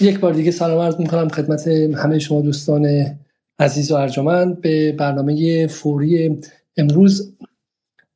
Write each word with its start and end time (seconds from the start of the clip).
یک 0.00 0.20
بار 0.20 0.32
دیگه 0.32 0.50
سلام 0.50 0.80
عرض 0.80 0.96
می‌کنم 0.96 1.28
خدمت 1.28 1.68
همه 1.68 2.18
شما 2.18 2.40
دوستان 2.40 3.06
عزیز 3.58 3.92
و 3.92 3.94
ارجمند. 3.94 4.60
به 4.60 4.92
برنامه 4.92 5.66
فوری 5.66 6.40
امروز 6.76 7.34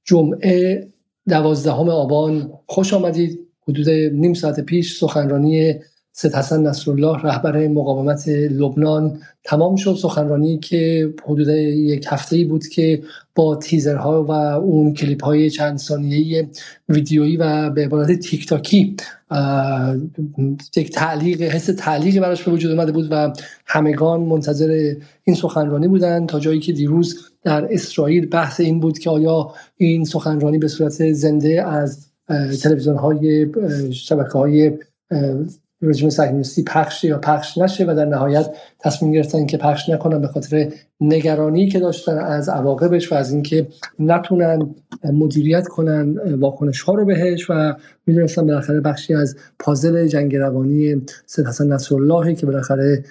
جمعه 0.05 0.89
دوازدهم 1.29 1.89
آبان. 1.89 2.53
خوش 2.67 2.95
آمدید. 2.95 3.39
حدود 3.69 3.91
نیم 3.91 4.35
ساعت 4.35 4.61
پیش 4.61 4.99
سخنرانی 4.99 5.75
سید 6.15 6.35
حسن 6.35 6.63
نصرالله 6.63 7.23
رهبر 7.23 7.69
مقاومت 7.69 8.29
لبنان 8.29 9.21
تمام 9.45 9.77
شد. 9.77 9.95
سخنرانی 9.95 10.59
که 10.59 11.15
حدود 11.25 11.49
یک 11.49 12.07
هفته 12.09 12.45
بود 12.45 12.67
که 12.67 13.03
با 13.35 13.57
تیزرها 13.57 14.25
و 14.25 14.31
اون 14.31 14.95
کلیپ 14.95 15.25
های 15.25 15.51
چند 15.51 15.79
ثانیه‌ای 15.79 16.47
ویدیویی 16.89 17.37
و 17.37 17.71
به 17.71 17.85
عبارت 17.85 18.19
تیک 18.19 18.49
تاکی 18.49 18.97
یک 20.77 20.91
تعلیق 20.91 21.43
حس 21.43 21.67
تعلیقی 21.67 22.21
براش 22.21 22.43
به 22.43 22.51
وجود 22.51 22.71
اومده 22.71 22.93
بود 22.93 23.09
و 23.11 23.33
همگان 23.67 24.21
منتظر 24.21 24.95
این 25.25 25.37
سخنرانی 25.37 25.89
بودن 25.89 26.27
تا 26.27 26.41
جایی 26.41 26.61
که 26.61 26.73
دیروز 26.73 27.31
در 27.43 27.69
اسرائیل 27.71 28.27
بحث 28.27 28.61
این 28.61 28.81
بود 28.81 28.99
که 28.99 29.11
آیا 29.11 29.55
این 29.77 30.05
سخنرانی 30.05 30.59
به 30.59 30.69
صورت 30.69 31.13
زنده 31.13 31.69
از 31.69 32.07
تلویزیون 32.63 32.97
های 32.97 33.47
شبکه 33.93 34.39
های 34.39 34.73
رژیم 35.83 36.11
صهیونیستی 36.11 36.63
پخش 36.63 37.05
یا 37.05 37.19
پخش 37.19 37.59
نشه 37.59 37.85
و 37.85 37.95
در 37.95 38.05
نهایت 38.05 38.51
تصمیم 38.81 39.13
گرفتن 39.13 39.47
که 39.47 39.57
پخش 39.57 39.89
نکنن 39.89 40.21
به 40.21 40.29
خاطر 40.29 40.73
نگرانی 41.01 41.69
که 41.69 41.81
داشتن 41.81 42.19
از 42.19 42.49
عواقبش 42.49 43.13
و 43.13 43.15
از 43.15 43.33
اینکه 43.33 43.67
نتونن 43.99 44.75
مدیریت 45.05 45.69
کنن 45.69 46.19
واکنش 46.35 46.83
ها 46.83 46.95
رو 46.95 47.05
بهش 47.05 47.51
و 47.51 47.75
می‌دونستن 48.07 48.47
بالاخره 48.47 48.81
بخشی 48.81 49.15
از 49.15 49.37
پازل 49.59 50.07
جنگ 50.07 50.37
روانی 50.37 51.03
سید 51.27 51.47
حسن 51.47 51.73
نصرالله 51.73 52.35
که 52.35 52.47
بالاخره 52.47 53.05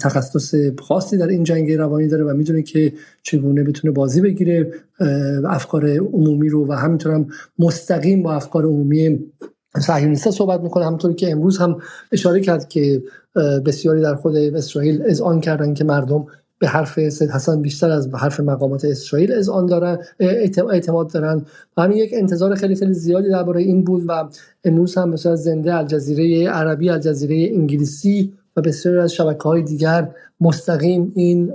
تخصص 0.00 0.54
خاصی 0.78 1.16
در 1.16 1.26
این 1.26 1.44
جنگ 1.44 1.72
روانی 1.72 2.08
داره 2.08 2.24
و 2.24 2.34
می‌دونه 2.34 2.62
که 2.62 2.92
چگونه 3.22 3.62
بتونه 3.62 3.94
بازی 3.94 4.20
بگیره 4.20 4.72
افکار 5.44 5.88
عمومی 5.88 6.48
رو 6.48 6.68
و 6.68 6.72
همینطور 6.72 7.12
هم 7.12 7.26
مستقیم 7.58 8.22
با 8.22 8.34
افکار 8.34 8.64
عمومی 8.64 9.18
صهیونیستا 9.80 10.30
صحبت 10.30 10.60
می‌کنه 10.60 10.86
همونطوری 10.86 11.14
که 11.14 11.30
امروز 11.30 11.58
هم 11.58 11.78
اشاره 12.12 12.40
کرد 12.40 12.68
که 12.68 13.02
بسیاری 13.66 14.00
در 14.00 14.14
خود 14.14 14.36
اسرائیل 14.36 15.22
آن 15.22 15.40
کردن 15.40 15.74
که 15.74 15.84
مردم 15.84 16.26
به 16.58 16.68
حرف 16.68 17.08
سید 17.08 17.30
حسن 17.30 17.62
بیشتر 17.62 17.90
از 17.90 18.10
به 18.10 18.18
حرف 18.18 18.40
مقامات 18.40 18.84
اسرائیل 18.84 19.32
از 19.32 19.48
آن 19.48 19.66
دارن 19.66 19.98
اعتماد 20.20 21.12
دارن. 21.12 21.42
و 21.76 21.82
همین 21.82 21.98
یک 21.98 22.10
انتظار 22.14 22.54
خیلی 22.54 22.74
خیلی 22.74 22.92
زیادی 22.92 23.28
درباره 23.28 23.60
این 23.60 23.84
بود 23.84 24.04
و 24.06 24.28
امروز 24.64 24.98
هم 24.98 25.08
مثلا 25.08 25.36
زنده 25.36 25.74
الجزیره 25.74 26.48
عربی 26.48 26.90
الجزیره 26.90 27.54
انگلیسی 27.54 28.32
و 28.56 28.60
بسیاری 28.60 28.98
از 28.98 29.12
شبکه 29.12 29.42
های 29.42 29.62
دیگر 29.62 30.10
مستقیم 30.40 31.12
این 31.14 31.52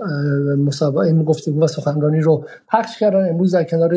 مسابقه 0.56 1.00
این 1.00 1.24
گفتگو 1.24 1.64
و 1.64 1.68
سخنرانی 1.68 2.20
رو 2.20 2.46
پخش 2.68 3.00
کردن 3.00 3.30
امروز 3.30 3.56
در 3.56 3.64
کنار 3.64 3.96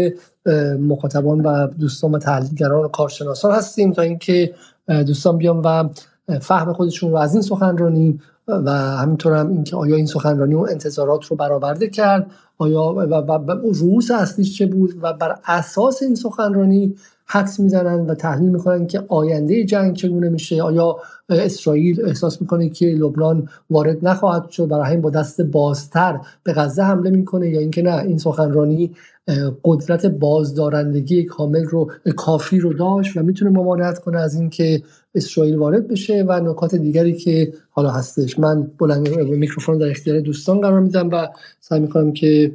مخاطبان 0.76 1.40
و 1.40 1.66
دوستان 1.66 2.12
و 2.12 2.18
تحلیلگران 2.18 2.84
و 2.84 2.88
کارشناسان 2.88 3.54
هستیم 3.54 3.92
تا 3.92 4.02
اینکه 4.02 4.54
دوستان 4.88 5.38
بیان 5.38 5.58
و 5.58 5.88
فهم 6.40 6.72
خودشون 6.72 7.10
رو 7.10 7.16
از 7.16 7.32
این 7.32 7.42
سخنرانی 7.42 8.20
و 8.48 8.70
همینطور 8.70 9.32
هم 9.32 9.48
اینکه 9.48 9.76
آیا 9.76 9.96
این 9.96 10.06
سخنرانی 10.06 10.54
و 10.54 10.66
انتظارات 10.70 11.24
رو 11.24 11.36
برآورده 11.36 11.88
کرد 11.88 12.30
آیا 12.58 12.82
و, 12.82 13.00
و, 13.00 13.52
رؤوس 13.72 14.10
اصلیش 14.10 14.58
چه 14.58 14.66
بود 14.66 14.94
و 15.02 15.12
بر 15.12 15.38
اساس 15.46 16.02
این 16.02 16.14
سخنرانی 16.14 16.94
حدس 17.26 17.60
می‌زنن 17.60 18.06
و 18.06 18.14
تحلیل 18.14 18.50
می‌کنن 18.50 18.86
که 18.86 19.02
آینده 19.08 19.64
جنگ 19.64 19.96
چگونه 19.96 20.28
میشه. 20.28 20.62
آیا 20.62 20.96
اسرائیل 21.28 22.06
احساس 22.06 22.40
می‌کنه 22.40 22.68
که 22.68 22.86
لبنان 22.86 23.48
وارد 23.70 24.08
نخواهد 24.08 24.50
شد؟ 24.50 24.68
برای 24.68 24.86
همین 24.86 25.00
با 25.00 25.10
دست 25.10 25.40
بازتر 25.40 26.20
به 26.42 26.52
غزه 26.52 26.82
حمله 26.82 27.10
می‌کنه 27.10 27.50
یا 27.50 27.60
اینکه 27.60 27.82
نه؟ 27.82 27.96
این 27.96 28.18
سخنرانی 28.18 28.90
قدرت 29.64 30.06
بازدارندگی 30.06 31.24
کامل 31.24 31.64
رو 31.64 31.90
کافی 32.16 32.60
رو 32.60 32.72
داشت 32.72 33.16
و 33.16 33.22
می‌تونه 33.22 33.50
ممانعت 33.50 33.98
کنه 33.98 34.20
از 34.20 34.34
اینکه 34.34 34.82
اسرائیل 35.14 35.56
وارد 35.56 35.88
بشه 35.88 36.24
و 36.28 36.40
نکات 36.40 36.74
دیگری 36.74 37.12
که 37.12 37.52
حالا 37.70 37.90
هستش. 37.90 38.38
من 38.38 38.70
بلند 38.78 39.08
میکروفون 39.18 39.78
در 39.78 39.90
اختیار 39.90 40.20
دوستان 40.20 40.60
قرار 40.60 40.80
میدم 40.80 41.10
و 41.10 41.28
سعی 41.60 41.80
می‌کنم 41.80 42.12
که 42.12 42.52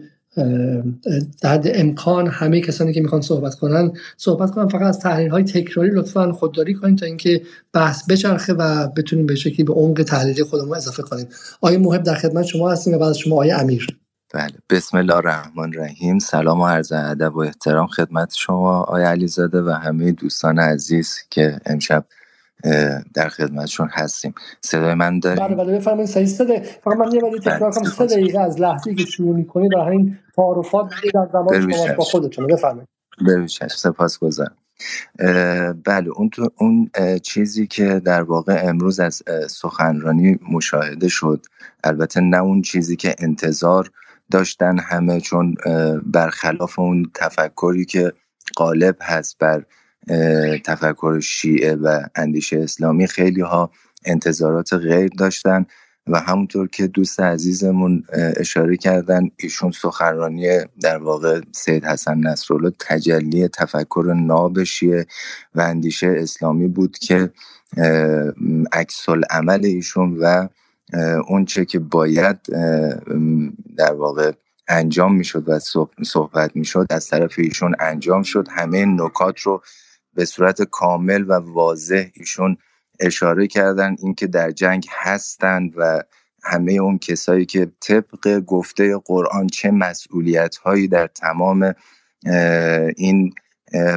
در 1.41 1.53
حد 1.53 1.71
امکان 1.73 2.27
همه 2.27 2.61
کسانی 2.61 2.93
که 2.93 3.01
می‌خوان 3.01 3.21
صحبت 3.21 3.55
کنن 3.55 3.91
صحبت 4.17 4.51
کنن 4.51 4.67
فقط 4.67 4.81
از 4.81 4.99
تحلیل 4.99 5.29
های 5.29 5.43
تکراری 5.43 5.89
لطفا 5.89 6.31
خودداری 6.31 6.73
کنید 6.73 6.97
تا 6.97 7.05
اینکه 7.05 7.41
بحث 7.73 8.09
بچرخه 8.09 8.53
و 8.53 8.87
بتونیم 8.87 9.25
به 9.25 9.35
شکلی 9.35 9.63
به 9.63 9.73
عمق 9.73 10.03
تحلیلی 10.03 10.43
خودمون 10.43 10.77
اضافه 10.77 11.03
کنیم. 11.03 11.27
آیه 11.61 11.77
محب 11.77 12.03
در 12.03 12.15
خدمت 12.15 12.45
شما 12.45 12.71
هستیم 12.71 12.93
و 12.93 12.97
بعد 12.97 13.13
شما 13.13 13.35
آیه 13.35 13.59
امیر. 13.59 13.87
بله. 14.33 14.53
بسم 14.69 14.97
الله 14.97 15.15
الرحمن 15.15 15.63
الرحیم. 15.63 16.19
سلام 16.19 16.61
و 16.61 16.67
عرض 16.67 16.91
ادب 16.91 17.35
و 17.35 17.39
احترام 17.39 17.87
خدمت 17.87 18.33
شما 18.35 18.79
آقای 18.79 19.03
علیزاده 19.03 19.61
و 19.61 19.69
همه 19.69 20.11
دوستان 20.11 20.59
عزیز 20.59 21.15
که 21.29 21.59
امشب 21.65 22.05
در 23.13 23.29
خدمتشون 23.29 23.89
هستیم. 23.91 24.33
صدای 24.61 24.93
من 24.93 25.19
داریم؟ 25.19 25.47
بله 25.47 25.55
بله 25.55 25.77
بفرمایید 25.77 26.09
صحیح 26.09 26.27
صدای 26.27 26.59
فقط 26.59 26.97
من 26.97 27.11
یه 27.11 27.21
بار 27.21 27.37
تکرار 27.37 27.71
کنم 27.71 27.89
سه 27.89 28.05
دقیقه 28.05 28.39
از 28.39 28.61
لحظه 28.61 28.95
که 28.95 29.05
شروع 29.05 29.35
می‌کنی 29.35 29.69
برای 29.69 29.97
این 29.97 30.17
تعارفات 30.35 30.89
در 31.13 31.27
زمان 31.33 31.71
شما 31.71 31.93
با 31.93 32.03
خودتون 32.03 32.47
بفرمایید. 32.47 32.87
ببیشش 33.27 33.71
سپاسگزارم. 33.75 34.55
بله 35.85 36.09
اون 36.15 36.29
تو 36.29 36.49
اون 36.57 36.91
چیزی 37.23 37.67
که 37.67 38.01
در 38.05 38.21
واقع 38.21 38.61
امروز 38.63 38.99
از 38.99 39.23
سخنرانی 39.49 40.39
مشاهده 40.51 41.07
شد 41.07 41.45
البته 41.83 42.21
نه 42.21 42.37
اون 42.37 42.61
چیزی 42.61 42.95
که 42.95 43.15
انتظار 43.19 43.91
داشتن 44.31 44.79
همه 44.79 45.21
چون 45.21 45.55
برخلاف 46.05 46.79
اون 46.79 47.11
تفکری 47.13 47.85
که 47.85 48.13
غالب 48.57 48.95
هست 49.01 49.37
بر 49.39 49.63
تفکر 50.65 51.19
شیعه 51.19 51.75
و 51.75 51.99
اندیشه 52.15 52.57
اسلامی 52.57 53.07
خیلی 53.07 53.41
ها 53.41 53.71
انتظارات 54.05 54.73
غیر 54.73 55.09
داشتن 55.17 55.65
و 56.07 56.19
همونطور 56.19 56.67
که 56.67 56.87
دوست 56.87 57.19
عزیزمون 57.19 58.03
اشاره 58.37 58.77
کردن 58.77 59.29
ایشون 59.37 59.71
سخنرانی 59.71 60.47
در 60.81 60.97
واقع 60.97 61.41
سید 61.51 61.85
حسن 61.85 62.17
نصرالله 62.17 62.73
تجلی 62.79 63.47
تفکر 63.47 64.13
ناب 64.17 64.63
شیعه 64.63 65.05
و 65.55 65.61
اندیشه 65.61 66.15
اسلامی 66.17 66.67
بود 66.67 66.97
که 66.97 67.31
عکس 68.73 69.05
عمل 69.29 69.65
ایشون 69.65 70.17
و 70.17 70.47
اونچه 71.27 71.65
که 71.65 71.79
باید 71.79 72.37
در 73.77 73.93
واقع 73.93 74.31
انجام 74.67 75.15
می‌شد 75.15 75.49
و 75.49 75.59
صحبت 76.05 76.55
می‌شد 76.55 76.87
از 76.89 77.07
طرف 77.07 77.33
ایشون 77.37 77.75
انجام 77.79 78.23
شد. 78.23 78.47
همه 78.51 78.85
نکات 78.85 79.39
رو 79.39 79.61
به 80.19 80.25
صورت 80.25 80.61
کامل 80.61 81.25
و 81.27 81.33
واضح 81.33 82.05
ایشون 82.13 82.57
اشاره 82.99 83.47
کردن 83.47 83.95
اینکه 83.99 84.27
در 84.27 84.51
جنگ 84.51 84.85
هستند 84.89 85.73
و 85.77 86.03
همه 86.43 86.73
اون 86.73 86.97
کسایی 86.97 87.45
که 87.45 87.71
طبق 87.79 88.39
گفته 88.39 88.97
قرآن 89.05 89.47
چه 89.47 89.71
مسئولیت 89.71 90.55
هایی 90.55 90.87
در 90.87 91.07
تمام 91.07 91.73
این 92.97 93.33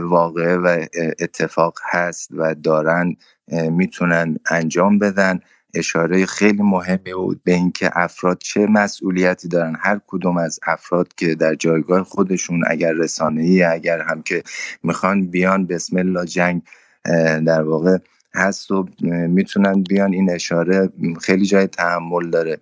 واقعه 0.01 0.57
و 0.57 0.87
اتفاق 1.19 1.79
هست 1.91 2.29
و 2.31 2.55
دارن 2.55 3.17
می‌تونن 3.49 4.37
انجام 4.51 4.99
بدن. 4.99 5.41
اشاره 5.75 6.27
خیلی 6.27 6.63
مهمی 6.63 7.15
بود 7.15 7.43
به 7.45 7.53
اینکه 7.53 7.91
افراد 7.93 8.39
چه 8.39 8.67
مسئولیتی 8.67 9.49
دارن. 9.49 9.77
هر 9.81 10.01
کدوم 10.07 10.37
از 10.37 10.61
افراد 10.67 11.15
که 11.15 11.35
در 11.35 11.55
جایگاه 11.55 12.03
خودشون 12.03 12.63
اگر 12.67 12.95
ای 13.37 13.63
اگر 13.63 14.01
هم 14.01 14.23
که 14.23 14.43
می‌خوان 14.83 15.27
بیان 15.27 15.67
بسم 15.67 15.97
الله 15.97 16.27
جنگ 16.27 16.63
در 17.47 17.63
واقع 17.63 17.99
هست 18.35 18.71
و 18.71 18.87
می‌تونن 19.29 19.83
بیان. 19.83 20.13
این 20.13 20.31
اشاره 20.31 20.89
خیلی 21.21 21.47
جای 21.47 21.67
تحمل 21.67 22.31
داره. 22.31 22.61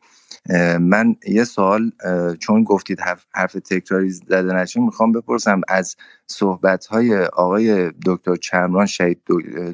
من 0.81 1.17
یه 1.29 1.45
سوال 1.45 1.93
چون 2.39 2.65
گفتید 2.65 3.01
حرف, 3.35 3.53
تکراری 3.53 4.11
زده 4.11 4.55
نشه 4.55 4.81
می‌خوام 4.81 5.13
بپرسم 5.13 5.61
از 5.69 5.97
صحبت 6.27 6.87
های 6.87 7.17
آقای 7.25 7.93
دکتر 8.07 8.37
چمران 8.37 8.87
شهید 8.87 9.23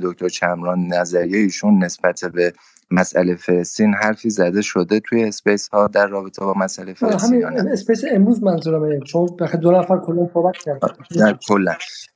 دکتر 0.03 0.29
چمران 0.29 0.87
نظریه 0.87 1.39
ایشون 1.39 1.85
نسبت 1.85 2.25
به 2.25 2.53
مسئله 2.91 3.35
فلسطین 3.35 3.95
حرفی 3.95 4.31
زده 4.31 4.63
شده 4.63 5.01
توی 5.01 5.25
space 5.25 5.69
ها 5.69 5.87
در 5.87 6.07
رابطه 6.07 6.45
با 6.45 6.55
مسئله 6.55 6.95
فلسطین 6.95 7.43
همین 7.43 7.69
space 7.69 8.03
امروز 8.11 8.43
منظورم 8.43 9.01
چون 9.01 9.27
بخاطر 9.41 9.59
دو 9.59 9.71
نفر 9.71 9.99
کلا 9.99 10.29
صحبت 10.35 10.57
کردن. 10.57 10.89
در 11.17 11.39
کلا. 11.49 11.75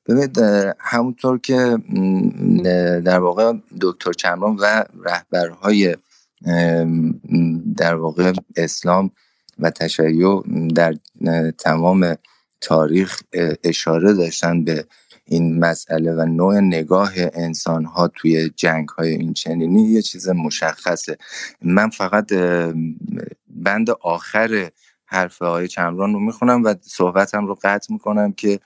ببینید 0.08 0.38
همونطور 0.78 1.38
که 1.38 1.78
در 3.04 3.18
واقع 3.18 3.52
دکتر 3.80 4.12
چمران 4.12 4.56
و 4.56 4.84
رهبرهای 5.04 5.96
در 7.76 7.94
واقع 7.94 8.32
اسلام 8.56 9.10
و 9.58 9.70
تشیع 9.70 10.42
در 10.74 10.94
تمام 11.58 12.16
تاریخ 12.60 13.20
اشاره 13.64 14.12
داشتن 14.12 14.64
به 14.64 14.84
این 15.30 15.58
مسئله 15.58 16.12
و 16.12 16.24
نوع 16.24 16.60
نگاه 16.60 17.12
انسان 17.16 17.84
ها 17.84 18.08
توی 18.08 18.50
جنگ 18.56 18.88
های 18.88 19.08
این 19.08 19.32
چنینی 19.32 19.82
یه 19.82 20.02
چیز 20.02 20.28
مشخصه. 20.28 21.16
من 21.62 21.90
فقط 21.90 22.32
بند 23.48 23.90
آخر 23.90 24.70
حرف 25.04 25.38
های 25.38 25.68
چمران 25.68 26.12
رو 26.12 26.20
می‌خونم 26.20 26.64
و 26.64 26.74
صحبتم 26.82 27.46
رو 27.46 27.58
قطع 27.62 27.92
می‌کنم 27.92 28.32
که 28.32 28.60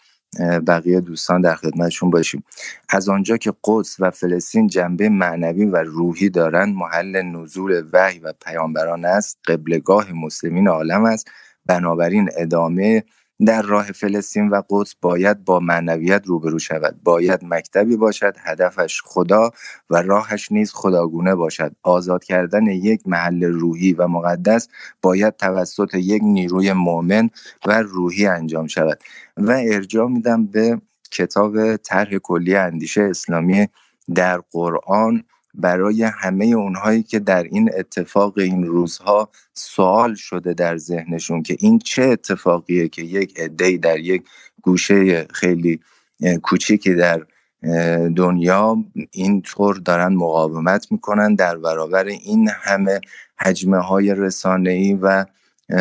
بقیه 0.67 1.01
دوستان 1.01 1.41
در 1.41 1.55
خدمتشون 1.55 2.11
باشیم. 2.11 2.45
از 2.89 3.09
آنجا 3.09 3.37
که 3.37 3.53
قدس 3.65 3.97
و 3.99 4.11
فلسطین 4.11 4.67
جنبه 4.67 5.09
معنوی 5.09 5.65
و 5.65 5.77
روحی 5.77 6.29
دارند 6.29 6.75
محل 6.75 7.23
نزول 7.23 7.83
وحی 7.93 8.19
و 8.19 8.33
پیامبران 8.47 9.05
است 9.05 9.39
قبلگاه 9.47 10.13
مسلمین 10.13 10.69
عالم 10.69 11.05
است. 11.05 11.31
بنابراین 11.67 12.31
ادامه 12.37 13.05
در 13.47 13.63
راه 13.63 13.93
فلسطین 13.93 14.49
و 14.49 14.63
قدس 14.71 14.95
باید 15.01 15.45
با 15.45 15.61
معنویت 15.61 16.23
روبرو 16.27 16.59
شود. 16.59 16.97
باید 17.03 17.41
مکتبی 17.45 17.97
باشد 17.97 18.37
هدفش 18.39 19.03
خدا 19.05 19.51
و 19.91 20.03
راهش 20.03 20.53
نیز 20.53 20.73
خداگونه 20.73 21.35
باشد. 21.35 21.73
آزاد 21.83 22.25
کردن 22.25 22.67
یک 22.67 23.01
محل 23.07 23.45
روحی 23.45 23.93
و 23.93 24.09
مقدس 24.09 24.69
باید 25.03 25.37
توسط 25.37 25.95
یک 25.95 26.23
نیروی 26.25 26.73
مؤمن 26.73 27.31
و 27.67 27.83
روحی 27.83 28.27
انجام 28.27 28.67
شود. 28.67 29.01
و 29.37 29.51
ارجاع 29.51 30.09
میدم 30.09 30.47
به 30.47 30.81
کتاب 31.11 31.77
طرح 31.77 32.19
کلی 32.19 32.57
اندیشه 32.57 33.03
اسلامی 33.03 33.69
در 34.15 34.41
قرآن 34.53 35.25
برای 35.55 36.03
همه 36.03 36.45
اونهایی 36.45 37.03
که 37.03 37.19
در 37.19 37.43
این 37.43 37.71
اتفاق 37.79 38.39
این 38.39 38.67
روزها 38.67 39.29
سوال 39.55 40.15
شده 40.15 40.55
در 40.55 40.77
ذهنشون 40.77 41.43
که 41.43 41.57
این 41.61 41.79
چه 41.79 42.03
اتفاقیه 42.03 42.89
که 42.89 43.03
یک 43.03 43.41
عده 43.41 43.77
در 43.77 43.99
یک 43.99 44.23
گوشه 44.63 45.25
خیلی 45.25 45.81
کوچیکی 46.43 46.95
در 46.95 47.27
دنیا 48.17 48.85
اینطور 49.11 49.77
دارن 49.77 50.15
مقاومت 50.15 50.93
می‌کنن 50.93 51.35
در 51.35 51.57
برابر 51.57 52.05
این 52.05 52.51
همه 52.63 53.01
حجمه 53.37 53.79
های 53.79 54.15
رسانه‌ای 54.15 54.95
و 54.95 55.25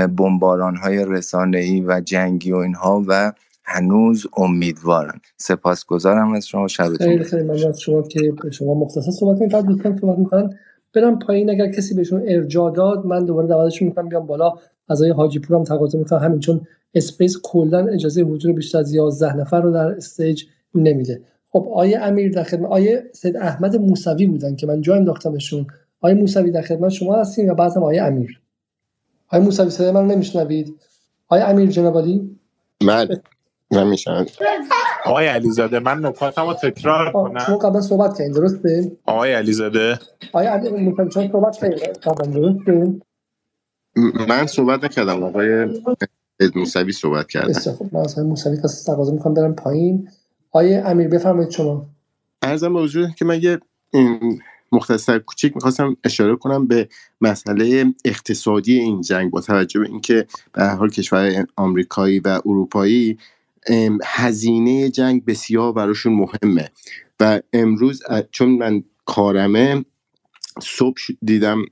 بمباران 0.08 0.76
های 0.78 1.06
رسانه‌ای 1.06 1.81
و 1.81 2.02
جنگی 2.02 2.52
و 2.52 2.56
اینها 2.56 3.04
و 3.08 3.34
هنوز 3.65 4.27
امیدوارم. 4.38 5.21
سپاسگزارم 5.38 6.33
از 6.33 6.48
شما 6.48 6.68
شبتون 6.68 7.07
خیلی 7.07 7.24
خیلی 7.24 7.44
ممنون 7.44 7.68
از 7.68 7.80
شما 7.80 8.01
که 8.01 8.33
شما 8.51 8.74
مختصر 8.74 9.12
صحبت 9.12 9.39
کنید. 9.39 9.51
فقط 9.51 9.65
دوستان 9.65 9.98
صحبت 9.98 10.19
می‌کنن 10.19 10.50
برم 10.94 11.19
پایین 11.19 11.50
اگر 11.50 11.71
کسی 11.71 11.95
بهشون 11.95 12.24
ارجاع 12.27 12.71
داد 12.71 13.06
من 13.06 13.25
دوباره 13.25 13.48
دعوتشون 13.48 13.88
می‌کنم 13.88 14.10
بیام 14.10 14.27
بالا. 14.27 14.54
از 14.89 15.01
آقای 15.01 15.12
حاجی 15.12 15.39
پور 15.39 15.57
هم 15.57 15.63
تقاضا 15.63 16.00
می‌کنم. 16.00 16.19
همین 16.19 16.39
چون 16.39 16.62
space 16.94 17.38
کلا 17.44 17.88
اجازه 17.88 18.21
حضور 18.21 18.54
بیشتر 18.54 18.77
از 18.77 18.94
11 18.94 19.36
نفر 19.36 19.62
رو 19.62 19.71
در 19.71 19.88
stage 19.88 20.44
نمیده. 20.75 21.21
خب 21.50 21.68
آقای 21.74 22.00
امیر 22.00 22.31
در 22.31 22.44
خدمت 22.44 22.69
آقای 22.69 23.04
سید 23.13 23.38
احمد 23.38 23.75
موسوی 23.75 24.27
بودن 24.27 24.56
که 24.56 24.68
من 24.68 24.81
جا 24.81 24.95
انداختمشون 24.95 25.68
آقای 26.01 26.16
موسوی 26.16 26.51
در 26.51 26.62
خدمت 26.62 26.89
شما 26.89 27.16
هستین 27.16 27.50
و 27.50 27.56
بعدم 27.56 27.83
آقای 27.84 28.04
امیر. 28.04 28.42
آقای 29.28 29.44
موسوی 29.44 29.69
صدای 29.69 29.92
من 29.92 30.07
نمیشنوید؟ 30.07 30.75
آقای 31.28 31.44
امیر 31.44 31.69
جنابالی 31.69 32.39
من 32.83 33.07
نمیشن 33.74 34.25
آقای 35.06 35.28
علیزاده 35.28 35.80
من 35.80 36.06
نکاتم 36.06 36.48
رو 36.48 36.54
تکرار 36.54 37.12
کنم. 37.12 37.40
شما 37.40 37.58
قبلا 37.58 37.81
صحبت 37.81 38.18
کردین 38.18 38.34
درسته؟ 38.34 38.92
آقای 39.06 39.34
علیزاده. 39.34 40.00
آقای 40.34 40.48
علی 40.48 40.96
شما 41.14 41.28
صحبت 41.31 41.58
کردین 41.58 41.94
قبلا 42.04 42.25
درسته؟ 42.25 43.02
من 44.30 44.48
صحبت 44.48 44.84
نکردم 44.84 45.24
آقای 45.24 45.81
موسوی 46.56 46.92
صحبت 46.92 47.28
کردم 47.28 47.48
بسیار 47.48 47.75
خوب 47.75 47.96
من 47.96 48.02
از 48.02 48.14
آقای 48.14 48.30
موسوی 48.30 48.58
پس 48.64 48.84
تقاضا 48.84 49.12
می‌کنم 49.12 49.34
برم 49.34 49.56
پایین. 49.56 50.10
آقای 50.52 50.76
امیر 50.76 51.08
بفرمایید 51.08 51.52
شما. 51.52 51.86
ارزم 52.42 52.74
به 52.74 52.80
حضور 52.80 53.10
که 53.10 53.26
من 53.26 53.42
یه 53.42 53.60
مختصر 54.72 55.19
کوچیک 55.19 55.56
می‌خواستم 55.56 55.98
اشاره 56.04 56.36
کنم 56.36 56.68
به 56.68 56.90
مسئله 57.22 57.86
اقتصادی 58.06 58.80
این 58.80 59.02
جنگ 59.02 59.31
با 59.31 59.42
توجه 59.42 59.80
به 59.80 59.88
اینکه 59.88 60.26
به 60.54 60.64
حال 60.64 60.90
کشور 60.90 61.46
آمریکایی 61.56 62.19
و 62.19 62.42
اروپایی 62.46 63.18
هزینه 64.06 64.89
جنگ 64.89 65.25
بسیار 65.25 65.74
براشون 65.74 66.13
مهمه. 66.13 66.71
و 67.19 67.42
امروز 67.54 68.04
چون 68.31 68.50
من 68.50 68.83
کارمه 69.06 69.86
صبح 70.62 71.01
دیدم 71.21 71.65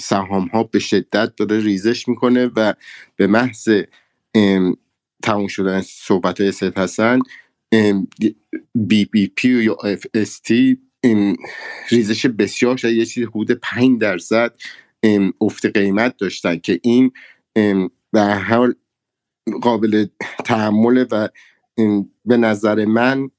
سهام 0.00 0.46
ها 0.46 0.62
به 0.62 0.78
شدت 0.78 1.36
داره 1.36 1.60
ریزش 1.60 2.08
می‌کنه 2.08 2.50
و 2.56 2.74
به 3.16 3.26
محض 3.26 3.68
تموم 5.22 5.46
شدن 5.46 5.80
صحبت 5.80 6.40
های 6.40 6.52
سید 6.52 6.78
حسن 6.78 7.18
B 8.74 9.04
BP 9.04 9.48
یا 9.48 9.74
FST 9.74 10.78
ریزش 11.90 12.26
بسیار 12.26 12.76
شد 12.76 12.92
یه 12.92 13.04
چیزی 13.04 13.26
حدود 13.26 13.50
5 13.52 14.00
درصد 14.00 14.54
افت 15.40 15.66
قیمت 15.66 16.16
داشتن 16.16 16.56
که 16.58 16.80
این 16.82 17.12
به 18.12 18.22
حال 18.48 18.74
قابل 19.62 20.06
تحمل 20.44 21.06
و 21.10 21.28
به 22.24 22.36
نظر 22.36 22.84
من 22.84 23.30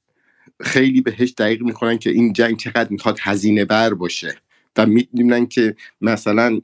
خیلی 0.60 1.00
بهش 1.00 1.34
دقیق 1.38 1.62
می‌کنن 1.62 1.98
که 1.98 2.10
این 2.10 2.32
جنگ 2.32 2.56
چقدر 2.56 2.88
می‌خواد 2.90 3.18
هزینه 3.20 3.64
بر 3.64 3.94
باشه 3.94 4.36
و 4.76 4.86
می‌دونن 4.86 5.46
که 5.46 5.76
مثلا 6.00 6.60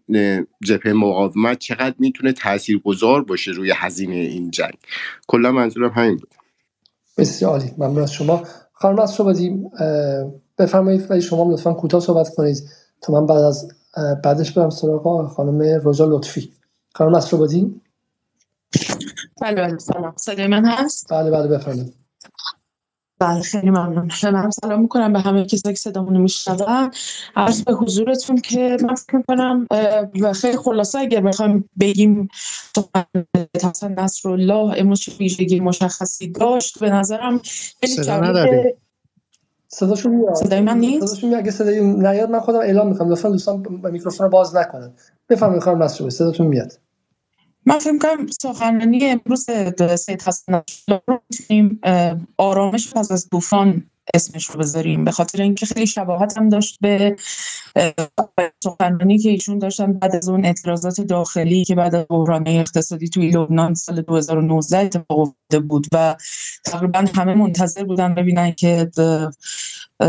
جبهه 0.63 0.93
مقاومت 0.93 1.59
چقدر 1.59 1.95
می‌تونه 1.99 2.35
گذار 2.85 3.25
باشه 3.25 3.51
روی 3.51 3.73
هزینه 3.77 4.15
این 4.15 4.51
جنگ. 4.51 4.75
کلا 5.27 5.53
منظورم 5.53 5.91
همین 5.91 6.17
بود. 6.17 6.35
بسیار 7.19 7.51
عالی. 7.51 7.73
ممنون 7.79 8.03
از 8.03 8.13
شما. 8.13 8.43
خانم 8.73 8.99
از 8.99 9.21
بدیم 9.21 9.71
بفرمایید 10.59 11.11
ولی 11.11 11.23
شما 11.23 11.53
لطفا 11.53 11.73
کوتاه 11.73 12.01
صحبت 12.01 12.35
کنید 12.35 12.63
تا 13.01 13.13
من 13.13 13.27
بعد 13.27 13.39
از 13.39 13.69
بعدش 14.25 14.53
برم 14.53 14.71
سراغ 14.71 15.29
خانم 15.29 15.81
روژا 15.85 16.05
لطفی. 16.05 16.53
خانم 16.95 17.15
از 17.15 17.35
بدیم 17.35 17.81
بله 19.41 19.55
بله 19.55 19.79
سلام. 19.79 20.13
صدای 20.17 20.47
من 20.47 20.67
هست؟ 20.67 21.13
بله 21.13 21.31
بله 21.31 21.49
بفرمایید. 21.49 21.95
بله 23.19 23.41
خیلی 23.41 23.71
ممنون. 23.71 24.11
من 24.23 24.51
سلام 24.51 24.83
می‌کنم 24.83 25.13
به 25.13 25.21
همه 25.21 25.45
کسایی 25.45 25.75
که 25.75 25.81
صدامون 25.81 26.17
میشنون. 26.17 26.91
عرض 27.37 27.63
به 27.63 27.73
حضورتون 27.73 28.37
که 28.37 28.77
من 28.83 28.95
فکر 28.95 29.17
می‌کنم 29.17 29.67
و 30.21 30.33
خیلی 30.33 30.57
خلاصه 30.57 30.99
اگر 30.99 31.21
بخوایم 31.21 31.71
بگیم 31.81 32.29
حسن 33.63 33.93
نصر 33.93 34.29
الله 34.29 34.75
امروز 34.79 35.01
چه 35.01 35.13
ویژگی 35.13 35.61
مشخصی 35.61 36.29
داشت 36.29 36.79
به 36.79 36.91
نظرم 36.91 37.41
صدا 37.85 38.23
صداشون 39.69 40.15
میاد. 40.15 40.35
صدای 40.35 40.61
من 40.61 40.79
نیست؟ 40.79 41.07
صداشون 41.07 41.31
میاد. 41.31 41.43
اگه 41.43 41.51
صدای 41.51 41.81
نیاد 41.81 42.31
من 42.31 42.41
خودم 42.41 42.59
اعلام 42.59 42.89
می‌کنم. 42.89 43.09
لطفا 43.09 43.29
دوستان 43.29 43.67
میکروفون 43.93 44.25
رو 44.25 44.31
باز 44.31 44.57
نکنن. 44.57 44.93
بفرمایید 45.29 45.63
خانم 45.63 45.83
نصر 45.83 46.11
صداتون 46.11 46.47
میاد. 46.47 46.73
من 47.67 47.79
فکر 47.79 47.99
کنم 47.99 48.27
سخنرانی 48.43 49.07
امروز 49.07 49.47
سید 49.99 50.23
حسن 50.23 50.63
رو 50.89 51.23
می‌تونیم 51.31 51.81
آرامش 52.39 52.93
پس 52.93 53.13
از 53.13 53.29
طوفان 53.29 53.91
اسمش 54.15 54.47
رو 54.51 54.61
بذاریم 54.61 55.05
به 55.05 55.11
خاطر 55.11 55.43
اینکه 55.43 55.67
خیلی 55.67 55.87
شباهت 55.87 56.39
هم 56.39 56.49
داشت 56.49 56.79
به 56.81 57.17
سخنرانی 58.65 59.19
که 59.19 59.31
ایشون 59.31 59.59
داشتن 59.59 59.93
بعد 59.93 60.17
از 60.17 60.29
اون 60.29 60.45
اعتراضات 60.45 61.01
داخلی 61.01 61.65
که 61.65 61.75
بعد 61.75 61.95
از 61.95 62.07
بحران 62.09 62.45
اقتصادی 62.47 63.09
توی 63.09 63.31
لبنان 63.31 63.75
سال 63.75 64.03
2019 64.03 64.79
اتفاق 64.79 65.19
افتاده 65.19 65.67
بود 65.67 65.87
و 65.93 66.17
تقریبا 66.65 67.05
همه 67.15 67.35
منتظر 67.35 67.85
بودن 67.85 68.15
ببینن 68.15 68.53
که 68.53 68.91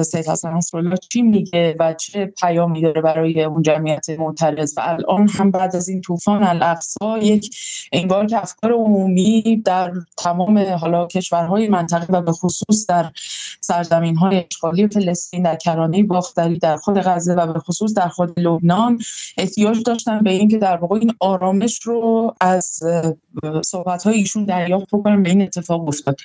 سید 0.03 0.27
حسن 0.27 0.53
نصرالله 0.53 0.98
چی 0.98 1.22
میگه 1.22 1.75
و 1.80 1.94
چه 1.94 2.25
پیامی 2.25 2.82
داره 2.82 3.01
برای 3.01 3.44
اون 3.44 3.62
جمعیت 3.62 4.10
معترض. 4.10 4.74
و 4.77 4.82
الان 4.84 5.30
هم 5.30 5.51
بعد 5.51 5.75
از 5.75 5.89
این 5.89 6.01
طوفان 6.01 6.44
الاقصا 6.44 7.18
یک 7.18 7.56
انگار 7.91 8.25
که 8.25 8.38
افکار 8.38 8.72
عمومی 8.72 9.62
در 9.65 9.94
تمام 10.18 10.58
حالا 10.58 11.08
کشورهای 11.08 11.68
منطقه 11.68 12.13
و 12.13 12.22
به 12.22 12.32
خصوص 12.32 12.86
در 12.89 13.12
سرزمین 13.62 14.15
های 14.15 14.46
اشغالی 14.51 14.88
فلسطین 14.88 15.44
در 15.44 15.56
کرانه 15.56 16.03
باختری 16.03 16.60
در 16.60 16.77
خود 16.77 16.98
غزه 16.98 17.34
و 17.34 17.50
به 17.53 17.60
خصوص 17.60 17.93
در 17.93 18.08
خود 18.08 18.39
لبنان 18.39 19.00
احتیاج 19.38 19.84
داشتن 19.84 20.20
به 20.20 20.31
اینکه 20.31 20.58
در 20.58 20.77
واقع 20.77 20.96
این 20.96 21.13
آرامش 21.20 21.81
رو 21.84 22.34
از 22.41 22.79
صحبت 23.65 24.03
های 24.03 24.15
ایشون 24.15 24.46
دریافت 24.46 24.88
بکنن 24.91 25.24
به 25.24 25.29
این 25.29 25.41
اتفاق 25.41 25.88
افتاد. 25.88 26.22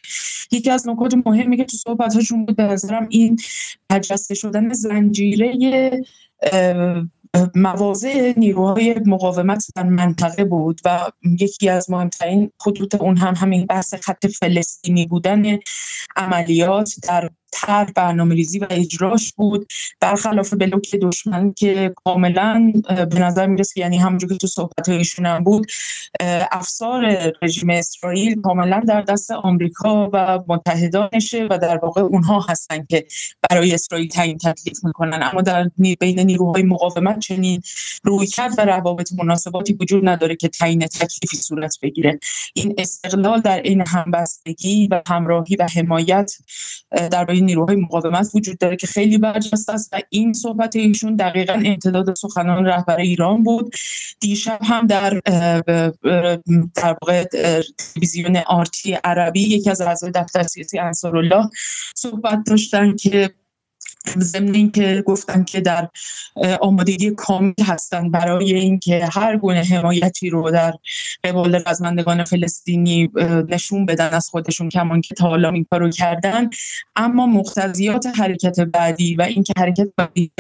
یکی 0.53 0.71
از 0.71 0.89
نکات 0.89 1.15
مهمی 1.27 1.57
که 1.57 1.65
تو 1.65 1.77
صحبت 1.77 2.15
هاشون 2.15 2.47
بود 2.47 2.57
به 2.57 2.63
نظرم 2.63 3.07
این 3.11 3.37
برجسته 3.89 4.35
شدن 4.35 4.73
زنجیره 4.73 5.91
مواضع 7.55 8.33
نیروهای 8.37 8.95
مقاومت 9.07 9.67
در 9.75 9.83
منطقه 9.83 10.45
بود 10.45 10.81
و 10.85 11.11
یکی 11.41 11.69
از 11.69 11.91
مهمترین 11.91 12.51
خطوط 12.61 12.95
اون 12.95 13.17
هم 13.17 13.35
همین 13.35 13.67
بحث 13.67 13.95
خط 13.95 14.27
فلسطینی 14.27 15.07
بودن 15.07 15.59
عملیات 16.17 16.95
در 17.03 17.31
طرح 17.53 17.91
برنامه 17.97 18.35
ریزی 18.35 18.59
و 18.59 18.67
اجراش 18.71 19.33
بود. 19.33 19.67
برخلاف 20.01 20.55
بلوک 20.55 20.97
دشمن 20.97 21.53
که 21.53 21.95
کاملا 22.05 22.73
به 23.11 23.19
نظر 23.19 23.47
می‌رسه 23.47 23.81
یعنی 23.81 23.99
همونجور 23.99 24.31
که 24.31 24.37
تو 24.37 24.47
صحبت 24.47 24.89
ایشون 24.89 25.27
هم 25.27 25.45
بود 25.45 25.67
افسار 26.53 27.33
رژیم 27.43 27.71
اسرائیل 27.71 28.41
کاملا 28.41 28.83
در 28.89 29.01
دست 29.01 29.31
آمریکا 29.31 30.11
و 30.13 30.39
متحدانشه 30.49 31.47
و 31.51 31.59
در 31.59 31.79
واقع 31.83 32.01
اونها 32.01 32.47
هستن 32.49 32.85
که 32.85 33.07
برای 33.51 33.75
اسرائیل 33.75 34.09
تعیین 34.09 34.39
تکلیف 34.39 34.85
می‌کنن. 34.85 35.23
اما 35.23 35.43
در 35.43 35.71
بین 36.01 36.21
نیروهای 36.21 36.63
مقاومت 36.63 37.19
چنین 37.19 37.63
روی 38.03 38.27
کرد 38.27 38.55
و 38.59 38.65
روابط 38.65 39.13
مناسباتی 39.19 39.73
وجود 39.73 40.09
نداره 40.09 40.37
که 40.37 40.49
تعیین 40.49 40.87
تکلیفی 40.87 41.37
صورت 41.37 41.79
بگیره. 41.83 42.19
این 42.55 42.75
استقلال 42.79 43.41
در 43.41 43.63
این 43.63 43.85
همبستگی 43.87 44.89
و 44.91 45.03
همراهی 45.09 45.57
و 45.57 45.69
حمایت 45.77 46.33
در 47.11 47.25
نیروهای 47.41 47.77
مقاومت 47.77 48.31
وجود 48.35 48.59
داره 48.59 48.77
که 48.77 48.87
خیلی 48.87 49.19
برجسته 49.19 49.73
است 49.73 49.89
و 49.93 50.01
این 50.11 50.33
صحبت 50.33 50.77
ایشون 50.77 51.17
دقیقا 51.17 51.63
امتداد 51.65 52.15
سخنان 52.15 52.65
رهبر 52.65 52.97
ایران 52.97 53.43
بود. 53.43 53.75
دیشب 54.21 54.59
هم 54.63 54.87
در 54.87 55.21
در 56.75 57.23
تلویزیون 57.95 58.37
آرتی 58.37 58.93
عربی 58.93 59.41
یکی 59.41 59.71
از 59.71 59.81
اعضای 59.81 60.11
دفتر 60.11 60.43
سیاسی 60.43 60.79
انصارالله 60.79 61.51
صحبت 61.95 62.39
داشتن 62.47 62.97
که 62.97 63.31
ضمن 64.19 64.55
اینکه 64.55 65.03
گفتن 65.07 65.45
که 65.45 65.61
در 65.61 65.89
آمادگی 66.61 67.11
کامل 67.11 67.53
هستن 67.65 68.11
برای 68.11 68.55
اینکه 68.55 69.09
هر 69.13 69.37
گونه 69.37 69.63
حمایتی 69.63 70.31
رو 70.31 70.51
در 70.51 70.75
قبال 71.25 71.63
رزمندگان 71.67 72.25
فلسطینی 72.25 73.11
نشون 73.49 73.87
بدن 73.87 74.09
از 74.09 74.29
خودشون 74.29 74.69
کمان 74.69 75.01
که 75.01 75.15
تا 75.15 75.29
حالا 75.29 75.51
این 75.51 75.67
کارو 75.71 75.91
کردن. 75.91 76.51
اما 76.97 77.27
مقتضیات 77.27 78.07
حرکت 78.07 78.61
بعدی 78.61 79.15
و 79.15 79.23
اینکه 79.23 79.53
حرکت 79.59 79.89
بعدی 79.97 80.33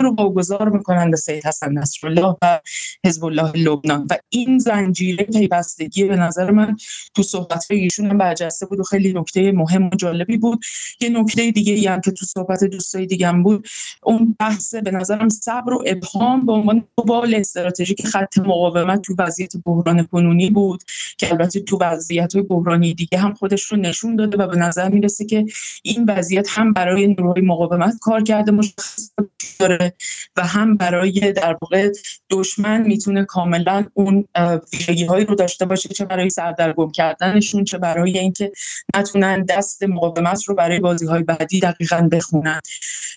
رو 0.00 0.14
واگذار 0.14 0.68
می‌کنن 0.68 1.10
به 1.10 1.16
سید 1.16 1.46
حسن 1.46 1.72
نصرالله 1.72 2.36
و 2.42 2.60
حزب 3.06 3.24
الله 3.24 3.52
لبنان. 3.54 4.06
و 4.10 4.16
این 4.28 4.58
زنجیره 4.58 5.24
پیوستگی 5.24 6.04
به 6.04 6.16
نظر 6.16 6.50
من 6.50 6.76
تو 7.14 7.22
صحبت 7.22 7.66
ایشون 7.70 8.18
برجسته 8.18 8.66
بود 8.66 8.80
و 8.80 8.82
خیلی 8.82 9.12
نکته 9.12 9.52
مهم 9.52 9.86
و 9.86 9.90
جالبی 9.96 10.36
بود. 10.36 10.60
یه 11.00 11.08
نکته 11.08 11.50
دیگه 11.50 11.90
هم 11.90 12.00
که 12.00 12.10
تو 12.10 12.26
صحبت 12.26 12.64
دوست 12.64 12.95
چیزای 12.96 13.06
دیگه 13.06 13.32
بود. 13.32 13.68
اون 14.02 14.36
بحث 14.38 14.74
به 14.74 14.90
نظرم 14.90 15.28
صبر 15.28 15.72
و 15.72 15.82
ابهام 15.86 16.46
به 16.46 16.52
عنوان 16.52 16.84
بال 16.96 17.34
استراتژیک 17.34 18.06
خط 18.06 18.38
مقاومت 18.38 19.02
تو 19.02 19.14
وضعیت 19.18 19.52
بحران 19.64 20.02
کنونی 20.02 20.50
بود 20.50 20.82
که 21.18 21.30
البته 21.30 21.60
تو 21.60 21.78
وضعیت 21.80 22.34
های 22.34 22.42
بحرانی 22.42 22.94
دیگه 22.94 23.18
هم 23.18 23.34
خودش 23.34 23.62
رو 23.62 23.76
نشون 23.76 24.16
داده 24.16 24.36
و 24.36 24.46
به 24.46 24.56
نظر 24.56 24.88
می‌رسه 24.88 25.24
که 25.24 25.44
این 25.82 26.04
وضعیت 26.08 26.48
هم 26.50 26.72
برای 26.72 27.06
نیروهای 27.06 27.42
مقاومت 27.42 27.94
کار 28.00 28.22
کرده 28.22 28.52
مشخص 28.52 29.10
داره 29.58 29.92
و 30.36 30.46
هم 30.46 30.76
برای 30.76 31.32
در 31.32 31.56
واقع 31.62 31.92
دشمن 32.30 32.82
می‌تونه 32.82 33.24
کاملا 33.24 33.84
اون 33.94 34.24
ویژگی 34.72 35.04
هایی 35.04 35.24
رو 35.24 35.34
داشته 35.34 35.64
باشه 35.64 35.88
چه 35.88 36.04
برای 36.04 36.30
سردرگم 36.30 36.90
کردنشون 36.90 37.64
چه 37.64 37.78
برای 37.78 38.18
اینکه 38.18 38.52
نتونن 38.96 39.44
دست 39.44 39.82
مقاومت 39.82 40.44
رو 40.44 40.54
برای 40.54 40.80
بازی 40.80 41.06
های 41.06 41.22
بعدی 41.22 41.60
دقیقا 41.60 42.08
بخونن. 42.12 42.60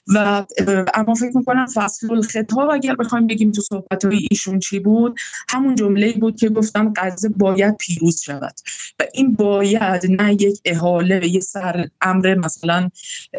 و 0.08 0.46
اما 0.94 1.14
فکر 1.14 1.38
می‌کنم 1.38 1.66
فصل 1.74 2.12
الخطاب 2.12 2.70
اگر 2.70 2.96
بخوایم 2.96 3.28
بگیم 3.28 3.52
تو 3.52 3.62
صحبت 3.62 4.06
های 4.06 4.28
ایشون 4.32 4.60
چی 4.60 4.80
بود 4.80 5.20
همون 5.50 5.76
جمله 5.76 6.14
بود 6.14 6.40
که 6.40 6.50
گفتم 6.50 6.94
غزه 6.98 7.30
باید 7.30 7.78
پیروز 7.78 8.22
شود. 8.22 8.54
و 9.00 9.04
این 9.14 9.34
باید 9.34 10.22
نه 10.22 10.34
یک 10.34 10.60
احاله 10.66 11.28
یه 11.28 11.40
سر 11.40 11.88
امر 12.02 12.36
مثلا 12.36 12.90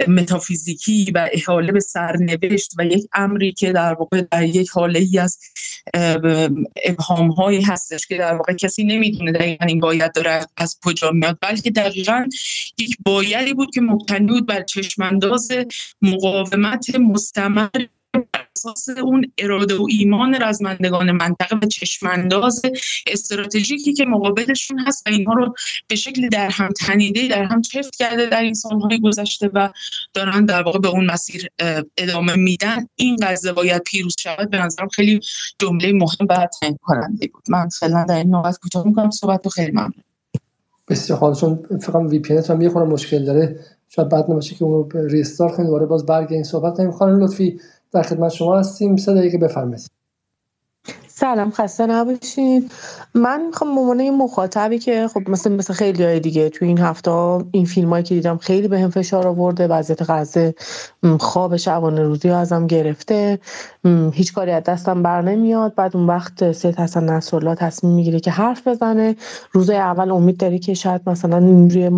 متافیزیکی 0.09 1.13
و 1.15 1.29
احاله 1.33 1.73
به 1.73 1.81
سرنوشت 1.81 2.73
و 2.79 2.85
یک 2.85 3.09
امری 3.13 3.53
که 3.53 3.73
در 3.73 3.95
واقع 3.95 4.23
در 4.31 4.43
یک 4.43 4.71
حاله 4.71 4.99
ای 5.01 5.19
از 5.19 5.39
ابهام 6.85 7.31
هایی 7.31 7.63
هستش 7.63 8.07
که 8.07 8.17
در 8.17 8.35
واقع 8.35 8.53
کسی 8.53 8.85
نمی‌دونه 8.85 9.33
دقیقا 9.33 9.65
این 9.65 9.81
باید 9.81 10.13
داره 10.13 10.47
از 10.57 10.79
کجا 10.85 11.11
میاد. 11.11 11.39
بلکه 11.41 11.71
دقیقا 11.71 12.27
یک 12.79 12.97
بایدی 13.07 13.55
بود 13.55 13.71
که 13.75 13.81
مبتنی 13.81 14.27
بود 14.27 14.47
بر 14.47 14.63
چشمانداز 14.63 15.49
مقاومت 16.15 16.95
مستمر 16.95 17.69
اساس 18.57 18.89
اون 18.89 19.33
اراده 19.39 19.75
و 19.77 19.87
ایمان 19.91 20.43
رزمندگان 20.43 21.11
منطقه 21.11 21.57
و 21.57 21.67
چشمانداز 21.67 22.63
استراتژیکی 23.07 23.93
که 23.93 24.05
مقابلشون 24.05 24.79
هست 24.79 25.07
و 25.07 25.11
اینها 25.11 25.33
رو 25.33 25.55
به 25.89 25.97
شکل 25.97 26.29
در 26.29 26.49
هم 26.49 26.69
تنیده 26.69 27.29
در 27.29 27.45
هم 27.45 27.63
چفت 27.63 27.97
کرده 27.97 28.27
در 28.27 28.43
این 28.43 28.55
سالهای 28.55 29.01
گذشته 29.01 29.51
و 29.55 29.69
دارن 30.15 30.45
در 30.45 30.63
واقع 30.63 30.79
به 30.79 30.89
اون 30.89 31.07
مسیر 31.07 31.49
ادامه 31.97 32.37
میدن. 32.37 32.87
این 32.97 33.17
قضیه 33.17 33.53
باید 33.53 33.83
پیروز 33.83 34.17
شود. 34.19 34.51
به 34.51 34.59
نظرم 34.59 34.89
خیلی 34.89 35.21
جمله 35.59 35.93
مهم 35.93 36.27
و 36.29 36.49
تعیین 36.61 36.79
کننده 36.83 37.27
بود. 37.27 37.43
من 37.49 37.69
فعلا 37.69 38.05
در 38.09 38.15
این 38.15 38.31
نوبت 38.31 38.59
کوتاه 38.59 38.87
می‌کنم. 38.87 39.11
صحبت 39.11 39.41
رو 39.45 39.51
خیلی 39.51 39.71
ممنون. 39.71 40.10
خاله 40.95 41.35
چون 41.35 41.59
فکر 41.81 41.97
وی 41.97 42.19
پی 42.19 42.37
هم 42.37 42.61
یه 42.61 42.71
مشکل 42.71 43.25
داره. 43.25 43.57
شاید 43.89 44.09
بعد 44.09 44.31
نباشه 44.31 44.55
که 44.55 44.65
اونو 44.65 44.89
ریستار 44.95 45.51
کنیم 45.53 45.67
دوباره 45.67 45.87
باز 45.87 46.07
برگ 46.07 46.33
این 46.33 46.43
صحبت 46.43 46.77
کنیم. 46.77 46.91
خانم 46.91 47.21
لطفی 47.23 47.61
در 47.93 48.03
خدمت 48.03 48.33
شما 48.33 48.59
هستیم. 48.59 48.97
سه 48.97 49.15
دقیقه 49.15 49.39
بفرمایید. 49.39 50.00
سلام 51.21 51.51
خسته 51.51 51.87
نباشید 51.87 52.73
من 53.15 53.47
می‌خوام 53.47 53.75
به 53.75 53.81
عنوان 53.81 54.11
مخاطبی 54.11 54.79
که 54.79 55.09
خب 55.09 55.31
مثل 55.31 55.53
مثل 55.53 55.75
خیلی 55.75 56.05
های 56.05 56.21
دیگه 56.21 56.49
تو 56.49 56.65
این 56.65 56.79
هفته 56.79 57.11
این 57.51 57.65
فیلم 57.65 57.91
هایی 57.91 58.05
که 58.05 58.15
دیدم 58.15 58.37
خیلی 58.37 58.69
به 58.69 58.81
هم 58.81 58.91
فشار 58.91 59.27
آورده. 59.27 59.67
وضعیت 59.67 60.11
غزه 60.11 60.55
خواب 61.21 61.57
شبانه 61.57 62.03
روزی 62.03 62.29
ها 62.29 62.39
ازم 62.39 62.67
گرفته. 62.67 63.39
هیچ 64.13 64.33
کاری 64.33 64.51
از 64.51 64.63
دستم 64.63 65.03
بر 65.03 65.23
نمیاد. 65.23 65.75
بعد 65.75 65.97
اون 65.97 66.07
وقت 66.07 66.53
سید 66.53 66.77
حسن 66.77 67.05
نصرالله 67.05 67.55
تصمیم 67.55 67.95
می‌گیره 67.95 68.21
که 68.21 68.31
حرف 68.31 68.69
بزنه. 68.69 69.17
روزای 69.53 69.77
اول 69.77 70.11
امید 70.11 70.37
داری 70.37 70.59
که 70.59 70.75
شاید 70.75 71.01
مثلا 71.07 71.39
روی 71.71 71.89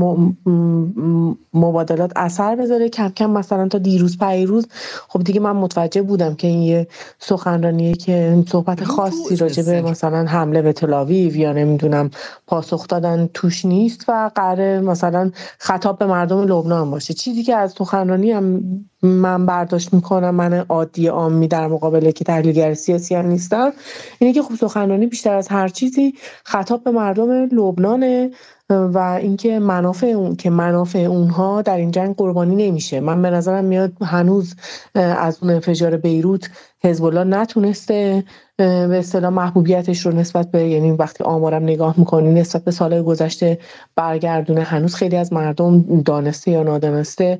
مبادلات 1.54 2.12
اثر 2.16 2.56
بذاره. 2.56 2.88
کم 2.88 3.08
کم 3.08 3.30
مثلا 3.30 3.68
تا 3.68 3.78
دیروز 3.78 4.18
پیروز 4.18 4.66
خب 5.08 5.24
دیگه 5.24 5.40
من 5.40 5.56
متوجه 5.56 6.02
بودم 6.02 6.34
که 6.34 6.48
این 6.48 6.62
یه 6.62 6.86
سخنرانیه 7.18 7.94
که 7.94 8.44
صحبت 8.48 8.84
خاصی 9.12 9.36
راجع 9.36 9.62
به 9.62 9.82
مثلا 9.82 10.24
حمله 10.26 10.62
به 10.62 10.72
تلاویو 10.72 11.36
یا 11.36 11.52
نمی‌دونم 11.52 12.10
پاسخ 12.46 12.88
دادن 12.88 13.28
توش 13.34 13.64
نیست 13.64 14.04
و 14.08 14.30
قراره 14.34 14.80
مثلا 14.80 15.30
خطاب 15.58 15.98
به 15.98 16.06
مردم 16.06 16.42
لبنان 16.42 16.90
باشه. 16.90 17.14
چیزی 17.14 17.42
که 17.42 17.56
از 17.56 17.74
سخنرانی 17.78 18.32
هم 18.32 18.62
من 19.02 19.46
برداشت 19.46 19.94
می‌کنم 19.94 20.34
من 20.34 20.52
عادی 20.52 21.06
عامی 21.06 21.48
در 21.48 21.66
مقابله 21.66 22.12
که 22.12 22.24
تحلیلگر 22.24 22.74
سیاسی 22.74 23.14
هم 23.14 23.26
نیستم 23.26 23.72
اینه 24.18 24.34
که 24.34 24.42
خب 24.42 24.54
سخنرانی 24.54 25.06
بیشتر 25.06 25.34
از 25.34 25.48
هر 25.48 25.68
چیزی 25.68 26.14
خطاب 26.44 26.84
به 26.84 26.90
مردم 26.90 27.30
لبنانه 27.30 28.30
و 28.70 28.98
اینکه 28.98 29.58
منافع 29.58 30.06
اون 30.06 30.36
که 30.36 30.50
منافع 30.50 30.98
اونها 30.98 31.62
در 31.62 31.76
این 31.76 31.90
جنگ 31.90 32.16
قربانی 32.16 32.68
نمیشه. 32.68 33.00
من 33.00 33.22
به 33.22 33.30
نظرم 33.30 33.64
میاد 33.64 33.92
هنوز 34.02 34.54
از 34.94 35.38
اون 35.42 35.50
انفجار 35.50 35.96
بیروت 35.96 36.50
حزب 36.84 37.04
الله 37.04 37.24
نتونسته 37.24 38.24
به 38.62 38.98
اصطلاح 38.98 39.30
محبوبیتش 39.32 40.06
رو 40.06 40.12
نسبت 40.12 40.50
به 40.50 40.68
یعنی 40.68 40.90
وقتی 40.90 41.24
آمارم 41.24 41.62
نگاه 41.62 41.94
می‌کنی 41.98 42.32
نسبت 42.40 42.64
به 42.64 42.70
سال 42.70 43.02
گذشته 43.02 43.58
برگردونه 43.96 44.62
هنوز 44.62 44.94
خیلی 44.94 45.16
از 45.16 45.32
مردم 45.32 46.02
دانسته 46.02 46.50
یا 46.50 46.62
نادانسته 46.62 47.38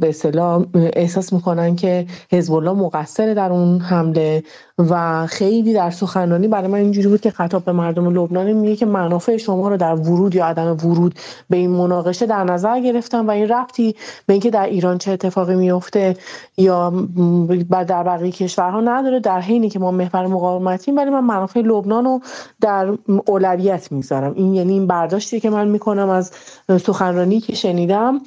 به 0.00 0.08
اصطلاح 0.08 0.66
احساس 0.74 1.32
می‌کنن 1.32 1.76
که 1.76 2.06
حزب 2.32 2.52
الله 2.54 2.72
مقصر 2.72 3.34
در 3.34 3.52
اون 3.52 3.80
حمله. 3.80 4.42
و 4.78 5.26
خیلی 5.26 5.72
در 5.72 5.90
سخنرانی 5.90 6.48
برای 6.48 6.66
من 6.66 6.78
اینجوری 6.78 7.08
بود 7.08 7.20
که 7.20 7.30
خطاب 7.30 7.64
به 7.64 7.72
مردم 7.72 8.08
لبنان 8.08 8.52
میگه 8.52 8.76
که 8.76 8.86
منافع 8.86 9.36
شما 9.36 9.68
رو 9.68 9.76
در 9.76 9.94
ورود 9.94 10.34
یا 10.34 10.46
عدم 10.46 10.76
ورود 10.84 11.14
به 11.50 11.56
این 11.56 11.70
مناقشه 11.70 12.26
در 12.26 12.44
نظر 12.44 12.80
گرفتم 12.80 13.26
و 13.26 13.30
این 13.30 13.48
رفتی 13.48 13.96
به 14.26 14.32
اینکه 14.32 14.50
در 14.50 14.66
ایران 14.66 14.98
چه 14.98 15.10
اتفاقی 15.10 15.54
میفته 15.54 16.16
یا 16.56 16.90
در 17.70 18.02
بقیه 18.02 18.32
کشورها 18.32 18.80
نداره 18.80 19.20
در 19.20 19.40
حینی 19.40 19.68
که 19.68 19.78
ما 19.78 19.90
محور 19.90 20.26
مقاومتیم 20.26 20.96
ولی 20.96 21.10
من 21.10 21.24
منافع 21.24 21.60
لبنان 21.60 22.04
رو 22.04 22.20
در 22.60 22.92
اولویت 23.26 23.92
می‌ذارم 23.92 24.34
این 24.34 24.54
یعنی 24.54 24.72
این 24.72 24.86
برداشتی 24.86 25.40
که 25.40 25.50
من 25.50 25.68
می‌کنم 25.68 26.08
از 26.08 26.32
سخنرانی 26.68 27.40
که 27.40 27.54
شنیدم. 27.54 28.20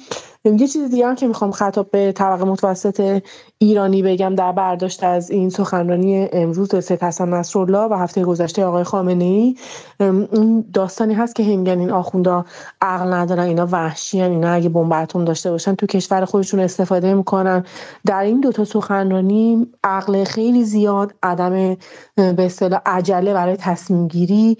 یه 0.44 0.68
چیز 0.68 0.90
دیگه 0.90 1.06
هم 1.06 1.14
که 1.14 1.28
می‌خوام 1.28 1.50
خطاب 1.50 1.90
به 1.90 2.12
طبقه 2.12 2.44
متوسط 2.44 3.22
ایرانی 3.58 4.02
بگم 4.02 4.34
در 4.34 4.52
برداشت 4.52 5.04
از 5.04 5.30
این 5.30 5.50
سخنرانی 5.50 6.28
امروز 6.32 6.84
سید 6.84 7.02
حسن 7.02 7.28
نصرالله 7.28 7.78
و 7.78 7.94
هفته 7.94 8.24
گذشته 8.24 8.64
آقای 8.64 8.84
خامنه 8.84 9.24
ای 9.24 9.56
این 10.00 10.64
داستانی 10.72 11.14
هست 11.14 11.34
که 11.34 11.42
هنگن 11.42 11.78
این 11.78 11.90
آخوندا 11.90 12.44
عقل 12.80 13.12
ندارن 13.12 13.42
اینا 13.42 13.68
وحشی 13.70 14.22
اینا 14.22 14.52
اگه 14.52 14.68
بمب 14.68 14.92
اتم 14.92 15.24
داشته 15.24 15.50
باشن 15.50 15.74
تو 15.74 15.86
کشور 15.86 16.24
خودشون 16.24 16.60
استفاده 16.60 17.14
می‌کنن. 17.14 17.64
در 18.06 18.22
این 18.22 18.40
دوتا 18.40 18.64
سخنرانی 18.64 19.66
عقل 19.84 20.24
خیلی 20.24 20.64
زیاد 20.64 21.14
عدم 21.22 21.76
به 22.16 22.44
اصطلاح 22.46 22.80
عجله 22.86 23.34
برای 23.34 23.56
تصمیم 23.56 24.08
گیری 24.08 24.58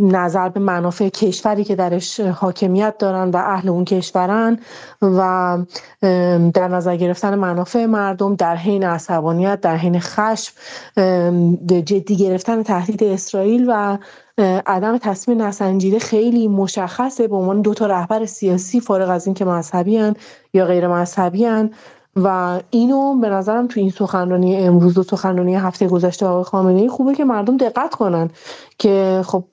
نظر 0.00 0.48
به 0.48 0.60
منافع 0.60 1.08
کشوری 1.08 1.64
که 1.64 1.76
درش 1.76 2.20
حاکمیت 2.20 2.98
دارن 2.98 3.30
و 3.30 3.36
اهل 3.36 3.68
اون 3.68 3.84
کشورن 3.84 4.58
و 5.02 5.58
در 6.54 6.68
نظر 6.68 6.96
گرفتن 6.96 7.34
منافع 7.34 7.86
مردم 7.86 8.34
در 8.34 8.56
حین 8.56 8.84
عصبانیت 8.84 9.60
در 9.60 9.76
حین 9.76 10.00
خشم 10.00 10.52
جدی 11.66 12.16
گرفتن 12.16 12.62
تهدید 12.62 13.04
اسرائیل 13.04 13.66
و 13.68 13.98
عدم 14.66 14.98
تصمیم 14.98 15.42
نسنجیده 15.42 15.98
خیلی 15.98 16.48
مشخصه. 16.48 17.28
به 17.28 17.36
عنوان 17.36 17.62
دو 17.62 17.74
تا 17.74 17.86
رهبر 17.86 18.26
سیاسی 18.26 18.80
فارغ 18.80 19.10
از 19.10 19.26
اینکه 19.26 19.44
مذهبی 19.44 20.12
یا 20.54 20.64
غیر 20.64 20.88
مذهبی 20.88 21.46
و 22.24 22.60
اینو 22.70 23.14
به 23.20 23.28
نظرم 23.28 23.66
تو 23.66 23.80
این 23.80 23.90
سخنرانی 23.90 24.56
امروز 24.56 24.98
و 24.98 25.02
سخنرانی 25.02 25.54
هفته 25.54 25.88
گذشته 25.88 26.26
آقای 26.26 26.44
خامنه 26.44 26.88
خوبه 26.88 27.14
که 27.14 27.24
مردم 27.24 27.56
دقت 27.56 27.94
کنن 27.94 28.30
که 28.78 29.22
خب 29.26 29.44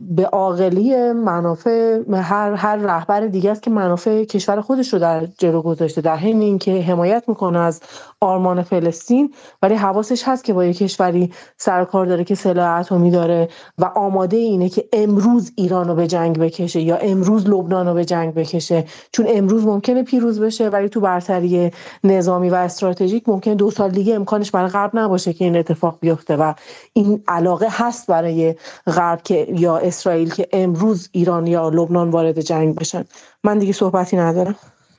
به 0.00 0.26
عاقلی 0.26 1.12
منافع 1.12 2.00
هر 2.12 2.52
هر 2.52 2.76
رهبر 2.76 3.26
دیگه 3.26 3.50
است 3.50 3.62
که 3.62 3.70
منافع 3.70 4.24
کشور 4.24 4.60
خودش 4.60 4.92
رو 4.92 4.98
در 4.98 5.26
جلو 5.38 5.62
گذاشته 5.62 6.00
در 6.00 6.16
حین 6.16 6.40
اینکه 6.40 6.82
حمایت 6.82 7.24
می‌کنه 7.28 7.58
از 7.58 7.80
آرمان 8.20 8.62
فلسطین 8.62 9.34
ولی 9.62 9.74
حواسش 9.74 10.22
هست 10.28 10.44
که 10.44 10.52
با 10.52 10.64
یک 10.64 10.78
کشوری 10.78 11.32
سر 11.56 11.84
کار 11.84 12.06
داره 12.06 12.24
که 12.24 12.34
سلاح 12.34 12.80
اتمی 12.80 13.10
داره 13.10 13.48
و 13.78 13.84
آماده 13.84 14.36
اینه 14.36 14.68
که 14.68 14.88
امروز 14.92 15.52
ایران 15.56 15.88
رو 15.88 15.94
به 15.94 16.06
جنگ 16.06 16.38
بکشه 16.38 16.80
یا 16.80 16.96
امروز 16.96 17.48
لبنان 17.48 17.86
رو 17.86 17.94
به 17.94 18.04
جنگ 18.04 18.34
بکشه. 18.34 18.84
چون 19.12 19.26
امروز 19.28 19.66
ممکنه 19.66 20.02
پیروز 20.02 20.40
بشه 20.40 20.68
ولی 20.68 20.88
تو 20.88 21.00
برتری 21.00 21.70
نظامی 22.04 22.50
و 22.50 22.54
استراتژیک 22.54 23.28
ممکنه 23.28 23.54
دو 23.54 23.70
سال 23.70 23.90
دیگه 23.90 24.14
امکانش 24.14 24.50
برای 24.50 24.70
غرب 24.70 24.90
نباشه 24.94 25.32
که 25.32 25.44
این 25.44 25.56
اتفاق 25.56 25.98
بیفته 26.00 26.36
و 26.36 26.52
این 26.92 27.22
علاقه 27.28 27.66
هست 27.70 28.06
برای 28.06 28.54
غرب 28.86 29.22
که 29.22 29.45
یا 29.54 29.76
اسرائیل 29.76 30.30
که 30.30 30.48
امروز 30.52 31.08
ایران 31.12 31.46
یا 31.46 31.68
لبنان 31.68 32.10
وارد 32.10 32.40
جنگ 32.40 32.74
بشن. 32.74 33.04
من 33.44 33.58
دیگه 33.58 33.72
صحبتی 33.72 34.16
ندارم. 34.16 34.54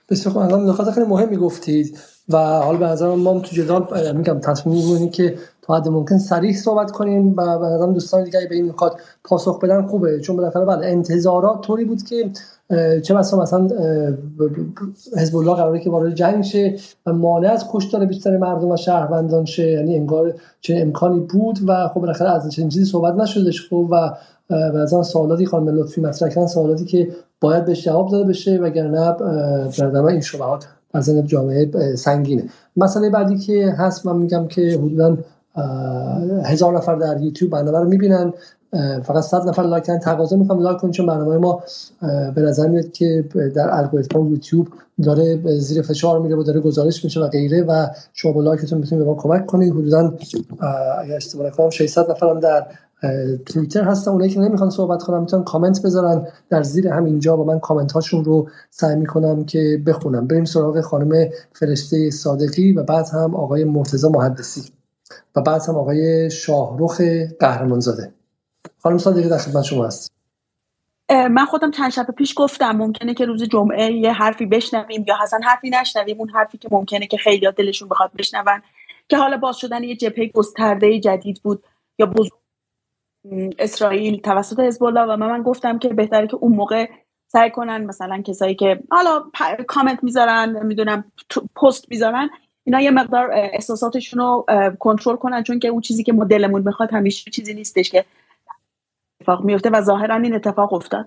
بسیار 0.09 0.33
خوب. 0.33 0.41
الان 0.41 0.69
نکات 0.69 0.91
خیلی 0.91 1.05
مهمی 1.05 1.37
گفتید 1.37 1.97
و 2.29 2.37
حالا 2.37 2.77
به 2.77 2.85
نظر 2.85 3.15
ما 3.15 3.39
تو 3.39 3.55
جدال 3.55 4.15
میگم 4.17 4.39
تصمیم 4.39 4.75
میگونیم 4.75 5.09
که 5.09 5.37
تا 5.61 5.75
حد 5.75 5.87
ممکن 5.87 6.17
سریع 6.17 6.53
صحبت 6.53 6.91
کنیم 6.91 7.33
و 7.37 7.59
به 7.59 7.65
نظرم 7.65 7.93
دوستان 7.93 8.23
دیگه 8.23 8.39
به 8.49 8.55
این 8.55 8.69
نکات 8.69 8.93
پاسخ 9.23 9.59
بدن 9.59 9.87
خوبه. 9.87 10.19
چون 10.19 10.37
بالاخره 10.37 10.65
بعد 10.65 10.79
انتظارات 10.83 11.61
طوری 11.61 11.85
بود 11.85 12.03
که 12.03 12.29
چه 13.01 13.13
بسا 13.13 13.41
مثلا 13.41 13.67
حزب 15.17 15.35
الله 15.35 15.55
قراره 15.55 15.79
که 15.79 15.89
وارد 15.89 16.15
جنگ 16.15 16.43
شه 16.43 16.75
و 17.05 17.13
مانع 17.13 17.51
از 17.51 17.65
کشتار 17.71 18.05
بیشتر 18.05 18.37
مردم 18.37 18.71
و 18.71 18.77
شهروندان 18.77 19.45
شه. 19.45 19.71
یعنی 19.71 19.95
انگار 19.95 20.33
چه 20.61 20.75
امکانی 20.81 21.19
بود 21.19 21.59
و 21.67 21.87
خب 21.87 22.01
بالاخره 22.01 22.29
از 22.29 22.51
چنین 22.51 22.69
چیزی 22.69 22.85
صحبت 22.85 23.13
نشدش 23.13 23.69
خب 23.69 23.87
و 23.91 24.11
به 24.49 24.55
نظرم 24.55 25.03
سوالاتی 25.03 25.45
خانم 25.45 25.79
لطفی 25.79 26.01
مطرح 26.01 26.29
کردن 26.29 26.47
سوالاتی 26.47 26.85
که 26.85 27.07
باید 27.41 27.65
بهش 27.65 27.85
جواب 27.85 28.11
داده 28.11 28.23
بشه 28.23 28.57
وگرنه 28.57 29.15
به 29.91 30.05
این 30.05 30.21
شبهات 30.21 30.67
از 30.93 31.09
جامعه 31.25 31.95
سنگینه. 31.95 32.43
مسئله 32.77 33.09
بعدی 33.09 33.37
که 33.37 33.75
هست 33.77 34.05
من 34.05 34.17
میگم 34.17 34.47
که 34.47 34.61
حدودا 34.61 35.17
هزار 36.43 36.77
نفر 36.77 36.95
در 36.95 37.21
یوتیوب 37.21 37.51
برنامه 37.51 37.79
رو 37.79 37.85
می‌بینن 37.85 38.33
فقط 39.03 39.23
صد 39.23 39.47
نفر 39.47 39.63
like 39.63 39.83
کردن. 39.83 39.99
تقاضا 39.99 40.35
می‌کنم 40.35 40.59
like 40.59 40.77
کنید 40.77 40.93
چون 40.93 41.05
برنامه 41.05 41.37
ما 41.37 41.63
به 42.35 42.41
نظر 42.41 42.67
میاد 42.67 42.91
که 42.91 43.25
در 43.55 43.69
الگوریتم 43.71 44.27
یوتیوب 44.27 44.67
داره 45.03 45.57
زیر 45.59 45.81
فشار 45.81 46.19
میره 46.19 46.35
و 46.35 46.43
داره 46.43 46.59
گزارش 46.59 47.03
میشه 47.03 47.19
و 47.19 47.27
غیره 47.27 47.63
و 47.63 47.87
شما 48.13 48.41
like 48.41 48.63
تون 48.63 48.79
می‌تونید 48.79 49.05
به 49.05 49.11
ما 49.11 49.17
کمک 49.17 49.45
کنید. 49.45 49.73
حدودا 49.73 50.13
اگر 51.01 51.15
اشتباه 51.15 51.47
نکنم 51.47 51.69
600 51.69 52.11
نفرم 52.11 52.39
در 52.39 52.65
توییتر 53.45 53.83
هستن 53.83 54.11
اونایی 54.11 54.31
که 54.31 54.39
نمی‌خوان 54.39 54.69
صحبت 54.69 55.03
کنم 55.03 55.19
می‌تونن 55.19 55.43
کامنت 55.43 55.81
بذارن. 55.85 56.27
در 56.49 56.63
زیر 56.63 56.87
همینجا 56.87 57.35
با 57.35 57.43
من 57.43 57.59
کامنت 57.59 57.91
هاشون 57.91 58.25
رو 58.25 58.49
سعی 58.69 58.95
می‌کنم 58.95 59.45
که 59.45 59.81
بخونم. 59.87 60.27
بریم 60.27 60.45
سراغ 60.45 60.81
خانم 60.81 61.29
فرشته 61.53 62.09
صادقی 62.09 62.73
و 62.73 62.83
بعد 62.83 63.05
هم 63.13 63.35
آقای 63.35 63.63
مرتضی 63.63 64.07
محدثی 64.09 64.61
و 65.35 65.41
بعد 65.41 65.61
هم 65.67 65.75
آقای 65.75 66.31
شاهرخ 66.31 67.01
قهرمانزاده. 67.39 68.13
خانم 68.79 68.97
صادقی 68.97 69.29
در 69.29 69.37
خدمت 69.37 69.63
شما 69.63 69.85
هست 69.85 70.11
من 71.09 71.45
خودم 71.45 71.71
چند 71.71 71.91
شب 71.91 72.07
پیش 72.17 72.33
گفتم 72.37 72.71
ممکنه 72.71 73.13
که 73.13 73.25
روز 73.25 73.43
جمعه 73.43 73.91
یه 73.91 74.11
حرفی 74.11 74.45
بشنویم 74.45 75.05
یا 75.07 75.15
حسن 75.23 75.43
حرفی 75.43 75.69
نشنویم. 75.69 76.19
اون 76.19 76.29
حرفی 76.29 76.57
که 76.57 76.67
ممکنه 76.71 77.07
که 77.07 77.17
خیلی 77.17 77.51
دلشون 77.57 77.89
بخواد 77.89 78.11
بشنون. 78.17 78.61
که 79.09 79.17
حالا 79.17 79.37
باز 79.37 79.57
شدن 79.57 79.83
یه 79.83 79.95
جبهه 79.95 80.27
گسترده 80.27 80.99
جدید 80.99 81.41
بود 81.43 81.63
یا 81.99 82.05
بزرگ 82.05 82.31
اسرائیل 83.59 84.21
توسط 84.21 84.59
حزب 84.59 84.83
الله 84.83 85.01
و 85.01 85.17
من, 85.17 85.29
من 85.29 85.43
گفتم 85.43 85.79
که 85.79 85.89
بهتره 85.89 86.27
که 86.27 86.35
اون 86.35 86.51
موقع 86.51 86.89
سعی 87.27 87.51
کنن 87.51 87.85
مثلا 87.85 88.21
کسایی 88.21 88.55
که 88.55 88.79
حالا 88.91 89.23
کامنت 89.67 90.03
می‌ذارن 90.03 90.65
می‌دونم 90.65 91.11
پست 91.55 91.91
می‌ذارن 91.91 92.29
اینا 92.63 92.81
یه 92.81 92.91
مقدار 92.91 93.31
احساساتشون 93.33 94.19
رو 94.19 94.45
کنترل 94.79 95.15
کنن 95.15 95.43
چون 95.43 95.59
که 95.59 95.67
اون 95.67 95.81
چیزی 95.81 96.03
که 96.03 96.13
ما 96.13 96.23
دلمون 96.23 96.61
می‌خواد 96.65 96.93
همیشه 96.93 97.31
چیزی 97.31 97.53
نیستش 97.53 97.89
که 97.89 98.05
اتفاق 99.21 99.43
میفته 99.43 99.69
و 99.69 99.81
ظاهرا 99.81 100.15
این 100.15 100.35
اتفاق 100.35 100.73
افتاد. 100.73 101.05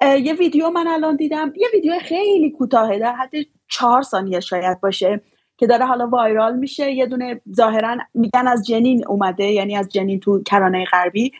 یه 0.00 0.34
ویدیو 0.34 0.70
من 0.70 0.86
الان 0.86 1.16
دیدم. 1.16 1.52
یه 1.56 1.68
ویدیو 1.74 1.98
خیلی 2.00 2.50
کوتاهه 2.50 2.98
در 2.98 3.12
حد 3.12 3.30
چهار 3.68 4.02
ثانیه 4.02 4.40
شاید 4.40 4.80
باشه. 4.80 5.20
که 5.60 5.66
داره 5.66 5.86
حالا 5.86 6.06
وایرال 6.06 6.56
میشه. 6.56 6.90
یه 6.90 7.06
دونه 7.06 7.40
ظاهرا 7.54 7.96
میگن 8.14 8.46
از 8.46 8.66
جنین 8.66 9.06
اومده 9.06 9.44
یعنی 9.44 9.76
از 9.76 9.88
جنین 9.88 10.20
تو 10.20 10.42
کرانه 10.42 10.84
غربی 10.84 11.32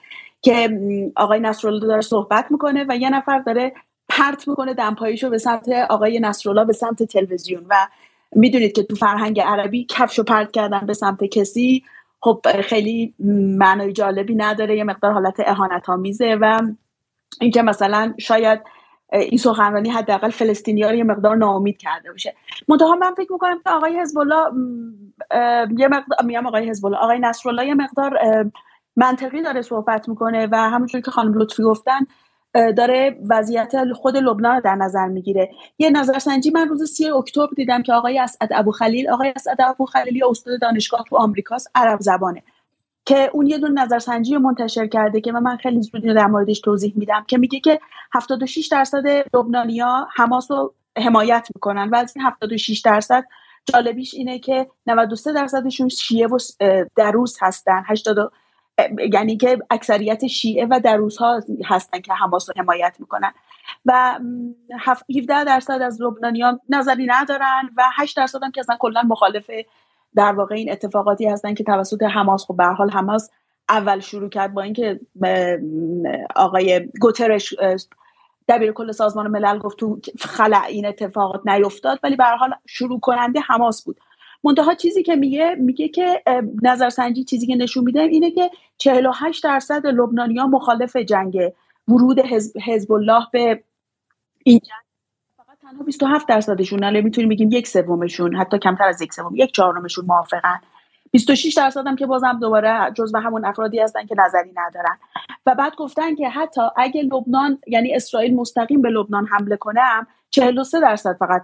که 0.43 0.81
آقای 1.17 1.41
نصرالله 1.41 1.87
داره 1.87 2.01
صحبت 2.01 2.47
می‌کنه 2.51 2.85
و 2.89 2.97
یه 2.97 3.11
نفر 3.11 3.39
داره 3.39 3.73
پرت 4.09 4.49
می‌کنه 4.49 4.75
دمپاییشو 4.75 5.31
به 5.31 5.39
سمت 5.39 5.69
آقای 5.69 6.21
نصرالله 6.21 6.65
به 6.65 6.73
سمت 6.73 7.03
تلویزیون. 7.03 7.67
و 7.71 7.89
می‌دونید 8.37 8.73
که 8.73 8.83
تو 8.83 8.95
فرهنگ 8.95 9.41
عربی 9.41 9.85
کفشو 9.85 10.23
پرت 10.23 10.53
کردن 10.53 10.87
به 10.87 10.93
سمت 10.93 11.25
کسی 11.25 11.85
خب 12.21 12.41
خیلی 12.61 13.15
معنای 13.59 13.93
جالبی 13.93 14.35
نداره. 14.35 14.77
یه 14.77 14.85
مقدار 14.85 15.13
حالت 15.13 15.41
اهانت 15.47 15.89
آمیزه 15.89 16.39
و 16.41 16.63
اینکه 17.41 17.63
مثلا 17.63 18.15
شاید 18.19 18.61
این 19.13 19.39
سخنرانی 19.39 19.91
حداقل 19.91 20.31
فلسطینی 20.31 20.83
رو 20.83 20.95
یه 20.95 21.05
مقدار 21.05 21.37
ناامید 21.37 21.77
کرده 21.79 22.13
باشه. 22.13 22.35
منتها 22.69 22.95
من 22.95 23.15
فکر 23.15 23.33
می‌کنم 23.33 23.61
که 23.65 23.71
آقای 23.71 24.01
حزب 24.01 24.19
یه 25.79 25.89
مقدار 25.89 26.19
میام 26.25 26.47
آقای 26.47 26.71
حزب 26.71 26.87
آقای 26.87 27.19
نصرالله 27.19 27.67
یه 27.67 27.75
مقدار 27.75 28.19
منطقی 28.97 29.43
داره 29.43 29.63
صحبت 29.63 30.09
می‌کنه 30.09 30.49
و 30.53 30.57
همونجور 30.57 31.01
که 31.01 31.11
خانم 31.11 31.35
لطفی 31.35 31.63
گفتن 31.63 31.99
داره 32.77 33.19
وضعیت 33.29 33.73
خود 33.95 34.17
لبنان 34.17 34.55
رو 34.55 34.61
در 34.61 34.75
نظر 34.75 35.07
می‌گیره. 35.07 35.51
یه 35.79 35.91
نظرسنجی 35.91 36.51
من 36.51 36.69
روز 36.69 36.91
سی 36.91 37.11
اکتبر 37.11 37.49
دیدم 37.57 37.83
که 37.83 37.93
آقای 37.93 38.19
اسعد 38.19 38.49
ابو 38.53 38.73
خلیل 38.73 39.11
آقای 39.11 39.33
اسعد 39.37 39.61
ابو 39.61 39.87
خلیلی 39.87 40.25
استاد 40.25 40.61
دانشگاه 40.61 41.05
تو 41.09 41.17
آمریکاست 41.17 41.71
عرب 41.75 42.01
زبانه. 42.01 42.43
که 43.11 43.31
اون 43.33 43.47
یه 43.47 43.59
دون 43.59 43.79
نظرسنجی 43.79 44.37
منتشر 44.37 44.87
کرده 44.87 45.21
که 45.21 45.33
من 45.33 45.57
خیلی 45.57 45.83
زود 45.83 46.03
در 46.03 46.27
موردش 46.27 46.61
توضیح 46.61 46.93
میدم 46.97 47.25
که 47.29 47.39
میگه 47.39 47.61
که 47.61 47.81
76 48.13 48.67
درصد 48.67 49.07
لبنانیا 49.35 50.09
حماس 50.15 50.51
رو 50.51 50.75
حمایت 50.97 51.49
می‌کنن 51.55 51.89
و 51.89 51.97
از 51.97 52.13
این 52.17 52.27
76 52.27 52.81
درصد 52.81 53.25
جالبیش 53.65 54.15
اینه 54.15 54.39
که 54.39 54.71
93 54.87 55.33
درصدشون 55.33 55.89
شیعه 55.89 56.27
و 56.27 56.39
دروس 56.97 57.37
هستن. 57.41 57.83
80 57.87 58.33
یعنی 59.13 59.37
که 59.37 59.59
اکثریت 59.71 60.27
شیعه 60.27 60.67
و 60.71 60.81
دروس 60.85 61.17
ها 61.17 61.41
هستن 61.65 62.01
که 62.01 62.13
حماس 62.13 62.51
رو 62.51 62.63
حمایت 62.63 62.97
می‌کنن. 62.99 63.33
و 63.87 64.19
17 65.09 65.45
درصد 65.45 65.83
از 65.83 66.03
لبنانیان 66.03 66.61
نظری 66.69 67.07
ندارن 67.07 67.71
و 67.77 67.85
8 67.97 68.17
درصد 68.17 68.43
هم 68.43 68.51
که 68.51 68.61
اصلا 68.61 68.77
کلا 68.81 69.03
مخالف 69.03 69.51
در 70.17 70.33
واقع 70.33 70.55
این 70.55 70.73
اتفاقاتی 70.73 71.27
هستن 71.27 71.55
که 71.55 71.65
توسط 71.65 72.03
حماس 72.03 72.45
خب 72.45 72.57
به 72.57 72.65
حال 72.65 72.91
حماس 72.91 73.31
اول 73.69 74.01
شروع 74.01 74.29
کرد 74.29 74.55
با 74.55 74.63
اینکه 74.63 75.01
آقای 76.37 76.89
گوترش 77.01 77.55
دبیر 78.49 78.73
کل 78.73 78.93
سازمان 78.93 79.29
ملل 79.29 79.59
گفت 79.59 79.79
تو 79.79 80.01
خلع 80.21 80.65
این 80.65 80.87
اتفاقات 80.87 81.47
نیفتاد 81.47 82.01
ولی 82.03 82.17
به 82.17 82.25
حال 82.25 82.55
شروع 82.67 83.01
کننده 83.01 83.41
حماس 83.41 83.85
بود. 83.85 84.01
منتها 84.45 84.75
چیزی 84.75 85.03
که 85.03 85.17
میگه 85.17 85.55
میگه 85.59 85.89
که 85.89 86.23
نظرسنجی 86.63 87.25
چیزی 87.25 87.47
که 87.47 87.57
نشون 87.57 87.85
میده 87.85 88.01
اینه 88.01 88.31
که 88.31 88.51
48 88.79 89.45
درصد 89.45 89.87
ها 90.39 90.47
مخالف 90.47 90.97
جنگ 90.97 91.39
ورود 91.89 92.19
حزب 92.67 92.93
الله 92.93 93.27
به 93.33 93.65
این 94.45 94.59
جنگ 94.59 94.90
تنها 95.71 95.85
27 95.85 96.29
درصدشون 96.29 96.85
نه 96.85 97.01
می‌تونیم 97.01 97.31
بگیم 97.31 97.49
یک 97.53 97.69
سومشون 97.69 98.37
حتی 98.37 98.59
کمتر 98.59 98.85
از 98.85 99.03
یک 99.03 99.13
سوم 99.13 99.37
یک 99.37 99.53
چهارمشون 99.53 100.05
موافقن. 100.05 100.61
26 101.11 101.55
درصد 101.55 101.87
هم 101.87 101.97
که 101.97 102.07
بازم 102.07 102.39
دوباره 102.41 102.93
جزو 102.95 103.19
همون 103.19 103.45
افرادی 103.45 103.81
هستن 103.81 104.07
که 104.07 104.15
نظری 104.19 104.51
ندارن. 104.57 104.99
و 105.47 105.55
بعد 105.55 105.75
گفتن 105.77 106.15
که 106.15 106.29
حتی 106.29 106.61
اگه 106.77 107.03
لبنان 107.03 107.59
یعنی 107.67 107.95
اسرائیل 107.95 108.37
مستقیم 108.37 108.83
به 108.83 108.91
لبنان 108.91 109.27
حمله 109.27 109.57
کنه 109.57 109.81
هم 109.81 110.07
43 110.31 110.81
درصد 110.81 111.17
فقط 111.17 111.43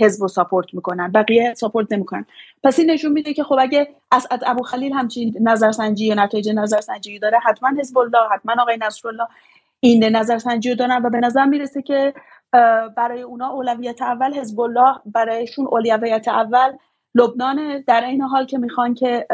حزب 0.00 0.22
رو 0.22 0.28
ساپورت 0.28 0.74
می‌کنن 0.74 1.12
بقیه 1.12 1.54
ساپورت 1.54 1.92
نمی‌کنن. 1.92 2.26
پس 2.64 2.78
این 2.78 2.90
نشون 2.90 3.12
میده 3.12 3.34
که 3.34 3.44
خب 3.44 3.56
اگه 3.60 3.88
اسعد 4.12 4.42
ابو 4.46 4.62
خلیل 4.62 4.92
همچین 4.92 5.34
نظرسنجی 5.40 6.06
یا 6.06 6.14
نتایج 6.14 6.48
نظرسنجی 6.48 7.18
داره 7.18 7.38
حتما 7.44 7.68
حزب 7.78 7.98
الله 7.98 8.28
حتما 8.32 8.62
آقای 8.62 8.78
نصرالله 8.80 9.26
این 9.80 10.04
نظرسنجی 10.04 10.70
رو 10.70 10.76
دارن 10.76 11.02
و 11.02 11.10
به 11.10 11.20
نظر 11.20 11.44
می‌رسه 11.44 11.82
که 11.82 12.14
برای 12.96 13.22
اونا 13.22 13.48
اولویت 13.48 14.02
اول 14.02 14.34
حزب 14.34 14.60
الله 14.60 14.94
برایشون 15.06 15.66
اولویت 15.66 16.28
اول 16.28 16.72
لبنان 17.14 17.84
در 17.86 18.04
این 18.04 18.20
حال 18.20 18.46
که 18.46 18.58
می‌خوان 18.58 18.94
که 18.94 19.26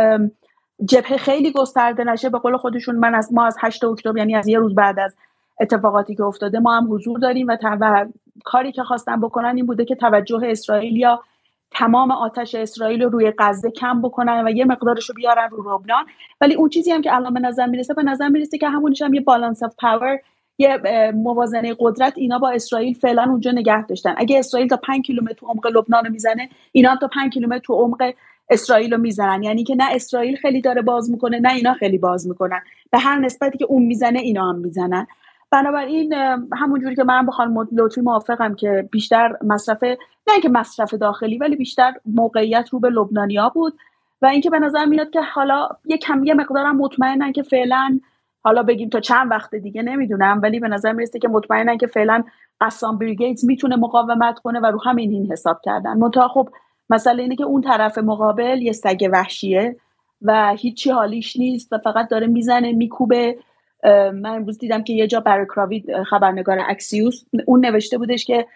جبهه 0.84 1.16
خیلی 1.16 1.52
گسترده 1.52 2.04
نشه. 2.04 2.28
به 2.28 2.38
قول 2.38 2.56
خودشون 2.56 2.96
من 2.96 3.14
از 3.14 3.32
ما 3.32 3.46
از 3.46 3.56
8 3.60 3.84
اکتبر 3.84 4.18
یعنی 4.18 4.36
از 4.36 4.48
یه 4.48 4.58
روز 4.58 4.74
بعد 4.74 4.98
از 4.98 5.16
اتفاقاتی 5.60 6.14
که 6.14 6.22
افتاده 6.22 6.58
ما 6.58 6.76
هم 6.76 6.92
حضور 6.94 7.18
داریم 7.18 7.46
و, 7.48 8.06
کاری 8.44 8.72
که 8.72 8.82
خواستن 8.82 9.20
بکنن 9.20 9.56
این 9.56 9.66
بوده 9.66 9.84
که 9.84 9.94
توجه 9.94 10.40
اسرائیل 10.44 10.96
یا 10.96 11.22
تمام 11.70 12.10
آتش 12.10 12.54
اسرائیل 12.54 13.02
رو 13.02 13.08
روی 13.08 13.32
غزه 13.38 13.70
کم 13.70 14.02
بکنن 14.02 14.44
و 14.46 14.50
یه 14.50 14.64
مقدارش 14.64 15.08
رو 15.08 15.14
بیارن 15.14 15.48
رو 15.50 15.78
لبنان. 15.78 16.04
ولی 16.40 16.54
اون 16.54 16.68
چیزی 16.68 16.90
هم 16.90 17.02
که 17.02 17.14
الان 17.14 17.34
به 17.34 17.40
نظر 17.40 17.66
می‌رسه 17.66 17.94
به 17.94 18.02
نظر 18.02 18.28
می‌رسه 18.28 18.58
که 18.58 18.68
همونش 18.68 19.02
هم 19.02 19.14
یه 19.14 19.20
بالانس 19.20 19.62
اف 19.62 19.74
پاور 19.78 20.18
یه 20.60 20.80
موازنه 21.14 21.76
قدرت 21.78 22.12
اینا 22.16 22.38
با 22.38 22.50
اسرائیل 22.50 22.94
فعلا 22.94 23.22
اونجا 23.22 23.50
نگه 23.50 23.86
داشتن. 23.86 24.14
اگه 24.16 24.38
اسرائیل 24.38 24.68
تا 24.68 24.76
5 24.76 25.02
کیلومتر 25.06 25.34
تو 25.34 25.46
عمق 25.46 25.66
لبنان 25.66 26.04
رو 26.04 26.12
می‌زنه 26.12 26.48
اینا 26.72 26.96
تا 26.96 27.08
5 27.08 27.32
کیلومتر 27.32 27.58
تو 27.58 27.74
عمق 27.74 28.12
اسرائیل 28.50 28.92
رو 28.92 29.00
می‌زنن. 29.00 29.42
یعنی 29.42 29.64
که 29.64 29.74
نه 29.74 29.84
اسرائیل 29.90 30.36
خیلی 30.36 30.60
داره 30.60 30.82
باز 30.82 31.10
می‌کنه 31.10 31.40
نه 31.40 31.54
اینا 31.54 31.74
خیلی 31.74 31.98
باز 31.98 32.28
می‌کنن. 32.28 32.60
به 32.90 32.98
هر 32.98 33.18
نسبتی 33.18 33.58
که 33.58 33.64
اون 33.64 33.82
می‌زنه 33.82 34.18
اینا 34.18 34.48
هم 34.48 34.58
می‌زنن. 34.58 35.06
بنابراین 35.50 36.12
همونجوری 36.52 36.96
که 36.96 37.04
من 37.04 37.26
با 37.26 37.32
خانم 37.32 37.68
لطفی 37.72 38.00
موافقم 38.00 38.54
که 38.54 38.88
بیشتر 38.90 39.36
مصرف 39.42 39.84
نه 40.28 40.40
که 40.42 40.48
مصرف 40.48 40.94
داخلی 40.94 41.38
ولی 41.38 41.56
بیشتر 41.56 41.92
موقعیت 42.06 42.68
رو 42.68 42.80
به 42.80 42.90
لبنانیا 42.90 43.48
بود. 43.48 43.78
و 44.22 44.26
اینکه 44.26 44.50
به 44.50 44.58
نظر 44.58 44.84
میاد 44.84 45.10
که 45.10 45.20
حالا 45.20 45.68
یه 45.84 45.98
کم 45.98 46.24
یه 46.24 46.34
مقدارم 46.34 46.76
مطمئنن 46.76 47.32
که 47.32 47.42
فعلا 47.42 48.00
حالا 48.42 48.62
بگیم 48.62 48.88
تا 48.88 49.00
چند 49.00 49.30
وقت 49.30 49.54
دیگه 49.54 49.82
نمی‌دونم 49.82 50.40
ولی 50.42 50.60
به 50.60 50.68
نظر 50.68 50.92
می‌رسه 50.92 51.18
که 51.18 51.28
مطمئنن 51.28 51.78
که 51.78 51.86
فعلا 51.86 52.24
قسام 52.60 52.98
بریگیدز 52.98 53.44
می‌تونه 53.44 53.76
مقاومت 53.76 54.38
کنه 54.38 54.60
و 54.60 54.66
رو 54.66 54.80
همین 54.84 55.10
این 55.10 55.32
حساب 55.32 55.60
کردن. 55.64 55.98
منتها 55.98 56.28
خب 56.28 56.48
مسئله 56.90 57.22
اینه 57.22 57.36
که 57.36 57.44
اون 57.44 57.60
طرف 57.60 57.98
مقابل 57.98 58.62
یه 58.62 58.72
سگ 58.72 59.08
وحشیه 59.12 59.76
و 60.22 60.54
هیچی 60.58 60.90
حالیش 60.90 61.36
نیست 61.36 61.72
و 61.72 61.78
فقط 61.78 62.08
داره 62.08 62.26
می‌زنه 62.26 62.72
میکوبه. 62.72 63.38
من 63.84 64.26
امروز 64.26 64.58
دیدم 64.58 64.82
که 64.82 64.92
یه 64.92 65.06
جا 65.06 65.20
برای 65.20 65.46
کراوید 65.46 66.02
خبرنگار 66.02 66.58
اکسیوس 66.68 67.24
اون 67.46 67.66
نوشته 67.66 67.98
بودش 67.98 68.24
که 68.24 68.46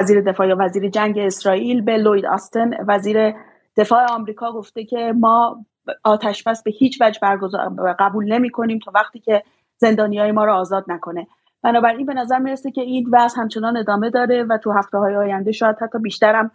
وزیر 0.00 0.20
دفاع 0.20 0.48
یا 0.48 0.56
وزیر 0.58 0.88
جنگ 0.88 1.18
اسرائیل 1.18 1.80
به 1.80 1.96
لوید 1.96 2.26
آستن 2.26 2.70
وزیر 2.88 3.34
دفاع 3.76 4.06
آمریکا 4.12 4.52
گفته 4.52 4.84
که 4.84 5.12
ما 5.16 5.64
آتش 6.04 6.42
بس 6.42 6.62
به 6.62 6.70
هیچ 6.70 6.98
وجه 7.00 7.18
برگزار 7.22 7.92
قبول 7.98 8.32
نمی 8.32 8.50
کنیم 8.50 8.78
تا 8.78 8.92
وقتی 8.94 9.20
که 9.20 9.42
زندانی 9.76 10.18
های 10.18 10.32
ما 10.32 10.44
رو 10.44 10.52
آزاد 10.52 10.84
نکنه. 10.88 11.26
بنابراین 11.62 12.06
به 12.06 12.14
نظر 12.14 12.38
می‌رسه 12.38 12.70
که 12.70 12.80
این 12.80 13.08
وضع 13.12 13.40
همچنان 13.40 13.76
ادامه 13.76 14.10
داره 14.10 14.44
و 14.44 14.58
تو 14.58 14.72
هفته 14.72 14.98
های 14.98 15.16
آینده 15.16 15.52
شاید 15.52 15.76
حتی 15.80 15.98
بیشترم 15.98 16.50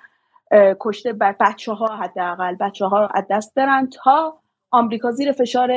کشته 0.79 1.13
بچه 1.13 1.73
ها 1.73 1.95
حداقل 1.95 2.55
بچه 2.55 2.85
ها 2.85 3.07
از 3.07 3.25
دست 3.29 3.55
برن 3.55 3.89
تا 3.89 4.37
آمریکا 4.71 5.11
زیر 5.11 5.31
فشار 5.31 5.71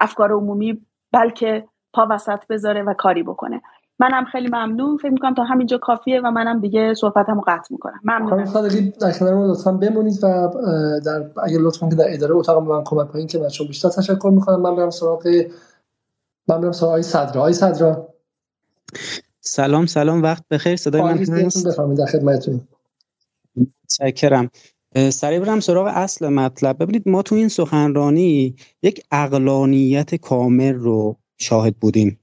افکار 0.00 0.32
عمومی 0.32 0.80
بلکه 1.12 1.64
پا 1.92 2.06
وسط 2.10 2.46
بذاره 2.48 2.82
و 2.82 2.94
کاری 2.94 3.22
بکنه. 3.22 3.62
منم 4.00 4.24
خیلی 4.32 4.48
ممنون. 4.48 4.96
فکر 4.96 5.10
می‌کنم 5.10 5.34
تا 5.34 5.44
همینجا 5.44 5.78
کافیه 5.78 6.20
و 6.20 6.30
منم 6.30 6.60
دیگه 6.60 6.94
صحبتمو 6.94 7.40
قطع 7.46 7.66
می‌کنم. 7.70 8.00
ممنون 8.04 8.46
صادقی 8.46 8.92
در 9.00 9.12
کنار 9.12 9.34
ما 9.34 9.46
لطفا 9.46 9.72
بمونید 9.72 10.24
و 10.24 10.48
در 11.04 11.30
اگر 11.42 11.58
لطفا 11.58 11.88
که 11.88 11.94
در 11.94 12.04
اداره 12.08 12.34
اتاق 12.34 12.68
من 12.68 12.84
کمک 12.84 13.08
کنید 13.08 13.30
که 13.30 13.38
بچه‌ها 13.38 13.68
بیشتر 13.68 13.88
تشکر 13.88 14.30
می‌کنم. 14.30 14.60
من 14.60 14.76
برم 14.76 14.90
سراغ 14.90 15.26
من 16.48 16.60
برم 16.60 16.72
سراغ 16.72 17.00
صدرا. 17.00 17.42
های 17.42 17.52
صدرا. 17.52 18.08
سلام 19.40 19.86
سلام. 19.86 20.22
وقت 20.22 20.44
بخیر. 20.50 20.76
صدای 20.76 21.02
من 21.02 21.18
هست؟ 21.18 21.66
بفرمایید 21.66 21.98
در 21.98 22.06
خدمتتون. 22.06 22.60
متشکرم. 23.84 24.50
سریع 25.10 25.40
برم 25.40 25.60
سراغ 25.60 25.86
اصل 25.94 26.28
مطلب. 26.28 26.82
ببینید 26.82 27.08
ما 27.08 27.22
تو 27.22 27.34
این 27.34 27.48
سخنرانی 27.48 28.56
یک 28.82 29.04
اقلانیت 29.10 30.14
کامل 30.14 30.74
رو 30.74 31.16
شاهد 31.38 31.76
بودیم. 31.76 32.19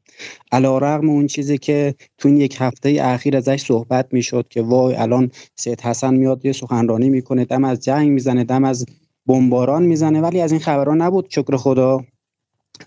علا 0.51 0.77
رغم 0.77 1.09
اون 1.09 1.27
چیزی 1.27 1.57
که 1.57 1.95
تو 2.17 2.27
این 2.27 2.37
یک 2.37 2.57
هفته 2.59 2.97
اخیر 3.01 3.37
ازش 3.37 3.65
صحبت 3.65 4.07
می‌شد 4.11 4.47
که 4.49 4.61
وای 4.61 4.95
الان 4.95 5.31
سید 5.55 5.81
حسن 5.81 6.13
میاد 6.13 6.45
یه 6.45 6.51
سخنرانی 6.51 7.09
می‌کنه 7.09 7.45
دم 7.45 7.63
از 7.63 7.83
جنگ 7.83 8.09
می‌زنه 8.09 8.43
دم 8.43 8.63
از 8.63 8.85
بمباران 9.25 9.83
می‌زنه 9.83 10.21
ولی 10.21 10.41
از 10.41 10.51
این 10.51 10.61
خبران 10.61 11.01
نبود 11.01 11.27
شکر 11.29 11.57
خدا. 11.57 12.05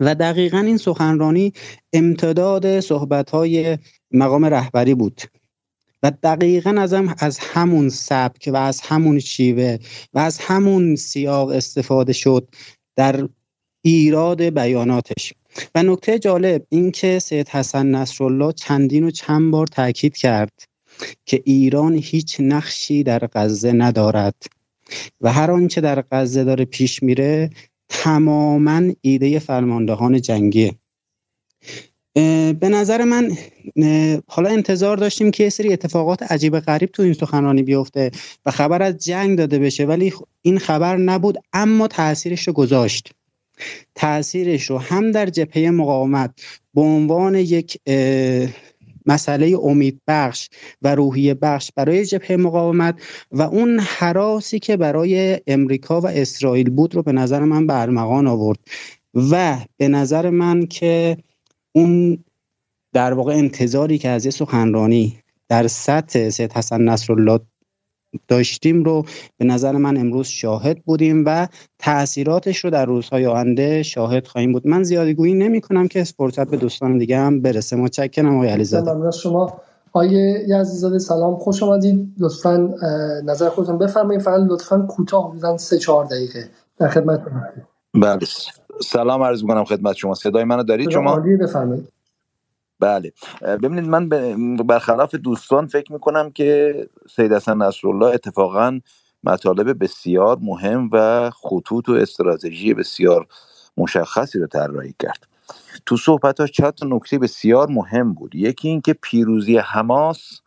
و 0.01 0.15
دقیقا 0.15 0.59
این 0.59 0.77
سخنرانی 0.77 1.53
امتداد 1.93 2.81
صحبت 2.81 3.31
های 3.31 3.79
مقام 4.11 4.45
رهبری 4.45 4.95
بود. 4.95 5.21
و 6.03 6.13
دقیقا 6.23 6.71
از, 6.71 6.93
هم 6.95 7.15
از 7.19 7.39
همون 7.39 7.89
سبک 7.89 8.51
و 8.53 8.57
از 8.57 8.81
همون 8.81 9.19
شیوه 9.19 9.77
و 10.15 10.19
از 10.19 10.39
همون 10.39 10.97
سیاق 10.97 11.49
استفاده 11.49 12.13
شد 12.13 12.49
در 12.97 13.29
ایراد 13.83 14.43
بیاناتش. 14.43 15.33
و 15.75 15.83
نکته 15.83 16.19
جالب 16.19 16.67
این 16.69 16.91
که 16.91 17.19
سید 17.19 17.49
حسن 17.49 17.87
نصرالله 17.87 18.53
چندین 18.53 19.05
و 19.05 19.11
چند 19.11 19.51
بار 19.51 19.67
تاکید 19.67 20.17
کرد 20.17 20.53
که 21.27 21.43
ایران 21.45 21.95
هیچ 21.95 22.37
نقشی 22.41 23.03
در 23.03 23.29
غزه 23.33 23.73
ندارد 23.73 24.35
و 25.21 25.33
هر 25.33 25.51
آنچه 25.51 25.81
در 25.81 26.05
غزه 26.13 26.45
داره 26.45 26.65
پیش 26.65 27.03
میره 27.03 27.51
تماما 27.89 28.83
ایده 29.01 29.39
فرماندهان 29.39 30.21
جنگیه. 30.21 30.75
به 32.61 32.69
نظر 32.69 33.05
من 33.05 33.37
حالا 34.29 34.51
انتظار 34.51 34.97
داشتیم 34.97 35.31
که 35.31 35.43
یه 35.45 35.51
سری 35.51 35.73
اتفاقات 35.73 36.33
عجیب 36.33 36.61
غریب 36.61 36.91
تو 36.91 37.03
این 37.03 37.13
سخنرانی 37.13 37.63
بیفته 37.63 38.11
و 38.47 38.51
خبر 38.51 38.83
از 38.83 39.05
جنگ 39.05 39.39
داده 39.39 39.59
بشه 39.59 39.85
ولی 39.85 40.13
این 40.43 40.59
خبر 40.59 40.97
نبود 40.97 41.39
اما 41.53 41.89
تاثیرش 41.89 42.47
رو 42.49 42.53
گذاشت. 42.53 43.13
تاثیرش 43.95 44.71
رو 44.71 44.79
هم 44.79 45.13
در 45.13 45.27
جبهه 45.27 45.71
مقاومت 45.71 46.31
به 46.75 46.81
عنوان 46.81 47.35
یک 47.35 47.79
مسئله 49.07 49.59
امید 49.63 50.01
بخش 50.09 50.49
و 50.83 50.95
روحی 50.95 51.35
بخش 51.35 51.73
برای 51.77 52.07
جبهه 52.07 52.37
مقاومت 52.37 52.95
و 53.33 53.43
اون 53.43 53.79
حراسی 53.79 54.59
که 54.59 54.77
برای 54.77 55.41
امریکا 55.47 56.01
و 56.01 56.07
اسرائیل 56.07 56.71
بود 56.71 56.95
رو 56.95 57.03
به 57.03 57.13
نظر 57.13 57.41
من 57.41 57.67
برمغان 57.67 58.27
آورد 58.27 58.59
و 59.15 59.59
به 59.77 59.89
نظر 59.89 60.31
من 60.31 60.67
که 60.67 61.17
اون 61.73 62.25
در 62.93 63.13
واقع 63.13 63.33
انتظاری 63.33 63.99
که 63.99 64.09
از 64.09 64.25
یه 64.25 64.31
سخنرانی 64.31 65.19
در 65.49 65.67
سطح 65.67 66.31
سید 66.31 66.53
حسن 66.53 66.83
نصرالله 66.83 67.41
داشتیم 68.29 68.85
رو 68.85 69.05
به 69.39 69.45
نظر 69.45 69.73
من 69.73 69.97
امروز 69.97 70.27
شاهد 70.27 70.79
بودیم 70.85 71.25
و 71.27 71.49
تاثیراتش 71.79 72.65
رو 72.65 72.71
در 72.71 72.85
روزهای 72.85 73.27
آینده 73.27 73.83
شاهد 73.83 74.27
خواهیم 74.27 74.53
بود. 74.53 74.67
من 74.67 74.83
زیادی 74.83 75.15
گویی 75.15 75.35
نمی 75.35 75.61
کنم 75.61 75.89
که 75.89 76.05
فرصت 76.05 76.51
به 76.51 76.57
دوستان 76.57 76.99
دیگه 76.99 77.19
هم 77.19 77.41
برسه. 77.41 77.77
متشکرم 77.77 78.37
آقای 78.37 78.49
علیزاده. 78.49 78.93
ممنون 78.93 79.11
شما. 79.11 79.61
آقای 79.93 80.53
عزیزاده 80.53 80.99
سلام 80.99 81.37
خوش 81.37 81.63
آمدید 81.63 82.15
لطفا 82.19 82.75
نظر 83.25 83.49
خودتون 83.49 83.79
بفرمایید. 83.79 84.23
فقط 84.23 84.41
لطفا 84.49 84.87
کوتاه 84.91 85.33
بودن 85.33 85.57
سه 85.57 85.79
چهار 85.79 86.05
دقیقه 86.05 86.49
در 86.79 86.89
خدمت 86.89 87.23
بله. 87.95 88.19
سلام 88.83 89.23
عرض 89.23 89.43
می‌کنم 89.43 89.65
خدمت 89.65 89.97
شما. 89.97 90.15
صدای 90.15 90.45
منو 90.45 90.63
دارید 90.63 90.91
شما؟ 90.91 91.17
بفرمایید. 91.41 91.89
بله. 92.81 93.13
ببینید 93.43 93.85
من 93.89 94.09
برخلاف 94.57 95.15
دوستان 95.15 95.67
فکر 95.67 95.93
می‌کنم 95.93 96.31
که 96.31 96.75
سید 97.17 97.33
حسن 97.33 97.57
نصرالله 97.57 98.07
اتفاقا 98.07 98.81
مطالب 99.25 99.85
بسیار 99.85 100.39
مهم 100.41 100.91
و 100.93 101.31
خطوط 101.31 101.89
و 101.89 101.93
استراتژی 101.93 102.75
بسیار 102.75 103.27
مشخصی 103.77 104.39
رو 104.39 104.47
طراحی 104.47 104.95
کرد. 104.99 105.27
تو 105.87 105.97
صحبتاش 105.97 106.53
چند 106.53 106.79
نکته 106.83 107.19
بسیار 107.19 107.69
مهم 107.69 108.15
بود. 108.15 108.35
یکی 108.35 108.69
اینکه 108.69 108.93
پیروزی 108.93 109.57
حماس 109.59 110.41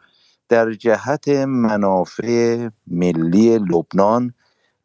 در 0.49 0.71
جهت 0.73 1.27
منافع 1.47 2.67
ملی 2.87 3.57
لبنان 3.57 4.33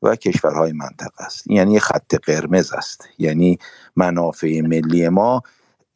و 0.02 0.16
کشورهای 0.16 0.72
منطقه 0.72 1.24
است. 1.24 1.50
یعنی 1.50 1.80
خط 1.80 2.14
قرمز 2.14 2.72
است. 2.72 3.08
یعنی 3.18 3.58
منافع 3.96 4.60
ملی 4.60 5.08
ما 5.08 5.42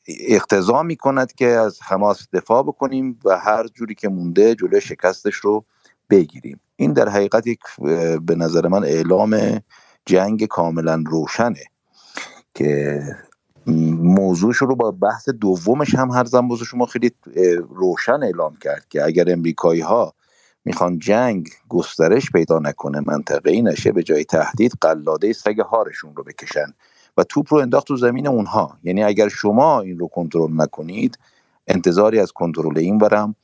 اقتضا 0.08 0.82
می 0.82 0.96
کند 0.96 1.32
که 1.32 1.46
از 1.46 1.78
حماس 1.82 2.28
دفاع 2.32 2.62
بکنیم 2.62 3.18
و 3.24 3.38
هر 3.38 3.66
جوری 3.66 3.94
که 3.94 4.08
مونده 4.08 4.54
جلوی 4.54 4.80
شکستش 4.80 5.34
رو 5.34 5.64
بگیریم. 6.10 6.60
این 6.76 6.92
در 6.92 7.08
حقیقت 7.08 7.46
یک 7.46 7.60
به 8.22 8.34
نظر 8.34 8.68
من 8.68 8.84
اعلام 8.84 9.60
جنگ 10.06 10.46
کاملا 10.46 11.02
روشنه 11.06 11.64
که 12.54 13.02
موضوعش 13.98 14.56
رو 14.56 14.76
با 14.76 14.90
بحث 14.90 15.28
دومش 15.28 15.94
هم 15.94 16.10
هر 16.10 16.24
زن 16.24 16.56
شما 16.56 16.86
خیلی 16.86 17.10
روشن 17.68 18.22
اعلام 18.22 18.56
کرد 18.56 18.88
که 18.88 19.04
اگر 19.04 19.32
امریکایی 19.32 19.80
ها 19.80 20.14
می‌خوان 20.64 20.98
جنگ 20.98 21.48
گسترش 21.68 22.30
پیدا 22.30 22.58
نکنه 22.58 23.00
منطقه 23.06 23.62
نشه 23.62 23.92
به 23.92 24.02
جای 24.02 24.24
تهدید 24.24 24.72
قلاده 24.80 25.32
سگ 25.32 25.60
هارشون 25.60 26.16
رو 26.16 26.24
بکشن. 26.24 26.74
و 27.16 27.25
توپ 27.25 27.55
رو 27.55 27.59
انداخت 27.59 27.87
تو 27.87 27.96
زمین 27.96 28.27
اونها. 28.27 28.79
یعنی 28.83 29.05
اگر 29.05 29.29
شما 29.29 29.81
این 29.81 29.98
رو 29.98 30.09
کنترل 30.09 30.61
نکنید 30.61 31.18
انتظاری 31.66 32.20
از 32.20 32.33
کنترل 32.33 32.79
این 32.79 32.98
برم 32.98 33.35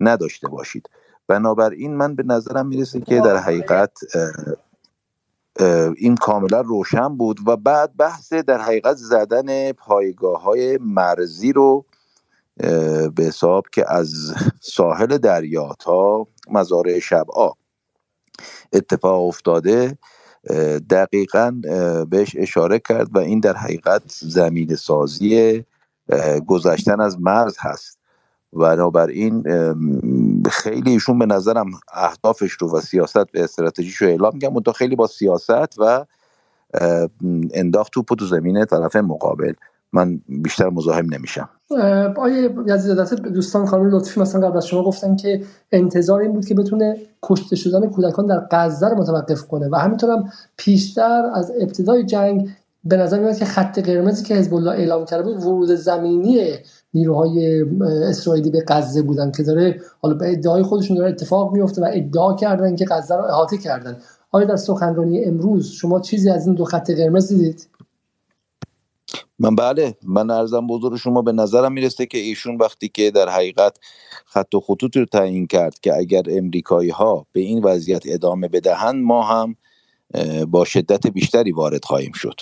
نداشته 0.00 0.48
باشید. 0.48 0.90
بنابراین 1.26 1.94
من 1.96 2.14
به 2.14 2.22
نظرم 2.22 2.66
می‌رسه 2.66 3.00
که 3.00 3.20
در 3.20 3.36
حقیقت 3.36 3.98
این 5.96 6.16
کاملا 6.16 6.60
روشن 6.60 7.16
بود 7.16 7.40
و 7.46 7.56
بعد 7.56 7.96
بحث 7.96 8.32
در 8.32 8.60
حقیقت 8.60 8.96
زدن 8.96 9.72
پایگاه 9.72 10.42
های 10.42 10.78
مرزی 10.80 11.52
رو 11.52 11.84
به 13.14 13.24
حساب 13.24 13.66
که 13.72 13.92
از 13.92 14.34
ساحل 14.60 15.18
دریا 15.18 15.74
تا 15.78 16.26
مزارع 16.50 16.98
شبعا 16.98 17.50
اتفاق 18.72 19.26
افتاده. 19.26 19.98
دقیقا 20.90 21.60
بهش 22.10 22.36
اشاره 22.38 22.78
کرد 22.78 23.16
و 23.16 23.18
این 23.18 23.40
در 23.40 23.56
حقیقت 23.56 24.02
زمین 24.06 24.76
سازی 24.76 25.64
گذشتن 26.46 27.00
از 27.00 27.20
مرز 27.20 27.56
هست. 27.60 27.98
بنابراین 28.52 29.42
خیلی 30.50 30.90
ایشون 30.90 31.18
به 31.18 31.26
نظرم 31.26 31.70
اهدافش 31.92 32.52
رو 32.52 32.76
و 32.76 32.80
سیاست 32.80 33.16
و 33.16 33.26
استراتژیش 33.34 33.96
رو 33.96 34.08
اعلام 34.08 34.34
میگم 34.34 34.60
تا 34.60 34.72
خیلی 34.72 34.96
با 34.96 35.06
سیاست 35.06 35.78
و 35.78 36.04
انداخت 37.54 37.92
توپ 37.92 38.14
تو 38.18 38.26
زمین 38.26 38.64
طرف 38.64 38.96
مقابل. 38.96 39.52
من 39.92 40.20
بیشتر 40.28 40.68
مزاحم 40.68 41.14
نمیشم. 41.14 41.48
آیه 42.16 42.50
یزید 42.66 43.22
دوستان 43.22 43.66
خانم 43.66 43.90
لطفی 43.90 44.20
مثلا 44.20 44.48
قبل 44.48 44.56
از 44.56 44.66
شما 44.66 44.82
گفتن 44.82 45.16
که 45.16 45.42
انتظار 45.72 46.20
این 46.20 46.32
بود 46.32 46.46
که 46.46 46.54
بتونه 46.54 46.96
کشته 47.22 47.56
شدن 47.56 47.90
کودکان 47.90 48.26
در 48.26 48.46
غزه 48.50 48.88
رو 48.88 48.96
متوقف 48.96 49.42
کنه 49.42 49.68
و 49.72 49.76
همینطورم 49.76 50.32
پیشتر 50.56 51.30
از 51.34 51.52
ابتدای 51.60 52.04
جنگ 52.04 52.48
به 52.84 52.96
نظر 52.96 53.20
میاد 53.20 53.36
که 53.36 53.44
خط 53.44 53.78
قرمزی 53.78 54.24
که 54.24 54.34
حزب 54.34 54.54
الله 54.54 54.70
اعلام 54.70 55.04
کرده 55.04 55.22
بود 55.22 55.44
ورود 55.44 55.68
زمینی 55.74 56.48
نیروهای 56.94 57.64
اسرائیلی 57.82 58.50
به 58.50 58.64
غزه 58.68 59.02
بودن 59.02 59.30
که 59.30 59.42
داره 59.42 59.80
حالا 60.00 60.14
به 60.14 60.32
ادعای 60.32 60.62
خودشون 60.62 60.96
داره 60.96 61.08
اتفاق 61.08 61.52
میفته 61.52 61.82
و 61.82 61.88
ادعا 61.92 62.36
کردن 62.36 62.76
که 62.76 62.84
غزه 62.90 63.16
رو 63.16 63.24
احاطه 63.24 63.58
کردن. 63.58 63.96
آیا 64.30 64.46
در 64.46 64.56
سخنرانی 64.56 65.24
امروز 65.24 65.70
شما 65.70 66.00
چیزی 66.00 66.30
از 66.30 66.46
این 66.46 66.54
دو 66.54 66.64
خط 66.64 66.90
قرمز 66.90 67.28
دیدید؟ 67.28 67.66
من 69.42 69.56
بله 69.56 69.96
من 70.02 70.30
ارزم 70.30 70.66
بزرگ 70.66 70.96
شما 70.96 71.22
به 71.22 71.32
نظرم 71.32 71.72
می‌رسه 71.72 72.06
که 72.06 72.18
ایشون 72.18 72.56
وقتی 72.56 72.88
که 72.88 73.10
در 73.10 73.28
حقیقت 73.28 73.76
خط 74.26 74.54
و 74.54 74.60
خطوط 74.60 74.96
رو 74.96 75.04
تعیین 75.04 75.46
کرد 75.46 75.80
که 75.80 75.96
اگر 75.96 76.22
امریکایی 76.28 76.90
ها 76.90 77.26
به 77.32 77.40
این 77.40 77.64
وضعیت 77.64 78.02
ادامه 78.06 78.48
بدهند 78.48 79.04
ما 79.04 79.22
هم 79.22 79.56
با 80.48 80.64
شدت 80.64 81.06
بیشتری 81.06 81.52
وارد 81.52 81.84
خواهیم 81.84 82.12
شد. 82.12 82.40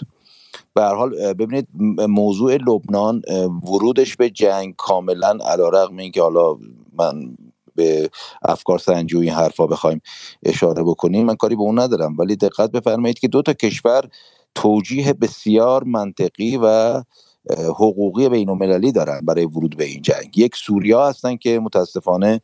به 0.75 0.83
هر 0.83 0.95
حال 0.95 1.35
ببینید 1.35 1.69
موضوع 2.09 2.57
لبنان 2.57 3.23
ورودش 3.65 4.17
به 4.17 4.31
جنگ 4.31 4.75
کاملا 4.77 5.39
علیرغم 5.45 5.97
اینکه 5.97 6.23
حالا 6.23 6.57
من 6.99 7.37
به 7.77 8.11
افکار 8.43 8.79
سنجی 8.79 9.17
و 9.17 9.21
این 9.21 9.33
حرفا 9.33 9.67
بخوایم 9.67 10.01
اشاره 10.43 10.83
بکنیم 10.83 11.27
من 11.27 11.37
کاری 11.37 11.57
به 11.57 11.63
اون 11.63 11.79
ندارم. 11.79 12.17
ولی 12.19 12.37
دقت 12.37 12.71
بفرمایید 12.73 13.19
که 13.19 13.29
دو 13.29 13.43
تا 13.43 13.53
کشور 13.53 14.09
توجیه 14.55 15.13
بسیار 15.13 15.85
منطقی 15.85 16.57
و 16.63 17.03
حقوقی 17.51 18.29
بین 18.29 18.49
المللی 18.49 18.93
دارن 18.93 19.21
برای 19.25 19.45
ورود 19.45 19.77
به 19.77 19.85
این 19.85 20.03
جنگ. 20.03 20.39
یک 20.39 20.57
سوریا 20.57 21.09
هستن 21.09 21.37
که 21.37 21.59
متاسفانه 21.59 22.41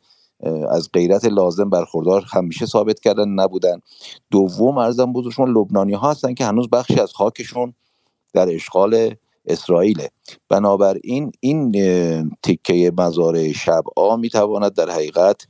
از 0.69 0.89
غیرت 0.93 1.25
لازم 1.25 1.69
برخوردار 1.69 2.25
همیشه 2.33 2.65
ثابت 2.65 2.99
کردن 2.99 3.29
نبودن. 3.29 3.79
دوم 4.31 4.77
ارزم 4.77 5.13
بزرگشون 5.13 5.57
لبنانی 5.57 5.93
ها 5.93 6.11
هستن 6.11 6.33
که 6.33 6.45
هنوز 6.45 6.69
بخشی 6.69 6.99
از 6.99 7.13
خاکشون 7.13 7.73
در 8.33 8.55
اشغال 8.55 9.15
اسرائیل 9.45 10.07
بنابراین 10.49 11.31
این 11.39 11.71
تکه 12.43 12.91
مزارع 12.97 13.51
شبعا 13.51 14.17
می‌تواند 14.17 14.73
در 14.73 14.89
حقیقت 14.89 15.47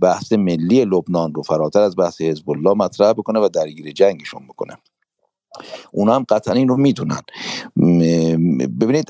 بحث 0.00 0.32
ملی 0.32 0.84
لبنان 0.84 1.34
رو 1.34 1.42
فراتر 1.42 1.80
از 1.80 1.96
بحث 1.96 2.20
حزب 2.20 2.50
الله 2.50 2.74
مطرح 2.74 3.12
بکنه 3.12 3.40
و 3.40 3.48
درگیر 3.48 3.92
جنگشون 3.92 4.46
بکنه. 4.46 4.76
اونا 5.92 6.14
هم 6.14 6.24
قطعا 6.28 6.54
این 6.54 6.68
رو 6.68 6.76
می‌دونن. 6.76 7.20
ببینید 8.80 9.06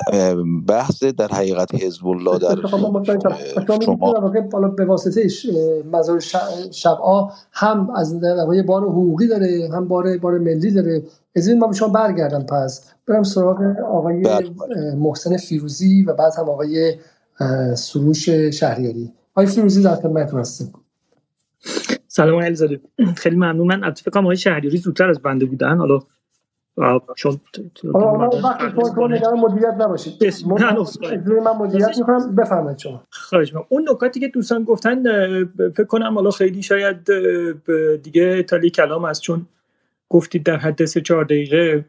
بحث 0.66 1.04
در 1.04 1.28
حقیقت 1.28 1.74
حزب 1.74 2.06
الله 2.06 2.38
در 2.38 2.68
شما 2.68 2.90
به 4.76 4.84
واسطه 4.84 5.28
مزار 5.92 6.20
شبعا 6.70 7.28
هم 7.52 7.90
از 7.96 8.20
در 8.20 8.62
بار 8.66 8.82
حقوقی 8.82 9.26
داره 9.26 9.70
هم 9.72 9.88
بار 9.88 10.18
بار 10.18 10.38
ملی 10.38 10.70
داره. 10.70 11.02
از 11.36 11.48
این 11.48 11.58
من 11.58 11.68
به 11.68 11.76
شما 11.76 11.88
برگردم 11.88 12.42
پس. 12.42 12.90
برم 13.06 13.22
سراغ 13.22 13.62
آقای 13.92 14.22
بله. 14.22 14.50
محسن 14.96 15.36
فیروزی 15.36 16.02
و 16.02 16.14
بعد 16.14 16.32
هم 16.38 16.48
آقای 16.48 16.94
سروش 17.74 18.28
شهریاری. 18.30 19.12
آقای 19.34 19.46
فیروزی 19.46 19.82
در 19.82 19.94
خدمتتون 19.94 20.40
هستم. 20.40 20.72
سلام 22.08 22.42
علیزاده. 22.42 22.80
خیلی 23.16 23.36
ممنون 23.36 23.66
من 23.66 23.92
فکر 23.92 24.10
کنم 24.10 24.22
آقای 24.22 24.36
شهریاری 24.36 24.78
زودتر 24.78 25.10
از 25.10 25.18
بنده 25.18 25.46
بودن. 25.46 25.76
حالا 25.76 25.98
چون 27.16 27.40
مدیریت 29.38 29.74
نباشید. 29.80 30.14
من 30.46 31.52
مدیریت 31.58 31.98
می‌کنم 31.98 32.36
بفرمایید 32.36 32.78
شما. 32.78 33.02
خواهش 33.10 33.52
اون 33.68 33.88
نکاتی 33.90 34.20
که 34.20 34.28
دوستان 34.28 34.64
گفتن 34.64 35.02
فکر 35.44 35.84
کنم 35.84 36.14
حالا 36.14 36.30
خیلی 36.30 36.62
شاید 36.62 37.10
دیگه 38.02 38.42
تالی 38.42 38.70
کلام 38.70 39.04
است 39.04 39.22
چون 39.22 39.46
گفتید 40.08 40.42
در 40.42 40.56
حد 40.56 40.84
سه 40.84 41.00
چهار 41.00 41.24
دقیقه. 41.24 41.84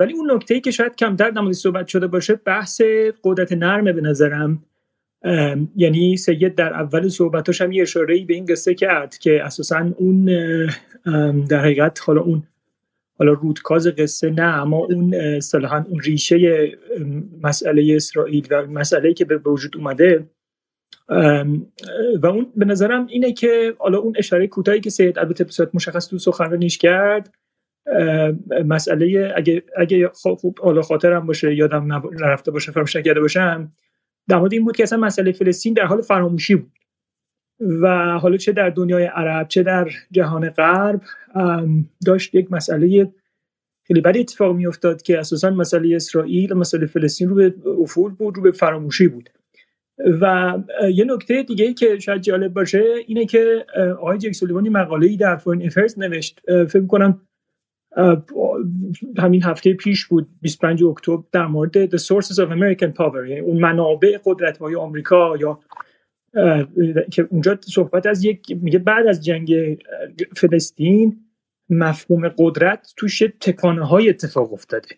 ولی 0.00 0.12
اون 0.12 0.30
نکته 0.30 0.54
ای 0.54 0.60
که 0.60 0.70
شاید 0.70 0.96
کمتر 0.96 1.30
در 1.30 1.52
صحبت 1.52 1.86
شده 1.86 2.06
باشه 2.06 2.34
بحث 2.34 2.80
قدرت 3.24 3.52
نرمه 3.52 3.92
به 3.92 4.00
نظرم. 4.00 4.62
یعنی 5.76 6.16
سید 6.16 6.54
در 6.54 6.74
اول 6.74 7.08
صحبتاش 7.08 7.60
هم 7.60 7.72
یه 7.72 7.82
اشاره 7.82 8.24
به 8.24 8.34
این 8.34 8.44
قصه 8.44 8.74
کرد 8.74 9.18
که 9.18 9.44
اساسا 9.44 9.86
اون 9.96 10.24
در 11.48 11.58
حقیقت 11.58 12.00
حالا 12.06 12.20
اون 12.20 12.42
حالا 13.18 13.32
رودکاز 13.32 13.86
قصه 13.86 14.30
نه 14.30 14.42
اما 14.42 14.76
اون 14.76 15.14
اصطلاحا 15.14 15.84
اون 15.88 16.00
ریشه 16.00 16.68
مسئله 17.42 17.96
اسرائیل 17.96 18.46
و 18.50 18.66
مسئله 18.66 19.14
که 19.14 19.24
به 19.24 19.36
وجود 19.36 19.76
اومده. 19.76 20.30
و 22.22 22.26
اون 22.26 22.52
به 22.56 22.64
نظرم 22.64 23.06
اینه 23.06 23.32
که 23.32 23.74
حالا 23.78 23.98
اون 23.98 24.14
اشاره 24.18 24.46
کوتاهی 24.46 24.80
که 24.80 24.90
سید 24.90 25.18
البته 25.18 25.44
به 25.44 25.50
صورت 25.50 25.74
مشخص 25.74 26.08
تو 26.08 26.18
سخنرانیش 26.18 26.78
کرد 26.78 27.34
مسئله 28.64 29.32
اگه 29.36 29.62
اگه 29.76 30.08
خوب 30.14 30.58
حالا 30.58 30.82
خاطرم 30.82 31.26
باشه 31.26 31.54
یادم 31.54 31.92
نرفته 32.20 32.50
باشه 32.50 32.72
فراموش 32.72 32.96
نکرده 32.96 33.20
باشم 33.20 33.72
در 34.28 34.38
مورد 34.38 34.52
این 34.52 34.64
بود 34.64 34.76
که 34.76 34.82
اصلا 34.82 34.98
مسئله 34.98 35.32
فلسطین 35.32 35.74
در 35.74 35.84
حال 35.84 36.02
فراموشی 36.02 36.54
بود. 36.54 36.75
و 37.60 38.18
حالا 38.18 38.36
چه 38.36 38.52
در 38.52 38.70
دنیای 38.70 39.04
عرب 39.04 39.48
چه 39.48 39.62
در 39.62 39.88
جهان 40.10 40.50
غرب 40.50 41.00
داشت 42.06 42.34
یک 42.34 42.52
مسئله 42.52 43.12
خیلی 43.86 44.00
بدی 44.00 44.20
اتفاق 44.20 44.56
می 44.56 44.66
افتاد 44.66 45.02
که 45.02 45.18
اساسا 45.18 45.50
مسئله 45.50 45.96
اسرائیل 45.96 46.52
و 46.52 46.54
مسئله 46.54 46.86
فلسطین 46.86 47.28
رو 47.28 47.34
به 47.34 47.54
افول 47.80 48.14
بود 48.14 48.36
رو 48.36 48.42
به 48.42 48.50
فراموشی 48.50 49.08
بود. 49.08 49.30
و 50.20 50.54
یه 50.94 51.04
نکته 51.04 51.42
دیگه 51.42 51.64
ای 51.64 51.74
که 51.74 51.98
شاید 51.98 52.22
جالب 52.22 52.52
باشه 52.52 52.84
اینه 53.06 53.26
که 53.26 53.66
آقای 53.98 54.18
جک 54.18 54.32
سولیوانی 54.32 54.68
مقاله 54.68 55.06
ای 55.06 55.16
در 55.16 55.36
فورن 55.36 55.62
افرز 55.62 55.98
نوشت. 55.98 56.40
فکر 56.46 56.86
کنم 56.86 57.20
همین 59.18 59.42
هفته 59.42 59.72
پیش 59.72 60.06
بود 60.06 60.28
25 60.42 60.84
اکتبر 60.84 61.22
در 61.32 61.46
مورد 61.46 61.96
The 61.96 62.00
Sources 62.00 62.36
of 62.36 62.48
American 62.48 62.92
Power 62.98 63.28
یعنی 63.28 63.40
اون 63.40 63.60
منابع 63.60 64.18
قدرت 64.24 64.58
های 64.58 64.74
آمریکا 64.74 65.36
یا 65.36 65.60
که 67.10 67.26
اونجا 67.30 67.58
صحبت 67.60 68.06
از 68.06 68.24
یک 68.24 68.58
میگه 68.62 68.78
بعد 68.78 69.06
از 69.06 69.24
جنگ 69.24 69.78
فلسطین 70.36 71.20
مفهوم 71.70 72.28
قدرت 72.28 72.92
توش 72.96 73.22
تکانه 73.40 73.86
های 73.86 74.08
اتفاق 74.08 74.52
افتاده. 74.52 74.88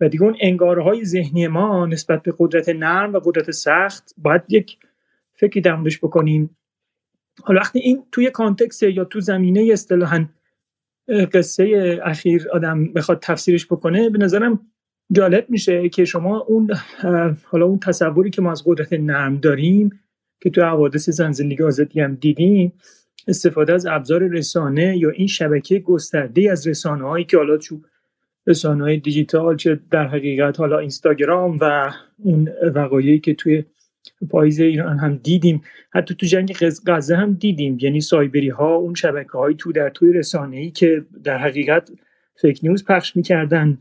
و 0.00 0.08
دیگه 0.08 0.22
اون 0.22 0.36
انگاره 0.40 0.82
های 0.82 1.04
ذهنی 1.04 1.48
ما 1.48 1.86
نسبت 1.86 2.22
به 2.22 2.34
قدرت 2.38 2.68
نرم 2.68 3.12
و 3.12 3.18
قدرت 3.18 3.50
سخت 3.50 4.14
باید 4.18 4.42
یک 4.48 4.78
فکری 5.34 5.60
در 5.60 5.76
بکنیم. 5.76 6.56
حالا 7.42 7.60
وقتی 7.60 7.78
این 7.78 8.02
توی 8.12 8.30
کانتکست 8.30 8.82
یا 8.82 9.04
تو 9.04 9.20
زمینه 9.20 9.68
اصطلاحا 9.72 10.26
قصه 11.32 11.98
اخیر 12.04 12.48
آدم 12.52 12.92
بخواد 12.92 13.18
تفسیرش 13.22 13.66
بکنه 13.66 14.10
به 14.10 14.18
نظرم 14.18 14.60
جالب 15.12 15.50
میشه 15.50 15.88
که 15.88 16.04
شما 16.04 16.38
اون 16.38 16.70
حالا 17.44 17.66
اون 17.66 17.78
تصوری 17.78 18.30
که 18.30 18.42
ما 18.42 18.50
از 18.50 18.62
قدرت 18.66 18.92
نرم 18.92 19.36
داریم 19.36 20.00
که 20.40 20.50
تو 20.50 20.62
حوادث 20.62 21.10
زن 21.10 21.32
زندگی 21.32 21.62
آزادی 21.62 22.00
هم 22.00 22.14
دیدیم 22.14 22.72
استفاده 23.28 23.72
از 23.72 23.86
ابزار 23.86 24.28
رسانه 24.28 24.96
یا 24.98 25.10
این 25.10 25.26
شبکه 25.26 25.78
گسترده 25.78 26.50
از 26.52 26.66
رسانه 26.66 27.04
هایی 27.04 27.24
که 27.24 27.36
حالا 27.36 27.56
تو 27.56 27.80
رسانه 28.46 28.84
های 28.84 28.96
دیجیتال 28.96 29.56
چه 29.56 29.80
در 29.90 30.08
حقیقت 30.08 30.60
حالا 30.60 30.78
اینستاگرام 30.78 31.58
و 31.60 31.92
اون 32.18 32.48
وقایعی 32.74 33.18
که 33.18 33.34
توی 33.34 33.64
پاییز 34.30 34.60
ایران 34.60 34.98
هم 34.98 35.16
دیدیم 35.16 35.62
حتی 35.90 36.14
تو 36.14 36.26
جنگ 36.26 36.56
غزه 36.86 37.16
هم 37.16 37.32
دیدیم. 37.32 37.78
یعنی 37.80 38.00
سایبری 38.00 38.48
ها 38.48 38.74
اون 38.74 38.94
شبکه 38.94 39.32
های 39.32 39.54
تو 39.54 39.72
در 39.72 39.90
توی 39.90 40.12
رسانه 40.12 40.56
ای 40.56 40.70
که 40.70 41.04
در 41.24 41.38
حقیقت 41.38 41.90
فیک 42.40 42.60
نیوز 42.62 42.84
پخش 42.84 43.16
می‌کردن. 43.16 43.78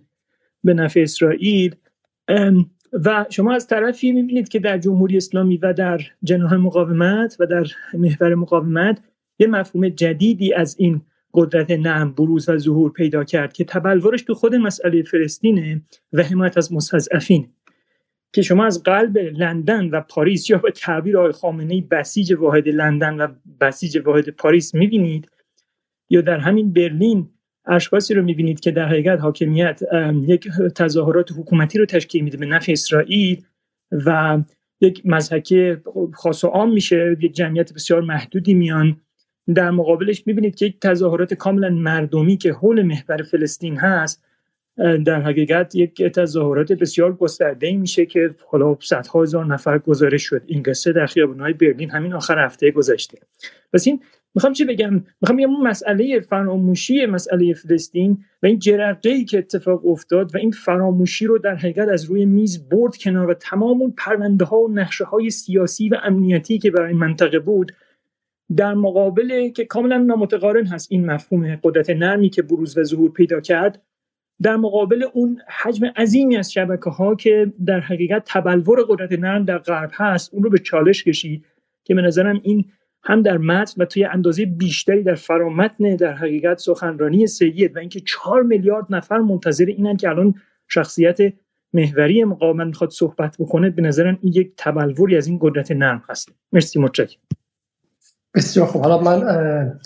به 0.63 0.73
نفع 0.73 0.99
اسرائیل 0.99 1.75
و 2.93 3.25
شما 3.29 3.53
از 3.53 3.67
طرفی 3.67 4.11
می‌بینید 4.11 4.49
که 4.49 4.59
در 4.59 4.77
جمهوری 4.77 5.17
اسلامی 5.17 5.57
و 5.57 5.73
در 5.73 5.99
جناح 6.23 6.55
مقاومت 6.55 7.37
و 7.39 7.45
در 7.45 7.65
محور 7.93 8.35
مقاومت 8.35 8.99
یه 9.39 9.47
مفهوم 9.47 9.89
جدیدی 9.89 10.53
از 10.53 10.75
این 10.79 11.01
قدرت 11.33 11.71
نعم 11.71 12.13
بروز 12.13 12.49
و 12.49 12.57
ظهور 12.57 12.91
پیدا 12.91 13.23
کرد 13.23 13.53
که 13.53 13.63
تبلورش 13.63 14.21
تو 14.21 14.33
خود 14.33 14.55
مسئله 14.55 15.03
فلسطینه 15.03 15.81
و 16.13 16.23
حمایت 16.23 16.57
از 16.57 16.73
مستضعفین 16.73 17.47
که 18.33 18.41
شما 18.41 18.65
از 18.65 18.83
قلب 18.83 19.17
لندن 19.17 19.89
و 19.89 20.01
پاریس 20.01 20.49
یا 20.49 20.57
به 20.57 20.71
تعبیر 20.71 21.17
آقای 21.17 21.31
خامنه 21.31 21.81
بسیج 21.81 22.33
واحد 22.33 22.67
لندن 22.67 23.21
و 23.21 23.27
بسیج 23.61 23.97
واحد 24.05 24.29
پاریس 24.29 24.75
می‌بینید 24.75 25.31
یا 26.09 26.21
در 26.21 26.37
همین 26.37 26.73
برلین 26.73 27.29
اشخاصی 27.69 28.13
رو 28.13 28.23
می‌بینید 28.23 28.59
که 28.59 28.71
در 28.71 28.85
حقیقت 28.85 29.19
حاکمیت 29.19 29.81
یک 30.27 30.47
تظاهرات 30.75 31.31
حکومتی 31.31 31.77
رو 31.77 31.85
تشکیل 31.85 32.23
میده 32.23 32.37
به 32.37 32.45
نفع 32.45 32.71
اسرائیل 32.71 33.43
و 33.91 34.39
یک 34.81 35.01
مزحکه 35.05 35.81
خاص 36.13 36.43
و 36.43 36.47
عام 36.47 36.73
میشه 36.73 37.17
یک 37.21 37.33
جمعیت 37.33 37.73
بسیار 37.73 38.01
محدودی 38.01 38.53
میان. 38.53 38.97
در 39.55 39.71
مقابلش 39.71 40.23
می‌بینید 40.27 40.55
که 40.55 40.65
یک 40.65 40.79
تظاهرات 40.79 41.33
کاملا 41.33 41.69
مردمی 41.69 42.37
که 42.37 42.53
حول 42.53 42.81
محور 42.81 43.23
فلسطین 43.23 43.77
هست 43.77 44.23
در 45.05 45.21
حقیقت 45.21 45.75
یک 45.75 46.03
تظاهرات 46.03 46.71
بسیار 46.71 47.13
گسترده 47.13 47.67
ای 47.67 47.77
میشه 47.77 48.05
که 48.05 48.29
حالا 48.47 48.77
صدها 48.81 49.21
هزار 49.21 49.45
نفر 49.45 49.77
گزارش 49.77 50.23
شد. 50.23 50.41
این 50.45 50.63
قصه 50.63 50.91
در 50.91 51.05
خیابان‌های 51.05 51.53
برلین 51.53 51.89
همین 51.89 52.13
آخر 52.13 52.45
هفته 52.45 52.71
گذشته. 52.71 53.17
پس 53.73 53.87
این 53.87 54.01
می‌خوام 54.35 54.53
چی 54.53 54.65
بگم؟ 54.65 54.93
می‌خوام 55.21 55.37
بگم 55.37 55.49
اون 55.49 55.67
مسئله 55.67 56.19
فراموشی 56.19 57.05
مسئله 57.05 57.53
فلسطین 57.53 58.17
و 58.43 58.45
این 58.45 58.59
جرقه 58.59 59.09
ای 59.09 59.25
که 59.25 59.37
اتفاق 59.37 59.87
افتاد 59.87 60.35
و 60.35 60.37
این 60.37 60.51
فراموشی 60.51 61.25
رو 61.25 61.37
در 61.37 61.55
حقیقت 61.55 61.87
از 61.87 62.05
روی 62.05 62.25
میز 62.25 62.69
برد 62.69 62.97
کنار 62.97 63.29
و 63.29 63.33
تمام 63.33 63.81
اون 63.81 63.93
پرونده 63.97 64.45
ها 64.45 64.57
و 64.57 64.71
نقشه 64.71 65.05
های 65.05 65.29
سیاسی 65.29 65.89
و 65.89 65.97
امنیتی 66.03 66.57
که 66.59 66.71
برای 66.71 66.93
منطقه 66.93 67.39
بود 67.39 67.71
در 68.55 68.73
مقابل 68.73 69.49
که 69.49 69.65
کاملا 69.65 69.97
نامتقارن 69.97 70.65
هست 70.65 70.87
این 70.91 71.05
مفهوم 71.05 71.55
قدرت 71.63 71.89
نرمی 71.89 72.29
که 72.29 72.41
بروز 72.41 72.77
و 72.77 72.83
ظهور 72.83 73.11
پیدا 73.11 73.41
کرد 73.41 73.81
در 74.41 74.55
مقابل 74.55 75.05
اون 75.13 75.41
حجم 75.47 75.85
عظیمی 75.85 76.37
از 76.37 76.51
شبکه 76.51 76.89
ها 76.89 77.15
که 77.15 77.53
در 77.65 77.79
حقیقت 77.79 78.23
تبلور 78.25 78.85
قدرت 78.89 79.11
نرم 79.11 79.45
در 79.45 79.57
غرب 79.57 79.91
هست 79.93 80.33
اون 80.33 80.43
رو 80.43 80.49
به 80.49 80.59
چالش 80.59 81.03
کشید 81.03 81.45
که 81.83 81.95
به 81.95 82.01
نظرم 82.01 82.39
این 82.43 82.65
هم 83.03 83.21
در 83.21 83.37
متن 83.37 83.81
و 83.81 83.85
توی 83.85 84.05
اندازه 84.05 84.45
بیشتری 84.45 85.03
در 85.03 85.15
فرامتن 85.15 85.95
در 85.95 86.13
حقیقت 86.13 86.57
سخنرانی 86.57 87.27
سید 87.27 87.75
و 87.75 87.79
اینکه 87.79 87.99
چهار 87.99 88.43
میلیارد 88.43 88.85
نفر 88.89 89.17
منتظر 89.17 89.65
اینن 89.65 89.97
که 89.97 90.09
الان 90.09 90.33
شخصیت 90.67 91.17
محوری 91.73 92.23
مقاومت 92.23 92.67
می‌خواد 92.67 92.89
صحبت 92.89 93.35
بکنه 93.39 93.69
به 93.69 93.81
نظرم 93.81 94.19
این 94.21 94.33
یک 94.33 94.53
تبلوری 94.57 95.17
از 95.17 95.27
این 95.27 95.39
قدرت 95.41 95.71
نرم 95.71 96.03
هست. 96.09 96.29
مرسی 96.53 96.79
متشکرم. 96.79 97.21
بسیار 98.35 98.65
خوب. 98.65 98.81
حالا 98.81 99.01
من 99.01 99.79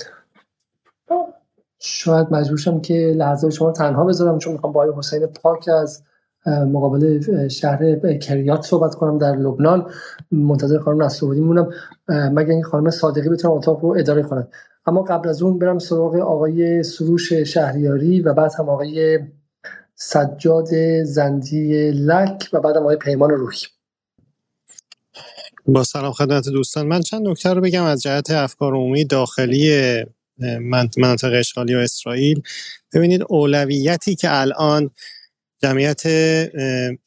شاید 1.80 2.28
مجبور 2.32 2.82
که 2.82 2.94
لحظه 2.94 3.50
شما 3.50 3.72
تنها 3.72 4.06
بذارم 4.06 4.40
چون 4.40 4.54
می‌خوام 4.54 4.74
با 4.74 4.94
حسین 4.98 5.26
پاک 5.26 5.70
از 5.70 6.04
مقابل 6.48 7.20
شهر 7.48 8.18
کریات 8.18 8.62
صحبت 8.62 8.96
کنم 8.96 9.18
در 9.18 9.36
لبنان. 9.36 9.92
منتظر 10.32 10.78
خانم 10.78 11.04
نصرالدی 11.04 11.42
مونم. 11.42 11.70
مگر 12.08 12.50
این 12.50 12.64
خانم 12.64 12.90
صادقی 12.90 13.30
بتونم 13.30 13.54
اتاق 13.54 13.82
رو 13.82 13.96
اداره 14.00 14.24
کنند 14.24 14.48
اما 14.86 15.02
قبل 15.02 15.30
از 15.30 15.42
اون 15.42 15.60
برم 15.60 15.80
سراغ 15.80 16.16
آقای 16.16 16.84
سروش 16.84 17.34
شهریاری 17.34 18.22
و 18.22 18.34
بعد 18.34 18.52
هم 18.60 18.70
آقای 18.70 19.20
سجاد 19.96 21.04
زندی 21.04 21.92
لک 21.92 22.50
و 22.54 22.60
بعد 22.60 22.76
هم 22.76 22.82
آقای 22.82 22.96
پیمان 22.96 23.30
روحی. 23.30 23.62
با 25.66 25.84
سلام 25.84 26.12
خدمت 26.12 26.50
دوستان. 26.50 26.88
من 26.88 27.02
چند 27.02 27.28
نکته 27.28 27.54
رو 27.54 27.62
بگم 27.62 27.84
از 27.84 28.02
جهت 28.02 28.32
افکار 28.32 28.74
عمومی 28.74 29.06
داخلی 29.06 29.72
منطقه 30.98 31.38
اشغالی 31.38 31.76
و 31.76 31.78
اسرائیل. 31.78 32.42
ببینید 32.94 33.24
اولویتی 33.30 34.16
که 34.16 34.28
الان 34.42 34.90
جمعیت 35.64 36.02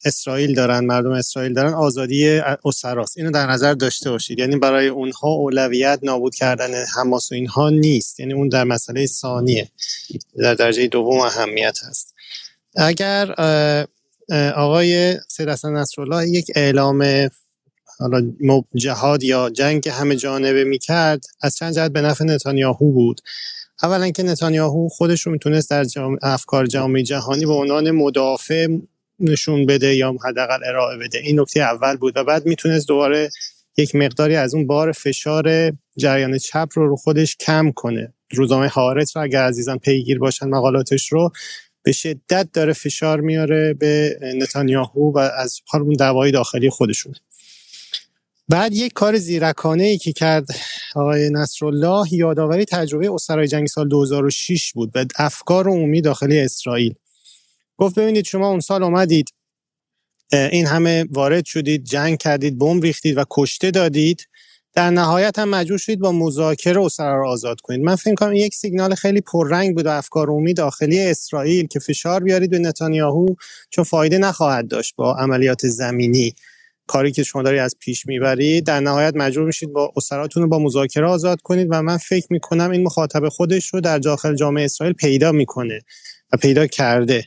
اسرائیل 0.05 0.55
دارن 0.55 0.85
مردم 0.85 1.11
اسرائیل 1.11 1.53
دارن 1.53 1.73
آزادی 1.73 2.27
اسراست. 2.65 3.17
اینو 3.17 3.31
در 3.31 3.47
نظر 3.47 3.73
داشته 3.73 4.09
باشید. 4.09 4.39
یعنی 4.39 4.57
برای 4.57 4.87
اونها 4.87 5.27
اولویت 5.27 5.99
نابود 6.03 6.35
کردن 6.35 6.83
حماس 6.95 7.31
و 7.31 7.35
اینها 7.35 7.69
نیست. 7.69 8.19
یعنی 8.19 8.33
اون 8.33 8.49
در 8.49 8.63
مسئله 8.63 9.05
ثانیه. 9.05 9.69
در 10.37 10.53
درجه 10.53 10.87
دوم 10.87 11.19
اهمیت 11.19 11.77
هست. 11.83 12.13
اگر 12.75 13.31
آقای 14.55 15.17
سید 15.27 15.49
حسن 15.49 15.73
نصرالله 15.73 16.29
یک 16.29 16.51
اعلام 16.55 17.29
حالا 17.99 18.31
جهاد 18.75 19.23
یا 19.23 19.49
جنگ 19.49 19.89
همه 19.89 20.15
جانبه 20.15 20.63
می‌کرد 20.63 21.25
از 21.41 21.55
چند 21.55 21.73
جهت 21.73 21.91
به 21.91 22.01
نفع 22.01 22.25
نتانیاهو 22.25 22.91
بود. 22.91 23.21
اولا 23.83 24.09
که 24.09 24.23
نتانیاهو 24.23 24.89
خودش 24.89 25.21
رو 25.21 25.31
می‌تونست 25.31 25.69
در 25.69 25.85
افکار 26.21 26.65
جامعه 26.65 27.03
جهانی 27.03 27.45
به 27.45 27.53
عنوان 27.53 27.91
مدافع 27.91 28.67
نشون 29.19 29.65
بده 29.65 29.95
یا 29.95 30.15
حداقل 30.25 30.59
ارائه 30.65 30.97
بده. 30.97 31.17
این 31.17 31.39
نکته 31.39 31.59
اول 31.59 31.97
بود 31.97 32.17
و 32.17 32.23
بعد 32.23 32.45
می‌تونست 32.45 32.87
دوباره 32.87 33.29
یک 33.77 33.95
مقداری 33.95 34.35
از 34.35 34.55
اون 34.55 34.67
بار 34.67 34.91
فشار 34.91 35.71
جریان 35.97 36.37
چپ 36.37 36.67
رو 36.73 36.87
رو 36.87 36.95
خودش 36.95 37.35
کم 37.35 37.71
کنه. 37.71 38.13
روزنامه 38.31 38.67
هارت 38.67 39.15
رو 39.15 39.21
اگر 39.21 39.43
عزیزان 39.43 39.79
پیگیر 39.79 40.19
باشن 40.19 40.47
مقالاتش 40.47 41.11
رو 41.11 41.31
به 41.83 41.91
شدت 41.91 42.49
داره 42.53 42.73
فشار 42.73 43.21
میاره 43.21 43.73
به 43.73 44.19
نتانیاهو 44.21 45.11
و 45.15 45.17
از 45.17 45.61
اون 45.73 45.93
دوای 45.93 46.31
داخلی 46.31 46.69
خودشون 46.69 47.13
بعد 48.49 48.73
یک 48.73 48.93
کار 48.93 49.17
زیرکانه 49.17 49.83
ای 49.83 49.97
که 49.97 50.13
کرد 50.13 50.47
آقای 50.95 51.29
نصرالله 51.29 52.13
یادآوری 52.13 52.65
تجربه 52.65 53.11
اسرای 53.13 53.47
جنگ 53.47 53.67
سال 53.67 53.89
2006 53.89 54.73
بود 54.73 54.91
به 54.91 55.07
افکار 55.17 55.67
عمومی 55.69 56.01
داخلی 56.01 56.39
اسرائیل. 56.39 56.93
گفت 57.77 57.99
ببینید 57.99 58.25
شما 58.25 58.49
اون 58.49 58.59
سال 58.59 58.83
اومدید 58.83 59.29
این 60.33 60.65
همه 60.65 61.05
وارد 61.11 61.45
شدید 61.45 61.83
جنگ 61.83 62.17
کردید 62.17 62.57
بمب 62.59 62.83
ریختید 62.83 63.17
و 63.17 63.25
کشته 63.31 63.71
دادید. 63.71 64.27
در 64.73 64.89
نهایت 64.89 65.39
هم 65.39 65.49
مجبور 65.49 65.77
شدید 65.77 65.99
با 65.99 66.11
مذاکره 66.11 66.81
اسرا 66.81 67.17
رو 67.17 67.27
آزاد 67.29 67.61
کنید. 67.61 67.81
من 67.81 67.95
فکر 67.95 68.15
کنم 68.15 68.33
یک 68.33 68.55
سیگنال 68.55 68.95
خیلی 68.95 69.21
پررنگ 69.21 69.75
بود 69.75 69.85
و 69.85 69.89
افکار 69.89 70.27
عمومی 70.29 70.53
داخلی 70.53 71.01
اسرائیل 71.01 71.67
که 71.67 71.79
فشار 71.79 72.23
بیارید 72.23 72.51
به 72.51 72.59
نتانیاهو 72.59 73.27
چون 73.69 73.83
فایده 73.83 74.17
نخواهد 74.17 74.67
داشت 74.67 74.95
با 74.95 75.15
عملیات 75.15 75.67
زمینی. 75.67 76.35
کاری 76.87 77.11
که 77.11 77.23
شما 77.23 77.41
داری 77.41 77.59
از 77.59 77.75
پیش 77.79 78.05
می‌برید 78.05 78.65
در 78.65 78.79
نهایت 78.79 79.13
مجبور 79.15 79.45
میشید 79.45 79.73
با 79.73 79.93
اسراتون 79.95 80.43
رو 80.43 80.49
با 80.49 80.59
مذاکره 80.59 81.05
آزاد 81.05 81.41
کنید 81.41 81.67
و 81.71 81.81
من 81.81 81.97
فکر 81.97 82.27
می‌کنم 82.29 82.71
این 82.71 82.83
مخاطب 82.83 83.29
خودش 83.29 83.73
رو 83.73 83.81
در 83.81 83.99
داخل 83.99 84.35
جامعه 84.35 84.65
اسرائیل 84.65 84.93
پیدا 84.93 85.31
می‌کنه 85.31 85.79
و 86.33 86.37
پیدا 86.37 86.67
کرده. 86.67 87.25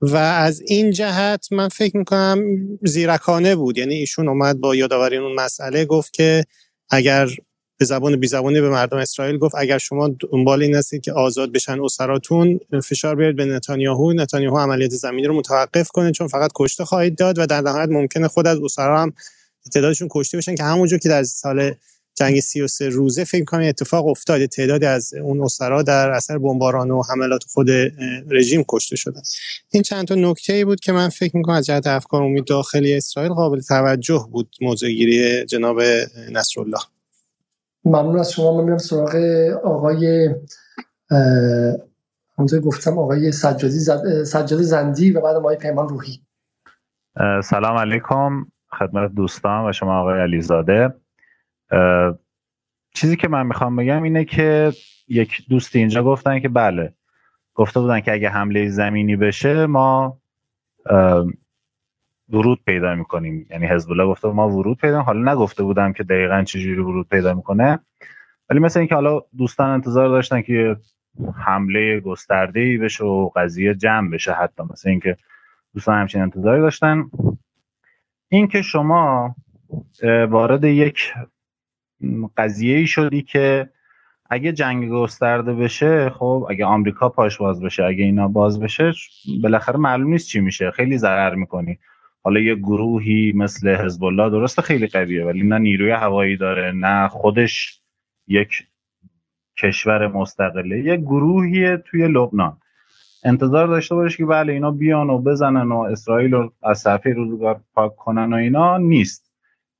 و 0.00 0.16
از 0.16 0.60
این 0.60 0.90
جهت 0.90 1.52
من 1.52 1.68
فکر 1.68 1.96
می‌کنم 1.96 2.42
زیرکانه 2.82 3.56
بود. 3.56 3.78
یعنی 3.78 3.94
ایشون 3.94 4.28
اومد 4.28 4.60
با 4.60 4.74
یادآوری 4.74 5.16
اون 5.16 5.34
مسئله 5.34 5.84
گفت 5.84 6.12
که 6.12 6.44
اگر 6.90 7.28
به 7.78 7.84
زبان 7.84 8.16
بی 8.16 8.26
زبانی 8.26 8.60
به 8.60 8.70
مردم 8.70 8.96
اسرائیل 8.96 9.38
گفت 9.38 9.54
اگر 9.58 9.78
شما 9.78 10.10
دنبال 10.32 10.62
این 10.62 10.74
هستید 10.74 11.02
که 11.02 11.12
آزاد 11.12 11.52
بشن 11.52 11.80
اسراتون 11.80 12.60
فشار 12.84 13.14
بیارید 13.14 13.36
به 13.36 13.44
نتانیاهو. 13.44 14.12
نتانیاهو 14.12 14.58
عملیات 14.58 14.90
زمینی 14.90 15.26
رو 15.26 15.34
متوقف 15.34 15.88
کنه 15.88 16.12
چون 16.12 16.28
فقط 16.28 16.50
کشته 16.54 16.84
خواهید 16.84 17.16
داد 17.16 17.38
و 17.38 17.46
در 17.46 17.60
نهایت 17.60 17.88
ممکنه 17.88 18.28
خود 18.28 18.46
از 18.46 18.58
اسرا 18.58 19.00
هم 19.00 19.12
تعدادشون 19.74 20.08
کشته 20.10 20.38
بشن 20.38 20.54
که 20.54 20.62
همونجور 20.62 20.98
که 20.98 21.08
در 21.08 21.22
سال 21.22 21.74
جنگ 22.14 22.40
33 22.40 22.88
روزه 22.88 23.24
فکر 23.24 23.44
کنم 23.44 23.60
اتفاق 23.60 24.06
افتاد 24.06 24.46
تعدادی 24.46 24.86
از 24.86 25.14
اون 25.14 25.40
اسرا 25.40 25.82
در 25.82 26.10
اثر 26.10 26.38
بمباران 26.38 26.90
و 26.90 27.02
حملات 27.02 27.44
خود 27.44 27.70
رژیم 28.30 28.64
کشته 28.68 28.96
شدن. 28.96 29.22
این 29.70 29.82
چند 29.82 30.08
تا 30.08 30.14
نکته 30.14 30.52
ای 30.52 30.64
بود 30.64 30.80
که 30.80 30.92
من 30.92 31.08
فکر 31.08 31.36
می‌کنم 31.36 31.54
از 31.54 31.66
جهت 31.66 31.86
افکار 31.86 32.22
عمومی 32.22 32.42
داخلی 32.42 32.94
اسرائیل 32.94 33.32
قابل 33.32 33.60
توجه 33.60 34.28
بود 34.32 34.56
موضوع 34.60 34.90
گیری 34.90 35.44
جناب 35.44 35.80
نصرالله. 36.30 36.97
ممنون 37.88 38.18
از 38.18 38.32
شما. 38.32 38.56
من 38.56 38.64
میرم 38.64 38.78
سراغ 38.78 39.14
آقای 39.64 40.34
همونطور 42.38 42.60
گفتم 42.60 42.98
آقای 42.98 43.32
سجادی, 43.32 43.78
زد... 43.78 44.22
سجادی 44.22 44.62
زندی 44.62 45.12
و 45.12 45.20
بعد 45.20 45.36
آقای 45.36 45.56
پیمان 45.56 45.88
روحی. 45.88 46.20
سلام 47.44 47.76
علیکم. 47.76 48.46
خدمت 48.78 49.14
دوستان 49.14 49.68
و 49.68 49.72
شما 49.72 50.00
آقای 50.00 50.20
علیزاده. 50.20 50.94
چیزی 52.94 53.16
که 53.16 53.28
من 53.28 53.46
می‌خوام 53.46 53.76
بگم 53.76 54.02
اینه 54.02 54.24
که 54.24 54.72
یک 55.08 55.42
دوست 55.48 55.76
اینجا 55.76 56.04
گفتن 56.04 56.40
که 56.40 56.48
بله 56.48 56.94
گفته 57.54 57.80
بودن 57.80 58.00
که 58.00 58.12
اگه 58.12 58.28
حمله 58.28 58.68
زمینی 58.68 59.16
بشه 59.16 59.66
ما 59.66 60.20
ورود 62.30 62.60
پیدا 62.66 62.94
می‌کنیم. 62.94 63.46
یعنی 63.50 63.66
حزب 63.66 63.90
الله 63.90 64.06
گفته 64.06 64.28
ما 64.28 64.48
ورود 64.48 64.78
پیدا 64.78 65.02
حالا 65.02 65.32
نگفته 65.32 65.62
بودم 65.62 65.92
که 65.92 66.02
دقیقا 66.02 66.42
چجوری 66.42 66.80
ورود 66.80 67.08
پیدا 67.08 67.34
می‌کنه. 67.34 67.78
ولی 68.50 68.60
مثل 68.60 68.80
اینکه 68.80 68.94
حالا 68.94 69.20
دوستان 69.38 69.70
انتظار 69.70 70.08
داشتن 70.08 70.42
که 70.42 70.76
حمله 71.44 72.00
گسترده 72.00 72.60
ای 72.60 72.78
بشه 72.78 73.04
و 73.04 73.30
قضیه 73.36 73.74
جمع 73.74 74.10
بشه 74.10 74.32
حتی 74.32 74.62
مثل 74.70 74.88
اینکه 74.88 75.16
دوستان 75.74 75.98
همچین 75.98 76.22
انتظاری 76.22 76.60
داشتن. 76.60 77.10
اینکه 78.28 78.62
شما 78.62 79.34
وارد 80.28 80.64
یک 80.64 81.14
قضیه 82.36 82.76
ای 82.76 82.86
شدی 82.86 83.22
که 83.22 83.70
اگه 84.30 84.52
جنگ 84.52 84.88
گسترده 84.88 85.54
بشه 85.54 86.10
خب 86.10 86.46
اگه 86.50 86.64
آمریکا 86.64 87.08
پاش 87.08 87.38
باز 87.38 87.62
بشه 87.62 87.84
اگه 87.84 88.04
اینا 88.04 88.28
باز 88.28 88.60
بشه 88.60 88.92
بالاخره 89.42 89.76
معلوم 89.76 90.10
نیست 90.10 90.28
چی 90.28 90.40
میشه. 90.40 90.70
خیلی 90.70 90.98
ضرر 90.98 91.34
می‌کنی. 91.34 91.78
حالا 92.24 92.40
یه 92.40 92.54
گروهی 92.54 93.32
مثل 93.36 93.76
حزب 93.76 94.04
الله 94.04 94.30
درسته 94.30 94.62
خیلی 94.62 94.86
قویه 94.86 95.24
ولی 95.24 95.42
نه 95.42 95.58
نیروی 95.58 95.90
هوایی 95.90 96.36
داره 96.36 96.72
نه 96.72 97.08
خودش 97.08 97.80
یک 98.26 98.66
کشور 99.58 100.06
مستقله. 100.06 100.84
یه 100.84 100.96
گروهی 100.96 101.76
توی 101.76 102.08
لبنان. 102.08 102.58
انتظار 103.24 103.66
داشته 103.66 103.94
باشه 103.94 104.16
که 104.16 104.26
بله 104.26 104.52
اینا 104.52 104.70
بیان 104.70 105.10
و 105.10 105.18
بزنن 105.18 105.72
و 105.72 105.78
اسرائیل 105.78 106.34
رو 106.34 106.52
از 106.62 106.78
صفحه 106.78 107.12
روزگار 107.12 107.60
پاک 107.74 107.96
کنن 107.96 108.32
و 108.32 108.36
اینا 108.36 108.78
نیست. 108.78 109.32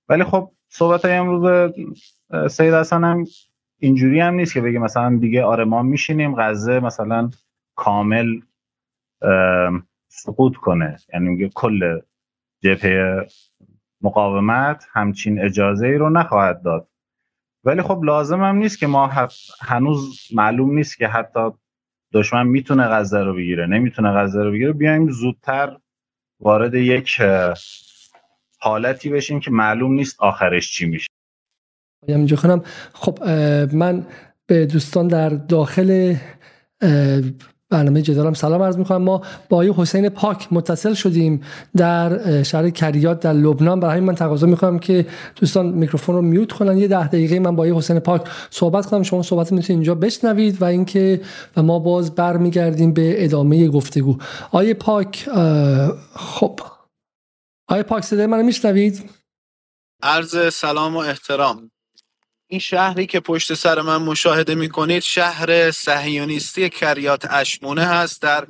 ولی 0.08 0.24
خب 0.24 0.50
صحبت 0.68 1.04
های 1.04 1.14
امروز 1.14 1.72
سید 2.50 2.74
حسن 2.74 3.04
هم 3.04 3.24
اینجوری 3.78 4.20
هم 4.20 4.34
نیست 4.34 4.54
که 4.54 4.60
بگه 4.60 4.78
مثلا 4.78 5.18
دیگه 5.20 5.44
آره 5.44 5.64
ما 5.64 5.82
میشینیم 5.82 6.34
غزه 6.38 6.80
مثلا 6.80 7.30
کامل 7.74 8.40
سقوط 10.08 10.56
کنه. 10.56 10.96
یعنی 11.14 11.28
میگه 11.28 11.48
کل 11.54 12.00
جبهه 12.62 13.26
مقاومت 14.00 14.86
همچین 14.92 15.44
اجازه 15.44 15.86
ای 15.86 15.94
رو 15.94 16.10
نخواهد 16.10 16.62
داد. 16.62 16.88
ولی 17.64 17.82
خب 17.82 18.04
لازم 18.04 18.42
هم 18.42 18.56
نیست 18.56 18.78
که 18.78 18.86
ما 18.86 19.10
هنوز 19.60 20.20
معلوم 20.34 20.74
نیست 20.74 20.98
که 20.98 21.08
حتی 21.08 21.40
دشمن 22.12 22.46
می‌تونه 22.46 22.84
غزه 22.84 23.18
رو 23.18 23.34
بگیره. 23.34 23.66
نمی‌تونه 23.66 24.12
غزه 24.12 24.42
رو 24.42 24.52
بگیره. 24.52 24.72
بیایم 24.72 25.10
زودتر 25.10 25.76
وارد 26.40 26.74
یک 26.74 27.22
حالتی 28.60 29.10
بشیم 29.10 29.40
که 29.40 29.50
معلوم 29.50 29.92
نیست 29.92 30.20
آخرش 30.20 30.72
چی 30.72 30.86
میشه. 30.86 31.08
اینجا 32.06 32.36
کنم 32.36 32.62
خب 32.92 33.22
من 33.72 34.06
به 34.46 34.66
دوستان 34.66 35.08
در 35.08 35.28
داخل 35.28 36.14
برنامه 37.70 38.02
جدالم 38.02 38.34
سلام 38.34 38.62
عرض 38.62 38.76
می‌کنم. 38.76 39.02
ما 39.02 39.18
با 39.48 39.56
آقای 39.56 39.74
حسین 39.76 40.08
پاک 40.08 40.48
متصل 40.50 40.94
شدیم 40.94 41.42
در 41.76 42.42
شهر 42.42 42.70
کریات 42.70 43.20
در 43.20 43.32
لبنان. 43.32 43.80
برای 43.80 44.00
من 44.00 44.14
تقاضا 44.14 44.46
می‌کنم 44.46 44.78
که 44.78 45.06
دوستان 45.36 45.66
میکروفون 45.66 46.14
رو 46.14 46.22
میوت 46.22 46.52
کنن. 46.52 46.78
یه 46.78 46.88
ده 46.88 47.06
دقیقه 47.06 47.38
من 47.38 47.56
با 47.56 47.62
آقای 47.62 47.78
حسین 47.78 47.98
پاک 47.98 48.28
صحبت 48.50 48.86
کنم. 48.86 49.02
شما 49.02 49.22
صحبت 49.22 49.52
می‌تونید 49.52 49.70
اینجا 49.70 49.94
بشنوید 49.94 50.62
و 50.62 50.64
اینکه 50.64 51.20
و 51.56 51.62
ما 51.62 51.78
باز 51.78 52.14
برمیگردیم 52.14 52.92
به 52.92 53.24
ادامه 53.24 53.68
گفتگو. 53.68 54.18
آقای 54.46 54.74
پاک 54.74 55.28
خب. 56.14 56.60
آقای 57.68 57.82
پاک 57.82 58.04
صدای 58.04 58.26
منو 58.26 58.42
میشنوید؟ 58.42 59.10
عرض 60.02 60.54
سلام 60.54 60.96
و 60.96 60.98
احترام. 60.98 61.70
این 62.50 62.60
شهری 62.60 63.06
که 63.06 63.20
پشت 63.20 63.54
سر 63.54 63.80
من 63.80 63.96
مشاهده 63.96 64.54
می 64.54 64.68
کنید 64.68 65.02
شهر 65.02 65.70
صهیونیستی 65.70 66.68
کریات 66.68 67.26
اشمونه 67.30 67.84
هست 67.84 68.22
در 68.22 68.46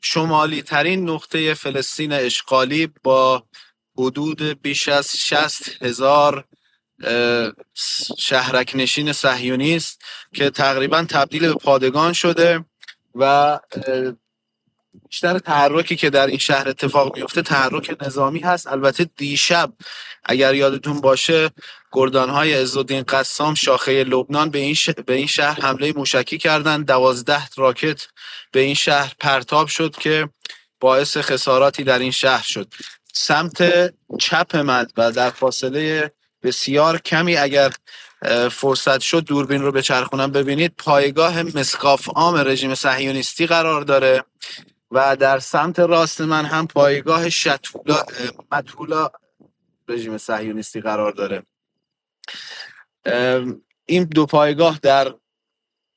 شمالی 0.00 0.62
ترین 0.62 1.10
نقطه 1.10 1.54
فلسطین 1.54 2.12
اشغالی 2.12 2.88
با 3.02 3.44
حدود 3.98 4.42
بیش 4.42 4.88
از 4.88 5.16
60 5.16 5.82
هزار 5.82 6.44
شهرک 8.18 8.72
نشین 8.74 9.12
صهیونیست 9.12 10.02
که 10.34 10.50
تقریبا 10.50 11.04
تبدیل 11.08 11.48
به 11.48 11.54
پادگان 11.54 12.12
شده 12.12 12.64
و 13.14 13.58
بیشتر 15.10 15.38
تحرکی 15.38 15.96
که 15.96 16.10
در 16.10 16.26
این 16.26 16.38
شهر 16.38 16.68
اتفاق 16.68 17.16
میفته 17.16 17.42
تحرک 17.42 17.96
نظامی 18.02 18.40
هست. 18.40 18.66
البته 18.66 19.10
دیشب 19.16 19.72
اگر 20.24 20.54
یادتون 20.54 21.00
باشه 21.00 21.50
گردانهای 21.92 22.54
عزالدین 22.54 23.02
قسام 23.02 23.54
شاخه 23.54 24.04
لبنان 24.04 24.50
به 24.50 24.58
این, 24.58 24.76
به 25.06 25.14
این 25.14 25.26
شهر 25.26 25.60
حمله 25.60 25.92
موشکی 25.92 26.38
کردند. 26.38 26.86
دوازده 26.86 27.42
راکت 27.56 28.06
به 28.52 28.60
این 28.60 28.74
شهر 28.74 29.14
پرتاب 29.20 29.68
شد 29.68 29.96
که 29.96 30.28
باعث 30.80 31.16
خساراتی 31.16 31.84
در 31.84 31.98
این 31.98 32.10
شهر 32.10 32.42
شد. 32.42 32.72
سمت 33.12 33.92
چپ 34.18 34.56
من 34.56 34.86
و 34.96 35.12
در 35.12 35.30
فاصله 35.30 36.12
بسیار 36.42 36.98
کمی 36.98 37.36
اگر 37.36 37.72
فرصت 38.50 39.00
شد 39.00 39.24
دوربین 39.24 39.62
رو 39.62 39.72
به 39.72 39.82
چرخونم 39.82 40.32
ببینید 40.32 40.74
پایگاه 40.78 41.42
مسکاف 41.42 42.08
عام 42.08 42.36
رژیم 42.36 42.74
صهیونیستی 42.74 43.46
قرار 43.46 43.82
داره. 43.82 44.24
و 44.90 45.16
در 45.16 45.38
سمت 45.38 45.78
راست 45.78 46.20
من 46.20 46.44
هم 46.44 46.66
پایگاه 46.66 47.28
شتولا 47.28 48.04
متولا 48.52 49.10
رژیم 49.88 50.18
صهیونیستی 50.18 50.80
قرار 50.80 51.12
داره. 51.12 51.42
این 53.86 54.04
دو 54.04 54.26
پایگاه 54.26 54.78
در 54.82 55.14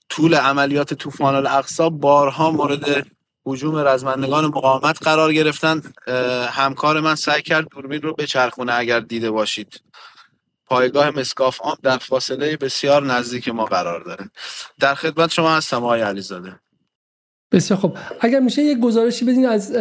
طول 0.09 0.35
عملیات 0.35 0.93
طوفان 0.93 1.35
الاقصا 1.35 1.89
بارها 1.89 2.51
مورد 2.51 3.07
حجوم 3.45 3.77
رزمندگان 3.77 4.45
مقاومت 4.45 5.03
قرار 5.03 5.33
گرفتند 5.33 5.93
همکار 6.51 6.99
من 6.99 7.15
سعی 7.15 7.41
کرد 7.41 7.69
دوربین 7.69 8.01
رو 8.01 8.13
بچرخونه 8.13 8.73
اگر 8.73 8.99
دیده 8.99 9.31
باشید. 9.31 9.81
پایگاه 10.65 11.09
مسکاف 11.09 11.61
آم 11.61 11.77
در 11.83 11.97
فاصله 11.97 12.57
بسیار 12.57 13.03
نزدیک 13.03 13.49
ما 13.49 13.65
قرار 13.65 14.01
داره. 14.01 14.29
در 14.79 14.95
خدمت 14.95 15.31
شما 15.31 15.55
هستم 15.55 15.83
آقای 15.83 16.01
علیزاده. 16.01 16.59
بسیار 17.53 17.79
خب 17.79 17.97
اگر 18.21 18.39
میشه 18.39 18.61
یک 18.61 18.79
گزارشی 18.79 19.25
بدین 19.25 19.45
از 19.45 19.71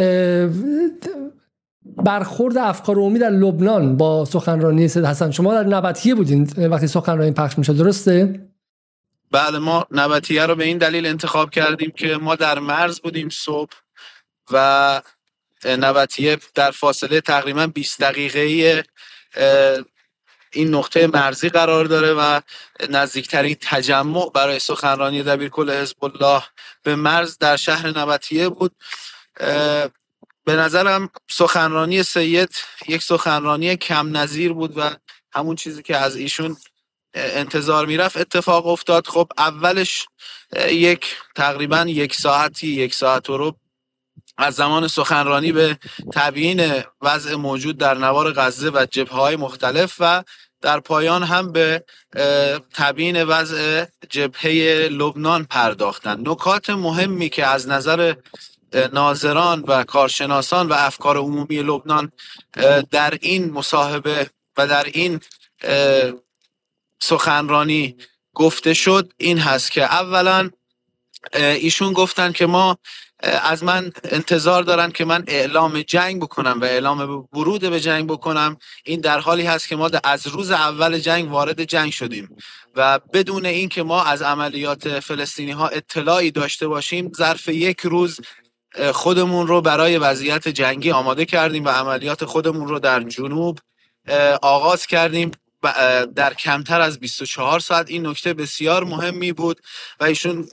برخورد 1.84 2.58
افکار 2.58 2.96
عمومی 2.96 3.18
در 3.18 3.30
لبنان 3.30 3.96
با 3.96 4.24
سخنرانی 4.24 4.88
سید 4.88 5.04
حسن. 5.04 5.30
شما 5.30 5.54
در 5.54 5.64
نبطیه 5.64 6.14
بودین 6.14 6.50
وقتی 6.56 6.86
سخنرانی 6.86 7.30
پخش 7.30 7.58
میشه 7.58 7.72
درسته؟ 7.72 8.40
بله 9.30 9.58
ما 9.58 9.86
نبطیه 9.90 10.46
رو 10.46 10.54
به 10.54 10.64
این 10.64 10.78
دلیل 10.78 11.06
انتخاب 11.06 11.50
کردیم 11.50 11.90
که 11.90 12.16
ما 12.16 12.34
در 12.34 12.58
مرز 12.58 13.00
بودیم 13.00 13.28
صبح 13.28 13.72
و 14.52 15.00
نبطیه 15.64 16.38
در 16.54 16.70
فاصله 16.70 17.20
تقریبا 17.20 17.66
20 17.66 18.00
دقیقه 18.00 18.84
این 20.52 20.74
نقطه 20.74 21.06
مرزی 21.06 21.48
قرار 21.48 21.84
داره 21.84 22.12
و 22.12 22.40
نزدیکترین 22.90 23.56
تجمع 23.60 24.30
برای 24.34 24.58
سخنرانی 24.58 25.22
دبیرکل 25.22 25.70
حزب 25.70 26.04
الله 26.04 26.42
به 26.82 26.96
مرز 26.96 27.38
در 27.38 27.56
شهر 27.56 27.98
نبطیه 27.98 28.48
بود. 28.48 28.72
به 30.44 30.56
نظرم 30.56 31.10
سخنرانی 31.30 32.02
سید 32.02 32.54
یک 32.88 33.02
سخنرانی 33.02 33.76
کم 33.76 34.16
نظیر 34.16 34.52
بود 34.52 34.78
و 34.78 34.90
همون 35.32 35.56
چیزی 35.56 35.82
که 35.82 35.96
از 35.96 36.16
ایشون 36.16 36.56
انتظار 37.14 37.86
می‌رفت 37.86 38.16
اتفاق 38.16 38.66
افتاد. 38.66 39.06
خب 39.06 39.28
اولش 39.38 40.06
یک 40.70 41.16
تقریبا 41.36 41.84
یک 41.88 42.14
ساعتی 42.14 42.68
یک 42.68 42.94
ساعت 42.94 43.30
و 43.30 43.36
رو 43.36 43.56
از 44.36 44.54
زمان 44.54 44.88
سخنرانی 44.88 45.52
به 45.52 45.78
تبیین 46.12 46.84
وضع 47.02 47.34
موجود 47.34 47.78
در 47.78 47.94
نوار 47.94 48.32
غزه 48.32 48.70
و 48.70 48.86
جبه 48.90 49.10
های 49.10 49.36
مختلف 49.36 49.96
و 50.00 50.22
در 50.62 50.80
پایان 50.80 51.22
هم 51.22 51.52
به 51.52 51.84
تبیین 52.74 53.24
وضع 53.24 53.84
جبهه 54.10 54.88
لبنان 54.88 55.44
پرداختن 55.44 56.28
نکات 56.28 56.70
مهمی 56.70 57.28
که 57.28 57.46
از 57.46 57.68
نظر 57.68 58.14
ناظران 58.92 59.60
و 59.60 59.84
کارشناسان 59.84 60.68
و 60.68 60.72
افکار 60.72 61.16
عمومی 61.16 61.62
لبنان 61.62 62.12
در 62.90 63.18
این 63.20 63.50
مصاحبه 63.50 64.30
و 64.56 64.66
در 64.66 64.84
این 64.84 65.20
سخنرانی 67.00 67.96
گفته 68.34 68.74
شد 68.74 69.12
این 69.16 69.38
هست 69.38 69.72
که 69.72 69.82
اولا 69.82 70.50
ایشون 71.34 71.92
گفتن 71.92 72.32
که 72.32 72.46
ما 72.46 72.78
از 73.22 73.64
من 73.64 73.92
انتظار 74.04 74.62
دارن 74.62 74.90
که 74.90 75.04
من 75.04 75.24
اعلام 75.26 75.82
جنگ 75.82 76.22
بکنم 76.22 76.60
و 76.60 76.64
اعلام 76.64 77.26
ورود 77.32 77.60
به 77.60 77.80
جنگ 77.80 78.06
بکنم. 78.06 78.56
این 78.84 79.00
در 79.00 79.18
حالی 79.18 79.42
هست 79.42 79.68
که 79.68 79.76
ما 79.76 79.90
از 80.04 80.26
روز 80.26 80.50
اول 80.50 80.98
جنگ 80.98 81.30
وارد 81.30 81.64
جنگ 81.64 81.92
شدیم 81.92 82.36
و 82.76 82.98
بدون 83.12 83.46
اینکه 83.46 83.82
ما 83.82 84.04
از 84.04 84.22
عملیات 84.22 85.00
فلسطینی 85.00 85.50
ها 85.50 85.68
اطلاعی 85.68 86.30
داشته 86.30 86.68
باشیم 86.68 87.12
ظرف 87.16 87.48
یک 87.48 87.80
روز 87.80 88.20
خودمون 88.92 89.46
رو 89.46 89.60
برای 89.60 89.98
وضعیت 89.98 90.48
جنگی 90.48 90.90
آماده 90.90 91.24
کردیم 91.24 91.64
و 91.64 91.68
عملیات 91.68 92.24
خودمون 92.24 92.68
رو 92.68 92.78
در 92.78 93.02
جنوب 93.02 93.58
آغاز 94.42 94.86
کردیم. 94.86 95.30
در 96.16 96.34
کمتر 96.34 96.80
از 96.80 96.98
24 97.00 97.60
ساعت 97.60 97.90
این 97.90 98.06
نکته 98.06 98.34
بسیار 98.34 98.84
مهمی 98.84 99.32
بود 99.32 99.60
و 100.00 100.04
ایشون 100.04 100.48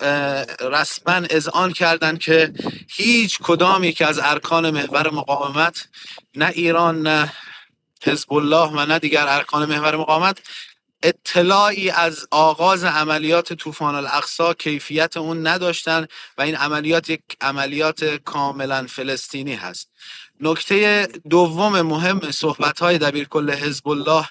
رسما 0.62 1.14
اذعان 1.30 1.74
کردند 1.74 2.20
که 2.20 2.54
هیچ 2.90 3.40
کدام 3.40 3.84
یک 3.84 4.02
از 4.02 4.20
ارکان 4.24 4.72
محور 4.72 5.14
مقاومت 5.14 5.88
نه 6.36 6.52
ایران 6.56 7.02
نه 7.02 7.34
حزب 8.04 8.34
الله 8.34 8.70
و 8.72 8.86
نه 8.86 9.00
دیگر 9.00 9.26
ارکان 9.28 9.70
محور 9.70 9.96
مقاومت 9.96 10.40
اطلاعی 11.04 11.90
از 11.90 12.28
آغاز 12.32 12.84
عملیات 12.84 13.54
طوفان 13.54 13.96
الاقصا 13.96 14.54
کیفیت 14.54 15.18
اون 15.18 15.48
نداشتن 15.48 16.08
و 16.38 16.42
این 16.42 16.56
عملیات 16.56 17.10
یک 17.10 17.22
عملیات 17.42 18.04
کاملا 18.06 18.88
فلسطینی 18.90 19.54
هست. 19.56 19.90
نکته 20.40 21.08
دوم 21.30 21.82
مهم 21.82 22.32
صحبت 22.32 22.80
های 22.80 22.98
دبیر 22.98 23.28
کل 23.28 23.52
حزب 23.52 23.88
الله 23.88 24.26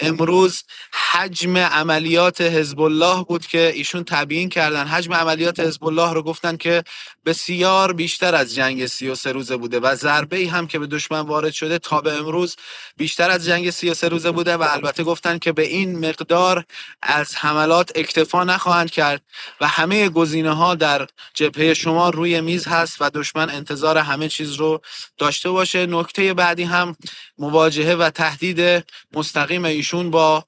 امروز 0.00 0.62
حجم 0.92 1.56
عملیات 1.56 2.40
حزب 2.40 2.80
الله 2.80 3.24
بود 3.24 3.46
که 3.46 3.72
ایشون 3.74 4.04
تبیین 4.04 4.48
کردن. 4.48 4.86
حجم 4.86 5.14
عملیات 5.14 5.60
حزب 5.60 5.84
الله 5.84 6.12
رو 6.12 6.22
گفتن 6.22 6.56
که 6.56 6.84
بسیار 7.26 7.92
بیشتر 7.92 8.34
از 8.34 8.54
جنگ 8.54 8.86
33 8.86 9.32
روزه 9.32 9.56
بوده 9.56 9.80
و 9.80 9.94
ضربه 9.94 10.36
ای 10.36 10.46
هم 10.46 10.66
که 10.66 10.78
به 10.78 10.86
دشمن 10.86 11.20
وارد 11.20 11.52
شده 11.52 11.78
تا 11.78 12.00
به 12.00 12.12
امروز 12.12 12.56
بیشتر 12.96 13.30
از 13.30 13.44
جنگ 13.44 13.70
33 13.70 14.08
روزه 14.08 14.30
بوده 14.30 14.56
و 14.56 14.66
البته 14.70 15.04
گفتن 15.04 15.38
که 15.38 15.52
به 15.52 15.62
این 15.62 16.08
مقدار 16.08 16.64
از 17.02 17.36
حملات 17.36 17.92
اکتفا 17.94 18.44
نخواهند 18.44 18.90
کرد 18.90 19.22
و 19.60 19.68
همه 19.68 20.08
گزینه 20.08 20.52
ها 20.54 20.74
در 20.74 21.06
جبهه 21.34 21.74
شما 21.74 22.10
روی 22.10 22.40
میز 22.40 22.66
هست 22.66 22.96
و 23.00 23.10
دشمن 23.10 23.50
انتظار 23.50 23.98
همه 23.98 24.28
چیز 24.28 24.52
رو 24.52 24.80
داشته 25.18 25.47
باشه. 25.52 25.86
نکته 25.86 26.34
بعدی 26.34 26.62
هم 26.62 26.96
مواجهه 27.38 27.94
و 27.94 28.10
تهدید 28.10 28.84
مستقیم 29.14 29.64
ایشون 29.64 30.10
با 30.10 30.44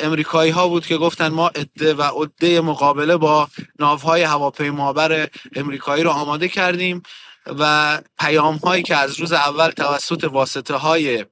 امریکایی 0.00 0.50
ها 0.50 0.68
بود 0.68 0.86
که 0.86 0.96
گفتن 0.96 1.28
ما 1.28 1.48
عده 1.48 1.94
و 1.94 2.02
عده 2.02 2.60
مقابله 2.60 3.16
با 3.16 3.48
ناوهای 3.78 4.22
هواپیمابر 4.22 5.28
امریکایی 5.56 6.04
رو 6.04 6.10
آماده 6.10 6.48
کردیم 6.48 7.02
و 7.46 7.98
پیام 8.18 8.56
هایی 8.56 8.82
که 8.82 8.96
از 8.96 9.20
روز 9.20 9.32
اول 9.32 9.70
توسط 9.70 10.24
واسطه 10.24 10.74
های 10.74 11.24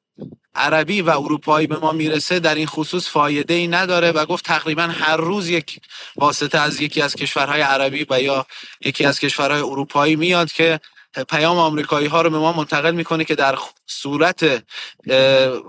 عربی 0.54 1.02
و 1.02 1.10
اروپایی 1.10 1.66
به 1.66 1.76
ما 1.76 1.92
می‌رسه 1.92 2.40
در 2.40 2.54
این 2.54 2.66
خصوص 2.66 3.08
فایده 3.08 3.54
ای 3.54 3.68
نداره 3.68 4.12
و 4.12 4.26
گفت 4.26 4.44
تقریبا 4.44 4.82
هر 4.82 5.16
روز 5.16 5.48
یک 5.48 5.80
واسطه 6.16 6.58
از 6.58 6.80
یکی 6.80 7.02
از 7.02 7.14
کشورهای 7.14 7.60
عربی 7.60 8.06
و 8.10 8.22
یا 8.22 8.46
یکی 8.84 9.04
از 9.04 9.20
کشورهای 9.20 9.60
اروپایی 9.60 10.16
میاد 10.16 10.52
که 10.52 10.80
پیام 11.24 11.58
آمریکایی 11.58 12.06
ها 12.06 12.22
رو 12.22 12.30
به 12.30 12.38
ما 12.38 12.52
منتقل 12.52 12.94
می‌کنه 12.94 13.24
که 13.24 13.34
در 13.34 13.58
صورت 13.86 14.64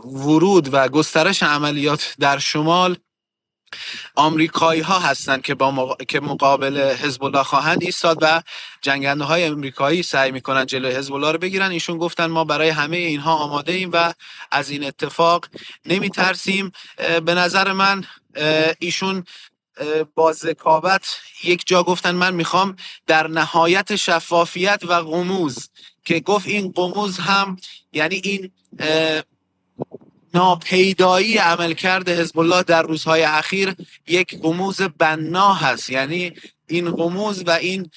ورود 0.05 0.69
و 0.73 0.87
گسترش 0.87 1.43
عملیات 1.43 2.15
در 2.19 2.37
شمال 2.39 2.97
آمریکایی 4.15 4.81
ها 4.81 4.99
هستند 4.99 5.41
که 5.41 5.55
با 5.55 5.97
که 6.07 6.19
مقابل 6.19 6.77
حزب 6.77 7.23
الله 7.23 7.43
خواهند 7.43 7.83
ایستاد 7.83 8.17
و 8.21 8.41
جنگنده 8.81 9.23
های 9.23 9.43
امریکایی 9.43 10.03
سعی 10.03 10.31
می‌کنن 10.31 10.65
جلوی 10.65 10.95
حزب 10.95 11.13
الله 11.13 11.31
رو 11.31 11.37
بگیرن. 11.37 11.71
ایشون 11.71 11.97
گفتن 11.97 12.25
ما 12.25 12.43
برای 12.43 12.69
همه 12.69 12.97
اینها 12.97 13.35
آماده 13.35 13.73
ایم 13.73 13.89
و 13.93 14.13
از 14.51 14.69
این 14.69 14.83
اتفاق 14.83 15.45
نمی 15.85 16.09
ترسیم 16.09 16.71
به 17.25 17.33
نظر 17.33 17.71
من 17.71 18.03
ایشون 18.79 19.23
با 20.15 20.33
ذکاوت 20.33 21.17
یک 21.43 21.63
جا 21.65 21.83
گفتن 21.83 22.11
من 22.11 22.33
می‌خوام 22.33 22.75
در 23.07 23.27
نهایت 23.27 23.95
شفافیت 23.95 24.81
و 24.87 24.93
قموز 24.93 25.69
که 26.05 26.19
گفت 26.19 26.47
این 26.47 26.71
قموز 26.71 27.17
هم 27.17 27.57
یعنی 27.93 28.21
این 28.23 28.51
ناپیدایی 30.33 31.37
عملکرد 31.37 32.09
حزب 32.09 32.39
الله 32.39 32.63
در 32.63 32.81
روزهای 32.81 33.23
اخیر 33.23 33.75
یک 34.07 34.41
قموز 34.41 34.81
بنا 34.81 35.53
هست 35.53 35.89
یعنی 35.89 36.33
این 36.67 36.91
قموز 36.91 37.43
و 37.47 37.51
این 37.51 37.91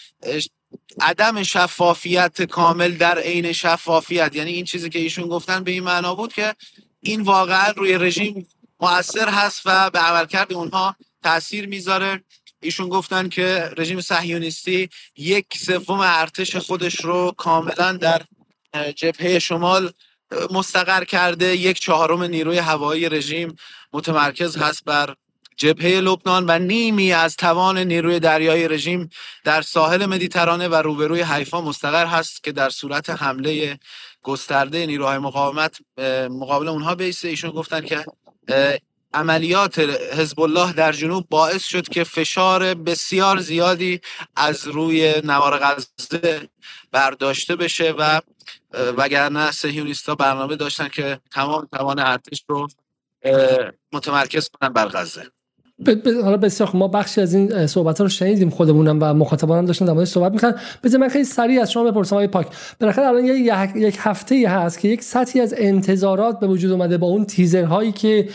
عدم 1.01 1.43
شفافیت 1.43 2.43
کامل 2.43 2.97
در 2.97 3.19
عین 3.19 3.53
شفافیت. 3.53 4.37
یعنی 4.37 4.53
این 4.53 4.65
چیزی 4.65 4.91
که 4.91 4.99
ایشون 4.99 5.29
گفتن 5.29 5.65
به 5.65 5.71
این 5.71 5.83
معنا 5.83 6.15
بود 6.15 6.33
که 6.33 6.55
این 7.01 7.21
واقعا 7.21 7.71
روی 7.71 7.99
رژیم 7.99 8.47
مؤثر 8.81 9.29
هست 9.29 9.63
و 9.65 9.91
به 9.91 9.99
عملکرد 9.99 10.53
اونها 10.53 10.97
تاثیر 11.23 11.67
می‌ذاره. 11.67 12.25
ایشون 12.63 12.89
گفتن 12.89 13.29
که 13.29 13.71
رژیم 13.77 14.01
صهیونیستی 14.01 14.89
یک 15.17 15.47
سوم 15.57 16.01
ارتش 16.01 16.57
خودش 16.57 17.05
رو 17.05 17.33
کاملا 17.37 17.93
در 17.93 18.23
جبهه 18.97 19.39
شمال 19.39 19.93
مستقر 20.51 21.05
کرده. 21.05 21.57
یک 21.57 21.81
چهارم 21.81 22.23
نیروی 22.23 22.59
هوایی 22.59 23.09
رژیم 23.09 23.57
متمرکز 23.93 24.57
هست 24.57 24.85
بر 24.85 25.15
جبهه 25.57 26.01
لبنان 26.01 26.45
و 26.49 26.59
نیمی 26.59 27.13
از 27.13 27.37
توان 27.37 27.79
نیروی 27.79 28.21
دریایی 28.21 28.69
رژیم 28.69 29.11
در 29.45 29.63
ساحل 29.63 30.07
مدیترانه 30.07 30.69
و 30.69 30.75
روبروی 30.75 31.23
حیفا 31.23 31.61
مستقر 31.61 32.07
هست 32.07 32.45
که 32.45 32.53
در 32.53 32.71
صورت 32.71 33.11
حمله 33.11 33.79
گسترده 34.23 34.87
نیروهای 34.87 35.19
مقاومت 35.19 35.79
مقابل 36.31 36.69
اونها 36.69 36.95
بیسته. 36.95 37.29
ایشون 37.29 37.51
گفتن 37.51 37.81
که 37.81 38.05
عملیات 39.15 39.79
حزب 40.19 40.41
الله 40.41 40.73
در 40.73 40.93
جنوب 40.93 41.27
باعث 41.31 41.65
شد 41.65 41.89
که 41.89 42.05
فشار 42.05 42.75
بسیار 42.75 43.41
زیادی 43.41 44.01
از 44.37 44.69
روی 44.69 45.15
نوار 45.25 45.59
غزه 45.59 46.49
برداشته 46.93 47.57
بشه 47.57 47.93
و 47.99 48.21
وگرنه 48.73 49.51
سهیونیستا 49.51 50.15
برنامه 50.15 50.57
داشتن 50.57 50.89
که 50.89 51.21
تمام 51.31 51.69
توان 51.73 51.99
ارتش 51.99 52.45
رو 52.49 52.69
متمرکز 53.93 54.49
کنن 54.49 54.69
بر 54.69 54.89
غزه. 54.89 55.31
حالا 56.25 56.37
بسیار 56.37 56.71
ما 56.75 56.89
بخشی 56.89 57.21
از 57.21 57.35
این 57.35 57.67
صحبت 57.67 57.99
ها 57.99 58.05
رو 58.05 58.09
شنیدیم 58.09 58.51
خودمونم 58.51 58.99
و 59.01 59.15
مخاطبانم 59.15 59.67
داشتن 59.67 59.85
در 59.85 60.05
صحبت 60.05 60.33
می‌کنن 60.33 60.55
بذار 60.85 61.01
من 61.01 61.09
خیلی 61.09 61.25
سریع 61.25 61.63
از 61.63 61.73
شما 61.73 61.85
بپرسم 61.85 62.17
های 62.17 62.27
پاک. 62.27 62.47
بالاخره 62.81 63.07
الان 63.07 63.25
یک 63.25 63.97
هفته 63.99 64.35
ای 64.35 64.45
هست 64.45 64.79
که 64.79 64.89
یک 64.89 65.03
سطحی 65.03 65.41
از 65.41 65.55
انتظارات 65.59 66.41
به 66.41 66.47
وجود 66.47 66.73
اومده 66.73 66.99
با 66.99 67.07
اون 67.07 67.25
تیزرهایی 67.25 67.93
که 67.93 68.29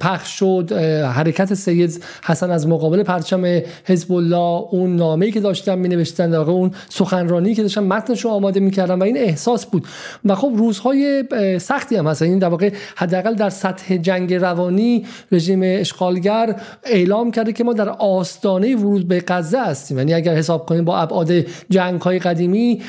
پخش 0.00 0.38
شد 0.38 0.72
حرکت 1.14 1.54
سید 1.54 2.04
حسن 2.24 2.50
از 2.50 2.68
مقابل 2.68 3.02
پرچم 3.02 3.60
حزب 3.84 4.12
الله 4.12 4.62
اون 4.70 4.96
نامه‌ای 4.96 5.32
که 5.32 5.40
داشتن 5.40 5.78
می 5.78 5.88
نوشتن 5.88 6.30
در 6.30 6.38
اون 6.38 6.70
سخنرانی 6.88 7.54
که 7.54 7.62
داشتن 7.62 7.82
متنش 7.82 8.24
رو 8.24 8.30
آماده 8.30 8.60
می‌کردن 8.60 8.98
و 8.98 9.02
این 9.02 9.16
احساس 9.16 9.66
بود. 9.66 9.86
و 10.24 10.34
خب 10.34 10.52
روزهای 10.56 11.24
سختی 11.60 11.96
هم 11.96 12.06
هست. 12.06 12.22
این 12.22 12.38
در 12.38 12.48
واقع 12.48 12.72
حداقل 12.96 13.34
در 13.34 13.50
سطح 13.50 13.96
جنگ 13.96 14.34
روانی 14.34 15.06
رژیم 15.32 15.60
اشغالگر 15.64 16.56
اعلام 16.84 17.30
کرده 17.30 17.52
که 17.52 17.64
ما 17.64 17.72
در 17.72 17.88
آستانه 17.88 18.76
ورود 18.76 19.08
به 19.08 19.24
غزه 19.28 19.60
هستیم. 19.60 19.98
یعنی 19.98 20.14
اگر 20.14 20.34
حساب 20.34 20.66
کنیم 20.66 20.84
با 20.84 20.98
ابعاد 20.98 21.32
جنگ 21.70 22.00
های 22.00 22.18
قدیمی 22.18 22.82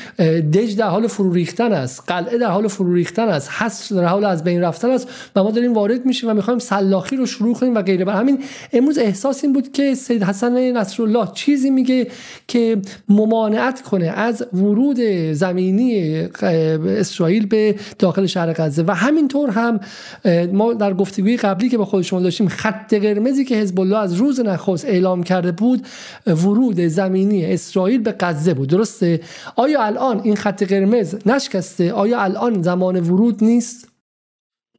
دژ 0.52 0.76
در 0.76 0.88
حال 0.88 1.06
فرو 1.06 1.32
ریختن 1.32 1.72
است 1.72 2.04
قلعه 2.06 2.38
در 2.38 2.50
حال 2.50 2.68
فرو 2.68 2.94
ریختن 2.94 3.28
است 3.28 3.50
حس 3.58 3.92
در 3.92 4.04
حال 4.04 4.24
از 4.24 4.44
بین 4.44 4.60
رفتن 4.60 4.90
است 4.90 5.08
و 5.36 5.42
ما 5.42 5.50
داریم 5.50 5.74
وارد 5.74 6.06
میشیم 6.06 6.30
و 6.30 6.34
می‌خوایم 6.34 6.58
سلاخی 6.58 7.16
رو 7.16 7.26
شروع 7.26 7.54
کنیم 7.54 7.74
و 7.74 7.82
غیره. 7.82 8.04
بر 8.04 8.14
همین 8.14 8.38
امروز 8.72 8.98
احساس 8.98 9.44
این 9.44 9.52
بود 9.52 9.72
که 9.72 9.94
سید 9.94 10.22
حسن 10.22 10.70
نصرالله 10.72 11.28
چیزی 11.34 11.70
میگه 11.70 12.06
که 12.48 12.78
ممانعت 13.08 13.82
کنه 13.82 14.06
از 14.06 14.46
ورود 14.52 15.00
زمینی 15.32 16.16
اسرائیل 16.42 17.46
به 17.46 17.74
داخل 17.98 18.26
شهر 18.26 18.52
غزه. 18.52 18.82
و 18.82 18.90
همینطور 18.90 19.50
هم 19.50 19.80
ما 20.52 20.72
در 20.72 20.94
گفتگوی 20.94 21.36
قبلی 21.36 21.68
که 21.68 21.78
با 21.78 21.84
خود 21.84 22.02
شما 22.02 22.20
داشتیم 22.20 22.48
خط 22.48 22.94
قرمزی 22.94 23.44
که 23.44 23.56
حزب 23.56 23.77
الله 23.78 23.98
از 23.98 24.14
روز 24.14 24.40
نخست 24.40 24.84
اعلام 24.84 25.22
کرده 25.22 25.52
بود 25.52 25.86
ورود 26.26 26.80
زمینی 26.80 27.46
اسرائیل 27.46 28.02
به 28.02 28.14
غزه 28.20 28.54
بود. 28.54 28.68
درسته؟ 28.68 29.20
آیا 29.56 29.82
الان 29.82 30.20
این 30.20 30.36
خط 30.36 30.62
قرمز 30.62 31.16
نشکسته؟ 31.26 31.92
آیا 31.92 32.20
الان 32.20 32.62
زمان 32.62 33.00
ورود 33.00 33.44
نیست؟ 33.44 33.88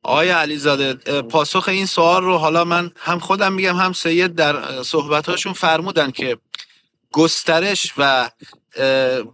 آیا 0.04 0.40
علیزاده 0.40 0.94
پاسخ 1.22 1.70
این 1.70 1.86
سوال 1.86 2.24
رو 2.24 2.38
حالا 2.38 2.66
من 2.66 2.92
هم 2.96 3.20
خودم 3.20 3.54
میگم 3.54 3.76
هم 3.76 3.94
سید 3.94 4.36
در 4.36 4.84
صحبتاشون 4.84 5.54
فرمودن 5.54 6.12
که 6.12 6.38
گسترش 7.12 7.94
و 7.98 8.30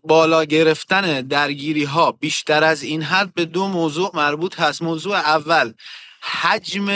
بالا 0.04 0.44
گرفتن 0.44 1.22
درگیری 1.22 1.84
ها 1.84 2.12
بیشتر 2.12 2.64
از 2.64 2.84
این 2.84 3.02
حد 3.02 3.34
به 3.34 3.46
دو 3.46 3.68
موضوع 3.68 4.12
مربوط 4.14 4.60
هست. 4.60 4.82
موضوع 4.82 5.16
اول 5.16 5.74
حجم 6.22 6.88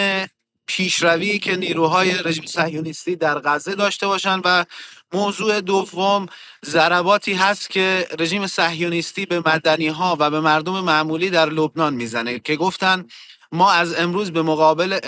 پیشروی 0.70 1.40
که 1.40 1.56
نیروهای 1.56 2.12
رژیم 2.26 2.46
صهیونیستی 2.46 3.16
در 3.16 3.40
غزه 3.40 3.76
داشته 3.76 4.08
باشند 4.08 4.42
و 4.46 4.66
موضوع 5.14 5.62
دوم 5.62 6.26
ضرباتی 6.66 7.34
هست 7.34 7.70
که 7.70 8.08
رژیم 8.20 8.48
صهیونیستی 8.48 9.26
به 9.26 9.40
مدنی 9.40 9.88
ها 9.88 10.18
و 10.20 10.30
به 10.30 10.40
مردم 10.40 10.80
معمولی 10.80 11.30
در 11.30 11.50
لبنان 11.50 11.94
می‌زنه 11.94 12.40
که 12.40 12.56
گفتن 12.56 13.06
ما 13.52 13.72
از 13.72 13.94
امروز 13.94 14.32
به 14.32 14.42
مقابل 14.42 15.00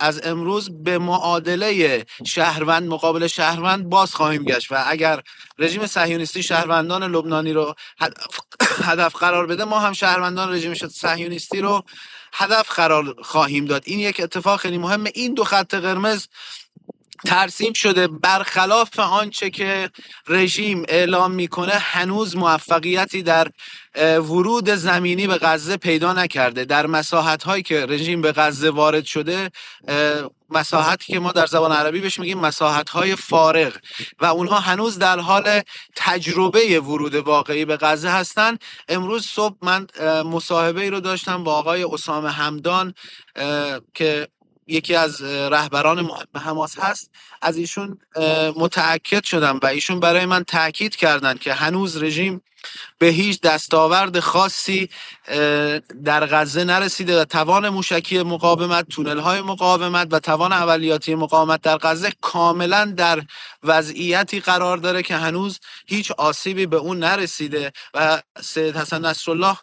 از 0.00 0.20
امروز 0.24 0.82
به 0.82 0.98
معادله 0.98 2.04
شهروند 2.26 2.88
مقابل 2.88 3.26
شهروند 3.26 3.88
باز 3.88 4.14
خواهیم 4.14 4.44
گشت 4.44 4.72
و 4.72 4.84
اگر 4.86 5.22
رژیم 5.58 5.86
صهیونیستی 5.86 6.42
شهروندان 6.42 7.02
لبنانی 7.02 7.52
رو 7.52 7.74
هدف 8.88 9.16
قرار 9.16 9.46
بده 9.46 9.64
ما 9.64 9.78
هم 9.78 9.92
شهروندان 9.92 10.52
رژیم 10.52 10.74
صهیونیستی 10.74 11.60
رو 11.60 11.84
هدف 12.32 12.72
قرار 12.72 13.22
خواهیم 13.22 13.64
داد. 13.64 13.82
این 13.86 13.98
یک 13.98 14.20
اتفاق 14.20 14.60
خیلی 14.60 14.78
مهمه. 14.78 15.12
این 15.14 15.34
دو 15.34 15.44
خط 15.44 15.74
قرمز 15.74 16.26
ترسیم 17.26 17.72
شده 17.72 18.06
برخلاف 18.06 18.98
آنچه 18.98 19.50
که 19.50 19.90
رژیم 20.28 20.84
اعلام 20.88 21.30
می‌کنه 21.30 21.72
هنوز 21.72 22.36
موفقیتی 22.36 23.22
در 23.22 23.48
ورود 24.18 24.70
زمینی 24.70 25.26
به 25.26 25.38
غزه 25.38 25.76
پیدا 25.76 26.12
نکرده. 26.12 26.64
در 26.64 26.86
مساحت 26.86 27.42
هایی 27.42 27.62
که 27.62 27.86
رژیم 27.86 28.20
به 28.20 28.32
غزه 28.32 28.70
وارد 28.70 29.04
شده 29.04 29.50
مساحتی 30.50 31.12
که 31.12 31.18
ما 31.18 31.32
در 31.32 31.46
زبان 31.46 31.72
عربی 31.72 32.00
بهش 32.00 32.18
میگیم 32.18 32.38
مساحت 32.38 32.90
های 32.90 33.16
فارغ. 33.16 33.72
و 34.20 34.26
اونها 34.26 34.60
هنوز 34.60 34.98
در 34.98 35.18
حال 35.18 35.60
تجربه 35.96 36.80
ورود 36.80 37.14
واقعی 37.14 37.64
به 37.64 37.76
غزه 37.76 38.08
هستن. 38.08 38.58
امروز 38.88 39.26
صبح 39.26 39.56
من 39.62 39.86
مصاحبه 40.22 40.80
ای 40.82 40.90
رو 40.90 41.00
داشتم 41.00 41.44
با 41.44 41.54
آقای 41.54 41.84
اسامه 41.84 42.30
همدان 42.30 42.94
که 43.94 44.28
یکی 44.68 44.94
از 44.94 45.22
رهبران 45.22 46.00
مهم 46.00 46.26
حماس 46.36 46.78
هست. 46.78 47.10
از 47.42 47.56
ایشون 47.56 47.98
متعکد 48.56 49.24
شدم 49.24 49.60
و 49.62 49.66
ایشون 49.66 50.00
برای 50.00 50.26
من 50.26 50.44
تاکید 50.44 50.96
کردن 50.96 51.34
که 51.34 51.52
هنوز 51.52 52.02
رژیم 52.02 52.42
به 52.98 53.06
هیچ 53.06 53.40
دستاورد 53.40 54.20
خاصی 54.20 54.88
در 56.04 56.26
غزه 56.26 56.64
نرسیده 56.64 57.20
و 57.20 57.24
توان 57.24 57.68
موشکی 57.68 58.22
مقاومت 58.22 58.88
تونل 58.88 59.18
های 59.18 59.40
مقاومت 59.40 60.08
و 60.10 60.18
توان 60.18 60.52
عملیاتی 60.52 61.14
مقاومت 61.14 61.60
در 61.62 61.76
غزه 61.76 62.12
کاملا 62.20 62.84
در 62.84 63.22
وضعیتی 63.62 64.40
قرار 64.40 64.76
داره 64.76 65.02
که 65.02 65.16
هنوز 65.16 65.60
هیچ 65.86 66.10
آسیبی 66.10 66.66
به 66.66 66.76
اون 66.76 66.98
نرسیده 66.98 67.72
و 67.94 68.22
سید 68.40 68.76
حسن 68.76 69.04
نصرالله 69.04 69.56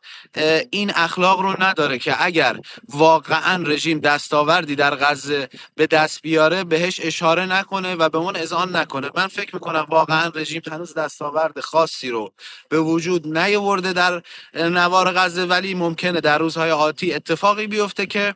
این 0.72 0.92
اخلاق 0.96 1.40
رو 1.40 1.64
نداره 1.64 1.98
که 2.00 2.26
اگر 2.26 2.60
واقعا 2.90 3.64
رژیم 3.64 4.00
دستاوردی 4.00 4.76
در 4.76 4.96
غزه 4.96 5.50
به 5.76 5.88
دست 5.88 6.22
بیاره 6.22 6.64
بهش 6.64 7.00
اشاره 7.04 7.46
نکنه 7.46 7.96
و 7.96 8.10
به 8.10 8.18
اون 8.18 8.36
اذعان 8.36 8.76
نکنه. 8.76 9.10
من 9.16 9.28
فکر 9.28 9.56
می‌کنم 9.56 9.86
واقعا 9.90 10.32
رژیم 10.36 10.62
هنوز 10.72 10.94
دستاورد 10.94 11.60
خاصی 11.60 12.10
رو 12.10 12.34
به 12.70 12.78
وجود 12.86 13.38
نیاورده 13.38 13.94
در 13.94 14.22
نوار 14.54 15.12
غزه 15.12 15.46
ولی 15.46 15.74
ممکنه 15.74 16.22
در 16.22 16.38
روزهای 16.38 16.72
آتی 16.72 17.14
اتفاقی 17.14 17.68
بیفته 17.68 18.06
که 18.06 18.34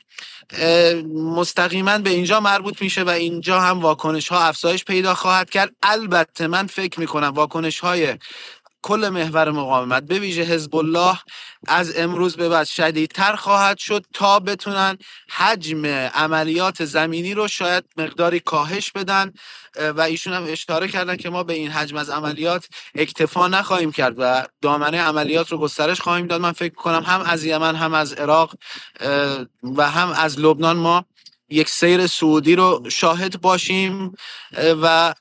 مستقیما 1.15 1.97
به 1.97 2.09
اینجا 2.09 2.39
مربوط 2.39 2.81
میشه 2.81 3.03
و 3.03 3.09
اینجا 3.09 3.59
هم 3.59 3.79
واکنش 3.79 4.29
ها 4.29 4.39
افزایش 4.39 4.85
پیدا 4.85 5.13
خواهد 5.13 5.49
کرد. 5.49 5.71
البته 5.83 6.47
من 6.47 6.67
فکر 6.67 6.99
می‌کنم 6.99 7.27
واکنش 7.27 7.79
های 7.79 8.17
کل 8.81 9.09
محور 9.09 9.51
مقاومت 9.51 10.03
به 10.03 10.19
ویژه 10.19 10.41
حزب 10.41 10.75
الله 10.75 11.19
از 11.67 11.97
امروز 11.97 12.35
به 12.35 12.49
بعد 12.49 12.67
شدیدتر 12.67 13.35
خواهد 13.35 13.77
شد 13.77 14.05
تا 14.13 14.39
بتونن 14.39 14.97
حجم 15.29 15.85
عملیات 16.13 16.85
زمینی 16.85 17.33
رو 17.33 17.47
شاید 17.47 17.83
مقداری 17.97 18.39
کاهش 18.39 18.91
بدن. 18.91 19.33
و 19.79 20.01
ایشون 20.01 20.33
هم 20.33 20.45
اشاره 20.47 20.87
کردن 20.87 21.15
که 21.15 21.29
ما 21.29 21.43
به 21.43 21.53
این 21.53 21.71
حجم 21.71 21.97
از 21.97 22.09
عملیات 22.09 22.67
اکتفا 22.95 23.47
نخواهیم 23.47 23.91
کرد 23.91 24.15
و 24.17 24.47
دامنه 24.61 25.01
عملیات 25.01 25.51
رو 25.51 25.57
گسترش 25.57 26.01
خواهیم 26.01 26.27
داد. 26.27 26.41
من 26.41 26.51
فکر 26.51 26.73
کنم 26.73 27.03
هم 27.05 27.21
از 27.21 27.45
یمن 27.45 27.75
هم 27.75 27.93
از 27.93 28.13
عراق 28.13 28.55
و 29.63 29.89
هم 29.89 30.09
از 30.09 30.39
لبنان 30.39 30.77
ما 30.77 31.05
یک 31.49 31.69
سیر 31.69 32.07
سعودی 32.07 32.55
رو 32.55 32.83
شاهد 32.89 33.41
باشیم 33.41 34.15
و 34.81 35.13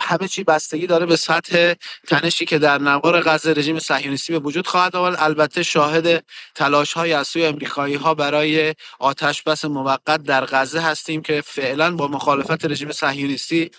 همه 0.00 0.28
چی 0.28 0.44
بستگی 0.44 0.86
داره 0.86 1.06
به 1.06 1.16
سطح 1.16 1.74
تنشی 2.08 2.44
که 2.44 2.58
در 2.58 2.78
نوار 2.78 3.20
غزه 3.20 3.52
رژیم 3.52 3.78
صهیونیستی 3.78 4.32
به 4.32 4.38
وجود 4.38 4.66
خواهد 4.66 4.96
آورد. 4.96 5.16
البته 5.18 5.62
شاهد 5.62 6.24
تلاش 6.54 6.92
های 6.92 7.12
از 7.12 7.28
سوی 7.28 7.46
امریکایی 7.46 7.94
ها 7.94 8.14
برای 8.14 8.74
آتش 9.00 9.42
بس 9.42 9.64
موقت 9.64 10.22
در 10.22 10.44
غزه 10.46 10.80
هستیم 10.80 11.22
که 11.22 11.42
فعلا 11.46 11.96
با 11.96 12.08
مخالفت 12.08 12.64
رژیم 12.64 12.92
صهیونیستی 12.92 13.70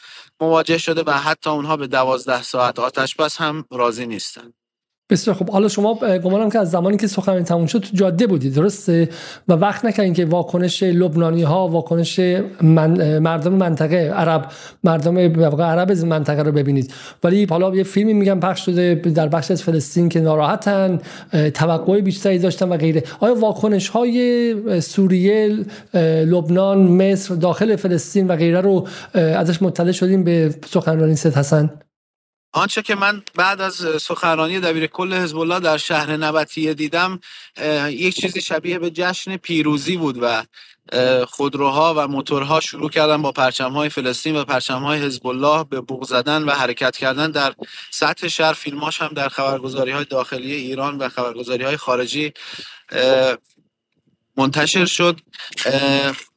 مواجه 0.42 0.78
شده 0.78 1.04
و 1.08 1.12
حتی 1.12 1.50
اونها 1.50 1.78
به 1.78 1.88
دوازده 1.88 2.44
ساعت 2.44 2.80
آتش 2.80 3.16
بس 3.16 3.38
هم 3.42 3.66
راضی 3.72 4.08
نیستند. 4.08 4.57
بسیار 5.10 5.36
خب 5.36 5.50
حالا 5.50 5.68
شما 5.68 6.00
گمانم 6.24 6.50
که 6.50 6.60
از 6.60 6.72
زمانی 6.72 6.98
که 6.98 7.08
سخنرانی 7.08 7.44
تموم 7.44 7.66
شد 7.66 7.80
تو 7.80 7.90
جاده 7.94 8.28
بودید 8.28 8.54
درسته؟ 8.54 9.10
و 9.48 9.54
وقت 9.54 9.86
نکردین 9.86 10.14
که 10.14 10.26
واکنش 10.26 10.84
لبنانی 10.84 11.44
ها 11.44 11.68
واکنش 11.68 12.20
من 12.62 13.20
مردم 13.20 13.54
منطقه 13.54 13.96
عرب 13.96 14.52
مردم 14.84 15.18
عرب 15.62 15.92
از 15.92 16.06
منطقه 16.06 16.44
رو 16.44 16.52
ببینید. 16.52 16.94
ولی 17.24 17.46
حالا 17.46 17.76
یه 17.76 17.84
فیلمی 17.84 18.14
میگم 18.14 18.40
پخش 18.40 18.66
شده 18.66 18.96
در 18.96 19.28
بخش 19.28 19.52
از 19.52 19.64
فلسطین 19.64 20.10
که 20.10 20.22
ناراحتن 20.22 21.00
توقع 21.54 22.02
بیشتری 22.02 22.40
داشتن 22.40 22.70
و 22.70 22.78
غیره. 22.78 23.04
آیا 23.20 23.36
واکنش 23.36 23.90
های 23.90 24.56
سوریه 24.82 25.66
لبنان 26.26 26.78
مصر 26.78 27.36
داخل 27.36 27.76
فلسطین 27.76 28.28
و 28.28 28.36
غیره 28.36 28.62
رو 28.62 28.88
ازش 29.14 29.62
مطلع 29.62 29.92
شدیم 29.92 30.24
به 30.24 30.56
سخنرانی 30.66 31.16
سید 31.16 31.34
حسن؟ 31.34 31.70
آنچه 32.52 32.82
که 32.82 32.96
من 32.96 33.24
بعد 33.36 33.62
از 33.62 34.02
سخنرانی 34.02 34.60
دبیر 34.60 34.88
کل 34.88 35.14
حزب 35.14 35.38
الله 35.38 35.60
در 35.60 35.78
شهر 35.78 36.18
نبتیه 36.18 36.74
دیدم 36.74 37.20
یک 37.88 38.16
چیزی 38.16 38.42
شبیه 38.42 38.80
به 38.80 38.90
جشن 38.90 39.38
پیروزی 39.38 39.98
بود 39.98 40.18
و 40.22 40.44
خودروها 41.28 41.94
و 41.98 42.08
موتورها 42.08 42.60
شروع 42.60 42.90
کردن 42.90 43.22
با 43.22 43.34
های 43.60 43.90
فلسطین 43.90 44.36
و 44.36 44.60
های 44.70 45.00
حزب 45.00 45.28
الله 45.28 45.64
به 45.64 45.82
بوق 45.82 46.04
زدن 46.04 46.44
و 46.44 46.52
حرکت 46.52 46.98
کردن 46.98 47.32
در 47.32 47.54
سطح 47.92 48.28
شهر. 48.28 48.54
فیلماش 48.54 49.02
هم 49.02 49.08
در 49.08 49.30
خبرگزاری 49.30 49.92
های 49.92 50.06
داخلی 50.06 50.54
ایران 50.54 50.98
و 50.98 51.10
خبرگزاری 51.10 51.64
های 51.64 51.78
خارجی 51.78 52.34
منتشر 54.38 54.86
شد. 54.86 55.20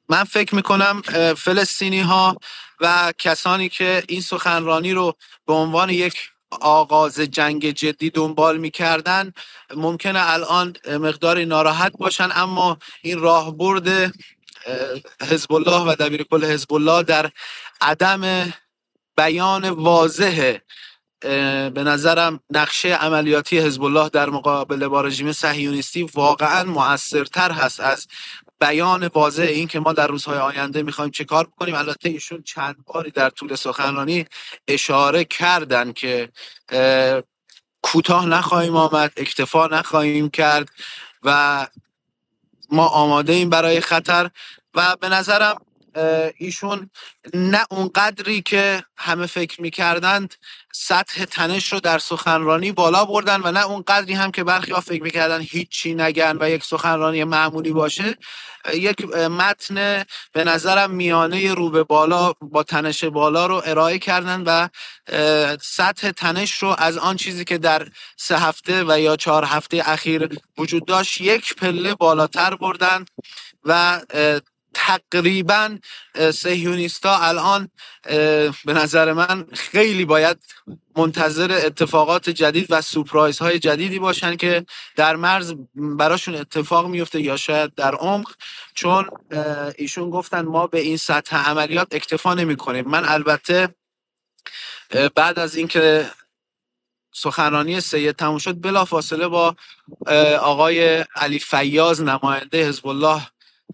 من 0.08 0.24
فکر 0.24 0.54
می‌کنم 0.54 1.02
فلسطینی 1.36 2.00
ها 2.00 2.36
و 2.80 3.12
کسانی 3.18 3.68
که 3.68 4.02
این 4.08 4.20
سخنرانی 4.20 4.92
رو 4.92 5.14
به 5.46 5.52
عنوان 5.52 5.90
یک 5.90 6.14
آغاز 6.60 7.20
جنگ 7.20 7.70
جدی 7.70 8.10
دنبال 8.10 8.58
می‌کردن 8.58 9.32
ممکنه 9.76 10.30
الان 10.30 10.76
مقداری 10.86 11.46
ناراحت 11.46 11.92
باشن 11.98 12.28
اما 12.34 12.78
این 13.02 13.18
راهبرد 13.18 14.14
حزب 15.30 15.52
الله 15.52 15.80
و 15.92 15.96
دبیر 16.00 16.22
کل 16.22 16.44
حزب 16.44 16.72
الله 16.72 17.02
در 17.02 17.30
عدم 17.80 18.52
بیان 19.16 19.70
واضح 19.70 20.58
به 21.20 21.82
نظرم 21.84 22.40
نقشه 22.50 22.88
عملیاتی 22.88 23.58
حزب 23.58 23.82
الله 23.82 24.08
در 24.08 24.30
مقابل 24.30 24.88
با 24.88 25.00
رژیم 25.00 25.32
صهیونیستی 25.32 26.02
واقعا 26.02 26.64
موثرتر 26.64 27.52
هست 27.52 27.80
از 27.80 28.06
بیان 28.60 29.06
واضح 29.06 29.42
این 29.42 29.68
که 29.68 29.80
ما 29.80 29.92
در 29.92 30.06
روزهای 30.06 30.38
آینده 30.38 30.82
می‌خوایم 30.82 31.10
چه 31.10 31.24
کار 31.24 31.46
بکنیم. 31.46 31.74
البته 31.74 32.08
ایشون 32.08 32.42
چند 32.42 32.76
باری 32.86 33.10
در 33.10 33.30
طول 33.30 33.54
سخنرانی 33.54 34.26
اشاره 34.68 35.24
کردن 35.24 35.92
که 35.92 36.28
کوتاه 37.82 38.26
نخواهیم 38.26 38.76
آمد 38.76 39.12
اکتفا 39.16 39.66
نخواهیم 39.66 40.30
کرد 40.30 40.68
و 41.22 41.66
ما 42.70 42.86
آماده 42.86 43.32
ایم 43.32 43.50
برای 43.50 43.80
خطر. 43.80 44.30
و 44.74 44.96
به 44.96 45.08
نظرم 45.08 45.56
ایشون 46.36 46.90
نه 47.34 47.66
اونقدری 47.70 48.42
که 48.42 48.84
همه 48.96 49.26
فکر 49.26 49.62
می‌کردند 49.62 50.34
سطح 50.72 51.24
تنش 51.24 51.72
رو 51.72 51.80
در 51.80 51.98
سخنرانی 51.98 52.72
بالا 52.72 53.04
بردن 53.04 53.40
و 53.44 53.52
نه 53.52 53.66
اون 53.66 53.82
قدری 53.82 54.14
هم 54.14 54.30
که 54.30 54.44
برخی 54.44 54.72
ها 54.72 54.80
فکر 54.80 55.02
می‌کردن 55.02 55.40
هیچی 55.40 55.94
نگن 55.94 56.36
و 56.40 56.50
یک 56.50 56.64
سخنرانی 56.64 57.24
معمولی 57.24 57.72
باشه. 57.72 58.16
یک 58.74 59.04
متن 59.14 60.04
به 60.32 60.44
نظرم 60.44 60.90
میانه 60.90 61.54
رو 61.54 61.70
به 61.70 61.84
بالا 61.84 62.32
با 62.32 62.62
تنش 62.62 63.04
بالا 63.04 63.46
رو 63.46 63.62
ارائه 63.64 63.98
کردن 63.98 64.42
و 64.42 64.68
سطح 65.62 66.10
تنش 66.10 66.62
رو 66.62 66.74
از 66.78 66.98
آن 66.98 67.16
چیزی 67.16 67.44
که 67.44 67.58
در 67.58 67.88
سه 68.16 68.38
هفته 68.38 68.84
و 68.84 69.00
یا 69.00 69.16
چهار 69.16 69.44
هفته 69.44 69.82
اخیر 69.86 70.38
وجود 70.58 70.86
داشت 70.86 71.20
یک 71.20 71.54
پله 71.54 71.94
بالاتر 71.94 72.54
بردن 72.54 73.04
و 73.64 74.00
تقریبا 74.74 75.78
سهیونیستا 76.34 77.18
الان 77.18 77.68
به 78.64 78.72
نظر 78.72 79.12
من 79.12 79.46
خیلی 79.52 80.04
باید 80.04 80.38
منتظر 80.96 81.60
اتفاقات 81.66 82.30
جدید 82.30 82.66
و 82.70 82.80
سپرایز 82.80 83.38
های 83.38 83.58
جدیدی 83.58 83.98
باشن 83.98 84.36
که 84.36 84.66
در 84.96 85.16
مرز 85.16 85.54
براشون 85.74 86.34
اتفاق 86.34 86.86
میفته 86.86 87.20
یا 87.20 87.36
شاید 87.36 87.74
در 87.74 87.94
عمق. 87.94 88.30
چون 88.74 89.08
ایشون 89.78 90.10
گفتن 90.10 90.40
ما 90.40 90.66
به 90.66 90.80
این 90.80 90.96
سطح 90.96 91.50
عملیات 91.50 91.88
اکتفا 91.94 92.34
نمی 92.34 92.56
کنیم 92.56 92.88
من 92.88 93.04
البته 93.04 93.74
بعد 95.14 95.38
از 95.38 95.56
اینکه 95.56 96.10
سخنرانی 97.12 97.80
سید 97.80 98.16
تموم 98.16 98.38
شد 98.38 98.60
بلا 98.60 98.84
فاصله 98.84 99.28
با 99.28 99.56
آقای 100.40 101.04
علی 101.16 101.38
فیاز 101.38 102.02
نماینده 102.02 102.68
حزب 102.68 102.86
الله 102.86 103.22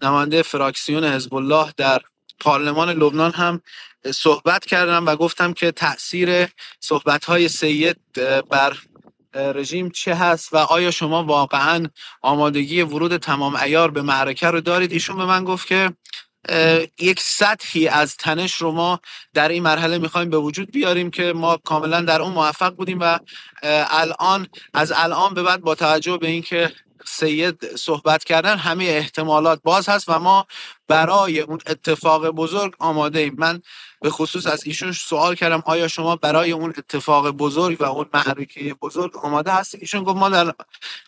نماینده 0.01 0.41
فراکسیون 0.41 1.03
حزب 1.03 1.35
الله 1.35 1.73
در 1.77 2.01
پارلمان 2.39 2.89
لبنان 2.89 3.31
هم 3.31 3.61
صحبت 4.11 4.65
کردم 4.65 5.05
و 5.05 5.15
گفتم 5.15 5.53
که 5.53 5.71
تاثیر 5.71 6.47
صحبت 6.79 7.25
های 7.25 7.47
سید 7.47 7.97
بر 8.49 8.77
رژیم 9.33 9.89
چه 9.89 10.15
هست 10.15 10.53
و 10.53 10.57
آیا 10.57 10.91
شما 10.91 11.23
واقعا 11.23 11.87
آمادگی 12.21 12.81
ورود 12.81 13.17
تمام 13.17 13.55
ایار 13.55 13.91
به 13.91 14.01
معرکه 14.01 14.47
رو 14.47 14.61
دارید؟ 14.61 14.91
ایشون 14.91 15.17
به 15.17 15.25
من 15.25 15.43
گفت 15.43 15.67
که 15.67 15.93
یک 16.99 17.19
سطحی 17.19 17.87
از 17.87 18.15
تنش 18.15 18.53
رو 18.53 18.71
ما 18.71 18.99
در 19.33 19.49
این 19.49 19.63
مرحله 19.63 19.97
می‌خوایم 19.97 20.29
به 20.29 20.37
وجود 20.37 20.71
بیاریم 20.71 21.11
که 21.11 21.33
ما 21.33 21.57
کاملا 21.57 22.01
در 22.01 22.21
اون 22.21 22.33
موفق 22.33 22.75
بودیم 22.75 22.99
و 23.01 23.19
الان 23.89 24.47
از 24.73 24.93
الان 24.95 25.33
به 25.33 25.43
بعد 25.43 25.61
با 25.61 25.75
توجه 25.75 26.17
به 26.17 26.27
اینکه 26.27 26.71
سید 27.07 27.75
صحبت 27.75 28.23
کردن 28.23 28.57
همه 28.57 28.83
احتمالات 28.83 29.59
باز 29.63 29.89
هست 29.89 30.09
و 30.09 30.19
ما 30.19 30.45
برای 30.87 31.39
اون 31.39 31.59
اتفاق 31.67 32.29
بزرگ 32.29 32.73
آماده 32.79 33.19
ایم. 33.19 33.35
من 33.37 33.61
به 34.01 34.09
خصوص 34.09 34.47
از 34.47 34.63
ایشون 34.65 34.91
سوال 34.91 35.35
کردم 35.35 35.63
آیا 35.65 35.87
شما 35.87 36.15
برای 36.15 36.51
اون 36.51 36.73
اتفاق 36.77 37.29
بزرگ 37.29 37.81
و 37.81 37.83
اون 37.83 38.05
معرکه 38.13 38.75
بزرگ 38.81 39.17
آماده 39.17 39.51
هستید؟ 39.51 39.81
ایشون 39.81 40.03
گفت 40.03 40.17
ما 40.17 40.29
در 40.29 40.53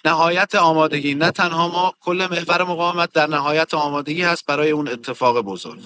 نهایت 0.05 0.55
آمادگی 0.55 1.15
نه 1.15 1.31
تنها 1.31 1.67
ما 1.67 1.93
کل 2.01 2.27
محور 2.31 2.63
مقاومت 2.63 3.13
در 3.13 3.27
نهایت 3.27 3.73
آمادگی 3.73 4.23
هست 4.23 4.45
برای 4.45 4.71
اون 4.71 4.87
اتفاق 4.87 5.41
بزرگ. 5.41 5.79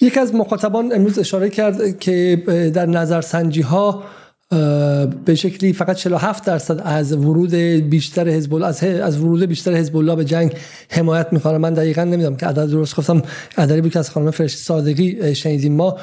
یکی 0.00 0.20
از 0.20 0.34
مخاطبان 0.34 0.92
امروز 0.92 1.18
اشاره 1.18 1.50
کرد 1.50 1.98
که 1.98 2.42
در 2.74 2.86
نظرسنجی 2.86 3.60
ها 3.60 4.04
به 5.24 5.34
شکلی 5.34 5.72
فقط 5.72 5.96
47 5.96 6.44
درصد 6.44 6.80
از 6.84 7.12
ورود 7.12 7.54
بیشتر 7.90 8.28
حزب 8.28 8.54
از, 8.54 8.84
از 8.84 9.20
ورود 9.20 9.42
بیشتر 9.42 9.74
حزب 9.74 9.96
الله 9.96 10.16
به 10.16 10.24
جنگ 10.24 10.54
حمایت 10.90 11.32
می‌کنه. 11.32 11.58
من 11.58 11.74
دقیقا 11.74 12.04
نمی‌دونم 12.04 12.36
که 12.36 12.46
عدد 12.46 12.70
درست 12.70 12.96
گفتم 12.96 13.22
عددی 13.58 13.80
بود 13.80 13.92
که 13.92 13.98
از 13.98 14.10
خانم 14.10 14.30
فرشت 14.30 14.58
صادقی 14.58 15.34
شنیدیم 15.34 15.72
ما. 15.76 15.98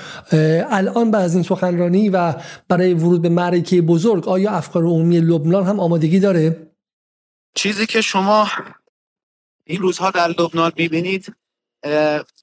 الان 0.70 1.12
بعد 1.12 1.24
از 1.24 1.34
این 1.34 1.44
سخنرانی 1.44 2.10
و 2.10 2.34
برای 2.68 2.94
ورود 2.94 3.22
به 3.22 3.30
معرکه 3.30 3.82
بزرگ 3.82 4.28
آیا 4.28 4.52
افکار 4.52 4.84
عمومی 4.84 5.20
لبنان 5.20 5.66
هم 5.66 5.80
آمادگی 5.80 6.20
داره؟ 6.20 6.68
چیزی 7.56 7.86
که 7.86 8.02
شما 8.02 8.48
این 9.66 9.82
روزها 9.82 10.12
در 10.12 10.28
لبنان 10.28 10.72
می‌بینید 10.78 11.34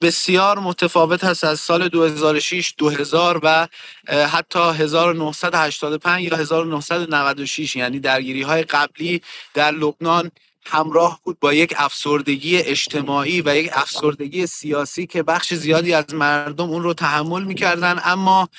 بسیار 0.01 0.59
متفاوت 0.59 1.23
هست 1.23 1.43
از 1.43 1.59
سال 1.59 1.87
2006 1.87 2.73
2000 2.77 3.39
و 3.43 3.67
حتی 4.09 4.59
1985 4.59 6.23
یا 6.23 6.37
1996 6.37 7.75
یعنی 7.75 7.99
درگیری 7.99 8.41
های 8.41 8.63
قبلی 8.63 9.21
در 9.53 9.71
لبنان 9.71 10.31
همراه 10.67 11.19
بود 11.23 11.39
با 11.39 11.53
یک 11.53 11.73
افسردگی 11.77 12.57
اجتماعی 12.57 13.41
و 13.41 13.55
یک 13.55 13.69
افسردگی 13.73 14.47
سیاسی 14.47 15.05
که 15.05 15.23
بخش 15.23 15.53
زیادی 15.53 15.93
از 15.93 16.13
مردم 16.13 16.69
اون 16.69 16.83
رو 16.83 16.93
تحمل 16.93 17.43
می‌کردن. 17.43 17.99
اما 18.03 18.49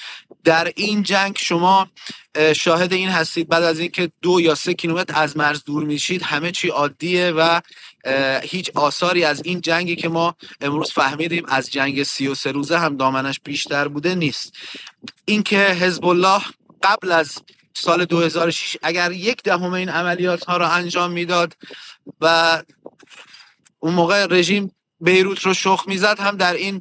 در 0.44 0.72
این 0.76 1.02
جنگ 1.02 1.36
شما 1.38 1.88
شاهد 2.56 2.92
این 2.92 3.08
هستید 3.08 3.48
بعد 3.48 3.62
از 3.62 3.78
اینکه 3.78 4.10
دو 4.22 4.40
یا 4.40 4.54
سه 4.54 4.74
کیلومتر 4.74 5.22
از 5.22 5.36
مرز 5.36 5.64
دور 5.64 5.84
میشید 5.84 6.22
همه 6.22 6.52
چی 6.52 6.68
عادیه 6.68 7.30
و 7.30 7.60
هیچ 8.42 8.70
آثاری 8.74 9.24
از 9.24 9.42
این 9.44 9.60
جنگی 9.60 9.96
که 9.96 10.08
ما 10.08 10.34
امروز 10.60 10.92
فهمیدیم 10.92 11.44
از 11.48 11.70
جنگ 11.70 12.02
33 12.02 12.52
روزه 12.52 12.78
هم 12.78 12.96
دامنش 12.96 13.40
بیشتر 13.44 13.88
بوده 13.88 14.14
نیست. 14.14 14.52
اینکه 15.24 15.58
حزب 15.58 16.06
الله 16.06 16.42
قبل 16.82 17.12
از 17.12 17.38
سال 17.74 18.04
2006 18.04 18.76
اگر 18.82 19.12
یک 19.12 19.42
دهم 19.42 19.72
این 19.72 19.88
عملیات 19.88 20.44
ها 20.44 20.56
را 20.56 20.68
انجام 20.68 21.10
می‌داد 21.10 21.56
و 22.20 22.62
اون 23.78 23.94
موقع 23.94 24.26
رژیم 24.30 24.72
بیروت 25.00 25.40
رو 25.40 25.54
شخ 25.54 25.84
می‌زد 25.86 26.20
هم 26.20 26.36
در 26.36 26.54
این 26.54 26.80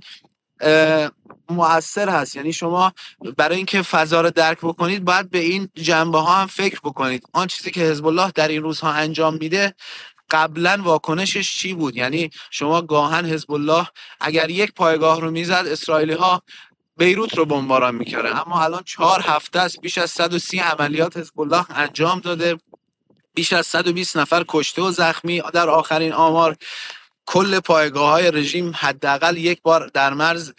موثر 1.50 2.10
هست. 2.10 2.36
یعنی 2.36 2.54
شما 2.54 2.94
برای 3.38 3.58
اینکه 3.58 3.82
فضا 3.82 4.22
رو 4.22 4.30
درک 4.30 4.58
بکنید 4.58 5.06
باید 5.06 5.30
به 5.30 5.40
این 5.40 5.70
جنبه 5.76 6.20
ها 6.20 6.36
هم 6.36 6.48
فکر 6.48 6.80
بکنید. 6.84 7.24
آن 7.34 7.48
چیزی 7.48 7.72
که 7.72 7.82
حزب 7.82 8.06
الله 8.06 8.32
در 8.36 8.48
این 8.48 8.62
روزها 8.62 8.92
انجام 8.92 9.34
میده 9.34 9.74
قبلا 10.30 10.80
واکنشش 10.84 11.58
چی 11.58 11.74
بود؟ 11.74 11.96
یعنی 11.98 12.30
شما 12.52 12.82
گاهن 12.82 13.26
حزب 13.26 13.52
الله 13.52 13.88
اگر 14.20 14.50
یک 14.50 14.74
پایگاه 14.74 15.22
رو 15.22 15.32
می‌زد 15.32 15.66
اسرائیلی 15.68 16.14
ها 16.14 16.42
بیروت 16.98 17.38
رو 17.38 17.46
بمباران 17.46 17.96
می‌کرده 17.96 18.48
اما 18.48 18.64
الان 18.64 18.84
چهار 18.84 19.22
هفته 19.22 19.60
است 19.60 19.82
بیش 19.82 19.98
از 19.98 20.12
130 20.12 20.60
عملیات 20.60 21.18
حزب 21.18 21.42
الله 21.42 21.66
انجام 21.70 22.20
داده. 22.20 22.58
بیش 23.34 23.54
از 23.54 23.68
120 23.68 24.18
نفر 24.18 24.46
کشته 24.48 24.82
و 24.82 24.92
زخمی. 24.92 25.42
در 25.54 25.70
آخرین 25.70 26.14
آمار 26.14 26.58
کل 27.26 27.60
پایگاه 27.60 28.10
های 28.10 28.32
رژیم 28.32 28.72
حداقل 28.76 29.38
یک 29.38 29.62
بار 29.62 29.88
در 29.88 30.14
مرز 30.14 30.54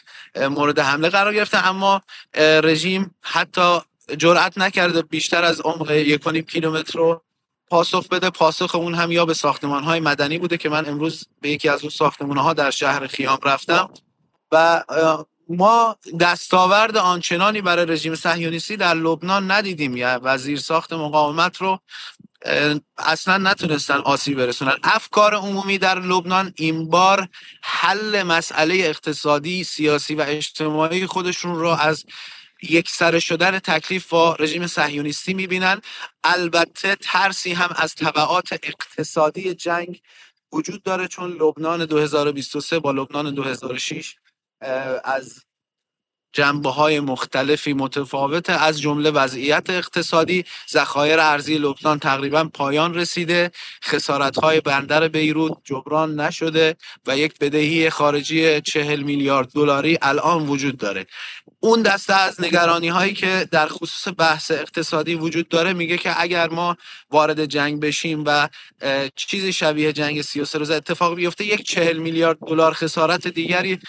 مورد 0.51 0.79
حمله 0.79 1.09
قرار 1.09 1.35
گرفته. 1.35 1.67
اما 1.67 2.03
رژیم 2.39 3.15
حتی 3.23 3.79
جرأت 4.19 4.59
نکرده 4.59 5.03
بیشتر 5.03 5.45
از 5.45 5.61
عمق 5.61 5.91
یک 5.91 6.47
کیلومتر 6.47 6.99
رو 6.99 7.23
پاسخ 7.71 8.09
بده 8.09 8.31
پاسخ 8.31 8.75
اون 8.75 8.95
هم 8.95 9.13
یا 9.13 9.27
به 9.27 9.35
ساختمان 9.35 9.85
های 9.85 10.01
مدنی 10.01 10.39
بوده 10.39 10.57
که 10.57 10.69
من 10.69 10.89
امروز 10.89 11.29
به 11.41 11.51
یکی 11.51 11.69
از 11.69 11.81
اون 11.81 11.91
ساختمان 11.91 12.37
ها 12.37 12.53
در 12.53 12.71
شهر 12.71 13.07
خیام 13.07 13.39
رفتم 13.43 13.91
و 14.53 14.85
ما 15.49 15.97
دستاورد 16.21 16.97
آنچنانی 16.97 17.61
برای 17.61 17.87
رژیم 17.87 18.15
صهیونیستی 18.15 18.77
در 18.77 18.95
لبنان 18.95 19.51
ندیدیم. 19.51 19.97
یا 19.97 20.21
وزیر 20.23 20.59
ساخت 20.59 20.93
مقاومت 20.93 21.57
رو 21.57 21.81
اصلا 22.99 23.39
نتونستن 23.39 23.95
آسیب 23.97 24.39
برسونن. 24.39 24.77
افکار 24.83 25.35
عمومی 25.35 25.79
در 25.79 25.99
لبنان 25.99 26.53
این 26.57 26.89
بار 26.91 27.29
حل 27.63 28.23
مسئله 28.23 28.75
اقتصادی 28.75 29.65
سیاسی 29.65 30.15
و 30.15 30.25
اجتماعی 30.29 31.07
خودشون 31.07 31.55
رو 31.55 31.69
از 31.69 32.05
یک 32.63 32.91
سر 32.91 33.19
شدن 33.19 33.59
تکلیف 33.59 34.09
با 34.09 34.37
رژیم 34.39 34.67
صهیونیستی 34.67 35.35
می‌بینن. 35.35 35.81
البته 36.25 36.95
ترسی 36.95 37.53
هم 37.53 37.75
از 37.77 37.95
طبعات 37.95 38.53
اقتصادی 38.53 39.55
جنگ 39.55 40.01
وجود 40.53 40.83
داره 40.83 41.09
چون 41.09 41.33
لبنان 41.33 41.85
2023 41.85 42.79
با 42.79 42.91
لبنان 42.91 43.35
2006 43.35 44.17
از 45.05 45.45
جنبه 46.33 46.71
های 46.71 47.01
مختلفی 47.01 47.73
متفاوته. 47.73 48.53
از 48.53 48.81
جمله 48.81 49.11
وضعیت 49.11 49.71
اقتصادی 49.71 50.45
ذخایر 50.71 51.21
ارزی 51.21 51.59
لبنان 51.59 51.99
تقریبا 51.99 52.45
پایان 52.45 52.95
رسیده. 52.95 53.51
خسارت 53.85 54.39
های 54.39 54.61
بندر 54.61 55.09
بیروت 55.09 55.59
جبران 55.65 56.21
نشده 56.21 56.77
و 57.07 57.19
یک 57.19 57.39
بدهی 57.39 57.91
خارجی 57.91 58.61
چهل 58.61 59.03
میلیارد 59.03 59.49
دلاری 59.53 59.99
الان 60.03 60.49
وجود 60.49 60.77
داره. 60.77 61.07
اون 61.61 61.83
دسته 61.83 62.15
از 62.15 62.43
نگرانی 62.43 62.89
هایی 62.89 63.15
که 63.15 63.49
در 63.51 63.69
خصوص 63.69 64.15
بحث 64.19 64.51
اقتصادی 64.51 65.15
وجود 65.15 65.49
داره 65.49 65.73
میگه 65.73 65.99
که 65.99 66.23
اگر 66.23 66.49
ما 66.49 66.77
وارد 67.11 67.47
جنگ 67.47 67.81
بشیم 67.81 68.25
و 68.27 68.49
چیزی 69.17 69.53
شبیه 69.53 69.93
جنگ 69.93 70.23
33 70.23 70.59
روز 70.59 70.71
اتفاق 70.71 71.17
بیفته 71.17 71.45
یک 71.45 71.63
چهل 71.69 71.99
میلیارد 71.99 72.39
دلار 72.49 72.73
خسارت 72.75 73.29
دیگری 73.29 73.81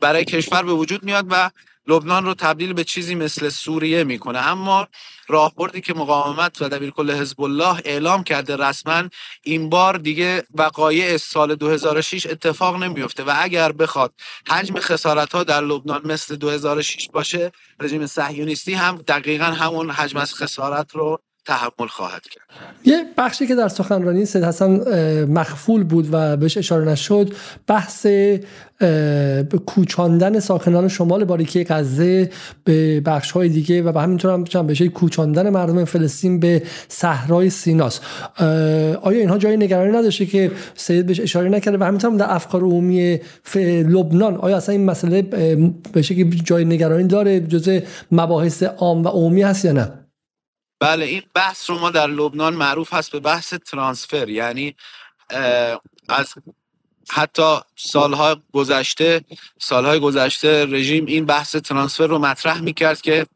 برای 0.00 0.24
کشور 0.24 0.62
به 0.62 0.72
وجود 0.72 1.04
میاد 1.04 1.26
و 1.30 1.50
لبنان 1.88 2.24
رو 2.24 2.34
تبدیل 2.34 2.72
به 2.72 2.84
چیزی 2.84 3.14
مثل 3.14 3.48
سوریه 3.48 4.04
می‌کنه. 4.04 4.38
اما 4.38 4.88
راهبردی 5.28 5.80
که 5.80 5.94
مقاومت 5.94 6.62
و 6.62 6.68
دبیرکل 6.68 7.10
حزب 7.10 7.42
الله 7.42 7.82
اعلام 7.84 8.24
کرده 8.24 8.56
رسما 8.56 9.04
این 9.42 9.70
بار 9.70 9.98
دیگه 9.98 10.44
وقایع 10.54 11.16
سال 11.16 11.54
2006 11.54 12.26
اتفاق 12.26 12.76
نمیفته 12.84 13.24
و 13.24 13.34
اگر 13.36 13.72
بخواد 13.72 14.14
حجم 14.48 14.80
خسارت 14.80 15.32
ها 15.34 15.44
در 15.44 15.62
لبنان 15.62 16.02
مثل 16.04 16.36
2006 16.36 17.08
باشه 17.12 17.52
رژیم 17.80 18.06
صهیونیستی 18.06 18.74
هم 18.74 18.96
دقیقا 18.96 19.44
همون 19.44 19.90
حجم 19.90 20.18
از 20.18 20.34
خسارت 20.34 20.96
رو 20.96 21.20
تحمل 21.46 21.88
خواهد 21.88 22.22
کرد. 22.22 22.44
یه 22.84 23.04
بخشی 23.18 23.46
که 23.46 23.54
در 23.54 23.68
سخنرانی 23.68 24.24
سید 24.24 24.44
حسن 24.44 25.24
مخفول 25.24 25.84
بود 25.84 26.08
و 26.12 26.36
بهش 26.36 26.58
اشاره 26.58 26.84
نشد 26.84 27.34
بحث 27.66 28.06
کوچاندن 29.66 30.40
ساکنان 30.40 30.88
شمال 30.88 31.24
باریکی 31.24 31.64
غزه 31.64 32.30
به 32.64 33.00
بخش 33.00 33.30
های 33.30 33.48
دیگه 33.48 33.82
و 33.82 33.92
به 33.92 34.00
همینطور 34.00 34.30
هم 34.54 34.66
بشه 34.66 34.88
کوچاندن 34.88 35.50
مردم 35.50 35.84
فلسطین 35.84 36.40
به 36.40 36.62
صحرای 36.88 37.50
سیناس. 37.50 38.00
آیا 39.02 39.18
اینها 39.18 39.38
جای 39.38 39.56
نگرانی 39.56 39.96
نداشته 39.96 40.26
که 40.26 40.50
سید 40.74 41.06
بهش 41.06 41.20
اشاره 41.20 41.48
نکرده؟ 41.48 41.78
و 41.78 41.82
همینطور 41.84 42.16
در 42.16 42.34
افکار 42.34 42.62
عمومی 42.62 43.20
لبنان 43.66 44.36
آیا 44.36 44.56
اصلا 44.56 44.72
این 44.72 44.84
مسئله 44.84 45.22
به 45.92 46.02
که 46.02 46.24
جای 46.24 46.64
نگرانی 46.64 47.04
داره 47.04 47.40
جزء 47.40 47.80
مباحث 48.12 48.62
عام 48.62 49.04
و 49.04 49.08
عمومی 49.08 49.42
هست 49.42 49.64
یا 49.64 49.72
نه؟ 49.72 50.03
بله 50.84 51.04
این 51.04 51.22
بحث 51.34 51.70
رو 51.70 51.78
ما 51.78 51.90
در 51.90 52.06
لبنان 52.06 52.54
معروف 52.54 52.94
هست 52.94 53.12
به 53.12 53.20
بحث 53.20 53.54
ترانسفر. 53.54 54.28
یعنی 54.28 54.76
از 56.08 56.34
حتی 57.10 57.56
سالهای 57.76 58.36
گذشته 58.52 59.24
سالهای 59.60 60.00
گذشته 60.00 60.66
رژیم 60.66 61.06
این 61.06 61.24
بحث 61.26 61.56
ترانسفر 61.56 62.06
رو 62.06 62.18
مطرح 62.18 62.60
می‌کرد 62.60 63.00
که 63.00 63.26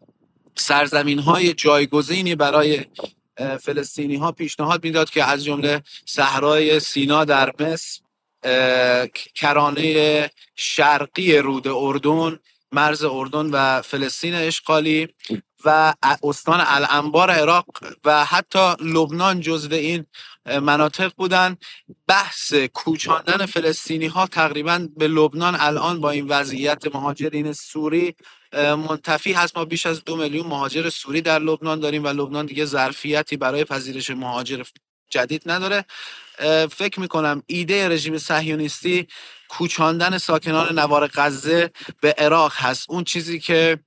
سرزمین 0.56 1.18
های 1.18 1.54
جایگزینی 1.54 2.34
برای 2.34 2.84
فلسطینی 3.60 4.16
ها 4.16 4.32
پیشنهاد 4.32 4.84
می‌داد 4.84 5.10
که 5.10 5.24
از 5.24 5.44
جمله 5.44 5.82
صحرای 6.06 6.80
سینا 6.80 7.24
در 7.24 7.52
مصر 7.60 8.00
کرانه 9.34 10.30
شرقی 10.56 11.38
رود 11.38 11.68
اردن 11.68 12.38
مرز 12.72 13.04
اردن 13.04 13.46
و 13.46 13.82
فلسطین 13.82 14.34
اشغالی 14.34 15.08
و 15.64 15.94
استان 16.22 16.60
الانبار 16.66 17.30
عراق 17.30 17.66
و 18.04 18.24
حتی 18.24 18.74
لبنان 18.80 19.40
جزو 19.40 19.74
این 19.74 20.06
مناطق 20.46 21.12
بودن. 21.16 21.56
بحث 22.08 22.54
کوچاندن 22.54 23.46
فلسطینی 23.46 24.06
ها 24.06 24.26
تقریبا 24.26 24.88
به 24.96 25.08
لبنان 25.08 25.56
الان 25.60 26.00
با 26.00 26.10
این 26.10 26.26
وضعیت 26.26 26.94
مهاجرین 26.94 27.52
سوری 27.52 28.14
منتفی 28.52 29.32
هست. 29.32 29.56
ما 29.56 29.64
بیش 29.64 29.86
از 29.86 30.04
دو 30.04 30.16
میلیون 30.16 30.46
مهاجر 30.46 30.88
سوری 30.88 31.20
در 31.20 31.38
لبنان 31.38 31.80
داریم 31.80 32.04
و 32.04 32.08
لبنان 32.08 32.46
دیگه 32.46 32.64
ظرفیتی 32.64 33.36
برای 33.36 33.64
پذیرش 33.64 34.10
مهاجر 34.10 34.64
جدید 35.10 35.42
نداره. 35.46 35.84
فکر 36.70 37.00
می‌کنم 37.00 37.42
ایده 37.46 37.88
رژیم 37.88 38.18
صهیونیستی 38.18 39.08
کوچاندن 39.48 40.18
ساکنان 40.18 40.78
نوار 40.78 41.10
غزه 41.14 41.70
به 42.00 42.14
عراق 42.18 42.52
هست. 42.56 42.90
اون 42.90 43.04
چیزی 43.04 43.40
که 43.40 43.78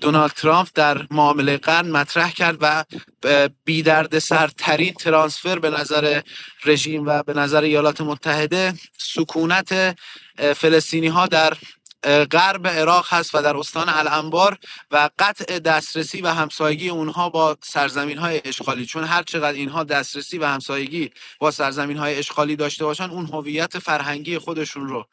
دونالد 0.00 0.30
ترامپ 0.30 0.68
در 0.74 1.06
معامله 1.10 1.56
قرن 1.56 1.90
مطرح 1.90 2.32
کرد 2.32 2.56
و 2.60 2.84
بی 3.64 3.82
درد 3.82 4.18
سرترین 4.18 4.94
ترانسفر 4.94 5.58
به 5.58 5.70
نظر 5.70 6.20
رژیم 6.64 7.06
و 7.06 7.22
به 7.22 7.34
نظر 7.34 7.62
ایالات 7.62 8.00
متحده 8.00 8.74
سکونت 8.98 9.98
فلسطینی 10.56 11.08
ها 11.08 11.26
در 11.26 11.56
غرب 12.04 12.66
عراق 12.66 13.06
هست 13.10 13.34
و 13.34 13.42
در 13.42 13.56
استان 13.56 13.88
الانبار 13.88 14.58
و 14.90 15.10
قطع 15.18 15.58
دسترسی 15.58 16.22
و 16.22 16.28
همسایگی 16.28 16.88
اونها 16.88 17.30
با 17.30 17.56
سرزمین 17.62 18.18
های 18.18 18.42
اشغالی. 18.44 18.86
چون 18.86 19.04
هر 19.04 19.22
چقدر 19.22 19.56
اینها 19.56 19.84
دسترسی 19.84 20.38
و 20.38 20.46
همسایگی 20.46 21.10
با 21.40 21.50
سرزمین 21.50 21.96
های 21.96 22.18
اشغالی 22.18 22.56
داشته 22.56 22.84
باشن 22.84 23.10
اون 23.10 23.26
هویت 23.26 23.78
فرهنگی 23.78 24.38
خودشون 24.38 24.88
رو 24.88 25.06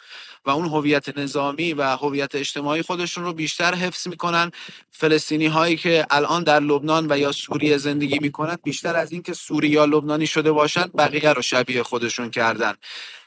و 0.46 0.50
اون 0.50 0.66
هویت 0.66 1.18
نظامی 1.18 1.74
و 1.74 1.84
هویت 1.84 2.36
اجتماعی 2.36 2.82
خودشون 2.82 3.24
رو 3.24 3.34
بیشتر 3.34 3.76
حفظ 3.76 4.08
می‌کنن. 4.08 4.52
فلسطینی 4.92 5.48
هایی 5.48 5.78
که 5.78 6.06
الان 6.10 6.44
در 6.44 6.60
لبنان 6.60 7.08
و 7.10 7.18
یا 7.18 7.32
سوریه 7.32 7.78
زندگی 7.78 8.20
می‌کنن 8.20 8.58
بیشتر 8.64 8.96
از 8.96 9.12
اینکه 9.12 9.34
سوری 9.34 9.68
یا 9.68 9.86
لبنانی 9.86 10.28
شده 10.28 10.52
باشن 10.52 10.86
بقیه 10.98 11.34
رو 11.34 11.42
شبیه 11.42 11.84
خودشون 11.84 12.30
کردن. 12.30 12.74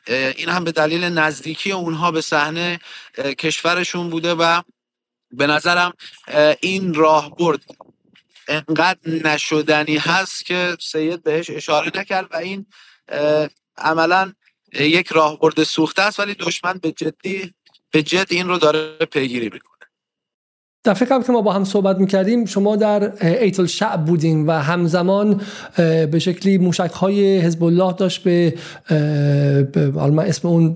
این 0.08 0.48
هم 0.48 0.64
به 0.64 0.72
دلیل 0.72 1.04
نزدیکی 1.04 1.72
اونها 1.72 2.10
به 2.10 2.20
صحنه 2.20 2.80
کشورشون 3.38 4.10
بوده 4.10 4.34
و 4.34 4.62
به 5.30 5.46
نظرم 5.46 5.92
این 6.60 6.94
راه 6.94 7.36
برد 7.36 7.60
انقدر 8.48 8.98
نشدنی 9.06 9.96
هست 9.96 10.46
که 10.46 10.76
سید 10.80 11.22
بهش 11.22 11.50
اشاره 11.50 11.92
نکرد 11.94 12.26
و 12.30 12.36
این 12.36 12.66
عملا 13.78 14.32
یک 14.80 15.08
راهبرد 15.08 15.62
سوخته 15.62 16.02
است 16.02 16.20
ولی 16.20 16.34
دشمن 16.34 16.78
به 16.82 16.92
جدی 16.92 17.54
به 17.90 18.02
جد 18.02 18.26
این 18.30 18.48
رو 18.48 18.58
داره 18.58 18.96
پیگیری 19.10 19.44
می‌کنه. 19.44 19.70
دفعه 20.84 21.08
قبل 21.08 21.24
که 21.24 21.32
ما 21.32 21.42
با 21.42 21.52
هم 21.52 21.64
صحبت 21.64 21.98
می‌کردیم 21.98 22.44
شما 22.44 22.76
در 22.76 23.26
ایت 23.26 23.60
الشعب 23.60 24.04
بودیم 24.04 24.48
و 24.48 24.50
همزمان 24.50 25.40
به 26.10 26.18
شکلی 26.18 26.58
موشک 26.58 26.90
های 26.90 27.38
حزب 27.38 27.64
الله 27.64 27.92
داشت 27.92 28.22
به 28.22 28.54
من 29.94 30.18
اسم 30.18 30.48
اون 30.48 30.74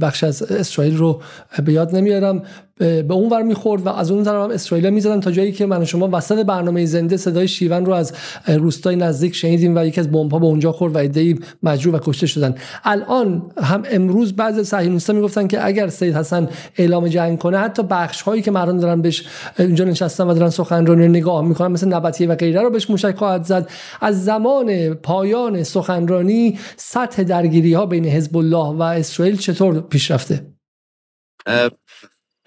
بخش 0.00 0.24
از 0.24 0.42
اسرائیل 0.42 0.96
رو 0.96 1.22
به 1.64 1.72
یاد 1.72 1.96
نمیارم. 1.96 2.42
به 2.78 3.14
اون 3.14 3.30
ور 3.30 3.42
می‌خورد 3.42 3.86
و 3.86 3.88
از 3.88 4.10
اون 4.10 4.24
طرف 4.24 4.44
هم 4.44 4.50
اسرائیل 4.50 4.90
می‌زدن 4.90 5.20
تا 5.20 5.30
جایی 5.30 5.52
که 5.52 5.66
من 5.66 5.84
شما 5.84 6.08
وسط 6.12 6.44
برنامه 6.44 6.86
زنده 6.86 7.16
صدای 7.16 7.48
شیون 7.48 7.86
رو 7.86 7.92
از 7.92 8.12
روستای 8.46 8.96
نزدیک 8.96 9.34
شنیدیم 9.34 9.76
و 9.76 9.86
یکی 9.86 10.00
از 10.00 10.10
بمب 10.10 10.32
ها 10.32 10.38
به 10.38 10.46
اونجا 10.46 10.72
خورد 10.72 10.94
و 10.94 10.98
ایده 10.98 11.34
مجروح 11.62 11.94
و 11.94 11.98
کشته 12.02 12.26
شدن. 12.26 12.54
الان 12.84 13.52
هم 13.62 13.82
امروز 13.90 14.36
بعضی 14.36 14.64
صهیونیست‌ها 14.64 15.16
می‌گفتن 15.16 15.46
که 15.46 15.66
اگر 15.66 15.88
سید 15.88 16.16
حسن 16.16 16.48
اعلام 16.76 17.08
جنگ 17.08 17.38
کنه 17.38 17.58
حتی 17.58 17.82
بخش 17.82 18.22
هایی 18.22 18.42
که 18.42 18.50
مردم 18.50 18.78
دارن 18.78 19.02
بهش 19.02 19.24
اونجا 19.58 19.84
نشستن 19.84 20.26
و 20.26 20.34
دارن 20.34 20.50
سخنرانی 20.50 21.08
نگاه 21.08 21.44
می‌کنن 21.44 21.68
مثل 21.68 21.88
نبطیه 21.88 22.28
و 22.28 22.34
غیره 22.34 22.62
رو 22.62 22.70
بهش 22.70 22.90
موشک 22.90 23.16
خواهد 23.16 23.42
زد. 23.42 23.70
از 24.00 24.24
زمان 24.24 24.94
پایان 24.94 25.62
سخنرانی 25.62 26.58
سطح 26.76 27.22
درگیری 27.22 27.74
ها 27.74 27.86
بین 27.86 28.04
حزب 28.04 28.36
الله 28.36 28.76
و 28.76 28.82
اسرائیل 28.82 29.36
چطور 29.36 29.80
پیش 29.80 30.10
رفته؟ 30.10 30.46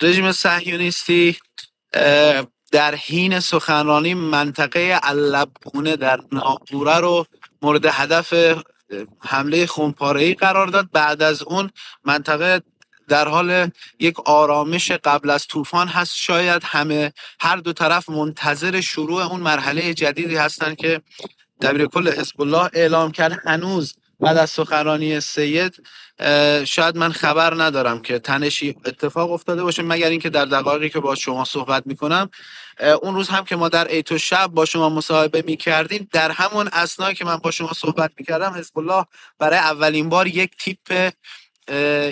رژیم 0.01 0.31
صهیونیستی 0.31 1.37
در 2.71 2.95
حین 2.95 3.39
سخنرانی 3.39 4.13
منطقه 4.13 4.99
علبونه 5.03 5.95
در 5.95 6.19
ناپوره 6.31 6.97
رو 6.97 7.25
مورد 7.61 7.85
هدف 7.85 8.33
حمله 9.19 9.65
خونپاره‌ای 9.65 10.33
قرار 10.33 10.67
داد. 10.67 10.91
بعد 10.91 11.21
از 11.21 11.43
اون 11.43 11.69
منطقه 12.05 12.61
در 13.07 13.27
حال 13.27 13.69
یک 13.99 14.19
آرامش 14.19 14.91
قبل 14.91 15.29
از 15.29 15.47
طوفان 15.47 15.87
هست. 15.87 16.15
شاید 16.15 16.61
همه 16.65 17.13
هر 17.39 17.55
دو 17.55 17.73
طرف 17.73 18.09
منتظر 18.09 18.81
شروع 18.81 19.23
اون 19.23 19.41
مرحله 19.41 19.93
جدیدی 19.93 20.35
هستند 20.35 20.77
که 20.77 21.01
دبیر 21.61 21.85
کل 21.85 22.11
حزب 22.11 22.41
الله 22.41 22.69
اعلام 22.73 23.11
کرد. 23.11 23.39
هنوز 23.45 23.93
بعد 24.19 24.37
از 24.37 24.49
سخنرانی 24.49 25.19
سید 25.19 25.83
شاید 26.65 26.97
من 26.97 27.11
خبر 27.11 27.63
ندارم 27.63 28.01
که 28.01 28.19
تنشی 28.19 28.75
اتفاق 28.85 29.31
افتاده 29.31 29.63
باشه 29.63 29.83
مگر 29.83 30.09
اینکه 30.09 30.29
در 30.29 30.45
دقایقی 30.45 30.89
که 30.89 30.99
با 30.99 31.15
شما 31.15 31.45
صحبت 31.45 31.87
می‌کنم 31.87 32.29
اون 33.01 33.15
روز 33.15 33.29
هم 33.29 33.45
که 33.45 33.55
ما 33.55 33.69
در 33.69 33.87
ایتو 33.87 34.17
شب 34.17 34.47
با 34.47 34.65
شما 34.65 34.89
مصاحبه 34.89 35.43
می‌کردیم 35.47 36.09
در 36.13 36.31
همون 36.31 36.69
اسنایی 36.73 37.15
که 37.15 37.25
من 37.25 37.37
با 37.37 37.51
شما 37.51 37.73
صحبت 37.73 38.11
می‌کردم 38.19 38.53
حزب 38.53 38.79
الله 38.79 39.05
برای 39.39 39.59
اولین 39.59 40.09
بار 40.09 40.27
یک 40.27 40.51
تیپ 40.59 41.11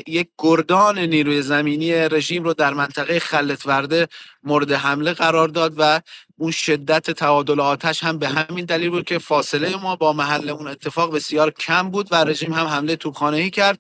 یک 0.08 0.30
گردان 0.38 1.00
نیروی 1.00 1.42
زمینی 1.42 1.94
رژیم 1.94 2.44
رو 2.44 2.54
در 2.54 2.74
منطقه 2.74 3.20
خلط 3.20 3.66
ورده 3.66 4.08
مورد 4.44 4.72
حمله 4.72 5.14
قرار 5.14 5.48
داد 5.48 5.74
و 5.78 6.02
اون 6.38 6.52
شدت 6.52 7.12
تعادل 7.12 7.60
آتش 7.60 8.04
هم 8.04 8.18
به 8.18 8.28
همین 8.28 8.66
دلیل 8.66 8.90
بود 8.90 9.06
که 9.06 9.20
فاصله 9.20 9.76
ما 9.76 9.96
با 9.96 10.14
محل 10.14 10.50
اون 10.50 10.68
اتفاق 10.68 11.16
بسیار 11.16 11.52
کم 11.52 11.90
بود 11.90 12.08
و 12.12 12.16
رژیم 12.16 12.54
هم 12.54 12.68
حمله 12.68 12.96
توپخانه‌ای 12.96 13.50
کرد. 13.50 13.80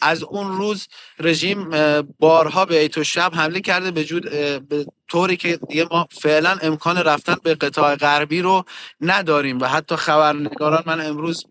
از 0.00 0.22
اون 0.22 0.56
روز 0.56 0.88
رژیم 1.18 1.70
بارها 2.18 2.64
به 2.64 2.80
ایتو 2.80 3.04
شب 3.04 3.32
حمله 3.34 3.60
کرده 3.60 3.90
به, 3.90 4.04
جود 4.04 4.30
به 4.68 4.86
طوری 5.08 5.36
که 5.36 5.56
دیگه 5.68 5.86
ما 5.90 6.08
فعلا 6.10 6.58
امکان 6.62 6.98
رفتن 6.98 7.36
به 7.42 7.54
قطاع 7.54 7.96
غربی 7.96 8.42
رو 8.42 8.64
نداریم 9.00 9.58
و 9.58 9.64
حتی 9.66 9.96
خبرنگاران 9.96 10.82
من 10.86 11.06
امروز 11.06 11.46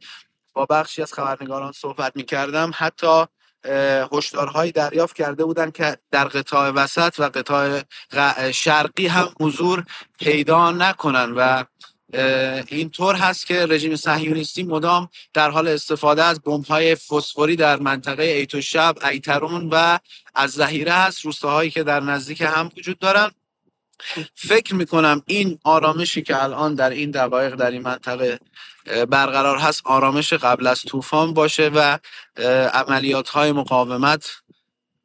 با 0.53 0.65
بخشی 0.65 1.01
از 1.01 1.13
خبرنگاران 1.13 1.71
صحبت 1.71 2.15
می 2.15 2.23
کردم 2.23 2.71
حتی 2.75 3.25
هشدارهایی 4.11 4.71
دریافت 4.71 5.15
کرده 5.15 5.45
بودند 5.45 5.73
که 5.73 5.97
در 6.11 6.25
قطاع 6.25 6.69
وسط 6.69 7.15
و 7.17 7.23
قطاع 7.23 7.81
شرقی 8.51 9.07
هم 9.07 9.29
حضور 9.39 9.83
پیدا 10.19 10.71
نکنن 10.71 11.31
و 11.31 11.63
اینطور 12.67 13.15
هست 13.15 13.47
که 13.47 13.65
رژیم 13.65 13.95
صهیونیستی 13.95 14.63
مدام 14.63 15.09
در 15.33 15.49
حال 15.49 15.67
استفاده 15.67 16.23
از 16.23 16.39
های 16.69 16.95
فسفوری 16.95 17.55
در 17.55 17.79
منطقه 17.79 18.23
ایتو 18.23 18.61
شب 18.61 18.95
ایترون 19.11 19.69
و 19.71 19.99
از 20.35 20.51
ذخیره 20.51 20.91
هست. 20.91 21.25
روستاهایی 21.25 21.69
که 21.69 21.83
در 21.83 21.99
نزدیک 21.99 22.41
هم 22.41 22.71
وجود 22.77 22.99
دارن 22.99 23.31
فکر 24.35 24.75
می‌کنم 24.75 25.23
این 25.25 25.59
آرامشی 25.63 26.21
که 26.21 26.43
الان 26.43 26.75
در 26.75 26.89
این 26.89 27.11
دقایق 27.11 27.55
در 27.55 27.71
این 27.71 27.81
منطقه 27.81 28.39
برقرار 29.09 29.57
هست 29.57 29.81
آرامش 29.85 30.33
قبل 30.33 30.67
از 30.67 30.81
طوفان 30.81 31.33
باشه 31.33 31.67
و 31.75 31.99
عملیات 32.73 33.29
های 33.29 33.51
مقاومت 33.51 34.31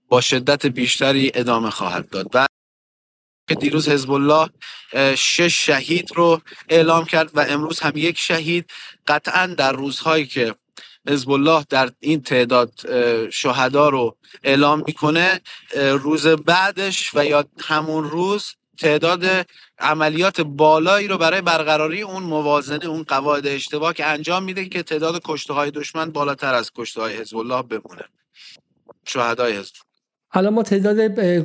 با 0.09 0.21
شدت 0.21 0.67
بیشتری 0.67 1.31
ادامه 1.35 1.71
خواهد 1.71 2.11
داد. 2.11 2.27
و 2.35 2.47
دیروز 3.61 3.89
حزب 3.89 4.11
الله 4.11 4.51
شش 5.15 5.67
شهید 5.67 6.13
رو 6.15 6.41
اعلام 6.69 7.05
کرد 7.05 7.31
و 7.35 7.41
امروز 7.49 7.81
هم 7.81 7.93
یک 7.95 8.19
شهید. 8.19 8.71
قطعا 9.07 9.47
در 9.47 9.73
روزهایی 9.73 10.27
که 10.27 10.55
حزب 11.09 11.31
الله 11.31 11.65
در 11.69 11.91
این 12.01 12.23
تعداد 12.23 12.73
شهدا 13.31 13.89
رو 13.89 14.17
اعلام 14.43 14.83
می‌کنه 14.87 15.41
روز 15.77 16.27
بعدش 16.27 17.11
و 17.15 17.25
یا 17.25 17.45
همون 17.61 18.11
روز 18.11 18.55
تعداد 18.81 19.25
عملیات 19.79 20.41
بالایی 20.41 21.09
رو 21.09 21.19
برای 21.19 21.41
برقراری 21.41 22.03
اون 22.03 22.23
موازنه 22.23 22.87
اون 22.87 23.03
قواعد 23.03 23.47
اشتباه 23.47 23.95
که 23.95 24.07
انجام 24.07 24.45
میده 24.45 24.69
که 24.69 24.83
تعداد 24.83 25.21
کشته 25.25 25.53
های 25.53 25.71
دشمن 25.71 26.11
بالاتر 26.11 26.55
از 26.55 26.71
کشته 26.75 27.01
های 27.01 27.17
حزب 27.17 27.37
الله 27.37 27.63
بمونه. 27.63 28.05
شهدای 29.07 29.53
حزب. 29.57 29.75
حالا 30.29 30.51
ما 30.51 30.63
تعداد 30.63 30.99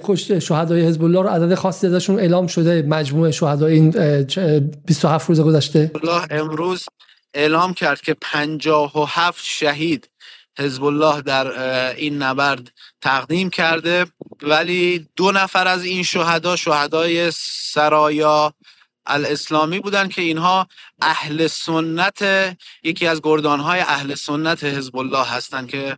کشته 0.04 0.40
شهدای 0.40 0.82
حزب 0.82 1.04
الله 1.04 1.22
رو 1.22 1.30
عدد 1.30 1.56
خاصی 1.56 1.88
ازشون 1.88 2.20
اعلام 2.20 2.48
شده 2.48 2.82
مجموع 2.82 3.32
شهدای 3.32 3.74
این 3.74 3.92
27 4.86 5.30
روز 5.30 5.42
گذشته. 5.42 5.92
الله 6.02 6.28
امروز 6.30 6.86
اعلام 7.34 7.74
کرد 7.74 8.02
که 8.02 8.16
57 8.22 9.44
شهید 9.44 10.10
حزب 10.60 10.84
الله 10.84 11.22
در 11.22 11.48
این 11.96 12.24
نبرد 12.24 12.72
تقدیم 13.02 13.50
کرده 13.50 14.06
ولی 14.42 15.08
دو 15.16 15.32
نفر 15.32 15.68
از 15.68 15.84
این 15.84 16.04
شهدا 16.04 16.56
شهدای 16.56 17.32
سرایا 17.32 18.54
الاسلامی 19.06 19.80
بودن 19.80 20.08
که 20.08 20.22
اینها 20.22 20.68
اهل 21.02 21.48
سنت 21.48 22.24
یکی 22.84 23.08
از 23.08 23.22
گردانهای 23.22 23.80
اهل 23.80 24.16
سنت 24.16 24.64
حزب 24.64 24.98
الله 24.98 25.26
هستند 25.26 25.70
که 25.70 25.98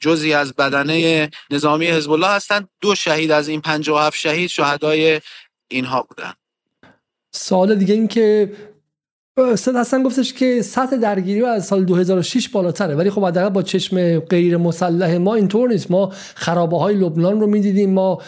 جزی 0.00 0.32
از 0.32 0.54
بدنه 0.54 1.30
نظامی 1.50 1.86
حزب 1.86 2.10
الله 2.10 2.28
هستند 2.28 2.68
دو 2.80 2.94
شهید 2.94 3.30
از 3.30 3.48
این 3.48 3.60
57 3.60 4.18
شهید 4.18 4.48
شهدای 4.48 5.20
اینها 5.68 6.02
بودن. 6.02 6.32
سوال 7.30 7.74
دیگه 7.74 7.94
این 7.94 8.08
که 8.08 8.52
استاد 9.36 9.76
حسن 9.76 10.02
گفتش 10.02 10.32
که 10.32 10.62
سطح 10.62 10.96
درگیری 10.96 11.42
از 11.42 11.66
سال 11.66 11.84
2006 11.84 12.48
بالاتره 12.48 12.94
ولی 12.94 13.10
خب 13.10 13.24
حداقل 13.24 13.48
با 13.48 13.62
چشم 13.62 14.18
غیر 14.18 14.56
مسلح 14.56 15.16
ما 15.16 15.34
اینطور 15.34 15.68
نیست. 15.68 15.90
ما 15.90 16.12
خرابه 16.34 16.78
های 16.78 16.94
لبنان 16.94 17.40
رو 17.40 17.46
می‌دیدیم 17.46 17.90
ما 17.90 18.18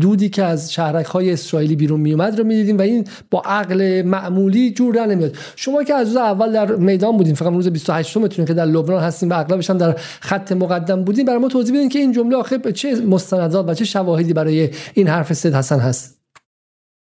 دودی 0.00 0.28
که 0.28 0.44
از 0.44 0.72
شهرک 0.72 1.06
های 1.06 1.32
اسرائیلی 1.32 1.76
بیرون 1.76 2.00
میومد 2.00 2.38
رو 2.38 2.44
می‌دیدیم 2.44 2.78
و 2.78 2.80
این 2.80 3.04
با 3.30 3.40
عقل 3.40 4.02
معمولی 4.02 4.70
جور 4.70 4.94
در 4.94 5.06
نمیاد. 5.06 5.36
شما 5.56 5.84
که 5.84 5.94
از 5.94 6.06
روز 6.08 6.16
اول 6.16 6.52
در 6.52 6.76
میدان 6.76 7.16
بودیم 7.16 7.34
فقط 7.34 7.52
روز 7.52 7.68
28 7.68 8.16
می‌تونیم 8.16 8.46
که 8.46 8.54
در 8.54 8.66
لبنان 8.66 9.02
هستیم 9.02 9.30
و 9.30 9.34
اغلبش 9.34 9.70
هم 9.70 9.78
در 9.78 9.96
خط 10.20 10.52
مقدم 10.52 11.04
بودیم 11.04 11.24
برای 11.24 11.38
ما 11.38 11.48
توضیح 11.48 11.74
بدین 11.74 11.88
که 11.88 11.98
این 11.98 12.12
جمله 12.12 12.36
آخر 12.36 12.70
چه 12.70 12.94
مستندات 12.94 13.68
و 13.68 13.74
چه 13.74 13.84
شواهدی 13.84 14.32
برای 14.32 14.70
این 14.94 15.08
حرف 15.08 15.32
سید 15.32 15.54
حسن 15.54 15.78
هست؟ 15.78 16.20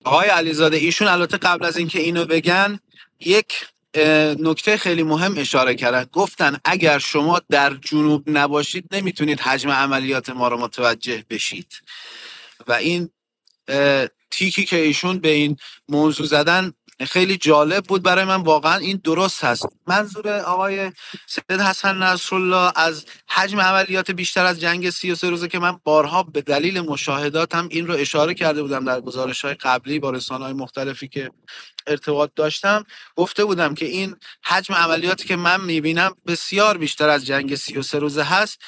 آقای 0.06 0.28
علیزاده 0.28 0.78
ایشون 0.78 1.08
البته 1.08 1.38
قبل 1.38 1.66
از 1.66 1.78
اینکه 1.78 2.00
اینو 2.00 2.26
بگن 2.26 2.80
یک 3.20 3.54
نکته 4.40 4.78
خیلی 4.78 5.04
مهم 5.04 5.38
اشاره 5.38 5.76
کردن. 5.76 6.06
گفتن 6.14 6.58
اگر 6.66 7.00
شما 7.00 7.42
در 7.50 7.74
جنوب 7.76 8.24
نباشید 8.30 8.96
نمی‌تونید 8.96 9.40
حجم 9.40 9.72
عملیات 9.72 10.30
ما 10.30 10.48
رو 10.48 10.58
متوجه 10.58 11.26
بشید. 11.30 11.74
و 12.68 12.74
این 12.74 13.10
تیکی 14.32 14.66
که 14.66 14.78
ایشون 14.78 15.20
به 15.20 15.30
این 15.30 15.58
موضوع 15.90 16.28
زدن 16.28 16.74
خیلی 17.06 17.38
جالب 17.38 17.84
بود 17.84 18.04
برای 18.04 18.26
من. 18.26 18.42
واقعا 18.42 18.78
این 18.78 19.02
درست 19.04 19.44
هست. 19.44 19.66
منظور 19.88 20.30
آقای 20.40 20.92
سید 21.28 21.62
حسن 21.62 21.98
نصرالله 21.98 22.72
از 22.76 23.06
حجم 23.28 23.62
عملیات 23.62 24.12
بیشتر 24.12 24.46
از 24.46 24.60
جنگ 24.60 24.90
33 24.90 25.30
روزه 25.30 25.48
که 25.48 25.60
من 25.60 25.80
بارها 25.84 26.24
به 26.24 26.42
دلیل 26.42 26.82
مشاهداتم 26.82 27.68
این 27.72 27.88
رو 27.88 27.94
اشاره 27.94 28.34
کرده 28.34 28.62
بودم 28.62 28.86
در 28.86 29.02
گزارش 29.02 29.46
های 29.46 29.54
قبلی 29.54 30.00
با 30.00 30.10
رسانه 30.10 30.44
های 30.44 30.54
مختلفی 30.54 31.08
که 31.08 31.32
ارتباط 31.88 32.32
داشتم. 32.36 32.84
گفته 33.16 33.46
بودم 33.46 33.74
که 33.76 33.86
این 33.86 34.16
حجم 34.44 34.74
عملیاتی 34.74 35.28
که 35.28 35.36
من 35.36 35.62
می‌بینم 35.62 36.16
بسیار 36.28 36.78
بیشتر 36.78 37.10
از 37.10 37.26
جنگ 37.26 37.56
33 37.56 38.00
روزه 38.00 38.24
هست. 38.24 38.60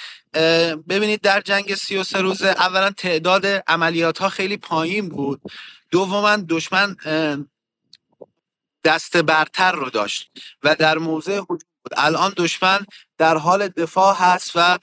ببینید 0.90 1.22
در 1.22 1.42
جنگ 1.42 1.76
33 1.76 2.22
روزه 2.22 2.48
اولا 2.48 2.90
تعداد 2.92 3.46
عملیات 3.46 4.18
ها 4.18 4.30
خیلی 4.30 4.58
پایین 4.58 5.10
بود. 5.10 5.42
دوما 5.92 6.36
دشمن 6.36 6.96
دست 8.84 9.18
برتر 9.18 9.72
رو 9.72 9.90
داشت 9.90 10.32
و 10.64 10.76
در 10.76 10.98
موضع 10.98 11.34
هجوم 11.34 11.46
بود. 11.48 11.94
الان 11.98 12.34
دشمن 12.38 12.86
در 13.18 13.38
حال 13.38 13.68
دفاع 13.68 14.16
هست 14.16 14.52
و 14.56 14.80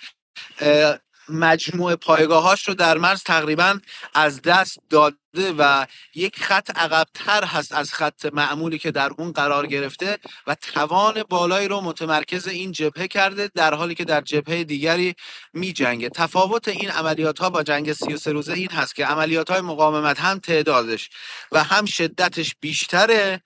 مجموع 1.28 1.94
پایگاهاش 1.96 2.68
رو 2.68 2.74
در 2.74 2.98
مرز 2.98 3.22
تقریبا 3.22 3.78
از 4.14 4.42
دست 4.42 4.78
داده 4.90 5.52
و 5.58 5.86
یک 6.14 6.42
خط 6.42 6.78
عقبتر 6.78 7.44
هست 7.44 7.72
از 7.72 7.92
خط 7.92 8.26
معمولی 8.32 8.78
که 8.78 8.90
در 8.90 9.10
اون 9.18 9.32
قرار 9.32 9.66
گرفته 9.66 10.18
و 10.46 10.54
توان 10.54 11.22
بالایی 11.22 11.68
رو 11.68 11.80
متمرکز 11.80 12.48
این 12.48 12.72
جبهه 12.72 13.08
کرده 13.08 13.50
در 13.54 13.74
حالی 13.74 13.94
که 13.94 14.04
در 14.04 14.20
جبهه 14.20 14.64
دیگری 14.64 15.14
می 15.52 15.72
جنگه 15.72 16.08
تفاوت 16.08 16.68
این 16.68 16.90
عملیات 16.90 17.38
ها 17.38 17.50
با 17.50 17.62
جنگ 17.62 17.92
33 17.92 18.32
روزه 18.32 18.52
این 18.52 18.70
هست 18.70 18.94
که 18.94 19.06
عملیات 19.06 19.50
های 19.50 19.60
مقاومت 19.60 20.20
هم 20.20 20.38
تعدادش 20.38 21.10
و 21.52 21.64
هم 21.64 21.84
شدتش 21.84 22.54
بیشتره 22.60 23.42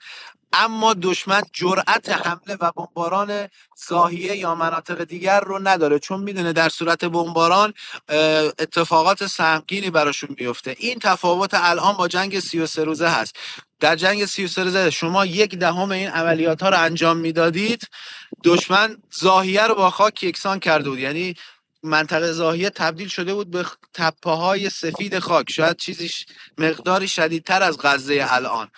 اما 0.52 0.94
دشمن 1.02 1.42
جرأت 1.52 2.08
حمله 2.08 2.56
و 2.60 2.72
بمباران 2.72 3.48
ساحیه 3.76 4.36
یا 4.36 4.54
مناطق 4.54 5.04
دیگر 5.04 5.40
رو 5.40 5.58
نداره. 5.68 5.98
چون 5.98 6.20
می‌دونه 6.20 6.52
در 6.52 6.68
صورت 6.68 7.04
بمباران 7.04 7.74
اتفاقات 8.58 9.26
سهمگینی 9.26 9.90
براشون 9.90 10.36
میفته 10.40 10.76
این 10.78 10.98
تفاوت 10.98 11.50
الان 11.54 11.92
با 11.96 12.08
جنگ 12.08 12.40
33 12.40 12.84
روزه 12.84 13.08
هست. 13.08 13.36
در 13.80 13.96
جنگ 13.96 14.24
33 14.24 14.64
روزه 14.64 14.90
شما 14.90 15.26
یک 15.26 15.54
دهم 15.54 15.90
این 15.90 16.08
عملیات 16.08 16.62
ها 16.62 16.68
رو 16.68 16.80
انجام 16.80 17.16
می‌دادید. 17.16 17.82
دشمن 18.44 18.96
زاهیه 19.12 19.66
رو 19.66 19.74
با 19.74 19.90
خاک 19.90 20.22
یکسان 20.22 20.58
کرده 20.60 20.90
بود. 20.90 20.98
یعنی 20.98 21.34
منطقه 21.82 22.32
زاهیه 22.32 22.70
تبدیل 22.70 23.08
شده 23.08 23.34
بود 23.34 23.50
به 23.50 23.66
تپه 23.94 24.30
های 24.30 24.70
سفید 24.70 25.18
خاک. 25.18 25.50
شاید 25.50 25.76
چیزی 25.76 26.10
مقداری 26.58 27.08
شدیدتر 27.08 27.62
از 27.62 27.78
غزه 27.82 28.26
الان. 28.30 28.68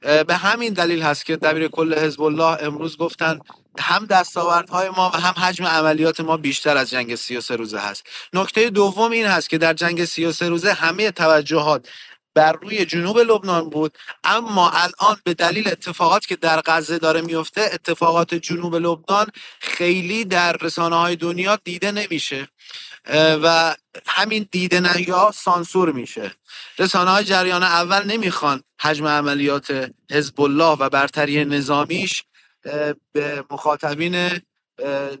به 0.00 0.34
همین 0.34 0.72
دلیل 0.72 1.02
هست 1.02 1.26
که 1.26 1.36
دبیر 1.36 1.68
کل 1.68 1.94
حزب 1.98 2.22
الله 2.22 2.62
امروز 2.62 2.96
گفتن 2.96 3.38
هم 3.78 4.06
دستاوردهای 4.06 4.88
ما 4.88 5.10
و 5.14 5.16
هم 5.16 5.44
حجم 5.44 5.66
عملیات 5.66 6.20
ما 6.20 6.36
بیشتر 6.36 6.76
از 6.76 6.90
جنگ 6.90 7.14
33 7.14 7.56
روزه 7.56 7.78
هست. 7.78 8.06
نکته 8.32 8.70
دوم 8.70 9.12
این 9.12 9.26
هست 9.26 9.50
که 9.50 9.58
در 9.58 9.72
جنگ 9.72 10.04
33 10.04 10.48
روزه 10.48 10.72
همه 10.72 11.10
توجهات 11.10 11.88
بر 12.34 12.52
روی 12.52 12.84
جنوب 12.84 13.18
لبنان 13.18 13.70
بود. 13.70 13.98
اما 14.24 14.70
الان 14.70 15.16
به 15.24 15.34
دلیل 15.34 15.68
اتفاقات 15.68 16.26
که 16.26 16.36
در 16.36 16.62
غزه 16.66 16.98
داره 16.98 17.20
میفته 17.20 17.70
اتفاقات 17.72 18.34
جنوب 18.34 18.74
لبنان 18.76 19.26
خیلی 19.60 20.24
در 20.24 20.52
رسانه 20.52 20.96
های 20.96 21.16
دنیا 21.16 21.58
دیده 21.64 21.92
نمیشه. 21.92 22.48
و 23.42 23.76
همین 24.06 24.48
دیده 24.50 25.08
یا 25.08 25.30
سانسور 25.34 25.92
میشه. 25.92 26.30
رسانه 26.78 27.10
های 27.10 27.24
جریان 27.24 27.62
اول 27.62 28.04
نمی‌خوان 28.06 28.62
حجم 28.80 29.06
عملیات 29.06 29.90
حزب 30.10 30.40
الله 30.40 30.76
و 30.78 30.88
برتری 30.88 31.44
نظامیش 31.44 32.24
به 33.12 33.44
مخاطبین 33.50 34.40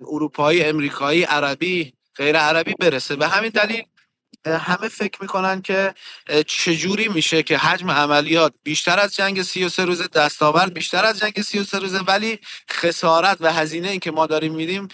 اروپایی 0.00 0.64
امریکایی 0.64 1.22
عربی 1.22 1.92
غیر 2.16 2.36
عربی 2.36 2.74
برسه. 2.80 3.16
به 3.16 3.28
همین 3.28 3.50
دلیل 3.50 3.82
همه 4.46 4.88
فکر 4.88 5.22
می‌کنن 5.22 5.62
که 5.62 5.94
چجوری 6.46 7.08
میشه 7.08 7.42
که 7.42 7.58
حجم 7.58 7.90
عملیات 7.90 8.54
بیشتر 8.64 9.00
از 9.00 9.14
جنگ 9.16 9.42
33 9.42 9.84
روزه 9.84 10.08
دستاورد 10.08 10.74
بیشتر 10.74 11.04
از 11.04 11.18
جنگ 11.18 11.42
33 11.42 11.78
روزه 11.78 11.98
ولی 12.00 12.38
خسارت 12.72 13.36
و 13.40 13.52
هزینه 13.52 13.88
این 13.90 14.00
که 14.00 14.10
ما 14.10 14.26
داریم 14.26 14.54
میدیم 14.54 14.88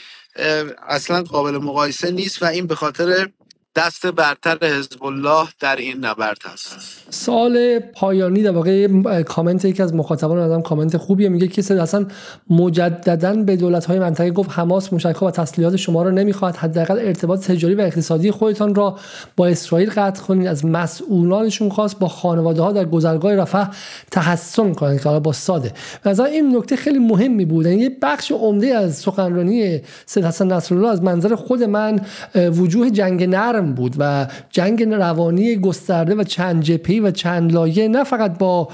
اصلا 0.88 1.22
قابل 1.22 1.58
مقایسه 1.58 2.10
نیست 2.10 2.42
و 2.42 2.46
این 2.46 2.66
به 2.66 2.74
خاطر 2.74 3.28
دست 3.76 4.06
برتر 4.06 4.58
حزب 4.62 5.04
الله 5.04 5.48
در 5.60 5.76
این 5.76 6.04
نبرد 6.04 6.38
هست 6.44 6.76
سال 7.10 7.78
پایانی 7.78 8.42
در 8.42 8.50
واقع 8.50 8.86
کامنت 9.22 9.64
یکی 9.64 9.82
از 9.82 9.94
مخاطبان 9.94 10.38
آدم 10.38 10.62
کامنت 10.62 10.96
خوبیه. 10.96 11.28
میگه 11.28 11.48
که 11.48 11.82
اصلا 11.82 12.06
مجددا 12.50 13.34
به 13.34 13.56
دولت 13.56 13.84
های 13.84 13.98
منطقه 13.98 14.30
گفت 14.30 14.50
حماس 14.52 14.92
مشکل 14.92 15.26
و 15.26 15.30
تسلیحات 15.30 15.76
شما 15.76 16.02
رو 16.02 16.10
نمی‌خواد 16.10 16.56
حداقل 16.56 16.98
ارتباط 16.98 17.46
تجاری 17.46 17.74
و 17.74 17.80
اقتصادی 17.80 18.30
خودتان 18.30 18.74
را 18.74 18.98
با 19.36 19.46
اسرائیل 19.46 19.90
قطع 19.90 20.22
کنید. 20.22 20.46
از 20.46 20.64
مسئولانشون 20.64 21.68
خواست 21.68 21.98
با 21.98 22.08
خانواده 22.08 22.62
ها 22.62 22.72
در 22.72 22.84
گذرگاه 22.84 23.34
رفح 23.34 23.68
تحسن 24.10 24.74
کنند. 24.74 25.00
که 25.00 25.08
با 25.08 25.32
ساده. 25.32 25.72
و 26.04 26.22
این 26.22 26.56
نکته 26.56 26.76
خیلی 26.76 26.98
مهمی 26.98 27.44
بود. 27.44 27.66
یعنی 27.66 27.82
یه 27.82 27.96
بخش 28.02 28.32
عمده 28.32 28.66
از 28.66 28.98
سخنرانی 28.98 29.80
سید 30.06 30.24
حسن 30.24 30.52
نصرالله 30.52 30.88
از 30.88 31.02
منظر 31.02 31.34
خود 31.34 31.62
من 31.62 32.00
وجوه 32.34 32.90
جنگ 32.90 33.24
نرم 33.24 33.69
بود 33.74 33.94
و 33.98 34.26
جنگ 34.50 34.82
روانی 34.82 35.56
گسترده 35.56 36.14
و 36.14 36.24
چند 36.24 36.62
جپی 36.62 37.00
و 37.00 37.10
چند 37.10 37.52
لایه 37.52 37.88
نه 37.88 38.04
فقط 38.04 38.38
با 38.38 38.68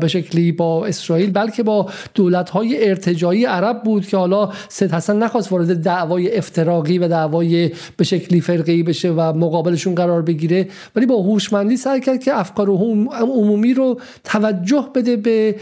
به 0.00 0.08
شکلی 0.08 0.52
با 0.52 0.86
اسرائیل 0.86 1.30
بلکه 1.30 1.62
با 1.62 1.90
دولت 2.14 2.50
های 2.50 2.88
ارتجایی 2.88 3.44
عرب 3.44 3.82
بود 3.82 4.06
که 4.06 4.16
حالا 4.16 4.50
سید 4.68 4.92
حسن 4.92 5.16
نخواست 5.18 5.52
وارد 5.52 5.82
دعوای 5.82 6.36
افتراقی 6.36 6.98
و 6.98 7.08
دعوای 7.08 7.70
به 7.96 8.04
شکلی 8.04 8.40
فرقی 8.40 8.82
بشه 8.82 9.10
و 9.10 9.20
مقابلشون 9.20 9.94
قرار 9.94 10.22
بگیره. 10.22 10.68
ولی 10.96 11.06
با 11.06 11.16
هوشمندی 11.22 11.76
سعی 11.76 12.00
کرد 12.00 12.22
که 12.22 12.38
افکار 12.38 12.68
عمومی 12.68 13.74
رو 13.74 14.00
توجه 14.24 14.88
بده 14.94 15.16
به 15.16 15.54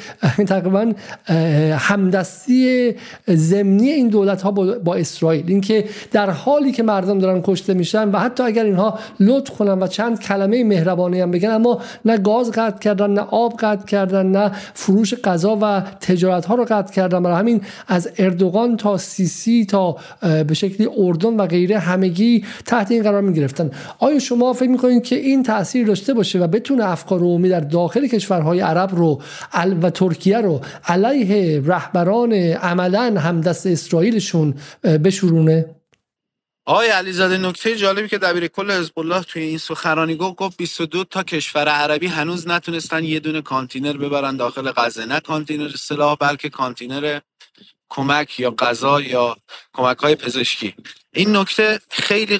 تقریبا 0.47 0.93
همدستی 1.79 2.93
ضمنی 3.31 3.91
این 3.91 4.09
دولت 4.09 4.43
ها 4.43 4.51
با 4.85 4.95
اسرائیل. 4.95 5.45
اینکه 5.49 5.85
در 6.13 6.31
حالی 6.31 6.73
که 6.73 6.83
مردم 6.83 7.19
دارن 7.19 7.41
کشته 7.45 7.75
میشن 7.75 8.09
و 8.09 8.19
حتی 8.19 8.43
اگر 8.43 8.64
اینها 8.65 8.99
لطف 9.21 9.51
کنن 9.51 9.83
و 9.83 9.87
چند 9.87 10.21
کلمه 10.21 10.65
مهربانی 10.65 11.21
هم 11.21 11.31
بگن. 11.31 11.51
اما 11.51 11.81
نه 12.05 12.19
گاز 12.19 12.51
قطع 12.51 12.79
کردن 12.79 13.11
نه 13.11 13.21
آب 13.21 13.53
قطع 13.61 13.87
کردن 13.87 14.27
نه 14.27 14.53
فروش 14.75 15.15
غذا 15.15 15.59
و 15.63 15.83
تجارت 16.01 16.47
ها 16.47 16.55
رو 16.55 16.65
قطع 16.69 16.95
کردن. 16.95 17.23
برای 17.23 17.37
همین 17.37 17.61
از 17.89 18.11
اردوغان 18.19 18.77
تا 18.77 18.99
سیسی 18.99 19.65
تا 19.65 19.97
به 20.21 20.55
شکلی 20.55 20.89
اردن 20.99 21.37
و 21.37 21.47
غیره 21.47 21.79
همگی 21.79 22.45
تحت 22.67 22.91
این 22.91 23.03
قرار 23.03 23.23
می 23.23 23.35
گرفتن 23.35 23.71
آیا 23.99 24.19
شما 24.19 24.53
فکر 24.53 24.69
می‌کنید 24.69 25.03
که 25.03 25.17
این 25.17 25.43
تاثیر 25.43 25.87
داشته 25.87 26.15
باشه 26.15 26.39
و 26.39 26.47
بتونه 26.47 26.85
افکار 26.85 27.21
عمومی 27.21 27.49
در 27.49 27.61
داخل 27.61 28.07
کشورهای 28.07 28.61
عرب 28.61 28.91
رو 28.95 29.21
و 29.83 29.91
ترکیه 29.91 30.39
رو 30.39 30.61
علیه 30.87 31.63
رهبران 31.67 32.33
عملا 32.33 33.21
همدست 33.21 33.67
اسرائیلشون 33.67 34.55
بشورونه؟ 35.05 35.67
آقای 36.67 36.89
علیزاده 36.89 37.39
نکته 37.39 37.77
جالبی 37.77 38.09
که 38.09 38.19
دبیر 38.19 38.47
کل 38.47 38.71
حزب 38.71 38.99
الله 38.99 39.23
توی 39.23 39.43
این 39.43 39.59
سخنرانی 39.59 40.17
گفت 40.17 40.37
گفت 40.37 40.57
22 40.57 41.05
تا 41.05 41.23
کشور 41.23 41.69
عربی 41.69 42.07
هنوز 42.07 42.49
نتونستن 42.49 43.05
یه 43.05 43.21
دونه 43.21 43.43
کانتینر 43.43 43.97
ببرن 43.97 44.37
داخل 44.37 44.73
غزه. 44.73 45.05
نه 45.05 45.21
کانتینر 45.21 45.69
سلاح 45.69 46.17
بلکه 46.21 46.49
کانتینر 46.49 47.21
کمک 47.89 48.41
یا 48.41 48.51
غذا 48.51 49.01
یا 49.01 49.37
کمک 49.73 49.99
های 49.99 50.15
پزشکی. 50.15 50.75
این 51.15 51.37
نکته 51.37 51.81
خیلی 51.91 52.39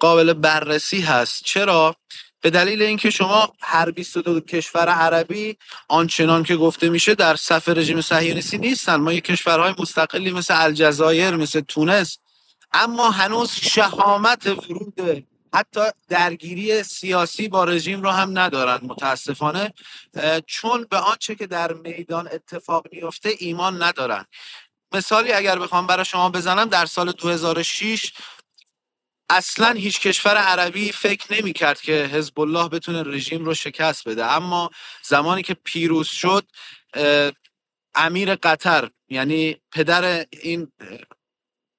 قابل 0.00 0.32
بررسی 0.32 1.00
هست. 1.00 1.42
چرا؟ 1.44 1.96
به 2.40 2.50
دلیل 2.50 2.82
اینکه 2.82 3.10
شما 3.10 3.52
هر 3.60 3.90
22 3.90 4.40
کشور 4.40 4.88
عربی 4.88 5.56
آنچنان 5.88 6.42
که 6.42 6.56
گفته 6.56 6.88
میشه 6.88 7.14
در 7.14 7.36
صف 7.36 7.68
رژیم 7.68 8.00
صهیونیستی 8.00 8.58
نیستن. 8.58 8.96
ما 8.96 9.12
یک 9.12 9.24
کشورهای 9.24 9.74
مستقلی 9.78 10.32
مثل 10.32 10.54
الجزایر 10.56 11.36
مثل 11.36 11.60
تونس 11.60 12.18
اما 12.72 13.10
هنوز 13.10 13.52
شهامت 13.52 14.46
ورود 14.46 15.26
حتی 15.54 15.80
درگیری 16.08 16.82
سیاسی 16.82 17.48
با 17.48 17.64
رژیم 17.64 18.02
رو 18.02 18.10
هم 18.10 18.38
ندارن 18.38 18.80
متاسفانه 18.82 19.72
چون 20.46 20.86
به 20.90 20.98
آنچه 20.98 21.34
که 21.34 21.46
در 21.46 21.72
میدان 21.72 22.28
اتفاق 22.32 22.86
میفته 22.92 23.30
ایمان 23.38 23.82
ندارن. 23.82 24.24
مثالی 24.92 25.32
اگر 25.32 25.58
بخوام 25.58 25.86
برای 25.86 26.04
شما 26.04 26.30
بزنم 26.30 26.64
در 26.64 26.86
سال 26.86 27.12
2006 27.12 28.12
اصلا 29.30 29.72
هیچ 29.72 30.00
کشور 30.00 30.36
عربی 30.36 30.92
فکر 30.92 31.34
نمی 31.34 31.52
کرد 31.52 31.80
که 31.80 31.92
حزب 31.92 32.40
الله 32.40 32.68
بتونه 32.68 33.02
رژیم 33.02 33.44
رو 33.44 33.54
شکست 33.54 34.08
بده. 34.08 34.24
اما 34.24 34.70
زمانی 35.02 35.42
که 35.42 35.54
پیروز 35.54 36.08
شد 36.08 36.46
امیر 37.94 38.34
قطر 38.34 38.90
یعنی 39.08 39.56
پدر 39.72 40.26
این 40.30 40.72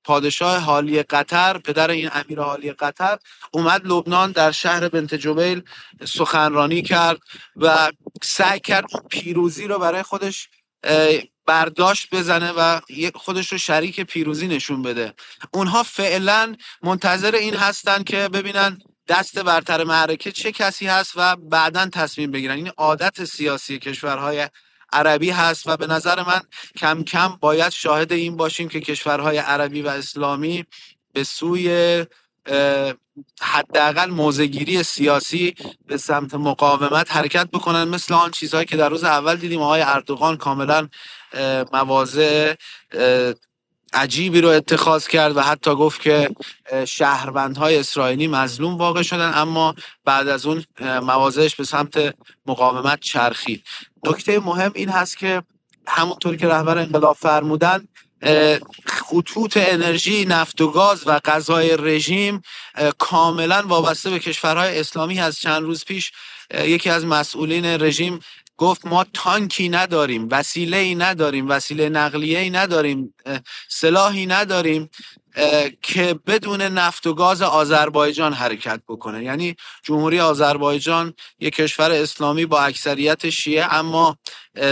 پادشاه 0.03 0.57
حالی 0.57 1.03
قطر 1.03 1.57
پدر 1.57 1.91
این 1.91 2.09
امیر 2.13 2.39
حالی 2.39 2.71
قطر 2.71 3.17
اومد 3.51 3.81
لبنان 3.85 4.31
در 4.31 4.51
شهر 4.51 4.89
بنت 4.89 5.15
جبیل 5.15 5.61
سخنرانی 6.05 6.81
کرد 6.81 7.19
و 7.55 7.91
سعی 8.23 8.59
کرد 8.59 8.85
اون 8.93 9.03
پیروزی 9.09 9.67
رو 9.67 9.79
برای 9.79 10.03
خودش 10.03 10.49
برداشت 11.45 12.15
بزنه 12.15 12.51
و 12.51 12.79
خودش 13.15 13.51
رو 13.51 13.57
شریک 13.57 14.01
پیروزی 14.01 14.47
نشون 14.47 14.81
بده. 14.81 15.13
اونها 15.53 15.83
فعلا 15.83 16.55
منتظر 16.83 17.35
این 17.35 17.55
هستن 17.55 18.03
که 18.03 18.29
ببینن 18.33 18.79
دست 19.07 19.39
برتر 19.39 19.83
معرکه 19.83 20.31
چه 20.31 20.51
کسی 20.51 20.87
هست 20.87 21.13
و 21.15 21.35
بعدا 21.35 21.85
تصمیم 21.85 22.31
بگیرن. 22.31 22.55
این 22.55 22.71
عادت 22.77 23.25
سیاسی 23.25 23.79
کشورهای 23.79 24.47
عربی 24.93 25.29
هست 25.29 25.67
و 25.67 25.77
به 25.77 25.87
نظر 25.87 26.23
من 26.23 26.41
کم 26.77 27.03
کم 27.03 27.37
باید 27.41 27.71
شاهد 27.71 28.13
این 28.13 28.37
باشیم 28.37 28.69
که 28.69 28.81
کشورهای 28.81 29.37
عربی 29.37 29.81
و 29.81 29.87
اسلامی 29.87 30.65
به 31.13 31.23
سوی 31.23 32.05
حداقل 33.41 34.09
موزگیری 34.09 34.83
سیاسی 34.83 35.55
به 35.87 35.97
سمت 35.97 36.33
مقاومت 36.33 37.15
حرکت 37.15 37.47
بکنن. 37.51 37.83
مثل 37.83 38.13
آن 38.13 38.31
چیزهایی 38.31 38.65
که 38.65 38.77
در 38.77 38.89
روز 38.89 39.03
اول 39.03 39.35
دیدیم 39.35 39.61
آقای 39.61 39.81
اردوغان 39.81 40.37
کاملا 40.37 40.87
مواضع 41.73 42.53
عجیبی 43.93 44.41
رو 44.41 44.49
اتخاذ 44.49 45.07
کرد 45.07 45.37
و 45.37 45.41
حتی 45.41 45.75
گفت 45.75 46.01
که 46.01 46.29
شهروندهای 46.85 47.77
اسرائیلی 47.77 48.27
مظلوم 48.27 48.77
واقع 48.77 49.01
شدن 49.01 49.31
اما 49.35 49.75
بعد 50.05 50.27
از 50.27 50.45
اون 50.45 50.63
مواضعش 50.81 51.55
به 51.55 51.63
سمت 51.63 52.15
مقاومت 52.45 52.99
چرخید. 52.99 53.63
نکته 54.05 54.39
مهم 54.39 54.71
این 54.75 54.89
هست 54.89 55.17
که 55.17 55.43
همونطور 55.87 56.35
که 56.35 56.47
رهبر 56.47 56.77
انقلاب 56.77 57.15
فرمودن 57.15 57.87
خطوط 58.85 59.57
انرژی 59.57 60.25
نفت 60.25 60.61
و 60.61 60.71
گاز 60.71 61.03
و 61.07 61.19
غذای 61.25 61.77
رژیم 61.77 62.41
کاملا 62.97 63.63
وابسته 63.67 64.09
به 64.09 64.19
کشورهای 64.19 64.79
اسلامی 64.79 65.19
از 65.19 65.39
چند 65.39 65.63
روز 65.63 65.85
پیش 65.85 66.11
یکی 66.53 66.89
از 66.89 67.05
مسئولین 67.05 67.65
رژیم 67.65 68.19
گفت 68.57 68.85
ما 68.85 69.05
تانکی 69.13 69.69
نداریم 69.69 70.27
وسیله 70.31 70.77
ای 70.77 70.95
نداریم 70.95 71.49
وسیله 71.49 71.89
نقلیه 71.89 72.39
ای 72.39 72.49
نداریم 72.49 73.13
سلاحی 73.69 74.25
نداریم 74.25 74.89
که 75.81 76.19
بدون 76.27 76.61
نفت 76.61 77.07
و 77.07 77.13
گاز 77.13 77.41
آذربایجان 77.41 78.33
حرکت 78.33 78.81
بکنه. 78.87 79.23
یعنی 79.23 79.55
جمهوری 79.83 80.19
آذربایجان 80.19 81.13
یک 81.39 81.55
کشور 81.55 81.91
اسلامی 81.91 82.45
با 82.45 82.61
اکثریت 82.61 83.29
شیعه 83.29 83.73
اما 83.73 84.17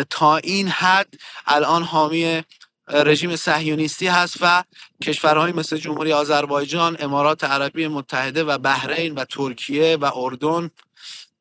تا 0.09 0.38
این 0.38 0.67
حد 0.67 1.13
الان 1.47 1.84
حامی 1.84 2.43
رژیم 2.88 3.36
صهیونیستی 3.36 4.07
هست 4.07 4.38
و 4.41 4.63
کشورهایی 5.03 5.53
مثل 5.53 5.77
جمهوری 5.77 6.13
آذربایجان، 6.13 6.97
امارات 6.99 7.43
عربی 7.43 7.88
متحده 7.88 8.43
و 8.43 8.57
بحرین 8.57 9.15
و 9.15 9.25
ترکیه 9.25 9.97
و 10.01 10.11
اردن 10.15 10.69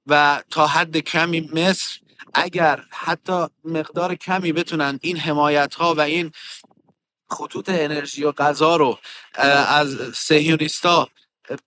و 0.07 0.43
تا 0.51 0.67
حد 0.67 0.97
کمی 0.99 1.41
مصر 1.41 1.99
اگر 2.35 2.85
حتی 2.91 3.47
مقدار 3.65 4.15
کمی 4.15 4.53
بتونن 4.53 4.99
این 5.03 5.17
حمایت 5.17 5.75
ها 5.75 5.95
و 5.95 6.01
این 6.01 6.33
خطوط 7.31 7.69
انرژی 7.69 8.25
و 8.25 8.33
غذا 8.33 8.77
رو 8.77 8.99
از 9.69 9.97
سهیونیستا 10.15 11.09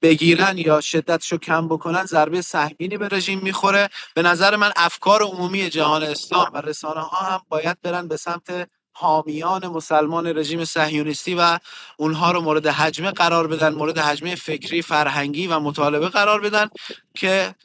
بگیرن 0.01 0.57
یا 0.57 0.81
شدتشو 0.81 1.37
کم 1.37 1.67
بکنن 1.67 2.05
ضربه 2.05 2.41
سهمینی 2.41 2.97
به 2.97 3.07
رژیم 3.07 3.39
می‌خوره. 3.39 3.89
به 4.15 4.21
نظر 4.21 4.55
من 4.55 4.71
افکار 4.75 5.23
عمومی 5.23 5.69
جهان 5.69 6.03
اسلام 6.03 6.51
و 6.53 6.61
رسانه 6.61 7.01
ها 7.01 7.25
هم 7.25 7.41
باید 7.49 7.77
برن 7.81 8.07
به 8.07 8.17
سمت 8.17 8.69
حامیان 8.93 9.67
مسلمان 9.67 10.27
رژیم 10.37 10.65
صهیونیستی 10.65 11.35
و 11.35 11.59
اونها 11.97 12.31
رو 12.31 12.41
مورد 12.41 12.67
حجمه 12.67 13.11
قرار 13.11 13.47
بدن 13.47 13.73
مورد 13.73 13.97
حجمه 13.97 14.35
فکری 14.35 14.81
فرهنگی 14.81 15.47
و 15.47 15.59
مطالبه 15.59 16.09
قرار 16.09 16.41
بدن 16.41 16.69
که 17.15 17.55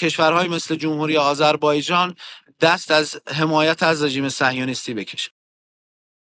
کشورهای 0.00 0.48
مثل 0.48 0.74
جمهوری 0.74 1.16
آذربایجان 1.16 2.14
دست 2.60 2.90
از 2.90 3.20
حمایت 3.26 3.82
از 3.82 4.02
رژیم 4.02 4.28
صهیونیستی 4.28 4.94
بکشه. 4.94 5.30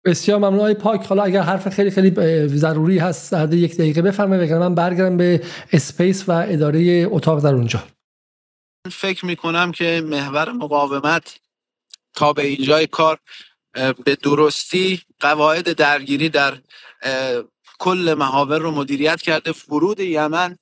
بسیار 0.06 0.40
ممنون. 0.40 0.60
های 0.60 0.74
پاک 0.74 1.06
حالا 1.06 1.24
اگر 1.24 1.42
حرف 1.42 1.70
خیلی 1.70 1.92
خیلی 1.92 2.48
ضروری 2.48 2.98
هست 2.98 3.32
در 3.32 3.54
یک 3.54 3.78
دقیقه 3.78 4.02
بفرمایید 4.02 4.46
بگم 4.46 4.58
من 4.58 4.76
برگردم 4.76 5.18
به 5.18 5.44
اسپیس 5.74 6.30
و 6.30 6.32
اداره 6.32 7.08
اتاق 7.12 7.44
در 7.44 7.54
اونجا. 7.54 7.84
فکر 8.92 9.26
می‌کنم 9.26 9.72
که 9.72 10.02
محور 10.06 10.52
مقاومت 10.52 11.40
تا 12.14 12.34
به 12.34 12.46
اینجای 12.46 12.88
کار 12.88 13.20
به 14.06 14.16
درستی 14.16 15.02
قواعد 15.20 15.74
درگیری 15.74 16.30
در 16.30 16.58
کل 17.80 18.16
محاور 18.18 18.60
رو 18.60 18.72
مدیریت 18.72 19.22
کرده. 19.22 19.52
فرود 19.52 20.00
یمن 20.00 20.58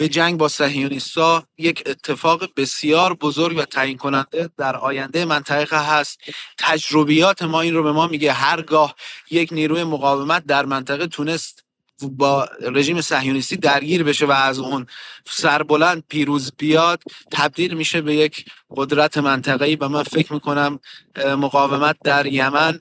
به 0.00 0.08
جنگ 0.08 0.38
با 0.38 0.48
صهیونیستا 0.48 1.44
یک 1.58 1.82
اتفاق 1.86 2.48
بسیار 2.56 3.14
بزرگ 3.14 3.58
و 3.58 3.64
تعیین 3.64 3.96
کننده 3.96 4.50
در 4.58 4.76
آینده 4.76 5.24
منطقه 5.24 5.98
هست. 5.98 6.20
تجربیات 6.58 7.42
ما 7.42 7.60
این 7.60 7.74
رو 7.74 7.82
به 7.82 7.92
ما 7.92 8.06
میگه. 8.06 8.32
هرگاه 8.32 8.94
یک 9.30 9.52
نیروی 9.52 9.84
مقاومت 9.84 10.46
در 10.46 10.64
منطقه 10.64 11.06
تونست 11.06 11.64
با 12.02 12.48
رژیم 12.60 13.00
صهیونیستی 13.00 13.56
درگیر 13.56 14.02
بشه 14.02 14.26
و 14.26 14.30
از 14.30 14.58
اون 14.58 14.86
سربلند 15.30 16.04
پیروز 16.08 16.52
بیاد 16.58 17.02
تبدیل 17.32 17.74
میشه 17.74 18.00
به 18.00 18.14
یک 18.14 18.44
قدرت 18.70 19.18
منطقه‌ای. 19.18 19.76
و 19.76 19.88
من 19.88 20.02
فکر 20.02 20.32
می‌کنم 20.32 20.80
مقاومت 21.16 21.96
در 22.04 22.26
یمن 22.26 22.80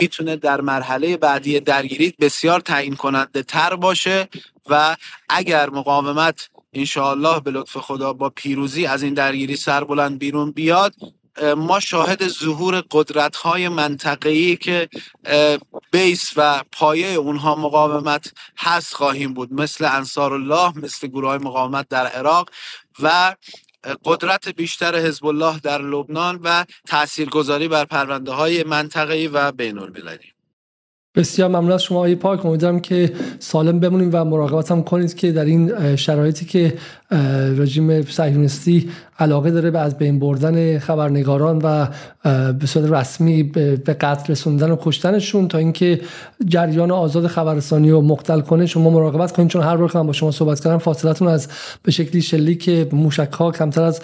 می‌تونه 0.00 0.36
در 0.36 0.60
مرحله 0.60 1.16
بعدی 1.16 1.60
درگیری 1.60 2.14
بسیار 2.20 2.60
تعیین 2.60 2.96
کننده 2.96 3.42
تر 3.42 3.76
باشه 3.76 4.28
و 4.70 4.96
اگر 5.28 5.70
مقاومت 5.70 6.48
انشاءالله 6.72 7.40
به 7.40 7.50
لطف 7.50 7.76
خدا 7.76 8.12
با 8.12 8.30
پیروزی 8.30 8.86
از 8.86 9.02
این 9.02 9.14
درگیری 9.14 9.56
سربلند 9.56 10.18
بیرون 10.18 10.50
بیاد 10.50 10.94
ما 11.56 11.80
شاهد 11.80 12.28
ظهور 12.28 12.84
قدرت 12.90 13.36
های 13.36 13.68
منطقه‌ای 13.68 14.56
که 14.56 14.88
بیس 15.92 16.30
و 16.36 16.64
پایه 16.72 17.08
اونها 17.08 17.54
مقاومت 17.54 18.32
هست 18.58 18.94
خواهیم 18.94 19.34
بود 19.34 19.52
مثل 19.52 19.84
انصار 19.84 20.32
الله 20.32 20.78
مثل 20.78 21.06
گروه 21.06 21.28
های 21.28 21.38
مقاومت 21.38 21.88
در 21.88 22.06
عراق 22.06 22.50
و 23.02 23.36
قدرت 24.04 24.48
بیشتر 24.48 24.96
حزب 24.96 25.26
الله 25.26 25.58
در 25.58 25.82
لبنان 25.82 26.40
و 26.44 26.64
تاثیرگذاری 26.86 27.68
بر 27.68 27.84
پرونده 27.84 28.32
های 28.32 28.64
منطقه‌ای 28.64 29.26
و 29.26 29.52
بین 29.52 29.78
المللی 29.78 30.32
بسیار 31.14 31.48
ممنون 31.48 31.72
از 31.72 31.82
شما 31.82 31.98
آقای 31.98 32.14
پاک. 32.14 32.46
امیدوارم 32.46 32.80
که 32.80 33.14
سالم 33.38 33.80
بمونیم 33.80 34.10
و 34.12 34.24
مراقبت 34.24 34.70
هم 34.70 34.82
کنید 34.82 35.14
که 35.14 35.32
در 35.32 35.44
این 35.44 35.96
شرایطی 35.96 36.44
که 36.44 36.78
رژیم 37.58 38.02
صهیونیستی 38.02 38.90
علاقه 39.18 39.50
داره 39.50 39.70
به 39.70 39.78
از 39.78 39.98
بین 39.98 40.18
بردن 40.18 40.78
خبرنگاران 40.78 41.60
و 41.62 41.86
به 42.52 42.66
صورت 42.66 42.92
رسمی 42.92 43.42
به 43.42 43.96
قتل 44.00 44.32
رسوندن 44.32 44.70
و 44.70 44.76
کشتنشون 44.80 45.48
تا 45.48 45.58
اینکه 45.58 46.00
جریان 46.44 46.90
آزاد 46.90 47.26
خبررسانی 47.26 47.90
رو 47.90 48.00
مختل 48.00 48.40
کنه. 48.40 48.66
شما 48.66 48.90
مراقبت 48.90 49.32
کنید 49.32 49.48
چون 49.48 49.62
هر 49.62 49.76
بار 49.76 49.90
من 49.94 50.06
با 50.06 50.12
شما 50.12 50.30
صحبت 50.30 50.60
کردم 50.60 50.78
فاصلتون 50.78 51.28
از 51.28 51.48
به 51.82 51.92
شکلی 51.92 52.22
شلیک 52.22 52.92
موشک 52.92 53.32
ها 53.32 53.50
کمتر 53.50 53.82
از 53.82 54.00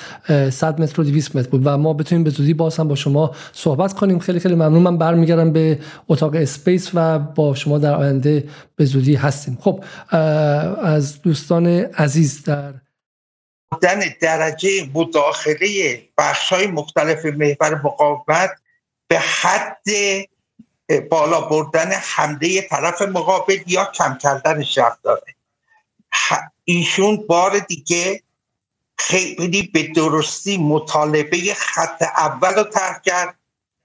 100 0.51 0.81
متر 0.81 1.01
و 1.01 1.05
200 1.05 1.37
متر 1.37 1.49
بود 1.49 1.63
و 1.65 1.79
ما 1.79 1.93
بتونیم 1.93 2.25
به 2.25 2.31
زودی 2.31 2.55
باز 2.55 2.77
هم 2.77 2.89
با 2.89 2.95
شما 2.95 3.31
صحبت 3.53 3.93
کنیم. 3.93 4.19
خیلی 4.19 4.41
خیلی 4.41 4.55
ممنون. 4.55 4.83
من 4.83 4.99
برمیگردم 4.99 5.53
به 5.53 5.79
اتاق 6.09 6.35
اسپیس 6.35 6.91
و 6.95 7.19
با 7.19 7.55
شما 7.55 7.79
در 7.79 7.95
آینده 7.95 8.45
به 8.77 8.85
زودی 8.85 9.15
هستیم. 9.15 9.59
خب 9.61 9.85
از 10.83 11.23
دوستان 11.23 11.67
عزیز 11.67 12.45
در 12.45 12.73
بودن 13.71 14.01
درجه 14.21 14.91
مداخله 14.95 16.03
بخش 16.19 16.53
های 16.53 16.67
مختلف 16.67 17.25
محور 17.25 17.83
مقاومت 17.85 18.51
به 19.09 19.19
حد 19.19 19.87
بالا 21.11 21.41
بردن 21.41 21.93
حمله 21.93 22.63
طرف 22.63 23.03
مقابل 23.03 23.59
یا 23.67 23.85
کم 23.85 24.19
کردن 24.19 24.65
رفت 24.77 25.03
داره 25.03 25.35
ایشون 26.65 27.17
بار 27.17 27.59
دیگه 27.59 28.23
خیلی 28.99 29.63
به 29.63 29.83
درستی 29.83 30.59
مطالبه 30.59 31.55
خط 31.55 32.03
اول 32.03 32.55
رو 32.55 32.63
طرح 32.63 33.01
کرد 33.05 33.39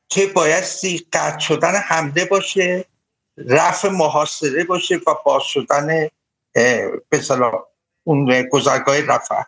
که 0.10 0.28
باید 0.28 0.64
قطع 1.14 1.40
شدن 1.40 1.76
حمله 1.76 2.26
باشه 2.26 2.86
رفع 3.38 3.90
محاصره 3.90 4.64
باشه 4.64 4.96
و 5.08 5.16
باز 5.26 5.44
شدن 5.44 6.10
به 7.10 7.22
اون 8.04 8.42
گذرگاه 8.42 9.02
رفع. 9.02 9.44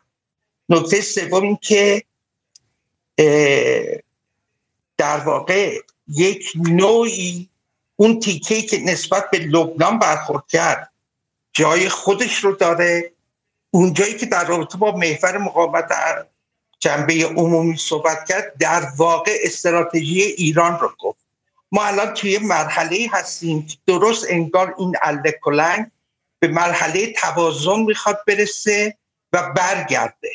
نکته 0.69 1.01
سوم 1.01 1.43
این 1.43 1.57
که 1.61 2.03
در 4.97 5.17
واقع 5.17 5.79
یک 6.07 6.51
نوعی 6.55 7.49
اون 7.95 8.19
تیکه 8.19 8.61
که 8.61 8.79
نسبت 8.79 9.29
به 9.31 9.39
لبنان 9.39 9.99
برخورد 9.99 10.43
کرد 10.47 10.91
جای 11.53 11.89
خودش 11.89 12.43
رو 12.43 12.51
داره. 12.51 13.11
اونجایی 13.71 14.13
که 14.13 14.25
در 14.25 14.45
رابطه 14.45 14.77
با 14.77 14.91
محور 14.91 15.37
مقاومت 15.37 15.87
در 15.87 16.25
جنبه 16.79 17.13
عمومی 17.25 17.77
صحبت 17.77 18.25
کرد 18.25 18.53
در 18.59 18.87
واقع 18.97 19.37
استراتژی 19.43 20.21
ایران 20.21 20.79
رو 20.79 20.91
گفت. 20.99 21.25
ما 21.71 21.83
الان 21.83 22.13
توی 22.13 22.37
مرحله 22.37 23.09
هستیم 23.11 23.65
که 23.65 23.77
درست 23.87 24.25
انگار 24.29 24.75
این 24.77 24.95
اله 25.01 25.39
کلنگ 25.41 25.91
به 26.39 26.47
مرحله 26.47 27.13
توازن 27.13 27.79
می‌خواد 27.79 28.19
برسه 28.27 28.97
و 29.33 29.53
برگرده. 29.53 30.31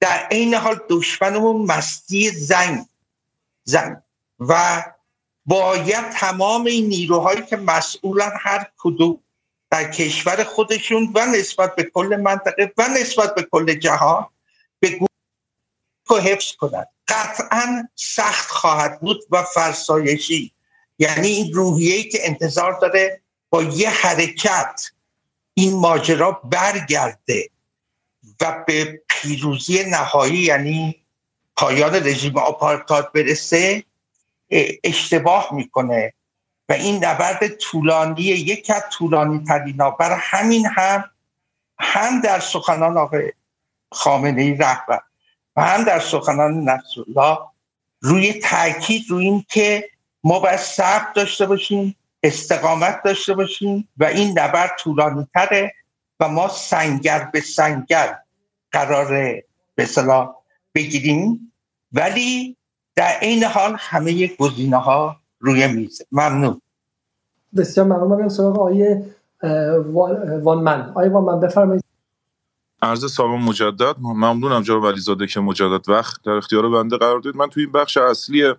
در 0.00 0.26
عین 0.30 0.54
حال 0.54 0.80
دشمنمون 0.88 1.66
مستی 1.66 2.30
زنگ 2.30 2.86
زنگ 3.64 3.96
و 4.40 4.84
باید 5.46 6.10
تمام 6.10 6.64
این 6.64 6.88
نیروهایی 6.88 7.42
که 7.42 7.56
مسئولن 7.56 8.32
هر 8.40 8.66
کدوم 8.78 9.20
در 9.70 9.90
کشور 9.90 10.44
خودشون 10.44 11.12
و 11.14 11.26
نسبت 11.26 11.74
به 11.74 11.82
کل 11.82 12.20
منطقه 12.24 12.72
و 12.78 12.88
نسبت 12.88 13.34
به 13.34 13.42
کل 13.42 13.74
جهان 13.74 14.26
به 14.80 14.98
و 16.10 16.14
حفظ 16.14 16.52
کنند 16.52 16.88
قطعا 17.08 17.88
سخت 17.94 18.50
خواهد 18.50 19.00
بود 19.00 19.24
و 19.30 19.42
فرسایشی. 19.42 20.52
یعنی 20.98 21.28
این 21.28 21.52
روحیه‌ای 21.52 22.04
که 22.04 22.18
انتظار 22.22 22.80
داره 22.80 23.20
با 23.50 23.62
یه 23.62 23.90
حرکت 23.90 24.90
این 25.54 25.74
ماجرا 25.74 26.32
برگرده. 26.32 27.50
و 28.40 28.64
به 28.66 29.02
پیروزی 29.08 29.84
نهایی 29.90 30.38
یعنی 30.38 30.96
پایان 31.56 31.94
رژیم 31.94 32.38
آپارتاد 32.38 33.12
برسه 33.12 33.84
اشتباه 34.84 35.48
می‌کنه. 35.52 36.12
و 36.68 36.72
این 36.72 37.04
نبرد 37.04 37.48
طولانی 37.48 38.22
یکی 38.22 38.72
از 38.72 38.82
طولانی 38.92 39.44
ترین 39.44 39.76
برای 39.98 40.18
همین 40.20 40.66
هم 40.66 41.04
هم 41.80 42.20
در 42.20 42.40
سخنان 42.40 42.96
آقای 42.96 43.32
خامنه 43.92 44.42
ای 44.42 44.54
رهبر 44.54 45.00
و 45.56 45.62
هم 45.62 45.84
در 45.84 46.00
سخنان 46.00 46.68
نصرالله 46.68 47.38
روی 48.00 48.32
تاکید 48.32 49.04
روی 49.08 49.24
این 49.24 49.44
که 49.48 49.90
ما 50.24 50.38
باید 50.38 50.58
صبر 50.58 51.12
داشته 51.14 51.46
باشیم 51.46 51.96
استقامت 52.22 53.02
داشته 53.02 53.34
باشیم 53.34 53.88
و 53.96 54.04
این 54.04 54.38
نبرد 54.38 54.76
طولانی 54.78 55.28
تره 55.34 55.74
و 56.20 56.28
ما 56.28 56.48
سنگر 56.48 57.24
به 57.24 57.40
سنگر 57.40 58.18
قرار 58.72 59.42
به 59.74 59.86
صلاح 59.86 60.34
بگیریم. 60.74 61.52
ولی 61.92 62.56
در 62.96 63.18
این 63.22 63.44
حال 63.44 63.76
همه 63.78 64.26
گزینه 64.26 64.76
ها 64.76 65.16
روی 65.40 65.66
میز. 65.66 66.02
ممنون. 66.12 66.60
بسیار 67.56 67.86
ممنون. 67.86 68.22
من 68.22 68.28
سراغ 68.28 68.60
آیه 68.60 69.04
وان 70.42 70.58
من. 70.62 70.92
آیه 70.94 71.10
وان 71.10 71.24
من 71.24 71.40
بفرمایید. 71.40 71.84
عرض 72.82 73.12
سلام 73.12 73.44
مجدد. 73.44 73.94
ممنونم 73.98 74.62
جناب 74.62 74.82
ولیزاده 74.82 75.26
که 75.26 75.40
مجدد 75.40 75.88
وقت 75.88 76.22
در 76.22 76.32
اختیار 76.32 76.68
بنده 76.68 76.96
قرار 76.96 77.20
دید 77.20 77.36
من 77.36 77.48
توی 77.48 77.62
این 77.62 77.72
بخش 77.72 77.96
اصلی 77.96 78.54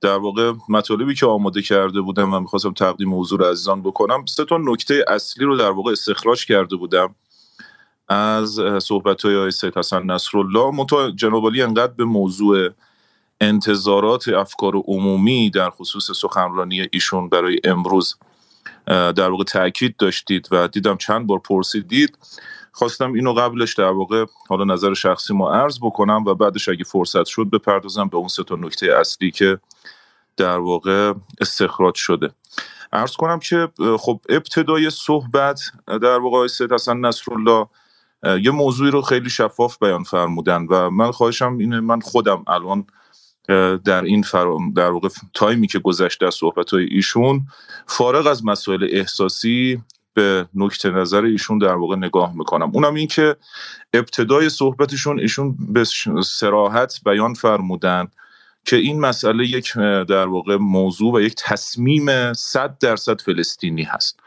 در 0.00 0.16
واقع 0.16 0.52
مطالبی 0.68 1.14
که 1.14 1.26
آماده 1.26 1.62
کرده 1.62 2.00
بودم 2.00 2.34
و 2.34 2.40
می‌خواستم 2.40 2.72
تقدیم 2.72 3.20
حضور 3.20 3.50
عزیزان 3.50 3.82
بکنم 3.82 4.24
سه 4.26 4.44
تا 4.44 4.58
نکته 4.58 5.04
اصلی 5.08 5.44
رو 5.44 5.56
در 5.56 5.70
واقع 5.70 5.92
استخراج 5.92 6.46
کرده 6.46 6.76
بودم. 6.76 7.14
از 8.08 8.60
صحبت 8.82 9.24
های 9.24 9.50
سید 9.50 9.78
حسن 9.78 10.02
نصرالله. 10.02 10.70
منتها 10.70 11.10
جناب 11.10 11.44
انقدر 11.44 11.92
به 11.92 12.04
موضوع 12.04 12.68
انتظارات 13.40 14.28
افکار 14.28 14.76
عمومی 14.76 15.50
در 15.50 15.70
خصوص 15.70 16.10
سخنرانی 16.10 16.88
ایشون 16.92 17.28
برای 17.28 17.60
امروز 17.64 18.16
در 18.86 19.30
واقع 19.30 19.44
تاکید 19.44 19.96
داشتید 19.96 20.48
و 20.50 20.68
دیدم 20.68 20.96
چند 20.96 21.26
بار 21.26 21.38
پرسیدید. 21.38 22.18
خواستم 22.72 23.12
اینو 23.12 23.32
قبلش 23.32 23.74
در 23.74 23.90
واقع 23.90 24.24
حالا 24.48 24.64
نظر 24.64 24.94
شخصی 24.94 25.34
ما 25.34 25.52
عرض 25.52 25.78
بکنم 25.78 26.24
و 26.24 26.34
بعدش 26.34 26.68
اگه 26.68 26.84
فرصت 26.84 27.24
شد 27.24 27.50
بپردازم 27.50 28.08
به 28.08 28.16
اون 28.16 28.28
سه 28.28 28.42
تا 28.42 28.56
نکته 28.56 28.92
اصلی 29.00 29.30
که 29.30 29.58
در 30.36 30.58
واقع 30.58 31.12
استخراج 31.40 31.94
شده. 31.94 32.30
عرض 32.92 33.16
کنم 33.16 33.38
که 33.38 33.68
خب 33.98 34.20
ابتدای 34.28 34.90
صحبت 34.90 35.60
در 35.86 36.18
واقع 36.18 36.46
سید 36.46 36.72
حسن 36.72 36.96
نصرالله 36.96 37.66
یه 38.22 38.50
موضوعی 38.50 38.90
رو 38.90 39.02
خیلی 39.02 39.30
شفاف 39.30 39.78
بیان 39.78 40.02
فرمودن 40.02 40.66
و 40.70 40.90
من 40.90 41.10
خواهشم 41.10 41.56
اینه 41.58 41.80
من 41.80 42.00
خودم 42.00 42.44
الان 42.46 42.86
در 43.84 44.02
این 44.04 44.24
در 44.76 44.90
واقع 44.90 45.08
تایمی 45.34 45.66
که 45.66 45.78
گذشته 45.78 46.26
از 46.26 46.34
صحبت 46.34 46.70
های 46.70 46.84
ایشون 46.84 47.46
فارغ 47.86 48.26
از 48.26 48.44
مسائل 48.44 48.88
احساسی 48.90 49.82
به 50.14 50.48
نکته 50.54 50.90
نظر 50.90 51.24
ایشون 51.24 51.58
در 51.58 51.74
واقع 51.74 51.96
نگاه 51.96 52.36
می‌کنم. 52.36 52.70
اونم 52.74 52.94
این 52.94 53.06
که 53.06 53.36
ابتدای 53.94 54.48
صحبتشون 54.48 55.20
ایشون 55.20 55.56
به 55.72 55.84
سراحت 56.24 57.00
بیان 57.04 57.34
فرمودن 57.34 58.08
که 58.64 58.76
این 58.76 59.00
مسئله 59.00 59.46
یک 59.46 59.72
در 60.08 60.26
واقع 60.26 60.56
موضوع 60.56 61.14
و 61.14 61.20
یک 61.20 61.34
تصمیم 61.38 62.32
صد 62.32 62.78
درصد 62.78 63.20
فلسطینی 63.20 63.82
هست. 63.82 64.17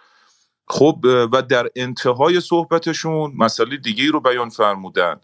خب 0.72 1.00
و 1.04 1.42
در 1.42 1.68
انتهای 1.76 2.40
صحبتشون 2.40 3.34
مسئله 3.38 3.78
دیگه 3.78 4.12
رو 4.12 4.20
بیان 4.20 4.50
فرمودن 4.50 5.16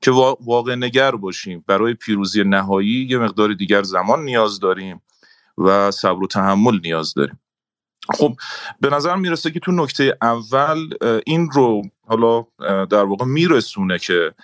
که 0.00 0.10
واقع 0.40 0.74
نگر 0.74 1.10
باشیم. 1.10 1.64
برای 1.66 1.94
پیروزی 1.94 2.44
نهایی 2.44 3.06
یه 3.10 3.18
مقدار 3.18 3.52
دیگر 3.52 3.82
زمان 3.82 4.24
نیاز 4.24 4.60
داریم 4.60 5.02
و 5.58 5.90
صبر 5.90 6.22
و 6.22 6.26
تحمل 6.26 6.80
نیاز 6.84 7.14
داریم. 7.14 7.40
خب 8.18 8.36
به 8.80 8.90
نظر 8.90 9.16
می‌رسه 9.16 9.50
که 9.50 9.60
تو 9.60 9.72
نکته 9.72 10.16
اول 10.22 10.88
این 11.26 11.50
رو 11.50 11.82
حالا 12.06 12.46
در 12.84 13.04
واقع 13.04 13.24
میرسونه 13.24 13.98
که 13.98 14.34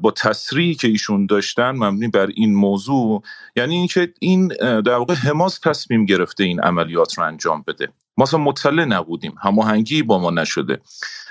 با 0.00 0.10
تصریحی 0.10 0.74
که 0.74 0.88
ایشون 0.88 1.26
داشتن 1.26 1.70
مبنی 1.70 2.08
بر 2.08 2.26
این 2.26 2.54
موضوع 2.54 3.22
یعنی 3.56 3.74
اینکه 3.74 4.12
این 4.20 4.48
در 4.82 4.96
واقع 4.96 5.14
حماس 5.14 5.58
تصمیم 5.58 6.04
گرفته 6.04 6.44
این 6.44 6.60
عملیات 6.60 7.18
رو 7.18 7.24
انجام 7.24 7.64
بده. 7.66 7.88
ما 8.16 8.22
اصلا 8.22 8.40
مطلع 8.40 8.84
نبودیم. 8.84 9.34
هماهنگی 9.42 10.02
با 10.02 10.18
ما 10.18 10.30
نشده. 10.30 10.80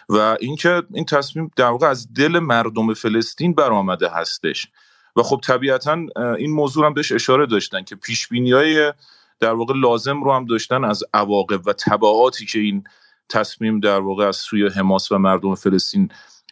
و 0.09 0.37
اینکه 0.39 0.83
این 0.93 1.05
تصمیم 1.05 1.51
در 1.55 1.69
واقع 1.69 1.87
از 1.87 2.13
دل 2.13 2.39
مردم 2.39 2.93
فلسطین 2.93 3.53
برآمده 3.53 4.09
هستش. 4.09 4.67
و 5.15 5.23
خب 5.23 5.39
طبیعتا 5.43 5.97
این 6.37 6.51
موضوع 6.51 6.85
هم 6.85 6.93
بهش 6.93 7.11
اشاره 7.11 7.45
داشتن 7.45 7.83
که 7.83 7.95
پیش 7.95 8.27
های 8.31 8.93
در 9.39 9.53
واقع 9.53 9.73
لازم 9.77 10.23
رو 10.23 10.33
هم 10.33 10.45
داشتن 10.45 10.83
از 10.83 11.03
عواقب 11.13 11.67
و 11.67 11.73
تبعاتی 11.73 12.45
که 12.45 12.59
این 12.59 12.83
تصمیم 13.29 13.79
در 13.79 13.99
واقع 13.99 14.27
از 14.27 14.35
سوی 14.35 14.67
حماس 14.67 15.11
و 15.11 15.17
مردم 15.17 15.55
فلسطین 15.55 16.09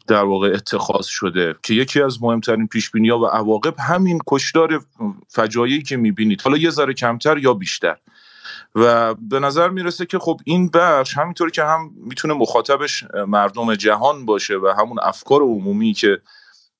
در 0.08 0.24
واقع 0.24 0.48
اتخاذ 0.48 1.06
شده. 1.06 1.56
که 1.64 1.74
یکی 1.74 2.02
از 2.02 2.24
مهمترین 2.24 2.68
پیش 2.68 2.92
ها 3.10 3.20
و 3.20 3.26
عواقب 3.26 3.76
همین 3.80 4.20
کشدار 4.28 4.86
فجایعی 5.28 5.82
که 5.82 5.98
می‌بینید. 5.98 6.42
حالا 6.42 6.58
یه 6.58 6.70
ذره 6.70 6.94
کمتر 6.94 7.38
یا 7.38 7.54
بیشتر. 7.54 7.98
و 8.76 9.14
به 9.14 9.40
نظر 9.40 9.70
می‌رسه 9.70 10.06
که 10.06 10.20
خب 10.20 10.40
این 10.46 10.70
بخش 10.70 11.18
همینطوری 11.18 11.52
که 11.52 11.64
هم 11.64 11.92
می‌تونه 11.96 12.34
مخاطبش 12.34 13.04
مردم 13.28 13.76
جهان 13.76 14.26
باشه 14.26 14.58
و 14.58 14.74
همون 14.80 15.00
افکار 15.02 15.42
عمومی 15.42 15.94
که 15.94 16.22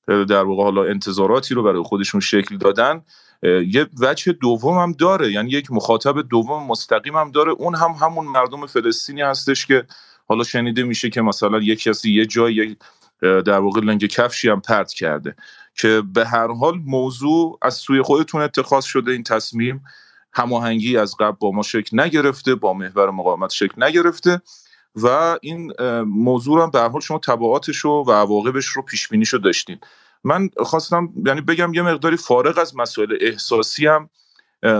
در 0.06 0.42
واقع 0.42 0.62
حالا 0.62 0.84
انتظاراتی 0.84 1.54
رو 1.54 1.62
برای 1.62 1.82
خودشون 1.82 2.20
شکل 2.20 2.56
دادن 2.56 3.02
یه 3.42 3.86
وجه 4.00 4.32
دوم 4.32 4.78
هم 4.78 4.92
داره. 4.92 5.32
یعنی 5.32 5.50
یک 5.50 5.70
مخاطب 5.70 6.28
دوم 6.28 6.66
مستقیم 6.66 7.16
هم 7.16 7.30
داره. 7.30 7.52
اون 7.52 7.74
هم 7.74 7.90
همون 7.90 8.26
مردم 8.26 8.66
فلسطینی 8.66 9.22
هستش 9.22 9.66
که 9.66 9.86
حالا 10.28 10.44
شنیده 10.44 10.82
میشه 10.82 11.10
که 11.10 11.22
مثلا 11.22 11.58
یک 11.58 11.82
کسی 11.82 12.12
یه 12.12 12.26
جای 12.26 12.76
در 13.22 13.58
واقع 13.58 13.80
لنگ 13.80 14.06
کفشی 14.06 14.48
هم 14.48 14.60
پرت 14.60 14.92
کرده 14.92 15.36
که 15.74 16.02
به 16.14 16.26
هر 16.26 16.52
حال 16.52 16.78
موضوع 16.86 17.58
از 17.62 17.74
سوی 17.74 18.02
خودتون 18.02 18.40
اتخاذ 18.40 18.84
شده 18.84 19.12
این 19.12 19.22
تصمیم. 19.22 19.84
هماهنگی 20.34 20.96
از 20.96 21.16
قبل 21.16 21.36
با 21.40 21.50
ما 21.50 21.62
شکل 21.62 22.00
نگرفته 22.00 22.54
با 22.54 22.74
محور 22.74 23.10
مقاومت 23.10 23.50
شکل 23.50 23.84
نگرفته 23.84 24.42
و 24.96 25.38
این 25.42 25.72
موضوع 26.02 26.62
هم 26.62 26.70
به 26.70 26.80
حال 26.80 27.00
شما 27.00 27.18
تبعاتش 27.18 27.76
رو 27.76 28.04
و 28.06 28.12
عواقبش 28.12 28.66
رو 28.66 28.82
پیش 28.82 29.08
بینیشو 29.08 29.38
داشتین. 29.38 29.78
من 30.24 30.48
خواستم 30.56 31.08
یعنی 31.26 31.40
بگم 31.40 31.74
یه 31.74 31.82
مقداری 31.82 32.16
فارغ 32.16 32.58
از 32.58 32.76
مسائل 32.76 33.16
احساسی 33.20 33.86
هم 33.86 34.10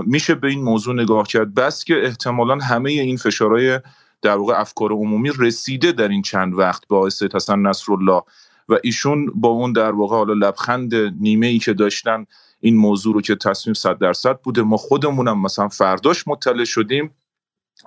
میشه 0.06 0.34
به 0.34 0.48
این 0.48 0.62
موضوع 0.62 0.94
نگاه 0.94 1.26
کرد. 1.26 1.54
بس 1.54 1.84
که 1.84 2.04
احتمالا 2.04 2.56
همه 2.56 2.90
این 2.90 3.16
فشارهای 3.16 3.80
در 4.22 4.36
واقع 4.36 4.60
افکار 4.60 4.92
عمومی 4.92 5.30
رسیده 5.38 5.92
در 5.92 6.08
این 6.08 6.22
چند 6.22 6.58
وقت 6.58 6.82
آقای 6.88 7.10
سید 7.10 7.34
حسن 7.34 7.58
نصرالله 7.58 8.22
و 8.68 8.78
ایشون 8.82 9.26
با 9.34 9.48
اون 9.48 9.72
در 9.72 9.92
واقع 9.92 10.16
حالا 10.16 10.32
لبخند 10.32 10.94
نیمه 10.94 11.46
ای 11.46 11.58
که 11.58 11.72
داشتن 11.72 12.26
این 12.64 12.76
موضوع 12.76 13.14
رو 13.14 13.20
که 13.20 13.36
تصمیم 13.36 13.74
صد 13.74 13.98
درصد 13.98 14.38
بوده. 14.38 14.62
ما 14.62 14.76
خودمونم 14.76 15.42
مثلا 15.42 15.68
فرداش 15.68 16.28
مطلع 16.28 16.64
شدیم 16.64 17.14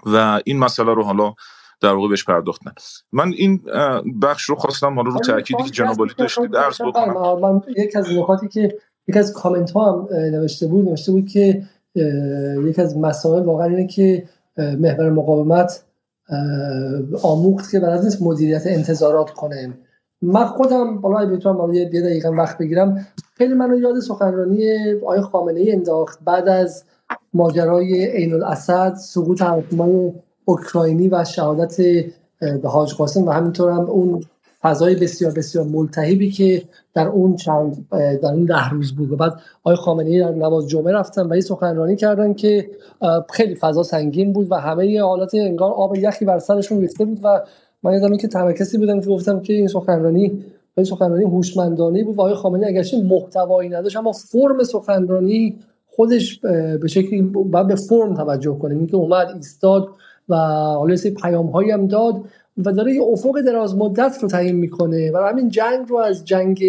و 0.06 0.42
این 0.46 0.60
مسئله 0.60 0.94
رو 0.94 1.04
حالا 1.04 1.34
در 1.82 1.94
واقع 1.94 2.08
بهش 2.08 2.26
پرداختن. 2.26 2.72
من 3.12 3.34
این 3.38 3.62
بخش 4.22 4.44
رو 4.44 4.56
خواستم 4.56 4.96
حالا 4.96 5.10
رو 5.10 5.20
تأکیدی 5.20 5.64
که 5.64 5.70
جناب 5.70 6.02
علی 6.02 6.14
داشتید 6.18 6.56
عرض 6.56 6.82
بکنم. 6.82 7.40
من 7.40 7.62
یک 7.78 7.96
از 7.96 8.12
نکاتی 8.12 8.48
که 8.48 8.78
یک 9.08 9.18
از 9.18 9.34
کامنت 9.34 9.72
ها 9.72 9.92
هم 9.92 10.08
نوشته 10.12 10.68
بود 10.68 10.90
نوشته 10.90 11.12
بود 11.12 11.28
که 11.28 11.64
یک 12.66 12.80
از 12.80 12.98
مسائل 12.98 13.44
واقعا 13.44 13.68
اینه 13.68 13.88
که 13.88 14.24
محور 14.58 15.10
مقاومت 15.10 15.84
آموخت 17.24 17.72
که 17.72 17.80
بعد 17.80 18.04
نیست 18.04 18.22
مدیریت 18.22 18.64
انتظارات 18.66 19.30
کنه. 19.30 19.78
من 20.22 20.46
خودم 20.46 21.02
بالا 21.02 21.26
بتونم 21.26 21.74
یه 21.74 21.90
دقیقا 21.90 22.32
وقت 22.32 22.58
بگیرم. 22.58 23.08
خیلی 23.34 23.54
منو 23.54 23.80
یاد 23.80 24.00
سخنرانی 24.00 24.94
آقای 25.04 25.22
خامنه 25.22 25.60
ای 25.60 25.72
انداخت. 25.72 26.20
بعد 26.26 26.48
از 26.48 26.84
ماجرای 27.34 28.06
عین 28.06 28.34
الاسد 28.34 28.94
سقوط 28.96 29.42
هواپیمای 29.42 30.12
اوکراینی 30.46 31.10
و 31.10 31.24
شهادت 31.24 31.78
به 32.40 32.70
حاج 32.70 32.94
قاسم 32.94 33.26
و 33.28 33.32
همینطور 33.32 33.72
هم 33.72 33.90
اون 33.90 34.24
فضای 34.62 34.96
بسیار 34.96 35.32
بسیار 35.32 35.66
ملتهبی 35.66 36.32
که 36.32 36.64
در 36.94 37.08
اون 37.08 37.36
چند 37.36 37.88
در 37.92 38.34
اون 38.34 38.46
ده 38.46 38.70
روز 38.70 38.96
بود. 38.96 39.12
و 39.12 39.16
بعد 39.16 39.34
آقای 39.64 39.76
خامنه‌ای 39.76 40.20
در 40.20 40.32
نماز 40.32 40.68
جمعه 40.68 40.94
رفتن 40.94 41.22
و 41.22 41.32
این 41.32 41.42
سخنرانی 41.42 41.96
کردن 41.96 42.34
که 42.34 42.70
خیلی 43.30 43.56
فضا 43.56 43.84
سنگین 43.84 44.34
بود 44.34 44.52
و 44.52 44.56
همه 44.56 45.02
حالات 45.02 45.36
انگار 45.36 45.72
آب 45.72 45.96
یخی 45.96 46.26
بر 46.26 46.40
سرشون 46.40 46.82
ریخته 46.82 47.06
بود 47.06 47.20
و 47.24 47.42
من 47.84 47.94
یادم 47.94 48.18
که 48.18 48.28
تنها 48.28 48.54
بودم 48.80 49.02
که 49.02 49.08
گفتم 49.08 49.40
که 49.40 49.54
این 49.54 49.68
سخنرانی 49.68 50.44
این 50.78 50.86
سخنرانی 50.86 51.24
هوشمندانه 51.24 52.04
بود 52.04 52.18
و 52.18 52.22
آقای 52.22 52.34
خامنه‌ای 52.34 52.74
اگرچه 52.74 53.04
محتوایی 53.04 53.70
نداشت 53.70 53.98
اما 53.98 54.12
فرم 54.12 54.64
سخنرانی 54.64 55.60
خودش 55.88 56.40
به 56.82 56.88
شکلی 56.88 57.22
باید 57.22 57.68
به 57.68 57.76
فرم 57.76 58.14
توجه 58.14 58.58
کنیم. 58.60 58.78
اینکه 58.78 58.96
اومد 58.96 59.28
ایستاد 59.36 59.88
و 60.30 60.36
حالا 60.76 60.96
سری 60.96 61.12
پیام 61.12 61.48
هایی 61.48 61.72
هم 61.72 61.88
داد 61.88 62.22
و 62.58 62.72
داره 62.72 62.94
یه 62.94 63.02
افق 63.04 63.42
دراز 63.42 63.76
مدت 63.76 64.18
رو 64.22 64.28
تعیین 64.28 64.56
می‌کنه 64.56 65.12
و 65.12 65.18
همین 65.18 65.50
جنگ 65.50 65.90
رو 65.90 65.98
از 65.98 66.26
جنگ 66.26 66.64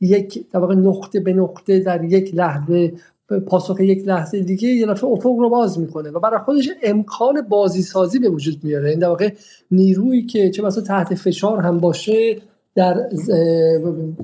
یک 0.00 0.50
طبقه 0.52 0.74
نقطه 0.74 1.20
به 1.20 1.32
نقطه 1.32 1.80
در 1.80 2.04
یک 2.04 2.34
لحظه 2.34 2.92
پاسخ 3.38 3.80
یک 3.80 4.08
لحظه 4.08 4.40
دیگه 4.40 4.68
یه 4.68 4.86
دفعه 4.86 5.10
افق 5.10 5.26
رو 5.38 5.50
باز 5.50 5.78
می‌کنه 5.78 6.10
و 6.10 6.20
برای 6.20 6.40
خودش 6.44 6.68
امکان 6.82 7.40
بازی 7.48 7.82
سازی 7.82 8.18
به 8.18 8.28
وجود 8.28 8.64
میاره. 8.64 8.90
این 8.90 8.98
در 8.98 9.08
واقع 9.08 9.32
نیرویی 9.70 10.26
که 10.26 10.50
چه 10.50 10.62
مثلا 10.62 10.82
تحت 10.84 11.14
فشار 11.14 11.60
هم 11.60 11.78
باشه 11.78 12.36
در 12.74 13.08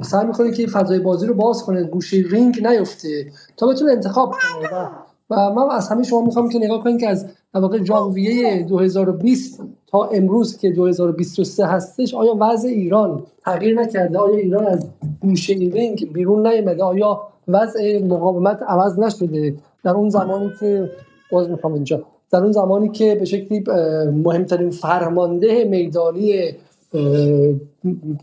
سعی 0.02 0.26
می‌کنه 0.26 0.52
که 0.52 0.66
فضای 0.66 0.98
بازی 0.98 1.26
رو 1.26 1.34
باز 1.34 1.62
کنه 1.62 1.84
گوشه 1.84 2.16
رینگ 2.30 2.66
نیفته 2.66 3.26
تا 3.56 3.66
بتونه 3.66 3.92
انتخاب 3.92 4.30
کنه. 4.30 4.68
و 4.70 4.88
و 5.30 5.54
من 5.54 5.70
از 5.70 5.88
همه 5.88 6.02
شما 6.02 6.20
می‌خوام 6.20 6.48
که 6.48 6.58
نگاه 6.58 6.84
کنید 6.84 7.00
که 7.00 7.08
از 7.08 7.26
واقع 7.60 7.84
ژانویه 7.84 8.62
2020 8.62 9.62
تا 9.86 10.04
امروز 10.04 10.58
که 10.58 10.70
2023 10.70 11.66
هستش 11.66 12.14
آیا 12.14 12.36
وضع 12.40 12.68
ایران 12.68 13.22
تغییر 13.44 13.80
نکرده؟ 13.80 14.18
آیا 14.18 14.36
ایران 14.36 14.66
از 14.66 14.86
گوشه 15.20 15.54
رینگ 15.54 16.12
بیرون 16.12 16.46
نیامده 16.46 16.82
آیا 16.82 17.20
وضع 17.48 17.98
مقاومت 18.04 18.62
عوض 18.62 18.98
نشده؟ 18.98 19.54
در 19.84 19.90
اون 19.90 20.08
زمانی 20.08 20.50
که 20.60 20.90
باز 21.32 21.50
می‌خوام 21.50 21.72
اینجا 21.72 22.02
در 22.30 22.38
اون 22.38 22.52
زمانی 22.52 22.88
که 22.88 23.14
به 23.14 23.24
شکلی 23.24 23.64
مهمترین 24.24 24.70
فرمانده 24.70 25.64
میدانی 25.64 26.52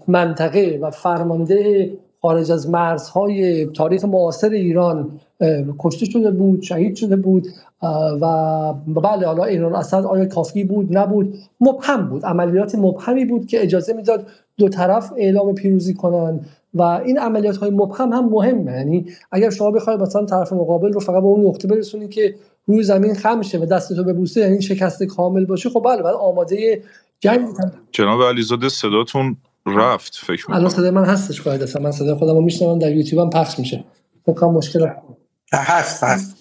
منطقه 0.07 0.79
و 0.81 0.91
فرمانده 0.91 1.91
خارج 2.23 2.51
از 2.51 2.69
مرزهای 2.69 3.65
تاریخ 3.65 4.05
معاصر 4.05 4.49
ایران 4.49 5.19
کشته 5.79 6.05
شده 6.05 6.31
بود 6.31 6.61
شهید 6.61 6.95
شده 6.95 7.15
بود 7.15 7.47
و 8.21 8.73
بله 8.87 9.27
حالا 9.27 9.43
ایران 9.43 9.75
اسد 9.75 10.05
آیا 10.05 10.25
کافی 10.25 10.63
بود؟ 10.63 10.97
نبود. 10.97 11.35
مبهم 11.61 12.09
بود. 12.09 12.25
عملیات 12.25 12.75
مبهمی 12.75 13.25
بود 13.25 13.47
که 13.47 13.63
اجازه 13.63 13.93
می‌داد 13.93 14.27
دو 14.57 14.69
طرف 14.69 15.13
اعلام 15.17 15.55
پیروزی 15.55 15.93
کنن 15.93 16.39
و 16.73 16.81
این 16.81 17.19
عملیات 17.19 17.57
های 17.57 17.71
مبهم 17.71 18.13
هم 18.13 18.29
مهمه. 18.29 18.71
یعنی 18.71 19.05
اگر 19.31 19.49
شما 19.49 19.71
بخواید 19.71 19.99
مثلا 19.99 20.25
طرف 20.25 20.53
مقابل 20.53 20.93
رو 20.93 20.99
فقط 20.99 21.21
به 21.21 21.27
اون 21.27 21.45
نقطه 21.45 21.67
برسونی 21.67 22.07
که 22.07 22.35
روی 22.65 22.83
زمین 22.83 23.13
خم 23.13 23.41
شه 23.41 23.59
و 23.59 23.65
دستتو 23.65 24.03
ببوسه 24.03 24.41
یعنی 24.41 24.61
شکست 24.61 25.03
کامل 25.03 25.45
باشه 25.45 25.69
خب 25.69 25.81
بله 25.85 26.01
بعد 26.01 26.15
آماده 26.15 26.81
جنگ 27.19 27.47
جناب 27.91 28.21
علیزاده 28.23 28.69
صداتون 28.69 29.37
رفت 29.65 30.15
فکر 30.15 30.31
می‌کنم. 30.31 30.55
الان 30.55 30.69
صدای 30.69 30.89
من 30.89 31.05
هستش 31.05 31.41
قاعدتا 31.41 31.79
من 31.79 31.91
صدای 31.91 32.13
خودم 32.13 32.35
رو 32.35 32.41
میشنوم 32.41 32.79
در 32.79 32.95
یوتیوب 32.95 33.21
هم 33.23 33.29
پخش 33.29 33.59
میشه. 33.59 33.83
فکر 34.25 34.45
مشکل 34.45 34.89
هست 35.53 36.03
هست. 36.03 36.37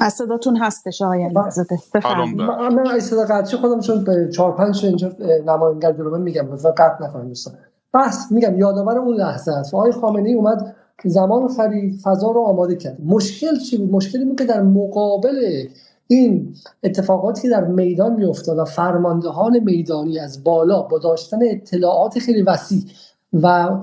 از 0.00 0.12
صداتون 0.12 0.56
هستش 0.56 1.02
آقای 1.02 1.24
علیزاده 1.24 1.78
بفرمایید. 1.94 2.36
من 2.40 2.86
از 2.90 3.04
صدا 3.04 3.24
قطعی 3.24 3.58
خودم 3.58 3.80
چون 3.80 4.04
به 4.04 4.30
4 4.34 4.56
5 4.56 4.84
اینجا 4.84 5.12
نماینگر 5.46 5.92
جلومه 5.92 6.18
میگم. 6.18 6.48
مثلا 6.48 6.70
قطع 6.70 7.04
نکنید 7.04 7.28
دوستان. 7.28 7.54
بس 7.94 8.26
میگم 8.30 8.58
یادآور 8.58 8.98
اون 8.98 9.16
لحظه 9.16 9.52
است. 9.52 9.74
و 9.74 9.76
آقای 9.76 9.92
خامنه 9.92 10.28
ای 10.28 10.34
اومد 10.34 10.76
زمان 11.04 11.48
خرید 11.48 12.00
فضا 12.00 12.30
رو 12.30 12.40
آماده 12.40 12.76
کرد. 12.76 12.96
مشکل 13.04 13.58
چی 13.58 13.76
بود؟ 13.76 13.92
مشکلی 13.92 14.24
بود 14.24 14.38
که 14.38 14.44
در 14.44 14.62
مقابل 14.62 15.66
این 16.12 16.54
اتفاقاتی 16.82 17.42
که 17.42 17.48
در 17.48 17.64
میدان 17.64 18.14
میافتاد 18.14 18.58
و 18.58 18.64
فرماندهان 18.64 19.58
میدانی 19.58 20.18
از 20.18 20.44
بالا 20.44 20.82
با 20.82 20.98
داشتن 20.98 21.38
اطلاعات 21.42 22.18
خیلی 22.18 22.42
وسیع 22.42 22.82
و 23.32 23.78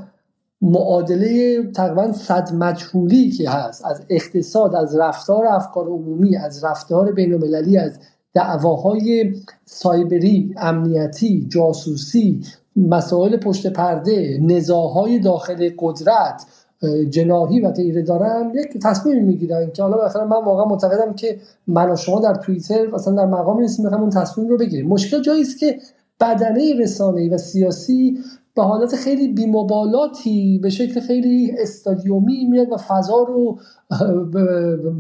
معادله 0.62 1.64
تقریبا 1.72 2.12
صد 2.12 2.54
مجهولی 2.54 3.32
که 3.32 3.50
هست 3.50 3.86
از 3.86 4.06
اقتصاد 4.10 4.76
از 4.76 4.96
رفتار 4.96 5.46
افکار 5.46 5.86
عمومی 5.88 6.38
از 6.38 6.64
رفتار 6.64 7.12
بین 7.12 7.34
المللی 7.34 7.78
از 7.78 8.00
دعواهای 8.34 9.34
سایبری 9.66 10.54
امنیتی 10.58 11.46
جاسوسی 11.48 12.42
مسائل 12.76 13.38
پشت 13.38 13.68
پرده 13.68 14.40
نزاهای 14.42 15.20
داخل 15.20 15.70
قدرت 15.80 16.46
جناهی 17.10 17.60
و 17.60 17.72
غیره 17.72 18.02
دارن 18.02 18.52
یک 18.56 18.82
تصمیم 18.84 19.26
می‌گیرن 19.26 19.72
که 19.72 19.84
حالا 19.84 20.06
مثلا 20.06 20.26
من 20.26 20.44
واقعا 20.46 20.66
معتقدم 20.66 21.14
که 21.14 21.40
من 21.68 21.92
و 21.92 21.96
شما 21.96 22.20
در 22.20 22.36
توییتر 22.36 22.88
مثلا 22.88 23.16
در 23.16 23.26
مقامی 23.26 23.62
نیستیم 23.62 23.86
بخوام 23.86 24.02
اون 24.02 24.10
تصمیم 24.10 24.48
رو 24.48 24.58
بگیریم. 24.58 24.88
مشکل 24.88 25.22
جایی 25.22 25.42
است 25.42 25.60
که 25.60 25.80
بدنه 26.20 26.74
رسانه‌ای 26.80 27.30
و 27.30 27.38
سیاسی 27.38 28.18
به 28.56 28.64
حالت 28.64 28.96
خیلی 28.96 29.28
بیمبالاتی 29.28 30.60
به 30.64 30.70
شکل 30.70 31.00
خیلی 31.00 31.56
استادیومی 31.60 32.46
میاد 32.46 32.72
و 32.72 32.78
فضا 32.78 33.24
رو 33.24 33.58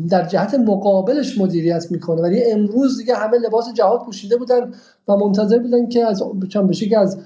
در 0.10 0.28
جهت 0.28 0.56
مقابلش 0.56 1.38
مدیریت 1.38 1.92
می‌کنه. 1.92 2.22
ولی 2.22 2.52
امروز 2.52 2.98
دیگه 2.98 3.16
همه 3.16 3.38
لباس 3.38 3.74
جهاد 3.74 4.02
پوشیده 4.06 4.38
بودن 4.38 4.72
و 5.08 5.16
منتظر 5.16 5.60
بودن 5.60 5.88
که 5.88 6.06
از 6.06 6.24
به 6.40 6.98
از 6.98 7.18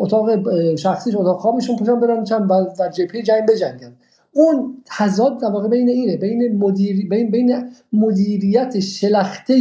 اتاق 0.00 0.28
شخصیش 0.76 1.14
اتاق 1.14 1.40
خوابشون 1.40 1.76
پوشن 1.76 2.00
برن 2.00 2.24
چند 2.24 2.48
در 2.78 2.90
جبهه 2.90 3.22
جنگ 3.22 3.46
بجنگن. 3.48 3.92
اون 4.32 4.82
تضاد 4.86 5.40
در 5.40 5.48
واقع 5.48 5.68
بین 5.68 5.88
اینه 5.88 6.16
بین 6.16 6.58
مدیر 6.58 7.08
بین 7.08 7.30
بین 7.30 7.70
مدیریت 7.92 8.80
شلخته 8.80 9.56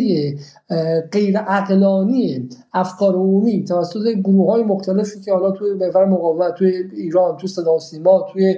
غیر 1.12 1.38
عقلانی 1.38 2.50
افکار 2.74 3.16
عمومی 3.16 3.64
توسط 3.64 4.08
گروه 4.24 4.52
های 4.52 4.64
مختلفی 4.64 5.20
که 5.20 5.34
حالا 5.34 5.52
توی 5.52 5.74
محور 5.74 6.06
مقاومت 6.06 6.56
توی 6.56 6.74
ایران 6.94 7.38
توی 7.38 7.50
صدا 7.50 7.80
سیما 7.80 8.26
توی 8.34 8.56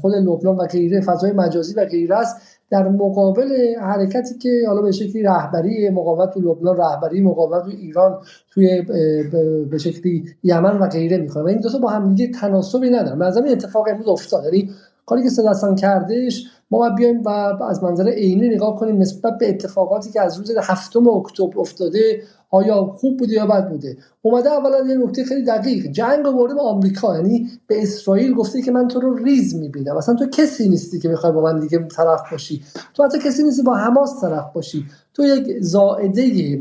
خود 0.00 0.14
لبنان 0.14 0.56
و 0.56 0.66
غیره 0.66 1.00
فضای 1.00 1.32
مجازی 1.32 1.74
و 1.74 1.84
غیره 1.84 2.16
است 2.16 2.36
در 2.70 2.88
مقابل 2.88 3.74
حرکتی 3.80 4.38
که 4.38 4.64
حالا 4.66 4.82
به 4.82 4.92
شکلی 4.92 5.22
رهبری 5.22 5.90
مقاومت 5.90 6.34
تو 6.34 6.40
لبنان 6.40 6.76
رهبری 6.76 7.20
مقاومت 7.20 7.62
تو 7.62 7.70
ایران 7.70 8.18
توی 8.50 8.82
به 9.70 9.78
شکلی 9.78 10.24
یمن 10.42 10.78
و 10.78 10.86
غیره 10.86 11.16
می‌کنه 11.18 11.42
و 11.42 11.46
این 11.46 11.60
دو 11.60 11.70
تا 11.70 11.78
با 11.78 11.88
هم 11.88 12.14
دیگه 12.14 12.32
تناسبی 12.32 12.90
ندارن. 12.90 13.18
مثلا 13.18 13.50
اتفاق 13.50 13.88
امروز 13.88 14.08
افتاد 14.08 14.44
یعنی 14.44 14.70
کاری 15.06 15.22
که 15.22 15.28
سدستان 15.28 15.74
کردش 15.74 16.44
ما 16.70 16.78
باید 16.78 16.94
بیایم 16.94 17.22
و 17.22 17.28
از 17.68 17.82
منظر 17.82 18.08
عینی 18.08 18.48
نگاه 18.48 18.76
کنیم 18.76 18.98
نسبت 18.98 19.38
به 19.38 19.48
اتفاقاتی 19.48 20.10
که 20.10 20.20
از 20.20 20.38
روز 20.38 20.50
هفتم 20.62 21.08
اکتبر 21.08 21.60
افتاده. 21.60 22.22
آیا 22.50 22.84
خوب 22.84 23.18
بوده 23.18 23.32
یا 23.32 23.46
بد 23.46 23.68
بوده؟ 23.68 23.96
اومده 24.22 24.50
اولا 24.50 24.86
یه 24.88 24.94
نکته 24.94 25.24
خیلی 25.24 25.44
دقیق. 25.44 25.86
جنگ 25.86 26.26
آورده 26.26 26.54
به 26.54 26.60
آمریکا. 26.60 27.16
یعنی 27.16 27.50
به 27.66 27.82
اسرائیل 27.82 28.34
گفته 28.34 28.62
که 28.62 28.72
من 28.72 28.88
تو 28.88 29.00
رو 29.00 29.14
ریز 29.14 29.54
می‌بینم. 29.54 29.96
اصلا 29.96 30.14
تو 30.14 30.26
کسی 30.26 30.68
نیستی 30.68 30.98
که 30.98 31.08
می‌خوای 31.08 31.32
با 31.32 31.40
من 31.42 31.60
دیگه 31.60 31.78
طرف 31.78 32.30
باشی. 32.30 32.62
تو 32.94 33.04
حتی 33.04 33.18
کسی 33.18 33.42
نیستی 33.42 33.62
با 33.62 33.74
حماس 33.74 34.20
طرف 34.20 34.52
باشی. 34.52 34.86
تو 35.14 35.24
یک 35.24 35.60
زائده 35.60 36.60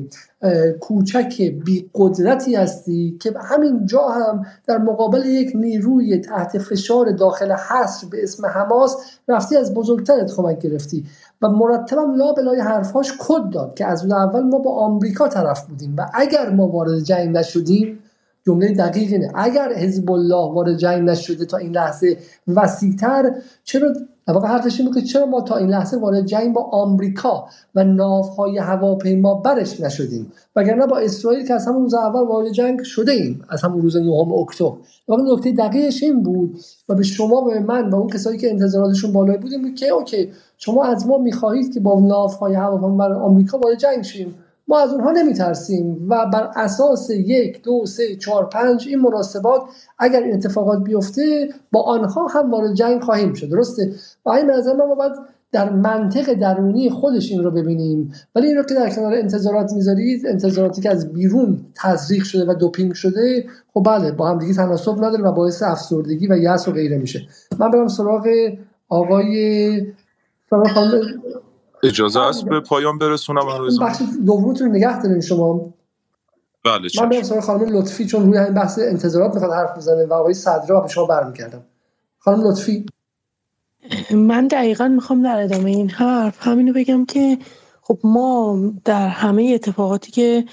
کوچک 0.79 1.41
بی 1.41 1.89
قدرتی 1.95 2.55
هستی 2.55 3.17
که 3.21 3.33
همین 3.41 3.85
جا 3.85 4.07
هم 4.07 4.45
در 4.67 4.77
مقابل 4.77 5.25
یک 5.25 5.51
نیروی 5.55 6.17
تحت 6.17 6.57
فشار 6.57 7.11
داخل 7.11 7.51
حصر 7.51 8.07
به 8.11 8.23
اسم 8.23 8.45
حماس 8.45 8.97
رفتی 9.27 9.57
از 9.57 9.73
بزرگترت 9.73 10.35
کمک 10.35 10.59
گرفتی. 10.59 11.05
و 11.41 11.49
مرتبم 11.49 12.15
لا 12.15 12.33
بلای 12.33 12.59
حرفهاش 12.59 13.13
کد 13.19 13.49
داد 13.49 13.75
که 13.75 13.85
از 13.85 14.11
اول 14.11 14.43
ما 14.43 14.59
با 14.59 14.71
آمریکا 14.71 15.27
طرف 15.27 15.67
بودیم 15.67 15.95
و 15.97 16.09
اگر 16.13 16.49
ما 16.49 16.67
وارد 16.67 16.99
جنگ 16.99 17.37
نشدیم 17.37 17.99
جمله 18.45 18.73
دقیق 18.73 19.11
اینه 19.11 19.31
اگر 19.35 19.73
حزب 19.73 20.11
الله 20.11 20.53
وارد 20.53 20.77
جنگ 20.77 21.09
نشده 21.09 21.45
تا 21.45 21.57
این 21.57 21.71
لحظه 21.75 22.17
وسیعتر 22.47 23.35
چرا؟ 23.63 23.93
واقع 24.27 24.47
حرفش 24.47 24.79
این 24.79 24.93
که 24.93 25.01
چرا 25.01 25.25
ما 25.25 25.41
تا 25.41 25.57
این 25.57 25.69
لحظه 25.69 25.97
وارد 25.97 26.25
جنگ 26.25 26.53
با 26.53 26.61
آمریکا 26.61 27.47
و 27.75 27.83
ناوهای 27.83 28.57
هواپیما 28.57 29.33
برش 29.33 29.79
نشدیم؟ 29.79 30.31
وگرنه 30.55 30.87
با 30.87 30.97
اسرائیل 30.97 31.47
که 31.47 31.53
از 31.53 31.67
همون 31.67 31.81
روز 31.81 31.93
اول 31.93 32.27
وارد 32.27 32.51
جنگ 32.51 32.83
شده 32.83 33.11
ایم 33.11 33.41
از 33.49 33.61
همون 33.61 33.81
روز 33.81 33.97
نهم 33.97 34.33
اکتبر. 34.33 34.77
واقعا 35.07 35.33
نکته 35.33 35.51
دقیقش 35.51 36.03
این 36.03 36.23
بود 36.23 36.59
و 36.89 36.95
به 36.95 37.03
شما 37.03 37.41
و 37.41 37.59
من 37.67 37.89
و 37.89 37.95
اون 37.95 38.07
کسایی 38.07 38.37
که 38.37 38.49
انتظاراتشون 38.49 39.13
بالای 39.13 39.37
بودیم 39.37 39.75
که 39.75 39.87
اوکی 39.87 40.31
شما 40.61 40.85
از 40.85 41.07
ما 41.07 41.17
می‌خواهید 41.17 41.73
که 41.73 41.79
با 41.79 41.99
ناوهای 41.99 42.53
هواپیما 42.53 43.15
آمریکا 43.15 43.59
وارد 43.59 43.77
جنگ 43.77 44.03
شیم. 44.03 44.35
ما 44.67 44.79
از 44.79 44.93
اونها 44.93 45.11
نمیترسیم 45.11 45.97
و 46.09 46.25
بر 46.33 46.49
اساس 46.55 47.09
یک 47.09 47.63
دو 47.63 47.85
سه 47.85 48.15
چهار 48.15 48.45
پنج 48.45 48.87
این 48.87 48.99
مناسبات 48.99 49.61
اگر 49.99 50.23
این 50.23 50.33
اتفاقات 50.33 50.83
بیفته 50.83 51.49
با 51.71 51.81
آنها 51.81 52.27
هم 52.27 52.51
وارد 52.51 52.73
جنگ 52.73 53.01
خواهیم 53.01 53.33
شد. 53.33 53.49
درسته؟ 53.49 53.91
و 54.25 54.29
این 54.29 54.49
نظر 54.49 54.73
ما 54.73 54.95
باید 54.95 55.11
در 55.51 55.69
منطق 55.69 56.33
درونی 56.33 56.89
خودش 56.89 57.31
این 57.31 57.43
رو 57.43 57.51
ببینیم. 57.51 58.13
ولی 58.35 58.47
این 58.47 58.57
رو 58.57 58.63
که 58.63 58.75
در 58.75 58.89
کنار 58.89 59.13
انتظارات 59.13 59.73
می‌ذارید 59.73 60.27
انتظاراتی 60.27 60.81
که 60.81 60.89
از 60.89 61.13
بیرون 61.13 61.59
تزریق 61.75 62.23
شده 62.23 62.51
و 62.51 62.53
دوپینگ 62.53 62.93
شده 62.93 63.45
خب 63.73 63.83
بله 63.85 64.11
با 64.11 64.29
هم 64.29 64.39
دیگه 64.39 64.53
تناسب 64.53 64.97
نداره 64.97 65.23
و 65.23 65.31
باعث 65.31 65.63
افسردگی 65.63 66.27
و 66.27 66.37
یأس 66.37 66.67
و 66.67 66.71
غیره 66.71 66.97
میشه. 66.97 67.21
من 67.59 67.71
برم 67.71 67.87
سراغ 67.87 68.27
آقای 68.89 69.81
اجازه 71.83 72.19
است 72.19 72.45
به 72.45 72.59
پایان 72.59 72.97
برسونم 72.97 73.41
بخش 73.81 74.01
دومتون 74.25 74.75
نگه 74.75 75.01
دارین 75.01 75.21
شما. 75.21 75.73
بله 76.65 76.89
من 76.99 77.09
برم 77.09 77.23
سراغ 77.23 77.43
خانم 77.43 77.77
لطفی 77.77 78.05
چون 78.05 78.25
روی 78.25 78.37
این 78.37 78.53
بحث 78.53 78.79
انتظارات 78.79 79.33
می‌خواد 79.33 79.51
حرف 79.51 79.77
بزنه 79.77 80.05
و 80.05 80.13
آقای 80.13 80.33
صدرا 80.33 80.81
به 80.81 80.87
شما 80.87 81.05
برمیگردم. 81.05 81.61
خانم 82.19 82.47
لطفی. 82.47 82.85
من 84.11 84.47
دقیقا 84.47 84.87
می‌خوام 84.87 85.23
در 85.23 85.43
ادامه 85.43 85.69
این 85.69 85.89
حرف 85.89 86.47
همینو 86.47 86.73
بگم 86.73 87.05
که 87.05 87.37
خب 87.81 87.99
ما 88.03 88.59
در 88.85 89.07
همه 89.07 89.51
اتفاقاتی 89.55 90.11
که 90.11 90.45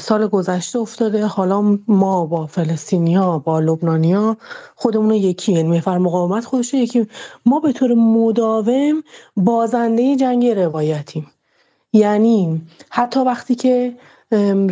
سال 0.00 0.26
گذشته 0.26 0.78
افتاده. 0.78 1.26
حالا 1.26 1.78
ما 1.88 2.26
با 2.26 2.46
فلسطینیا 2.46 3.38
با 3.38 3.60
لبنانیا 3.60 4.36
خودمون 4.74 5.10
یکی 5.14 5.52
یعنی 5.52 5.68
محور 5.68 5.98
مقاومت 5.98 6.44
خودش 6.44 6.74
یکی. 6.74 7.06
ما 7.46 7.60
به 7.60 7.72
طور 7.72 7.94
مداوم 7.94 9.02
بازنده 9.36 10.16
جنگ 10.16 10.46
روایتیم. 10.46 11.30
یعنی 11.92 12.62
حتی 12.90 13.20
وقتی 13.20 13.54
که 13.54 13.94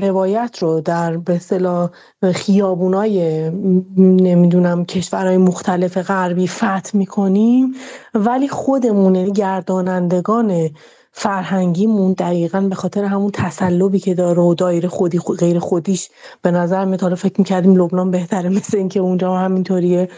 روایت 0.02 0.58
رو 0.60 0.80
در 0.80 1.16
به 1.16 1.34
اصطلاح 1.34 1.90
خیابونای 2.34 3.50
نمی‌دونم 3.98 4.84
کشورهای 4.84 5.36
مختلف 5.36 5.96
غربی 5.98 6.46
فتح 6.46 6.90
می‌کنیم 6.94 7.74
ولی 8.14 8.48
خودمون 8.48 9.14
یعنی 9.14 9.32
گردانندگان 9.32 10.70
فرهنگیمون 11.12 12.12
دقیقا 12.12 12.60
به 12.60 12.74
خاطر 12.74 13.04
همون 13.04 13.30
تسلبی 13.30 13.98
که 13.98 14.14
داره 14.14 14.42
و 14.42 14.54
دایره 14.54 14.88
خودی 14.88 15.18
غیر 15.18 15.58
خودیش 15.58 16.08
به 16.42 16.50
نظر 16.50 16.84
میاد 16.84 17.00
حالا 17.00 17.14
فکر 17.14 17.34
می‌کردیم 17.38 17.76
لبنان 17.76 18.10
بهتره 18.10 18.48
مثل 18.48 18.76
اینکه 18.76 19.00
اونجا 19.00 19.36
همینطوریه. 19.36 20.08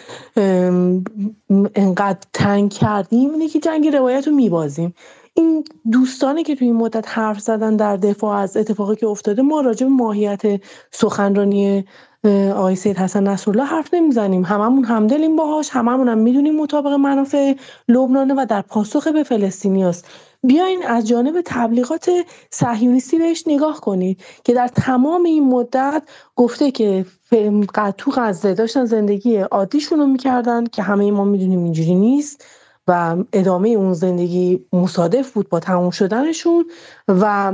انقدر 1.75 2.19
تنگ 2.33 2.73
کردیم. 2.73 3.31
اینه 3.31 3.49
که 3.49 3.61
جنگ 3.61 3.89
روایت 3.89 4.29
رو 4.29 4.35
میبازیم. 4.35 4.95
این 5.35 5.65
دوستانی 5.93 6.43
که 6.43 6.57
توی 6.57 6.67
این 6.67 6.77
مدت 6.77 7.05
حرف 7.09 7.41
زدن 7.41 7.77
در 7.77 7.97
دفاع 7.97 8.39
از 8.39 8.57
اتفاقی 8.57 8.97
که 8.97 9.07
افتاده 9.07 9.43
ما 9.43 9.61
راجع 9.61 9.87
به 9.87 9.93
ماهیت 9.93 10.43
سخنرانی 10.91 11.85
آقای 12.55 12.77
سید 12.77 12.99
حسن 12.99 13.29
نصرالله 13.29 13.65
حرف 13.65 13.95
نمی‌زنیم. 13.95 14.45
هممون 14.45 14.85
همدلیم 14.85 15.37
باهاش. 15.37 15.69
هممون 15.73 16.09
هم 16.09 16.19
می‌دونیم 16.19 16.57
مطابق 16.57 16.93
منافع 16.93 17.55
لبنانه 17.89 18.35
و 18.35 18.47
در 18.49 18.63
پاسخ 18.63 19.09
به 19.09 19.23
فلسطینیاست 19.23 20.09
بیاین 20.45 20.87
از 20.87 21.09
جانب 21.09 21.43
تبلیغات 21.45 22.11
صهیونیستی 22.51 23.19
بهش 23.19 23.45
نگاه 23.47 23.81
کنید 23.81 24.21
که 24.45 24.55
در 24.55 24.69
تمام 24.69 25.25
این 25.25 25.49
مدت 25.49 26.03
گفته 26.37 26.71
که 26.71 27.07
تو 27.99 28.11
غزه 28.17 28.55
داشتن 28.55 28.85
زندگی 28.85 29.37
عادیشون 29.37 29.99
رو 29.99 30.07
می‌کردن 30.07 30.67
که 30.67 30.83
همه 30.83 31.11
ما 31.11 31.25
می‌دونیم 31.25 31.65
اینجوری 31.65 31.95
نیست 31.95 32.45
و 32.89 33.17
ادامه 33.33 33.69
اون 33.69 33.93
زندگی 33.93 34.67
مصادف 34.73 35.33
بود 35.33 35.49
با 35.49 35.61
تموم 35.61 35.91
شدنشون 35.91 36.65
و 37.09 37.53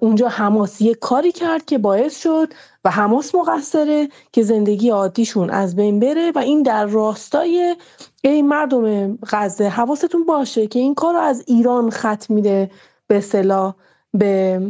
اونجا 0.00 0.28
حماس 0.28 0.80
یک 0.80 0.98
کاری 0.98 1.32
کرد 1.32 1.64
که 1.64 1.78
باعث 1.78 2.16
شد 2.22 2.48
و 2.84 2.90
حماس 2.90 3.34
مقصره 3.34 4.08
که 4.32 4.42
زندگی 4.42 4.90
عادیشون 4.90 5.50
از 5.50 5.76
بین 5.76 6.00
بره 6.00 6.32
و 6.34 6.38
این 6.38 6.62
در 6.62 6.86
راستای 6.86 7.76
این 8.22 8.48
مردم 8.48 9.16
غزه 9.16 9.68
حواستون 9.68 10.24
باشه 10.26 10.66
که 10.66 10.78
این 10.78 10.94
کار 10.94 11.14
رو 11.14 11.20
از 11.20 11.44
ایران 11.46 11.90
خط 11.90 12.30
میده 12.30 12.70
به 13.06 13.20
صلاح 13.20 13.74
به 14.14 14.60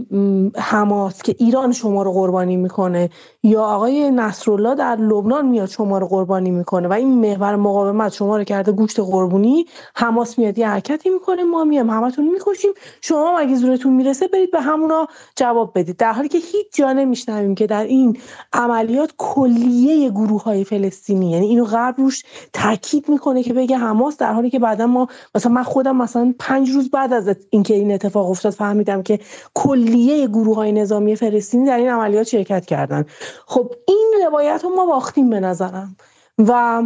حماس 0.57 1.23
که 1.23 1.35
ایران 1.39 1.73
شما 1.73 2.03
رو 2.03 2.13
قربانی 2.13 2.57
می‌کنه. 2.57 3.11
یا 3.47 3.65
آقای 3.65 4.11
نصرالله 4.11 4.75
در 4.75 4.97
لبنان 4.97 5.47
میاد 5.47 5.69
شما 5.69 5.99
رو 5.99 6.07
قربانی 6.07 6.51
می‌کنه 6.51 6.89
و 6.89 6.93
این 6.93 7.09
محور 7.09 7.57
مقاومت 7.57 8.13
شما 8.13 8.37
رو 8.37 8.45
کرده 8.45 8.73
گوشت 8.73 9.01
قربونی 9.01 9.67
حماس 9.95 10.39
میاد 10.39 10.59
یه 10.59 10.69
حرکتی 10.69 11.11
می‌کنه 11.11 11.45
ما 11.45 11.65
میام 11.65 11.91
همتون 11.91 12.29
می‌کشیم. 12.29 12.71
شما 13.01 13.39
اگه 13.39 13.55
زورتون 13.55 13.93
می‌رسه 13.93 14.29
برید 14.29 14.51
به 14.51 14.61
همونا 14.61 15.07
جواب 15.37 15.73
بدید. 15.75 15.97
در 15.97 16.13
حالی 16.13 16.29
که 16.29 16.39
هیچ 16.39 16.67
جا 16.73 16.93
نمیشنویم 16.93 17.55
که 17.55 17.67
در 17.67 17.85
این 17.85 18.19
عملیات 18.53 19.11
کلیه 19.19 20.11
گروه 20.11 20.43
های 20.43 20.65
فلسطینی 20.65 21.31
یعنی 21.31 21.47
اینو 21.47 21.65
غرب 21.65 21.95
روش 21.99 22.23
تاکید 22.53 23.09
می‌کنه 23.09 23.43
که 23.43 23.55
بگه 23.55 23.77
حماس 23.77 24.17
در 24.17 24.33
حالی 24.33 24.51
که 24.51 24.59
بعدا 24.59 24.87
ما 24.87 25.09
مثلا 25.35 25.53
من 25.53 25.63
خودم 25.63 25.97
مثلا 25.97 26.35
پنج 26.39 26.71
روز 26.71 26.91
بعد 26.91 27.13
از 27.13 27.37
اینکه 27.51 27.75
این 27.75 27.93
اتفاق 27.93 28.31
افتاد 28.31 28.53
فهمیدم 28.53 29.03
که 29.03 29.19
کلیه 29.55 30.27
گروه 30.27 30.57
های 30.57 30.73
نظامی 30.73 31.17
فلسطینی 31.17 31.67
در 31.67 31.77
این 31.77 31.89
عملیات 31.89 32.27
شرکت 32.27 32.67
کردن. 32.67 33.07
خب 33.47 33.73
این 33.89 34.15
روایت 34.27 34.61
رو 34.65 34.71
ما 34.71 34.87
باختیم 34.87 35.31
به 35.31 35.41
نظرم. 35.41 35.97
و 36.39 36.83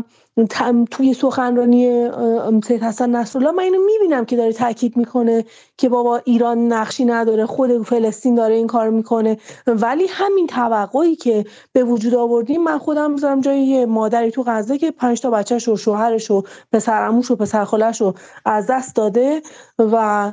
توی 0.91 1.15
سخنرانی 1.15 2.11
سید 2.65 2.83
حسن 2.83 3.11
نصرالله 3.11 3.51
من 3.51 3.63
اینو 3.63 3.79
می‌بینم 3.87 4.25
که 4.25 4.37
داره 4.37 4.53
تاکید 4.53 4.97
می‌کنه 4.97 5.45
که 5.77 5.89
بابا 5.89 6.21
ایران 6.25 6.73
نقشی 6.73 7.05
نداره 7.05 7.47
خود 7.47 7.83
فلسطین 7.83 8.35
داره 8.35 8.55
این 8.55 8.67
کار 8.67 8.91
می‌کنه. 8.91 9.39
ولی 9.67 10.07
همین 10.11 10.47
توقعی 10.47 11.17
که 11.17 11.45
به 11.73 11.85
وجود 11.85 12.15
آوردیم 12.15 12.63
من 12.63 12.79
خودم 12.79 13.11
می‌ذارم 13.11 13.41
جای 13.41 13.85
مادری 13.85 14.31
تو 14.31 14.45
غزه 14.47 14.79
که 14.79 14.91
پنج 14.91 15.21
تا 15.21 15.31
بچهش 15.31 15.69
و 15.69 15.77
شوهرش 15.77 16.31
و 16.31 16.43
پسرعموش 16.73 17.31
و 17.31 17.37
پسرخالش 17.37 18.01
رو 18.01 18.15
از 18.45 18.67
دست 18.67 18.97
داده 18.97 19.43
و 19.79 20.33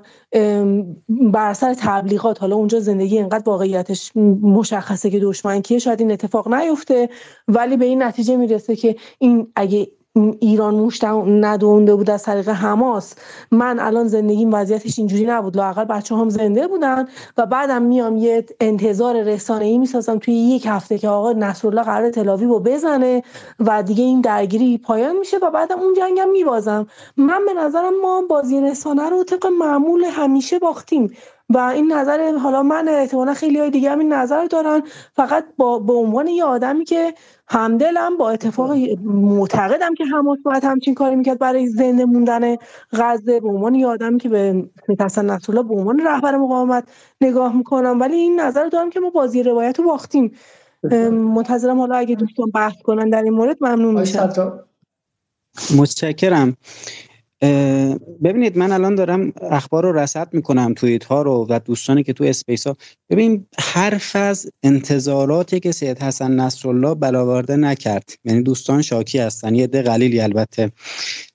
بر 1.09 1.49
اثر 1.49 1.73
تبلیغات 1.73 2.41
حالا 2.41 2.55
اونجا 2.55 2.79
زندگی 2.79 3.17
اینقدر 3.17 3.49
واقعیتش 3.49 4.11
مشخصه 4.41 5.09
که 5.09 5.19
دشمن 5.19 5.61
کیه 5.61 5.79
شاید 5.79 5.99
این 5.99 6.11
اتفاق 6.11 6.53
نیفته 6.53 7.09
ولی 7.47 7.77
به 7.77 7.85
این 7.85 8.03
نتیجه 8.03 8.37
می‌رسه 8.37 8.75
که 8.75 8.95
این 9.19 9.51
اگه 9.55 9.87
ایران 10.39 10.75
موش 10.75 11.03
ندونده 11.27 11.95
بود 11.95 12.09
از 12.09 12.23
طریق 12.23 12.49
حماس. 12.49 13.15
من 13.51 13.79
الان 13.79 14.07
زندگیم 14.07 14.53
وضعیتش 14.53 14.99
اینجوری 14.99 15.25
نبود. 15.25 15.57
لاقل 15.57 15.83
بچه 15.83 16.15
هم 16.15 16.29
زنده 16.29 16.67
بودن 16.67 17.07
و 17.37 17.45
بعدم 17.45 17.81
میام 17.81 18.17
یه 18.17 18.45
انتظار 18.59 19.21
رسانه 19.21 19.65
ای 19.65 19.77
می‌سازم 19.77 20.17
توی 20.17 20.33
یک 20.33 20.65
هفته 20.65 20.97
که 20.97 21.09
آقا 21.09 21.31
نصرالله 21.31 21.83
قرار 21.83 22.09
تلاوی 22.09 22.45
رو 22.45 22.59
بزنه 22.59 23.23
و 23.59 23.83
دیگه 23.83 24.03
این 24.03 24.21
درگیری 24.21 24.77
پایان 24.77 25.17
میشه 25.17 25.37
و 25.37 25.51
بعدم 25.51 25.79
اون 25.79 25.93
جنگم 25.93 26.29
میبازم. 26.29 26.87
من 27.17 27.45
به 27.45 27.53
نظرم 27.53 28.01
ما 28.01 28.23
بازی 28.29 28.61
رسانه 28.61 29.09
رو 29.09 29.23
طبق 29.23 29.47
معمول 29.47 30.03
همیشه 30.03 30.59
باختیم. 30.59 31.11
و 31.49 31.57
این 31.57 31.93
نظر 31.93 32.37
حالا 32.37 32.63
من 32.63 32.87
احتمالا 32.89 33.33
خیلی 33.33 33.59
های 33.59 33.69
دیگه 33.69 33.91
هم 33.91 33.99
این 33.99 34.13
نظر 34.13 34.45
دارن. 34.45 34.81
فقط 35.13 35.45
با 35.57 35.79
به 35.79 35.93
عنوان 35.93 36.27
یه 36.27 36.43
آدمی 36.43 36.85
که 36.85 37.13
همدلم 37.47 38.17
با 38.17 38.29
اتفاق 38.29 38.71
معتقدم 39.03 39.93
که 39.93 40.05
حماس 40.05 40.39
باید 40.45 40.63
همچین 40.63 40.93
کاری 40.93 41.15
می‌کرد 41.15 41.39
برای 41.39 41.67
زنده 41.67 42.05
موندن 42.05 42.55
غزه 42.93 43.39
به 43.39 43.47
عنوان 43.47 43.75
یه 43.75 43.87
آدمی 43.87 44.17
که 44.17 44.29
به 44.29 44.69
حسن 44.99 45.25
نصرالله 45.25 45.67
به 45.67 45.75
عنوان 45.75 45.99
رهبر 45.99 46.37
مقاومت 46.37 46.83
نگاه 47.21 47.55
می‌کنم. 47.55 47.99
ولی 48.01 48.15
این 48.15 48.39
نظر 48.39 48.67
دارم 48.67 48.89
که 48.89 48.99
ما 48.99 49.09
بازی 49.09 49.43
روایت 49.43 49.79
رو 49.79 49.85
باختیم. 49.85 50.31
منتظرم 51.11 51.79
حالا 51.79 51.95
اگه 51.95 52.15
دوستان 52.15 52.51
بحث 52.53 52.81
کنن 52.83 53.09
در 53.09 53.23
این 53.23 53.33
مورد 53.33 53.57
ممنون 53.61 53.99
میشم. 53.99 54.19
متشکرم. 55.77 56.57
ببینید 58.23 58.57
من 58.57 58.71
الان 58.71 58.95
دارم 58.95 59.33
اخبار 59.41 59.83
رو 59.83 59.99
رصد 59.99 60.33
می‌کنم 60.33 60.73
توییت 60.73 61.03
ها 61.03 61.21
رو 61.21 61.47
و 61.49 61.59
دوستانی 61.65 62.03
که 62.03 62.13
تو 62.13 62.23
اسپیس 62.23 62.67
ها. 62.67 62.75
ببین 63.09 63.45
حرف 63.59 64.15
از 64.15 64.51
انتظاراتی 64.63 65.59
که 65.59 65.71
سید 65.71 65.99
حسن 65.99 66.31
نصرالله 66.31 66.95
بلاورده 66.95 67.55
نکرد. 67.55 68.09
یعنی 68.23 68.41
دوستان 68.41 68.81
شاکی 68.81 69.19
هستن 69.19 69.55
یه 69.55 69.67
ده 69.67 69.81
قلیلی 69.81 70.19
البته. 70.21 70.71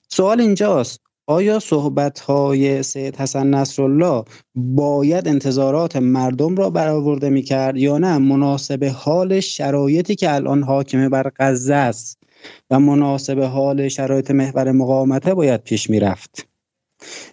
سوال 0.09 0.41
اینجاست 0.41 0.99
آیا 1.27 1.59
صحبت 1.59 2.19
های 2.19 2.83
سید 2.83 3.15
حسن 3.15 3.47
نصرالله 3.47 4.23
باید 4.55 5.27
انتظارات 5.27 5.95
مردم 5.95 6.55
را 6.55 6.69
برآورده 6.69 7.29
می‌کرد 7.29 7.77
یا 7.77 7.97
نه؟ 7.97 8.17
مناسب 8.17 8.83
حال 8.83 9.39
شرایطی 9.39 10.15
که 10.15 10.33
الان 10.35 10.63
حاکمه 10.63 11.09
بر 11.09 11.31
غزه 11.39 11.73
است. 11.73 12.20
و 12.69 12.79
مناسب 12.79 13.39
حال 13.39 13.87
شرایط 13.87 14.31
محور 14.31 14.71
مقاومته 14.71 15.33
باید 15.33 15.63
پیش 15.63 15.89
می‌رفت. 15.89 16.47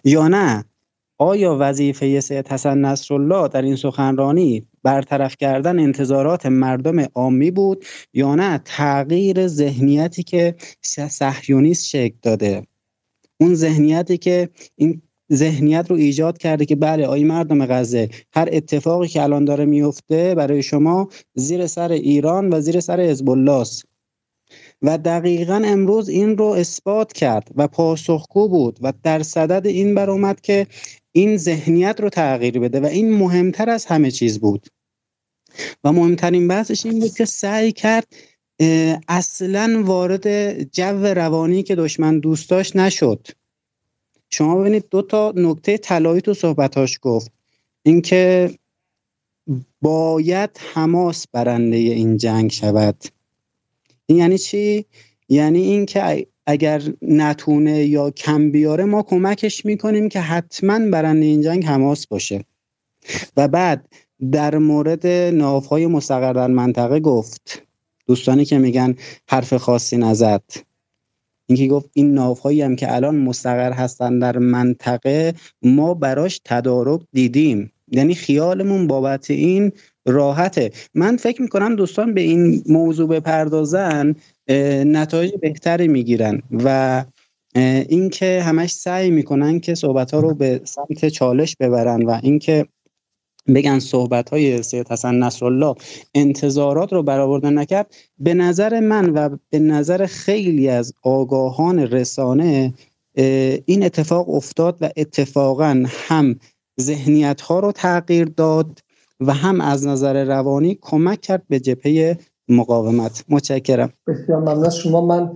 یا 0.03 0.27
نه؟ 0.27 0.65
آیا 1.17 1.57
وظیفه 1.59 2.19
سید 2.19 2.47
حسن 2.47 2.77
نصرالله 2.77 3.47
در 3.47 3.61
این 3.61 3.75
سخنرانی 3.75 4.67
برطرف 4.83 5.37
کردن 5.37 5.79
انتظارات 5.79 6.45
مردم 6.45 6.99
عامی 6.99 7.51
بود 7.51 7.85
یا 8.13 8.35
نه 8.35 8.61
تغییر 8.65 9.47
ذهنیتی 9.47 10.23
که 10.23 10.55
صهیونیست 11.09 11.85
شکل 11.85 12.15
داده؟ 12.21 12.63
اون 13.41 13.55
ذهنیتی 13.55 14.17
که 14.17 14.49
این 14.75 15.01
ذهنیت 15.33 15.85
رو 15.89 15.95
ایجاد 15.95 16.37
کرده 16.37 16.65
که 16.65 16.75
بله 16.75 17.07
آی 17.07 17.23
مردم 17.23 17.65
غزه 17.65 18.09
هر 18.33 18.49
اتفاقی 18.51 19.07
که 19.07 19.23
الان 19.23 19.45
داره 19.45 19.65
میفته 19.65 20.35
برای 20.35 20.63
شما 20.63 21.09
زیر 21.35 21.67
سر 21.67 21.91
ایران 21.91 22.53
و 22.53 22.61
زیر 22.61 22.79
سر 22.79 23.01
حزب 23.01 23.29
الله 23.29 23.65
و 24.81 24.97
دقیقا 24.97 25.61
امروز 25.65 26.09
این 26.09 26.37
رو 26.37 26.45
اثبات 26.45 27.13
کرد 27.13 27.49
و 27.55 27.67
پاسخگو 27.67 28.47
بود 28.47 28.79
و 28.81 28.93
در 29.03 29.23
صدد 29.23 29.67
این 29.67 29.95
برآمد 29.95 30.41
که 30.41 30.67
این 31.11 31.37
ذهنیت 31.37 32.01
رو 32.01 32.09
تغییر 32.09 32.59
بده 32.59 32.79
و 32.79 32.85
این 32.85 33.13
مهمتر 33.13 33.69
از 33.69 33.85
همه 33.85 34.11
چیز 34.11 34.39
بود. 34.39 34.67
و 35.83 35.91
مهمترین 35.91 36.47
بحثش 36.47 36.85
این 36.85 36.99
بود 36.99 37.13
که 37.13 37.25
سعی 37.25 37.71
کرد 37.71 38.07
اصلا 39.07 39.81
وارد 39.85 40.63
جو 40.71 41.05
روانی 41.05 41.63
که 41.63 41.75
دشمن 41.75 42.19
دوست 42.19 42.49
داشت 42.49 42.75
نشد. 42.75 43.27
شما 44.29 44.55
ببینید 44.55 44.85
دو 44.91 45.01
تا 45.01 45.33
نکته 45.35 45.77
طلایی 45.77 46.21
تو 46.21 46.33
صحبتاش 46.33 46.99
گفت. 47.01 47.31
اینکه 47.83 48.51
باید 49.81 50.49
حماس 50.73 51.27
برنده 51.27 51.77
این 51.77 52.17
جنگ 52.17 52.51
شود. 52.51 53.03
این 54.09 54.17
یعنی 54.17 54.37
چی؟ 54.37 54.85
یعنی 55.29 55.61
اینکه 55.61 56.27
اگر 56.45 56.81
نتونه 57.01 57.85
یا 57.85 58.11
کم 58.11 58.51
بیاره 58.51 58.85
ما 58.85 59.03
کمکش 59.03 59.65
می‌کنیم 59.65 60.09
که 60.09 60.19
حتما 60.19 60.79
برنده 60.79 61.25
این 61.25 61.41
جنگ 61.41 61.65
حماس 61.65 62.07
باشه. 62.07 62.43
و 63.37 63.47
بعد 63.47 63.89
در 64.31 64.57
مورد 64.57 65.07
نافهای 65.07 65.87
مستقر 65.87 66.33
در 66.33 66.47
منطقه 66.47 66.99
گفت. 66.99 67.63
دوستانی 68.07 68.45
که 68.45 68.57
میگن 68.57 68.95
حرف 69.27 69.53
خاصی 69.53 69.97
نزد. 69.97 70.43
اینکه 71.45 71.67
گفت 71.67 71.89
این 71.93 72.13
نافهایی 72.13 72.61
هم 72.61 72.75
که 72.75 72.95
الان 72.95 73.15
مستقر 73.15 73.71
هستن 73.71 74.19
در 74.19 74.37
منطقه 74.37 75.33
ما 75.61 75.93
براش 75.93 76.41
تدارک 76.45 77.01
دیدیم. 77.13 77.71
یعنی 77.91 78.15
خیالمون 78.15 78.87
بابت 78.87 79.31
این 79.31 79.71
راحته. 80.11 80.71
من 80.93 81.17
فکر 81.17 81.41
می‌کنم 81.41 81.75
دوستان 81.75 82.13
به 82.13 82.21
این 82.21 82.63
موضوع 82.69 83.07
بپردازن 83.07 84.15
نتایج 84.85 85.31
بهتری 85.41 85.87
می‌گیرن 85.87 86.41
و 86.51 87.05
اینکه 87.89 88.41
همش 88.41 88.71
سعی 88.71 89.09
می‌کنن 89.09 89.59
که 89.59 89.75
صحبت 89.75 90.13
ها 90.13 90.19
رو 90.19 90.33
به 90.33 90.61
سمت 90.63 91.09
چالش 91.09 91.55
ببرن 91.59 92.05
و 92.05 92.19
اینکه 92.23 92.65
بگن 93.55 93.79
صحبت 93.79 94.29
های 94.29 94.63
سید 94.63 94.91
حسن 94.91 95.15
نصرالله 95.15 95.75
انتظارات 96.15 96.93
رو 96.93 97.03
برآورده 97.03 97.49
نکرد 97.49 97.95
به 98.19 98.33
نظر 98.33 98.79
من 98.79 99.09
و 99.09 99.37
به 99.49 99.59
نظر 99.59 100.05
خیلی 100.05 100.69
از 100.69 100.93
آگاهان 101.03 101.79
رسانه 101.79 102.73
این 103.65 103.83
اتفاق 103.83 104.29
افتاد 104.29 104.77
و 104.81 104.89
اتفاقا 104.97 105.83
هم 105.87 106.39
ذهنیت 106.81 107.41
ها 107.41 107.59
رو 107.59 107.71
تغییر 107.71 108.25
داد 108.25 108.79
و 109.19 109.33
هم 109.33 109.61
از 109.61 109.87
نظر 109.87 110.25
روانی 110.25 110.77
کمک 110.81 111.21
کرد 111.21 111.43
به 111.49 111.59
جبهه 111.59 112.17
مقاومت. 112.49 113.23
متشکرم. 113.29 113.93
بسیار 114.07 114.39
ممنون. 114.39 114.65
از 114.65 114.75
شما 114.75 115.05
من 115.05 115.31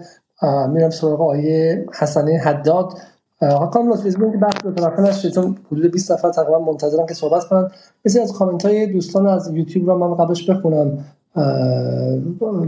میرم 0.74 0.90
سراغ 0.90 1.22
آیه 1.22 1.86
حسنه 2.00 2.38
حداد. 2.38 2.94
حکام 3.42 3.92
لطفی 3.92 4.10
بحث 4.42 4.64
دو 4.64 4.72
طرفه 4.72 5.02
نشه 5.02 5.32
چون 5.32 5.58
حدود 5.72 5.92
20 5.92 6.12
نفر 6.12 6.32
تقریبا 6.32 6.60
منتظرم 6.60 7.06
که 7.06 7.14
صحبت 7.14 7.44
کنن. 7.44 7.72
بسیار 8.06 8.24
از 8.24 8.34
کامنت 8.34 8.66
های 8.66 8.88
دوستان 8.88 9.28
از 9.28 9.52
یوتیوب 9.54 9.90
رو 9.90 9.98
من 9.98 10.16
قبلش 10.16 10.50
بخونم. 10.50 11.06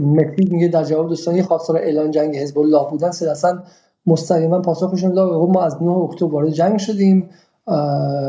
مکتیب 0.00 0.52
میگه 0.52 0.68
در 0.68 0.84
جواب 0.84 1.08
دوستان 1.08 1.42
خواستار 1.42 1.76
اعلان 1.76 2.10
جنگ 2.10 2.36
حزب 2.36 2.58
الله 2.58 2.90
بودن 2.90 3.08
اصلا 3.08 3.62
مستقیما 4.06 4.60
پاسخشون 4.60 5.14
داد. 5.14 5.50
ما 5.50 5.64
از 5.64 5.82
9 5.82 5.90
اکتبر 5.90 6.32
وارد 6.32 6.50
جنگ 6.50 6.78
شدیم. 6.78 7.28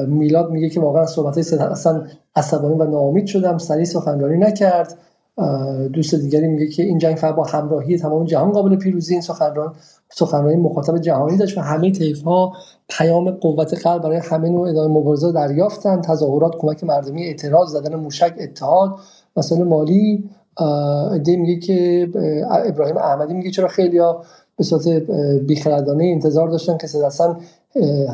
میلاد 0.08 0.52
میگه 0.52 0.70
که 0.70 0.80
واقعا 0.80 1.06
صحبت 1.06 1.38
اصلا 1.38 2.04
عصبانی 2.36 2.76
و 2.76 2.84
ناامید 2.84 3.26
شدم 3.26 3.58
سریع 3.58 3.86
سخنرانی 3.86 4.38
نکرد. 4.38 4.98
دوست 5.94 6.16
دیگری 6.16 6.48
میگه 6.48 6.68
که 6.68 6.84
این 6.84 6.98
جنگ 6.98 7.16
فقط 7.16 7.36
با 7.36 7.44
همراهی 7.44 7.98
تمام 7.98 8.26
جهان 8.26 8.52
قابل 8.52 8.76
پیروزی 8.76 9.14
این 9.14 9.22
سخنران 9.22 9.74
سخنرانی 10.10 10.56
مخاطب 10.56 10.98
جهانی 10.98 11.38
داشت 11.38 11.58
و 11.58 11.62
همه 11.62 11.92
طیف 11.92 12.24
ها 12.24 12.54
پیام 12.90 13.32
قوت 13.32 13.74
قلب 13.74 14.02
برای 14.02 14.18
همه 14.18 14.50
نوع 14.50 14.70
ادامه 14.70 15.00
مبارزه 15.00 15.32
دریافتن 15.32 16.02
تظاهرات 16.02 16.56
کمک 16.58 16.84
مردمی 16.84 17.24
اعتراض 17.24 17.72
زدن 17.72 17.96
موشک 17.96 18.34
اتحاد. 18.40 18.96
مسئله 19.38 19.64
مالی 19.64 20.30
ایده 21.12 21.36
میگه 21.36 21.60
که 21.60 22.10
ابراهیم 22.52 22.98
احمدی 22.98 23.34
میگه 23.34 23.52
چرا 23.52 23.68
خیلی 23.68 23.98
ها 23.98 24.24
به 24.58 24.64
صورت 24.64 24.88
بیخردانه 25.48 26.06
انتظار 26.06 26.50
داشتن 26.50 26.78
که 26.78 27.06
اصلا 27.06 27.38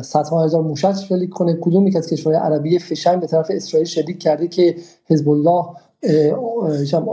صدها 0.02 0.44
هزار 0.44 0.62
موشک 0.62 0.94
شلیک 1.08 1.30
کنه. 1.30 1.58
کدوم 1.60 1.86
یک 1.86 1.96
از 1.96 2.06
کشورهای 2.10 2.42
عربی 2.42 2.78
فشنگ 2.78 3.20
به 3.20 3.26
طرف 3.26 3.50
اسرائیل 3.50 3.86
شلیک 3.86 4.18
کرده 4.18 4.48
که 4.48 4.76
حزب 5.06 5.28
الله 5.28 5.64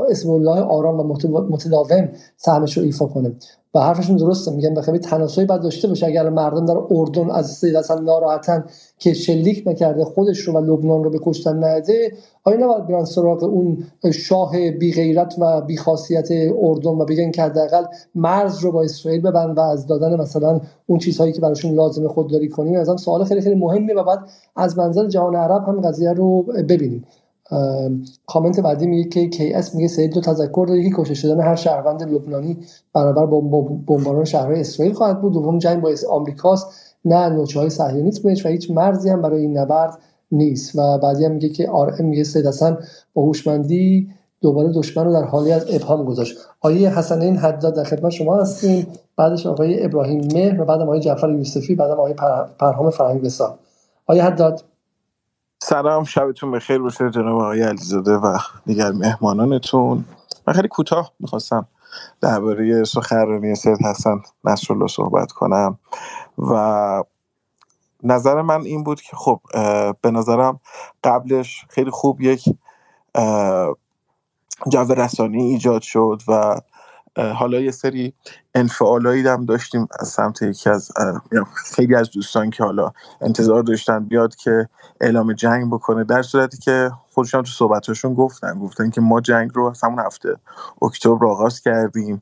اسم 0.09 0.29
الله 0.29 0.61
آرام 0.61 0.99
و 0.99 1.13
متداوم 1.49 2.09
سهمش 2.37 2.77
رو 2.77 2.83
ایفا 2.83 3.05
کنه. 3.05 3.35
و 3.73 3.79
حرفشون 3.79 4.15
درسته 4.15 4.51
میگن 4.51 4.73
بخوای 4.73 4.99
تناسلی 4.99 5.45
باید 5.45 5.61
داشته 5.61 5.87
باشه. 5.87 6.05
اگر 6.05 6.29
مردم 6.29 6.65
در 6.65 6.77
اردن 6.91 7.31
از 7.31 7.51
سید 7.51 7.75
اصلا 7.75 7.99
ناراحتن 7.99 8.65
که 8.97 9.13
شلیک 9.13 9.63
نکرده 9.67 10.05
خودش 10.05 10.39
رو 10.39 10.53
و 10.53 10.57
لبنان 10.57 11.03
رو 11.03 11.09
به 11.09 11.19
کشتن 11.23 11.63
نده 11.63 12.11
آیا 12.43 12.57
نباید 12.57 12.87
برن 12.87 13.05
سراغ 13.05 13.43
اون 13.43 13.83
شاه 14.13 14.71
بی 14.71 14.93
غیرت 14.93 15.35
و 15.39 15.61
بی 15.61 15.77
خاصیت 15.77 16.29
اردن 16.61 16.91
و 16.91 17.05
بگن 17.05 17.31
که 17.31 17.41
حداقل 17.41 17.83
مرز 18.15 18.59
رو 18.59 18.71
با 18.71 18.83
اسرائیل 18.83 19.21
ببند 19.21 19.57
و 19.57 19.61
از 19.61 19.87
دادن 19.87 20.21
مثلا 20.21 20.61
اون 20.87 20.99
چیزهایی 20.99 21.33
که 21.33 21.41
براشون 21.41 21.73
لازم 21.73 22.07
خودداری 22.07 22.49
کنیم؟ 22.49 22.79
از 22.79 22.89
هم 22.89 22.97
سوال 22.97 23.23
خیلی 23.23 23.41
خیلی 23.41 23.55
مهمه 23.55 23.93
و 23.93 24.03
بعد 24.03 24.19
از 24.55 24.77
منظر 24.77 25.07
جهان 25.07 25.35
عرب 25.35 25.67
هم 25.67 25.81
قضیه 25.81 26.13
رو 26.13 26.43
ببینیم. 26.43 27.05
کامنت 28.25 28.59
بعدی 28.59 28.87
میگه 28.87 29.09
که 29.09 29.29
کی 29.29 29.53
اس 29.53 29.75
میگه 29.75 29.87
سید 29.87 30.13
دو 30.13 30.21
تذکر 30.21 30.65
داره 30.67 30.83
که 30.83 30.95
کشته 30.97 31.13
شدن 31.13 31.41
هر 31.41 31.55
شهروند 31.55 32.03
لبنانی 32.03 32.57
برابر 32.93 33.25
با 33.25 33.41
بمباران 33.87 34.25
شهرهای 34.25 34.59
اسرائیل 34.59 34.93
خواهد 34.93 35.21
بود. 35.21 35.33
دوم 35.33 35.57
جنگ 35.57 35.81
با 35.81 35.95
آمریکاست. 36.09 36.67
نه 37.05 37.29
نوچه 37.29 37.59
های 37.59 37.69
صهیونیسمش 37.69 38.45
و 38.45 38.49
هیچ 38.49 38.71
مرزی 38.71 39.09
هم 39.09 39.21
برای 39.21 39.41
این 39.41 39.57
نبرد 39.57 39.97
نیست. 40.31 40.75
و 40.75 40.97
بعدی 40.97 41.25
هم 41.25 41.31
میگه 41.31 41.49
که 41.49 41.69
آر 41.69 41.95
ام 41.99 42.05
میگه 42.05 42.23
سید 42.23 42.47
اصلا 42.47 42.77
با 43.13 43.21
هوشمندی 43.21 44.09
دوباره 44.41 44.71
دشمن 44.75 45.05
رو 45.05 45.13
در 45.13 45.23
حالی 45.23 45.51
از 45.51 45.65
ابهام 45.69 46.05
گذاشت. 46.05 46.37
آیه 46.61 46.97
حسنین 46.97 47.37
حداد 47.37 47.75
در 47.75 47.83
خدمت 47.83 48.11
شما 48.11 48.41
هستیم. 48.41 48.87
بعدش 49.17 49.45
آقای 49.45 49.85
ابراهیم 49.85 50.27
مهر 50.33 50.61
و 50.61 50.65
بعدم 50.65 50.83
آقای 50.83 50.99
جعفر 50.99 51.29
یوسفی 51.29 51.75
بعدم 51.75 51.93
آقای 51.93 52.13
پرهام 52.59 52.89
فرهنگ 52.89 53.21
بسا. 53.21 53.59
آیه 54.07 54.23
حداد 54.23 54.63
سلام 55.63 56.03
شبتون 56.03 56.51
بخیر. 56.51 56.79
باشه 56.79 57.09
جناب 57.09 57.39
آقای 57.39 57.61
علیزاده 57.61 58.11
و 58.11 58.37
دیگر 58.65 58.91
مهمانانتون. 58.91 60.05
من 60.47 60.53
خیلی 60.53 60.67
کوتاه 60.67 61.11
می‌خواستم 61.19 61.67
درباره 62.21 62.83
سخنرانی 62.83 63.55
سید 63.55 63.77
حسن 63.85 64.21
نصرالله 64.43 64.87
صحبت 64.87 65.31
کنم 65.31 65.79
و 66.37 67.03
نظر 68.03 68.41
من 68.41 68.61
این 68.61 68.83
بود 68.83 69.01
که 69.01 69.15
خب 69.15 69.39
به 70.01 70.11
نظرم 70.11 70.59
قبلش 71.03 71.65
خیلی 71.69 71.91
خوب 71.91 72.21
یک 72.21 72.43
جو 74.69 74.93
رسانی 74.93 75.43
ایجاد 75.43 75.81
شد 75.81 76.21
و 76.27 76.61
حالا 77.17 77.59
یه 77.59 77.71
سری 77.71 78.13
انفعالایی 78.55 79.27
هم 79.27 79.45
داشتیم 79.45 79.87
از 79.99 80.07
سمت 80.07 80.41
یکی 80.41 80.69
از 80.69 80.91
خیلی 81.55 81.95
از 81.95 82.11
دوستان 82.11 82.49
که 82.49 82.63
حالا 82.63 82.91
انتظار 83.21 83.63
داشتن 83.63 84.05
بیاد 84.05 84.35
که 84.35 84.69
اعلام 85.01 85.33
جنگ 85.33 85.73
بکنه 85.73 86.03
در 86.03 86.21
صورتی 86.21 86.57
که 86.57 86.91
خودشان 87.09 87.43
تو 87.43 87.51
صحبتاشون 87.51 88.13
گفتن 88.13 88.59
گفتن 88.59 88.89
که 88.89 89.01
ما 89.01 89.21
جنگ 89.21 89.51
رو 89.53 89.65
از 89.65 89.83
همون 89.83 89.99
هفته 89.99 90.35
اکتبر 90.81 91.25
آغاز 91.25 91.61
کردیم 91.61 92.21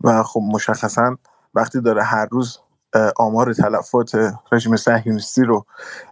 و 0.00 0.22
خب 0.22 0.40
مشخصا 0.52 1.16
وقتی 1.54 1.80
داره 1.80 2.02
هر 2.02 2.26
روز 2.30 2.58
آمار 3.16 3.52
تلفات 3.52 4.32
رژیم 4.52 4.76
صهیونیستی 4.76 5.44
رو 5.44 5.64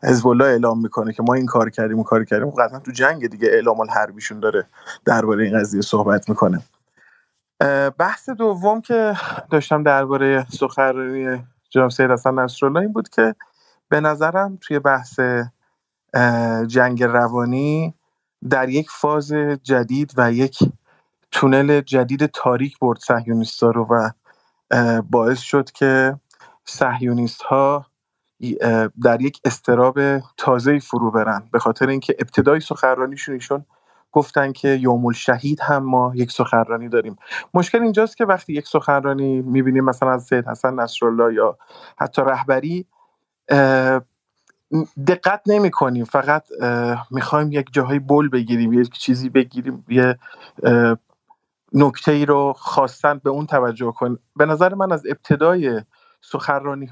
حزب 0.03 0.27
اعلام 0.27 0.83
می‌کنه 0.83 1.13
که 1.13 1.23
ما 1.23 1.35
این 1.35 1.47
کار 1.47 1.71
کردیم 1.71 1.97
اون 1.97 2.05
کار 2.05 2.25
کردیم 2.25 2.51
قطعا 2.51 2.79
تو 2.79 2.93
جنگ 2.93 3.27
دیگه 3.27 3.49
اعلام 3.49 3.81
الحربیشون 3.81 4.41
داره 4.41 4.67
درباره 5.05 5.45
این 5.45 5.61
قضیه 5.61 5.81
صحبت 5.81 6.29
می‌کنه. 6.29 6.63
بحث 7.99 8.29
دوم 8.29 8.81
که 8.81 9.15
داشتم 9.51 9.83
درباره 9.83 10.47
سخنرانی 10.51 11.45
جناب 11.71 11.91
سید 11.91 12.11
حسن 12.11 12.35
نصرالله 12.35 12.81
این 12.81 12.93
بود 12.93 13.09
که 13.09 13.35
به 13.89 14.01
نظرم 14.01 14.59
توی 14.61 14.79
بحث 14.79 15.21
جنگ 16.67 17.03
روانی 17.03 17.95
در 18.51 18.69
یک 18.69 18.91
فاز 18.91 19.33
جدید 19.63 20.13
و 20.17 20.33
یک 20.33 20.59
تونل 21.31 21.81
جدید 21.81 22.27
تاریک 22.27 22.79
برد 22.79 22.99
صهیونیستا 22.99 23.71
رو 23.71 23.87
و 23.91 24.11
باعث 25.03 25.39
شد 25.39 25.71
که 25.71 26.21
صهیونیست 26.65 27.43
ها 27.43 27.87
در 29.03 29.21
یک 29.21 29.41
استراب 29.45 30.19
تازه 30.19 30.79
فرو 30.79 31.11
برن. 31.11 31.49
به 31.53 31.59
خاطر 31.59 31.89
اینکه 31.89 32.17
ابتدای 32.19 32.61
سخنرانیشون 32.61 33.35
ایشون 33.35 33.65
گفتن 34.13 34.53
که 34.53 34.69
یوم 34.69 35.13
شهید 35.13 35.61
هم 35.61 35.85
ما 35.85 36.13
یک 36.15 36.33
سخنرانی 36.33 36.89
داریم. 36.89 37.17
مشکل 37.55 37.83
اینجاست 37.83 38.17
که 38.17 38.25
وقتی 38.25 38.53
یک 38.53 38.67
سخنرانی 38.69 39.43
می‌بینیم 39.43 39.85
مثلا 39.85 40.13
از 40.13 40.25
سید 40.25 40.49
حسن 40.49 40.75
نصرالله 40.75 41.35
یا 41.35 41.59
حتی 41.99 42.23
رهبری 42.23 42.87
دقت 45.07 45.43
نمی 45.47 45.71
کنیم. 45.71 46.05
فقط 46.05 46.45
می‌خوایم 47.11 47.53
یک 47.53 47.67
جاهای 47.73 47.99
بل 47.99 48.29
بگیریم 48.29 48.73
یک 48.73 48.91
چیزی 48.91 49.29
بگیریم 49.29 49.85
یه 49.89 50.19
نکته 51.73 52.13
ای 52.13 52.27
رو 52.27 52.53
خواستن 52.57 53.21
به 53.25 53.31
اون 53.31 53.47
توجه 53.47 53.93
کن 53.93 54.19
به 54.37 54.47
نظر 54.47 54.75
من 54.75 54.93
از 54.93 55.07
ابتدای 55.07 55.81
سخنرانی 56.21 56.91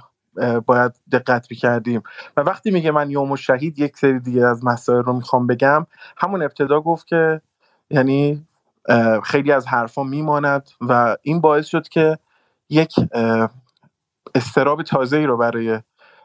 باید 0.66 0.92
دقت 1.12 1.46
کردیم 1.46 2.02
و 2.36 2.40
وقتی 2.40 2.70
میگه 2.70 2.90
من 2.90 3.10
یوم 3.10 3.36
شهید 3.36 3.78
یک 3.78 3.96
سری 3.96 4.20
دیگه 4.20 4.46
از 4.46 4.64
مسائل 4.64 5.02
رو 5.02 5.12
می‌خوام 5.12 5.46
بگم. 5.46 5.86
همون 6.16 6.42
ابتدا 6.42 6.80
گفت 6.80 7.06
که 7.06 7.40
یعنی 7.90 8.46
خیلی 9.24 9.52
از 9.52 9.66
حرفا 9.66 10.02
میماند 10.02 10.70
و 10.80 11.16
این 11.22 11.40
باعث 11.40 11.66
شد 11.66 11.88
که 11.88 12.18
یک 12.70 12.94
استراب 14.34 14.82
تازه 14.82 15.16
ای 15.16 15.26
رو 15.26 15.36
برای 15.36 15.80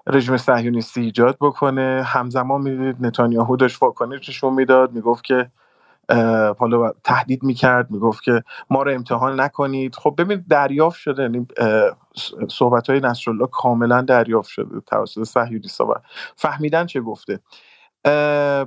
رژیم 0.08 0.38
صهیونیستی 0.38 1.02
ایجاد 1.02 1.38
بکنه. 1.42 2.04
همزمان 2.06 2.62
می‌دید 2.62 3.06
نتانیاهو 3.06 3.56
داشت 3.56 3.84
واکنششون 3.84 4.54
می‌داد. 4.54 4.92
می‌گفت 4.92 5.24
که 5.24 5.52
حالا 6.60 6.92
تهدید 7.04 7.44
می‌کرد. 7.44 7.92
می‌گفت 7.92 8.24
که 8.24 8.44
ما 8.70 8.84
رو 8.84 8.92
امتحان 8.92 9.40
نکنید. 9.40 9.96
خب 9.96 10.16
ببینید 10.18 10.48
دریافت 10.48 11.00
شده. 11.00 11.22
یعنی 11.22 11.48
صحبت 12.50 12.90
های 12.90 13.00
نصرالله 13.00 13.48
کاملا 13.48 14.02
دریافت 14.02 14.50
شده 14.50 14.80
توسط 14.88 15.24
صهیونیستا 15.24 15.86
و 15.86 15.94
فهمیدن 16.36 16.86
چه 16.86 17.02
گفته. 17.02 17.40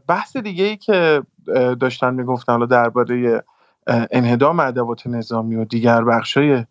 بحث 0.06 0.36
دیگه 0.36 0.64
ای 0.64 0.76
که 0.76 1.22
داشتن 1.80 2.14
می‌گفتن 2.14 2.52
حالا 2.52 2.66
درباره 2.66 3.44
انهدام 3.86 4.60
ادوات 4.60 5.06
نظامی 5.06 5.56
و 5.56 5.64
دیگر 5.64 6.04
بخشای 6.04 6.64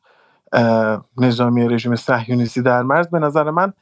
نظامی 1.17 1.67
رژیم 1.67 1.95
صهیونیستی 1.95 2.61
در 2.61 2.81
مرز 2.81 3.07
به 3.07 3.19
نظر 3.19 3.51
من 3.51 3.73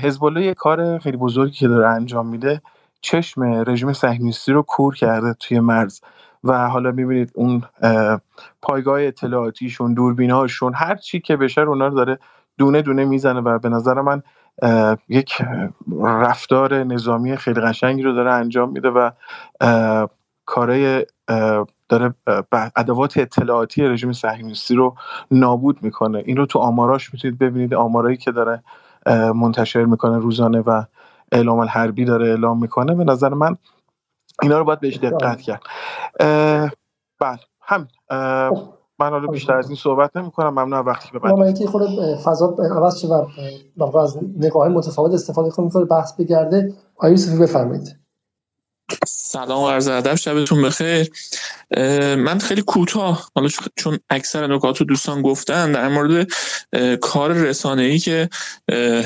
حزب 0.00 0.24
الله 0.24 0.42
یه 0.42 0.54
کار 0.54 0.98
خیلی 0.98 1.16
بزرگی 1.16 1.52
که 1.52 1.68
داره 1.68 1.88
انجام 1.88 2.26
میده 2.26 2.62
چشم 3.00 3.42
رژیم 3.42 3.92
صهیونیستی 3.92 4.52
رو 4.52 4.62
کور 4.62 4.94
کرده 4.94 5.34
توی 5.34 5.60
مرز. 5.60 6.00
و 6.44 6.68
حالا 6.68 6.90
می‌بینید 6.90 7.32
اون 7.34 7.62
پایگاه 8.62 9.02
اطلاعاتیشون 9.02 9.94
دوربینهاشون 9.94 10.74
هر 10.74 10.94
چی 10.94 11.20
که 11.20 11.36
بشه 11.36 11.60
اونا 11.60 11.86
رو 11.86 11.94
داره 11.94 12.18
دونه 12.58 12.82
دونه 12.82 13.04
می‌زنه 13.04 13.40
و 13.40 13.58
به 13.58 13.68
نظر 13.68 14.00
من 14.00 14.22
یک 15.08 15.42
رفتار 16.02 16.84
نظامی 16.84 17.36
خیلی 17.36 17.60
قشنگی 17.60 18.02
رو 18.02 18.12
داره 18.12 18.32
انجام 18.32 18.70
میده 18.70 18.90
و 18.90 19.10
کارای 20.44 21.06
داره 21.88 22.14
ادوات 22.76 23.18
اطلاعاتی 23.18 23.82
رژیم 23.82 24.12
صهیونیستی 24.12 24.74
رو 24.74 24.94
نابود 25.30 25.82
می‌کنه. 25.82 26.22
این 26.26 26.36
رو 26.36 26.46
تو 26.46 26.58
آماراش 26.58 27.14
می‌تونید 27.14 27.38
ببینید 27.38 27.74
آمارایی 27.74 28.16
که 28.16 28.32
داره 28.32 28.62
منتشر 29.34 29.84
می‌کنه 29.84 30.18
روزانه 30.18 30.60
و 30.60 30.82
اعلام 31.32 31.58
الحربی 31.58 32.04
داره 32.04 32.28
اعلام 32.28 32.60
می‌کنه. 32.60 32.94
به 32.94 33.04
نظر 33.04 33.28
من 33.28 33.56
اینا 34.42 34.58
رو 34.58 34.64
باید 34.64 34.80
بهش 34.80 34.96
دقت 34.96 35.40
کرد. 35.40 35.62
بله 37.20 37.40
همین. 37.60 37.88
من 38.98 39.10
حالا 39.10 39.26
بیشتر 39.26 39.56
از 39.56 39.68
این 39.68 39.76
صحبت 39.76 40.16
نمی 40.16 40.30
کنم 40.30 40.50
ممنون 40.50 40.86
وقتی 40.86 41.08
که 41.08 41.18
من 41.22 41.42
اینکه 41.42 41.66
خود 41.66 41.82
فضا 42.24 42.56
عوض 42.76 42.98
شه 42.98 43.08
و 43.76 43.96
از 43.96 44.18
نگاه 44.36 44.68
متفاوت 44.68 45.12
استفاده 45.12 45.50
کنیم 45.50 45.68
بحث 45.90 46.12
بگرده. 46.16 46.74
آیه 46.96 47.12
یوسفی 47.12 47.38
بفرمایید. 47.38 47.96
سلام 49.32 49.64
عرض 49.64 49.88
ادب 49.88 50.14
شبتون 50.14 50.62
بخیر. 50.62 51.10
من 52.16 52.38
خیلی 52.38 52.62
کوتاه 52.62 53.30
حالا 53.34 53.48
چون 53.76 53.98
اکثر 54.10 54.46
نکات 54.46 54.80
رو 54.80 54.86
دوستان 54.86 55.22
گفتن 55.22 55.72
در 55.72 55.88
مورد 55.88 56.28
کار 57.00 57.32
رسانه 57.32 57.82
ای 57.82 57.98
که 57.98 58.28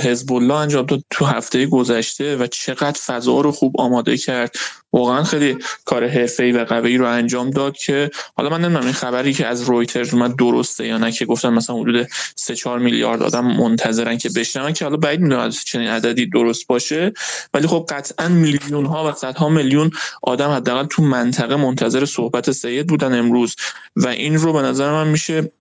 حزب 0.03 0.33
الله 0.33 0.55
انجام 0.55 0.87
داد 0.87 1.01
تو 1.11 1.25
هفته 1.25 1.67
گذشته 1.67 2.37
و 2.37 2.47
چقدر 2.47 3.01
فضا 3.07 3.41
رو 3.41 3.53
خوب 3.53 3.81
آماده 3.81 4.17
کرد. 4.17 4.55
واقعا 4.93 5.25
خیلی 5.25 5.59
کار 5.85 6.09
حرفه‌ای 6.09 6.53
و 6.53 6.65
قوی 6.65 6.97
رو 6.97 7.07
انجام 7.07 7.51
داد 7.51 7.77
که 7.77 8.11
حالا 8.37 8.51
من 8.51 8.61
نمی‌دونم 8.61 8.85
این 8.85 8.93
خبری 8.93 9.35
که 9.35 9.47
از 9.47 9.63
رویترز 9.63 10.15
اومد 10.15 10.37
درسته 10.37 10.87
یا 10.87 10.99
نه 10.99 11.13
که 11.13 11.25
گفتن 11.25 11.49
مثلا 11.49 11.77
حدود 11.77 12.09
3 12.37 12.55
4 12.55 12.79
میلیارد 12.79 13.23
آدم 13.23 13.45
منتظرن 13.45 14.19
که 14.19 14.31
بشنون 14.37 14.73
که 14.73 14.85
حالا 14.85 14.97
بعید 14.97 15.21
می‌دونم 15.21 15.51
چنین 15.51 15.89
عددی 15.89 16.27
درست 16.27 16.67
باشه. 16.67 17.13
ولی 17.55 17.67
خب 17.67 17.87
قطعا 17.89 18.29
میلیون 18.29 18.87
ها 18.87 19.09
و 19.09 19.13
صدها 19.13 19.49
میلیون 19.49 19.91
آدم 20.23 20.51
حداقل 20.51 20.87
تو 20.87 21.03
منطقه 21.03 21.57
منتظر 21.57 22.05
صحبت 22.05 22.51
سید 22.51 22.87
بودن 22.87 23.19
امروز. 23.19 23.57
و 23.97 24.09
این 24.09 24.35
رو 24.35 24.53
به 24.53 24.63
نظر 24.63 24.93
من 24.93 25.09
میشه 25.09 25.53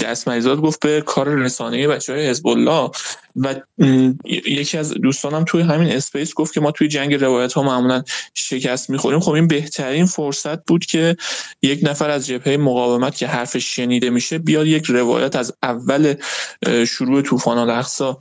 دست 0.00 0.28
مریزاد 0.28 0.60
گفت 0.60 0.80
به 0.80 1.00
کار 1.00 1.28
رسانه 1.28 1.88
بچه 1.88 2.12
های 2.12 2.28
حزب 2.28 2.46
الله 2.46 2.90
و 3.36 3.54
یکی 4.24 4.78
از 4.78 4.90
دوستانم 4.90 5.44
توی 5.44 5.62
همین 5.62 5.88
اسپیس 5.88 6.34
گفت 6.34 6.54
که 6.54 6.60
ما 6.60 6.70
توی 6.70 6.88
جنگ 6.88 7.14
روایت 7.14 7.52
ها 7.52 7.62
معمولا 7.62 8.02
شکست 8.34 8.90
می‌خوریم. 8.90 9.20
خب 9.20 9.32
این 9.32 9.46
بهترین 9.46 10.06
فرصت 10.06 10.64
بود 10.64 10.86
که 10.86 11.16
یک 11.62 11.80
نفر 11.82 12.10
از 12.10 12.26
جبهه 12.26 12.56
مقاومت 12.56 13.16
که 13.16 13.26
حرفش 13.26 13.76
شنیده 13.76 14.10
میشه 14.10 14.38
بیاد 14.38 14.66
یک 14.66 14.84
روایت 14.84 15.36
از 15.36 15.54
اول 15.62 16.14
شروع 16.86 17.22
طوفان 17.22 17.58
الاقصا 17.58 18.18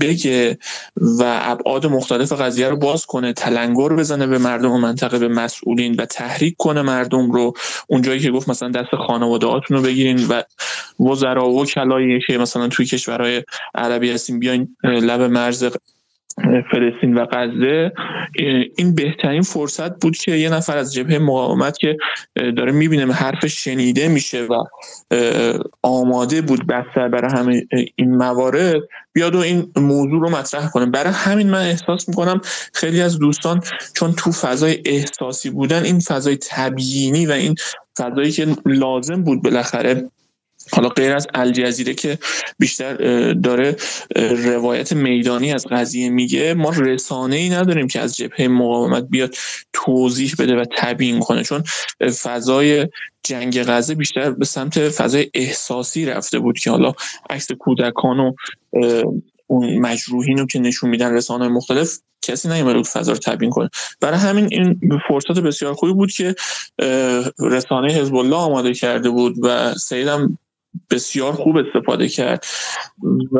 بگه 0.00 0.58
و 0.96 1.40
ابعاد 1.42 1.86
مختلف 1.86 2.32
قضیه 2.32 2.68
رو 2.68 2.76
باز 2.76 3.06
کنه 3.06 3.32
تلنگر 3.32 3.88
بزنه 3.88 4.26
به 4.26 4.38
مردم 4.46 4.80
منطقه 4.80 5.18
به 5.18 5.28
مسئولین 5.28 5.94
و 5.94 6.06
تحریک 6.06 6.54
کنه 6.58 6.82
مردم 6.82 7.30
رو. 7.30 7.52
اونجایی 7.88 8.20
که 8.20 8.30
گفت 8.30 8.48
مثلا 8.48 8.68
دست 8.68 8.96
خانواده 9.06 9.46
رو 9.68 9.82
بگیرین 9.82 10.26
و 10.26 10.42
وزرا 11.00 11.48
و 11.48 11.66
کلایی 11.66 12.20
که 12.26 12.38
مثلا 12.38 12.68
توی 12.68 12.86
کشورهای 12.86 13.42
عربی 13.74 14.10
هستیم 14.10 14.38
بیاین 14.38 14.76
لب 14.82 15.20
مرز 15.22 15.64
فلسطین 16.44 17.14
و 17.14 17.26
غزه 17.26 17.92
این 18.76 18.94
بهترین 18.94 19.42
فرصت 19.42 20.00
بود 20.00 20.16
که 20.16 20.32
یه 20.32 20.48
نفر 20.48 20.76
از 20.78 20.94
جبهه 20.94 21.18
مقاومت 21.18 21.78
که 21.78 21.96
داره 22.36 22.72
می‌بینه 22.72 23.12
حرف 23.12 23.46
شنیده 23.46 24.08
میشه 24.08 24.42
و 24.42 24.64
آماده 25.82 26.42
بود 26.42 26.66
بستر 26.66 27.08
برای 27.08 27.30
همه 27.30 27.66
این 27.96 28.16
موارد 28.16 28.82
بیاد 29.12 29.34
و 29.34 29.38
این 29.38 29.72
موضوع 29.76 30.20
رو 30.20 30.30
مطرح 30.30 30.70
کنه. 30.70 30.86
برای 30.86 31.12
همین 31.12 31.50
من 31.50 31.66
احساس 31.66 32.08
می‌کنم 32.08 32.40
خیلی 32.74 33.00
از 33.00 33.18
دوستان 33.18 33.60
چون 33.94 34.12
تو 34.12 34.32
فضای 34.32 34.82
احساسی 34.84 35.50
بودن 35.50 35.84
این 35.84 36.00
فضای 36.00 36.38
تبیینی 36.50 37.26
و 37.26 37.32
این 37.32 37.54
فضایی 37.98 38.30
که 38.30 38.46
لازم 38.66 39.22
بود 39.22 39.42
بالاخره 39.42 40.10
حالا 40.72 40.88
غیر 40.88 41.12
از 41.12 41.26
الجزیره 41.34 41.94
که 41.94 42.18
بیشتر 42.58 42.94
داره 43.32 43.76
روایت 44.44 44.92
میدانی 44.92 45.52
از 45.52 45.66
قضیه 45.66 46.10
میگه 46.10 46.54
ما 46.54 46.70
رسانه 46.70 47.36
ای 47.36 47.48
نداریم 47.48 47.86
که 47.86 48.00
از 48.00 48.16
جبهه 48.16 48.48
مقاومت 48.48 49.06
بیاد 49.10 49.34
توضیح 49.72 50.34
بده 50.38 50.56
و 50.56 50.64
تبیین 50.76 51.20
کنه. 51.20 51.42
چون 51.42 51.64
فضای 52.22 52.88
جنگ 53.22 53.62
غزه 53.62 53.94
بیشتر 53.94 54.30
به 54.30 54.44
سمت 54.44 54.88
فضای 54.88 55.30
احساسی 55.34 56.06
رفته 56.06 56.38
بود 56.38 56.58
که 56.58 56.70
حالا 56.70 56.92
عکس 57.30 57.52
کودکان 57.52 58.20
و 58.20 58.32
اون 59.46 59.78
مجروحین 59.78 60.38
رو 60.38 60.46
که 60.46 60.58
نشون 60.58 60.90
میدن 60.90 61.12
رسانه 61.14 61.48
مختلف 61.48 61.98
کسی 62.22 62.48
نیومده 62.48 62.74
بود 62.74 62.86
فضا 62.86 63.12
رو 63.12 63.18
تبیین 63.18 63.50
کنه. 63.50 63.70
برای 64.00 64.18
همین 64.18 64.48
این 64.50 64.80
فرصت 65.08 65.38
بسیار 65.38 65.74
خوبی 65.74 65.92
بود 65.92 66.12
که 66.12 66.34
رسانه 67.40 67.92
حزب 67.92 68.14
الله 68.14 68.36
آماده 68.36 68.74
کرده 68.74 69.10
بود 69.10 69.34
و 69.42 69.74
سیدم 69.74 70.38
بسیار 70.90 71.32
خوب 71.32 71.56
استفاده 71.56 72.08
کرد. 72.08 72.44
و 73.32 73.38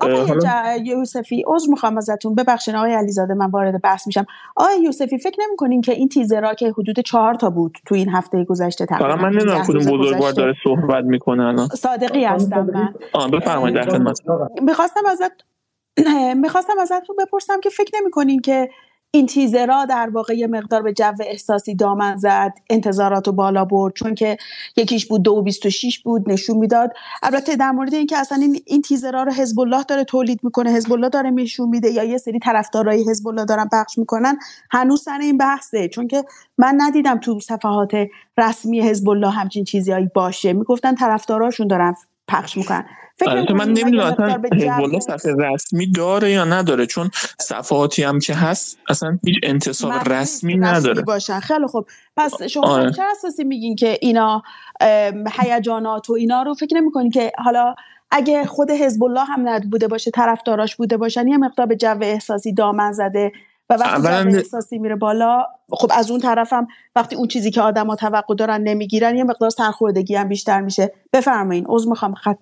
آقای 0.00 0.82
یوسفی 0.84 1.44
عذر 1.46 1.70
می‌خوام 1.70 1.96
ازتون. 1.96 2.34
ببخشید 2.34 2.74
آقای 2.74 2.94
علیزاده 2.94 3.34
من 3.34 3.50
وارد 3.50 3.82
بحث 3.82 4.06
میشم. 4.06 4.26
آقای 4.56 4.82
یوسفی 4.82 5.18
فکر 5.18 5.36
نمی‌کنین 5.46 5.80
که 5.80 5.92
این 5.92 6.08
تیزرها 6.08 6.54
که 6.54 6.72
حدود 6.78 7.00
چهار 7.00 7.34
تا 7.34 7.50
بود 7.50 7.78
تو 7.86 7.94
این 7.94 8.08
هفته 8.08 8.44
گذشته 8.44 8.86
تقریبا؟ 8.86 9.16
من 9.16 9.28
نمی‌دونم 9.28 9.62
کدوم 9.62 9.98
بزرگوار 9.98 10.32
داره 10.32 10.54
صحبت 10.64 11.04
می‌کنه 11.04 11.42
الان. 11.46 11.68
صادقی 11.68 12.24
هستم 12.24 12.70
من. 12.74 12.94
آه 13.12 13.30
بفرمایید 13.30 13.76
در 13.76 13.90
خدمت 13.90 14.20
می‌خواستم 14.62 15.06
ازت 15.10 15.32
می‌خواستم 16.36 16.78
ازتون 16.80 17.16
بپرسم 17.18 17.60
که 17.60 17.70
فکر 17.70 17.92
نمی‌کنین 18.00 18.40
که 18.40 18.70
این 19.10 19.26
تیزرها 19.26 19.84
در 19.84 20.10
واقع 20.12 20.34
یه 20.36 20.46
مقدار 20.46 20.82
به 20.82 20.92
جو 20.92 21.12
احساسی 21.20 21.74
دامن 21.74 22.16
زد 22.16 22.52
انتظارات 22.70 23.26
رو 23.26 23.32
بالا 23.32 23.64
برد 23.64 23.94
چون 23.94 24.14
که 24.14 24.36
یکیش 24.76 25.06
بود 25.06 25.22
دو 25.22 25.42
بیست 25.42 25.66
و 25.66 25.70
شیش 25.70 25.98
بود 25.98 26.30
نشون 26.30 26.56
می‌داد. 26.56 26.92
البته 27.22 27.56
در 27.56 27.70
مورد 27.70 27.94
اینکه 27.94 28.18
اصلا 28.18 28.38
این, 28.38 28.60
این 28.66 28.82
تیزرها 28.82 29.22
رو 29.22 29.32
حزب 29.32 29.60
الله 29.60 29.82
داره 29.82 30.04
تولید 30.04 30.40
می‌کنه 30.42 30.70
حزب 30.70 30.92
الله 30.92 31.08
داره 31.08 31.30
نشون 31.30 31.68
میده 31.68 31.90
یا 31.90 32.04
یه 32.04 32.18
سری 32.18 32.38
طرفدارای 32.38 33.10
حزب 33.10 33.28
الله 33.28 33.44
دارن 33.44 33.68
پخش 33.72 33.98
می‌کنن 33.98 34.38
هنوز 34.70 35.02
سر 35.02 35.18
این 35.20 35.38
بحثه. 35.38 35.88
چون 35.88 36.08
که 36.08 36.24
من 36.58 36.74
ندیدم 36.78 37.18
تو 37.18 37.40
صفحات 37.40 37.92
رسمی 38.38 38.80
حزب 38.80 39.08
الله 39.08 39.30
همچین 39.30 39.64
چیزی 39.64 39.92
باشه. 40.14 40.52
می‌گفتن 40.52 40.94
طرفداراشون 40.94 41.66
دارن 41.66 41.94
پخش 42.28 42.56
می‌کنن. 42.56 42.86
فکر 43.16 43.52
من 43.52 43.68
نمی‌دونم 43.68 44.06
اصلا 44.06 45.00
صفحه 45.00 45.34
رسمی 45.38 45.92
داره 45.92 46.30
یا 46.30 46.44
نداره 46.44 46.86
چون 46.86 47.10
صفحاتی 47.40 48.02
هم 48.02 48.18
که 48.18 48.34
هست 48.34 48.78
اصلا 48.88 49.18
هیچ 49.24 49.36
انتصاب 49.42 50.12
رسمی 50.12 50.56
نداره. 50.56 51.02
باشن. 51.02 51.40
خیلی 51.40 51.66
خوب. 51.66 51.86
پس 52.16 52.42
شما 52.42 52.66
آره. 52.66 52.92
چه 52.92 53.02
اساسی 53.10 53.44
میگین 53.44 53.76
که 53.76 53.98
اینا 54.00 54.42
هیجانات 55.32 56.10
و 56.10 56.12
اینا 56.12 56.42
رو 56.42 56.54
فکر 56.54 56.76
نمی‌کنین 56.76 57.10
که 57.10 57.32
حالا 57.38 57.74
اگه 58.10 58.44
خود 58.44 58.70
حزب 58.70 59.04
الله 59.04 59.24
هم 59.24 59.48
ند 59.48 59.70
بوده 59.70 59.88
باشه 59.88 60.10
طرفداراش 60.10 60.76
بوده 60.76 60.96
باشن 60.96 61.28
یه 61.28 61.36
مقدار 61.36 61.66
به 61.66 61.76
جو 61.76 61.98
احساسی 62.02 62.52
دامن 62.52 62.92
زده 62.92 63.32
و 63.70 63.74
وقتی 63.74 64.02
جو 64.02 64.36
احساسی 64.38 64.78
میره 64.78 64.96
بالا 64.96 65.46
خب 65.70 65.90
از 65.94 66.10
اون 66.10 66.20
طرفم 66.20 66.66
وقتی 66.96 67.16
اون 67.16 67.28
چیزی 67.28 67.50
که 67.50 67.60
آدما 67.60 67.96
توقع 67.96 68.34
دارن 68.34 68.60
نمی‌گیرن 68.60 69.16
یه 69.16 69.24
مقدار 69.24 69.50
سرخوردگی 69.50 70.14
هم 70.14 70.28
بیشتر 70.28 70.60
میشه. 70.60 70.92
بفرمایین 71.12 71.64
عذر 71.68 71.88
می‌خوام 71.88 72.14
خط 72.14 72.38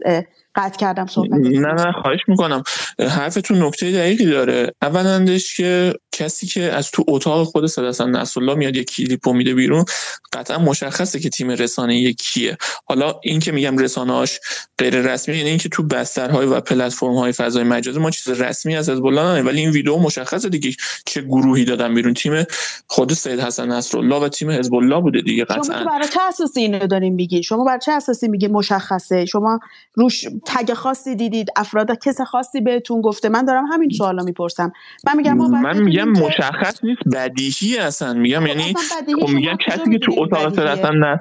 قطع 0.55 0.77
کردم 0.77 1.07
صحبت 1.07 1.41
نه 1.41 1.73
نه 1.73 1.93
خواهش 2.03 2.21
می‌کنم. 2.29 2.63
حرفتون 2.99 3.63
نکته 3.63 3.93
دقیقی 3.93 4.27
داره. 4.27 4.73
اولندش 4.83 5.57
که 5.57 5.95
کسی 6.13 6.47
که 6.47 6.63
از 6.63 6.91
تو 6.91 7.05
اتاق 7.09 7.45
خود 7.47 7.67
صداستان 7.67 8.17
نصرالله 8.17 8.55
میاد 8.55 8.77
یه 8.77 8.85
کلیپو 8.85 9.33
میده 9.33 9.55
بیرون 9.55 9.85
قطعا 10.33 10.59
مشخصه 10.59 11.21
که 11.21 11.29
تیم 11.29 11.51
رسانه 11.51 12.13
کیه. 12.13 12.57
حالا 12.85 13.15
این 13.23 13.41
که 13.41 13.53
میگم 13.53 13.79
رسانه‌اش 13.79 14.41
غیر 14.79 15.01
رسمی 15.01 15.37
یعنی 15.37 15.49
اینکه 15.49 15.69
تو 15.69 15.83
بسترهای 15.83 16.47
و 16.47 16.61
پلتفرم 16.61 17.33
فضای 17.33 17.65
مجازی 17.65 17.99
ما 17.99 18.11
چیز 18.11 18.41
رسمی 18.41 18.77
از 18.77 18.89
الله 18.89 19.43
ولی 19.43 19.61
این 19.61 19.71
ویدیو 19.71 19.97
مشخصه 19.97 20.49
دیگه 20.49 20.71
چه 21.07 21.23
گروهی 21.23 21.65
دادن 21.65 21.95
بیرون. 21.95 22.15
تیم 22.15 22.45
خود 22.87 23.13
سید 23.17 23.41
حسن 23.41 23.69
نصرالله 23.73 24.17
و 24.17 24.29
تیم 24.29 24.51
حزب 24.51 24.75
الله 24.75 25.01
بوده 25.01 25.21
دیگه 25.21 25.45
قطعا. 25.45 25.63
شما 25.63 25.85
برای 25.85 26.09
چه 26.09 26.21
اساسی 26.29 26.61
اینو 26.61 26.87
دارین 26.87 27.15
میگین؟ 27.15 27.43
شما 27.43 27.65
بر 27.65 27.79
چه 27.79 27.93
اساسی 27.93 28.29
میگی 28.29 28.49
مشخصه؟ 28.49 29.25
شما 29.25 29.61
روش 29.95 30.25
tag 30.47 30.73
خاصی 30.73 31.17
دیدید 31.17 31.49
افراد 31.57 31.99
کس 31.99 32.21
خاصی 32.21 32.61
بهتون 32.61 33.01
گفته. 33.01 33.29
من 33.29 33.45
دارم 33.45 33.65
همین 33.65 33.91
سوالا 33.91 34.23
می‌پرسم. 34.23 34.73
من 35.07 35.17
میگم 35.17 35.33
ما 35.33 35.49
من 35.49 35.83
میگم 35.83 36.09
مشخص 36.09 36.85
نیست 36.85 37.03
بدیهی 37.13 37.79
اصلا. 37.79 38.13
میگم 38.13 38.41
خب 38.41 38.47
یعنی 38.47 38.75
خب 39.21 39.29
میگم 39.29 39.57
کسی 39.67 39.91
که 39.91 39.99
تو 39.99 40.13
اتاق 40.19 40.59
اصلا 40.59 40.91
نه 40.91 41.21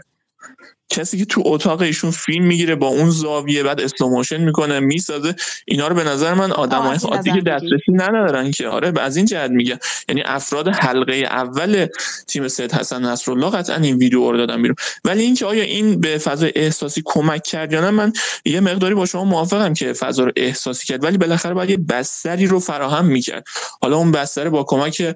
کسی 0.90 1.18
که 1.18 1.26
تو 1.26 1.41
اتاق 1.45 1.82
ایشون 1.82 2.12
فیلم 2.12 2.45
می‌گیره 2.45 2.76
با 2.76 2.88
اون 2.88 3.10
زاویه 3.10 3.64
بعد 3.64 3.82
slow 3.81 4.04
motion 4.04 4.38
می‌کنه 4.38 4.80
می‌سازه 4.80 5.36
اینا 5.66 5.88
رو 5.88 5.95
به 5.95 6.03
نظر 6.03 6.34
من 6.34 6.52
آدمای 6.52 6.98
عادی 7.03 7.32
که 7.32 7.41
دسترسی 7.41 7.91
ندارن 7.91 8.52
که. 8.52 8.68
آره 8.68 8.94
از 9.02 9.18
این 9.18 9.26
جهت 9.26 9.52
میگه 9.52 9.80
یعنی 10.10 10.22
افراد 10.26 10.68
حلقه 10.68 11.14
اول 11.14 11.88
تیم 12.28 12.48
سید 12.48 12.72
حسن 12.72 13.06
نصرالله 13.06 13.49
قطعا 13.49 13.76
این 13.76 13.95
ویدیو 13.95 14.32
رو 14.32 14.38
دادن 14.38 14.62
بیرون. 14.62 14.76
ولی 15.06 15.24
اینکه 15.24 15.45
آیا 15.45 15.64
این 15.64 15.99
به 15.99 16.18
فضای 16.18 16.52
احساسی 16.56 17.02
کمک 17.06 17.44
کرد 17.44 17.74
یا 17.74 17.82
نه 17.82 17.91
من 17.91 18.14
یه 18.45 18.60
مقداری 18.60 18.95
با 18.95 19.06
شما 19.06 19.24
موافقم 19.24 19.74
که 19.74 19.94
فضا 19.94 20.24
رو 20.24 20.32
احساسی 20.36 20.88
کرد. 20.88 21.03
ولی 21.03 21.18
بالاخره 21.18 21.53
باید 21.53 21.70
یه 21.70 21.78
بستری 21.78 22.48
رو 22.48 22.60
فراهم 22.60 23.06
می‌کرد. 23.06 23.45
حالا 23.82 23.98
اون 23.98 24.12
بستر 24.12 24.49
با 24.49 24.64
کمک 24.64 25.16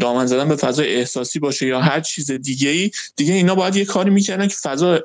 دامن 0.00 0.26
زدن 0.26 0.48
به 0.48 0.56
فضای 0.56 0.94
احساسی 0.94 1.38
باشه 1.38 1.66
یا 1.66 1.80
هر 1.80 2.00
چیز 2.00 2.30
دیگه 2.30 2.70
ای 2.70 2.90
دیگه 3.16 3.34
اینا 3.34 3.54
باید 3.54 3.76
یه 3.76 3.84
کاری 3.84 4.10
می‌کردن 4.10 4.48
که 4.48 4.56
فضا 4.62 4.97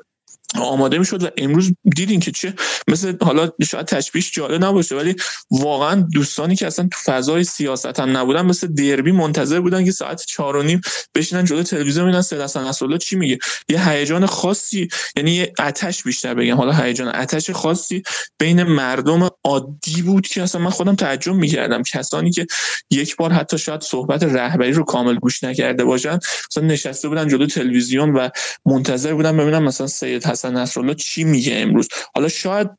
آماده 0.60 0.98
می‌شد 0.98 1.22
و 1.22 1.28
امروز 1.36 1.72
دیدین 1.96 2.20
که 2.20 2.30
چه 2.30 2.54
مثل 2.88 3.16
حالا 3.22 3.50
شاید 3.62 3.86
تشبیهش 3.86 4.32
جالب 4.32 4.64
نباشه 4.64 4.96
ولی 4.96 5.16
واقعا 5.50 6.06
دوستانی 6.12 6.56
که 6.56 6.66
اصلا 6.66 6.88
تو 6.92 6.98
فضای 7.04 7.44
سیاست 7.44 8.00
هم 8.00 8.16
نبودن 8.16 8.46
مثل 8.46 8.66
دربی 8.66 9.12
منتظر 9.12 9.60
بودن 9.60 9.84
که 9.84 9.90
ساعت 9.90 10.24
چهار 10.26 10.56
و 10.56 10.62
نیم 10.62 10.80
بشینن 11.14 11.44
جلو 11.44 11.62
تلویزیون 11.62 12.04
ببینن 12.04 12.22
سید 12.22 12.40
حسن 12.40 12.68
نصرالله 12.68 12.98
چی 12.98 13.16
میگه. 13.16 13.38
یه 13.68 13.90
هیجان 13.90 14.26
خاصی 14.26 14.88
یعنی 15.16 15.30
یه 15.30 15.52
آتش 15.58 16.02
بیشتر 16.02 16.34
بگم 16.34 16.56
حالا 16.56 16.72
هیجان 16.72 17.08
آتش 17.08 17.50
خاصی 17.50 18.02
بین 18.38 18.62
مردم 18.62 19.30
عادی 19.44 20.02
بود 20.02 20.26
که 20.26 20.42
اصلا 20.42 20.60
من 20.60 20.70
خودم 20.70 20.94
تعجب 20.94 21.32
می‌کردم. 21.32 21.82
کسانی 21.82 22.30
که 22.30 22.46
یک 22.90 23.16
بار 23.16 23.32
حتی 23.32 23.58
شاید 23.58 23.80
صحبت 23.80 24.22
رهبری 24.22 24.72
رو 24.72 24.84
کامل 24.84 25.16
گوش 25.16 25.44
نکرده 25.44 25.84
باشن 25.84 26.18
مثلا 26.50 26.64
نشسته 26.64 27.08
بودن 27.08 27.28
جلو 27.28 27.46
تلویزیون 27.46 28.12
و 28.12 28.28
منتظر 28.66 29.14
بودن 29.14 29.36
ببینن 29.36 29.58
مثلا 29.58 29.86
سید 29.86 30.24
نصرالله 30.50 30.94
چی 30.94 31.24
میگه 31.24 31.56
امروز؟ 31.56 31.88
حالا 32.14 32.28
شاید 32.28 32.70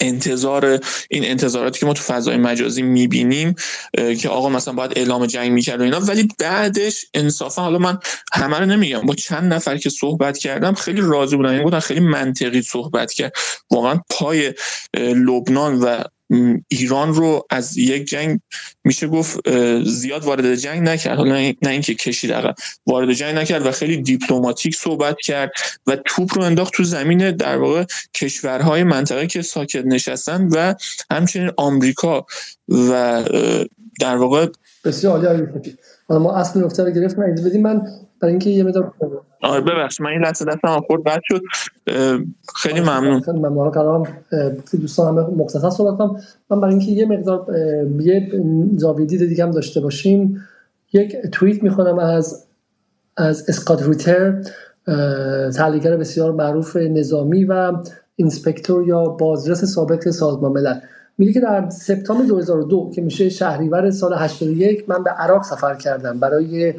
انتظار 0.00 0.80
این 1.10 1.24
انتظاراتی 1.24 1.80
که 1.80 1.86
ما 1.86 1.92
تو 1.92 2.02
فضای 2.02 2.36
مجازی 2.36 2.82
می‌بینیم 2.82 3.54
که 4.20 4.28
آقا 4.28 4.48
مثلا 4.48 4.74
باید 4.74 4.92
اعلام 4.96 5.26
جنگ 5.26 5.52
می‌کرد 5.52 5.80
و 5.80 5.82
اینا 5.82 6.00
ولی 6.00 6.28
بعدش 6.38 7.04
انصافا 7.14 7.62
حالا 7.62 7.78
من 7.78 7.98
همه 8.32 8.58
رو 8.58 8.66
نمیگم. 8.66 9.00
با 9.00 9.14
چند 9.14 9.52
نفر 9.52 9.76
که 9.76 9.90
صحبت 9.90 10.38
کردم 10.38 10.74
خیلی 10.74 11.00
راضی 11.00 11.36
بودن 11.36 11.54
یعنی 11.54 11.80
خیلی 11.80 12.00
منطقی 12.00 12.62
صحبت 12.62 13.12
کرد. 13.12 13.32
واقعا 13.70 14.00
پای 14.10 14.54
لبنان 14.94 15.80
و 15.80 16.02
ایران 16.68 17.14
رو 17.14 17.46
از 17.50 17.76
یک 17.76 18.04
جنگ 18.04 18.40
میشه 18.84 19.06
گفت 19.06 19.50
زیاد 19.84 20.24
وارد 20.24 20.54
جنگ 20.54 20.88
نکرد. 20.88 21.20
نه 21.20 21.54
اینکه 21.62 21.94
کشید 21.94 22.32
عقب 22.32 22.54
وارد 22.86 23.12
جنگ 23.12 23.38
نکرد 23.38 23.66
و 23.66 23.70
خیلی 23.72 23.96
دیپلماتیک 23.96 24.76
صحبت 24.76 25.16
کرد 25.20 25.52
و 25.86 25.96
توپ 25.96 26.38
رو 26.38 26.42
انداخت 26.42 26.72
تو 26.72 26.84
زمین 26.84 27.30
در 27.30 27.56
واقع 27.56 27.84
کشورهای 28.14 28.82
منطقه 28.82 29.26
که 29.26 29.42
ساکت 29.42 29.84
نشستن 29.86 30.48
و 30.48 30.74
همچنین 31.10 31.50
آمریکا 31.56 32.26
و 32.68 33.24
در 34.00 34.16
واقع 34.16 34.46
بسیار 34.84 35.26
عالی. 35.26 35.46
ما 36.08 36.36
اصل 36.36 36.64
نکته 36.64 36.84
رو 36.84 36.90
گرفتم 36.90 37.22
اجازه 37.22 37.48
بدیم. 37.48 37.62
من 37.62 37.86
برای 38.20 38.32
اینکه 38.32 38.50
یه 38.50 38.64
مقدار 38.64 38.92
آره 39.42 39.60
ببخش 39.60 40.00
من 40.00 40.10
این 40.10 40.20
لحظه 40.20 40.44
دستم 40.44 40.80
خورد 40.86 41.04
بد 41.04 41.20
شد. 41.24 41.40
خیلی 42.56 42.80
ممنون. 42.80 43.20
خیلی 43.20 43.38
ممنون. 43.38 43.70
قرارم 43.70 44.02
دوستان 44.80 45.18
همه 45.18 45.26
مختصر 45.26 45.70
صحبت 45.70 45.98
کنم. 45.98 46.20
من 46.50 46.60
برای 46.60 46.74
اینکه 46.74 46.90
یه 46.90 47.06
مقدار 47.06 47.46
یه 48.00 48.30
زاویه 48.76 49.06
دید 49.06 49.28
دیگه 49.28 49.44
هم 49.44 49.50
داشته 49.50 49.80
باشیم. 49.80 50.40
یک 50.92 51.16
توییت 51.32 51.62
می‌خونم 51.62 51.98
از 51.98 52.46
از 53.16 53.48
اسکات 53.48 53.82
روتر 53.82 54.42
تحلیلگر 55.56 55.96
بسیار 55.96 56.32
معروف 56.32 56.76
نظامی 56.76 57.44
و 57.44 57.72
اینسپکتور 58.16 58.88
یا 58.88 59.04
بازرس 59.04 59.64
سابق 59.64 60.10
سازمان 60.10 60.52
ملل. 60.52 60.80
میگه 61.18 61.32
که 61.32 61.40
در 61.40 61.70
سپتامبر 61.70 62.24
2002 62.24 62.90
که 62.94 63.02
میشه 63.02 63.28
شهریور 63.28 63.90
سال 63.90 64.14
81 64.14 64.84
من 64.88 65.02
به 65.04 65.10
عراق 65.10 65.44
سفر 65.44 65.74
کردم. 65.74 66.20
برای 66.20 66.74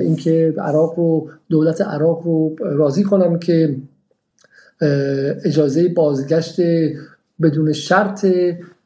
اینکه 0.00 0.54
عراق 0.58 0.94
رو 0.98 1.28
دولت 1.48 1.80
عراق 1.80 2.22
رو 2.24 2.56
راضی 2.60 3.02
کنم 3.02 3.38
که 3.38 3.76
اجازه 5.44 5.88
بازگشت 5.88 6.60
بدون 7.42 7.72
شرط 7.72 8.26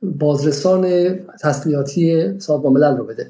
بازرسان 0.03 1.15
تسلیحاتی 1.41 2.35
سازمان 2.39 2.73
ملل 2.73 2.97
رو 2.97 3.05
بده. 3.05 3.27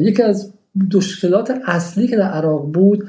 یکی 0.00 0.22
از 0.22 0.52
مشکلات 0.94 1.54
اصلی 1.66 2.08
که 2.08 2.16
در 2.16 2.28
عراق 2.28 2.72
بود 2.72 3.08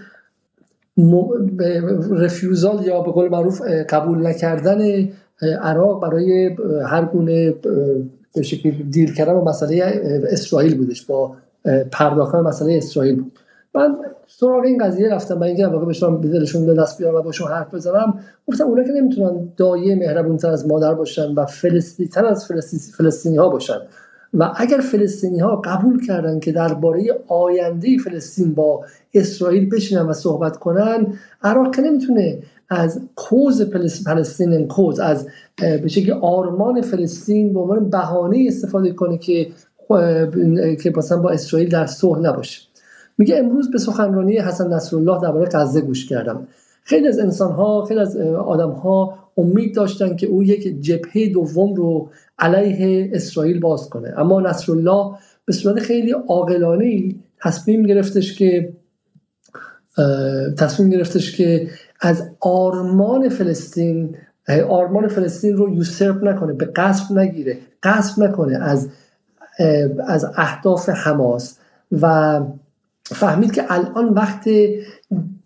رفیوزال 2.12 2.86
یا 2.86 3.02
به 3.02 3.12
قول 3.12 3.30
معروف 3.30 3.62
قبول 3.90 4.28
نکردن 4.28 5.10
عراق 5.42 6.02
برای 6.02 6.56
هر 6.86 7.06
گونه 7.06 7.54
به 8.36 8.42
شکل 8.42 8.72
دیل 8.72 9.14
کردن 9.14 9.34
با 9.34 9.44
مسئله 9.44 10.02
اسرائیل 10.30 10.78
بودش 10.78 11.06
با 11.06 11.32
پرداختن 11.92 12.40
مسئله 12.40 12.78
اسرائیل 12.78 13.16
بود. 13.16 13.40
من 13.76 13.96
سراغ 14.28 14.64
این 14.64 14.86
قضیه 14.86 15.14
رفتم 15.14 15.36
برای 15.36 15.50
اینکه 15.50 15.68
واقعا 15.68 15.86
بهشون 15.86 16.22
به 16.22 16.28
دلشون 16.28 16.66
به 16.66 16.74
دست 16.74 16.98
بیارم 16.98 17.16
و 17.16 17.22
باشون 17.22 17.52
حرف 17.52 17.74
بزنم 17.74 18.20
گفتم 18.48 18.64
اونا 18.64 18.84
که 18.84 18.92
نمی‌تونن 18.92 19.50
دایه 19.58 19.96
مهربونتر 19.96 20.50
از 20.50 20.68
مادر 20.68 20.94
باشن 20.94 21.34
و 21.34 21.46
فلسطینی 21.46 22.10
تر 22.10 22.26
از 22.26 22.46
فلسطینی 22.98 23.38
ها 23.38 23.50
باشن. 23.50 23.78
و 24.34 24.54
اگر 24.56 24.78
فلسطینی 24.78 25.40
ها 25.40 25.56
قبول 25.56 26.06
کردن 26.06 26.40
که 26.40 26.52
درباره 26.52 27.04
آینده 27.28 27.98
فلسطین 27.98 28.54
با 28.54 28.86
اسرائیل 29.14 29.70
بشینن 29.70 30.02
و 30.02 30.14
صحبت 30.14 30.58
کنن 30.58 31.08
عراق 31.44 31.76
که 31.76 31.82
نمی‌تونه 31.82 32.40
از 32.70 33.02
کوز 33.16 33.62
فلسطین 34.06 34.68
کوز 34.68 35.00
از 35.00 35.28
به 35.58 35.88
شکل 35.88 36.12
آرمان 36.12 36.82
فلسطین 36.82 37.54
به 37.54 37.60
عنوان 37.60 37.90
بهانه 37.90 38.46
استفاده 38.48 38.92
کنه 38.92 39.18
که 39.18 39.48
که 40.84 40.94
مثلا 40.96 41.22
با 41.22 41.30
اسرائیل 41.30 41.70
در 41.70 41.86
صلح 41.86 42.20
نباشه. 42.20 42.62
میگه 43.18 43.38
امروز 43.38 43.72
به 43.72 43.78
سخنرانی 43.78 44.38
حسن 44.38 44.74
نصرالله 44.74 45.22
درباره 45.22 45.50
غزه 45.54 45.82
گوش 45.82 46.10
کردم. 46.10 46.48
خیلی 46.84 47.08
از 47.08 47.20
انسان 47.20 47.52
ها 47.52 47.86
خیلی 47.86 48.00
از 48.00 48.18
آدم 48.18 48.72
ها 48.72 49.18
امید 49.38 49.76
داشتن 49.76 50.16
که 50.16 50.28
او 50.28 50.44
یک 50.44 50.82
جبهه 50.82 51.30
دوم 51.34 51.74
رو 51.74 52.10
علیه 52.40 53.10
اسرائیل 53.14 53.60
باز 53.60 53.90
کنه. 53.90 54.14
اما 54.18 54.42
نصرالله 54.42 55.12
به 55.46 55.54
صورت 55.54 55.80
خیلی 55.80 56.12
عاقلانه 56.12 57.16
تصمیم 57.42 57.84
گرفتش 57.84 58.36
که 58.38 58.74
تصمیم 60.58 60.90
گرفتش 60.90 61.38
که 61.38 61.68
از 62.00 62.30
آرمان 62.40 63.30
فلسطین 63.30 64.16
آرمان 64.70 65.08
فلسطین 65.08 65.58
رو 65.58 65.76
یوسرپ 65.76 66.24
نکنه 66.24 66.54
به 66.54 66.66
قصف 66.66 67.12
نگیره. 67.12 67.58
قصف 67.84 68.20
نکنه 68.20 68.58
از 68.58 68.90
از 70.08 70.26
اهداف 70.36 70.90
حماس. 70.90 71.58
و 72.02 72.42
فهمید 73.06 73.52
که 73.52 73.64
الان 73.70 74.14
وقت 74.14 74.50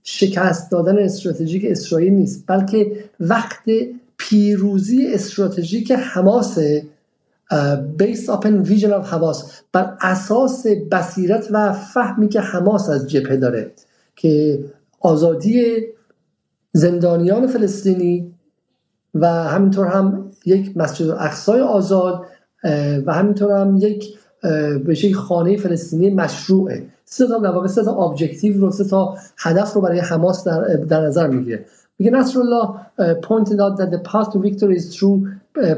شکست 0.04 0.72
دادن 0.72 1.00
استراتژیک 1.00 1.66
اسرائیل 1.68 2.14
نیست 2.14 2.44
بلکه 2.48 3.04
وقت 3.20 3.64
پیروزی 4.18 5.14
استراتژیک 5.14 5.92
حماس 5.92 6.58
بیس 7.98 8.30
اپن 8.30 8.62
ویژن 8.62 8.94
آف 8.94 9.14
حماس. 9.14 9.62
بر 9.74 9.98
اساس 10.02 10.68
بصیرت 10.68 11.48
و 11.52 11.74
فهمی 11.74 12.30
که 12.30 12.42
حماس 12.42 12.90
از 12.90 13.10
جبهه 13.10 13.36
داره 13.36 13.72
که 14.16 14.60
آزادی 15.00 15.82
زندانیان 16.74 17.48
فلسطینی 17.48 18.34
و 19.16 19.28
همینطور 19.28 19.88
هم 19.88 20.32
یک 20.46 20.78
مسجد 20.78 21.10
اقصای 21.10 21.62
آزاد 21.62 22.26
و 23.06 23.14
همینطور 23.14 23.52
هم 23.52 23.78
یک 23.78 24.18
به 24.86 25.14
خانه 25.16 25.58
فلسطینی 25.58 26.10
مشروعه. 26.10 26.86
سه 27.06 27.28
تا 27.28 27.38
در 27.38 27.52
واقع 27.52 27.68
سه 27.68 27.84
تا 27.84 27.92
ابجکتیو 27.92 28.62
رو 28.62 28.72
سه 28.72 28.84
تا 28.84 29.16
هدف 29.38 29.74
رو 29.74 29.82
برای 29.82 30.00
حماس 30.00 30.44
در, 30.44 30.62
در 30.76 31.02
نظر 31.02 31.28
می‌گیره. 31.28 31.66
میگه 32.00 32.12
نصر 32.12 32.40
pointed 33.22 33.60
out 33.60 33.78
that 33.78 33.92
the 33.92 34.02
path 34.12 34.32
to 34.34 34.40
victory 34.40 34.76
is 34.78 34.96
through 34.96 35.18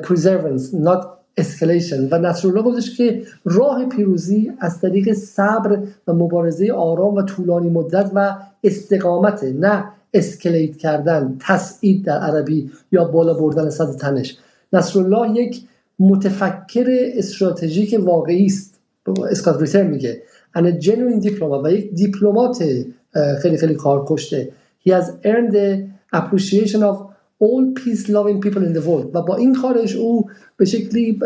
preservance 0.07 0.73
not 0.73 1.01
escalation. 1.41 2.07
و 2.11 2.17
نصر 2.17 2.47
الله 2.47 2.61
گفتش 2.61 2.97
که 2.97 3.23
راه 3.45 3.85
پیروزی 3.85 4.51
از 4.59 4.81
طریق 4.81 5.13
صبر 5.13 5.79
و 6.07 6.13
مبارزه 6.13 6.71
آرام 6.71 7.15
و 7.15 7.21
طولانی 7.21 7.69
مدت 7.69 8.11
و 8.15 8.35
استقامت 8.63 9.43
نه 9.43 9.83
اسکلیت 10.13 10.77
کردن 10.77 11.35
تسعید 11.39 12.05
در 12.05 12.19
عربی 12.19 12.71
یا 12.91 13.05
بالا 13.05 13.33
بردن 13.33 13.69
صد 13.69 13.95
تنش. 13.95 14.37
نصرالله 14.73 15.41
یک 15.41 15.61
متفکر 15.99 16.85
استراتژیک 17.15 17.99
واقعی 17.99 18.45
است. 18.45 18.79
اسکات 19.29 19.61
ریتر 19.61 19.83
میگه. 19.83 20.21
A 20.55 20.59
genuine 20.59 21.21
diploma 21.21 21.63
و 21.63 21.71
یک 21.71 21.93
دیپلمات 21.93 22.63
خیلی 23.41 23.57
خیلی 23.57 23.75
کار 23.75 24.05
کشته 24.07 24.51
he 24.85 24.89
has 24.89 25.11
earned 25.23 25.51
the 25.51 25.87
appreciation 26.13 26.83
of 26.83 26.95
all 27.39 27.63
peace 27.79 28.09
loving 28.09 28.41
people 28.41 28.63
in 28.65 28.73
the 28.73 28.81
world. 28.81 29.15
و 29.15 29.21
با 29.21 29.35
این 29.35 29.55
کارش 29.55 29.95
او 29.95 30.29
به 30.57 30.65
شکلی 30.65 31.19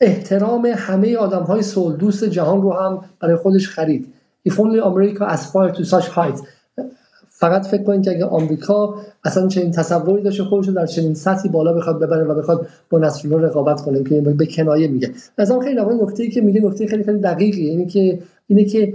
احترام 0.00 0.66
همه 0.76 1.16
آدم 1.16 1.42
های 1.42 1.62
صلح 1.62 1.96
دوست 1.96 2.24
جهان 2.24 2.62
رو 2.62 2.72
هم 2.72 3.04
برای 3.20 3.36
خودش 3.36 3.68
خرید. 3.68 4.12
If 4.44 4.58
only 4.60 4.78
America 4.78 5.24
aspired 5.24 5.74
to 5.74 5.84
such 5.84 6.08
heights. 6.08 6.42
فقط 7.42 7.66
فکر 7.66 7.82
کنید 7.82 8.04
که 8.04 8.10
اگه 8.10 8.24
آمریکا 8.24 8.94
اصلا 9.24 9.48
چنین 9.48 9.70
تصوری 9.70 10.22
داشته 10.22 10.44
خودش 10.44 10.68
رو 10.68 10.74
در 10.74 10.86
چنین 10.86 11.14
سطحی 11.14 11.48
بالا 11.48 11.72
بخواد 11.72 12.00
ببره 12.00 12.24
و 12.24 12.34
بخواد 12.34 12.66
با 12.90 12.98
نصرالله 12.98 13.46
رقابت 13.46 13.80
کنه 13.80 14.04
که 14.04 14.20
به 14.20 14.46
کنایه 14.46 14.88
میگه. 14.88 15.10
مثلا 15.38 15.60
خیلی 15.60 15.80
نکته 16.02 16.22
ای 16.22 16.30
که 16.30 16.40
میگه 16.40 16.60
نکته 16.60 16.86
خیلی 16.86 17.04
خیلی 17.04 17.18
دقیقی 17.18 17.70
اینه 17.70 17.86
که 17.86 18.18
اینه 18.46 18.64
که 18.64 18.94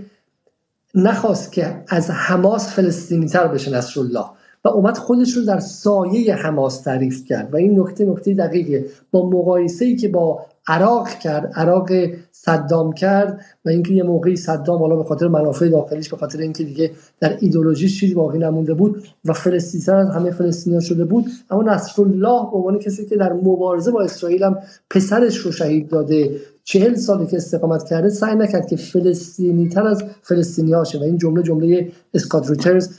نخواست 0.96 1.52
که 1.52 1.76
از 1.88 2.12
حماس 2.12 2.74
فلسطینی 2.74 3.26
تر 3.26 3.48
بشه 3.48 3.72
نصرالله. 3.72 4.26
و 4.66 4.68
اومد 4.68 4.98
خودش 4.98 5.32
رو 5.32 5.46
در 5.46 5.60
سایه 5.60 6.36
حماس 6.36 6.82
تعریف 6.82 7.26
کرد. 7.26 7.54
و 7.54 7.58
این 7.58 7.80
نکته 7.80 8.06
نکته 8.06 8.34
دقیقیه. 8.34 8.86
با 9.12 9.30
مقایسه 9.30 9.86
ای 9.86 9.96
که 9.96 10.08
با 10.08 10.46
عراق 10.68 11.10
کرد 11.10 11.52
عراق 11.56 11.90
صدام 12.32 12.94
کرد 12.94 13.42
و 13.66 13.70
اینکه 13.70 13.94
یه 13.94 14.04
موقعی 14.04 14.36
صدام 14.36 14.80
حالا 14.80 14.96
به 14.96 15.04
خاطر 15.04 15.28
منافع 15.28 15.68
داخلیش 15.68 16.10
به 16.10 16.18
خاطر 16.18 16.40
اینکه 16.40 16.64
دیگه 16.64 16.92
در 17.20 17.38
ایدولوژی 17.40 17.90
چیزی 17.90 18.14
باقی 18.14 18.38
نمونده 18.38 18.74
بود 18.74 19.04
و 19.26 19.34
فلسطین 19.34 19.96
همه 19.96 20.32
فلسطینیان 20.32 20.82
شده 20.82 21.06
بود 21.06 21.26
اما 21.50 21.64
نصرالله 21.64 22.52
به 22.52 22.58
عنوان 22.58 22.80
کسی 22.80 23.06
که 23.06 23.16
در 23.16 23.34
مبارزه 23.34 23.92
با 23.92 24.02
اسرائیل 24.02 24.44
هم 24.44 24.58
پسرش 24.90 25.38
رو 25.38 25.52
شهید 25.52 25.90
داده 25.90 26.40
چهل 26.64 26.96
سالی 26.96 27.28
که 27.28 27.38
استقامت 27.38 27.84
کرده 27.84 28.10
سعی 28.10 28.36
نکرد 28.36 28.68
که 28.68 28.76
فلسطینی 28.76 29.70
تر 29.70 29.88
از 29.88 30.04
فلسطینی 30.22 30.74
هاشه 30.74 31.00
و 31.00 31.04
این 31.04 31.18
جمله 31.18 31.44
جمله 31.44 31.92
اسکات 32.14 32.50
ریچرز 32.50 32.90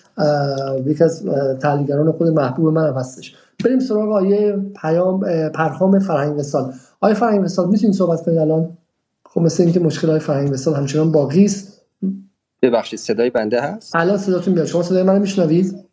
یکی 0.87 1.05
از 1.05 1.25
تحلیلگران 1.61 2.13
خود 2.13 2.29
محبوب 2.29 2.73
من 2.75 2.93
هستش. 2.93 3.35
بریم 3.65 3.79
سراغ 3.79 4.13
آیه 4.13 4.57
پیام 4.81 5.21
پرهام 5.49 5.99
فرهنگ 5.99 6.39
وسال 6.39 6.73
آیه 7.01 7.15
فرهنگ 7.15 7.45
وسال 7.45 7.69
می‌تونید 7.69 7.95
صحبت 7.95 8.25
کنید 8.25 8.39
الان؟ 8.39 8.79
خب 9.27 9.41
مثل 9.41 9.63
اینکه 9.63 9.81
مشکل 9.81 10.09
های 10.09 10.21
فرهنگ 10.21 10.53
وسال 10.53 10.75
همچنان 10.75 11.13
باقی 11.13 11.45
است. 11.45 11.83
ببخشید 12.63 12.99
صدای 12.99 13.31
بنده 13.31 13.61
هست؟ 13.61 13.97
الان 13.97 14.19
صداتون 14.19 14.55
میاد. 14.55 14.67
شما 14.67 14.83
صدای 14.83 15.03
منو 15.03 15.21
میشنوید؟ 15.21 15.85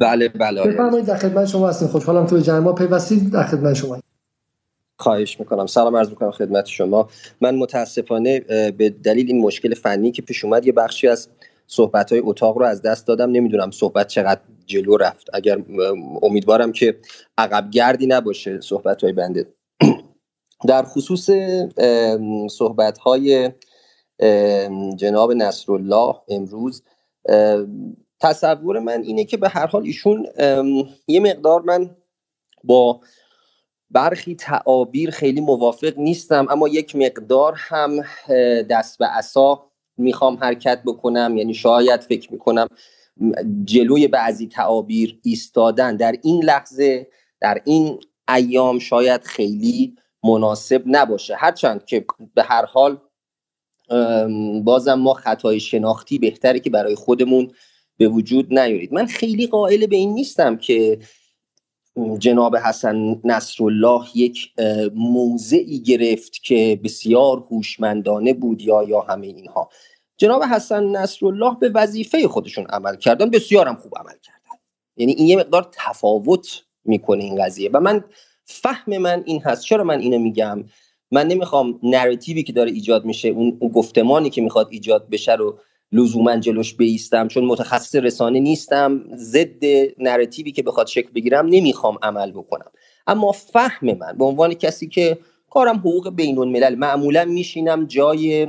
بله 0.00 0.28
بله 0.28 0.64
بفرمایید 0.64 1.06
در 1.06 1.16
خدمت 1.16 1.46
شما 1.46 1.68
هستیم 1.68 1.88
خوشحالم 1.88 2.26
که 2.26 2.34
به 2.34 2.42
جمع 2.42 2.58
ما 2.58 2.72
پیوستید. 2.72 3.32
در 3.32 3.42
خدمت 3.42 3.74
شما. 3.74 3.98
خواهش 4.98 5.40
می‌کنم. 5.40 5.66
سلام 5.66 5.96
عرض 5.96 6.08
می‌کنم 6.08 6.30
خدمت 6.30 6.66
شما. 6.66 7.08
من 7.40 7.54
متاسفانه 7.54 8.40
به 8.70 8.90
دلیل 8.90 9.26
این 9.26 9.42
مشکل 9.42 9.74
فنی 9.74 10.12
که 10.12 10.22
پیش 10.22 10.44
اومد 10.44 10.66
یه 10.66 10.72
بخشی 10.72 11.08
از 11.08 11.28
صحبت 11.66 12.12
های 12.12 12.22
اتاق 12.24 12.58
رو 12.58 12.64
از 12.64 12.82
دست 12.82 13.06
دادم. 13.06 13.30
نمی‌دونم 13.30 13.70
صحبت 13.70 14.06
چقدر 14.06 14.40
جلو 14.66 14.96
رفت. 14.96 15.26
اگر 15.32 15.62
امیدوارم 16.22 16.72
که 16.72 16.96
عقب 17.38 17.70
گردی 17.70 18.06
نباشه 18.06 18.60
صحبت 18.60 19.04
های 19.04 19.12
بنده. 19.12 19.46
در 20.66 20.82
خصوص 20.82 21.30
صحبت 22.50 22.98
های 22.98 23.50
جناب 24.96 25.32
نصرالله 25.32 26.14
امروز 26.28 26.82
تصور 28.20 28.78
من 28.78 29.02
اینه 29.02 29.24
که 29.24 29.36
به 29.36 29.48
هر 29.48 29.66
حال 29.66 29.82
ایشون 29.82 30.26
یه 31.08 31.20
مقدار 31.20 31.62
من 31.62 31.96
با 32.64 33.00
برخی 33.90 34.34
تعابیر 34.34 35.10
خیلی 35.10 35.40
موافق 35.40 35.98
نیستم 35.98 36.46
اما 36.50 36.68
یک 36.68 36.96
مقدار 36.96 37.54
هم 37.56 38.02
دست 38.70 38.98
به 38.98 39.06
عصا 39.06 39.70
می‌خوام 39.96 40.36
حرکت 40.36 40.82
بکنم. 40.86 41.36
یعنی 41.36 41.54
شاید 41.54 42.00
فکر 42.00 42.32
می‌کنم 42.32 42.66
جلوی 43.64 44.08
بعضی 44.08 44.48
تعابیر 44.48 45.20
ایستادن. 45.22 45.96
در 45.96 46.14
این 46.22 46.44
لحظه 46.44 47.06
در 47.40 47.62
این 47.64 47.98
ایام 48.28 48.78
شاید 48.78 49.24
خیلی 49.24 49.96
مناسب 50.24 50.82
نباشه. 50.86 51.34
هرچند 51.34 51.84
که 51.84 52.04
به 52.34 52.42
هر 52.42 52.64
حال 52.64 52.98
بازم 54.64 54.94
ما 54.94 55.14
خطای 55.14 55.60
شناختی 55.60 56.18
بهتره 56.18 56.60
که 56.60 56.70
برای 56.70 56.94
خودمون 56.94 57.52
به 57.96 58.08
وجود 58.08 58.58
نیارید. 58.58 58.92
من 58.92 59.06
خیلی 59.06 59.46
قائل 59.46 59.86
به 59.86 59.96
این 59.96 60.14
نیستم 60.14 60.56
که 60.56 60.98
جناب 62.18 62.56
حسن 62.56 63.20
نصرالله 63.24 64.04
یک 64.14 64.52
موضعی 64.94 65.80
گرفت 65.80 66.42
که 66.42 66.80
بسیار 66.84 67.44
هوشمندانه 67.50 68.32
بود 68.32 68.62
یا 68.62 68.82
یا 68.82 69.00
همه 69.00 69.26
اینها. 69.26 69.70
جناب 70.16 70.42
حسن 70.42 70.84
نصرالله 70.84 71.56
به 71.60 71.68
وظیفه 71.68 72.28
خودشون 72.28 72.66
عمل 72.66 72.96
کردن 72.96 73.30
بسیار 73.30 73.68
هم 73.68 73.76
خوب 73.76 73.94
عمل 73.96 74.18
کردن. 74.22 74.58
یعنی 74.96 75.12
این 75.12 75.26
یه 75.26 75.36
مقدار 75.36 75.70
تفاوت 75.72 76.62
می‌کنه 76.84 77.24
این 77.24 77.44
قضیه. 77.44 77.70
و 77.72 77.80
من 77.80 78.04
فهم 78.50 78.98
من 78.98 79.22
این 79.26 79.40
هست. 79.40 79.64
چرا 79.64 79.84
من 79.84 80.00
اینو 80.00 80.18
میگم؟ 80.18 80.64
من 81.10 81.26
نمی‌خوام 81.26 81.80
نراتیوی 81.82 82.42
که 82.42 82.52
داره 82.52 82.70
ایجاد 82.70 83.04
میشه 83.04 83.28
اون 83.28 83.58
گفتمانی 83.74 84.30
که 84.30 84.42
می‌خواد 84.42 84.68
ایجاد 84.70 85.10
بشه 85.10 85.34
رو 85.34 85.58
لزوما 85.92 86.36
جلوش 86.36 86.74
بیستم 86.74 87.28
چون 87.28 87.44
متخصص 87.44 87.94
رسانه 87.94 88.40
نیستم 88.40 89.04
ضد 89.16 89.64
نراتیوی 89.98 90.52
که 90.52 90.62
بخواد 90.62 90.86
شکل 90.86 91.10
بگیرم 91.10 91.46
نمی‌خوام 91.46 91.98
عمل 92.02 92.30
بکنم. 92.30 92.70
اما 93.06 93.32
فهم 93.32 93.86
من 93.86 94.16
به 94.18 94.24
عنوان 94.24 94.54
کسی 94.54 94.88
که 94.88 95.18
کارم 95.50 95.76
حقوق 95.76 96.10
بین 96.14 96.38
الملل 96.38 96.74
معمولا 96.74 97.24
میشینم 97.24 97.86
جای 97.86 98.48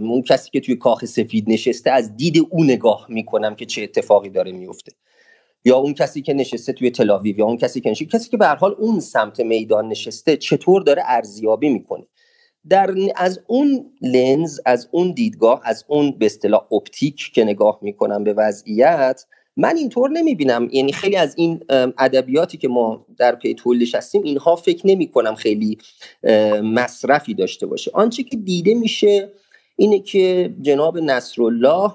اون 0.00 0.22
کسی 0.22 0.50
که 0.50 0.60
توی 0.60 0.76
کاخ 0.76 1.04
سفید 1.04 1.44
نشسته 1.50 1.90
از 1.90 2.16
دید 2.16 2.46
او 2.50 2.64
نگاه 2.64 3.06
می‌کنم 3.08 3.54
که 3.54 3.66
چه 3.66 3.82
اتفاقی 3.82 4.30
داره 4.30 4.52
میفته 4.52 4.92
یا 5.66 5.76
اون 5.76 5.94
کسی 5.94 6.22
که 6.22 6.34
نشسته 6.34 6.72
توی 6.72 6.90
تلاویو 6.90 7.38
یا 7.38 7.44
اون 7.44 7.56
کسی 7.56 7.80
که 7.80 7.90
نشسته 7.90 8.18
کسی 8.18 8.30
که 8.30 8.36
به 8.36 8.46
حال 8.46 8.74
اون 8.78 9.00
سمت 9.00 9.40
میدان 9.40 9.88
نشسته 9.88 10.36
چطور 10.36 10.82
داره 10.82 11.02
ارزیابی 11.06 11.68
می‌کنه؟ 11.68 12.06
در 12.68 12.94
از 13.16 13.40
اون 13.46 13.90
لنز 14.02 14.60
از 14.66 14.88
اون 14.90 15.10
دیدگاه 15.10 15.60
از 15.64 15.84
اون 15.88 16.10
به 16.10 16.26
اصطلاح 16.26 16.72
اپتیک 16.72 17.30
که 17.34 17.44
نگاه 17.44 17.78
می‌کنم 17.82 18.24
به 18.24 18.32
وضعیت 18.32 19.24
من 19.56 19.76
اینطور 19.76 20.10
نمی‌بینم. 20.10 20.68
یعنی 20.72 20.92
خیلی 20.92 21.16
از 21.16 21.34
این 21.36 21.60
ادبیاتی 21.98 22.58
که 22.58 22.68
ما 22.68 23.06
در 23.18 23.34
پی 23.34 23.54
تولیدش 23.54 23.94
هستیم 23.94 24.22
اینها 24.22 24.56
فکر 24.56 24.86
نمی 24.86 25.10
کنم 25.10 25.34
خیلی 25.34 25.78
مصرفی 26.62 27.34
داشته 27.34 27.66
باشه. 27.66 27.90
آنچه 27.94 28.22
که 28.22 28.36
دیده 28.36 28.74
میشه 28.74 29.32
اینه 29.76 29.98
که 29.98 30.54
جناب 30.62 30.98
نصرالله 30.98 31.90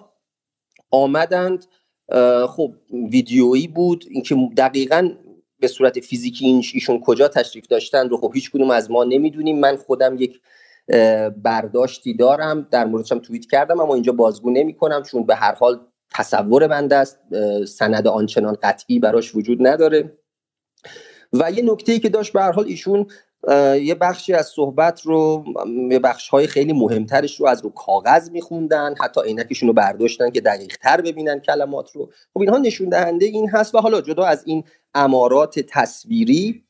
آمدند 0.92 1.66
خب 2.48 2.74
ویدیویی 3.12 3.68
بود 3.68 4.06
اینکه 4.10 4.36
دقیقا 4.58 5.10
به 5.60 5.68
صورت 5.68 6.00
فیزیکی 6.00 6.46
ایشون 6.74 7.02
کجا 7.02 7.28
تشریف 7.28 7.68
داشتن 7.68 8.10
رو 8.10 8.18
خب 8.18 8.32
هیچ 8.34 8.52
کدوم 8.52 8.72
از 8.72 8.92
ما 8.92 9.04
نمی‌دونیم. 9.04 9.60
من 9.60 9.76
خودم 9.76 10.16
یک 10.20 10.40
برداشتی 11.44 12.14
دارم 12.14 12.68
در 12.72 12.86
موردشم 12.86 13.20
توییت 13.20 13.46
کردم 13.46 13.80
اما 13.80 13.94
اینجا 13.94 14.14
بازگو 14.14 14.50
نمی 14.50 14.74
کنم 14.74 15.04
چون 15.04 15.26
به 15.26 15.36
هر 15.36 15.56
حال 15.56 15.80
تصور 16.14 16.68
بنده 16.68 16.96
است. 16.96 17.20
سند 17.68 18.08
آنچنان 18.08 18.58
قطعی 18.64 19.00
براش 19.00 19.36
وجود 19.36 19.68
نداره. 19.68 20.18
و 21.34 21.52
یه 21.52 21.64
نکته 21.64 21.92
ای 21.92 22.00
که 22.00 22.10
داشت 22.10 22.34
به 22.34 22.42
هر 22.42 22.52
حال 22.52 22.66
ایشون 22.66 23.08
یه 23.82 23.96
بخشی 23.96 24.34
از 24.34 24.48
صحبت 24.48 25.02
رو 25.02 25.46
یه 25.92 26.00
بخش 26.00 26.30
های 26.30 26.48
خیلی 26.48 26.74
مهمترش 26.74 27.40
رو 27.40 27.48
از 27.48 27.64
رو 27.64 27.70
کاغذ 27.70 28.30
میخوندن. 28.30 28.96
حتی 29.02 29.22
عینکشون 29.22 29.68
رو 29.68 29.74
برداشتن 29.74 30.30
که 30.30 30.42
دقیق 30.42 30.78
تر 30.78 31.02
ببینن 31.02 31.40
کلمات 31.40 31.92
رو. 31.92 32.10
خب 32.34 32.40
اینها 32.40 32.58
نشون 32.58 32.90
دهنده 32.90 33.26
این 33.26 33.50
هست 33.50 33.76
و 33.76 33.78
حالا 33.78 34.02
جدا 34.02 34.26
از 34.26 34.44
این 34.46 34.64
امارات 34.94 35.60
تصویری 35.60 36.64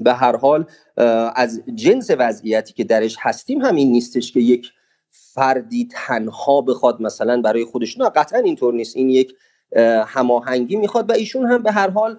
به 0.00 0.12
هر 0.12 0.36
حال 0.36 0.66
از 1.34 1.62
جنس 1.74 2.10
وضعیتی 2.18 2.72
که 2.72 2.84
درش 2.84 3.16
هستیم 3.20 3.60
همین 3.60 3.92
نیستش 3.92 4.32
که 4.32 4.40
یک 4.40 4.70
فردی 5.10 5.88
تنها 5.92 6.60
بخواد 6.60 7.00
مثلا 7.00 7.40
برای 7.40 7.64
خودش. 7.64 7.98
نه 7.98 8.10
قطعا 8.10 8.38
اینطور 8.38 8.74
نیست. 8.74 8.96
این 8.96 9.10
یک 9.10 9.34
هماهنگی 10.06 10.76
می‌خواد 10.76 11.10
و 11.10 11.12
ایشون 11.12 11.46
هم 11.46 11.62
به 11.62 11.72
هر 11.72 11.90
حال 11.90 12.18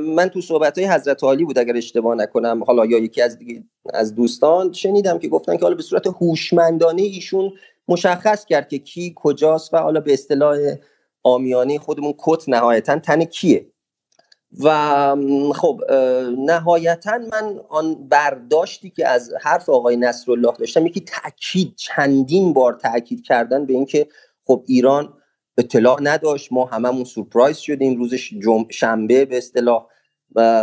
من 0.00 0.28
تو 0.28 0.40
صحبت 0.40 0.78
های 0.78 0.86
حضرت 0.86 1.24
عالی 1.24 1.44
بود 1.44 1.58
اگر 1.58 1.76
اشتباه 1.76 2.14
نکنم 2.14 2.64
حالا 2.64 2.86
یا 2.86 2.98
یکی 2.98 3.22
از 3.22 3.38
از 3.94 4.14
دوستان 4.14 4.72
شنیدم 4.72 5.18
که 5.18 5.28
گفتن 5.28 5.56
که 5.56 5.62
حالا 5.62 5.74
به 5.74 5.82
صورت 5.82 6.06
هوشمندانه 6.06 7.02
ایشون 7.02 7.52
مشخص 7.88 8.44
کرد 8.44 8.68
که 8.68 8.78
کی 8.78 9.12
کجاست 9.16 9.74
و 9.74 9.76
حالا 9.76 10.00
به 10.00 10.12
اصطلاح 10.12 10.58
آمیانه 11.22 11.78
خودمون 11.78 12.14
کت 12.18 12.48
نهایتا 12.48 12.98
تن 12.98 13.24
کیه. 13.24 13.70
و 14.60 15.16
خب 15.54 15.80
نهایتا 16.38 17.18
من 17.18 17.60
آن 17.68 18.08
برداشتی 18.08 18.90
که 18.90 19.08
از 19.08 19.32
حرف 19.42 19.68
آقای 19.68 19.96
نصرالله 19.96 20.52
داشتم 20.58 20.86
یکی 20.86 21.00
تاکید 21.00 21.74
چندین 21.76 22.52
بار 22.52 22.72
تاکید 22.72 23.22
کردن 23.22 23.66
به 23.66 23.72
اینکه 23.72 24.08
خب 24.44 24.64
ایران 24.66 25.14
اطلاع 25.58 25.98
نداشت. 26.02 26.52
ما 26.52 26.64
هممون 26.64 27.04
سورپرایز 27.04 27.56
شدیم 27.56 27.98
روز 27.98 28.14
جم... 28.14 28.66
شنبه 28.70 29.24
به 29.24 29.38
اصطلاح. 29.38 29.86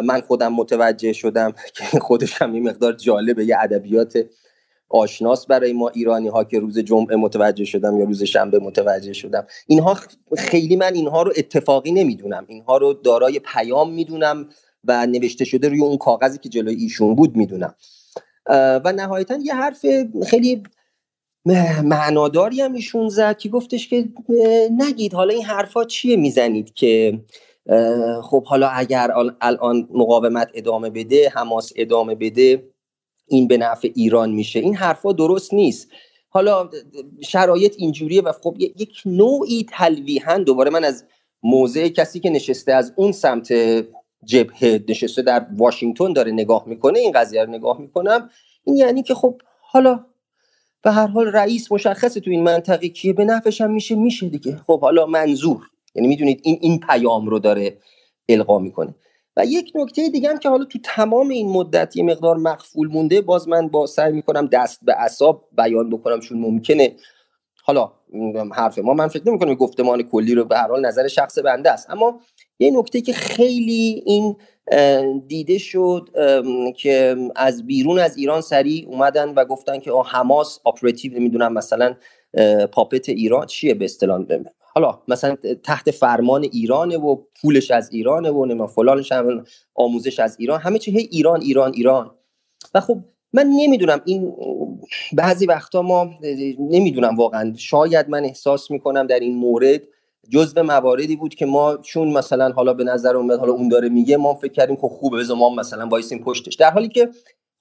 من 0.04 0.22
خودم 0.28 0.54
متوجه 0.54 1.14
شدم 1.14 1.54
که 1.76 2.00
خودش 2.00 2.42
هم 2.42 2.54
این 2.54 2.70
مقدار 2.70 2.94
جالبه 2.94 3.46
یه 3.46 3.58
ادبیات 3.60 4.26
آشناس 4.90 5.46
برای 5.48 5.74
ما 5.74 5.90
ایرانی 5.90 6.28
ها 6.28 6.44
که 6.44 6.60
روز 6.60 6.80
جمعه 6.80 7.16
متوجه 7.16 7.66
شدم 7.66 7.98
یا 7.98 8.06
روز 8.06 8.24
شنبه 8.24 8.60
متوجه 8.60 9.14
شدم. 9.14 9.48
اینها 9.68 9.98
خیلی 10.38 10.76
من 10.76 10.94
اینها 10.94 11.22
رو 11.22 11.34
اتفاقی 11.38 11.92
نمی‌دونم. 11.92 12.46
اینها 12.48 12.78
رو 12.78 12.94
دارای 12.94 13.40
پیام 13.40 13.94
می‌دونم 13.94 14.50
و 14.84 15.06
نوشته 15.06 15.46
شده 15.46 15.70
روی 15.70 15.82
اون 15.82 15.98
کاغذی 15.98 16.38
که 16.38 16.50
جلوی 16.50 16.76
ایشون 16.76 17.16
بود 17.16 17.36
می‌دونم. 17.36 17.76
و 18.86 18.94
نهایتا 18.96 19.38
یه 19.44 19.56
حرف 19.56 19.86
خیلی 20.28 20.64
معناداری 21.84 22.62
هم 22.62 22.74
ایشون 22.74 23.10
زد 23.10 23.38
که 23.38 23.50
گفتش 23.50 23.88
که 23.88 24.10
نگید 24.78 25.14
حالا 25.14 25.34
این 25.34 25.44
حرفا 25.44 25.84
چیه 25.86 26.16
می‌زنید 26.16 26.74
که 26.74 27.20
خب 28.24 28.44
حالا 28.44 28.68
اگر 28.68 29.12
الان 29.42 29.88
مقاومت 29.94 30.52
ادامه 30.54 30.90
بده 30.90 31.30
حماس 31.30 31.72
ادامه 31.76 32.16
بده 32.16 32.70
این 33.28 33.48
به 33.48 33.58
نفع 33.58 33.90
ایران 33.96 34.32
میشه. 34.32 34.60
این 34.60 34.76
حرفا 34.76 35.12
درست 35.12 35.54
نیست. 35.54 35.88
حالا 36.30 36.70
شرایط 37.22 37.76
اینجوریه 37.78 38.22
و 38.22 38.32
خب 38.32 38.56
یک 38.60 39.02
نوعی 39.06 39.66
تلویحا 39.70 40.38
دوباره 40.38 40.72
من 40.72 40.84
از 40.84 41.06
موضع 41.44 41.88
کسی 41.88 42.20
که 42.20 42.30
نشسته 42.30 42.74
از 42.74 42.94
اون 42.96 43.12
سمت 43.12 43.54
جبهه 44.26 44.84
نشسته 44.90 45.22
در 45.22 45.46
واشنگتن 45.58 46.14
داره 46.14 46.32
نگاه 46.32 46.64
می‌کنه 46.68 47.00
این 47.00 47.12
قضیه 47.12 47.44
رو 47.44 47.52
نگاه 47.52 47.82
می‌کنم. 47.82 48.30
این 48.64 48.76
یعنی 48.76 49.04
که 49.04 49.14
خب 49.14 49.42
حالا 49.62 50.06
به 50.84 50.92
هر 50.92 51.08
حال 51.08 51.28
رئیس 51.28 51.72
مشخصه 51.72 52.20
تو 52.20 52.32
این 52.32 52.44
منطقه 52.44 52.90
کیه. 52.90 53.14
به 53.14 53.26
نفعش 53.26 53.62
هم 53.62 53.72
میشه 53.72 53.96
میشه 53.96 54.30
دیگه. 54.30 54.56
خب 54.68 54.82
حالا 54.82 55.06
منظور. 55.06 55.62
یعنی 55.96 56.08
می‌دونید 56.08 56.42
این 56.44 56.58
این 56.62 56.80
پیام 56.80 57.28
رو 57.28 57.40
داره 57.40 57.78
القا 58.30 58.60
می‌کنه. 58.60 58.96
و 59.38 59.46
یک 59.46 59.72
نکته 59.76 60.10
دیگه 60.10 60.30
هم 60.30 60.38
که 60.38 60.50
حالا 60.50 60.66
تو 60.66 60.80
تمام 60.84 61.30
این 61.30 61.50
مدت 61.50 61.98
یه 61.98 62.04
مقدار 62.04 62.38
مخفول 62.38 62.88
مونده 62.88 63.22
باز 63.22 63.48
من 63.48 63.68
با 63.68 63.86
سعی 63.86 64.12
می‌کنم 64.14 64.48
دست 64.48 64.80
به 64.86 64.96
اعصاب 65.00 65.48
بیان 65.58 65.90
بکنم 65.90 66.20
چون 66.20 66.40
ممکنه. 66.40 66.96
حالا 67.64 67.92
حرف 68.54 68.80
ما 68.80 68.94
من 68.94 69.08
فکر 69.08 69.28
نمی‌کنم 69.28 69.54
گفتمان 69.54 70.04
کلی 70.04 70.36
رو 70.36 70.46
به 70.46 70.58
هر 70.58 70.68
حال 70.68 70.86
نظر 70.86 71.08
شخص 71.08 71.40
بنده 71.40 71.72
است. 71.72 71.90
اما 71.90 72.20
یه 72.62 72.72
نکته 72.72 73.02
که 73.02 73.14
خیلی 73.14 74.04
این 74.06 74.36
دیده 75.28 75.58
شد 75.58 76.10
که 76.78 77.16
از 77.36 77.68
بیرون 77.68 78.00
از 78.00 78.18
ایران 78.18 78.42
سریع 78.42 78.88
اومدن 78.88 79.34
و 79.34 79.46
گفتن 79.46 79.80
که 79.80 79.92
حماس 80.06 80.60
اپراتیو 80.66 81.14
نمی‌دونم 81.14 81.54
مثلا 81.54 81.96
پاپت 82.72 83.10
ایران 83.10 83.46
چیه 83.46 83.74
به 83.74 83.86
اصطلاح؟ 83.86 84.26
حالا 84.60 85.00
مثلا 85.08 85.36
تحت 85.64 85.92
فرمان 85.92 86.44
ایرانه 86.44 86.98
و 86.98 87.18
پولش 87.42 87.72
از 87.72 87.90
ایرانه 87.94 88.30
و 88.30 88.46
نمی‌دونم 88.46 88.68
فلانش 88.68 89.12
هم 89.12 89.44
آموزش 89.76 90.20
از 90.20 90.36
ایران. 90.40 90.60
همه 90.60 90.80
چی 90.80 90.92
هی 90.92 91.10
ایران 91.12 91.42
ایران 91.42 91.74
ایران. 91.74 92.12
و 92.76 92.82
خب 92.82 92.98
من 93.34 93.48
نمی‌دونم 93.56 94.02
این 94.06 94.34
بعضی 95.14 95.46
وقتا 95.46 95.82
ما 95.82 96.10
نمی‌دونم 96.60 97.16
واقعا 97.16 97.54
شاید 97.58 98.10
من 98.10 98.26
احساس 98.26 98.72
می‌کنم 98.72 99.08
در 99.08 99.20
این 99.20 99.36
مورد 99.36 99.82
جزء 100.30 100.64
مواردی 100.64 101.16
بود 101.16 101.36
که 101.36 101.46
ما 101.46 101.78
چون 101.78 102.14
مثلا 102.14 102.52
حالا 102.52 102.74
به 102.74 102.84
نظر 102.84 103.18
اومد 103.18 103.40
حالا 103.40 103.54
اون 103.54 103.70
داره 103.70 103.90
میگه 103.90 104.18
ما 104.18 104.34
فکر 104.34 104.52
کردیم 104.52 104.76
خب 104.76 104.88
خوبه 104.88 105.18
بذار 105.18 105.38
ما 105.38 105.50
مثلا 105.50 105.88
وایسیم 105.88 106.24
پشتش. 106.24 106.56
در 106.56 106.72
حالی 106.72 106.88
که 106.88 107.10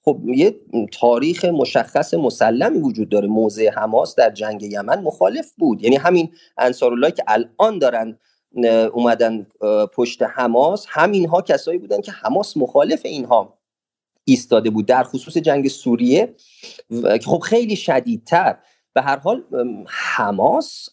خب 0.03 0.19
یه 0.25 0.55
تاریخ 0.91 1.45
مشخص 1.45 2.13
مسلمی 2.13 2.79
وجود 2.79 3.09
داره 3.09 3.27
موضع 3.27 3.69
حماس 3.69 4.15
در 4.15 4.29
جنگ 4.29 4.63
یمن 4.63 5.01
مخالف 5.01 5.53
بود. 5.57 5.83
یعنی 5.83 5.95
همین 5.95 6.31
انصارالله 6.57 7.11
که 7.11 7.23
الان 7.27 7.79
دارن 7.79 8.19
اومدن 8.93 9.47
پشت 9.95 10.23
حماس 10.23 10.85
همینها 10.89 11.41
کسایی 11.41 11.77
بودن 11.77 12.01
که 12.01 12.11
حماس 12.11 12.57
مخالف 12.57 13.01
اینها 13.05 13.57
ایستاده 14.23 14.69
بود. 14.69 14.85
در 14.85 15.03
خصوص 15.03 15.37
جنگ 15.37 15.67
سوریه 15.67 16.35
که 16.89 17.25
خب 17.25 17.39
خیلی 17.39 17.75
شدیدتر 17.75 18.57
به 18.93 19.01
هر 19.01 19.17
حال 19.17 19.43
حماس 19.87 20.89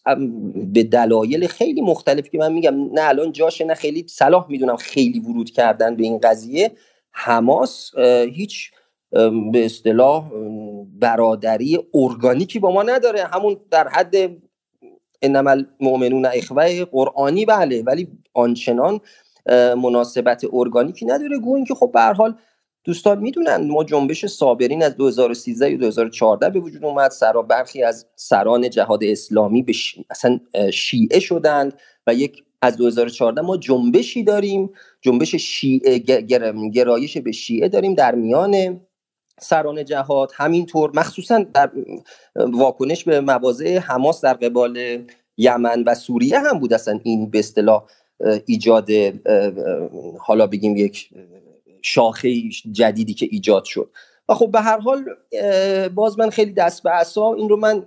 به 0.73 0.83
دلایل 0.83 1.47
خیلی 1.47 1.81
مختلف 1.81 2.29
که 2.29 2.37
من 2.37 2.53
میگم 2.53 2.93
نه 2.93 3.01
الان 3.09 3.31
جاشه 3.31 3.65
نه 3.65 3.73
خیلی 3.73 4.05
صلاح 4.07 4.45
می‌دونم 4.49 4.75
خیلی 4.75 5.19
ورود 5.19 5.49
کردن 5.49 5.95
به 5.95 6.03
این 6.03 6.17
قضیه. 6.17 6.71
حماس 7.11 7.91
هیچ 8.33 8.71
به 9.51 9.65
اصطلاح 9.65 10.31
برادری 10.99 11.79
ارگانیکی 11.93 12.59
با 12.59 12.71
ما 12.71 12.83
نداره. 12.83 13.23
همون 13.23 13.57
در 13.71 13.87
حد 13.87 14.15
انما 15.21 15.49
المؤمنون 15.49 16.25
اخوه 16.25 16.85
قرآنی 16.85 17.45
بله. 17.45 17.81
ولی 17.81 18.07
آنچنان 18.33 18.99
مناسبت 19.77 20.45
ارگانیکی 20.53 21.05
نداره. 21.05 21.39
گوین 21.39 21.65
که 21.65 21.75
خب 21.75 21.91
به 21.93 22.01
حال 22.01 22.35
دوستان 22.83 23.19
می‌دونن 23.19 23.67
ما 23.67 23.83
جنبش 23.83 24.25
صابرین 24.25 24.83
از 24.83 24.95
2013 24.97 25.75
و 25.75 25.77
2014 25.77 26.49
به 26.49 26.59
وجود 26.59 26.85
اومد. 26.85 27.11
سرا 27.11 27.41
برخی 27.41 27.83
از 27.83 28.07
سران 28.15 28.69
جهاد 28.69 29.03
اسلامی 29.03 29.63
به 29.63 29.73
اصلا 30.09 30.39
شیعه 30.73 31.19
شدند 31.19 31.73
و 32.07 32.13
یک 32.13 32.43
از 32.61 32.77
2014 32.77 33.41
ما 33.41 33.57
جنبشی 33.57 34.23
داریم. 34.23 34.69
جنبش 35.01 35.35
شیعه 35.35 35.99
گرایش 36.73 37.17
به 37.17 37.31
شیعه 37.31 37.69
داریم 37.69 37.93
در 37.93 38.15
میان 38.15 38.81
سران 39.41 39.85
جهاد. 39.85 40.31
همینطور 40.35 40.91
مخصوصا 40.95 41.45
در 41.53 41.71
واکنش 42.35 43.03
به 43.03 43.21
مواضع 43.21 43.77
حماس 43.77 44.21
در 44.21 44.33
قبال 44.33 45.03
یمن 45.37 45.83
و 45.83 45.95
سوریه 45.95 46.39
هم 46.39 46.59
بود 46.59 46.73
اصلا 46.73 46.99
این 47.03 47.29
به 47.29 47.39
اصطلاح 47.39 47.85
ایجاد 48.45 48.89
حالا 50.19 50.47
بگیم 50.47 50.77
یک 50.77 51.09
شاخه 51.81 52.41
جدیدی 52.71 53.13
که 53.13 53.27
ایجاد 53.31 53.63
شد. 53.63 53.91
خب 54.29 54.51
به 54.51 54.61
هر 54.61 54.79
حال 54.79 55.05
باز 55.95 56.19
من 56.19 56.29
خیلی 56.29 56.51
دست 56.51 56.83
به 56.83 56.89
عصا 56.89 57.33
این 57.33 57.49
رو 57.49 57.57
من 57.57 57.85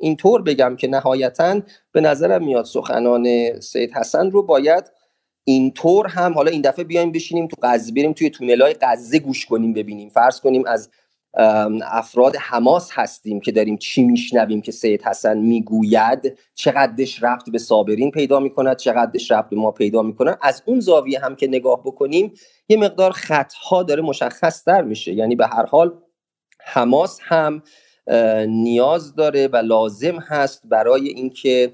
اینطور 0.00 0.42
بگم 0.42 0.76
که 0.76 0.88
نهایتا 0.88 1.60
به 1.92 2.00
نظرم 2.00 2.44
میاد 2.44 2.64
سخنان 2.64 3.26
سید 3.60 3.92
حسن 3.92 4.30
رو 4.30 4.42
باید 4.42 4.84
اینطور 5.44 6.06
هم 6.06 6.34
حالا 6.34 6.50
این 6.50 6.60
دفعه 6.62 6.84
بیایم 6.84 7.12
بشینیم 7.12 7.48
تو 7.48 7.56
غزه 7.62 7.92
بریم 7.92 8.12
توی 8.12 8.30
تونل 8.30 8.62
های 8.62 8.74
غزه 8.80 9.18
گوش 9.18 9.46
کنیم 9.46 9.72
ببینیم. 9.72 10.08
فرض 10.08 10.40
کنیم 10.40 10.64
از 10.66 10.90
افراد 11.34 12.36
حماس 12.36 12.90
هستیم 12.92 13.40
که 13.40 13.52
داریم 13.52 13.76
چی 13.76 14.02
میشنویم 14.02 14.62
که 14.62 14.72
سید 14.72 15.02
حسن 15.02 15.38
می‌گوید 15.38 16.38
چقدرش 16.54 17.22
ربط 17.22 17.50
به 17.50 17.58
صابرین 17.58 18.10
پیدا 18.10 18.40
می‌کند 18.40 18.76
چقدرش 18.76 19.30
ربط 19.30 19.50
به 19.50 19.56
ما 19.56 19.70
پیدا 19.70 20.02
می‌کنن 20.02 20.36
از 20.42 20.62
اون 20.66 20.80
زاویه 20.80 21.20
هم 21.20 21.36
که 21.36 21.46
نگاه 21.46 21.82
بکنیم 21.84 22.32
یه 22.68 22.76
مقدار 22.76 23.10
خطها 23.10 23.82
داره 23.82 24.02
مشخص 24.02 24.64
در 24.64 24.82
میشه. 24.82 25.12
یعنی 25.12 25.36
به 25.36 25.46
هر 25.46 25.66
حال 25.66 25.98
حماس 26.60 27.18
هم 27.22 27.62
نیاز 28.46 29.14
داره 29.14 29.46
و 29.46 29.56
لازم 29.56 30.18
هست 30.18 30.62
برای 30.64 31.08
اینکه 31.08 31.72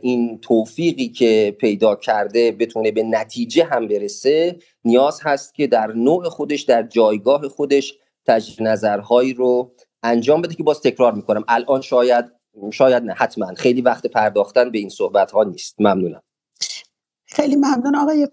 این 0.00 0.38
توفیقی 0.40 1.08
که 1.08 1.56
پیدا 1.60 1.96
کرده 1.96 2.52
بتونه 2.52 2.90
به 2.90 3.02
نتیجه 3.02 3.64
هم 3.64 3.88
برسه 3.88 4.56
نیاز 4.84 5.20
هست 5.22 5.54
که 5.54 5.66
در 5.66 5.86
نوع 5.86 6.28
خودش 6.28 6.62
در 6.62 6.82
جایگاه 6.82 7.48
خودش 7.48 7.94
تجدید 8.28 8.68
نظرهایی 8.68 9.34
رو 9.34 9.72
انجام 10.02 10.42
بده 10.42 10.54
که 10.54 10.62
باز 10.62 10.80
تکرار 10.80 11.14
می‌کنم. 11.14 11.44
الان 11.48 11.80
شاید 11.80 12.24
شاید 12.72 13.02
نه 13.02 13.12
حتما. 13.12 13.54
خیلی 13.56 13.82
وقت 13.82 14.06
پرداختن 14.06 14.70
به 14.70 14.78
این 14.78 14.88
صحبت 14.88 15.30
ها 15.30 15.44
نیست. 15.44 15.74
ممنونم. 15.78 16.22
خیلی 17.26 17.56
ممنون. 17.56 17.96
آقای 17.96 18.28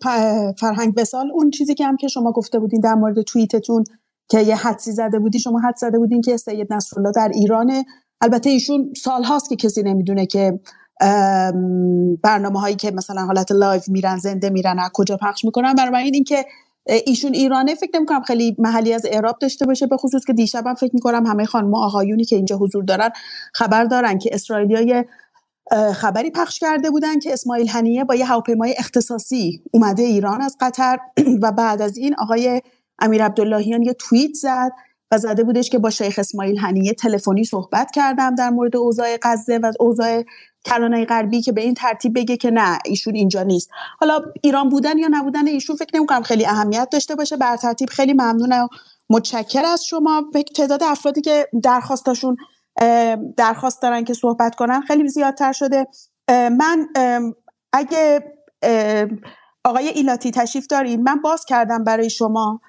فرهنگ 0.59 0.95
بسال 0.95 1.31
اون 1.31 1.51
چیزی 1.51 1.75
که 1.75 1.85
هم 1.85 1.97
که 1.97 2.07
شما 2.07 2.31
گفته 2.31 2.59
بودین 2.59 2.79
در 2.79 2.93
مورد 2.93 3.21
توییتتون 3.21 3.83
که 4.29 4.41
یه 4.41 4.55
حدسی 4.55 4.91
زده 4.91 5.19
بودی 5.19 5.39
شما 5.39 5.59
حدس 5.59 5.75
زده 5.75 5.97
بودین 5.97 6.21
که 6.21 6.37
سید 6.37 6.73
نصرالله 6.73 7.11
در 7.15 7.31
ایرانه. 7.33 7.85
البته 8.21 8.49
ایشون 8.49 8.93
سال 9.03 9.23
هاست 9.23 9.49
که 9.49 9.55
کسی 9.55 9.83
نمی‌دونه 9.83 10.25
که 10.25 10.59
برنامه 12.23 12.59
هایی 12.59 12.75
که 12.75 12.91
مثلا 12.91 13.21
حالت 13.21 13.51
live 13.51 13.89
میرن 13.89 14.17
زنده 14.17 14.49
میرن 14.49 14.79
از 14.79 14.89
کجا 14.93 15.17
پخش 15.17 15.45
می‌کنن. 15.45 15.73
برای 15.73 16.03
این 16.03 16.23
که 16.23 16.45
ایشون 16.85 17.33
ایرانه 17.33 17.75
فکر 17.75 17.91
نمی 17.97 18.05
کنم 18.05 18.21
خیلی 18.21 18.55
محلی 18.59 18.93
از 18.93 19.05
اعراب 19.05 19.37
داشته 19.39 19.65
باشه 19.65 19.87
به 19.87 19.97
خصوص 19.97 20.25
که 20.25 20.33
دیشبم 20.33 20.73
فکر 20.73 20.91
می‌کنم 20.93 21.25
همه 21.25 21.45
خانم 21.45 21.73
و 21.73 21.77
آقایونی 21.77 22.25
که 22.25 22.35
اینجا 22.35 22.57
حضور 22.57 22.83
دارن 22.83 23.09
خبر 23.53 23.83
دارن 23.83 24.17
که 24.17 24.29
اسرائیلیای 24.33 25.03
خبری 25.93 26.31
پخش 26.31 26.59
کرده 26.59 26.89
بودن 26.89 27.19
که 27.19 27.33
اسماعیل 27.33 27.69
هنیه 27.69 28.03
با 28.03 28.15
یه 28.15 28.25
هواپیمای 28.25 28.75
اختصاصی 28.77 29.61
اومده 29.71 30.03
ایران 30.03 30.41
از 30.41 30.57
قطر. 30.59 30.97
و 31.43 31.51
بعد 31.51 31.81
از 31.81 31.97
این 31.97 32.15
آقای 32.19 32.61
امیر 32.99 33.25
عبداللهیان 33.25 33.81
یه 33.81 33.93
توییت 33.93 34.33
زد 34.33 34.71
و 35.11 35.17
زده 35.17 35.43
بودش 35.43 35.69
که 35.69 35.79
با 35.79 35.89
شیخ 35.89 36.19
اسماعیل 36.19 36.57
هنیه 36.57 36.93
تلفنی 36.93 37.43
صحبت 37.43 37.91
کردم 37.91 38.35
در 38.35 38.49
مورد 38.49 38.75
اوضاع 38.75 39.17
غزه 39.21 39.57
و 39.57 39.71
اوضاع 39.79 40.23
کرانه 40.65 41.05
غربی 41.05 41.41
که 41.41 41.51
به 41.51 41.61
این 41.61 41.73
ترتیب 41.73 42.19
بگه 42.19 42.37
که 42.37 42.51
نه 42.51 42.79
ایشون 42.85 43.15
اینجا 43.15 43.43
نیست. 43.43 43.69
حالا 43.99 44.21
ایران 44.43 44.69
بودن 44.69 44.97
یا 44.97 45.07
نبودن 45.11 45.47
ایشون 45.47 45.75
فکر 45.75 45.97
نمی‌کنم 45.97 46.21
خیلی 46.23 46.45
اهمیت 46.45 46.89
داشته 46.91 47.15
باشه. 47.15 47.37
بر 47.37 47.57
ترتیب 47.57 47.89
خیلی 47.89 48.13
ممنونم 48.13 48.67
متشکر 49.09 49.65
از 49.65 49.85
شما. 49.85 50.21
به 50.33 50.43
تعداد 50.43 50.83
افرادی 50.83 51.21
که 51.21 51.47
درخواستاشون 51.63 52.37
درخواست 53.37 53.81
دارن 53.81 54.03
که 54.03 54.13
صحبت 54.13 54.55
کنن 54.55 54.81
خیلی 54.81 55.07
زیادتر 55.07 55.51
شده. 55.51 55.87
من 56.29 56.87
اگه 57.73 58.23
آقای 59.63 59.87
ایلاتی 59.87 60.31
تشریف 60.31 60.67
دارین 60.67 61.03
من 61.03 61.21
باز 61.21 61.45
کردم 61.45 61.83
برای 61.83 62.09
شما. 62.09 62.61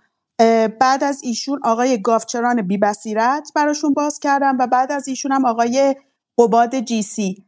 بعد 0.80 1.04
از 1.04 1.20
ایشون 1.24 1.60
آقای 1.64 2.02
گافچران 2.02 2.62
بی 2.62 2.78
بصیرت 2.78 3.50
براشون 3.54 3.94
باز 3.94 4.20
کردم 4.20 4.56
و 4.60 4.66
بعد 4.66 4.92
از 4.92 5.08
ایشون 5.08 5.32
هم 5.32 5.46
آقای 5.46 5.96
قباد 6.38 6.80
جی 6.80 7.02
سی 7.02 7.45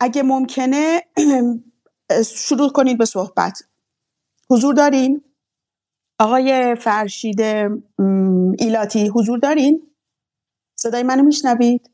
اگه 0.00 0.22
ممکنه 0.22 1.02
شروع 2.36 2.72
کنید 2.72 2.98
به 2.98 3.04
صحبت. 3.04 3.62
حضور 4.50 4.74
دارین؟ 4.74 5.22
آقای 6.18 6.74
فرشید 6.74 7.40
ایلاتی 8.58 9.08
حضور 9.08 9.38
دارین؟ 9.38 9.82
صدای 10.76 11.02
منو 11.02 11.22
میشنوید؟ 11.22 11.90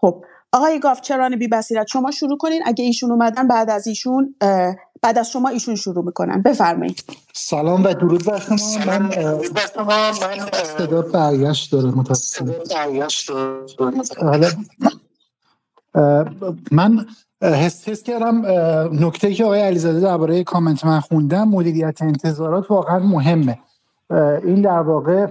خب 0.00 0.24
آقای 0.52 0.80
گافچران 0.80 1.36
بی 1.36 1.48
بصیرت 1.48 1.86
شما 1.86 2.10
شروع 2.10 2.38
کنین. 2.38 2.62
اگه 2.66 2.84
ایشون 2.84 3.10
اومدن 3.10 3.48
بعد 3.48 3.70
از 3.70 3.86
ایشون 3.86 4.34
بعد 5.02 5.18
از 5.18 5.30
شما 5.30 5.48
ایشون 5.48 5.74
شروع 5.74 6.04
می‌کنن. 6.04 6.42
بفرمایید. 6.42 7.04
سلام 7.34 7.84
و 7.84 7.94
درود 7.94 8.24
بر 8.24 8.38
شما. 8.38 8.56
من 8.88 9.10
صدا 10.78 11.02
برگشت 11.02 11.72
داره 11.72 11.88
متاسفم 11.90 12.54
من 16.72 17.06
حس 17.42 17.88
حس 17.88 18.02
کردم 18.02 18.42
نکته 19.06 19.34
که 19.34 19.44
آقای 19.44 19.60
علیزاده 19.60 20.00
درباره 20.00 20.44
کامنت 20.44 20.84
من 20.84 21.00
خوندم 21.00 21.48
مدیریت 21.48 22.02
انتظارات 22.02 22.70
واقعا 22.70 22.98
مهمه. 22.98 23.58
این 24.44 24.62
در 24.62 24.80
واقع 24.80 25.26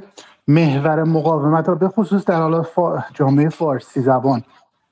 محور 0.47 1.03
مقاومت 1.03 1.69
رو 1.69 1.75
به 1.75 1.87
خصوص 1.87 2.25
در 2.25 2.41
حالا 2.41 2.65
جامعه 3.13 3.49
فارسی 3.49 4.01
زبان. 4.01 4.43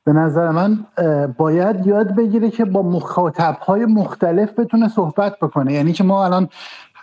به 0.03 0.13
نظر 0.13 0.49
من 0.51 0.85
باید 1.37 1.87
یاد 1.87 2.15
بگیره 2.15 2.49
که 2.49 2.65
با 2.65 2.81
مخاطب 2.81 3.57
های 3.61 3.85
مختلف 3.85 4.59
بتونه 4.59 4.89
صحبت 4.89 5.39
بکنه. 5.41 5.73
یعنی 5.73 5.93
که 5.93 6.03
ما 6.03 6.25
الان 6.25 6.49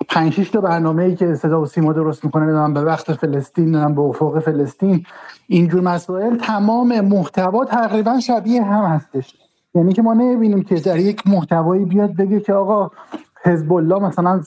پنج 0.08 0.50
تا 0.50 0.60
برنامه 0.60 1.02
ای 1.02 1.16
که 1.16 1.34
صدا 1.34 1.62
و 1.62 1.66
سیما 1.66 1.92
درست 1.92 2.24
می‌کنه 2.24 2.72
به 2.74 2.80
وقت 2.80 3.12
فلسطین 3.12 3.94
به 3.94 4.00
افق 4.00 4.38
فلسطین 4.38 5.06
اینجور 5.46 5.80
مسائل 5.80 6.36
تمام 6.36 7.00
محتوا 7.00 7.64
تقریبا 7.64 8.20
شبیه 8.20 8.62
هم 8.62 8.84
هستش. 8.84 9.34
یعنی 9.74 9.92
که 9.92 10.02
ما 10.02 10.14
نمی‌بینیم 10.14 10.62
که 10.62 10.74
در 10.74 10.98
یک 10.98 11.26
محتوایی 11.26 11.84
بیاد 11.84 12.16
بگه 12.16 12.40
که 12.40 12.52
آقا 12.52 12.90
حزب 13.44 13.72
الله 13.72 13.98
مثلا 13.98 14.40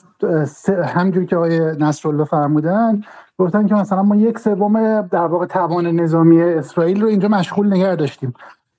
همجور 0.84 1.24
که 1.24 1.36
آقای 1.36 1.60
نصرالله 1.60 2.24
فرمودن 2.24 3.02
گفتن 3.38 3.66
که 3.66 3.74
مثلا 3.74 4.02
ما 4.02 4.16
یک 4.16 4.38
سوم 4.38 5.02
در 5.02 5.26
واقع 5.26 5.46
توان 5.46 5.86
نظامی 5.86 6.42
اسرائیل 6.42 7.02
رو 7.02 7.08
اینجا 7.08 7.28
مشغول 7.28 7.72
نگه 7.72 7.96
داشتیم. 7.96 8.34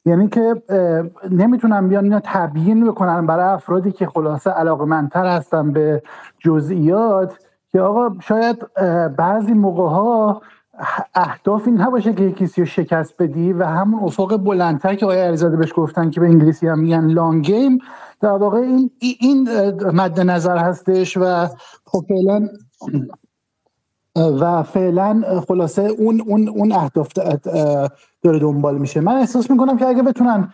یعنی 0.08 0.28
که 0.28 0.64
نمی‌تونم 1.32 1.90
بیان 1.90 2.04
اینا 2.04 2.22
تبیین 2.24 2.88
بکنن 2.88 3.26
برای 3.26 3.46
افرادی 3.46 3.92
که 3.92 4.06
خلاصه 4.08 4.50
علاقه 4.50 4.86
منتر 4.86 5.26
هستن 5.26 5.72
به 5.72 6.04
جزئیات 6.40 7.40
که 7.72 7.82
آقا 7.82 8.16
شاید 8.20 8.74
بعضی 9.18 9.54
موقع 9.54 9.84
ها 9.84 10.42
اهداف 11.16 11.68
این 11.68 11.82
نباشه 11.82 12.14
که 12.14 12.32
کسی 12.32 12.62
رو 12.62 12.68
شکست 12.68 13.22
بدی 13.22 13.54
و 13.54 13.64
همون 13.64 14.04
افق 14.04 14.38
بلندتر 14.38 14.96
که 14.96 15.06
آقای 15.06 15.22
علیزاده 15.22 15.58
بهش 15.58 15.74
گفتن 15.76 16.10
که 16.10 16.20
به 16.20 16.26
انگلیسی 16.26 16.68
هم 16.68 16.80
میگن 16.80 17.06
لانگ 17.06 17.46
گیم 17.46 17.80
در 18.22 18.30
واقع 18.30 18.58
این 18.58 18.92
این 19.20 19.50
مد 19.94 20.20
نظر 20.20 20.58
هستش 20.58 21.18
و 21.18 21.48
خب 21.86 22.06
فعلا 22.08 22.48
و 24.18 24.64
فعلا 24.64 25.42
خلاصه 25.48 25.82
اون 25.82 26.22
اون 26.28 26.50
اون 26.50 26.72
اهداف 26.72 27.08
داره 28.24 28.40
دنبال 28.40 28.78
میشه. 28.78 29.00
من 29.00 29.16
احساس 29.16 29.52
می‌کنم 29.52 29.78
که 29.78 29.86
اگه 29.86 30.04
بتونن 30.04 30.54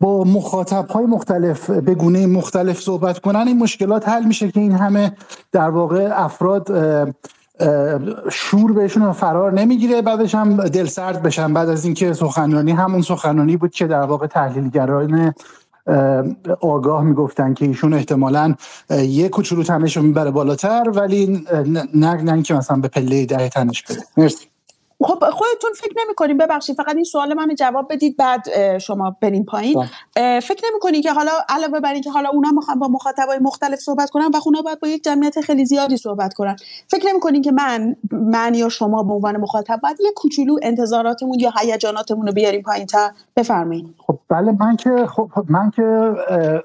با 0.00 0.24
مخاطب 0.24 0.88
های 0.88 1.06
مختلف 1.06 1.70
به 1.70 1.94
گونه 1.94 2.26
مختلف 2.26 2.80
صحبت 2.80 3.18
کنن 3.18 3.48
این 3.48 3.58
مشکلات 3.58 4.08
حل 4.08 4.24
میشه 4.24 4.50
که 4.50 4.60
این 4.60 4.72
همه 4.72 5.12
در 5.52 5.70
واقع 5.70 6.10
افراد 6.12 6.68
شور 8.32 8.72
بهشون 8.72 9.12
فرار 9.12 9.52
نمی‌گیره 9.52 10.02
بعدش 10.02 10.34
هم 10.34 10.56
دل 10.56 10.86
سرد 10.86 11.22
بشن. 11.22 11.52
بعد 11.52 11.68
از 11.68 11.84
اینکه 11.84 12.12
سخنرانی 12.12 12.72
همون 12.72 13.02
سخنرانی 13.02 13.56
بود 13.56 13.70
که 13.70 13.86
در 13.86 14.02
واقع 14.02 14.26
تحلیلگران 14.26 15.34
آگاه 16.60 17.04
می‌گفتن 17.04 17.54
که 17.54 17.66
ایشون 17.66 17.94
احتمالا 17.94 18.54
یه 18.90 19.28
کوچولو 19.28 19.62
تنش 19.62 19.96
رو 19.96 20.02
می‌بره 20.02 20.30
بالاتر 20.30 20.90
ولی 20.94 21.46
نه 21.94 22.12
نه 22.22 22.42
که 22.42 22.54
مثلا 22.54 22.76
به 22.76 22.88
پله 22.88 23.26
ده 23.26 23.48
تنش 23.48 23.82
بده 23.82 24.02
مرسی. 24.16 24.49
خب 25.02 25.30
خودتون 25.30 25.70
فکر 25.74 25.94
نمی 26.04 26.14
کنیم 26.14 26.38
ببخشید 26.38 26.76
فقط 26.76 26.94
این 26.94 27.04
سوال 27.04 27.34
من 27.34 27.54
جواب 27.54 27.92
بدید 27.92 28.16
بعد 28.16 28.78
شما 28.78 29.16
برین 29.20 29.44
پایین. 29.44 29.86
فکر 30.16 30.62
نمی 30.70 30.80
کنید 30.80 31.02
که 31.02 31.12
حالا 31.12 31.32
علاوه 31.48 31.80
بر 31.80 31.92
اینکه 31.92 32.10
حالا 32.10 32.28
اونا 32.28 32.50
می‌خوان 32.50 32.78
با 32.78 32.88
مخاطبای 32.88 33.38
مختلف 33.38 33.78
صحبت 33.78 34.10
کنن 34.10 34.26
و 34.26 34.40
اونا 34.46 34.62
باید 34.62 34.80
با 34.80 34.88
یک 34.88 35.04
جمعیت 35.04 35.40
خیلی 35.40 35.64
زیادی 35.64 35.96
صحبت 35.96 36.34
کنن. 36.34 36.56
فکر 36.88 37.08
نمی 37.08 37.20
کنید 37.20 37.44
که 37.44 37.52
من 37.52 37.96
من 38.12 38.54
یا 38.54 38.68
شما 38.68 39.02
به 39.02 39.12
عنوان 39.12 39.36
مخاطب 39.36 39.80
باید 39.82 40.00
یه 40.00 40.12
کوچولو 40.16 40.56
انتظاراتمون 40.62 41.40
یا 41.40 41.52
هیجاناتمون 41.58 42.26
رو 42.26 42.32
بیاریم 42.32 42.62
پایین 42.62 42.86
تا 42.86 43.10
بفرمایید 43.36 43.94
خب 43.98 44.18
بله 44.28 44.56
من 44.60 44.76
که 44.76 45.06
خب 45.06 45.30
من 45.48 45.70
که 45.70 46.14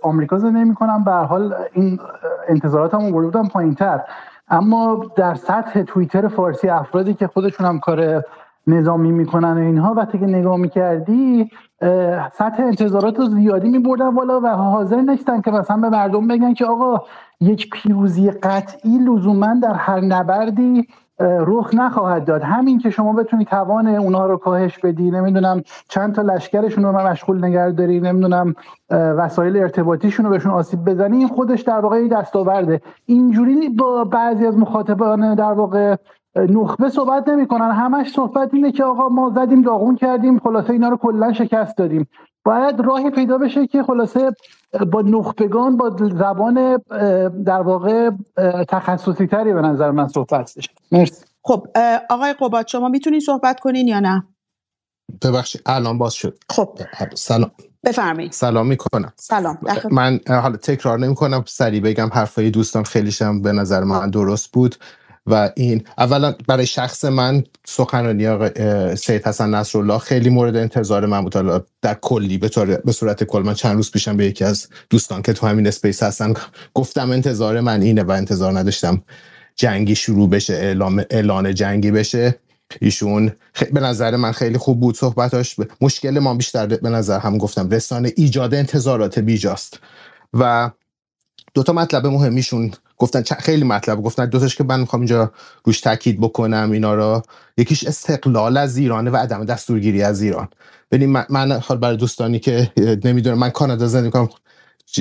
آمریکا 0.03 0.37
زندگی 0.37 0.63
می‌کنم. 0.63 1.03
به 1.03 1.11
حال 1.11 1.55
این 1.73 1.99
انتظاراتمو 2.47 3.11
برده 3.11 3.27
بودم 3.27 3.47
پایینتر. 3.47 4.01
اما 4.47 5.05
در 5.15 5.35
سطح 5.35 5.83
توییتر 5.83 6.27
فارسی 6.27 6.69
افرادی 6.69 7.13
که 7.13 7.27
خودشون 7.27 7.65
هم 7.65 7.79
کار 7.79 8.23
نظامی 8.67 9.11
می‌کنن 9.11 9.57
و 9.57 9.59
اینها 9.59 9.93
وقتی 9.93 10.19
که 10.19 10.25
نگاه 10.25 10.57
می‌کردی 10.57 11.49
سطح 12.33 12.63
انتظارات 12.63 13.19
رو 13.19 13.25
زیادی 13.25 13.69
میبردن 13.69 14.07
والا 14.07 14.39
و 14.39 14.47
حاضر 14.47 15.01
نیستن 15.01 15.41
که 15.41 15.51
مثلا 15.51 15.77
به 15.77 15.89
مردم 15.89 16.27
بگن 16.27 16.53
که 16.53 16.65
آقا 16.65 17.05
یک 17.41 17.69
پیروزی 17.69 18.31
قطعی 18.31 18.97
لزوما 18.97 19.55
در 19.63 19.73
هر 19.73 19.99
نبردی 19.99 20.87
رخ 21.19 21.73
نخواهد 21.73 22.25
داد. 22.25 22.41
همین 22.41 22.79
که 22.79 22.89
شما 22.89 23.13
بتونی 23.13 23.45
توان 23.45 23.87
اونها 23.87 24.25
رو 24.25 24.37
کاهش 24.37 24.79
بدی 24.79 25.11
نمی‌دونم 25.11 25.61
چند 25.89 26.15
تا 26.15 26.21
لشکرشون 26.21 26.83
رو 26.83 26.91
مشغول 26.91 27.45
نگه 27.45 27.71
داری 27.71 27.99
نمی‌دونم 27.99 28.55
وسایل 28.89 29.57
ارتباطیشون 29.57 30.25
رو 30.25 30.31
بهشون 30.31 30.51
آسیب 30.51 30.85
بزنی 30.85 31.17
این 31.17 31.27
خودش 31.27 31.61
در 31.61 31.79
واقع 31.79 32.07
دستاورده. 32.07 32.81
اینجوری 33.05 33.69
با 33.69 34.03
بعضی 34.03 34.45
از 34.45 34.57
مخاطبان 34.57 35.35
در 35.35 35.51
واقع 35.51 35.95
نخبه 36.35 36.89
صحبت 36.89 37.29
نمی‌کنن. 37.29 37.71
همش 37.71 38.11
صحبت 38.11 38.53
اینه 38.53 38.71
که 38.71 38.83
آقا 38.83 39.09
ما 39.09 39.29
زدیم 39.35 39.61
داغون 39.61 39.95
کردیم 39.95 40.39
خلاصه 40.39 40.73
اینا 40.73 40.89
رو 40.89 40.97
کلا 40.97 41.33
شکست 41.33 41.77
دادیم. 41.77 42.07
باید 42.45 42.79
راهی 42.79 43.09
پیدا 43.09 43.37
بشه 43.37 43.67
که 43.67 43.83
خلاصه 43.83 44.31
با 44.91 45.01
نخبگان 45.01 45.77
با 45.77 45.97
زبان 45.99 46.77
در 47.45 47.61
واقع 47.61 48.09
تخصصی 48.69 49.27
تری 49.27 49.53
به 49.53 49.61
نظر 49.61 49.91
من 49.91 50.07
صحبت 50.07 50.53
بشه. 50.57 50.69
مرسی. 50.91 51.25
خب 51.43 51.67
آقای 52.09 52.33
قبات 52.33 52.67
شما 52.67 52.89
می‌تونین 52.89 53.19
صحبت 53.19 53.59
کنین 53.59 53.87
یا 53.87 53.99
نه؟ 53.99 54.23
ببخشید 55.23 55.61
الان 55.65 55.97
باز 55.97 56.13
شد. 56.13 56.37
خب. 56.49 56.79
سلام. 57.15 57.51
بفرمایید. 57.83 58.31
سلام 58.31 58.67
می‌کنم. 58.67 59.13
سلام. 59.15 59.57
من 59.91 60.19
حالا 60.27 60.57
تکرار 60.57 60.99
نمی 60.99 61.15
کنم 61.15 61.43
سریع 61.47 61.81
بگم 61.81 62.09
حرفای 62.13 62.51
دوستان 62.51 62.83
خیلیشم 62.83 63.41
به 63.41 63.51
نظر 63.51 63.83
من 63.83 64.09
درست 64.09 64.51
بود. 64.51 64.75
و 65.27 65.51
این 65.55 65.83
اولا 65.97 66.35
برای 66.47 66.65
شخص 66.65 67.05
من 67.05 67.43
سخنرانی 67.65 68.49
سید 68.95 69.27
حسن 69.27 69.49
نصرالله 69.55 69.97
خیلی 69.97 70.29
مورد 70.29 70.55
انتظار 70.55 71.05
من 71.05 71.21
بود. 71.21 71.65
در 71.81 71.93
کلی 71.93 72.37
به, 72.37 72.49
به 72.85 72.91
صورت 72.91 73.23
کل 73.23 73.41
من 73.41 73.53
چند 73.53 73.75
روز 73.75 73.91
پیشم 73.91 74.17
به 74.17 74.25
یکی 74.25 74.43
از 74.43 74.67
دوستان 74.89 75.21
که 75.21 75.33
تو 75.33 75.47
همین 75.47 75.67
اسپیس 75.67 76.03
هستن 76.03 76.33
گفتم 76.73 77.11
انتظار 77.11 77.61
من 77.61 77.81
اینه 77.81 78.03
و 78.03 78.11
انتظار 78.11 78.59
نداشتم 78.59 79.01
جنگی 79.55 79.95
شروع 79.95 80.29
بشه 80.29 80.53
اعلام 80.53 81.03
اعلان 81.09 81.53
جنگی 81.53 81.91
بشه. 81.91 82.39
ایشون 82.81 83.31
به 83.73 83.79
نظر 83.79 84.15
من 84.15 84.31
خیلی 84.31 84.57
خوب 84.57 84.79
بود 84.79 84.97
صحبتاش. 84.97 85.55
مشکل 85.81 86.19
ما 86.19 86.33
بیشتر 86.33 86.65
به 86.65 86.89
نظر 86.89 87.19
هم 87.19 87.37
گفتم 87.37 87.69
رسانه 87.69 88.13
ایجاد 88.15 88.53
انتظارات 88.53 89.19
بیجاست. 89.19 89.79
و 90.33 90.71
دو 91.53 91.63
تا 91.63 91.73
مطلب 91.73 92.07
مهمیشون 92.07 92.71
گفتن 92.97 93.23
خیلی 93.39 93.63
مطلب 93.63 94.01
گفتن 94.01 94.25
دوتاش 94.25 94.55
که 94.55 94.63
من 94.63 94.79
می‌خوام 94.79 95.01
اینجا 95.01 95.31
روش 95.63 95.81
تاکید 95.81 96.21
بکنم 96.21 96.69
اینا 96.71 96.95
رو 96.95 97.21
یکیش 97.57 97.83
استقلال 97.83 98.57
از 98.57 98.77
ایرانه 98.77 99.11
و 99.11 99.15
عدم 99.15 99.45
دستورگیری 99.45 100.03
از 100.03 100.21
ایران. 100.21 100.47
ببین 100.91 101.09
من, 101.29 101.51
حال 101.51 101.77
برای 101.77 101.97
دوستانی 101.97 102.39
که 102.39 102.71
نمی‌دونم 103.03 103.37
من 103.37 103.49
کانادا 103.49 103.87
زندگی 103.87 104.11
کنم 104.11 104.29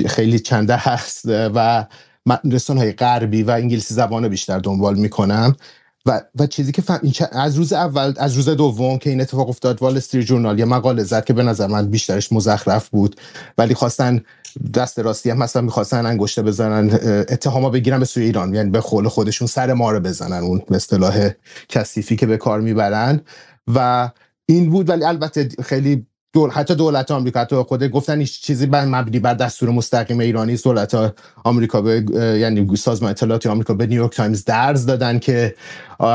خیلی 0.07 0.39
چنده 0.39 0.75
هست 0.75 1.21
و 1.25 1.85
رسانه 2.51 2.79
های 2.79 2.91
غربی 2.91 3.43
و 3.43 3.51
انگلیسی 3.51 3.93
زبان 3.93 4.27
بیشتر 4.27 4.59
دنبال 4.59 4.95
می‌کنم. 4.95 5.55
و 6.05 6.21
و 6.39 6.47
چیزی 6.47 6.71
که 6.71 6.81
فهم 6.81 6.99
از 7.31 7.55
روز 7.55 7.73
اول 7.73 8.13
از 8.17 8.33
روز 8.33 8.49
دوم 8.49 8.97
که 8.97 9.09
این 9.09 9.21
اتفاق 9.21 9.49
افتاد 9.49 9.81
وال 9.81 9.97
استریت 9.97 10.25
جورنال 10.25 10.59
یه 10.59 10.65
مقاله 10.65 11.03
زد 11.03 11.25
که 11.25 11.33
به 11.33 11.43
نظر 11.43 11.67
من 11.67 11.89
بیشترش 11.89 12.31
مزخرف 12.31 12.89
بود. 12.89 13.15
ولی 13.57 13.73
خواستن 13.73 14.21
دست 14.73 14.99
راستی 14.99 15.29
هم 15.29 15.37
مثلا 15.37 15.61
می‌خواستن 15.61 16.05
انگشته 16.05 16.41
بزنن 16.41 16.99
اتهاما 17.29 17.69
بگیرن 17.69 17.99
به 17.99 18.05
سوی 18.05 18.23
ایران. 18.23 18.55
یعنی 18.55 18.69
به 18.69 18.79
قول 18.79 19.07
خودشون 19.07 19.47
سر 19.47 19.73
ما 19.73 19.91
رو 19.91 19.99
بزنن 19.99 20.43
اون 20.43 20.61
اصطلاح 20.71 21.29
کثیفی 21.69 22.15
که 22.15 22.25
به 22.25 22.37
کار 22.37 22.61
می‌برن. 22.61 23.21
و 23.75 24.09
این 24.45 24.69
بود. 24.69 24.89
ولی 24.89 25.03
البته 25.03 25.49
خیلی 25.63 26.07
دول 26.35 26.49
حتی 26.49 26.75
دولت 26.75 27.11
آمریکا 27.11 27.39
حتی 27.39 27.55
خود 27.55 27.83
گفتن 27.83 28.19
هیچ 28.19 28.41
چیزی 28.41 28.65
بر 28.65 28.85
مبنی 28.85 29.19
بر 29.19 29.33
دستور 29.33 29.69
مستقیم 29.69 30.19
ایرانی 30.19 30.57
دولت 30.57 31.13
آمریکا 31.43 31.81
به 31.81 32.05
یعنی 32.39 32.75
سازمان 32.75 33.11
اطلاعاتی 33.11 33.49
آمریکا 33.49 33.73
به 33.73 33.87
نیویورک 33.87 34.15
تایمز 34.15 34.45
درز 34.45 34.85
دادن 34.85 35.19
که 35.19 35.55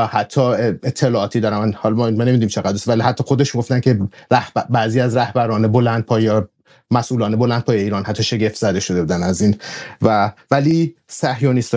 حتی 0.09 0.41
اطلاعاتی 0.83 1.39
دارن. 1.39 1.73
حالا 1.73 1.95
ما 1.95 2.09
نمی‌دونیم 2.09 2.47
چقدر 2.47 2.79
ولی 2.87 3.01
حتی 3.01 3.23
خودش 3.23 3.55
گفتن 3.55 3.79
که 3.79 3.99
بعضی 4.69 4.99
از 4.99 5.17
رهبران 5.17 5.67
بلند 5.67 6.05
پایه 6.05 6.47
مسئولان 6.91 7.35
بلند 7.35 7.63
پایه 7.63 7.79
ایران 7.79 8.03
حتی 8.03 8.23
شگفت 8.23 8.55
زده 8.55 8.79
شده 8.79 9.01
بودن 9.01 9.23
از 9.23 9.41
این. 9.41 9.55
و 10.01 10.31
ولی 10.51 10.95
صهیونیست 11.07 11.75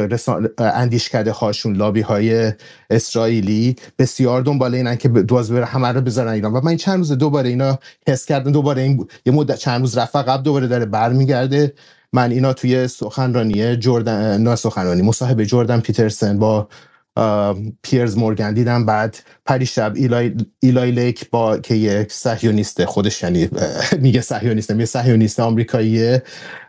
اندیشکده 0.58 1.32
هاشون 1.32 1.76
لابی 1.76 2.00
های 2.00 2.52
اسرائیلی 2.90 3.76
بسیار 3.98 4.42
دنبال 4.42 4.74
اینن 4.74 4.96
که 4.96 5.08
دوز 5.08 5.52
بره 5.52 5.64
همه 5.64 5.88
رو 5.88 6.00
بذارن 6.00 6.32
ایران. 6.32 6.52
و 6.52 6.60
من 6.64 6.76
چند 6.76 6.98
روز 6.98 7.12
دوباره 7.12 7.48
اینا 7.48 7.78
حس 8.08 8.26
کردن 8.26 8.52
دوباره 8.52 8.82
این 8.82 9.06
یه 9.26 9.32
مدت 9.32 9.56
چند 9.56 9.80
روز 9.80 9.98
رفت 9.98 10.16
قبل 10.16 10.42
دوباره 10.42 10.66
داره 10.66 10.84
برمیگرده. 10.84 11.72
من 12.12 12.30
اینا 12.30 12.52
توی 12.52 12.88
سخنرانی 12.88 13.76
جردن 13.76 14.42
نه 14.42 14.56
سخنرانی 14.56 15.02
مصاحبه 15.02 15.46
جردن 15.46 15.80
پیترسن 15.80 16.38
با 16.38 16.68
پیرز 17.82 18.16
مورگن 18.16 18.54
دیدم. 18.54 18.86
بعد 18.86 19.16
پریشب 19.46 19.92
ایلای, 19.96 20.34
ایلای 20.60 20.90
لیک 20.90 21.30
با 21.30 21.58
که 21.58 21.74
یک 21.74 22.12
صهیونیست 22.12 22.84
خودش 22.84 23.22
یعنی 23.22 23.48
میگه 24.00 24.20
صهیونیست 24.20 24.70
میگه 24.70 24.84
صهیونیست 24.84 25.40
آمریکاییه. 25.40 26.22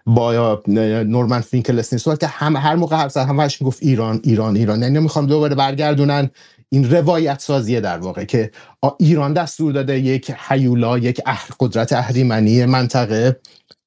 با 0.06 0.62
نورمن 0.68 1.42
فینکلستین 1.42 2.00
صحبت 2.00 2.20
که 2.20 2.28
هم 2.28 2.56
هر 2.56 2.76
موقع 2.76 2.96
حرف 2.96 3.12
زد 3.12 3.28
همش 3.28 3.62
می‌گفت 3.62 3.84
ایران 3.84 4.22
ایران 4.24 4.56
ایران. 4.56 4.82
یعنی 4.82 5.00
می‌خوام 5.00 5.28
دوباره 5.28 5.56
برگردونن. 5.56 6.30
این 6.70 6.92
روایت 6.92 7.40
سازیه 7.40 7.80
در 7.80 7.98
واقع 7.98 8.24
که 8.24 8.52
ایران 9.00 9.34
دستور 9.34 9.72
داده 9.72 10.00
یک 10.00 10.32
حیولا 10.32 10.98
یک 10.98 11.22
قدرت 11.60 11.94
اهریمنی 11.94 12.66
منطقه 12.66 13.40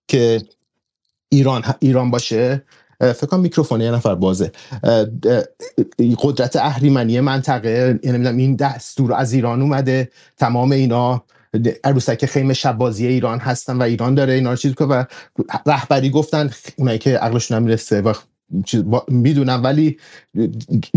که 0.08 0.42
ایران 1.28 1.64
ایران 1.80 2.10
باشه. 2.10 2.64
فکر 3.00 3.26
کنم 3.26 3.40
میکروفون 3.40 3.80
یه 3.80 3.90
نفر 3.90 4.14
بازه. 4.14 4.52
قدرت 6.18 6.56
اهریمنی 6.56 7.20
منطقه 7.20 8.00
یعنی 8.02 8.42
این 8.42 8.56
دستور 8.56 9.12
از 9.12 9.32
ایران 9.32 9.62
اومده 9.62 10.10
تمام 10.36 10.72
اینا 10.72 11.24
عروسک 11.84 12.26
خیمه 12.26 12.54
شبازی 12.54 13.06
ایران 13.06 13.38
هستن 13.38 13.76
و 13.76 13.82
ایران 13.82 14.14
داره 14.14 14.32
اینا 14.32 14.50
رو 14.50 14.56
چیز 14.56 14.74
که 14.74 14.84
و 14.84 15.04
رهبری 15.66 16.10
گفتن 16.10 16.50
اونایی 16.76 16.98
که 16.98 17.18
عقلشون 17.18 17.56
هم 17.56 17.62
می‌رسه 17.62 18.00
و 18.00 18.12
می‌دونم 19.08 19.64
ولی 19.64 19.98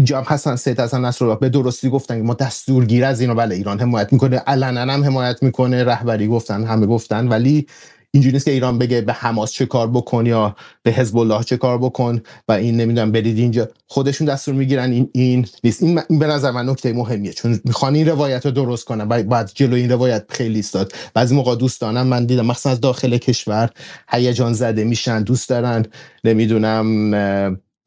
هم 0.10 0.23
هستن 0.28 0.56
سید 0.56 0.80
حسن 0.80 1.06
نصرالله 1.06 1.40
به 1.40 1.49
درستی 1.49 1.90
گفتن 1.90 2.22
ما 2.22 2.34
دستورگیر 2.34 3.06
از 3.06 3.22
اینو 3.22 3.36
بله 3.36 3.56
ایران 3.56 3.80
حمایت 3.80 4.14
می‌کنه 4.14 4.38
علنا 4.38 4.94
هم 4.94 5.03
حمایت 5.03 5.44
می‌کنه 5.44 5.84
رهبری 5.84 6.28
گفتن 6.28 6.64
همه 6.64 6.86
گفتن 6.86 7.28
ولی 7.28 7.68
اینجوری 8.13 8.33
نیست 8.33 8.45
که 8.45 8.51
ایران 8.51 8.77
بگه 8.77 9.01
به 9.01 9.13
حماس 9.13 9.51
چه 9.51 9.65
کار 9.65 9.88
بکن 9.88 10.25
یا 10.25 10.55
به 10.83 10.91
حزب 10.91 11.17
الله 11.17 11.43
چه 11.43 11.57
کار 11.57 11.77
بکن 11.77 12.21
و 12.47 12.51
این 12.51 12.77
نمی‌دونم 12.77 13.11
برید 13.11 13.38
اینجا. 13.38 13.69
خودشون 13.88 14.27
دستور 14.27 14.55
می‌گیرن 14.55 14.91
این 14.91 15.09
این 15.13 15.47
نیست. 15.63 15.83
این, 15.83 16.01
به 16.19 16.27
نظر 16.27 16.51
من 16.51 16.69
نکته 16.69 16.93
مهمیه. 16.93 17.33
چون 17.33 17.59
می‌خوان 17.65 17.95
این 17.95 18.07
روایت 18.07 18.45
رو 18.45 18.51
درست 18.51 18.85
کنن 18.85 19.05
باید, 19.05 19.29
باید 19.29 19.51
جلو 19.55 19.75
این 19.75 19.91
روایت 19.91 20.25
خیلی 20.29 20.59
استاد 20.59 20.93
بعضی 21.13 21.35
موقع 21.35 21.55
دوستانم 21.55 22.07
من 22.07 22.25
دیدم 22.25 22.45
مخصوصا 22.45 22.69
از 22.69 22.81
داخل 22.81 23.17
کشور 23.17 23.69
هیجان 24.09 24.53
زده 24.53 24.83
میشن 24.83 25.23
دوست 25.23 25.49
دارن 25.49 25.85
نمی‌دونم 26.23 27.11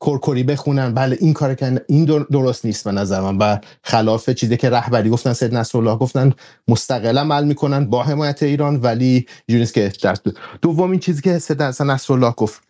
کرکری 0.05 0.43
بخونن. 0.43 0.94
بله 0.94 1.16
این 1.20 1.32
کار 1.32 1.55
که 1.55 1.85
این 1.89 2.05
درست 2.05 2.64
نیست 2.64 2.85
به 2.85 2.93
نظر 2.93 3.20
من. 3.20 3.39
و 3.39 3.59
خلاف 3.82 4.31
چیزی 4.31 4.56
که 4.56 4.70
رهبری 4.70 5.10
گفتن 5.10 5.32
سید 5.32 5.55
نصرالله 5.55 5.97
گفتن 5.97 6.32
مستقل 6.68 7.18
عمل 7.18 7.44
می‌کنن 7.44 7.85
با 7.85 8.02
حمایت 8.02 8.43
ایران. 8.43 8.81
ولی 8.81 9.26
اینجوری 9.47 9.70
که 9.72 9.93
در 10.02 10.16
دومین 10.62 11.01
چیزی 11.01 11.22
که 11.22 11.39
سید 11.39 11.62
نصرالله 11.62 12.31
گفت 12.31 12.62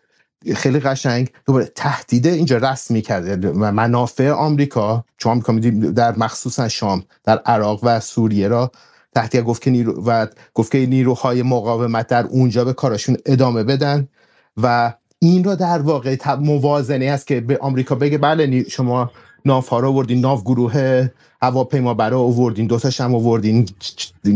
خیلی 0.55 0.79
قشنگ 0.79 1.29
دوباره 1.45 1.65
تهدیده 1.75 2.29
اینجا 2.29 2.57
رسمی 2.57 3.01
کرده 3.01 3.49
و 3.49 3.71
منافع 3.71 4.31
آمریکا 4.31 5.05
چون 5.17 5.31
آمریکا 5.31 5.53
میدیم 5.53 5.91
در 5.91 6.17
مخصوصا 6.17 6.67
شام 6.67 7.03
در 7.23 7.37
عراق 7.37 7.79
و 7.83 7.99
سوریه 7.99 8.47
را 8.47 8.71
تهدید 9.15 9.41
گفت 9.41 9.61
که 9.61 9.71
نیرو 9.71 10.03
و 10.05 10.27
گفت 10.53 10.71
که 10.71 10.85
نیروهای 10.85 11.43
مقاومت 11.43 12.07
در 12.07 12.25
اونجا 12.25 12.65
به 12.65 12.73
کارشون 12.73 13.17
ادامه 13.25 13.63
بدن 13.63 14.07
و 14.57 14.93
این 15.29 15.43
را 15.43 15.55
در 15.55 15.81
واقع 15.81 16.15
موازنه 16.39 17.05
است 17.05 17.27
که 17.27 17.41
به 17.41 17.57
آمریکا 17.61 17.95
بگه 17.95 18.17
بله 18.17 18.63
شما 18.69 19.11
ناف 19.45 19.67
ها 19.67 19.79
رو 19.79 19.89
آوردین 19.89 20.19
ناف 20.19 20.41
گروه 20.41 21.07
هواپیما 21.41 21.93
برای 21.93 22.19
آوردین 22.19 22.67
دوتاش 22.67 23.01
هم 23.01 23.15
آوردین 23.15 23.69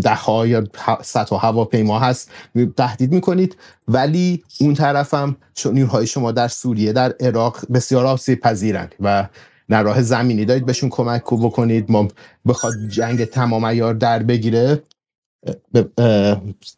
ده 0.03 0.15
ها 0.15 0.47
یا 0.47 0.63
صد 1.01 1.33
هواپیما 1.33 1.99
هست. 1.99 2.31
تهدید 2.77 3.11
می‌کنید. 3.11 3.55
ولی 3.87 4.43
اون 4.59 4.73
طرف 4.73 5.13
هم 5.13 5.35
نیروهای 5.65 6.07
شما 6.07 6.31
در 6.31 6.47
سوریه 6.47 6.93
در 6.93 7.13
عراق 7.19 7.57
بسیار 7.73 8.05
آسیب 8.05 8.39
پذیرند 8.39 8.95
و 8.99 9.27
نه 9.69 9.81
راه 9.81 10.01
زمینی 10.01 10.45
دارید 10.45 10.65
بهشون 10.65 10.89
کمک 10.89 11.23
بکنید. 11.23 11.91
ما 11.91 12.07
بخواد 12.47 12.73
جنگ 12.89 13.25
تمام 13.25 13.63
ایار 13.63 13.93
در 13.93 14.23
بگیره. 14.23 14.83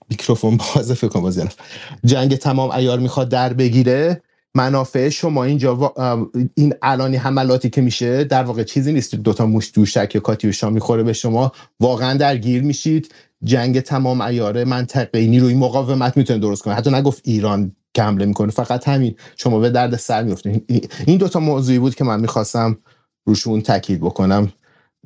میکروفون 0.10 0.58
بازه 0.76 0.94
فکر 0.94 1.08
کنم 1.08 1.50
جنگ 2.06 2.36
تمام 2.36 2.72
ایار 2.72 3.00
می‌خواد 3.00 3.30
در 3.30 3.54
بگیره 3.54 4.22
منافع 4.56 5.10
شما 5.10 5.44
اینجا 5.44 5.94
این 6.56 6.74
الانی 6.82 7.18
حملاتی 7.18 7.70
که 7.70 7.82
میشه 7.82 8.24
در 8.24 8.44
واقع 8.44 8.64
چیزی 8.64 8.94
نیست. 8.94 9.16
دوتا 9.16 9.46
موش 9.46 9.72
دوشک 9.74 10.12
یا 10.16 10.22
کاتیوشا 10.22 10.70
می‌خوره 10.70 11.04
به 11.04 11.14
شما. 11.14 11.52
واقعا 11.80 12.18
درگیر 12.18 12.64
میشید. 12.64 13.14
جنگ 13.44 13.80
تمام 13.80 14.22
ایاره 14.22 14.66
منطقه 14.66 15.28
نیروی 15.28 15.54
مقاومت 15.54 16.18
می‌تونه 16.18 16.40
درست 16.40 16.62
کنه. 16.64 16.74
حتی 16.74 16.92
نگفت 16.92 17.22
ایران 17.24 17.72
که 17.94 18.04
حمله 18.04 18.26
می‌کنه 18.26 18.52
فقط 18.52 18.88
همین. 18.88 19.16
شما 19.36 19.60
به 19.60 19.70
درد 19.70 19.96
سر 19.96 20.24
میفتید 20.24 20.92
این 21.06 21.18
دوتا 21.18 21.40
موضوعی 21.40 21.80
بود 21.80 21.96
که 21.96 22.04
من 22.04 22.20
می‌خواستم 22.20 22.78
روشون 23.26 23.62
تاکید 23.62 24.00
بکنم. 24.00 24.52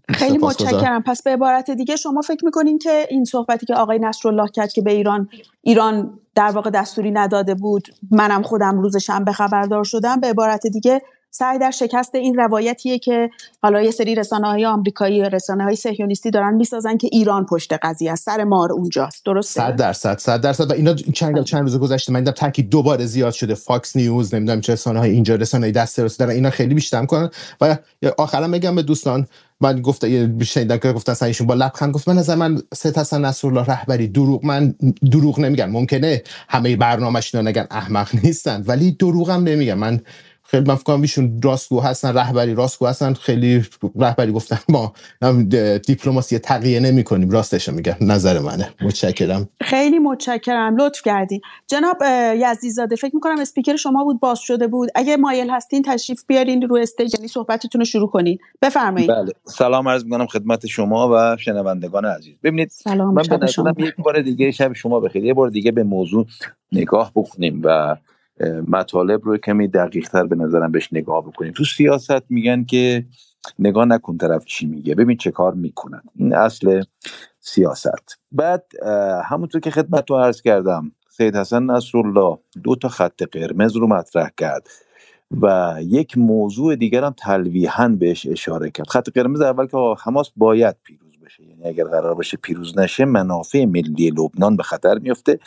خیلی 0.09 0.37
متشکرم. 0.37 1.03
پس 1.03 1.23
به 1.23 1.31
عبارت 1.31 1.71
دیگه 1.71 1.95
شما 1.95 2.21
فکر 2.21 2.45
می‌کنین 2.45 2.79
که 2.79 3.07
این 3.09 3.25
صحبتی 3.25 3.65
که 3.65 3.75
آقای 3.75 3.99
نصرالله 3.99 4.49
کرد 4.49 4.73
که 4.73 4.81
به 4.81 4.91
ایران 4.91 5.29
ایران 5.61 6.19
در 6.35 6.51
واقع 6.51 6.69
دستوری 6.69 7.11
نداده 7.11 7.55
بود 7.55 7.87
منم 8.11 8.41
خودم 8.41 8.79
روز 8.79 8.97
شنبه 8.97 9.31
خبردار 9.31 9.83
شدم 9.83 10.19
به 10.19 10.27
عبارت 10.27 10.67
دیگه 10.67 11.01
سعی 11.31 11.59
در 11.59 11.71
شکست 11.71 12.15
این 12.15 12.35
روایتیه 12.35 12.99
که 12.99 13.29
حالا 13.61 13.81
یه 13.81 13.91
سری 13.91 14.15
رسانه 14.15 14.47
های 14.47 14.65
آمریکایی 14.65 15.21
و 15.21 15.29
رسانه 15.29 15.63
های 15.63 15.75
صهیونیستی 15.75 16.31
دارن 16.31 16.53
می‌سازن 16.53 16.97
که 16.97 17.09
ایران 17.11 17.45
پشت 17.45 17.73
قضیه 17.73 18.11
است 18.11 18.25
سر 18.25 18.43
مار 18.43 18.71
اونجاست. 18.71 19.25
درسته؟ 19.25 19.61
صد 19.61 19.75
درصد 19.75 20.17
صد 20.17 20.41
درصد. 20.41 20.71
و 20.71 20.73
اینا 20.73 20.93
چند 20.93 21.43
چند 21.43 21.61
روز 21.61 21.79
گذشته 21.79 22.13
من 22.13 22.19
دیدم 22.19 22.31
تاکید 22.31 22.69
دوباره 22.69 23.05
زیاد 23.05 23.33
شده. 23.33 23.55
فاکس 23.55 23.95
نیوز 23.95 24.33
نمی‌دونم 24.33 24.61
چه 24.61 24.73
رسانه 24.73 24.99
های 24.99 25.11
اینجا 25.11 25.35
رسانه 25.35 25.65
های 25.65 25.71
دست 25.71 25.99
راستی 25.99 26.19
دارن. 26.19 26.31
اینا 26.31 26.49
خیلی 26.49 26.73
بیشتر 26.73 27.05
کنن 27.05 27.29
و 27.61 27.77
آخرا 28.17 28.47
میگم 28.47 28.75
به 28.75 28.81
دوستان 28.81 29.27
من 29.61 29.81
گفت 29.81 30.05
شنیدم 30.43 30.77
که 30.77 30.91
گفتن 30.93 31.13
سعیشون 31.13 31.47
با 31.47 31.53
لبخند 31.53 31.93
گفت 31.93 32.09
من 32.09 32.15
نظر 32.17 32.35
من 32.35 32.61
سید 32.75 32.97
حسن 32.97 33.25
نصرالله 33.25 33.65
رهبری 33.65 34.07
دروغ 34.07 34.45
من 34.45 34.75
دروغ 35.11 35.39
نمیگم 35.39 35.69
ممکنه 35.71 36.23
همه 36.49 36.75
برنامه‌اش 36.75 37.35
نگن 37.35 37.67
احمق 37.71 38.09
نیستن 38.23 38.63
ولی 38.67 38.91
دروغم 38.91 39.43
نمیگم. 39.43 39.77
من 39.77 40.01
خیلی 40.47 40.65
من 40.67 40.75
فکر 40.75 40.91
ایشون 40.91 41.41
راستگو 41.43 41.79
هستن 41.79 42.13
رهبری 42.13 42.55
راستگو 42.55 42.85
هستن. 42.85 43.13
خیلی 43.13 43.65
رهبری 43.95 44.31
گفتن 44.31 44.57
ما 44.69 44.93
دیپلماسی 45.87 46.39
تقیه 46.39 46.79
نمی 46.79 47.03
کنیم 47.03 47.29
راستش 47.29 47.69
میگم. 47.69 47.95
نظر 48.01 48.39
منه. 48.39 48.69
متشکرم. 48.81 49.49
خیلی 49.61 49.99
متشکرم. 49.99 50.75
لطف 50.77 51.01
کردی 51.01 51.41
جناب 51.67 51.97
یزدیزاده 52.35 52.95
فکر 52.95 53.15
می‌کنم 53.15 53.39
اسپیکر 53.39 53.75
شما 53.75 54.03
بود 54.03 54.19
باز 54.19 54.39
شده 54.39 54.67
بود. 54.67 54.89
اگه 54.95 55.17
مایل 55.17 55.49
هستین 55.49 55.83
تشریف 55.83 56.23
بیارین 56.27 56.61
رو 56.61 56.75
stage 56.75 57.13
یعنی 57.15 57.27
صحبتتون 57.27 57.81
رو 57.81 57.85
شروع 57.85 58.09
کنین. 58.09 58.37
بفرمایید. 58.61 59.09
بله. 59.09 59.31
سلام 59.45 59.87
عرض 59.87 60.03
می‌کنم 60.03 60.27
خدمت 60.27 60.65
شما 60.65 61.09
و 61.13 61.37
شنوندگان 61.37 62.05
عزیز. 62.05 62.35
ببینید 62.43 62.69
سلام. 62.69 63.13
من 63.13 63.73
به 63.73 63.83
یک 63.83 63.95
بار 63.95 64.21
دیگه 64.21 64.51
شب 64.51 64.73
شما 64.73 64.99
بخیر. 64.99 65.25
یه 65.25 65.33
بار 65.33 65.49
دیگه 65.49 65.71
به 65.71 65.83
موضوع 65.83 66.25
نگاه 66.71 67.11
بکنیم 67.15 67.61
و 67.63 67.95
مطالب 68.67 69.21
رو 69.23 69.37
کمی 69.37 69.67
دقیق 69.67 70.09
تر 70.09 70.23
به 70.23 70.35
نظرم 70.35 70.71
بهش 70.71 70.89
نگاه 70.91 71.21
بکنیم. 71.25 71.53
تو 71.53 71.63
سیاست 71.63 72.31
میگن 72.31 72.63
که 72.63 73.05
نگاه 73.59 73.85
نکن 73.85 74.17
طرف 74.17 74.45
چی 74.45 74.65
میگه 74.65 74.95
ببین 74.95 75.17
چه 75.17 75.31
کار 75.31 75.53
می‌کنن. 75.53 76.01
این 76.15 76.35
اصل 76.35 76.83
سیاست. 77.39 78.19
بعد 78.31 78.63
همونطور 79.25 79.61
که 79.61 79.71
خدمت 79.71 80.11
رو 80.11 80.17
عرض 80.17 80.41
کردم 80.41 80.91
سید 81.09 81.35
حسن 81.35 81.63
نصرالله 81.63 82.37
دو 82.63 82.75
تا 82.75 82.87
خط 82.87 83.23
قرمز 83.23 83.75
رو 83.75 83.87
مطرح 83.87 84.29
کرد 84.37 84.67
و 85.41 85.75
یک 85.81 86.17
موضوع 86.17 86.75
دیگر 86.75 87.03
هم 87.03 87.13
تلویحا 87.17 87.87
بهش 87.87 88.27
اشاره 88.27 88.71
کرد. 88.71 88.87
خط 88.87 89.09
قرمز 89.09 89.41
اول 89.41 89.67
که 89.67 89.77
حماس 90.03 90.31
باید 90.35 90.75
پیروز 90.83 91.04
بشه 91.35 91.49
یعنی 91.49 91.63
اگر 91.63 91.83
قرار 91.83 92.13
باشه 92.13 92.37
پیروز 92.37 92.77
نشه 92.77 93.05
منافع 93.05 93.65
ملی 93.65 94.09
لبنان 94.09 94.57
به 94.57 94.63
خطر 94.63 94.99
میفته 94.99 95.39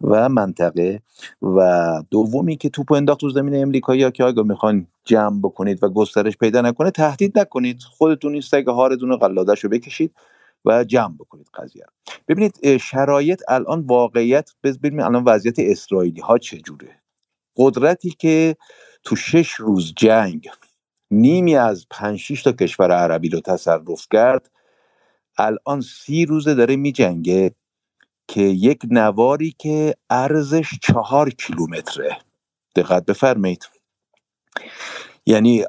و 0.00 0.28
منطقه 0.28 1.00
و 1.42 2.02
دومی 2.10 2.56
که 2.56 2.68
توپ 2.68 2.92
انداخت 2.92 3.22
رو 3.22 3.30
زمین 3.30 3.62
امریکایی 3.62 4.02
ها 4.02 4.10
که 4.10 4.24
آگاه 4.24 4.46
می‌خوان 4.46 4.86
جمع 5.04 5.38
بکنید 5.38 5.82
و 5.82 5.88
گسترش 5.88 6.36
پیدا 6.36 6.60
نکنه 6.60 6.90
تهدید 6.90 7.38
نکنید. 7.38 7.82
خودتون 7.82 8.32
این 8.32 8.40
سگ 8.40 8.64
هاردون 8.66 9.16
قلادش 9.16 9.66
بکشید 9.66 10.14
و 10.64 10.84
جمع 10.84 11.14
بکنید 11.14 11.46
قضیه 11.54 11.84
ببینید 12.28 12.76
شرایط 12.76 13.42
الان 13.48 13.80
واقعیت 13.80 14.50
ببینید 14.62 15.00
الان 15.00 15.24
وضعیت 15.24 15.58
اسرائیلی 15.58 16.20
ها 16.20 16.38
چجوره. 16.38 17.02
قدرتی 17.56 18.10
که 18.10 18.56
تو 19.04 19.16
شش 19.16 19.50
روز 19.52 19.92
جنگ 19.96 20.48
نیمی 21.10 21.56
از 21.56 21.86
پنج 21.90 22.42
تا 22.42 22.52
کشور 22.52 22.92
عربی 22.92 23.28
رو 23.28 23.40
تصرف 23.40 24.06
کرد 24.12 24.50
الان 25.38 25.80
سی 25.80 26.26
روزه 26.26 26.54
داره 26.54 26.76
میجنگه 26.76 27.54
که 28.28 28.42
یک 28.42 28.78
نواری 28.90 29.54
که 29.58 29.94
ارزش 30.10 30.70
چهار 30.82 31.30
کیلومتره. 31.30 32.18
دقت 32.76 33.04
بفرمایید. 33.04 33.68
یعنی 35.26 35.64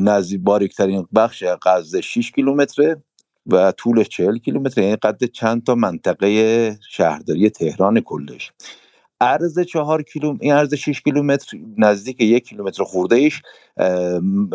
نزدیک 0.00 0.40
باریکترین 0.40 1.06
بخش 1.14 1.44
غزه 1.62 2.00
6 2.00 2.32
کیلومتره 2.32 3.02
و 3.46 3.72
طولش 3.72 4.08
40 4.08 4.38
کیلومتر 4.38 4.82
یعنی 4.82 4.96
قد 4.96 5.24
چند 5.24 5.64
تا 5.64 5.74
منطقه 5.74 6.78
شهرداری 6.90 7.50
تهران 7.50 8.00
کلش. 8.00 8.52
عرض 9.20 9.60
چهار 9.60 10.02
کیلومتر 10.02 10.44
این 10.44 10.52
عرض 10.52 10.74
6 10.74 11.00
کیلومتر 11.02 11.58
نزدیک 11.78 12.20
یک 12.20 12.48
کیلومتر 12.48 12.84
خورده 12.84 13.16
ایش 13.16 13.42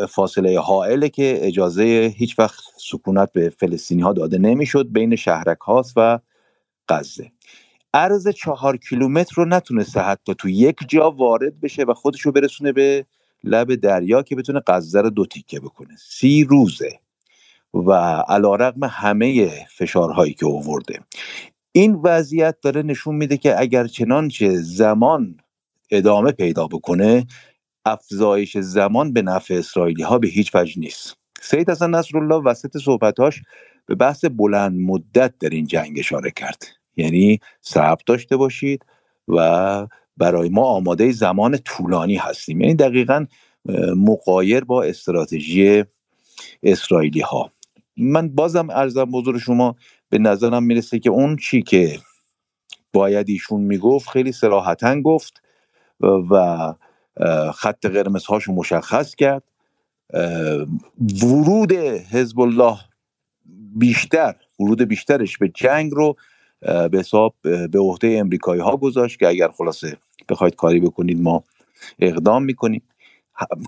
فاصله 0.10 0.60
حائله 0.60 1.10
که 1.10 1.40
اجازه 1.42 2.14
هیچ 2.18 2.40
وقت 2.40 2.60
سکونت 2.78 3.32
به 3.34 3.50
فلسطینی 3.50 4.02
ها 4.02 4.14
داده 4.14 4.38
نمی‌شد 4.38 4.88
بین 4.92 5.16
شهرک 5.16 5.58
هاست 5.58 5.94
و 5.96 6.20
غزه. 6.90 7.32
عرض 7.94 8.28
چهار 8.28 8.78
کیلومتر 8.78 9.34
رو 9.36 9.46
نتونسته 9.46 10.00
حتی 10.00 10.36
تو 10.36 10.50
یک 10.50 10.76
جا 10.88 11.12
وارد 11.12 11.60
بشه 11.60 11.84
و 11.84 11.94
خودش 11.94 12.22
رو 12.22 12.32
برسونه 12.32 12.72
به 12.72 13.06
لب 13.44 13.76
دریا 13.76 14.22
که 14.24 14.36
بتونه 14.36 14.62
غزه 14.68 15.02
رو 15.02 15.10
دو 15.10 15.26
تیکه 15.26 15.60
بکنه. 15.60 15.96
سی 15.98 16.44
روزه. 16.44 17.00
و 17.74 17.92
علا 18.28 18.56
رقم 18.56 18.84
همه 18.84 19.50
فشارهایی 19.78 20.34
که 20.34 20.46
اوورده 20.46 21.00
این 21.72 21.96
وضعیت 22.04 22.56
داره 22.62 22.82
نشون 22.82 23.16
میده 23.16 23.38
که 23.38 23.60
اگر 23.60 23.88
چنانچه 23.88 24.56
زمان 24.56 25.38
ادامه 25.92 26.32
پیدا 26.32 26.68
بکنه 26.68 27.28
افزایش 27.86 28.58
زمان 28.58 29.14
به 29.14 29.22
نفع 29.22 29.54
اسرائیلی 29.54 30.04
ها 30.04 30.18
به 30.18 30.28
هیچ 30.28 30.56
وجه 30.56 30.80
نیست. 30.80 31.18
سید 31.42 31.70
حسن 31.70 31.90
نصرالله 31.90 32.36
وسط 32.36 32.78
صحبتاش 32.78 33.42
به 33.86 33.96
بحث 33.96 34.26
بلند 34.26 34.80
مدت 34.80 35.34
در 35.40 35.50
این 35.50 35.68
جنگ 35.68 36.00
اشاره 36.00 36.32
کرد. 36.32 36.64
یعنی 36.98 37.40
صبر 37.62 38.02
داشته 38.06 38.38
باشید 38.38 38.86
و 39.28 39.88
برای 40.18 40.50
ما 40.50 40.64
آماده 40.64 41.12
زمان 41.12 41.58
طولانی 41.58 42.16
هستیم. 42.16 42.62
یعنی 42.62 42.76
دقیقا 42.76 43.26
مقایر 43.96 44.64
با 44.64 44.84
استراتژی 44.84 45.84
اسرائیلی 46.64 47.22
ها 47.22 47.52
من 47.98 48.30
بازم 48.30 48.70
ارزم 48.70 49.06
بزرگ 49.06 49.38
شما 49.38 49.76
به 50.10 50.18
نظرم 50.18 50.64
می‌رسه 50.64 51.00
که 51.00 51.10
اون 51.10 51.36
چی 51.36 51.62
که 51.62 52.00
باید 52.94 53.30
ایشون 53.30 53.62
می‌گفت 53.62 54.10
خیلی 54.10 54.32
سراحتا 54.32 55.02
گفت 55.02 55.42
و 56.30 56.74
خط 57.56 57.86
قرمز 57.86 58.26
هاشو 58.26 58.54
مشخص 58.54 59.16
کرد. 59.16 59.44
ورود 61.24 61.72
حزب 62.12 62.40
الله 62.40 62.78
بیشتر 63.76 64.36
ورود 64.60 64.82
بیشترش 64.82 65.38
به 65.38 65.50
جنگ 65.50 65.92
رو 65.92 66.16
به 66.62 66.90
حساب 66.94 67.36
به 67.44 67.80
عهده 67.80 68.18
امریکایی 68.20 68.62
ها 68.62 68.78
گذاشت 68.78 69.20
که 69.20 69.28
اگر 69.28 69.48
خلاصه 69.48 69.98
بخواید 70.30 70.56
کاری 70.56 70.80
بکنید 70.80 71.22
ما 71.22 71.44
اقدام 72.00 72.44
می‌کنیم. 72.44 72.82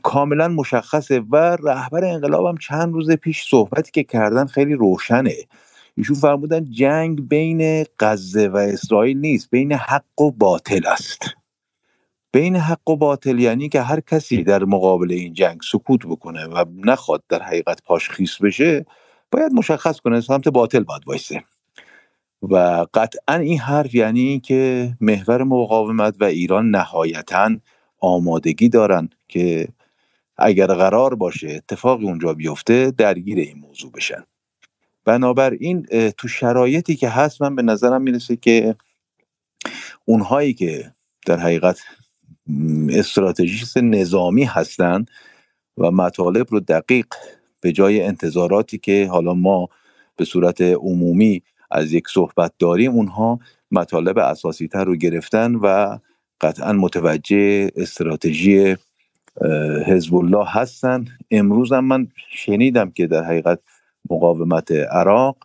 کاملا 0.03 0.47
مشخصه 0.47 1.19
و 1.19 1.35
رهبر 1.35 2.05
انقلاب 2.05 2.45
هم 2.45 2.57
چند 2.57 2.93
روز 2.93 3.11
پیش 3.11 3.43
صحبتی 3.43 3.91
که 3.91 4.03
کردن 4.03 4.45
خیلی 4.45 4.73
روشنه. 4.73 5.35
ایشون 5.97 6.15
فرمودن 6.15 6.65
جنگ 6.71 7.27
بین 7.27 7.85
غزه 7.99 8.47
و 8.47 8.57
اسرائیل 8.57 9.17
نیست 9.17 9.49
بین 9.49 9.73
حق 9.73 10.21
و 10.21 10.31
باطل 10.31 10.87
است. 10.87 11.23
بین 12.33 12.55
حق 12.55 12.89
و 12.89 12.95
باطل 12.95 13.39
یعنی 13.39 13.69
که 13.69 13.81
هر 13.81 13.99
کسی 13.99 14.43
در 14.43 14.63
مقابل 14.63 15.11
این 15.11 15.33
جنگ 15.33 15.59
سکوت 15.71 16.05
بکنه 16.05 16.45
و 16.45 16.65
نخواد 16.85 17.23
در 17.29 17.41
حقیقت 17.43 17.83
پاش 17.83 18.09
خیس 18.09 18.37
بشه 18.41 18.85
باید 19.31 19.53
مشخص 19.53 19.99
کنه 19.99 20.21
سمت 20.21 20.47
باطل 20.47 20.83
باید 20.83 21.07
وایسه. 21.07 21.43
و 22.41 22.85
قطعا 22.93 23.35
این 23.35 23.59
حرف 23.59 23.95
یعنی 23.95 24.39
که 24.39 24.91
محور 25.01 25.43
مقاومت 25.43 26.15
و 26.19 26.23
ایران 26.23 26.69
نهایتا 26.69 27.49
آمادگی 27.99 28.69
دارن 28.69 29.09
که 29.27 29.67
اگر 30.37 30.67
قرار 30.67 31.15
باشه 31.15 31.49
اتفاقی 31.49 32.05
اونجا 32.05 32.33
بیفته 32.33 32.91
درگیر 32.97 33.39
این 33.39 33.57
موضوع 33.59 33.91
بشن. 33.91 34.23
بنابراین 35.05 35.85
تو 36.17 36.27
شرایطی 36.27 36.95
که 36.95 37.09
هست 37.09 37.41
من 37.41 37.55
به 37.55 37.61
نظرم 37.61 38.01
می‌رسه 38.01 38.35
که 38.35 38.75
اونهایی 40.05 40.53
که 40.53 40.91
در 41.25 41.39
حقیقت 41.39 41.79
استراتژیست 42.89 43.77
نظامی 43.77 44.43
هستند 44.43 45.11
و 45.77 45.91
مطالب 45.91 46.47
رو 46.49 46.59
دقیق 46.59 47.05
به 47.61 47.71
جای 47.71 48.01
انتظاراتی 48.01 48.77
که 48.77 49.07
حالا 49.11 49.33
ما 49.33 49.69
به 50.15 50.25
صورت 50.25 50.61
عمومی 50.61 51.43
از 51.71 51.93
یک 51.93 52.03
صحبت 52.07 52.53
داریم 52.59 52.91
اونها 52.91 53.39
مطالب 53.71 54.17
اساسی 54.17 54.67
تر 54.67 54.83
رو 54.83 54.95
گرفتن 54.95 55.55
و 55.55 55.97
قطعا 56.41 56.73
متوجه 56.73 57.71
استراتژی 57.75 58.75
حزب 59.85 60.15
الله 60.15 60.45
هستن. 60.47 61.05
امروز 61.31 61.73
هم 61.73 61.85
من 61.85 62.07
شنیدم 62.31 62.91
که 62.91 63.07
در 63.07 63.23
حقیقت 63.23 63.59
مقاومت 64.09 64.71
عراق 64.71 65.37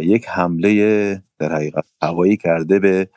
یک 0.00 0.28
حمله 0.28 1.22
در 1.38 1.52
حقیقت 1.52 1.84
هوایی 2.02 2.36
کرده 2.36 2.78
به 2.78 3.08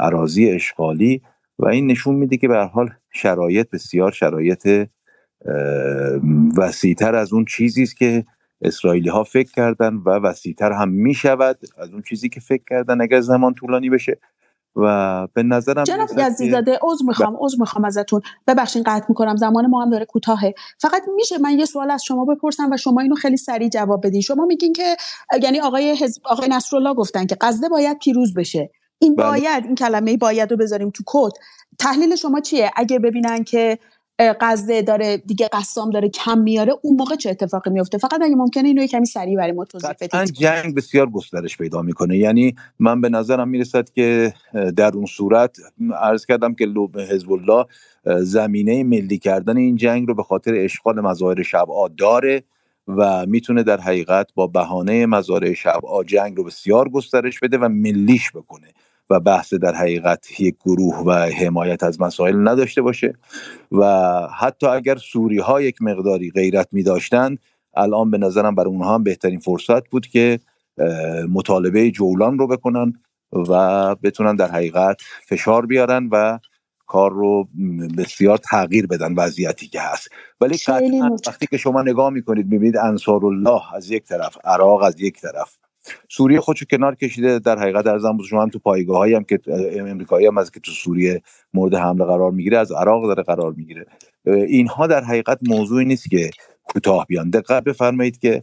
عراضی 0.00 0.50
اشغالی 0.50 1.22
و 1.58 1.66
این 1.66 1.86
نشون 1.86 2.14
میده 2.14 2.36
که 2.36 2.48
به 2.48 2.56
حال 2.64 2.90
شرایط 3.10 3.70
بسیار 3.70 4.12
شرایط 4.12 4.88
وسیعتر 6.56 7.14
از 7.14 7.32
اون 7.32 7.44
چیزی 7.44 7.82
است 7.82 7.96
که 7.96 8.24
اسرائیلی 8.62 9.08
ها 9.08 9.24
فکر 9.24 9.52
کردن 9.52 9.94
و 9.94 10.10
وسیعتر 10.10 10.72
هم 10.72 10.88
می‌شود 10.88 11.58
از 11.78 11.92
اون 11.92 12.02
چیزی 12.02 12.28
که 12.28 12.40
فکر 12.40 12.62
کردن 12.70 13.00
اگر 13.00 13.20
زمان 13.20 13.54
طولانی 13.54 13.90
بشه. 13.90 14.18
و 14.76 15.26
به 15.34 15.42
نظرم 15.42 15.84
جناب 15.84 16.08
یزدیزاده 16.18 16.78
عذر 16.82 17.04
می‌خوام 17.06 17.36
عذر 17.40 17.56
می‌خوام 17.60 17.84
ازتون. 17.84 18.20
ببخشید 18.46 18.82
قطع 18.86 19.06
می‌کنم 19.08 19.36
زمان 19.36 19.66
ما 19.66 19.82
هم 19.82 19.90
داره 19.90 20.04
کوتاهه. 20.04 20.54
فقط 20.78 21.02
میشه 21.16 21.38
من 21.38 21.58
یه 21.58 21.64
سوال 21.64 21.90
از 21.90 22.04
شما 22.04 22.24
بپرسم 22.24 22.70
و 22.72 22.76
شما 22.76 23.00
اینو 23.00 23.14
خیلی 23.14 23.36
سریع 23.36 23.68
جواب 23.68 24.06
بدین. 24.06 24.20
شما 24.20 24.44
میگین 24.44 24.72
که 24.72 24.96
یعنی 25.42 25.60
آقای 25.60 25.90
حزب 25.90 26.22
آقای 26.24 26.48
نصرالله 26.48 26.94
گفتن 26.94 27.26
که 27.26 27.36
غزه 27.40 27.68
باید 27.68 27.98
پیروز 27.98 28.34
بشه. 28.34 28.70
این 28.98 29.16
بله. 29.16 29.26
باید 29.26 29.64
این 29.64 29.74
کلمه 29.74 30.16
باید 30.16 30.50
رو 30.50 30.56
بذاریم 30.56 30.90
تو 30.90 31.02
کد. 31.06 31.32
تحلیل 31.78 32.16
شما 32.16 32.40
چیه؟ 32.40 32.70
اگه 32.76 32.98
ببینن 32.98 33.44
که 33.44 33.78
غزه 34.20 34.82
داره 34.82 35.16
دیگه 35.16 35.48
قسام 35.52 35.90
داره 35.90 36.08
کم 36.08 36.38
میاره 36.38 36.72
اون 36.82 36.96
موقع 36.96 37.16
چه 37.16 37.30
اتفاقی 37.30 37.70
میفته 37.70 37.98
فقط 37.98 38.22
اگه 38.22 38.34
ممکنه 38.34 38.68
اینو 38.68 38.86
کمی 38.86 39.06
سریع 39.06 39.36
برای 39.36 39.52
ما 39.52 39.64
توضیح 39.64 39.90
بدید؟ 40.00 40.24
جنگ 40.24 40.74
بسیار 40.74 41.10
گسترش 41.10 41.56
پیدا 41.56 41.82
می‌کنه. 41.82 42.18
یعنی 42.18 42.54
من 42.78 43.00
به 43.00 43.08
نظرم 43.08 43.48
می‌رسد 43.48 43.90
که 43.90 44.34
در 44.76 44.90
اون 44.94 45.06
صورت 45.06 45.56
عرض 46.00 46.26
کردم 46.26 46.54
که 46.54 46.66
لب 46.66 46.98
حزب 46.98 47.32
الله 47.32 47.66
زمینه 48.22 48.84
ملی 48.84 49.18
کردن 49.18 49.56
این 49.56 49.76
جنگ 49.76 50.08
رو 50.08 50.14
به 50.14 50.22
خاطر 50.22 50.54
اشغال 50.54 51.00
مظاهر 51.00 51.42
شبعا 51.42 51.88
داره 51.88 52.42
و 52.88 53.26
می‌تونه 53.26 53.62
در 53.62 53.80
حقیقت 53.80 54.28
با 54.34 54.46
بهانه 54.46 55.06
مزارع 55.06 55.52
شبعا 55.52 56.04
جنگ 56.04 56.36
رو 56.36 56.44
بسیار 56.44 56.88
گسترش 56.88 57.40
بده 57.40 57.58
و 57.58 57.68
ملیش 57.68 58.30
بکنه. 58.30 58.66
و 59.10 59.20
بحث 59.20 59.54
در 59.54 59.74
حقیقت 59.74 60.40
یک 60.40 60.56
گروه 60.64 60.96
و 61.06 61.12
حمایت 61.12 61.82
از 61.82 62.00
مسائل 62.00 62.48
نداشته 62.48 62.82
باشه. 62.82 63.14
و 63.72 63.84
حتی 64.38 64.66
اگر 64.66 64.96
سوری 64.96 65.38
ها 65.38 65.60
یک 65.60 65.82
مقداری 65.82 66.30
غیرت 66.30 66.68
می 66.72 66.82
داشتند 66.82 67.38
الان 67.76 68.10
به 68.10 68.18
نظرم 68.18 68.54
برای 68.54 68.70
اونها 68.70 68.94
هم 68.94 69.02
بهترین 69.02 69.38
فرصت 69.38 69.88
بود 69.88 70.06
که 70.06 70.38
مطالبه 71.32 71.90
جولان 71.90 72.38
رو 72.38 72.46
بکنن 72.46 72.92
و 73.32 73.94
بتونن 73.94 74.36
در 74.36 74.50
حقیقت 74.50 74.96
فشار 75.26 75.66
بیارن 75.66 76.08
و 76.12 76.38
کار 76.86 77.12
رو 77.12 77.48
بسیار 77.98 78.38
تغییر 78.38 78.86
بدن 78.86 79.14
وضعیتی 79.14 79.66
که 79.66 79.80
هست. 79.80 80.08
ولی 80.40 80.56
قطعا 80.56 81.16
وقتی 81.26 81.46
که 81.46 81.56
شما 81.56 81.82
نگاه 81.82 82.10
می‌کنید 82.10 82.46
می‌بینید 82.46 82.76
انصار 82.76 83.26
الله 83.26 83.74
از 83.74 83.90
یک 83.90 84.04
طرف 84.04 84.38
عراق 84.44 84.82
از 84.82 85.00
یک 85.00 85.20
طرف. 85.20 85.56
سوریه 86.08 86.40
خودشو 86.40 86.64
کنار 86.70 86.94
کشیده 86.94 87.38
در 87.38 87.58
حقیقت 87.58 87.86
ارزم 87.86 88.16
بود 88.16 88.26
شما 88.26 88.42
هم 88.42 88.48
تو 88.48 88.58
پایگاه 88.58 89.08
هم 89.10 89.24
که 89.24 89.38
امریکایی 89.72 90.26
هم 90.26 90.38
از 90.38 90.50
که 90.50 90.60
تو 90.60 90.72
سوریه 90.72 91.22
مورد 91.54 91.74
حمله 91.74 92.04
قرار 92.04 92.30
می‌گیره 92.30 92.58
از 92.58 92.72
عراق 92.72 93.06
داره 93.06 93.22
قرار 93.22 93.52
می‌گیره. 93.52 93.86
اینها 94.26 94.86
در 94.86 95.04
حقیقت 95.04 95.38
موضوعی 95.48 95.84
نیست 95.84 96.10
که 96.10 96.30
کوتاه 96.64 97.06
بیان. 97.06 97.30
دقت 97.30 97.64
بفرمایید 97.64 98.18
که 98.18 98.42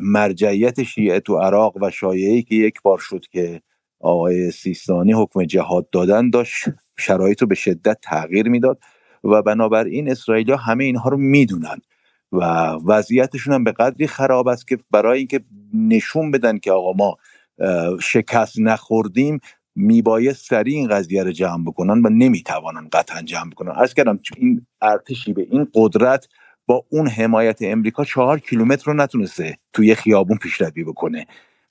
مرجعیت 0.00 0.82
شیعه 0.82 1.20
تو 1.20 1.38
عراق 1.38 1.76
و 1.82 1.90
شایعی 1.90 2.42
که 2.42 2.54
یک 2.54 2.82
بار 2.82 2.98
شد 2.98 3.24
که 3.30 3.62
آقای 4.00 4.50
سیستانی 4.50 5.12
حکم 5.12 5.44
جهاد 5.44 5.90
دادن 5.90 6.30
داشت 6.30 6.64
شرایط 6.98 7.42
رو 7.42 7.48
به 7.48 7.54
شدت 7.54 7.98
تغییر 8.02 8.48
می‌داد 8.48 8.78
و 9.24 9.42
بنابراین 9.42 10.10
اسرائیل 10.10 10.50
همه 10.50 10.84
اینها 10.84 11.10
رو 11.10 11.16
می‌دونن. 11.16 11.78
و 12.32 12.44
وضعیتشون 12.86 13.54
هم 13.54 13.64
به 13.64 13.72
قدری 13.72 14.06
خراب 14.06 14.48
است 14.48 14.68
که 14.68 14.78
برای 14.90 15.18
اینکه 15.18 15.40
نشون 15.74 16.30
بدن 16.30 16.58
که 16.58 16.72
آقا 16.72 16.92
ما 16.92 17.16
شکست 18.00 18.58
نخوردیم 18.58 19.40
میبایست 19.74 20.46
سریع 20.46 20.78
این 20.78 20.88
قضیه 20.88 21.22
رو 21.22 21.32
جمع 21.32 21.64
بکنن 21.64 22.02
و 22.06 22.08
نمی‌توانن 22.08 22.88
قطعا 22.92 23.22
جمع 23.22 23.50
بکنن. 23.50 23.72
از 23.76 23.94
کردم 23.94 24.18
این 24.36 24.66
ارتشی 24.82 25.32
به 25.32 25.46
این 25.50 25.68
قدرت 25.74 26.28
با 26.66 26.84
اون 26.88 27.08
حمایت 27.08 27.58
امریکا 27.60 28.04
چهار 28.04 28.38
کیلومتر 28.38 28.84
رو 28.86 28.94
نتونسته 28.94 29.58
توی 29.72 29.94
خیابون 29.94 30.36
پیشروی 30.36 30.84
بکنه. 30.84 31.26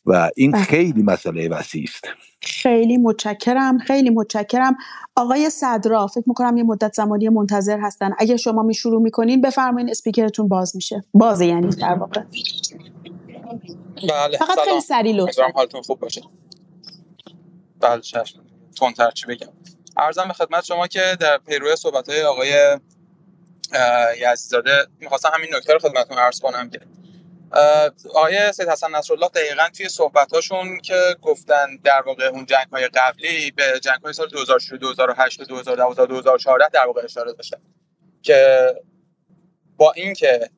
و 0.06 0.30
این 0.36 0.52
بله. 0.52 0.64
خیلی 0.64 1.04
مسئله 1.04 1.50
وسیع 1.50 1.86
است. 1.88 2.04
خیلی 2.42 2.98
متشکرم 2.98 3.78
خیلی 3.78 4.10
متشکرم. 4.10 4.78
آقای 5.16 5.50
صدرا 5.50 6.08
فکر 6.08 6.24
می‌کنم 6.28 6.58
یه 6.58 6.64
مدت 6.64 6.94
زمانی 6.94 7.30
منتظر 7.30 7.80
هستن. 7.80 8.12
اگه 8.20 8.38
شما 8.38 8.64
می 8.64 8.74
شروع 8.74 9.02
می‌کنین 9.02 9.42
بفرمایین 9.42 9.90
اسپیکرتون 9.90 10.48
باز 10.48 10.76
میشه. 10.76 11.04
بازه 11.14 11.46
یعنی 11.46 11.76
در 11.76 11.94
واقع. 11.94 12.22
بله 14.10 14.38
فقط 14.38 14.60
خیلی 14.60 14.66
سلام. 14.66 14.80
سریع 14.80 15.16
لطفا. 15.16 15.44
حالتون 15.56 15.82
خوب 15.82 16.00
باشه. 16.00 16.22
بله 17.80 18.02
چشم. 18.02 18.40
تندتر 18.80 19.12
چی 19.12 19.26
بگم. 19.26 19.48
ارزم 19.98 20.28
به 20.28 20.34
خدمت 20.34 20.64
شما 20.64 20.88
که 20.88 21.02
در 21.20 21.38
پیرو 21.48 21.76
صحبت 21.76 22.10
های 22.10 22.24
آقای 22.24 22.80
یزدزاده 24.22 24.72
می‌خواستم 25.00 25.30
همین 25.34 25.50
نکته 25.56 25.74
رو 25.74 25.80
خدمتتون 25.80 26.18
عرض 26.18 26.40
کنم 26.40 26.70
که 26.70 26.80
آقای 28.10 28.52
سید 28.54 28.70
حسن 28.70 28.96
نصرالله 28.96 29.28
دقیقا 29.28 29.70
توی 29.78 29.90
صحبتاشون 29.90 30.80
که 30.80 31.16
گفتن 31.22 31.76
در 31.84 32.02
واقع 32.02 32.26
اون 32.26 32.46
جنگ 32.46 32.68
های 32.72 32.88
قبلی 32.88 33.52
به 33.52 33.80
جنگ 33.82 34.02
های 34.04 34.14
سال 34.14 34.28
2006 34.28 34.72
2008 34.72 35.42
2012 35.42 36.06
2014 36.06 36.70
در 36.70 36.86
واقع 36.86 37.02
اشاره 37.04 37.34
داشتن 37.34 37.58
که 38.22 38.68
با 39.78 39.92
اینکه 39.92 40.50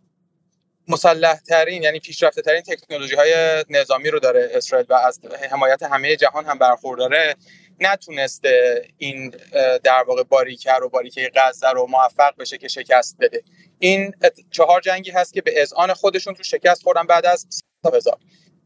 مسلح 0.87 1.39
ترین 1.39 1.83
یعنی 1.83 1.99
پیشرفته 1.99 2.41
ترین 2.41 2.61
تکنولوژی 2.61 3.15
های 3.15 3.63
نظامی 3.69 4.09
رو 4.09 4.19
داره 4.19 4.49
اسرائیل 4.53 4.87
و 4.89 4.93
از 4.93 5.19
حمایت 5.51 5.83
همه 5.83 6.15
جهان 6.15 6.45
هم 6.45 6.57
برخورداره 6.57 7.35
نتونسته 7.85 8.85
این 8.97 9.35
در 9.83 10.03
واقع 10.07 10.23
باریکه 10.23 10.71
رو 10.71 10.89
باریکه 10.89 11.31
غزه 11.35 11.69
رو 11.69 11.87
موفق 11.87 12.35
بشه 12.39 12.57
که 12.57 12.67
شکست 12.67 13.17
بده. 13.19 13.43
این 13.79 14.13
چهار 14.51 14.81
جنگی 14.81 15.11
هست 15.11 15.33
که 15.33 15.41
به 15.41 15.61
اذعان 15.61 15.93
خودشون 15.93 16.33
تو 16.33 16.43
شکست 16.43 16.83
خوردن 16.83 17.03
بعد 17.03 17.25
از 17.25 17.47
هزار. 17.93 18.17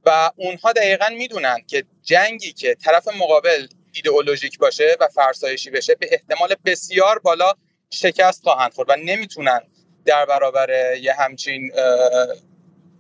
و 0.05 0.31
اونها 0.35 0.71
دقیقا 0.71 1.09
می‌دونن 1.09 1.57
که 1.67 1.83
جنگی 2.01 2.53
که 2.53 2.75
طرف 2.75 3.07
مقابل 3.07 3.67
ایدئولوژیک 3.93 4.57
باشه 4.57 4.97
و 4.99 5.07
فرسایشی 5.07 5.69
بشه 5.69 5.95
به 5.95 6.09
احتمال 6.11 6.55
بسیار 6.65 7.19
بالا 7.19 7.53
شکست 7.89 8.43
خواهند 8.43 8.73
خورد 8.73 8.89
و 8.89 8.95
نمی‌تونن 8.95 9.59
در 10.05 10.25
برابر 10.25 10.95
یه 10.95 11.13
همچین 11.13 11.71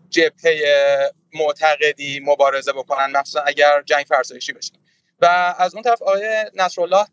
جبهه 0.09 0.61
معتقدی 1.33 2.19
مبارزه 2.23 2.73
بکنن 2.73 3.11
مخصوصا 3.11 3.41
اگر 3.41 3.81
جنگ 3.81 4.05
فرسایشی 4.09 4.53
بشه. 4.53 4.71
و 5.21 5.55
از 5.59 5.73
اون 5.75 5.83
طرف 5.83 6.01
آقای 6.01 6.45
نصرالله 6.55 7.05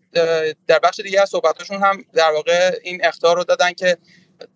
در 0.67 0.79
بخش 0.79 1.01
دیگه 1.01 1.21
از 1.23 1.29
صحبتاشون 1.31 1.83
هم 1.83 2.05
در 2.13 2.31
واقع 2.33 2.79
این 2.83 3.07
اختار 3.07 3.37
رو 3.37 3.45
دادن 3.45 3.73
که 3.73 3.99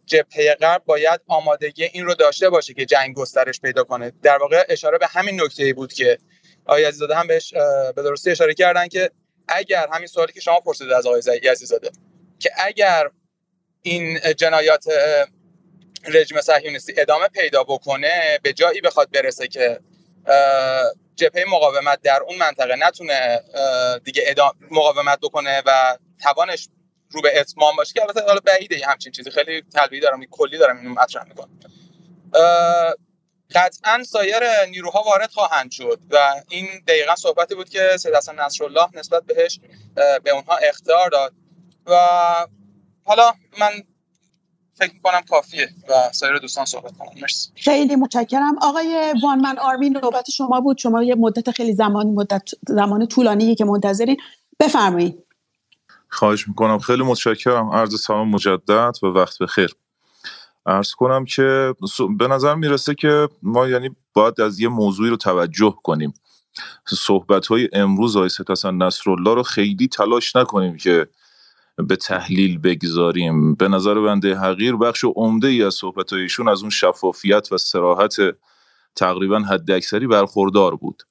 جبهه 0.06 0.54
غرب 0.54 0.84
باید 0.86 1.20
آمادگی 1.28 1.84
این 1.84 2.04
رو 2.06 2.14
داشته 2.14 2.50
باشه 2.50 2.74
که 2.74 2.86
جنگ 2.86 3.16
گسترش 3.16 3.60
پیدا 3.60 3.84
کنه. 3.84 4.12
در 4.22 4.38
واقع 4.38 4.64
اشاره 4.68 4.98
به 4.98 5.06
همین 5.06 5.42
نکته 5.42 5.72
بود 5.74 5.92
که 5.92 6.18
آقای 6.66 6.84
عزیزاده 6.84 7.14
هم 7.16 7.26
بهش 7.26 7.54
به 7.96 8.02
درستی 8.02 8.30
اشاره 8.30 8.54
کردن 8.54 8.88
که 8.88 9.10
اگر 9.48 9.88
همین 9.92 10.06
سوالی 10.06 10.32
که 10.32 10.40
شما 10.40 10.60
پرسیدید 10.60 10.92
از 10.92 11.06
آقای 11.06 11.22
زی- 11.22 11.48
عزیزاده 11.48 11.90
که 12.38 12.50
اگر 12.58 13.10
این 13.82 14.20
جنایات 14.36 14.84
رژیم 16.08 16.40
صهیونیستی 16.40 16.94
ادامه 16.98 17.28
پیدا 17.28 17.64
بکنه 17.64 18.38
به 18.42 18.52
جایی 18.52 18.80
بخواد 18.80 19.10
برسه 19.10 19.48
که 19.48 19.80
جبهه 21.16 21.44
مقاومت 21.48 22.02
در 22.02 22.22
اون 22.22 22.38
منطقه 22.38 22.76
نتونه 22.76 23.40
دیگه 24.04 24.22
ادام 24.26 24.52
مقاومت 24.70 25.18
بکنه 25.20 25.62
و 25.66 25.98
توانش 26.22 26.68
رو 27.10 27.22
به 27.22 27.40
اتمام 27.40 27.76
باشه. 27.76 27.92
که 27.92 28.02
البته 28.02 28.20
حالا 28.20 28.40
بعیده 28.40 28.86
همچین 28.86 29.12
چیزی. 29.12 29.30
خیلی 29.30 29.62
تلویحی 29.62 30.00
دارم 30.00 30.24
کلی 30.24 30.58
دارم 30.58 30.76
اینو 30.78 30.90
مطرح 30.90 31.24
می‌کنم. 31.24 31.60
قطعا 33.54 34.02
سایر 34.04 34.64
نیروها 34.70 35.02
وارد 35.02 35.30
خواهند 35.30 35.70
شد 35.70 36.00
و 36.10 36.42
این 36.48 36.68
دقیقا 36.88 37.16
صحبتی 37.16 37.54
بود 37.54 37.68
که 37.68 37.96
سید 37.96 38.14
حسن 38.14 38.40
نصرالله 38.40 38.88
نسبت 38.94 39.22
بهش 39.22 39.60
به 40.24 40.30
اونها 40.30 40.56
اختار 40.56 41.10
داد. 41.10 41.32
و 41.86 41.96
حالا 43.04 43.34
من 43.58 43.70
فکر 44.78 44.92
می‌کنم 44.94 45.20
کافیه 45.30 45.68
و 45.88 46.12
سایر 46.12 46.38
دوستان 46.38 46.64
صحبت 46.64 46.96
کنم 46.98 47.08
مرسی. 47.22 47.50
خیلی 47.56 47.96
متشکرم. 47.96 48.56
آقای 48.62 49.14
وان 49.22 49.40
من 49.40 49.58
آرمین 49.58 49.96
نوبت 49.96 50.30
شما 50.30 50.60
بود. 50.60 50.78
شما 50.78 51.02
یه 51.02 51.14
مدت 51.14 51.50
خیلی 51.50 51.74
زمان 51.74 52.06
مدت 52.06 52.42
زمان 52.68 53.06
طولانی 53.06 53.54
که 53.54 53.64
منتظرین. 53.64 54.16
بفرمایید. 54.60 55.24
خواهش 56.08 56.48
می‌کنم. 56.48 56.78
خیلی 56.78 57.02
متشکرم. 57.02 57.70
عرض 57.70 58.00
سلام 58.00 58.28
مجدد 58.28 58.94
و 59.02 59.06
وقت 59.06 59.38
بخیر. 59.38 59.74
عرض 60.66 60.92
کنم 60.92 61.24
که 61.24 61.74
به 62.18 62.28
نظر 62.28 62.54
می‌رسه 62.54 62.94
که 62.94 63.28
ما 63.42 63.68
یعنی 63.68 63.90
باید 64.12 64.40
از 64.40 64.60
یه 64.60 64.68
موضوعی 64.68 65.10
رو 65.10 65.16
توجه 65.16 65.74
کنیم. 65.82 66.14
صحبت 66.88 67.46
های 67.46 67.68
امروز 67.72 68.34
سید 68.36 68.50
حسن 68.50 68.74
نصرالله 68.74 69.34
رو 69.34 69.42
خیلی 69.42 69.88
تلاش 69.88 70.36
نکنیم 70.36 70.76
که 70.76 71.06
به 71.78 71.96
تحلیل 71.96 72.58
بگذاریم. 72.58 73.54
به 73.54 73.68
نظر 73.68 74.00
بنده 74.00 74.34
حقیر 74.34 74.76
بخش 74.76 75.04
عمده 75.04 75.48
ای 75.48 75.62
از 75.62 75.74
صحبت 75.74 76.12
ایشون 76.12 76.48
از 76.48 76.60
اون 76.60 76.70
شفافیت 76.70 77.52
و 77.52 77.58
سراحت 77.58 78.16
تقریبا 78.96 79.38
حد 79.38 79.70
اکثری 79.70 80.06
برخوردار 80.06 80.76
بود. 80.76 81.02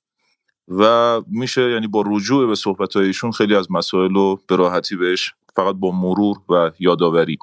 و 0.67 1.21
میشه 1.27 1.71
یعنی 1.71 1.87
با 1.87 2.03
رجوع 2.07 2.47
به 2.47 2.55
صحبت 2.55 2.97
ایشون 2.97 3.31
خیلی 3.31 3.55
از 3.55 3.71
مسائل 3.71 4.13
رو 4.13 4.39
به 4.47 4.55
راحتی 4.55 4.95
بهش 4.95 5.33
فقط 5.55 5.75
با 5.75 5.91
مرور 5.91 6.37
و 6.49 6.71
یادآوری. 6.79 7.37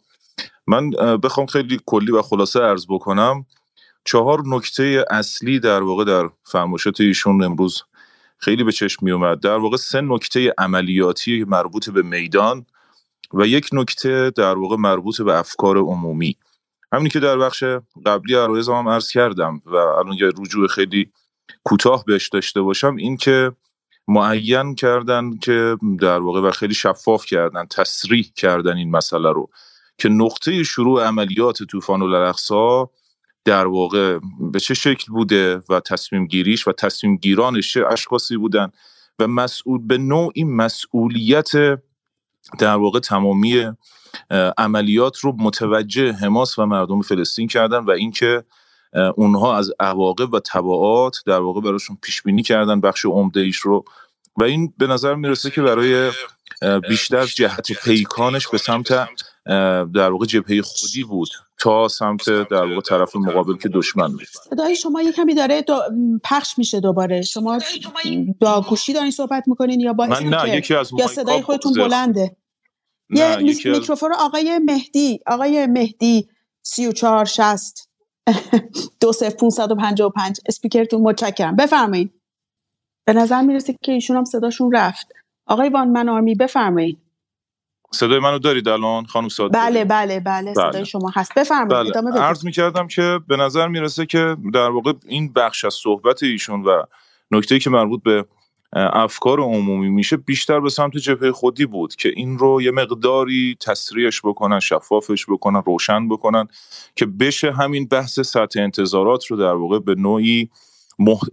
من 0.66 0.90
بخوام 1.22 1.46
خیلی 1.46 1.80
کلی 1.86 2.12
و 2.12 2.22
خلاصه 2.22 2.60
عرض 2.60 2.86
بکنم. 2.88 3.46
چهار 4.04 4.42
نکته 4.46 5.04
اصلی 5.10 5.60
در 5.60 5.82
واقع 5.82 6.04
در 6.04 6.30
فرمایشات 6.42 7.00
ایشون 7.00 7.42
امروز 7.42 7.82
خیلی 8.38 8.64
به 8.64 8.72
چشم 8.72 9.06
می 9.06 9.10
اومد 9.10 9.40
در 9.40 9.56
واقع 9.56 9.76
سه 9.76 10.00
نکته 10.00 10.54
عملیاتی 10.58 11.44
مربوط 11.48 11.90
به 11.90 12.02
میدان 12.02 12.66
و 13.34 13.46
یک 13.46 13.68
نکته 13.72 14.32
در 14.36 14.58
واقع 14.58 14.76
مربوط 14.76 15.22
به 15.22 15.38
افکار 15.38 15.78
عمومی. 15.78 16.36
همینی 16.92 17.08
که 17.08 17.20
در 17.20 17.38
بخش 17.38 17.64
قبلی 18.06 18.34
عرایز 18.34 18.68
هم 18.68 18.88
عرض 18.88 19.10
کردم 19.10 19.62
و 19.66 19.76
الان 19.76 20.16
یه 20.20 20.30
رجوع 20.38 20.66
خیلی 20.66 21.10
کوتاه 21.64 22.04
بهش 22.04 22.28
داشته 22.28 22.60
باشم 22.60 22.96
این 22.96 23.16
که 23.16 23.52
معین 24.08 24.74
کردن 24.74 25.36
که 25.36 25.76
در 26.00 26.18
واقع 26.18 26.40
و 26.40 26.50
خیلی 26.50 26.74
شفاف 26.74 27.26
کردن 27.26 27.66
تصریح 27.66 28.32
کردن 28.36 28.76
این 28.76 28.90
مسئله 28.90 29.32
رو 29.32 29.50
که 29.98 30.08
نقطه 30.08 30.62
شروع 30.62 31.06
عملیات 31.06 31.62
طوفان 31.62 32.02
الاقصا 32.02 32.90
در 33.44 33.66
واقع 33.66 34.18
به 34.52 34.60
چه 34.60 34.74
شکل 34.74 35.12
بوده 35.12 35.60
و 35.68 35.80
تصمیم 35.80 36.26
گیریش 36.26 36.68
و 36.68 36.72
تصمیم 36.72 37.16
گیرانش 37.16 37.72
چه 37.72 37.86
اشخاصی 37.86 38.36
بودن 38.36 38.70
و 39.18 39.26
مسئول 39.26 39.86
به 39.86 39.98
نوعی 39.98 40.44
مسئولیت 40.44 41.52
در 42.58 42.76
واقع 42.76 43.00
تمامی 43.00 43.70
عملیات 44.58 45.18
رو 45.18 45.36
متوجه 45.38 46.12
حماس 46.12 46.58
و 46.58 46.66
مردم 46.66 47.00
فلسطین 47.00 47.48
کردن 47.48 47.78
و 47.78 47.90
اینکه 47.90 48.44
اونها 49.16 49.56
از 49.56 49.72
عواقب 49.80 50.34
و 50.34 50.40
تبعات 50.40 51.16
در 51.26 51.40
واقع 51.40 51.60
براشون 51.60 51.98
پیش 52.02 52.22
بینی 52.22 52.42
کردن 52.42 52.80
بخش 52.80 53.04
عمده 53.04 53.40
ایش 53.40 53.56
رو. 53.56 53.84
و 54.36 54.44
این 54.44 54.74
به 54.78 54.86
نظر 54.86 55.14
می‌رسه 55.14 55.50
که 55.50 55.62
برای 55.62 56.10
بیشتر 56.88 57.26
جهت 57.26 57.72
پیکانش 57.72 58.48
به 58.48 58.58
سمت 58.58 58.92
در 59.94 60.10
واقع 60.10 60.26
جبهه 60.26 60.62
خودی 60.62 61.04
بود 61.04 61.28
تا 61.58 61.88
سمت 61.88 62.24
در 62.24 62.64
واقع 62.64 62.80
طرف 62.80 63.16
مقابل 63.16 63.56
که 63.56 63.68
دشمن 63.68 64.12
بود. 64.12 64.26
صدای 64.50 64.76
شما 64.76 65.02
یه 65.02 65.12
کمی 65.12 65.34
داره 65.34 65.62
دو 65.62 65.80
پخش 66.24 66.58
میشه 66.58 66.80
دوباره. 66.80 67.22
شما 67.22 67.58
با 68.40 68.60
گوشی 68.60 68.92
دارین 68.92 69.10
صحبت 69.10 69.48
می‌کنین 69.48 69.80
یا 69.80 69.92
با 69.92 70.06
من 70.06 70.22
نه 70.22 70.56
یکی 70.56 70.74
از 70.74 70.90
یا 70.98 71.06
صدای 71.06 71.42
خودتون 71.42 71.72
بلنده؟ 71.72 72.36
یه 73.10 73.36
میکروفون 73.36 74.12
آقای 74.18 74.58
مهدی 74.58 75.20
آقای 75.26 75.66
مهدی 75.66 76.28
3460 76.62 77.88
دو 79.00 79.12
صفر 79.12 79.36
555 79.36 80.40
اسپیکرتون 80.46 81.00
متشکرم. 81.00 81.56
بفرمایید. 81.56 82.20
به 83.06 83.12
نظر 83.12 83.42
می‌رسه 83.42 83.78
که 83.82 83.92
ایشون 83.92 84.16
هم 84.16 84.24
صداشون 84.24 84.72
رفت. 84.72 85.08
آقای 85.46 85.68
وان 85.68 85.88
من 85.88 86.08
آرمی 86.08 86.34
بفرمایید. 86.34 86.98
صدای 87.94 88.18
منو 88.18 88.38
دارید 88.38 88.68
الان 88.68 89.04
خانم 89.04 89.28
ساده 89.28 89.58
بله 89.58 89.84
بله 89.84 90.20
بله 90.20 90.54
صدای 90.54 90.70
بله. 90.70 90.84
شما 90.84 91.10
هست. 91.14 91.34
بفرمایید 91.34 91.94
بله. 91.94 92.20
عرض 92.20 92.44
می‌کردم 92.44 92.86
که 92.86 93.20
به 93.28 93.36
نظر 93.36 93.68
می‌رسه 93.68 94.06
که 94.06 94.36
در 94.52 94.70
واقع 94.70 94.92
این 95.06 95.32
بخش 95.32 95.64
از 95.64 95.74
صحبت 95.74 96.22
ایشون 96.22 96.62
و 96.62 96.82
نکته 97.30 97.58
که 97.58 97.70
مربوط 97.70 98.02
به 98.02 98.24
افکار 98.76 99.40
عمومی 99.40 99.88
میشه 99.88 100.16
بیشتر 100.16 100.60
به 100.60 100.70
سمت 100.70 100.96
جبهه 100.96 101.32
خودی 101.32 101.66
بود 101.66 101.96
که 101.96 102.12
این 102.16 102.38
رو 102.38 102.62
یه 102.62 102.70
مقداری 102.70 103.56
تسریعش 103.60 104.20
بکنن 104.24 104.60
شفافش 104.60 105.26
بکنن 105.28 105.62
روشن 105.66 106.08
بکنن 106.08 106.48
که 106.96 107.06
بشه 107.06 107.52
همین 107.52 107.86
بحث 107.88 108.20
سطح 108.20 108.60
انتظارات 108.60 109.26
رو 109.26 109.36
در 109.36 109.54
واقع 109.54 109.78
به 109.78 109.94
نوعی 109.94 110.50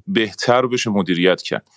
بهتر 0.07 0.67
بشه 0.67 0.89
مدیریت 0.89 1.41
کرد. 1.41 1.67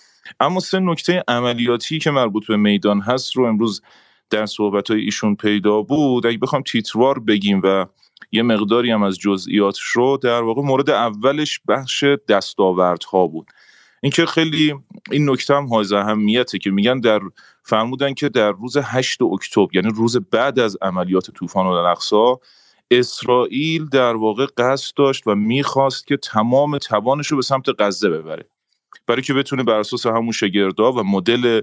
اما 0.41 0.61
سه 0.61 0.79
نکته 0.79 1.23
عملیاتی 1.29 1.99
که 1.99 2.11
مربوط 2.11 2.47
به 2.47 2.57
میدان 2.57 3.01
هست 3.01 3.37
رو 3.37 3.45
امروز 3.45 3.83
در 4.31 4.47
صحبت 4.47 4.91
های 4.91 5.01
ایشون 5.01 5.37
پیدا 5.37 5.83
بود. 5.83 6.27
اگه 6.27 6.39
بخوام 6.39 6.63
تیتروار 6.63 7.19
بگیم 7.19 7.61
و 7.65 7.87
یه 8.33 8.43
مقداری 8.43 8.91
هم 8.91 9.03
از 9.03 9.19
جزئیاتش 9.19 9.83
رو 9.83 10.19
در 10.23 10.43
واقع 10.43 10.63
مورد 10.63 10.91
اولش 10.91 11.61
بخش 11.69 12.05
دستاوردها 12.29 13.27
بود. 13.27 13.47
اینکه 14.03 14.27
خیلی 14.27 14.75
این 15.11 15.31
نکته 15.31 15.55
هم 15.55 15.67
حائز 15.67 15.93
اهمیته 15.93 16.59
که 16.59 16.71
میگن 16.71 17.01
در 17.01 17.21
فرمودن 17.63 18.15
که 18.15 18.29
در 18.29 18.53
روز 18.53 18.77
8 18.77 19.23
اکتبر 19.23 19.67
یعنی 19.73 19.91
روز 19.97 20.17
بعد 20.17 20.59
از 20.59 20.77
عملیات 20.83 21.31
طوفان 21.31 21.67
الاقصا 21.67 22.41
اسرائیل 22.91 23.87
در 23.87 24.17
واقع 24.17 24.47
قصد 24.57 24.97
داشت 24.97 25.27
و 25.27 25.35
می‌خواست 25.35 26.07
که 26.07 26.17
تمام 26.17 26.79
توانش 26.79 27.27
رو 27.27 27.37
به 27.37 27.43
سمت 27.43 27.67
غزه 27.79 28.11
ببره. 28.11 28.49
برای 29.07 29.23
که 29.23 29.35
بتونه 29.35 29.63
بر 29.63 29.79
اساس 29.79 30.07
همون 30.07 30.33
شگردا 30.33 30.93
و 30.93 31.03
مدل 31.03 31.61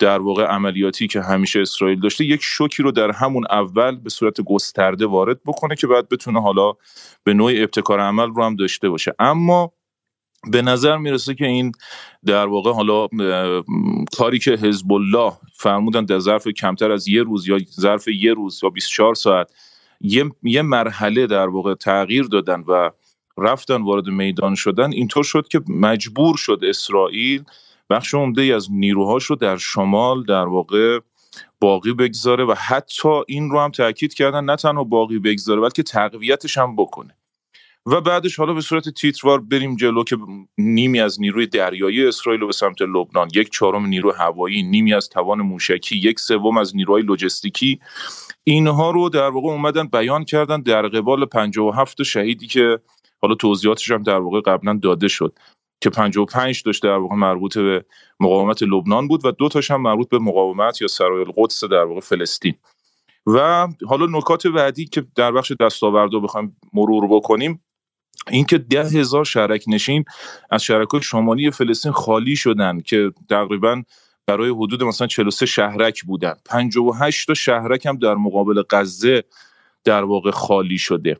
در 0.00 0.18
واقع 0.18 0.44
عملیاتی 0.44 1.06
که 1.06 1.20
همیشه 1.20 1.60
اسرائیل 1.60 2.00
داشته 2.00 2.24
یک 2.24 2.40
شوکی 2.42 2.82
رو 2.82 2.92
در 2.92 3.10
همون 3.10 3.44
اول 3.50 3.96
به 3.96 4.10
صورت 4.10 4.40
گسترده 4.40 5.06
وارد 5.06 5.40
بکنه 5.46 5.74
که 5.74 5.86
بعد 5.86 6.08
بتونه 6.08 6.42
حالا 6.42 6.72
به 7.24 7.34
نوع 7.34 7.52
ابتکار 7.56 8.00
عمل 8.00 8.28
رو 8.28 8.44
هم 8.44 8.56
داشته 8.56 8.88
باشه. 8.88 9.14
اما 9.18 9.72
به 10.50 10.62
نظر 10.62 10.96
می‌رسه 10.96 11.34
که 11.34 11.46
این 11.46 11.72
در 12.26 12.46
واقع 12.46 12.72
حالا 12.72 13.08
کاری 14.16 14.38
که 14.38 14.50
حزب 14.50 14.92
الله 14.92 15.32
فرمودن 15.52 16.04
در 16.04 16.18
ظرف 16.18 16.48
کمتر 16.48 16.92
از 16.92 17.08
یه 17.08 17.22
روز 17.22 17.48
یا 17.48 17.58
ظرف 17.80 18.08
یه 18.08 18.34
روز 18.34 18.60
یا 18.62 18.70
24 18.70 19.14
ساعت 19.14 19.50
یه, 20.00 20.30
یه 20.42 20.62
مرحله 20.62 21.26
در 21.26 21.48
واقع 21.48 21.74
تغییر 21.74 22.24
دادن 22.24 22.64
و 22.68 22.90
رفتن 23.38 23.82
وارد 23.82 24.06
میدان 24.06 24.54
شدن 24.54 24.92
اینطور 24.92 25.24
شد 25.24 25.48
که 25.48 25.60
مجبور 25.68 26.36
شد 26.36 26.60
اسرائیل 26.62 27.44
بخش 27.90 28.14
عمده 28.14 28.42
از 28.42 28.72
نیروهاش 28.72 29.24
رو 29.24 29.36
در 29.36 29.56
شمال 29.56 30.24
در 30.24 30.44
واقع 30.44 31.00
باقی 31.60 31.92
بگذاره 31.92 32.44
و 32.44 32.54
حتی 32.58 33.08
این 33.28 33.50
رو 33.50 33.60
هم 33.60 33.70
تاکید 33.70 34.14
کردن 34.14 34.44
نه 34.44 34.56
تنها 34.56 34.84
باقی 34.84 35.18
بگذاره 35.18 35.60
بلکه 35.60 35.82
تقویتش 35.82 36.58
هم 36.58 36.76
بکنه. 36.76 37.16
و 37.86 38.00
بعدش 38.00 38.36
حالا 38.36 38.54
به 38.54 38.60
صورت 38.60 38.88
تیتروار 38.88 39.40
بریم 39.40 39.76
جلو 39.76 40.04
که 40.04 40.16
نیمی 40.58 41.00
از 41.00 41.20
نیروی 41.20 41.46
دریایی 41.46 42.06
اسرائیل 42.06 42.46
به 42.46 42.52
سمت 42.52 42.82
لبنان 42.82 43.28
یک 43.34 43.50
چهارم 43.50 43.86
نیرو 43.86 44.12
هوایی 44.12 44.62
نیمی 44.62 44.94
از 44.94 45.08
توان 45.08 45.40
موشکی 45.40 45.96
یک 45.96 46.20
سوم 46.20 46.58
از 46.58 46.76
نیروهای 46.76 47.02
لوجستیکی. 47.02 47.80
اینها 48.44 48.90
رو 48.90 49.08
در 49.08 49.28
واقع 49.28 49.48
اومدن 49.48 49.86
بیان 49.86 50.24
کردن 50.24 50.60
در 50.62 50.88
قبال 50.88 51.24
57 51.24 52.02
شهیدی 52.02 52.46
که 52.46 52.78
حالا 53.22 53.34
توضیحاتش 53.34 53.90
هم 53.90 54.02
در 54.02 54.18
واقع 54.18 54.40
قبلا 54.40 54.78
داده 54.82 55.08
شد. 55.08 55.38
که 55.80 55.90
55 55.90 56.62
داشت 56.62 56.82
در 56.82 56.96
واقع 56.96 57.14
مربوط 57.14 57.58
به 57.58 57.84
مقاومت 58.20 58.62
لبنان 58.62 59.08
بود 59.08 59.26
و 59.26 59.30
دو 59.30 59.48
تاش 59.48 59.70
هم 59.70 59.82
مربوط 59.82 60.08
به 60.08 60.18
مقاومت 60.18 60.82
یا 60.82 60.88
سرای 60.88 61.24
القدس 61.24 61.64
در 61.64 61.84
واقع 61.84 62.00
فلسطین. 62.00 62.54
و 63.26 63.68
حالا 63.88 64.06
نکات 64.18 64.46
بعدی 64.46 64.84
که 64.84 65.06
در 65.16 65.32
بخش 65.32 65.52
دستاوردها 65.60 66.20
بخوایم 66.20 66.56
مرور 66.72 67.08
بکنیم 67.08 67.62
اینکه 68.30 68.58
ده 68.58 68.84
هزار 68.84 69.24
شهرک 69.24 69.64
نشین 69.68 70.04
از 70.50 70.62
شهرک 70.62 71.00
شمالی 71.02 71.50
فلسطین 71.50 71.92
خالی 71.92 72.36
شدن 72.36 72.80
که 72.80 73.12
تقریبا 73.28 73.82
برای 74.26 74.50
حدود 74.50 74.82
مثلا 74.82 75.06
43 75.06 75.46
شهرک 75.46 76.02
بودن. 76.02 76.34
58 76.46 77.26
تا 77.26 77.34
شهرک 77.34 77.86
هم 77.86 77.96
در 77.96 78.14
مقابل 78.14 78.62
غزه 78.70 79.24
در 79.84 80.04
واقع 80.04 80.30
خالی 80.30 80.78
شده. 80.78 81.16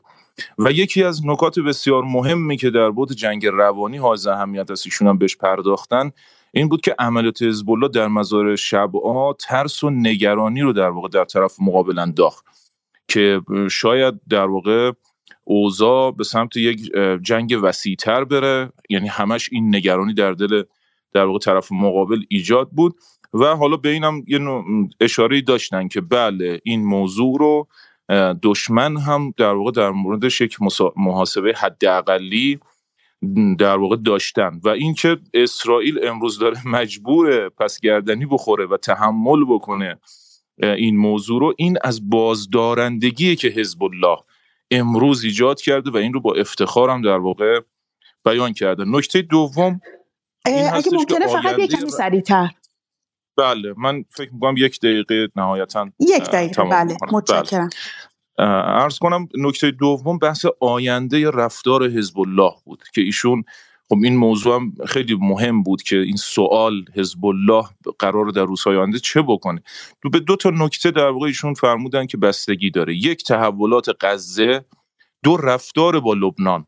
و 0.57 0.71
یکی 0.71 1.03
از 1.03 1.25
نکات 1.25 1.59
بسیار 1.59 2.03
مهمی 2.03 2.57
که 2.57 2.69
در 2.69 2.91
بود 2.91 3.11
جنگ 3.11 3.45
روانی 3.45 3.97
حائز 3.97 4.27
اهمیت 4.27 4.71
است 4.71 4.85
ایشون 4.85 5.07
هم 5.07 5.17
بهش 5.17 5.37
پرداختن 5.37 6.11
این 6.53 6.69
بود 6.69 6.81
که 6.81 6.95
عملیات 6.99 7.41
حزب 7.41 7.91
در 7.93 8.07
مزار 8.07 8.55
شبعا 8.55 9.33
ترس 9.33 9.83
و 9.83 9.89
نگرانی 9.89 10.61
رو 10.61 10.73
در 10.73 10.89
واقع 10.89 11.07
در 11.07 11.25
طرف 11.25 11.55
مقابل 11.61 11.99
انداخت 11.99 12.45
که 13.07 13.41
شاید 13.71 14.13
در 14.29 14.45
واقع 14.45 14.91
اوضاع 15.43 16.11
به 16.11 16.23
سمت 16.23 16.57
یک 16.57 16.91
جنگ 17.21 17.59
وسیعتر 17.63 18.23
بره 18.23 18.71
یعنی 18.89 19.07
همش 19.07 19.49
این 19.51 19.75
نگرانی 19.75 20.13
در 20.13 20.31
دل 20.31 20.63
در 21.13 21.25
واقع 21.25 21.39
طرف 21.39 21.71
مقابل 21.71 22.23
ایجاد 22.29 22.69
بود 22.69 22.95
و 23.33 23.55
حالا 23.55 23.77
به 23.77 23.89
اینم 23.89 24.23
یه 24.27 24.39
اشاره 24.99 25.41
داشتن 25.41 25.87
که 25.87 26.01
بله 26.01 26.61
این 26.63 26.85
موضوع 26.85 27.37
رو 27.39 27.67
دشمن 28.43 28.97
هم 28.97 29.33
در 29.37 29.53
واقع 29.53 29.71
در 29.71 29.89
موردش 29.89 30.41
یک 30.41 30.57
محاسبه 30.95 31.53
حداقلی 31.53 32.59
در 33.59 33.77
واقع 33.77 33.95
داشتن 33.95 34.59
و 34.63 34.69
اینکه 34.69 35.17
اسرائیل 35.33 35.99
امروز 36.03 36.39
داره 36.39 36.67
مجبور 36.75 37.49
پس 37.49 37.79
گردنی 37.79 38.25
بخوره 38.25 38.65
و 38.65 38.77
تحمل 38.77 39.45
بکنه 39.49 39.99
این 40.63 40.97
موضوع 40.97 41.39
رو 41.39 41.53
این 41.57 41.77
از 41.83 42.09
بازدارندگی 42.09 43.35
که 43.35 43.47
حزب 43.47 43.83
الله 43.83 44.17
امروز 44.71 45.23
ایجاد 45.23 45.61
کرده 45.61 45.91
و 45.91 45.97
این 45.97 46.13
رو 46.13 46.21
با 46.21 46.33
افتخارم 46.33 47.01
در 47.01 47.17
واقع 47.17 47.59
بیان 48.25 48.53
کرده. 48.53 48.83
نکته 48.87 49.21
دوم 49.21 49.81
اگه 50.45 50.89
ممکنه 50.93 51.27
فقط 51.27 51.59
یک 51.59 51.71
کمی 51.71 51.89
سریعتر. 51.89 52.49
بله 53.41 53.73
من 53.77 54.05
فکر 54.09 54.33
می‌کنم 54.33 54.55
یک 54.57 54.79
دقیقه 54.79 55.27
نهایتا 55.35 55.89
یک 55.99 56.23
دقیقه 56.23 56.63
بله 56.63 56.97
متشکرم. 57.11 57.69
ارز 58.37 58.99
کنم 58.99 59.27
نکته 59.37 59.71
دوم 59.71 60.17
بحث 60.17 60.45
آینده 60.59 61.29
رفتار 61.29 61.89
حزب 61.89 62.19
الله 62.19 62.51
بود 62.65 62.83
که 62.93 63.01
ایشون 63.01 63.43
خب 63.89 63.97
این 64.03 64.17
موضوع 64.17 64.55
هم 64.55 64.73
خیلی 64.85 65.15
مهم 65.15 65.63
بود 65.63 65.81
که 65.81 65.97
این 65.97 66.15
سوال 66.15 66.85
حزب 66.95 67.25
الله 67.25 67.63
قرار 67.99 68.25
در 68.25 68.45
روزهای 68.45 68.77
آینده 68.77 68.99
چه 68.99 69.21
بکنه. 69.21 69.63
دو 70.01 70.09
به 70.09 70.19
دو 70.19 70.35
تا 70.35 70.49
نکته 70.49 70.91
در 70.91 71.09
واقع 71.09 71.25
ایشون 71.25 71.53
فرمودن 71.53 72.05
که 72.05 72.17
بستگی 72.17 72.69
داره. 72.69 72.95
یک 72.95 73.23
تحولات 73.23 73.85
غزه 74.01 74.65
دو 75.23 75.37
رفتار 75.37 75.99
با 75.99 76.13
لبنان. 76.13 76.65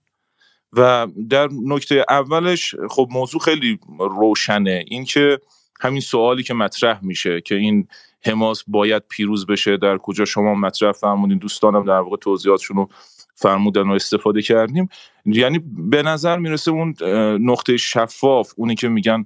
و 0.74 1.08
در 1.30 1.50
نکته 1.66 2.06
اولش 2.10 2.76
خب 2.90 3.08
موضوع 3.12 3.42
خیلی 3.42 3.80
روشنه. 4.00 4.86
اینکه 4.88 5.40
همین 5.84 6.02
سوالی 6.02 6.44
که 6.44 6.54
مطرح 6.54 7.00
میشه 7.06 7.42
که 7.42 7.56
این 7.56 7.88
حماس 8.26 8.64
باید 8.68 9.04
پیروز 9.10 9.46
بشه 9.46 9.78
در 9.78 9.98
کجا 9.98 10.26
شما 10.26 10.56
مطرح 10.56 10.92
فرمودین؟ 10.92 11.38
دوستانم 11.38 11.86
در 11.86 12.00
واقع 12.00 12.18
توضیحاتشون 12.18 12.78
رو 12.78 12.90
فرمودن 13.36 13.90
و 13.90 13.92
استفاده 13.92 14.42
کردیم. 14.42 14.90
یعنی 15.26 15.60
به 15.78 16.04
نظر 16.04 16.38
می‌رسه 16.38 16.72
اون 16.72 16.96
نقطه 17.42 17.78
شفاف 17.78 18.54
اونی 18.58 18.76
که 18.76 18.88
میگن 18.88 19.26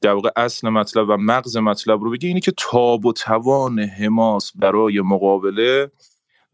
در 0.00 0.12
واقع 0.12 0.30
اصل 0.36 0.68
مطلب 0.68 1.08
و 1.08 1.16
مغز 1.16 1.56
مطلب 1.56 2.00
رو 2.00 2.10
بگه 2.10 2.28
اینی 2.28 2.40
که 2.40 2.52
تاب 2.56 3.06
و 3.06 3.12
توان 3.12 3.78
حماس 3.78 4.52
برای 4.54 5.00
مقابله 5.00 5.90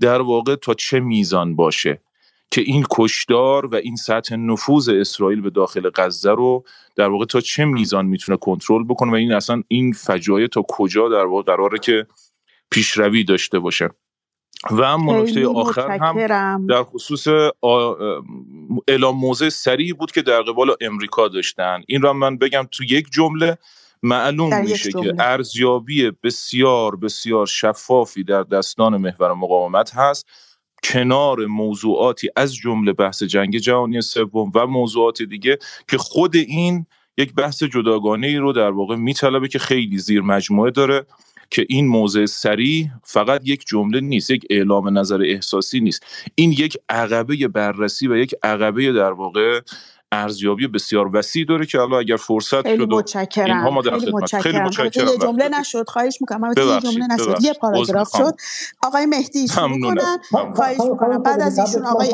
در 0.00 0.20
واقع 0.20 0.54
تا 0.54 0.74
چه 0.74 1.00
میزان 1.00 1.56
باشه. 1.56 2.00
که 2.54 2.60
این 2.60 2.84
کشدار 2.90 3.66
و 3.66 3.74
این 3.74 3.96
سطح 3.96 4.36
نفوذ 4.36 4.88
اسرائیل 4.88 5.40
به 5.40 5.50
داخل 5.50 5.90
غزه 5.94 6.30
رو 6.30 6.64
در 6.96 7.08
واقع 7.08 7.24
تا 7.24 7.40
چه 7.40 7.64
میزان 7.64 8.06
می‌تونه 8.06 8.38
کنترل 8.38 8.84
بکنه 8.84 9.12
و 9.12 9.14
این 9.14 9.32
اصلا 9.32 9.62
این 9.68 9.92
فجایع 9.92 10.46
تا 10.46 10.62
کجا 10.68 11.08
در 11.08 11.24
واقع 11.24 11.42
قراره 11.42 11.78
که 11.78 12.06
پیشروی 12.70 13.24
داشته 13.24 13.58
باشه. 13.58 13.90
و 14.70 14.82
اما 14.82 15.22
نکته 15.22 15.46
آخر 15.46 15.90
هم 15.90 16.66
در 16.66 16.82
خصوص 16.82 17.26
اعلام 18.88 19.18
موضع 19.18 19.48
سریع 19.48 19.94
بود 19.94 20.12
که 20.12 20.22
در 20.22 20.42
قبال 20.42 20.74
امریکا 20.80 21.28
داشتن. 21.28 21.82
این 21.86 22.02
را 22.02 22.12
من 22.12 22.38
بگم 22.38 22.68
تو 22.70 22.84
یک 22.84 23.06
جمله 23.12 23.58
معلوم 24.02 24.60
میشه 24.60 24.90
که 24.92 25.14
ارزیابی 25.18 26.10
بسیار 26.10 26.96
بسیار 26.96 27.46
شفافی 27.46 28.24
در 28.24 28.42
دستان 28.42 28.96
محور 28.96 29.32
مقاومت 29.32 29.94
هست. 29.94 30.26
کنار 30.84 31.46
موضوعاتی 31.46 32.28
از 32.36 32.54
جمله 32.54 32.92
بحث 32.92 33.22
جنگ 33.22 33.58
جهانی 33.58 34.00
سوم 34.00 34.52
و 34.54 34.66
موضوعات 34.66 35.22
دیگه 35.22 35.58
که 35.88 35.98
خود 35.98 36.36
این 36.36 36.86
یک 37.18 37.34
بحث 37.34 37.62
جداگانه 37.62 38.26
ای 38.26 38.36
رو 38.36 38.52
در 38.52 38.70
واقع 38.70 38.96
میطلبه 38.96 39.48
که 39.48 39.58
خیلی 39.58 39.98
زیر 39.98 40.20
مجموعه 40.20 40.70
داره 40.70 41.06
که 41.50 41.66
این 41.68 41.86
موضع 41.86 42.26
سریع 42.26 42.86
فقط 43.02 43.40
یک 43.44 43.64
جمله 43.66 44.00
نیست 44.00 44.30
یک 44.30 44.46
اعلام 44.50 44.98
نظر 44.98 45.22
احساسی 45.22 45.80
نیست. 45.80 46.06
این 46.34 46.52
یک 46.52 46.78
عقبه 46.88 47.48
بررسی 47.48 48.08
و 48.08 48.16
یک 48.16 48.34
عقبه 48.42 48.92
در 48.92 49.12
واقع 49.12 49.60
ارزیابی 50.14 50.66
بسیار 50.66 51.16
وسیع 51.16 51.46
داره 51.46 51.66
که 51.66 51.80
الان 51.80 52.00
اگر 52.00 52.16
فرصت 52.16 52.62
خیلی 52.62 52.84
شد 52.84 52.92
متشکرم. 52.92 53.44
اینها 53.44 53.70
ما 53.70 53.82
در 53.82 53.90
خیلی 53.90 54.06
خدمت 54.06 54.22
متشکرم. 54.22 54.42
خیلی 54.42 54.60
متشکرم. 54.60 55.08
یه 55.08 55.18
جمله 55.18 55.48
نشد 55.60 55.88
خواهش 55.88 56.18
می‌کنم. 56.20 56.52
یه 56.56 56.80
جمله 56.80 57.06
نشد. 57.14 57.38
یه 57.42 57.52
پاراگراف 57.52 58.10
شد 58.16 58.34
آقای 58.82 59.06
مهدی 59.06 59.48
شروع 59.48 59.80
کنن 59.80 60.52
خواهش 60.54 60.80
می‌کنم. 60.90 61.22
بعد 61.22 61.42
از 61.42 61.58
ایشون 61.58 61.86
آقای 61.86 62.08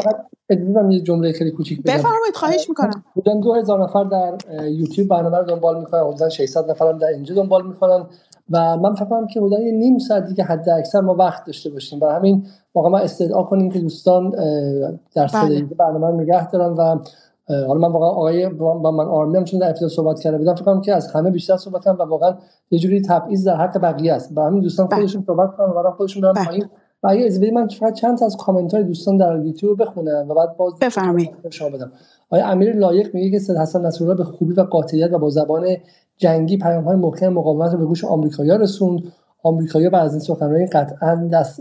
دیدم 0.48 0.90
یه 0.90 1.00
جمله 1.00 1.32
خیلی 1.32 1.50
کوچیک 1.50 1.82
بگم. 1.82 1.94
بفرمایید. 1.94 2.34
خواهش 2.34 2.68
می‌کنم. 2.68 3.04
بودن 3.14 3.40
2000 3.40 3.82
نفر 3.82 4.04
در 4.04 4.38
یوتیوب 4.68 5.08
برنامه 5.08 5.38
رو 5.38 5.44
دنبال 5.44 5.78
می‌کنن. 5.78 6.00
حدودا 6.00 6.28
600 6.28 6.70
نفر 6.70 6.88
هم 6.88 6.98
در 6.98 7.06
اینجا 7.06 7.34
دنبال 7.34 7.66
می‌کنن. 7.66 8.06
و 8.50 8.76
من 8.76 8.94
فکر 8.94 9.04
کنم 9.04 9.26
که 9.26 9.40
بودن 9.40 9.60
یه 9.60 9.72
نیم 9.72 9.98
ساعت 9.98 10.26
دیگه 10.26 10.44
حد 10.44 10.68
اکثر 10.68 11.00
ما 11.00 11.14
وقت 11.14 11.44
داشته 11.44 11.70
باشیم. 11.70 11.98
برای 11.98 12.14
همین 12.14 12.46
واقعا 12.74 12.90
ما 12.90 12.98
استدعا 12.98 13.42
کنیم 13.42 13.70
که 13.70 13.78
دوستان 13.78 14.30
در 15.14 15.26
صدای 15.26 15.62
برنامه 15.62 16.22
نگه 16.22 16.50
دارن 16.50 16.72
و 16.72 16.98
حالا 17.50 17.88
من 17.88 17.92
واقعا 17.92 18.08
آقای 18.08 18.48
با 18.48 18.90
من 18.90 19.04
آرمی 19.04 19.36
هم 19.36 19.44
چون 19.44 19.60
در 19.60 19.68
ابتدا 19.68 19.88
صحبت 19.88 20.20
کرده 20.20 20.38
بودم 20.38 20.54
فکر 20.54 20.64
کنم 20.64 20.80
که 20.80 20.94
از 20.94 21.12
همه 21.12 21.30
بیشتر 21.30 21.56
صحبت 21.56 21.84
کردم 21.84 21.98
و 21.98 22.02
واقعا 22.02 22.34
یه 22.70 22.78
جوری 22.78 23.02
تبعیض 23.02 23.46
در 23.46 23.56
حق 23.56 23.80
بقیه 23.80 24.12
است. 24.12 24.34
برای 24.34 24.48
همین 24.48 24.62
دوستان 24.62 24.88
خودشون 24.88 25.24
صحبت 25.26 25.56
کنن 25.56 25.66
و 25.66 25.90
خودشون 25.90 26.22
برن 26.22 26.44
پایین. 26.44 26.64
و 27.02 27.08
اگه 27.08 27.26
از 27.26 27.40
من 27.42 27.68
فقط 27.68 27.94
چند 27.94 28.18
تا 28.18 28.26
از 28.26 28.36
کامنت 28.36 28.74
های 28.74 28.84
دوستان 28.84 29.16
در 29.16 29.40
یوتیوب 29.44 29.82
بخونم 29.82 30.28
و 30.28 30.34
بعد 30.34 30.56
باز 30.56 30.72
بفرمایید. 30.80 31.30
شما 31.50 31.68
بدم. 31.68 31.92
آقای 32.30 32.40
امیر 32.40 32.76
لایق 32.76 33.14
میگه 33.14 33.30
که 33.30 33.38
سید 33.38 33.56
حسن 33.56 33.86
نصرالله 33.86 34.16
به 34.16 34.24
خوبی 34.24 34.54
و 34.54 34.62
قاطعیت 34.62 35.12
و 35.12 35.18
با 35.18 35.30
زبان 35.30 35.66
جنگی 36.16 36.58
پیام 36.58 36.84
های 36.84 36.96
محکم 36.96 37.28
مقاومت 37.28 37.72
رو 37.72 37.78
به 37.78 37.84
گوش 37.84 38.04
آمریکایی‌ها 38.04 38.56
رسوند. 38.56 39.00
آمریکایی‌ها 39.42 39.90
بعد 39.90 40.04
از 40.04 40.12
این 40.12 40.20
سخنرانی 40.20 40.66
قطعا 40.66 41.28
دست, 41.32 41.60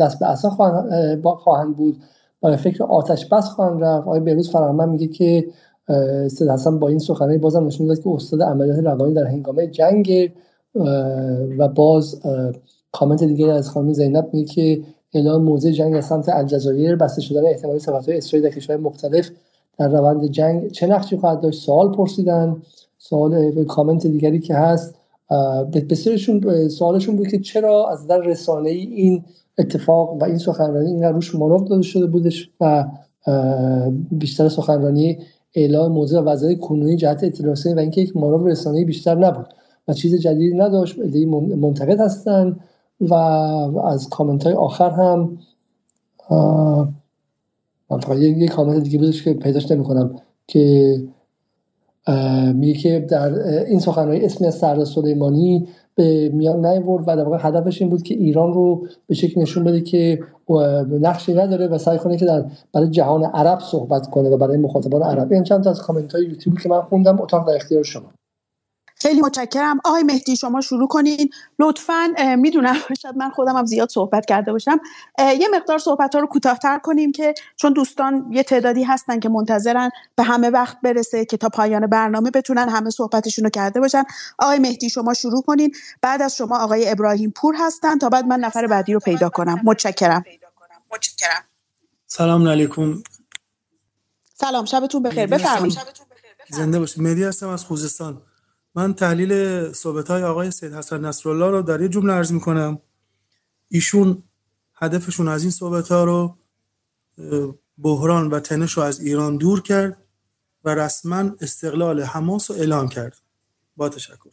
دست 0.00 0.18
به 0.18 0.26
عصا 0.26 0.50
خواهند, 0.50 1.76
بود. 1.76 1.96
فکر 2.42 2.84
آتش 2.84 3.26
بس 3.26 3.44
خواهند 3.44 3.84
رفت. 3.84 4.06
آقای 4.06 4.20
بروز 4.20 4.50
فرهمن 4.50 4.88
میگه 4.88 5.06
که 5.06 5.46
سید 6.28 6.48
حسن 6.48 6.78
با 6.78 6.88
این 6.88 6.98
سخنرانی 6.98 7.38
بازم 7.38 7.66
نشون 7.66 7.86
داد 7.86 8.02
که 8.02 8.08
استاد 8.10 8.42
عملیات 8.42 8.78
روانی 8.78 9.14
در 9.14 9.24
هنگامه 9.24 9.66
جنگ 9.66 10.32
و 11.58 11.68
باز 11.68 12.20
کامنت 12.92 13.24
دیگه 13.24 13.46
از 13.46 13.70
خانم 13.70 13.92
زینب 13.92 14.28
میگه 14.32 14.52
که 14.52 14.82
اعلام 15.14 15.42
موضع 15.42 15.70
جنگ 15.70 15.96
از 15.96 16.06
سمت 16.06 16.28
الجزایر 16.28 16.96
بسته 16.96 17.22
شدن 17.22 17.46
احتمالی 17.46 17.78
سفرهای 17.78 18.18
اسرائیل 18.18 18.48
در 18.48 18.56
کشورهای 18.56 18.84
مختلف 18.84 19.30
در 19.78 19.88
روند 19.88 20.26
جنگ 20.26 20.70
چه 20.70 20.86
نقشی 20.86 21.16
خواهد 21.16 21.40
داشت؟ 21.40 21.62
سوال 21.62 21.92
پرسیدن. 21.92 22.56
سوال 22.98 23.64
کامنت 23.64 24.06
دیگری 24.06 24.40
که 24.40 24.54
هست 24.54 24.94
بسیارشون 25.90 26.68
سوالشون 26.68 27.16
بود 27.16 27.28
که 27.28 27.38
چرا 27.38 27.88
از 27.88 28.06
در 28.06 28.18
رسانه 28.18 28.70
ای 28.70 28.86
این 28.86 29.24
اتفاق 29.58 30.22
و 30.22 30.24
این 30.24 30.38
سخنرانی 30.38 30.86
این 30.86 31.02
روش 31.02 31.34
مانور 31.34 31.66
داده 31.68 31.82
شده 31.82 32.06
بودش 32.06 32.50
و 32.60 32.84
بیشتر 34.10 34.48
سخنرانی 34.48 35.18
اعلام 35.54 35.92
موضوع 35.92 36.20
و 36.20 36.24
وضعیت 36.24 36.60
کنونی 36.60 36.96
جهت 36.96 37.24
اطلاع 37.24 37.54
و 37.76 37.78
اینکه 37.78 38.00
یک 38.00 38.16
مانور 38.16 38.50
رسانه‌ای 38.50 38.84
بیشتر 38.84 39.14
نبود 39.14 39.46
و 39.88 39.92
چیز 39.92 40.14
جدیدی 40.14 40.56
نداشت. 40.56 40.98
منتقد 41.56 42.00
هستن 42.00 42.56
و 43.00 43.14
از 43.84 44.08
کامنت 44.08 44.44
های 44.44 44.54
آخر 44.54 44.90
هم 44.90 45.38
من 47.90 47.98
فقط 48.00 48.18
یک 48.18 48.50
کامنت 48.50 48.82
دیگه 48.82 48.98
بودش 48.98 49.22
که 49.22 49.34
پیداش 49.34 49.70
نمی 49.70 49.84
کنم 49.84 50.14
که 50.46 50.96
میگه 52.54 52.74
که 52.74 53.00
در 53.00 53.46
این 53.64 53.80
سخنرانی 53.80 54.20
اسمی 54.20 54.46
از 54.46 54.54
سردار 54.54 54.84
سلیمانی 54.84 55.68
به 55.94 56.28
میان 56.28 56.66
نیورد 56.66 57.04
و 57.06 57.16
در 57.16 57.24
واقع 57.24 57.38
هدفش 57.40 57.82
این 57.82 57.90
بود 57.90 58.02
که 58.02 58.14
ایران 58.14 58.52
رو 58.52 58.86
به 59.06 59.14
شکل 59.14 59.40
نشون 59.40 59.64
بده 59.64 59.80
که 59.80 60.18
نقشی 61.00 61.34
نداره 61.34 61.66
و 61.66 61.78
سعی 61.78 61.98
کنه 61.98 62.16
که 62.16 62.26
در 62.26 62.44
برای 62.72 62.90
جهان 62.90 63.24
عرب 63.24 63.58
صحبت 63.60 64.10
کنه 64.10 64.28
و 64.28 64.36
برای 64.36 64.56
مخاطبان 64.56 65.02
عرب. 65.02 65.32
این 65.32 65.44
چند 65.44 65.64
تا 65.64 65.70
از 65.70 65.82
کامنت 65.82 66.12
های 66.12 66.24
یوتیوبی 66.24 66.62
که 66.62 66.68
من 66.68 66.80
خوندم 66.80 67.20
اتاق 67.20 67.48
در 67.48 67.56
اختیار 67.56 67.82
شما. 67.82 68.12
خیلی 69.02 69.20
متشکرم. 69.20 69.80
آقای 69.84 70.02
مهدی 70.02 70.36
شما 70.36 70.60
شروع 70.60 70.88
کنین. 70.88 71.30
لطفا 71.58 72.14
می‌دونم 72.38 72.76
شاید 73.02 73.16
من 73.16 73.30
خودم 73.30 73.56
هم 73.56 73.66
زیاد 73.66 73.88
صحبت 73.88 74.26
کرده 74.26 74.52
باشم. 74.52 74.80
یه 75.18 75.48
مقدار 75.54 75.78
صحبت 75.78 76.14
ها 76.14 76.20
رو 76.20 76.26
کوتاهتر 76.26 76.78
کنیم 76.78 77.12
که 77.12 77.34
چون 77.56 77.72
دوستان 77.72 78.26
یه 78.30 78.42
تعدادی 78.42 78.82
هستن 78.82 79.20
که 79.20 79.28
منتظرن 79.28 79.90
به 80.16 80.22
همه 80.22 80.50
وقت 80.50 80.76
برسه 80.82 81.24
که 81.24 81.36
تا 81.36 81.48
پایان 81.48 81.86
برنامه 81.86 82.30
بتونن 82.30 82.68
همه 82.68 82.90
صحبتشون 82.90 83.44
رو 83.44 83.50
کرده 83.50 83.80
باشن. 83.80 84.04
آقای 84.38 84.58
مهدی 84.58 84.90
شما 84.90 85.14
شروع 85.14 85.42
کنین. 85.42 85.74
بعد 86.02 86.22
از 86.22 86.36
شما 86.36 86.58
آقای 86.58 86.90
ابراهیم 86.90 87.30
پور 87.30 87.54
هستن 87.58 87.98
تا 87.98 88.08
بعد 88.08 88.26
من 88.26 88.40
نفر 88.40 88.66
بعدی 88.66 88.92
رو 88.92 89.00
پیدا 89.00 89.28
کنم. 89.28 89.60
متشکرم. 89.64 90.24
سلام 92.06 92.48
علیکم. 92.48 93.02
سلام 94.34 94.64
شبتون 94.64 95.02
بخیر. 95.02 95.26
بفرمایید. 95.26 95.78
زنده 96.50 96.78
باشید. 96.78 97.02
مهدی 97.02 97.24
هستم 97.24 97.48
از 97.48 97.64
خوزستان. 97.64 98.22
من 98.74 98.94
تحلیل 98.94 99.72
صحبت 99.72 100.08
های 100.08 100.22
آقای 100.22 100.50
سید 100.50 100.74
حسن 100.74 101.04
نصرالله 101.04 101.50
رو 101.50 101.62
در 101.62 101.80
یه 101.80 101.88
جمله 101.88 102.12
عرض 102.12 102.32
می‌کنم. 102.32 102.80
ایشون 103.68 104.22
هدفشون 104.74 105.28
از 105.28 105.42
این 105.42 105.50
صحبت 105.50 105.88
ها 105.88 106.04
رو 106.04 106.38
بحران 107.78 108.30
و 108.30 108.40
تنش 108.40 108.72
رو 108.72 108.82
از 108.82 109.00
ایران 109.00 109.36
دور 109.36 109.62
کرد 109.62 110.02
و 110.64 110.74
رسما 110.74 111.30
استقلال 111.40 112.02
حماس 112.02 112.50
رو 112.50 112.56
اعلام 112.56 112.88
کرد. 112.88 113.16
با 113.76 113.88
تشکر. 113.88 114.30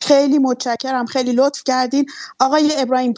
خیلی 0.00 0.38
متشکرم. 0.38 1.06
خیلی 1.06 1.32
لطف 1.32 1.62
کردین. 1.64 2.06
آقای 2.40 2.72
ابراهیم 2.78 3.14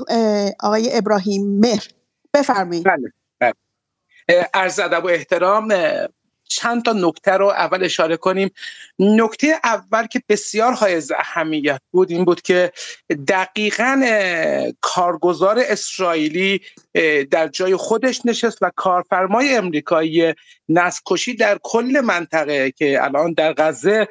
آقای 0.60 0.97
ابراهیم 0.97 1.58
مهر 1.58 1.89
بفرمایید. 2.34 2.84
بله 2.84 3.12
بله. 3.40 3.55
عرض 4.55 4.78
ادب 4.78 5.05
و 5.05 5.08
احترام 5.08 5.74
چند 6.50 6.84
تا 6.84 6.92
نکته 6.92 7.32
رو 7.32 7.46
اول 7.46 7.84
اشاره 7.84 8.16
کنیم. 8.16 8.50
نکته 8.98 9.60
اول 9.64 10.06
که 10.06 10.22
بسیار 10.28 10.72
های 10.72 11.02
اهمیت 11.18 11.80
بود 11.90 12.10
این 12.10 12.24
بود 12.24 12.42
که 12.42 12.72
دقیقا 13.28 14.02
کارگزار 14.80 15.58
اسرائیلی 15.58 16.60
در 17.30 17.48
جای 17.48 17.76
خودش 17.76 18.20
نشست 18.24 18.58
و 18.62 18.70
کارفرمای 18.76 19.54
امریکایی 19.54 20.34
نسکشی 20.68 21.34
در 21.34 21.58
کل 21.62 22.00
منطقه 22.04 22.70
که 22.70 23.04
الان 23.04 23.32
در 23.32 23.52
غزه 23.52 24.08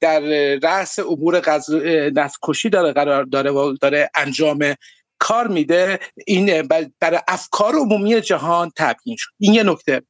در 0.00 0.20
رأس 0.62 0.98
امور 0.98 1.40
غزه 1.40 2.12
نسکشی 2.16 2.68
داره 2.68 2.92
قرار 2.92 3.24
داره 3.24 3.50
و 3.50 3.76
داره 3.80 4.10
انجام 4.14 4.74
کار 5.18 5.48
میده. 5.48 5.98
این 6.26 6.68
برای 7.00 7.20
افکار 7.28 7.74
عمومی 7.74 8.20
جهان 8.20 8.72
تبیین 8.76 9.16
شد. 9.16 9.30
این 9.38 9.54
یه 9.54 9.62
نکته. 9.62 10.02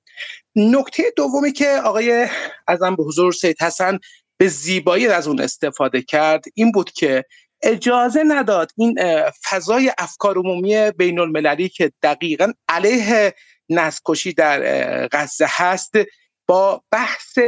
نکته 0.56 1.02
دومی 1.16 1.52
که 1.52 1.68
آقای 1.84 2.28
ازم 2.66 2.96
به 2.96 3.02
حضور 3.02 3.32
سید 3.32 3.62
حسن 3.62 3.98
به 4.38 4.48
زیبایی 4.48 5.08
از 5.08 5.28
اون 5.28 5.40
استفاده 5.40 6.02
کرد 6.02 6.44
این 6.54 6.72
بود 6.72 6.92
که 6.92 7.24
اجازه 7.62 8.22
نداد 8.26 8.72
این 8.76 8.98
فضای 9.50 9.92
افکار 9.98 10.38
عمومی 10.38 10.90
بین 10.90 11.18
المللی 11.18 11.68
که 11.68 11.92
دقیقا 12.02 12.52
علیه 12.68 13.34
نسکشی 13.68 14.32
در 14.32 15.08
غزه 15.12 15.46
هست 15.48 15.92
با 16.46 16.82
بحث 16.90 17.38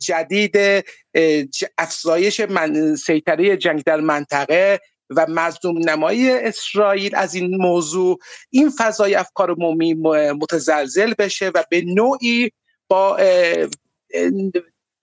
جدید 0.00 0.56
افزایش 1.78 2.40
سیطره 2.96 3.56
جنگ 3.56 3.82
در 3.84 4.00
منطقه 4.00 4.80
و 5.10 5.26
مظلوم 5.28 5.78
نمایی 5.78 6.30
اسرائیل 6.30 7.16
از 7.16 7.34
این 7.34 7.56
موضوع 7.56 8.18
این 8.50 8.72
فضای 8.78 9.14
افکار 9.14 9.50
عمومی 9.50 9.94
متزلزل 10.40 11.14
بشه 11.18 11.50
و 11.54 11.64
به 11.70 11.82
نوعی 11.86 12.50
با 12.88 13.18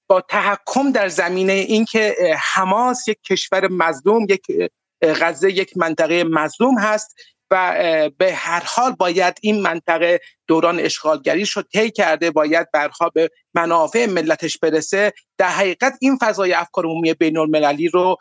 با 0.08 0.22
تحکم 0.22 0.92
در 0.92 1.08
زمینه 1.08 1.54
اینکه 1.54 2.16
حماس 2.54 3.08
یک 3.08 3.22
کشور 3.22 3.68
مظلوم 3.68 4.28
یک 4.30 4.72
غزه 5.02 5.52
یک 5.52 5.78
منطقه 5.78 6.24
مظلوم 6.24 6.80
هست 6.80 7.16
و 7.52 8.10
به 8.18 8.34
هر 8.34 8.64
حال 8.66 8.92
باید 8.92 9.38
این 9.42 9.62
منطقه 9.62 10.20
دوران 10.48 10.80
اشغالگری 10.80 11.46
شد 11.46 11.68
طی 11.74 11.92
کرده 11.92 12.32
باید 12.32 12.72
برها 12.74 13.10
به 13.10 13.30
منافع 13.54 14.06
ملتش 14.06 14.58
برسه. 14.58 15.14
در 15.38 15.48
حقیقت 15.48 15.98
این 16.02 16.18
فضای 16.22 16.54
افکار 16.54 16.86
عمومی 16.86 17.14
بین 17.14 17.38
المللی 17.38 17.88
رو 17.88 18.18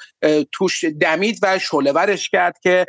توش 0.53 0.85
دمید 0.85 1.39
و 1.43 1.59
شعله 1.59 2.17
کرد 2.17 2.59
که 2.63 2.87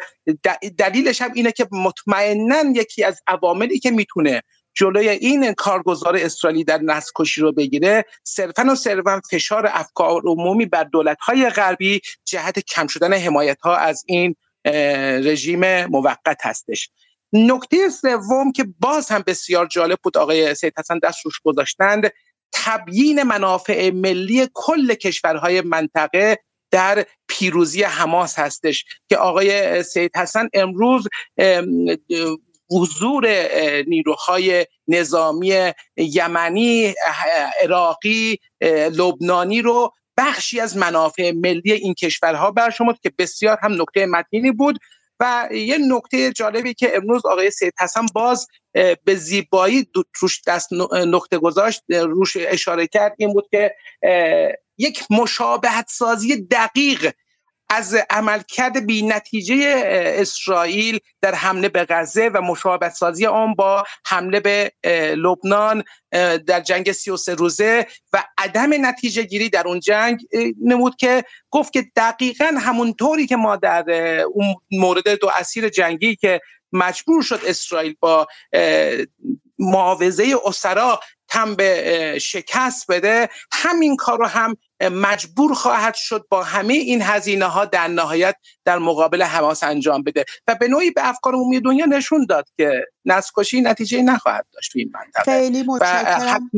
دلیلش 0.78 1.22
هم 1.22 1.32
اینه 1.36 1.52
که 1.52 1.68
مطمئنا 1.72 2.64
یکی 2.76 3.04
از 3.04 3.22
عواملی 3.28 3.80
که 3.80 3.92
می‌تونه 3.92 4.42
جلوی 4.74 5.10
این 5.10 5.54
کارگزار 5.54 6.16
اسرائیلی 6.16 6.64
در 6.64 6.78
نسل 6.78 7.12
کشی 7.16 7.42
رو 7.42 7.52
بگیره 7.52 8.06
صرفا 8.24 8.66
و 8.72 8.76
صرفا 8.76 9.22
فشار 9.32 9.70
افکار 9.74 10.22
عمومی 10.26 10.66
بر 10.66 10.84
دولت‌های 10.84 11.50
غربی 11.50 12.02
جهت 12.26 12.60
کم 12.60 12.88
شدن 12.88 13.14
حمایت 13.14 13.62
ها 13.62 13.76
از 13.76 14.04
این 14.08 14.36
رژیم 14.66 15.86
موقت 15.86 16.38
هستش. 16.44 16.90
نکته 17.34 17.90
سوم 17.90 18.52
که 18.52 18.66
باز 18.80 19.10
هم 19.10 19.24
بسیار 19.28 19.66
جالب 19.66 19.98
بود 20.04 20.18
آقای 20.18 20.56
سید 20.56 20.74
حسن 20.78 21.00
دست 21.00 21.26
روش 21.26 21.40
گذاشتند 21.44 22.12
تبیین 22.52 23.24
منافع 23.24 23.90
ملی 23.90 24.48
کل 24.54 24.94
کشورهای 24.94 25.62
منطقه 25.62 26.38
در 26.72 27.06
پیروزی 27.28 27.84
حماس 27.84 28.40
هستش 28.40 28.86
که 29.10 29.18
آقای 29.18 29.84
سید 29.84 30.18
حسن 30.18 30.50
امروز 30.54 31.08
حضور 32.72 33.28
نیروهای 33.88 34.66
نظامی 34.88 35.72
یمنی 35.98 36.94
عراقی 37.64 38.40
لبنانی 38.92 39.62
رو 39.62 39.94
بخشی 40.22 40.60
از 40.60 40.78
منافع 40.78 41.32
ملی 41.32 41.72
این 41.72 41.94
کشورها 41.94 42.52
برشمرد 42.52 43.00
که 43.00 43.12
بسیار 43.18 43.58
هم 43.62 43.82
نکته 43.82 44.06
متینی 44.06 44.52
بود 44.52 44.80
و 45.20 45.50
یه 45.52 45.78
نکته 45.78 46.32
جالبی 46.32 46.74
که 46.74 46.96
امروز 46.96 47.26
آقای 47.26 47.52
سید 47.52 47.74
حسن 47.80 48.06
باز 48.14 48.48
به 49.04 49.16
زیبایی 49.16 49.88
روش 50.22 50.42
دست 50.48 50.70
نقطه 51.08 51.38
گذاشت 51.38 51.82
روش 51.90 52.38
اشاره 52.40 52.88
کرد 52.88 53.16
این 53.18 53.34
بود 53.34 53.48
که 53.52 53.76
یک 54.78 55.04
مشابهت 55.10 55.86
سازی 55.90 56.42
دقیق 56.42 57.12
از 57.74 57.96
عملکرد 58.10 58.86
بی 58.86 59.02
نتیجه 59.02 59.84
اسرائیل 59.96 61.00
در 61.22 61.36
حمله 61.36 61.70
به 61.70 61.86
غزه 61.90 62.30
و 62.34 62.42
مشابهت 62.42 62.94
سازی 62.94 63.26
آن 63.26 63.54
با 63.54 63.84
حمله 64.06 64.40
به 64.40 64.72
لبنان 65.18 65.84
در 66.48 66.62
جنگ 66.62 66.92
33 66.92 67.36
روزه 67.36 67.88
و 68.14 68.24
عدم 68.38 68.86
نتیجه 68.86 69.24
گیری 69.24 69.50
در 69.50 69.68
اون 69.68 69.80
جنگ 69.80 70.20
نمود 70.66 70.96
که 70.96 71.24
گفت 71.50 71.74
که 71.74 71.86
دقیقا 71.96 72.54
همونطوری 72.60 73.28
که 73.28 73.36
ما 73.36 73.56
در 73.56 73.92
اون 74.22 74.56
مورد 74.72 75.10
دو 75.20 75.30
اسیر 75.40 75.70
جنگی 75.70 76.16
که 76.16 76.42
مجبور 76.74 77.24
شد 77.24 77.42
اسرائیل 77.46 77.96
با 78.00 78.28
معاوضه 79.60 80.36
اسرا 80.46 81.00
تم 81.28 81.56
به 81.56 82.18
شکست 82.22 82.92
بده 82.92 83.30
همین 83.52 83.96
کار 83.96 84.18
رو 84.18 84.26
هم 84.26 84.58
مجبور 84.90 85.54
خواهد 85.54 85.96
شد 85.96 86.26
با 86.30 86.44
همه 86.44 86.74
این 86.74 87.02
هزینه 87.02 87.46
ها 87.46 87.66
در 87.66 87.88
نهایت 87.88 88.36
در 88.66 88.78
مقابل 88.78 89.22
حماس 89.24 89.64
انجام 89.64 90.04
بده. 90.04 90.26
و 90.48 90.56
به 90.56 90.68
نوعی 90.68 90.92
به 90.92 91.10
افکار 91.10 91.34
عمومی 91.34 91.60
دنیا 91.60 91.86
نشون 91.86 92.26
داد 92.30 92.46
که 92.58 92.86
نسکشی 93.06 93.62
نتیجه 93.62 94.02
نخواهد 94.02 94.46
داشت 94.54 94.72
این 94.76 94.92
منطقه. 94.94 95.24
خیلی 95.24 95.64
متشکرم. 95.64 96.52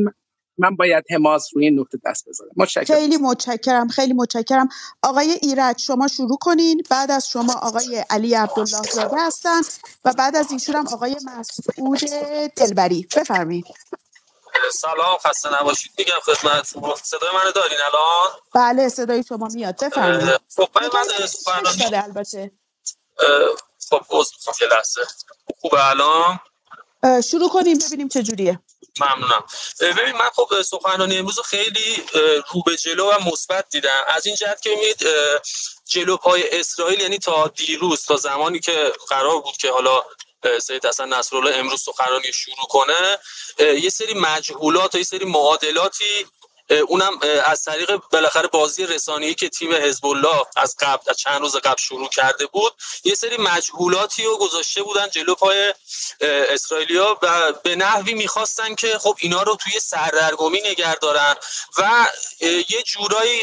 من 0.58 0.76
باید 0.76 1.04
حماس 1.10 1.48
روی 1.54 1.64
این 1.64 1.80
نقطه 1.80 1.98
دست 2.06 2.28
بذارم. 2.28 2.50
متشکرم. 2.56 2.96
خیلی 2.96 3.16
متشکرم 3.16 3.88
خیلی 3.88 4.12
متشکرم. 4.12 4.68
آقای 5.02 5.30
ایرج 5.42 5.78
شما 5.78 6.08
شروع 6.08 6.38
کنین. 6.40 6.82
بعد 6.90 7.10
از 7.10 7.28
شما 7.28 7.52
آقای 7.52 8.04
علی 8.10 8.34
عبدالله 8.34 8.82
زاده 8.92 9.16
هستن 9.18 9.60
و 10.04 10.12
بعد 10.12 10.36
از 10.36 10.52
ایشون 10.52 10.74
هم 10.74 10.86
آقای 10.92 11.16
مسعود 11.38 12.00
دلبری. 12.56 13.06
بفرمایید. 13.16 13.64
سلام 14.72 15.18
خسته 15.18 15.60
نباشید. 15.60 15.92
میگم 15.98 16.20
خدمت 16.24 16.66
صدای 17.02 17.30
منو 17.34 17.52
دارین 17.52 17.78
الان؟ 17.80 18.30
بله 18.54 18.88
صدای 18.88 19.24
شما 19.28 19.48
میاد. 19.48 19.84
بفرمایید. 19.84 20.40
خب 20.56 20.68
من 20.94 21.26
سخنرانی 21.26 21.96
البته؟ 21.96 22.50
خب 23.90 24.04
یه 24.60 24.68
لحظه. 24.68 25.00
خوبه 25.60 25.88
الان؟ 25.88 26.40
شروع 27.30 27.50
کنیم 27.50 27.78
ببینیم 27.78 28.08
چه 28.08 28.22
جوریه. 28.22 28.60
ممنونم. 29.00 29.44
ببین 29.80 30.12
من 30.12 30.30
خب 30.34 30.62
سخنرانی 30.62 31.18
امروز 31.18 31.40
خیلی 31.40 32.04
رو 32.52 32.62
به 32.66 32.76
جلو 32.76 33.10
و 33.10 33.18
مثبت 33.32 33.68
دیدم. 33.70 34.04
از 34.08 34.26
این 34.26 34.36
جهت 34.36 34.62
که 34.62 34.76
میید 34.76 35.06
جلو 35.84 36.16
پای 36.16 36.60
اسرائیل 36.60 37.00
یعنی 37.00 37.18
تا 37.18 37.48
دیروز 37.48 38.04
تا 38.04 38.16
زمانی 38.16 38.60
که 38.60 38.92
قرار 39.08 39.40
بود 39.40 39.56
که 39.56 39.70
حالا 39.70 40.04
سید 40.62 40.86
حسن 40.86 41.08
نصرالله 41.08 41.56
امروز 41.56 41.82
سخنرانی 41.82 42.32
شروع 42.32 42.66
کنه. 42.70 43.18
یه 43.58 43.90
سری 43.90 44.14
مجهولات 44.14 44.94
و 44.94 44.98
یه 44.98 45.04
سری 45.04 45.24
معادلاتی 45.24 46.26
اونم 46.70 47.20
از 47.44 47.64
طریق 47.64 47.96
بالاخره 48.12 48.48
بازی 48.48 48.86
رسانه‌ای 48.86 49.34
که 49.34 49.48
تیم 49.48 49.72
حزب 49.72 50.06
الله 50.06 50.46
از 50.56 50.76
قبل 50.80 51.10
از 51.10 51.16
چند 51.16 51.40
روز 51.40 51.56
قبل 51.56 51.76
شروع 51.78 52.08
کرده 52.08 52.46
بود 52.46 52.72
یه 53.04 53.14
سری 53.14 53.36
مجهولاتی 53.36 54.24
رو 54.24 54.38
گذاشته 54.38 54.82
بودن 54.82 55.10
جلو 55.10 55.34
پای 55.34 55.74
اسرائیلیا 56.20 57.18
و 57.22 57.52
به 57.52 57.76
نحوی 57.76 58.14
می‌خواستن 58.14 58.74
که 58.74 58.98
خب 58.98 59.16
اینا 59.20 59.42
رو 59.42 59.56
توی 59.56 59.80
سردرگمی 59.80 60.60
نگه 60.60 60.94
دارن 60.94 61.34
و 61.78 62.08
یه 62.40 62.82
جورایی 62.86 63.40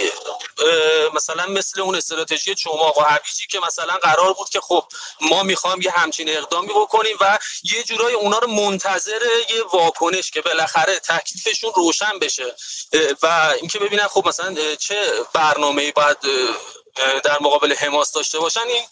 مثلا 1.14 1.46
مثل 1.46 1.82
اون 1.82 1.96
استراتژی 1.96 2.56
چماق 2.56 2.98
و 2.98 3.02
هویجی 3.02 3.48
که 3.50 3.60
مثلا 3.68 3.94
قرار 3.94 4.34
بود 4.34 4.50
که 4.50 4.60
خب 4.62 4.84
ما 5.22 5.44
می‌خوام 5.44 5.82
یه 5.82 5.92
همچین 5.92 6.30
اقدامی 6.30 6.68
بکنیم 6.68 7.18
و 7.22 7.40
یه 7.64 7.84
جورایی 7.84 8.16
اونا 8.16 8.40
رو 8.40 8.48
منتظر 8.48 9.22
یه 9.50 9.64
واکنش 9.74 10.32
که 10.32 10.42
بالاخره 10.42 11.00
تکلیفشون 11.00 11.72
روشن 11.76 12.20
بشه. 12.20 12.56
و 13.24 13.54
اینکه 13.60 13.80
ببینن 13.80 14.08
خب 14.08 14.28
مثلا 14.28 14.76
چه 14.76 14.96
برنامه‌ای 15.34 15.92
باید 15.92 16.18
در 17.24 17.38
مقابل 17.42 17.74
حماس 17.74 18.12
داشته 18.12 18.40
باشن 18.40 18.60
این 18.68 18.84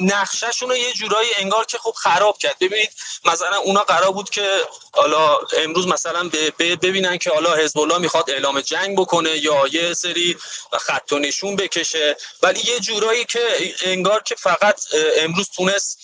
نقشهشون 0.00 0.70
رو 0.70 0.76
یه 0.76 0.92
جورایی 0.92 1.28
انگار 1.38 1.64
که 1.64 1.78
خب 1.78 1.90
خراب 1.90 2.38
کرد. 2.38 2.56
ببینید 2.60 2.90
مثلا 3.24 3.56
اونا 3.56 3.80
قرار 3.80 4.10
بود 4.10 4.30
که 4.30 4.60
حالا 4.92 5.38
امروز 5.56 5.86
مثلا 5.86 6.30
ببینن 6.58 7.18
که 7.18 7.30
حالا 7.30 7.54
حزب 7.54 7.78
الله 7.78 7.98
می‌خواد 7.98 8.30
اعلام 8.30 8.60
جنگ 8.60 8.98
بکنه 8.98 9.30
یا 9.30 9.66
یه 9.72 9.94
سری 9.94 10.36
خط 10.80 11.12
و 11.12 11.18
نشون 11.18 11.56
بکشه. 11.56 12.16
ولی 12.42 12.60
یه 12.60 12.80
جورایی 12.80 13.24
که 13.24 13.74
انگار 13.82 14.22
که 14.22 14.34
فقط 14.34 14.80
امروز 15.16 15.48
تونست 15.56 15.98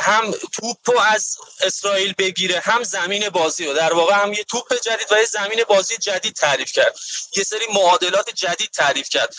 هم 0.00 0.30
توپ 0.30 0.96
از 1.06 1.36
اسرائیل 1.60 2.14
بگیره 2.18 2.60
هم 2.64 2.82
زمین 2.82 3.28
بازی 3.28 3.66
رو. 3.66 3.72
در 3.72 3.94
واقع 3.94 4.14
هم 4.14 4.32
یه 4.32 4.44
توپ 4.44 4.74
جدید 4.82 5.12
و 5.12 5.18
یه 5.18 5.24
زمین 5.24 5.64
بازی 5.68 5.96
جدید 5.96 6.34
تعریف 6.34 6.72
کرد. 6.72 6.98
یه 7.36 7.44
سری 7.44 7.66
معادلات 7.74 8.30
جدید 8.30 8.70
تعریف 8.70 9.08
کرد. 9.08 9.34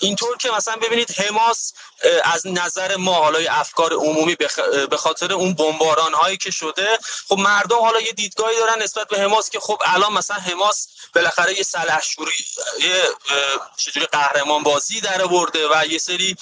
اینطور 0.00 0.36
که 0.36 0.50
مثلا 0.50 0.76
ببینید 0.76 1.10
حماس 1.10 1.72
از 2.24 2.46
نظر 2.46 2.96
ما 2.96 3.14
حالا 3.14 3.38
افکار 3.50 3.92
عمومی 3.92 4.36
به 4.90 4.96
خاطر 4.96 5.32
اون 5.32 5.54
بمباران 5.54 6.14
هایی 6.14 6.36
که 6.36 6.50
شده 6.50 6.98
خب 7.28 7.38
مردم 7.38 7.78
حالا 7.78 8.00
یه 8.00 8.12
دیدگاهی 8.12 8.56
دارن 8.56 8.82
نسبت 8.82 9.08
به 9.08 9.18
حماس 9.18 9.50
که 9.50 9.60
خب 9.60 9.82
الان 9.86 10.12
مثلا 10.12 10.36
حماس 10.36 10.88
بالاخره 11.14 11.56
یه 11.56 11.62
سلحشوری 11.62 12.44
یه 12.80 13.02
چجوری 13.76 14.06
قهرمان 14.06 14.62
بازی 14.62 15.00
در 15.00 15.22
آورده 15.22 15.68
و 15.68 15.86
یه 15.86 15.98
سری 15.98 16.36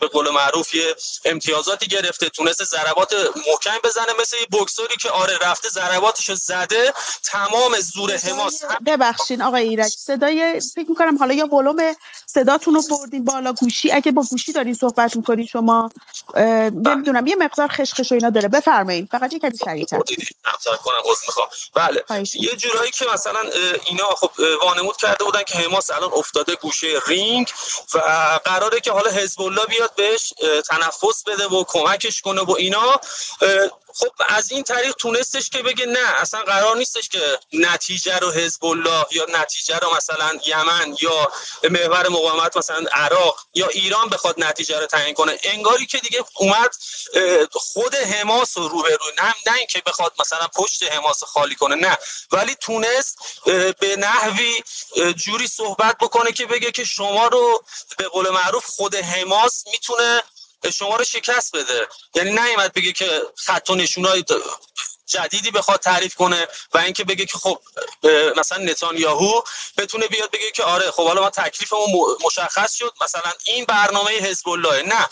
به 0.00 0.08
قول 0.12 0.30
معروف 0.30 0.74
یه 0.74 0.96
امتیازاتی 1.24 1.86
گرفته 1.86 2.28
تونسته 2.28 2.64
ضربات 2.64 3.14
محکم 3.36 3.78
بزنه 3.84 4.12
مثل 4.20 4.36
یه 4.36 4.46
بکسوری 4.52 4.96
که 4.96 5.10
آره 5.10 5.38
رفته 5.42 5.68
ضرباتش 5.68 6.30
زده. 6.32 6.92
تمام 7.24 7.80
زور 7.80 8.16
حماس 8.16 8.62
ببخشین 8.86 9.42
آقای 9.42 9.68
ایرج 9.68 9.92
صدای 9.98 10.60
فکر 10.74 10.90
می‌کنم 10.90 11.18
حالا 11.18 11.34
یا 11.34 11.54
ولوم 11.54 11.94
صداتون 12.34 12.74
رو 12.74 12.82
بردین 12.90 13.24
بالا 13.24 13.52
گوشی. 13.52 13.92
اگه 13.92 14.12
با 14.12 14.22
گوشی 14.30 14.52
دارین 14.52 14.74
صحبت 14.74 15.16
می‌کنین 15.16 15.46
شما 15.46 15.90
نمی‌دونم 16.84 17.26
یه 17.26 17.36
مقدار 17.36 17.68
خشخش 17.68 18.12
و 18.12 18.14
اینا 18.14 18.30
داره. 18.30 18.48
بفرمایید. 18.48 19.08
فقط 19.10 19.32
یه 19.32 19.38
کمی 19.38 19.56
سریعتر 19.56 19.98
کنم 20.84 20.96
می‌خوام. 21.26 21.48
بله. 21.74 22.04
یه 22.34 22.56
جورایی 22.56 22.90
که 22.90 23.06
مثلا 23.14 23.40
اینا 23.84 24.04
خب 24.04 24.30
وانمود 24.62 24.96
کرده 24.96 25.24
بودن 25.24 25.42
که 25.42 25.58
حماس 25.58 25.90
الان 25.90 26.10
افتاده 26.12 26.54
گوشه 26.54 26.86
رینگ 27.06 27.52
و 27.94 27.98
قراره 28.44 28.80
که 28.80 28.92
حالا 28.92 29.10
حزب 29.10 29.42
الله 29.42 29.66
بیاد 29.66 29.94
بهش 29.94 30.34
تنفس 30.68 31.24
بده 31.26 31.46
و 31.46 31.64
کمکش 31.64 32.20
کنه 32.20 32.40
و 32.40 32.50
اینا. 32.50 33.00
خب 33.96 34.10
از 34.28 34.52
این 34.52 34.62
طریق 34.62 34.92
تونستش 34.92 35.50
که 35.50 35.62
بگه 35.62 35.86
نه 35.86 36.20
اصلا 36.20 36.42
قرار 36.42 36.76
نیستش 36.76 37.08
که 37.08 37.38
نتیجه 37.52 38.18
رو 38.18 38.30
حزب 38.30 38.64
الله 38.64 39.06
یا 39.10 39.26
نتیجه 39.28 39.78
رو 39.78 39.96
مثلا 39.96 40.38
یمن 40.46 40.96
یا 41.02 41.32
محور 41.70 42.08
مقاومت 42.08 42.56
مثلا 42.56 42.84
عراق 42.92 43.46
یا 43.54 43.68
ایران 43.68 44.08
بخواد 44.08 44.34
نتیجه 44.44 44.80
رو 44.80 44.86
تعیین 44.86 45.14
کنه. 45.14 45.38
انگاری 45.42 45.86
که 45.86 45.98
دیگه 45.98 46.24
اومد 46.34 46.70
خود 47.52 47.94
حماس 47.94 48.58
رو 48.58 48.68
روبرو 48.68 49.12
نه 49.22 49.34
نه 49.46 49.58
اینکه 49.58 49.82
بخواد 49.86 50.12
مثلا 50.20 50.48
پشت 50.48 50.82
حماس 50.92 51.24
خالی 51.24 51.54
کنه 51.54 51.74
نه. 51.74 51.98
ولی 52.32 52.54
تونست 52.54 53.18
به 53.80 53.96
نحوی 53.96 54.62
جوری 55.16 55.46
صحبت 55.46 55.98
بکنه 55.98 56.32
که 56.32 56.46
بگه 56.46 56.70
که 56.70 56.84
شما 56.84 57.26
رو 57.26 57.64
به 57.98 58.08
قول 58.08 58.30
معروف 58.30 58.66
خود 58.66 58.94
حماس 58.94 59.64
می‌تونه 59.72 60.22
شما 60.70 60.96
رو 60.96 61.04
شکست 61.04 61.56
بده. 61.56 61.88
یعنی 62.14 62.30
نیومد 62.30 62.72
بگه 62.72 62.92
که 62.92 63.22
خط 63.36 63.70
و 63.70 63.74
نشونای 63.74 64.24
جدیدی 65.06 65.50
بخواد 65.50 65.80
تعریف 65.80 66.14
کنه 66.14 66.48
و 66.74 66.78
اینکه 66.78 67.04
بگه 67.04 67.26
که 67.26 67.38
خب 67.38 67.58
مثلا 68.36 68.58
نتانیاهو 68.58 69.42
بتونه 69.78 70.06
بیاد 70.06 70.30
بگه 70.30 70.50
که 70.50 70.64
آره 70.64 70.90
خب 70.90 71.06
حالا 71.06 71.22
ما 71.22 71.30
تکلیفمون 71.30 72.16
مشخص 72.26 72.74
شد. 72.74 72.92
مثلا 73.02 73.32
این 73.46 73.64
برنامه 73.64 74.10
حزب 74.10 74.48
الله. 74.48 74.82
نه 74.82 75.08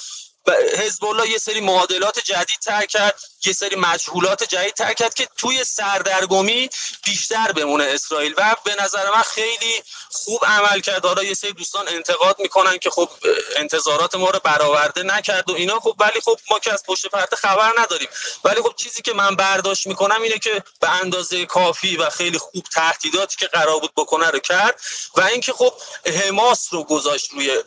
حزب 0.51 1.05
الله 1.05 1.29
یه 1.29 1.39
سری 1.39 1.61
معادلات 1.61 2.19
جدید 2.19 2.59
تر 2.65 2.87
کرد 2.87 3.21
یه 3.47 3.53
سری 3.53 3.77
مجهولات 3.77 4.43
جدید 4.43 4.75
تر 4.75 4.93
کرد 4.93 5.15
که 5.15 5.29
توی 5.37 5.65
سردرگمی 5.65 6.71
بیشتر 7.05 7.53
بمونه 7.53 7.85
اسرائیل. 7.85 8.35
و 8.37 8.57
به 8.65 8.75
نظر 8.83 9.11
من 9.11 9.23
خیلی 9.23 9.83
خوب 10.11 10.45
عمل 10.45 10.81
کرد. 10.81 11.07
حالا 11.07 11.23
یه 11.23 11.35
سری 11.35 11.53
دوستان 11.53 11.89
انتقاد 11.89 12.37
می‌کنن 12.39 12.79
که 12.79 12.91
خب 12.91 13.11
انتظارات 13.57 14.15
ما 14.15 14.31
رو 14.31 14.41
برآورده 14.45 15.03
نکرد 15.03 15.51
و 15.51 15.55
اینا. 15.55 15.81
خب 15.81 15.95
ولی 15.99 16.21
خب 16.21 16.39
ما 16.51 16.59
که 16.59 16.73
از 16.73 16.83
پشت 16.87 17.07
پرده 17.07 17.37
خبر 17.37 17.73
نداریم. 17.79 18.09
ولی 18.45 18.63
خب 18.63 18.75
چیزی 18.77 19.03
که 19.03 19.13
من 19.13 19.37
برداشت 19.37 19.87
می‌کنم 19.87 20.23
اینه 20.23 20.39
که 20.39 20.65
به 20.81 20.91
اندازه 20.91 21.47
کافی 21.47 21.97
و 21.97 22.11
خیلی 22.11 22.39
خوب 22.39 22.65
تهدیداتی 22.75 23.37
که 23.37 23.47
قرار 23.47 23.81
بود 23.81 23.93
بکنه 23.97 24.31
رو 24.31 24.39
کرد 24.39 24.81
و 25.17 25.23
اینکه 25.23 25.53
خب 25.53 25.75
حماس 26.07 26.69
رو 26.71 26.85
گذاشت 26.85 27.31
روی 27.33 27.63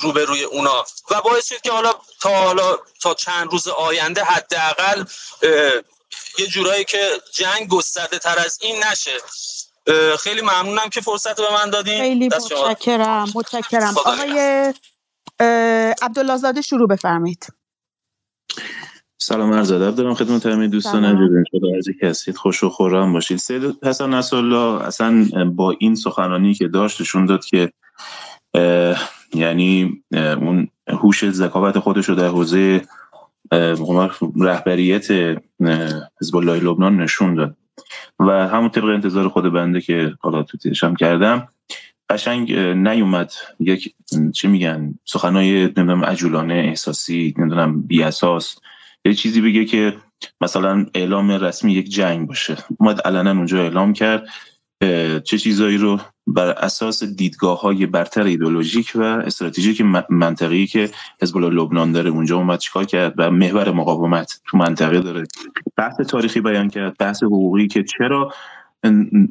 روبروی 0.00 0.44
اونا. 0.44 0.84
و 1.10 1.20
باعث 1.20 1.48
شد 1.48 1.60
که 1.60 1.72
حالا 1.72 1.94
تا 2.20 2.28
حالا 2.28 2.78
تا 3.00 3.14
چند 3.14 3.52
روز 3.52 3.68
آینده 3.68 4.24
حداقل 4.24 5.04
یه 6.38 6.46
جورایی 6.46 6.84
که 6.84 6.98
جنگ 7.34 7.68
گسترده 7.68 8.18
تر 8.18 8.38
از 8.38 8.58
این 8.62 8.84
نشه. 8.92 9.18
خیلی 10.18 10.40
ممنونم 10.40 10.88
که 10.92 11.00
فرصت 11.00 11.36
به 11.36 11.52
من 11.52 11.70
دادیم 11.70 11.98
خیلی 11.98 12.26
متشکرم 12.26 13.28
متشکرم. 13.34 13.94
آقای 13.98 14.74
عبدالله 16.02 16.36
زاده 16.36 16.60
شروع 16.62 16.88
بفرمایید. 16.88 17.46
سلام 19.18 19.52
عرض 19.52 19.72
ادب 19.72 19.94
دارم 19.94 20.14
خدمت 20.14 20.46
همه 20.46 20.68
دوستان 20.68 21.04
عزیز 21.04 21.30
ان 21.52 21.76
از 21.78 21.84
هستید 22.02 22.36
خوش 22.36 22.62
و 22.62 22.68
خورم 22.68 23.12
باشید. 23.12 23.38
سید 23.38 23.84
حسن 23.84 24.14
نصرالله 24.14 24.86
اصلا 24.86 25.28
با 25.56 25.76
این 25.78 25.94
سخنرانی 25.94 26.54
که 26.54 26.68
داشتشون 26.68 27.26
داد 27.26 27.44
که 27.44 27.72
یعنی 29.34 30.02
اون 30.12 30.68
هوش 30.88 31.30
ذکاوت 31.30 31.78
خودش 31.78 32.08
رو 32.08 32.14
در 32.14 32.28
حوزه 32.28 32.82
رهبریت 34.40 35.10
حزب 36.20 36.36
الله 36.36 36.60
لبنان 36.60 37.00
نشون 37.00 37.34
داد. 37.34 37.56
و 38.18 38.48
همون 38.48 38.68
طبق 38.68 38.84
انتظار 38.84 39.28
خود 39.28 39.52
بنده 39.52 39.80
که 39.80 40.14
حالا 40.20 40.42
تو 40.42 40.58
کردم 40.98 41.48
قشنگ 42.10 42.52
نیومد 42.58 43.32
یک 43.60 43.94
چی 44.34 44.48
میگن 44.48 44.94
سخنای 45.04 45.62
نمی‌دونم 45.62 46.04
عجولانه 46.04 46.54
احساسی 46.54 47.34
نمی‌دونم 47.38 47.82
بی 47.82 48.02
اساس 48.02 48.56
یه 49.04 49.14
چیزی 49.14 49.40
بگه 49.40 49.64
که 49.64 49.96
مثلا 50.40 50.86
اعلام 50.94 51.30
رسمی 51.30 51.72
یک 51.72 51.88
جنگ 51.88 52.28
باشه. 52.28 52.56
اومد 52.78 53.00
علنا 53.00 53.30
اونجا 53.30 53.62
اعلام 53.62 53.92
کرد 53.92 54.28
چه 55.24 55.38
چیزایی 55.38 55.76
رو 55.76 56.00
بر 56.34 56.50
اساس 56.50 57.04
دیدگاه 57.04 57.60
های 57.60 57.86
برتر 57.86 58.22
ایدولوژیک 58.22 58.92
و 58.94 59.02
استراتژیک 59.02 59.82
منطقی 60.10 60.66
که 60.66 60.90
حزب 61.22 61.36
الله 61.36 61.62
لبنان 61.62 61.92
داره 61.92 62.10
اونجا 62.10 62.36
اومد 62.36 62.58
چیکار 62.58 62.84
کرد 62.84 63.14
و 63.16 63.30
محور 63.30 63.70
مقاومت 63.70 64.40
تو 64.46 64.56
منطقه 64.56 65.00
داره. 65.00 65.24
بحث 65.76 66.00
تاریخی 66.00 66.40
بیان 66.40 66.68
کرد 66.68 66.96
بحث 66.98 67.22
حقوقی 67.22 67.66
که 67.66 67.84
چرا 67.84 68.32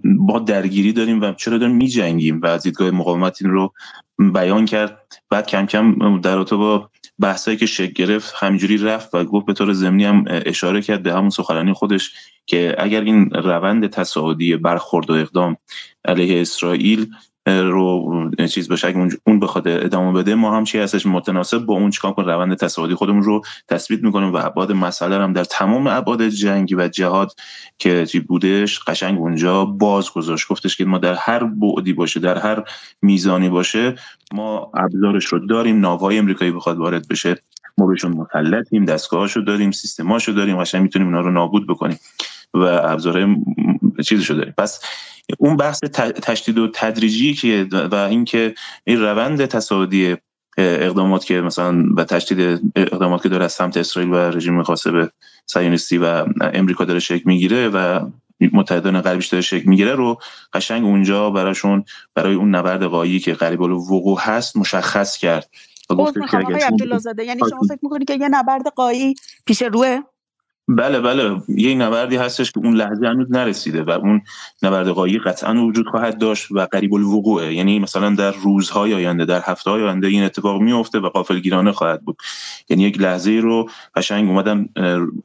با 0.03 0.39
درگیری 0.39 0.93
داریم 0.93 1.21
و 1.21 1.33
چرا 1.33 1.57
داریم 1.57 1.75
میجنگیم 1.75 2.41
و 2.41 2.45
از 2.45 2.63
دیدگاه 2.63 2.91
مقاومت 2.91 3.41
این 3.41 3.51
رو 3.51 3.73
بیان 4.19 4.65
کرد. 4.65 5.19
بعد 5.29 5.47
کم 5.47 5.65
کم 5.65 6.21
در 6.21 6.43
با 6.43 6.89
بحثایی 7.19 7.57
که 7.57 7.65
شکل 7.65 7.93
گرفت 7.93 8.33
همینجوری 8.37 8.77
رفت 8.77 9.15
و 9.15 9.23
گفت 9.23 9.45
به 9.45 9.53
طور 9.53 9.73
ضمنی 9.73 10.05
هم 10.05 10.25
اشاره 10.27 10.81
کرد 10.81 11.03
به 11.03 11.13
همون 11.13 11.29
سخنرانی 11.29 11.73
خودش 11.73 12.11
که 12.45 12.75
اگر 12.77 13.01
این 13.01 13.29
روند 13.29 13.87
تصاعدی 13.87 14.55
برخورد 14.55 15.09
و 15.09 15.13
اقدام 15.13 15.57
علیه 16.07 16.41
اسرائیل 16.41 17.07
رو 17.47 18.31
چیز 18.49 18.69
بشه 18.69 18.87
اگه 18.87 19.07
اون 19.27 19.39
بخواد 19.39 19.67
ادامه 19.67 20.19
بده 20.19 20.35
ما 20.35 20.57
هم 20.57 20.63
چی 20.63 20.79
هستش؟ 20.79 21.05
متناسب 21.05 21.57
با 21.57 21.73
اون 21.73 21.89
چیکار 21.89 22.13
کنیم؟ 22.13 22.29
روند 22.29 22.57
تصاعدی 22.57 22.95
خودمون 22.95 23.23
رو 23.23 23.41
تثبیت 23.67 24.03
می‌کنیم 24.03 24.33
و 24.33 24.37
ابعاد 24.37 24.71
مسئله 24.71 25.15
هم 25.15 25.33
در 25.33 25.43
تمام 25.43 25.87
ابعاد 25.87 26.27
جنگی 26.27 26.75
و 26.75 26.87
جهاد 26.87 27.31
که 27.77 28.05
چی 28.05 28.19
بودش 28.19 28.79
قشنگ 28.79 29.19
اونجا 29.19 29.65
باز 29.65 30.11
گذاشت 30.11 30.47
گفتش 30.49 30.77
که 30.77 30.85
ما 30.85 30.97
در 30.97 31.13
هر 31.13 31.43
بعدی 31.43 31.93
باشه 31.93 32.19
در 32.19 32.37
هر 32.37 32.63
میزانی 33.01 33.49
باشه 33.49 33.95
ما 34.33 34.71
ابزارش 34.73 35.25
رو 35.25 35.47
داریم 35.47 35.79
ناوهای 35.79 36.17
امریکایی 36.17 36.51
بخواد 36.51 36.77
وارد 36.77 37.07
بشه 37.07 37.35
ما 37.77 37.87
بهشون 37.87 38.11
مسلطیم 38.11 38.85
دستگاهاشو 38.85 39.41
داریم 39.41 39.71
سیستماشو 39.71 40.31
داریم 40.31 40.57
قشنگ 40.57 40.81
می‌تونیم 40.81 41.07
اونا 41.07 41.21
رو 41.21 41.31
نابود 41.31 41.67
بکنیم 41.67 41.99
و 42.53 42.59
ابزارهای 42.63 43.35
چیزشو 44.05 44.33
داریم. 44.33 44.53
پس 44.57 44.79
اون 45.37 45.57
بحث 45.57 45.79
تشدید 46.23 46.57
و 46.57 46.67
تدریجی 46.73 47.33
که 47.33 47.67
و 47.71 47.95
اینکه 47.95 48.55
این 48.83 49.01
روند 49.01 49.45
تصاعدی 49.45 50.17
اقدامات 50.57 51.25
که 51.25 51.41
مثلا 51.41 51.83
به 51.83 52.03
تشدید 52.03 52.61
اقدامات 52.75 53.23
که 53.23 53.29
داره 53.29 53.45
از 53.45 53.53
سمت 53.53 53.77
اسرائیل 53.77 54.11
و 54.11 54.15
رژیم 54.15 54.63
به 54.85 55.11
صهیونیستی 55.45 55.97
و 55.97 56.25
امریکا 56.41 56.85
داره 56.85 56.99
شکل 56.99 57.23
می‌گیره 57.25 57.69
و 57.69 58.09
متحدان 58.53 59.01
غربیش 59.01 59.27
داره 59.27 59.41
شکل 59.41 59.69
می‌گیره 59.69 59.95
رو 59.95 60.19
قشنگ 60.53 60.85
اونجا 60.85 61.29
براشون 61.29 61.85
برای 62.15 62.35
اون 62.35 62.55
نبرد 62.55 62.83
قایی 62.83 63.19
که 63.19 63.33
قریب 63.33 63.61
الوقوع 63.61 64.19
هست 64.21 64.57
مشخص 64.57 65.17
کرد. 65.17 65.49
و 65.89 65.95
گفت 65.95 66.13
که 66.13 67.23
یعنی 67.23 67.41
شما 67.49 67.61
فکر 67.69 67.79
می‌کنید 67.81 68.07
که 68.07 68.13
یه 68.13 68.29
نبرد 68.29 68.67
قایی 68.75 69.15
پیش 69.45 69.61
روه؟ 69.61 69.99
بله 70.69 70.99
بله. 70.99 71.41
یه 71.47 71.75
نبردی 71.75 72.15
هستش 72.15 72.51
که 72.51 72.59
اون 72.59 72.73
لحظه 72.73 73.07
هنوز 73.07 73.31
نرسیده 73.31 73.83
و 73.83 73.89
اون 73.89 74.21
نبرد 74.63 74.87
قایی 74.87 75.19
قطعا 75.19 75.65
وجود 75.65 75.87
خواهد 75.87 76.17
داشت 76.17 76.51
و 76.51 76.59
قریب 76.59 76.93
الوقوعه. 76.93 77.53
یعنی 77.53 77.79
مثلا 77.79 78.15
در 78.15 78.31
روزهای 78.31 78.93
آینده 78.93 79.25
در 79.25 79.41
هفته 79.45 79.71
های 79.71 79.83
آینده 79.83 80.07
این 80.07 80.23
اتفاق 80.23 80.61
میفته 80.61 80.99
و 80.99 81.09
قافلگیرانه 81.09 81.71
خواهد 81.71 82.01
بود. 82.01 82.17
یعنی 82.69 82.83
یک 82.83 83.01
لحظه 83.01 83.31
رو 83.31 83.69
قشنگ 83.95 84.29
اومدن 84.29 84.69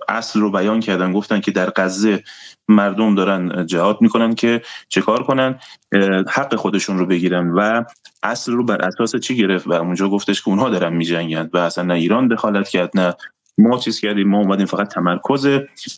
اصل 0.08 0.40
رو 0.40 0.50
بیان 0.50 0.80
کردن 0.80 1.12
گفتن 1.12 1.40
که 1.40 1.50
در 1.50 1.72
غزه 1.76 2.24
مردم 2.68 3.14
دارن 3.14 3.66
جهاد 3.66 3.98
می‌کنن 4.00 4.34
که 4.34 4.62
چه 4.88 5.00
کار 5.00 5.22
کنن؟ 5.22 5.58
حق 6.28 6.54
خودشون 6.54 6.98
رو 6.98 7.06
بگیرن 7.06 7.50
و 7.50 7.84
اصل 8.22 8.52
رو 8.52 8.64
بر 8.64 8.82
اساس 8.82 9.16
چی 9.16 9.36
گرفت؟ 9.36 9.66
و 9.66 9.72
اونجا 9.72 10.08
گفتش 10.08 10.42
که 10.42 10.48
اونها 10.48 10.68
دارن 10.70 10.92
میجنگن 10.92 11.50
و 11.52 11.58
اصلا 11.58 11.84
نه 11.84 11.94
ایران 11.94 12.28
دخالت 12.28 12.68
کرد 12.68 12.90
نه 12.94 13.14
ما 13.58 13.78
چیز 13.78 14.00
کردیم؟ 14.00 14.28
ما 14.28 14.38
اومدیم 14.38 14.66
فقط 14.66 14.88
تمرکز 14.88 15.46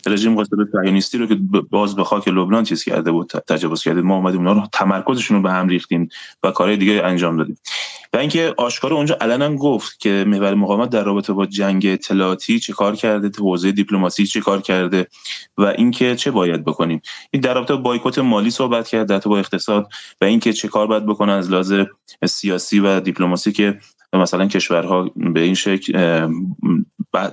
رژیم 0.06 0.34
قاسد 0.34 0.56
صهیونیستی 0.72 1.18
رو 1.18 1.26
که 1.26 1.34
باز 1.70 1.96
به 1.96 2.04
خاک 2.04 2.28
لبنان 2.28 2.64
چیز 2.64 2.84
کرده 2.84 3.12
بود 3.12 3.26
تجاوز 3.48 3.82
کردیم. 3.82 4.06
ما 4.06 4.16
اومدیم 4.16 4.40
اونا 4.40 4.52
رو 4.52 4.68
تمرکزشون 4.72 5.36
رو 5.36 5.42
به 5.42 5.50
هم 5.50 5.68
ریختیم 5.68 6.08
و 6.42 6.50
کارهای 6.50 6.76
دیگه 6.76 7.02
انجام 7.04 7.36
دادیم. 7.36 7.58
و 8.12 8.16
اینکه 8.16 8.54
آشکار 8.56 8.94
اونجا 8.94 9.16
علنا 9.20 9.56
گفت 9.56 10.00
که 10.00 10.24
محور 10.26 10.54
مقاومت 10.54 10.90
در 10.90 11.04
رابطه 11.04 11.32
با 11.32 11.46
جنگ 11.46 11.86
اطلاعاتی 11.86 12.60
چه 12.60 12.72
کار 12.72 12.96
کرده 12.96 13.28
تو 13.28 13.44
حوزه 13.44 13.72
دیپلماسی 13.72 14.26
چه 14.26 14.40
کار 14.40 14.60
کرده 14.60 15.06
و 15.58 15.62
اینکه 15.62 16.16
چه 16.16 16.30
باید 16.30 16.64
بکنیم. 16.64 17.02
این 17.30 17.42
در 17.42 17.54
رابطه 17.54 17.74
با 17.74 17.80
بایکوت 17.82 18.18
مالی 18.18 18.50
صحبت 18.50 18.88
کرد 18.88 19.08
در 19.08 19.18
با 19.18 19.38
اقتصاد 19.38 19.88
و 20.20 20.24
اینکه 20.24 20.52
چه 20.52 20.68
کار 20.68 20.86
باید 20.86 21.06
بکنه 21.06 21.32
از 21.32 21.50
لحاظ 21.50 21.74
سیاسی 22.24 22.80
و 22.80 23.00
دیپلماسی 23.00 23.52
که 23.52 23.78
مثلا 24.18 24.46
کشورها 24.46 25.10
به 25.16 25.40
این 25.40 25.54
شکل 25.54 26.28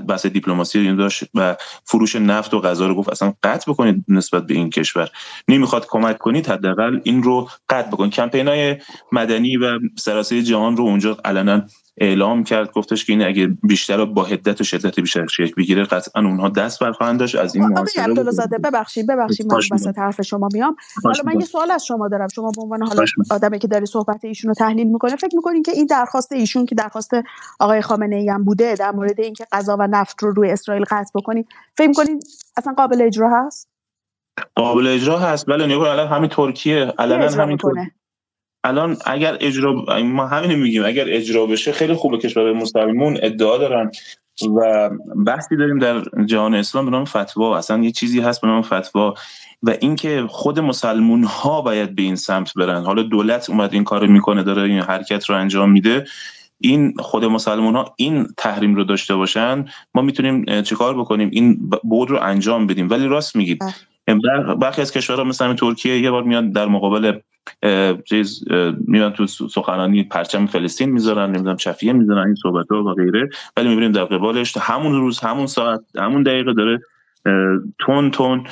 بحث 0.07 0.25
دیپلماسی 0.25 0.95
داشت 0.95 1.23
و 1.33 1.55
فروش 1.83 2.15
نفت 2.15 2.53
و 2.53 2.61
غذا 2.61 2.87
رو 2.87 2.95
گفت 2.95 3.09
اصلا 3.09 3.33
قطع 3.43 3.71
بکنید 3.71 4.05
نسبت 4.07 4.47
به 4.47 4.53
این 4.53 4.69
کشور. 4.69 5.09
نمی‌خواد 5.47 5.85
کمک 5.89 6.17
کنید 6.17 6.47
حداقل 6.47 6.99
این 7.03 7.23
رو 7.23 7.49
قطع 7.69 7.87
بکنید. 7.87 8.13
کمپین 8.13 8.47
های 8.47 8.75
مدنی 9.11 9.57
و 9.57 9.79
سراسری 9.97 10.43
جهان 10.43 10.77
رو 10.77 10.83
اونجا 10.83 11.17
علنا 11.25 11.61
اعلام 11.97 12.43
کرد 12.43 12.71
گفتش 12.71 13.05
که 13.05 13.13
این 13.13 13.21
اگه 13.21 13.47
بیشتر 13.63 14.05
با 14.05 14.23
حدت 14.23 14.61
و 14.61 14.63
شدت 14.63 14.99
بیشتر 14.99 15.27
شکل 15.27 15.53
بگیره 15.57 15.83
قطعا 15.83 16.23
اونها 16.23 16.49
دست 16.49 16.79
برخواهند 16.79 17.19
داشت. 17.19 17.35
از 17.35 17.55
این 17.55 17.77
آقای 17.77 18.03
عبدالزاده 18.03 18.57
ببخشید 18.57 19.07
ببخشید 19.07 19.53
من 19.53 19.59
وسط 19.71 19.97
حرف 19.97 20.21
شما 20.21 20.49
میام. 20.53 20.75
حالا 21.03 21.23
من 21.25 21.39
یه 21.39 21.45
سوال 21.45 21.71
از 21.71 21.85
شما 21.85 22.07
دارم. 22.07 22.27
شما 22.27 22.51
به 22.55 22.61
عنوان 22.61 22.83
حالا 22.83 23.05
آدمی 23.31 23.59
که 23.59 23.67
داری 23.67 23.85
صحبت 23.85 24.25
ایشون 24.25 24.47
رو 24.47 24.53
تحلیل 24.53 24.87
می‌کنه 24.87 25.15
فکر 25.15 25.35
می‌کنین 25.35 25.63
که 25.63 25.71
این 25.71 25.85
درخواست 25.85 26.31
ایشون 26.31 26.65
که 26.65 26.75
درخواست 26.75 27.11
آقای 27.59 27.81
خامنه 27.81 28.15
ای 28.15 28.29
هم 28.29 28.43
بوده 28.43 28.75
در 28.75 28.91
مورد 28.91 29.19
اینکه 29.19 29.45
غذا 29.51 29.77
و 29.79 29.87
نفت 29.87 30.23
رو 30.23 30.31
روی 30.31 30.51
اسرائیل 30.51 30.83
قطع 30.83 31.11
بکنین 31.15 31.45
فکر 31.77 31.87
می‌کنین 31.87 32.19
اصلا 32.57 32.73
قابل 32.73 33.01
اجرا 33.01 33.45
هست؟ 33.45 33.69
قابل 34.55 34.87
اجرا 34.87 35.19
هست. 35.19 35.45
بله 35.45 35.65
نگاه 35.65 35.89
الان 35.89 36.07
همین 36.07 36.29
ترکیه. 36.29 36.93
الان 36.99 37.21
همین 37.21 37.57
ترکیه 37.57 37.91
الان 38.63 38.97
اگر 39.05 39.37
اجرا 39.39 40.01
ما 40.03 40.27
همین 40.27 40.59
میگیم 40.59 40.85
اگر 40.85 41.05
اجرا 41.07 41.45
بشه 41.45 41.71
خیلی 41.71 41.93
خوبه 41.93 42.17
کشور 42.17 42.53
مسلمون 42.53 43.17
ادعا 43.21 43.57
دارن 43.57 43.91
و 44.57 44.89
بحثی 45.25 45.55
داریم 45.57 45.79
در 45.79 46.03
جهان 46.25 46.55
اسلام 46.55 46.85
به 46.85 46.91
نام 46.91 47.05
فتوا. 47.05 47.57
اصلا 47.57 47.83
یه 47.83 47.91
چیزی 47.91 48.19
هست 48.19 48.41
به 48.41 48.47
نام 48.47 48.61
فتوا 48.61 49.13
و 49.63 49.75
اینکه 49.81 50.25
خود 50.29 50.59
مسلمون 50.59 51.23
ها 51.23 51.61
باید 51.61 51.95
به 51.95 52.01
این 52.01 52.15
سمت 52.15 52.53
برن. 52.55 52.83
حالا 52.83 53.03
دولت 53.03 53.49
اومد 53.49 53.73
این 53.73 53.83
کارو 53.83 54.07
می‌کنه 54.07 54.43
داره 54.43 54.61
این 54.61 54.79
حرکت 54.79 55.25
رو 55.25 55.35
انجام 55.35 55.71
میده. 55.71 56.05
این 56.59 56.93
خود 56.99 57.25
مسلمان 57.25 57.75
ها 57.75 57.93
این 57.97 58.27
تحریم 58.37 58.75
رو 58.75 58.83
داشته 58.83 59.15
باشن 59.15 59.65
ما 59.95 60.01
می‌تونیم 60.01 60.61
چیکار 60.61 60.97
بکنیم؟ 60.97 61.29
این 61.31 61.69
بود 61.83 62.09
رو 62.09 62.19
انجام 62.21 62.67
بدیم. 62.67 62.89
ولی 62.89 63.07
راست 63.07 63.35
میگید. 63.35 63.63
برخی 64.59 64.81
از 64.81 64.91
کشورها 64.91 65.23
مثل 65.23 65.53
ترکیه 65.53 65.99
یه 65.99 66.11
بار 66.11 66.23
میاد 66.23 66.51
در 66.51 66.65
مقابل 66.65 67.19
چیز 68.05 68.43
میان 68.87 69.13
تو 69.13 69.27
سخنانی 69.27 70.03
پرچم 70.03 70.45
فلسطین 70.45 70.89
می‌ذارن 70.89 71.29
نمی‌دونم 71.29 71.55
چفیه 71.55 71.93
می‌ذارن 71.93 72.25
این 72.25 72.35
صحبت 72.35 72.65
ها 72.71 72.83
و 72.83 72.93
غیره. 72.93 73.29
ولی 73.57 73.69
می‌بینیم 73.69 73.91
در 73.91 74.05
قبالش 74.05 74.57
همون 74.57 74.91
روز 74.91 75.19
همون 75.19 75.47
ساعت 75.47 75.81
همون 75.95 76.23
دقیقه 76.23 76.53
داره 76.53 76.79
تون 77.79 78.11
تون 78.11 78.47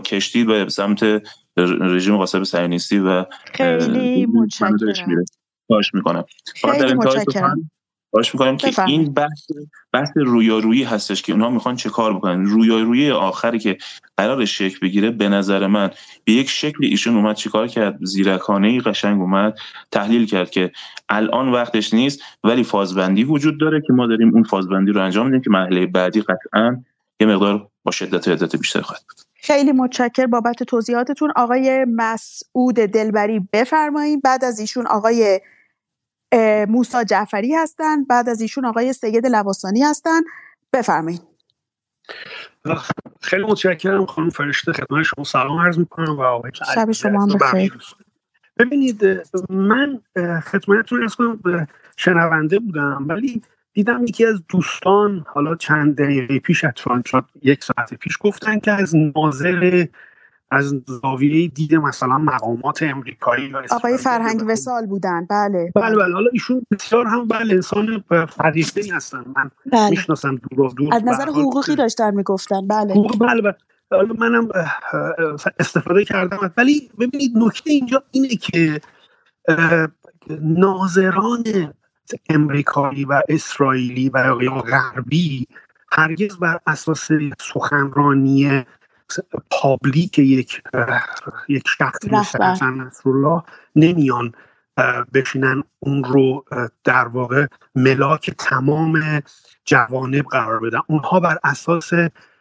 کشتی 0.00 0.44
به 0.44 0.68
سمت 0.68 1.22
رژیم 1.56 2.16
قاسب 2.16 2.42
صهیونیستی 2.42 2.98
و 2.98 3.24
خیلی 3.54 4.26
متشکرم. 4.26 5.24
باش 5.68 5.94
می‌کنم. 5.94 6.24
خیلی 6.54 6.94
متشکرم. 6.94 7.70
باش 8.12 8.34
می‌کنم 8.34 8.56
که 8.56 8.82
این 8.86 9.12
بحث 9.12 9.50
بحث 9.92 10.08
رویارویی 10.16 10.84
هستش 10.84 11.22
که 11.22 11.32
اونها 11.32 11.50
می‌خوان 11.50 11.76
چه 11.76 11.90
کار 11.90 12.16
بکنن. 12.16 12.46
رویارویی 12.46 13.10
آخری 13.10 13.58
که 13.58 13.78
قرار 14.16 14.44
شکل 14.44 14.78
بگیره 14.82 15.10
به 15.10 15.28
نظر 15.28 15.66
من 15.66 15.90
به 16.24 16.32
یک 16.32 16.50
شکلی 16.50 16.86
ایشون 16.86 17.16
اومد 17.16 17.36
چیکار 17.36 17.68
کرد؟ 17.68 17.98
زیرکانه 18.02 18.68
ای 18.68 18.80
قشنگ 18.80 19.20
اومد 19.20 19.58
تحلیل 19.90 20.26
کرد 20.26 20.50
که 20.50 20.72
الان 21.08 21.52
وقتش 21.52 21.94
نیست 21.94 22.20
ولی 22.44 22.64
فازبندی 22.64 23.24
وجود 23.24 23.60
داره 23.60 23.82
که 23.86 23.92
ما 23.92 24.06
داریم 24.06 24.34
اون 24.34 24.42
فازبندی 24.42 24.92
رو 24.92 25.02
انجام 25.02 25.26
میدیم 25.26 25.40
که 25.40 25.50
مرحله 25.50 25.86
بعدی 25.86 26.20
قطعا 26.20 26.82
یه 27.20 27.26
مقدار 27.26 27.68
با 27.84 27.92
شدت 27.92 28.28
و 28.28 28.30
عدت 28.30 28.56
بیشتر 28.56 28.80
خواهد 28.80 29.02
بود. 29.08 29.20
خیلی 29.34 29.72
متشکر 29.72 30.26
بابت 30.26 30.62
توضیحاتتون. 30.62 31.32
آقای 31.36 31.86
مسعود 31.88 32.74
دلبری 32.74 33.40
بفرمایید. 33.52 34.22
بعد 34.22 34.44
از 34.44 34.60
ایشون 34.60 34.86
آقای 34.86 35.40
موسا 36.68 37.04
جعفری 37.04 37.54
هستن. 37.54 38.04
بعد 38.04 38.28
از 38.28 38.40
ایشون 38.40 38.64
آقای 38.64 38.92
سید 38.92 39.26
لواسانی 39.26 39.82
هستن. 39.82 40.20
بفرمایید. 40.72 41.22
خیلی 43.20 43.42
متشکرم 43.42 44.06
خانم 44.06 44.30
فرشته. 44.30 44.72
خدمت 44.72 45.02
شما 45.02 45.24
سلام 45.24 45.60
عرض 45.60 45.78
می‌کنم 45.78 46.16
و 46.16 46.22
آقای 46.22 46.50
شب 46.74 46.90
شما 46.90 47.22
هم 47.22 47.38
بخیر. 47.38 47.78
ببینید 48.58 49.04
من 49.50 50.00
خدمتتون 50.44 51.02
ارز 51.02 51.14
کنم 51.14 51.66
شنونده 51.96 52.58
بودم 52.58 53.04
ولی 53.08 53.42
دیدم 53.72 54.04
یکی 54.04 54.26
از 54.26 54.42
دوستان 54.48 55.24
حالا 55.28 55.56
چند 55.56 55.96
دقیقه 55.96 56.38
پیش 56.38 56.64
اتفاقا 56.64 57.02
یک 57.42 57.64
ساعت 57.64 57.94
پیش 57.94 58.18
گفتن 58.20 58.58
که 58.58 58.72
از 58.72 58.96
ناظر 58.96 59.86
از 60.52 60.74
زاویه 61.02 61.48
دید 61.48 61.74
مثلا 61.74 62.18
مقامات 62.18 62.82
امریکایی 62.82 63.52
آقای 63.70 63.98
فرهنگ 63.98 64.44
وسال 64.48 64.86
بودن. 64.86 65.26
بله. 65.30 65.72
بله 65.74 65.96
بله. 65.96 66.14
حالا 66.14 66.30
ایشون 66.32 66.66
بسیار 66.70 67.06
هم 67.06 67.28
بله 67.28 67.54
انسان 67.54 68.04
فریفته 68.28 68.94
هستن. 68.94 69.24
من 69.36 69.50
بله. 69.72 69.90
می‌شناسم 69.90 70.36
دور 70.50 70.60
و 70.60 70.68
دور. 70.68 70.94
از 70.94 71.04
نظر 71.04 71.28
حقوقی 71.28 71.76
داشتن 71.76 72.14
می‌گفتن. 72.14 72.66
بله. 72.68 72.92
حقوق 72.92 73.18
بله 73.18 73.42
بله. 73.42 73.54
حالا 73.90 74.14
منم 74.18 74.48
استفاده 75.58 76.04
کردم. 76.04 76.52
ولی 76.56 76.90
ببینید 76.98 77.32
نکته 77.36 77.70
اینجا 77.70 78.02
اینه 78.10 78.36
که 78.36 78.80
ناظران 80.40 81.44
امریکایی 82.28 83.04
و 83.04 83.22
اسرائیلی 83.28 84.10
و 84.14 84.42
یا 84.42 84.52
غربی 84.52 85.46
هرگز 85.92 86.36
بر 86.36 86.58
اساس 86.66 87.08
سخنرانی 87.40 88.64
پابلیک 89.50 90.18
یک 90.18 90.62
یک 91.48 91.62
شخص 91.78 92.04
مثل 92.04 92.64
نصرالله 92.64 93.42
نمیان 93.76 94.32
بشینن 95.14 95.62
اون 95.78 96.04
رو 96.04 96.44
در 96.84 97.08
واقع 97.08 97.46
ملاک 97.74 98.30
تمام 98.30 99.22
جوانب 99.64 100.24
قرار 100.24 100.60
بدن. 100.60 100.78
اونها 100.86 101.20
بر 101.20 101.38
اساس 101.44 101.90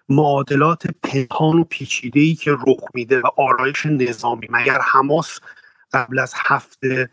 معادلات 0.09 0.83
پنهان 1.03 1.59
و 1.59 1.64
پیچیده 1.64 2.19
ای 2.19 2.35
که 2.35 2.51
رخ 2.51 2.83
میده 2.93 3.19
و 3.19 3.27
آرایش 3.38 3.85
نظامی 3.85 4.48
مگر 4.50 4.80
حماس 4.82 5.40
قبل 5.93 6.19
از 6.19 6.33
هفته 6.35 7.09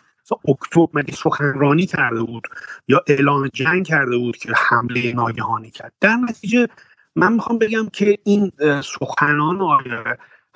اکتبر 0.49 0.87
مگه 0.95 1.15
سخنرانی 1.15 1.87
کرده 1.87 2.23
بود 2.23 2.49
یا 2.89 3.05
اعلام 3.07 3.49
جنگ 3.49 3.87
کرده 3.87 4.17
بود 4.17 4.37
که 4.37 4.53
حمله 4.57 5.13
ناگهانی 5.13 5.71
کرد؟ 5.71 5.93
در 6.01 6.17
نتیجه 6.17 6.69
من 7.19 7.33
می‌خوام 7.33 7.59
بگم 7.59 7.89
که 7.93 8.19
این 8.25 8.53
سخنان 8.85 9.61
آقای 9.61 9.91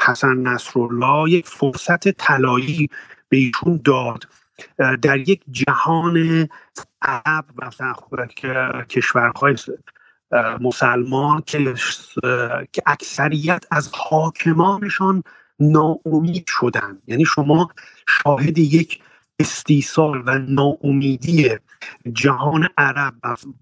حسن 0.01 0.37
نصرالله 0.37 1.31
یک 1.31 1.47
فرصت 1.47 2.09
طلایی 2.09 2.89
به 3.29 3.37
ایشون 3.37 3.81
داد. 3.85 4.25
در 5.03 5.19
یک 5.29 5.43
جهان 5.51 6.49
عرب 7.03 7.45
مثلا 7.67 8.27
کشورهای 8.89 9.57
مسلمان 10.61 11.43
که 11.47 11.75
که 12.73 12.83
اکثریت 12.87 13.65
از 13.71 13.91
حاکمانشان 13.95 15.23
ناامید 15.61 16.45
شدن 16.47 16.99
یعنی 17.07 17.25
شما 17.25 17.71
شاهد 18.09 18.59
یک 18.59 19.03
استیصال 19.39 20.23
و 20.27 20.39
ناامیدی 20.39 21.51
جهان 22.13 22.69
عرب 22.79 23.15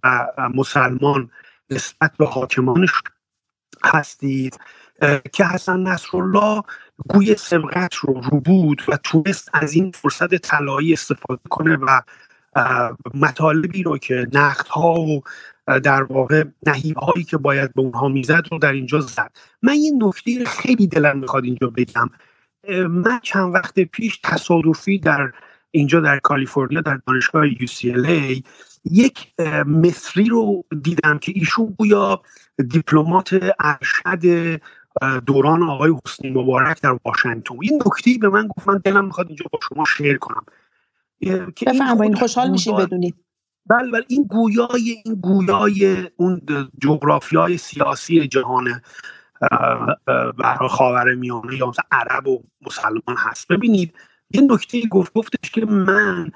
و 0.04 0.26
مسلمان 0.54 1.30
نسبت 1.70 2.12
به 2.18 2.26
حاکمانش 2.26 2.90
هستید 3.84 4.58
که 5.32 5.44
حسن 5.44 5.80
نصرالله 5.80 6.62
گوی 7.08 7.36
سبقت 7.36 7.94
رو 7.94 8.20
رو 8.30 8.40
بود 8.40 8.82
و 8.88 8.96
تونست 8.96 9.50
از 9.52 9.72
این 9.72 9.90
فرصت 9.90 10.34
طلایی 10.34 10.92
استفاده 10.92 11.40
کنه 11.48 11.76
و 11.76 12.00
مطالبی 13.14 13.82
رو 13.82 13.98
که 13.98 14.26
نقد 14.32 14.66
ها 14.66 15.00
و 15.00 15.22
در 15.80 16.02
واقع 16.02 16.44
نهیب 16.66 16.96
هایی 16.96 17.24
که 17.24 17.36
باید 17.36 17.74
به 17.74 17.82
اونها 17.82 18.08
می‌زد 18.08 18.42
رو 18.50 18.58
در 18.58 18.72
اینجا 18.72 19.00
زد. 19.00 19.30
من 19.62 19.74
یه 19.74 19.92
نکته 19.98 20.44
خیلی 20.44 20.86
دلم 20.86 21.18
می‌خواد 21.18 21.44
اینجا 21.44 21.66
بگم. 21.70 22.10
من 22.88 23.20
چند 23.22 23.54
وقت 23.54 23.80
پیش 23.80 24.20
تصادفی 24.24 24.98
در 24.98 25.32
اینجا 25.70 26.00
در 26.00 26.18
کالیفرنیا 26.18 26.80
در 26.80 27.00
دانشگاه 27.06 27.48
UCLA 27.48 28.42
یک 28.84 29.34
مصری 29.66 30.24
رو 30.24 30.64
دیدم 30.82 31.18
که 31.18 31.32
ایشون 31.34 31.76
گویا 31.78 32.22
دیپلمات 32.68 33.54
ارشد 33.60 34.60
دوران 35.26 35.62
آقای 35.62 35.92
حسنی 36.04 36.30
مبارک 36.30 36.82
در 36.82 36.98
واشنگتن. 37.04 37.54
این 37.62 37.82
نکته 37.86 38.10
به 38.20 38.28
من 38.28 38.46
گفت 38.46 38.68
من 38.68 38.80
دلم 38.84 39.04
می‌خواد 39.04 39.26
اینجا 39.26 39.44
با 39.52 39.58
شما 39.68 39.84
شیر 39.84 40.18
کنم. 40.18 40.44
بفرمایید 41.66 42.14
خوشحال 42.14 42.50
میشیم 42.50 42.76
بدونید. 42.76 43.14
بله 43.66 43.90
بله 43.90 44.04
این 44.08 44.24
گویای 44.24 45.02
این 45.04 45.14
گویای 45.14 46.10
اون 46.16 46.40
جغرافیای 46.82 47.58
سیاسی 47.58 48.28
جهان 48.28 48.82
برای 50.38 50.68
خاور 50.68 51.14
میانه 51.14 51.56
یا 51.56 51.66
مثلا 51.66 51.84
عرب 51.92 52.28
و 52.28 52.42
مسلمان 52.66 53.16
هست. 53.18 53.48
ببینید 53.48 53.94
یه 54.30 54.40
نکته 54.40 54.86
گفت 54.86 55.12
گفتش 55.14 55.50
که 55.50 55.64
من 55.66 56.32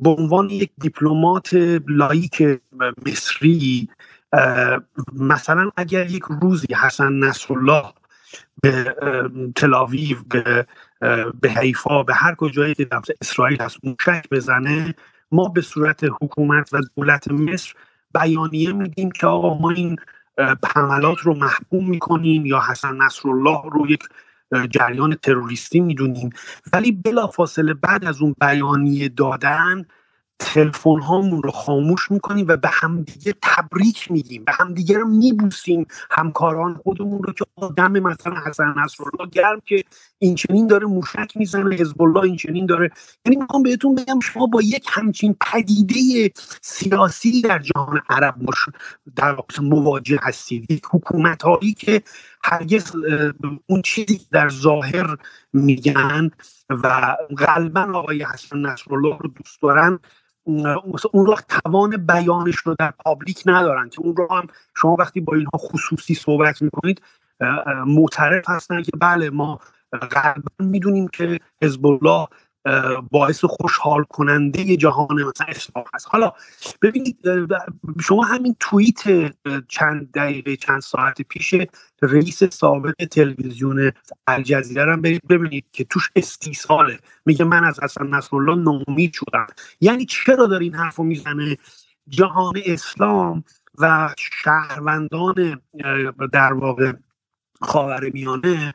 به 0.00 0.10
عنوان 0.10 0.50
یک 0.50 0.70
دیپلمات 0.80 1.50
لایک 1.88 2.42
مصری 3.06 3.88
مثلا 5.12 5.70
اگر 5.76 6.10
یک 6.10 6.22
روزی 6.42 6.74
حسن 6.74 7.12
نصرالله 7.12 7.84
به 8.62 8.96
تلاویو 9.56 10.16
به 10.30 10.66
به 11.40 11.50
حیفا 11.50 12.02
به 12.02 12.14
هر 12.14 12.34
کجایی 12.34 12.74
که 12.74 12.88
اسرائیل 13.20 13.62
هست 13.62 13.76
موشک 13.84 14.28
بزنه 14.30 14.94
ما 15.32 15.48
به 15.48 15.60
صورت 15.60 16.04
حکومت 16.22 16.74
و 16.74 16.80
دولت 16.96 17.28
مصر 17.28 17.74
بیانیه 18.14 18.72
میدیم 18.72 19.10
که 19.10 19.26
آقا 19.26 19.54
ما 19.58 19.70
این 19.70 19.96
حملات 20.74 21.18
رو 21.18 21.34
محکوم 21.34 21.90
می‌کنیم 21.90 22.46
یا 22.46 22.60
حسن 22.60 22.96
نصرالله 22.96 23.62
رو 23.72 23.90
یک 23.90 24.02
جریان 24.70 25.14
تروریستی 25.14 25.80
می‌دونیم. 25.80 26.30
ولی 26.72 26.92
بلافاصله 26.92 27.74
بعد 27.74 28.04
از 28.04 28.22
اون 28.22 28.34
بیانیه 28.40 29.08
دادن 29.08 29.86
تلفن 30.38 31.00
هامون 31.00 31.42
رو 31.42 31.50
خاموش 31.50 32.10
می‌کنیم 32.10 32.46
و 32.48 32.56
به 32.56 32.68
همدیگه 32.72 33.34
تبریک 33.42 34.12
میگیم. 34.12 34.44
به 34.44 34.52
همدیگه 34.52 34.98
رو 34.98 35.08
میبوسیم. 35.08 35.86
همکاران 36.10 36.74
خودمون 36.74 37.22
رو 37.22 37.32
که 37.32 37.44
آدم 37.56 37.92
مثلا 37.92 38.34
حسن 38.46 38.74
نصرالله 38.76 39.30
گرم 39.32 39.60
که 39.64 39.84
این 40.18 40.34
چنین 40.34 40.66
داره 40.66 40.86
موشک 40.86 41.36
می‌زنه 41.36 41.76
حزب 41.76 42.02
الله 42.02 42.22
این 42.22 42.36
چنین 42.36 42.66
داره. 42.66 42.90
یعنی 43.26 43.36
می‌خوام 43.36 43.62
بهتون 43.62 43.94
بگم 43.94 44.20
شما 44.20 44.46
با 44.46 44.62
یک 44.62 44.86
همچین 44.92 45.36
پدیده 45.40 46.30
سیاسی 46.62 47.42
در 47.42 47.58
جهان 47.58 48.00
عرب 48.08 48.34
مش 48.38 48.58
در 49.16 49.32
واقع 49.32 49.62
مواجه 49.62 50.18
هستید. 50.22 50.70
یک 50.70 50.84
حکومت 50.90 51.42
هایی 51.42 51.74
که 51.74 52.02
هرگز 52.44 52.92
اون 53.66 53.82
چیزی 53.82 54.20
در 54.32 54.48
ظاهر 54.48 55.16
میگن 55.52 56.30
و 56.70 57.16
قلبا 57.36 57.80
آقای 57.94 58.22
حسن 58.22 58.58
نصرالله 58.58 59.18
رو 59.20 59.30
دوست 59.30 59.62
دارن 59.62 59.98
اون 60.46 61.26
رو 61.26 61.36
توان 61.48 62.06
بیانش 62.06 62.56
رو 62.56 62.76
در 62.78 62.90
پابلیک 62.90 63.42
ندارن 63.46 63.88
که 63.88 64.00
اون 64.00 64.16
رو 64.16 64.28
هم 64.30 64.46
شما 64.74 64.96
وقتی 64.98 65.20
با 65.20 65.34
اینها 65.34 65.58
خصوصی 65.58 66.14
صحبت 66.14 66.62
می‌کنید 66.62 67.02
معترف 67.86 68.44
هستن 68.48 68.82
که 68.82 68.90
بله 69.00 69.30
ما 69.30 69.60
غالبا 69.92 70.48
می‌دونیم 70.58 71.08
که 71.08 71.40
حزب 71.62 71.86
الله 71.86 72.28
باعث 73.10 73.44
خوشحال 73.44 74.04
کننده 74.04 74.76
جهان 74.76 75.22
مثلا 75.22 75.46
اسلام 75.48 75.84
هست 75.94 76.06
حالا 76.10 76.32
ببینید 76.82 77.18
شما 78.00 78.24
همین 78.24 78.56
توییت 78.60 79.02
چند 79.68 80.12
دقیقه 80.12 80.56
چند 80.56 80.80
ساعت 80.80 81.22
پیش 81.22 81.54
رئیس 82.02 82.44
سابق 82.44 83.04
تلویزیون 83.10 83.92
الجزیره 84.26 84.92
هم 84.92 85.02
برید 85.02 85.28
ببینید 85.28 85.64
که 85.72 85.84
توش 85.84 86.10
استیصاله. 86.16 86.98
میگه 87.26 87.44
من 87.44 87.64
از 87.64 87.82
حسن 87.82 88.06
نصرالله 88.06 88.54
ناامید 88.54 89.12
شدم. 89.12 89.46
یعنی 89.80 90.06
چرا 90.06 90.46
داره 90.46 90.64
این 90.64 90.74
حرفو 90.74 91.02
می‌زنه؟ 91.02 91.56
جهان 92.08 92.54
اسلام 92.66 93.44
و 93.78 94.14
شهروندان 94.18 95.60
در 96.32 96.52
واقع 96.52 96.92
خاورمیانه 97.60 98.74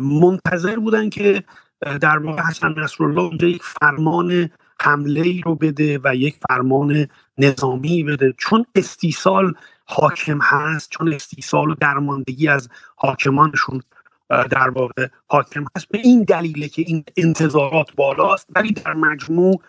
منتظر 0.00 0.76
بودن 0.76 1.10
که 1.10 1.44
در 1.84 2.18
واقع 2.18 2.42
حسن 2.42 2.74
نصرالله 2.78 3.20
اونجا 3.22 3.48
یک 3.48 3.62
فرمان 3.62 4.50
حمله 4.80 5.20
ای 5.20 5.40
رو 5.44 5.54
بده 5.54 6.00
و 6.04 6.14
یک 6.14 6.36
فرمان 6.48 7.06
نظامی 7.38 8.02
بده. 8.02 8.34
چون 8.38 8.66
استیصال 8.74 9.54
حاکم 9.84 10.38
هست 10.42 10.90
چون 10.90 11.12
استیصال 11.12 11.70
و 11.70 11.74
درماندگی 11.74 12.48
از 12.48 12.68
حاکمانشون 12.96 13.82
در 14.28 14.68
واقع 14.68 15.08
حاکم 15.26 15.64
هست. 15.76 15.88
به 15.88 15.98
این 15.98 16.22
دلیله 16.22 16.68
که 16.68 16.82
این 16.86 17.04
انتظارات 17.16 17.94
بالاست. 17.96 18.46
ولی 18.56 18.72
در 18.72 18.92
مجموع 18.92 19.62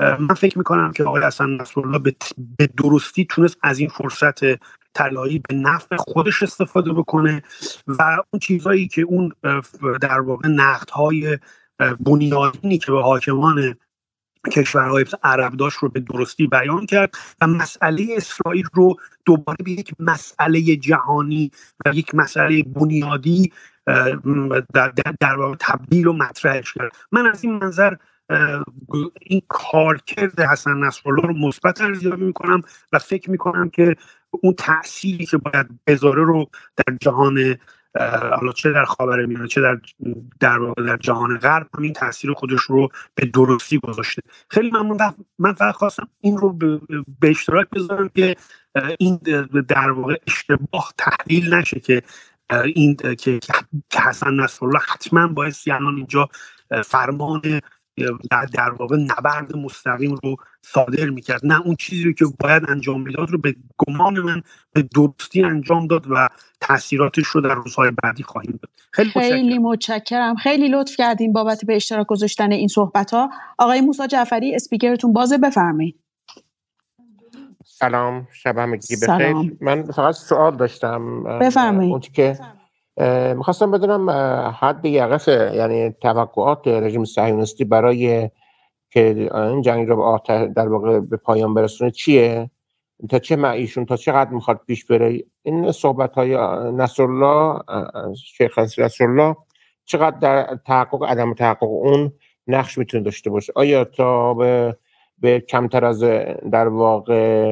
من 0.00 0.34
فکر 0.34 0.58
می‌کنم 0.58 0.92
که 0.92 1.04
آقای 1.04 1.22
حسن 1.22 1.50
نصرالله 1.50 1.98
به 2.58 2.68
درستی 2.76 3.24
تونست 3.24 3.58
از 3.62 3.78
این 3.78 3.88
فرصت 3.88 4.40
طلایی 4.94 5.42
به 5.48 5.54
نفع 5.54 5.96
خودش 5.96 6.42
استفاده 6.42 6.92
بکنه 6.92 7.42
و 7.86 8.02
اون 8.32 8.40
چیزهایی 8.40 8.88
که 8.88 9.02
اون 9.02 9.32
در 10.00 10.20
واقع 10.20 10.48
نقدهای 10.48 11.38
بنیادینی 12.00 12.78
که 12.78 12.92
به 12.92 13.02
حاکمان 13.02 13.76
کشورهای 14.52 15.04
عرب 15.22 15.52
داشت 15.52 15.78
رو 15.78 15.88
به 15.88 16.00
درستی 16.00 16.46
بیان 16.46 16.86
کرد 16.86 17.14
و 17.40 17.46
مسئله 17.46 18.06
اسرائیل 18.16 18.64
رو 18.72 18.96
دوباره 19.24 19.58
به 19.64 19.70
یک 19.70 19.92
مسئله 19.98 20.76
جهانی 20.76 21.50
و 21.86 21.94
یک 21.94 22.14
مسئله 22.14 22.62
بنیادی 22.62 23.52
در, 24.74 24.92
در 25.20 25.54
تبدیل 25.60 26.06
و 26.06 26.12
مطرحش 26.12 26.72
کرد. 26.72 26.92
من 27.12 27.26
از 27.26 27.44
این 27.44 27.54
منظر 27.54 27.94
این 29.20 29.42
کارکرد 29.48 30.40
حسن 30.40 30.76
نصرالله 30.76 31.22
رو 31.22 31.34
مثبت 31.34 31.80
ارزیابی 31.80 32.24
می‌کنم 32.24 32.62
و 32.92 32.98
فکر 32.98 33.30
می‌کنم 33.30 33.70
که 33.70 33.96
اون 34.30 34.54
تأثیری 34.54 35.26
که 35.26 35.36
باید 35.36 35.66
بذاره 35.86 36.22
رو 36.24 36.50
در 36.76 36.96
جهان 37.00 37.58
حالا 38.38 38.52
چه 38.52 38.72
در 38.72 38.84
خاور 38.84 39.26
میانه 39.26 39.48
چه 39.48 39.60
در 39.60 39.78
در 40.40 40.58
در 40.76 40.96
جهان 40.96 41.38
غرب 41.38 41.66
همین 41.78 41.92
تاثیر 41.92 42.32
خودش 42.32 42.60
رو 42.60 42.88
به 43.14 43.26
درستی 43.26 43.78
گذاشته. 43.78 44.22
خیلی 44.48 44.70
ممنون. 44.70 44.98
من 45.38 45.52
فقط 45.52 45.74
خواستم 45.74 46.08
این 46.20 46.36
رو 46.36 46.52
به 47.20 47.30
اشتراک 47.30 47.68
بذارم 47.70 48.08
که 48.08 48.36
این 48.98 49.16
در 49.68 49.90
واقع 49.90 50.16
اشتباه 50.26 50.92
تحلیل 50.98 51.54
نشه 51.54 51.80
که 51.80 52.02
این 52.64 52.96
که 52.96 53.40
حسن 53.94 54.34
نصرالله 54.34 54.80
حتما 54.88 55.28
باید 55.28 55.54
الان 55.66 55.96
اینجا 55.96 56.28
فرمان 56.84 57.60
در, 58.30 58.44
در 58.44 58.70
واقع 58.70 58.96
نبرد 58.96 59.56
مستقیم 59.56 60.14
رو 60.22 60.36
صادر 60.62 61.10
می‌کرد. 61.10 61.40
نه 61.44 61.60
اون 61.60 61.76
چیزی 61.76 62.04
رو 62.04 62.12
که 62.12 62.24
باید 62.40 62.62
انجام 62.68 63.02
می‌داد 63.02 63.30
رو 63.30 63.38
به 63.38 63.56
گمان 63.78 64.18
من 64.20 64.42
به 64.72 64.82
درستی 64.82 65.42
انجام 65.42 65.86
داد 65.86 66.06
و 66.10 66.28
تاثیراتش 66.60 67.26
رو 67.26 67.40
در 67.40 67.54
روزهای 67.54 67.90
بعدی 68.02 68.22
خواهیم 68.22 68.58
داد. 68.62 68.70
خیلی, 68.92 69.10
خیلی 69.10 69.58
متشکرم. 69.58 70.34
خیلی 70.34 70.68
لطف 70.68 70.96
کردین 70.96 71.32
بابت 71.32 71.64
به 71.64 71.76
اشتراک 71.76 72.06
گذاشتن 72.06 72.52
این 72.52 72.68
صحبت 72.68 73.10
ها 73.10 73.30
آقای 73.58 73.80
موسی 73.80 74.06
جعفری 74.06 74.54
اسپیکرتون 74.54 75.12
بازه 75.12 75.38
بفرمایید. 75.38 76.00
سلام. 77.64 78.28
شب 78.32 78.58
همگی 78.58 78.96
بخیر. 78.96 79.56
من 79.60 79.82
فقط 79.82 80.14
سوال 80.14 80.56
داشتم 80.56 81.22
بفرمایید. 81.38 82.12
که 82.12 82.38
می‌خواستم 83.36 83.70
بدونم 83.70 84.10
حد 84.60 84.84
یقف 84.84 85.28
یعنی 85.28 85.90
توقعات 85.90 86.68
رژیم 86.68 87.04
صهیونیستی 87.04 87.64
برای 87.64 88.30
که 88.90 89.30
این 89.34 89.62
جنگ 89.62 89.88
رو 89.88 90.18
در 90.56 90.68
واقع 90.68 91.00
به 91.00 91.16
پایان 91.16 91.54
برسونه 91.54 91.90
چیه؟ 91.90 92.50
تا 93.08 93.18
چه 93.18 93.36
معیشون 93.36 93.86
تا 93.86 93.96
چقدر 93.96 94.30
می‌خواد 94.30 94.60
پیش 94.66 94.84
بره؟ 94.84 95.22
این 95.42 95.72
صحبت 95.72 96.12
های 96.12 96.36
نصرالله 96.72 97.60
شیخ 98.36 98.58
نصرالله 98.58 99.36
چقدر 99.84 100.18
در 100.18 100.58
تحقق 100.66 101.02
عدم 101.04 101.34
تحقق 101.34 101.62
اون 101.62 102.12
نقش 102.46 102.78
می‌تونه 102.78 103.02
داشته 103.02 103.30
باشه؟ 103.30 103.52
آیا 103.56 103.84
تا 103.84 104.34
به, 104.34 104.76
به 105.18 105.40
کمتر 105.40 105.84
از 105.84 106.00
در 106.52 106.68
واقع 106.68 107.46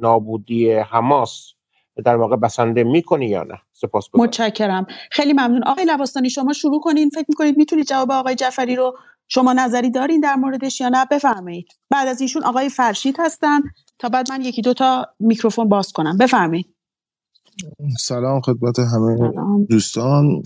نابودی 0.00 0.72
حماس 0.72 1.54
در 2.04 2.16
واقع 2.16 2.36
بسنده 2.36 2.84
می‌کنی 2.84 3.26
یا 3.26 3.42
نه؟ 3.42 3.58
سپاس 3.72 4.08
متشکرم. 4.14 4.86
خیلی 5.10 5.32
ممنون. 5.32 5.64
آقای 5.64 5.84
لباستانی 5.84 6.30
شما 6.30 6.52
شروع 6.52 6.80
کنین. 6.80 7.10
فکر 7.10 7.26
می‌کنید 7.28 7.56
می‌تونید 7.56 7.86
جواب 7.86 8.10
آقای 8.10 8.34
جعفری 8.34 8.76
رو 8.76 8.98
شما 9.28 9.52
نظری 9.52 9.90
دارین 9.90 10.20
در 10.20 10.34
موردش 10.34 10.80
یا 10.80 10.88
نه؟ 10.88 11.06
بفرمایید. 11.10 11.66
بعد 11.90 12.08
از 12.08 12.20
ایشون 12.20 12.44
آقای 12.44 12.68
فرشید 12.68 13.16
هستن. 13.18 13.60
تا 13.98 14.08
بعد 14.08 14.32
من 14.32 14.42
یکی 14.42 14.62
دو 14.62 14.74
تا 14.74 15.06
میکروفون 15.20 15.68
باز 15.68 15.92
کنم. 15.92 16.18
بفرمایید. 16.18 16.66
سلام 17.98 18.40
خدمت 18.40 18.78
همه 18.78 19.32
دوستان. 19.70 20.42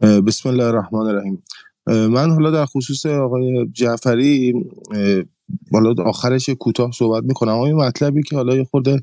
بسم 0.00 0.48
الله 0.48 0.64
الرحمن 0.64 1.06
الرحیم. 1.06 1.42
من 1.86 2.30
حالا 2.30 2.50
در 2.50 2.66
خصوص 2.66 3.06
آقای 3.06 3.68
جعفری 3.72 4.54
حالا 5.72 5.94
آخرش 6.04 6.50
کوتاه 6.50 6.90
صحبت 6.92 7.24
می‌کنم. 7.24 7.52
اما 7.52 7.66
این 7.66 7.76
مطلبی 7.76 8.22
که 8.22 8.36
حالا 8.36 8.56
یه 8.56 8.64
خورده 8.64 9.02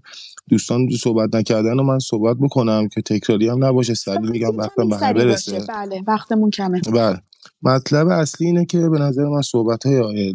دوستان 0.49 0.89
صحبت 0.89 1.35
نکردن 1.35 1.79
و 1.79 1.83
من 1.83 1.99
صحبت 1.99 2.37
بکنم 2.37 2.87
که 2.87 3.01
تکراری 3.01 3.47
هم 3.47 3.65
نباشه. 3.65 3.93
سریع 3.93 4.31
میگم 4.31 4.57
وقتم 4.57 4.89
به 4.89 4.97
برسه 5.13 5.59
بله 5.69 6.03
وقتمون 6.07 6.49
کمه. 6.49 6.81
بله. 6.93 7.21
مطلب 7.63 8.07
اصلی 8.07 8.47
اینه 8.47 8.65
که 8.65 8.89
به 8.89 8.99
نظر 8.99 9.25
من 9.25 9.41
صحبت 9.41 9.85
های 9.85 10.33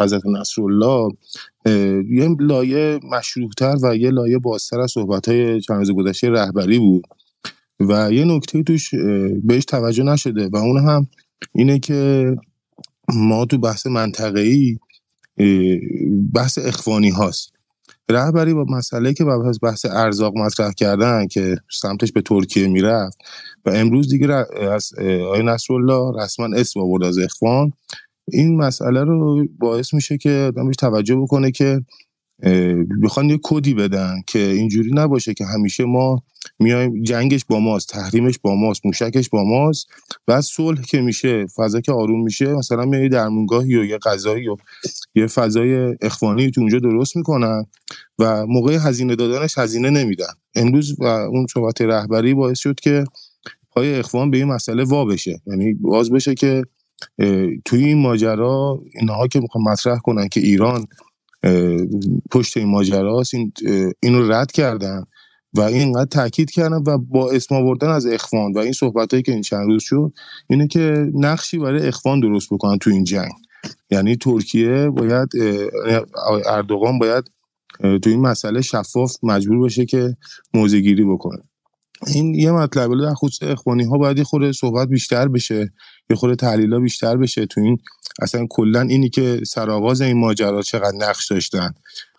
حضرت 0.00 0.26
نصرالله 0.26 1.12
یه 2.10 2.36
لایه 2.40 3.00
مشروعتر 3.12 3.76
و 3.82 3.96
یه 3.96 4.10
لایه 4.10 4.38
بازتر 4.38 4.80
از 4.80 4.90
صحبت 4.90 5.28
های 5.28 5.60
چند 5.60 5.90
گذشته 5.90 6.30
رهبری 6.30 6.78
بود. 6.78 7.04
و 7.80 8.12
یه 8.12 8.24
نکته 8.24 8.62
توش 8.62 8.94
بهش 9.44 9.64
توجه 9.64 10.02
نشده 10.02 10.48
و 10.52 10.56
اون 10.56 10.78
هم 10.78 11.06
اینه 11.54 11.78
که 11.78 12.30
ما 13.14 13.44
تو 13.44 13.58
بحث 13.58 13.86
منطقه‌ای 13.86 14.78
بحث 16.34 16.58
اخوانی 16.58 17.10
هاست. 17.10 17.52
رهبری 18.12 18.54
با 18.54 18.64
مسئله 18.64 19.14
که 19.14 19.24
بحث 19.24 19.58
بحث 19.62 19.86
ارزاق 19.90 20.36
مطرح 20.36 20.72
کردن 20.72 21.26
که 21.26 21.56
سمتش 21.70 22.12
به 22.12 22.22
ترکیه 22.22 22.68
می‌رفت 22.68 23.18
و 23.64 23.70
امروز 23.70 24.08
دیگه 24.08 24.34
از 24.72 24.90
آقای 24.98 25.42
نصرالله 25.42 26.22
رسما 26.22 26.48
اسم 26.56 26.80
آورد 26.80 27.04
از 27.04 27.18
اخوان 27.18 27.72
این 28.28 28.56
مسئله 28.56 29.04
رو 29.04 29.46
باعث 29.58 29.94
میشه 29.94 30.18
که 30.18 30.30
آدم 30.30 30.70
توجه 30.70 31.16
بکنه 31.16 31.50
که 31.50 31.80
بخوان 33.02 33.30
یه 33.30 33.38
کدی 33.42 33.74
بدن 33.74 34.14
که 34.26 34.38
اینجوری 34.38 34.90
نباشه 34.94 35.34
که 35.34 35.44
همیشه 35.44 35.84
ما 35.84 36.22
میایم 36.58 37.02
جنگش 37.02 37.44
با 37.44 37.60
ماست 37.60 37.88
تحریمش 37.88 38.38
با 38.38 38.54
ماست 38.54 38.86
موشکش 38.86 39.28
با 39.28 39.44
ماست 39.44 39.86
بعد 40.26 40.40
صلح 40.40 40.82
که 40.82 41.00
میشه 41.00 41.46
فضا 41.56 41.80
که 41.80 41.92
آروم 41.92 42.22
میشه 42.22 42.46
مثلا 42.54 42.84
میای 42.84 43.08
درمونگاهی 43.08 43.76
و 43.76 43.84
یه 43.84 43.98
غذایی 43.98 44.48
و 44.48 44.56
یه 45.14 45.26
فضای 45.26 45.96
اخوانی 46.00 46.50
تو 46.50 46.60
اونجا 46.60 46.78
درست 46.78 47.16
می‌کنن 47.16 47.66
و 48.18 48.46
موقع 48.46 48.78
هزینه 48.80 49.16
دادنش 49.16 49.58
هزینه 49.58 49.90
نمیدن. 49.90 50.32
امروز 50.54 50.96
و 51.00 51.04
اون 51.04 51.46
صحبت 51.54 51.80
رهبری 51.80 52.34
باعث 52.34 52.58
شد 52.58 52.80
که 52.80 53.04
پای 53.70 53.98
اخوان 53.98 54.30
به 54.30 54.36
این 54.36 54.46
مسئله 54.46 54.84
وا 54.84 55.04
بشه. 55.04 55.40
یعنی 55.46 55.74
باز 55.74 56.10
بشه 56.10 56.34
که 56.34 56.62
توی 57.64 57.84
این 57.84 57.98
ماجرا 57.98 58.82
اینها 58.94 59.26
که 59.26 59.40
می‌خوان 59.40 59.64
مطرح 59.64 59.98
کنن 59.98 60.28
که 60.28 60.40
ایران 60.40 60.86
پشت 62.30 62.56
این 62.56 62.68
ماجراست 62.68 63.34
این 63.34 63.52
اینو 64.00 64.32
رد 64.32 64.52
کردن 64.52 65.04
و 65.54 65.60
اینقدر 65.60 66.04
تاکید 66.04 66.50
کردن 66.50 66.82
و 66.86 66.98
با 66.98 67.30
اسم 67.30 67.54
آوردن 67.54 67.88
از 67.88 68.06
اخوان 68.06 68.52
و 68.52 68.58
این 68.58 68.72
صحبت 68.72 69.10
هایی 69.10 69.22
که 69.22 69.32
این 69.32 69.42
چند 69.42 69.66
روز 69.66 69.82
شد 69.82 70.12
اینه 70.50 70.66
که 70.66 71.10
نقشی 71.14 71.58
برای 71.58 71.86
اخوان 71.88 72.20
درست 72.20 72.48
بکنن 72.52 72.78
تو 72.78 72.90
این 72.90 73.04
جنگ. 73.04 73.32
یعنی 73.90 74.16
ترکیه 74.16 74.90
باید 74.90 75.28
اردوغان 76.46 76.98
باید 76.98 77.24
تو 77.80 78.10
این 78.10 78.20
مسئله 78.20 78.60
شفاف 78.60 79.16
مجبور 79.22 79.64
بشه 79.66 79.84
که 79.84 80.16
موزه 80.54 80.80
گیری 80.80 81.04
بکنه. 81.04 81.42
این 82.06 82.34
یه 82.34 82.52
مطلب 82.52 82.90
در 83.00 83.14
خصوص 83.14 83.48
اخوانی 83.48 83.84
ها 83.84 83.98
باید 83.98 84.18
یه 84.18 84.24
خورده 84.24 84.52
صحبت 84.52 84.88
بیشتر 84.88 85.28
بشه 85.28 85.72
یه 86.10 86.16
خورده 86.16 86.36
تحلیل 86.36 86.72
ها 86.72 86.80
بیشتر 86.80 87.16
بشه 87.16 87.46
تو 87.46 87.60
این 87.60 87.78
اصلا 88.20 88.46
کلا 88.50 88.80
اینی 88.80 89.08
که 89.08 89.40
سرآغاز 89.46 90.00
این 90.00 90.20
ماجرا 90.20 90.62
چقدر 90.62 90.96
نقش 90.96 91.32
داشتن 91.32 91.74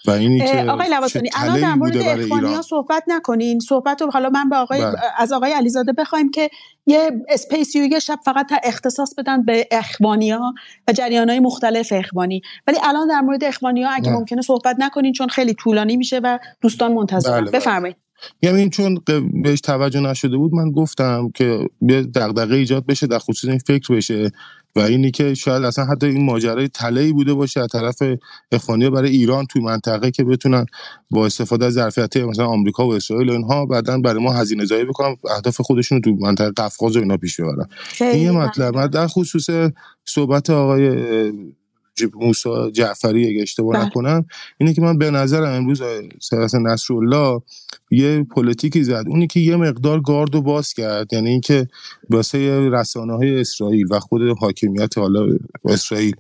و 0.07 0.11
اینی 0.11 0.39
که 0.39 0.65
آقای 0.69 0.89
لواسانی 0.89 1.30
الان 1.35 1.61
در 1.61 1.73
مورد 1.73 1.97
اخوانی 1.97 2.53
ها 2.53 2.61
صحبت 2.61 3.03
نکنین 3.07 3.59
صحبت 3.59 4.01
رو 4.01 4.11
حالا 4.11 4.30
من 4.30 4.49
به 4.49 4.55
آقای 4.55 4.81
بله. 4.81 4.95
از 5.17 5.33
آقای 5.33 5.51
علیزاده 5.51 5.93
بخوایم 5.93 6.31
که 6.31 6.49
یه 6.85 7.11
اسپیسی 7.30 7.80
یه 7.80 7.99
شب 7.99 8.19
فقط 8.25 8.51
اختصاص 8.63 9.15
بدن 9.17 9.45
به 9.45 9.67
اخوانی 9.72 10.31
ها 10.31 10.53
و 10.88 10.91
جریان 10.91 11.30
های 11.30 11.39
مختلف 11.39 11.93
اخوانی 11.95 12.41
ولی 12.67 12.77
الان 12.83 13.07
در 13.07 13.22
مورد 13.22 13.43
اخوانی 13.43 13.83
ها 13.83 13.91
اگه 13.91 14.09
بله. 14.09 14.19
ممکنه 14.19 14.41
صحبت 14.41 14.75
نکنین 14.80 15.13
چون 15.13 15.27
خیلی 15.27 15.53
طولانی 15.53 15.97
میشه 15.97 16.19
و 16.23 16.39
دوستان 16.61 16.93
منتظر 16.93 17.31
بله, 17.31 17.41
بله. 17.41 17.51
بفرمایید 17.51 17.95
یعنی 18.41 18.59
این 18.59 18.69
چون 18.69 18.97
بهش 19.43 19.61
توجه 19.61 19.99
نشده 19.99 20.38
بود 20.38 20.53
من 20.53 20.72
گفتم 20.72 21.31
که 21.35 21.69
یه 21.81 22.01
دغدغه 22.01 22.55
ایجاد 22.55 22.85
بشه 22.85 23.07
در 23.07 23.19
خصوص 23.19 23.49
این 23.49 23.59
فکر 23.59 23.95
بشه 23.95 24.31
و 24.76 24.80
اینی 24.80 25.11
که 25.11 25.34
شاید 25.34 25.64
اصلا 25.64 25.85
حتی 25.85 26.06
این 26.06 26.26
ماجرای 26.26 26.68
تلهی 26.68 27.14
بوده 27.14 27.34
باشه 27.34 27.60
از 27.60 27.68
طرف 27.68 28.03
اخوانی 28.52 28.90
برای 28.90 29.10
ایران 29.10 29.45
توی 29.45 29.61
منطقه 29.61 30.11
که 30.11 30.24
بتونن 30.24 30.66
با 31.11 31.26
استفاده 31.26 31.66
از 31.66 31.74
ظرفیت 31.74 32.18
مثلا 32.18 32.45
آمریکا 32.45 32.88
و 32.88 32.93
اسرائیل 32.93 33.30
و 33.30 33.32
اینها 33.32 33.66
بعدا 33.66 33.98
برای 33.98 34.24
ما 34.24 34.34
هزینه 34.34 34.66
زایی 34.66 34.85
بکنن 34.85 35.16
اهداف 35.35 35.61
خودشون 35.61 36.02
تو 36.02 36.11
منطقه 36.11 36.52
قفقاز 36.52 36.95
و 36.95 37.00
اینا 37.00 37.18
پیش 37.18 37.40
ببرن. 37.40 37.68
این 38.02 38.22
یه 38.22 38.32
مطلب. 38.32 38.88
در 38.88 39.08
خصوص 39.08 39.50
صحبت 40.06 40.50
آقای 40.50 40.92
موسا 42.13 42.72
جعفری 42.72 43.30
اگه 43.30 43.41
اشتباه 43.41 43.73
بله. 43.73 43.85
نکنم 43.85 44.25
اینه 44.57 44.73
که 44.73 44.81
من 44.81 44.97
به 44.97 45.11
نظرم 45.11 45.53
امروز 45.53 45.81
سرس 46.22 46.55
نصرالله 46.55 47.41
یه 47.91 48.23
پلیتیکی 48.23 48.83
زد. 48.83 49.03
اونی 49.07 49.27
که 49.27 49.39
یه 49.39 49.55
مقدار 49.55 50.01
گارد 50.01 50.35
و 50.35 50.41
باز 50.41 50.73
کرد 50.73 51.13
یعنی 51.13 51.30
اینکه 51.30 51.67
واسه 52.09 52.69
رسانه 52.69 53.13
های 53.13 53.39
اسرائیل 53.39 53.88
و 53.91 53.99
خود 53.99 54.22
حاکمیت 54.39 54.97
حالا 54.97 55.27
اسرائیل 55.65 56.15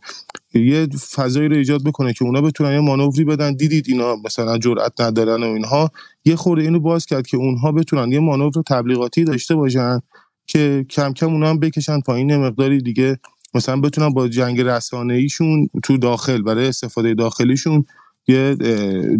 یه 0.53 0.87
فضایی 1.15 1.47
رو 1.47 1.55
ایجاد 1.55 1.83
بکنه 1.83 2.13
که 2.13 2.25
اونا 2.25 2.41
بتونن 2.41 2.73
یه 2.73 2.79
مانوری 2.79 3.23
بدن. 3.23 3.53
دیدید 3.53 3.85
اینا 3.87 4.15
مثلا 4.25 4.57
جرئت 4.57 5.01
ندارن 5.01 5.43
و 5.43 5.45
اینها. 5.45 5.91
یه 6.25 6.35
خورده 6.35 6.63
اینو 6.63 6.79
باز 6.79 7.05
کرد 7.05 7.27
که 7.27 7.37
اونها 7.37 7.71
بتونن 7.71 8.11
یه 8.11 8.19
مانور 8.19 8.51
تبلیغاتی 8.67 9.23
داشته 9.23 9.55
باشن 9.55 9.99
که 10.47 10.85
کم 10.89 11.13
کم 11.13 11.27
اونا 11.27 11.49
هم 11.49 11.59
بکشن 11.59 11.99
پایین 11.99 12.37
مقداری 12.37 12.81
دیگه 12.81 13.19
مثلا 13.53 13.81
بتونن 13.81 14.13
با 14.13 14.27
جنگ 14.27 14.61
رسانه 14.61 15.13
ایشون 15.13 15.69
تو 15.83 15.97
داخل 15.97 16.41
برای 16.41 16.67
استفاده 16.67 17.13
داخلیشون 17.13 17.85
یه 18.27 18.55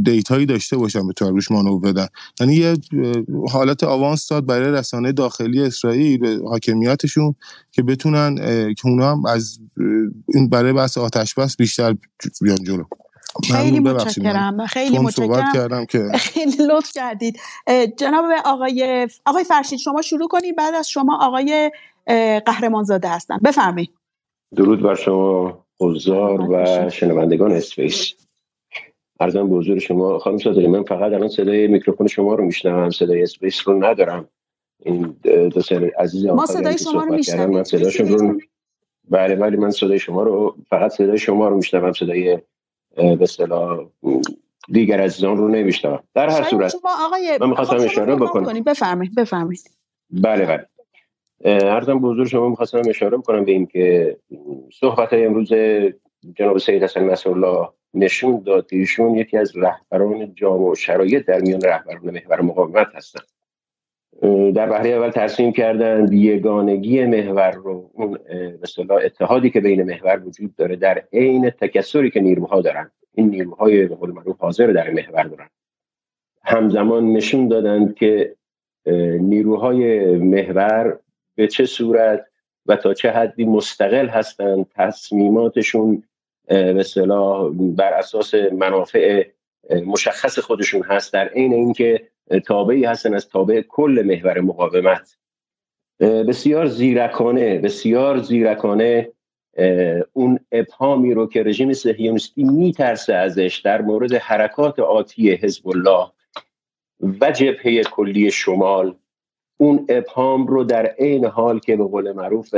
دیتایی 0.03 0.45
داشته 0.45 0.77
باشن 0.77 1.07
به 1.07 1.13
روش 1.19 1.51
مانو 1.51 1.79
بدن. 1.79 2.07
یعنی 2.39 2.55
یه 2.55 2.77
حالت 3.51 3.83
آوانس 3.83 4.27
داد 4.27 4.45
برای 4.45 4.71
رسانه 4.71 5.11
داخلی 5.11 5.61
اسرائیل 5.63 6.19
به 6.19 6.39
حاکمیتشون 6.49 7.35
که 7.71 7.83
بتونن 7.83 8.35
که 8.73 8.87
اونا 8.87 9.11
هم 9.11 9.25
از 9.25 9.59
این 10.33 10.49
برای 10.49 10.73
بحث 10.73 10.97
آتش 10.97 11.33
بس 11.33 11.57
بیشتر 11.57 11.95
بیان 12.41 12.63
جلو. 12.63 12.83
خیلی 13.51 13.79
متشکرم. 13.79 14.65
خیلی 14.65 14.99
متشکرم. 14.99 15.53
کردم 15.53 15.85
که 15.85 16.11
خیلی 16.33 16.57
لطف 16.67 16.91
کردید. 16.93 17.39
جناب 17.97 18.25
آقای 18.45 19.07
آقای 19.25 19.43
فرشید 19.43 19.79
شما 19.79 20.01
شروع 20.01 20.27
کنید 20.27 20.55
بعد 20.55 20.73
از 20.73 20.89
شما 20.89 21.17
آقای 21.21 21.71
قهرمان 22.45 22.83
زاده 22.83 23.09
هستن 23.09 23.37
بفرمایید. 23.43 23.89
درود 24.55 24.81
بر 24.81 24.95
شما 24.95 25.65
حضار 25.79 26.41
و 26.51 26.89
شنوندگان 26.89 27.51
اسپیس. 27.51 28.13
عرضم 29.19 29.49
به 29.49 29.55
حضور 29.55 29.79
شما 29.79 30.19
خانم 30.19 30.37
صادقی 30.37 30.67
من 30.67 30.83
فقط 30.83 31.13
الان 31.13 31.29
صدای 31.29 31.67
میکروفون 31.67 32.07
شما 32.07 32.35
رو 32.35 32.45
میشنوم 32.45 32.89
صدای 32.89 33.23
space 33.23 33.67
رو 33.67 33.83
ندارم. 33.83 34.27
این 34.79 35.15
دوست 35.23 35.91
عزیز 35.99 36.25
ما 36.25 36.45
صدای 36.45 36.77
شما 36.77 37.03
رو 37.03 37.13
میشنویم 37.13 37.49
من 37.49 37.63
صداشون 37.63 38.07
رو 38.07 38.39
بله 39.09 39.35
بله 39.35 39.57
من 39.57 39.71
صدای 39.71 39.99
شما 39.99 40.23
رو 40.23 40.55
فقط 40.69 40.91
صدای 40.91 41.17
شما 41.17 41.47
رو 41.47 41.55
میشنوم 41.55 41.91
صدای 41.91 42.37
به 42.95 43.17
اصطلاح 43.21 43.85
دیگر 44.69 45.01
عزیزان 45.01 45.37
رو 45.37 45.47
نمیشنوم. 45.47 46.03
در 46.13 46.29
هر 46.29 46.43
صورت 46.43 46.75
من 47.41 47.49
می‌خواستم 47.49 47.75
اشاره 47.75 48.15
بکنم. 48.15 48.63
بفرمایید 48.63 49.15
بفرمایید. 49.15 49.69
بله 50.11 50.45
بله. 50.45 50.65
عرضم 51.45 51.99
به 51.99 52.07
حضور 52.07 52.27
شما 52.27 52.49
می‌خواستم 52.49 52.81
اشاره 52.89 53.17
بکنم 53.17 53.45
به 53.45 53.51
این 53.51 53.65
که 53.65 54.17
صحبت 54.73 55.13
های 55.13 55.25
امروز 55.25 55.53
جناب 56.35 56.57
سید 56.57 56.83
حسن 56.83 57.09
نصرالله 57.09 57.69
نشون 57.93 58.43
داد 58.45 58.67
ایشون 58.71 59.15
یکی 59.15 59.37
از 59.37 59.57
رهبران 59.57 60.35
جامع 60.35 60.69
و 60.69 60.75
شرایط 60.75 61.25
در 61.25 61.39
میان 61.39 61.61
رهبران 61.61 62.13
محور 62.13 62.41
مقاومت 62.41 62.87
هستند. 62.95 63.23
در 64.55 64.69
بحری 64.69 64.93
اول 64.93 65.09
ترسیم 65.09 65.51
کردن 65.51 66.13
یگانگی 66.13 67.05
محور 67.05 67.51
رو 67.51 67.89
اون 67.93 68.19
مثلا 68.63 68.97
اتحادی 68.97 69.49
که 69.49 69.59
بین 69.59 69.83
محور 69.83 70.21
وجود 70.25 70.55
داره 70.55 70.75
در 70.75 71.03
عین 71.13 71.49
تکسری 71.49 72.11
که 72.11 72.19
نیروها 72.19 72.61
دارن 72.61 72.91
این 73.13 73.29
نیروهای 73.29 73.85
به 73.85 73.95
قول 73.95 74.11
معروف 74.11 74.37
حاضر 74.39 74.67
در 74.67 74.89
محور 74.89 75.23
دارن. 75.23 75.49
همزمان 76.43 77.13
نشون 77.13 77.47
دادند 77.47 77.95
که 77.95 78.35
نیروهای 79.19 80.15
محور 80.17 80.99
به 81.35 81.47
چه 81.47 81.65
صورت 81.65 82.25
و 82.65 82.75
تا 82.75 82.93
چه 82.93 83.11
حدی 83.11 83.45
مستقل 83.45 84.07
هستند 84.07 84.65
تصمیماتشون 84.75 86.03
به 86.47 86.83
بر 87.77 87.93
اساس 87.93 88.33
منافع 88.35 89.25
مشخص 89.85 90.39
خودشون 90.39 90.83
هست 90.83 91.13
در 91.13 91.27
عین 91.27 91.53
اینکه 91.53 92.07
تابعی 92.45 92.85
هستن 92.85 93.13
از 93.13 93.29
تابع 93.29 93.61
کل 93.61 94.03
محور 94.05 94.39
مقاومت. 94.41 95.17
بسیار 95.99 96.65
زیرکانه 96.65 97.59
بسیار 97.59 98.17
زیرکانه 98.17 99.11
اون 100.13 100.39
ابهامی 100.51 101.13
رو 101.13 101.27
که 101.27 101.43
رژیم 101.43 101.73
صهیونیستی 101.73 102.43
میترسه 102.43 103.13
ازش 103.13 103.61
در 103.65 103.81
مورد 103.81 104.13
حرکات 104.13 104.79
آتی 104.79 105.31
حزب 105.31 105.67
الله 105.67 106.11
و 107.21 107.31
جبهه 107.31 107.83
کلی 107.83 108.31
شمال 108.31 108.95
اون 109.63 109.85
ابهام 109.89 110.47
رو 110.47 110.63
در 110.63 110.85
عین 110.85 111.25
حال 111.25 111.59
که 111.59 111.75
به 111.75 111.83
قول 111.83 112.11
معروف 112.11 112.55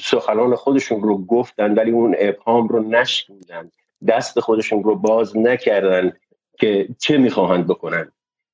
سخنان 0.00 0.54
خودشون 0.54 1.02
رو 1.02 1.24
گفتن 1.24 1.74
ولی 1.74 1.90
اون 1.90 2.16
ابهام 2.18 2.68
رو 2.68 2.82
نشکوندن 2.82 3.70
دست 4.08 4.40
خودشون 4.40 4.82
رو 4.82 4.94
باز 4.94 5.36
نکردن 5.36 6.12
که 6.58 6.88
چه 6.98 7.18
می‌خواهند 7.18 7.66
بکنن. 7.66 8.12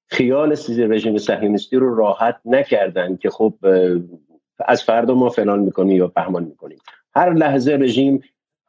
خیال 0.09 0.55
سیزی 0.55 0.83
رژیم 0.83 1.19
صهیونیستی 1.19 1.77
رو 1.77 1.95
راحت 1.95 2.37
نکردن 2.45 3.17
که 3.17 3.31
خب 3.31 3.55
از 4.59 4.83
فردا 4.83 5.15
ما 5.15 5.29
فلان 5.29 5.59
می‌کنیم 5.59 5.97
یا 5.97 6.09
پهمان 6.09 6.45
می‌کنیم 6.45 6.79
هر 7.15 7.33
لحظه 7.33 7.73
رژیم 7.73 8.23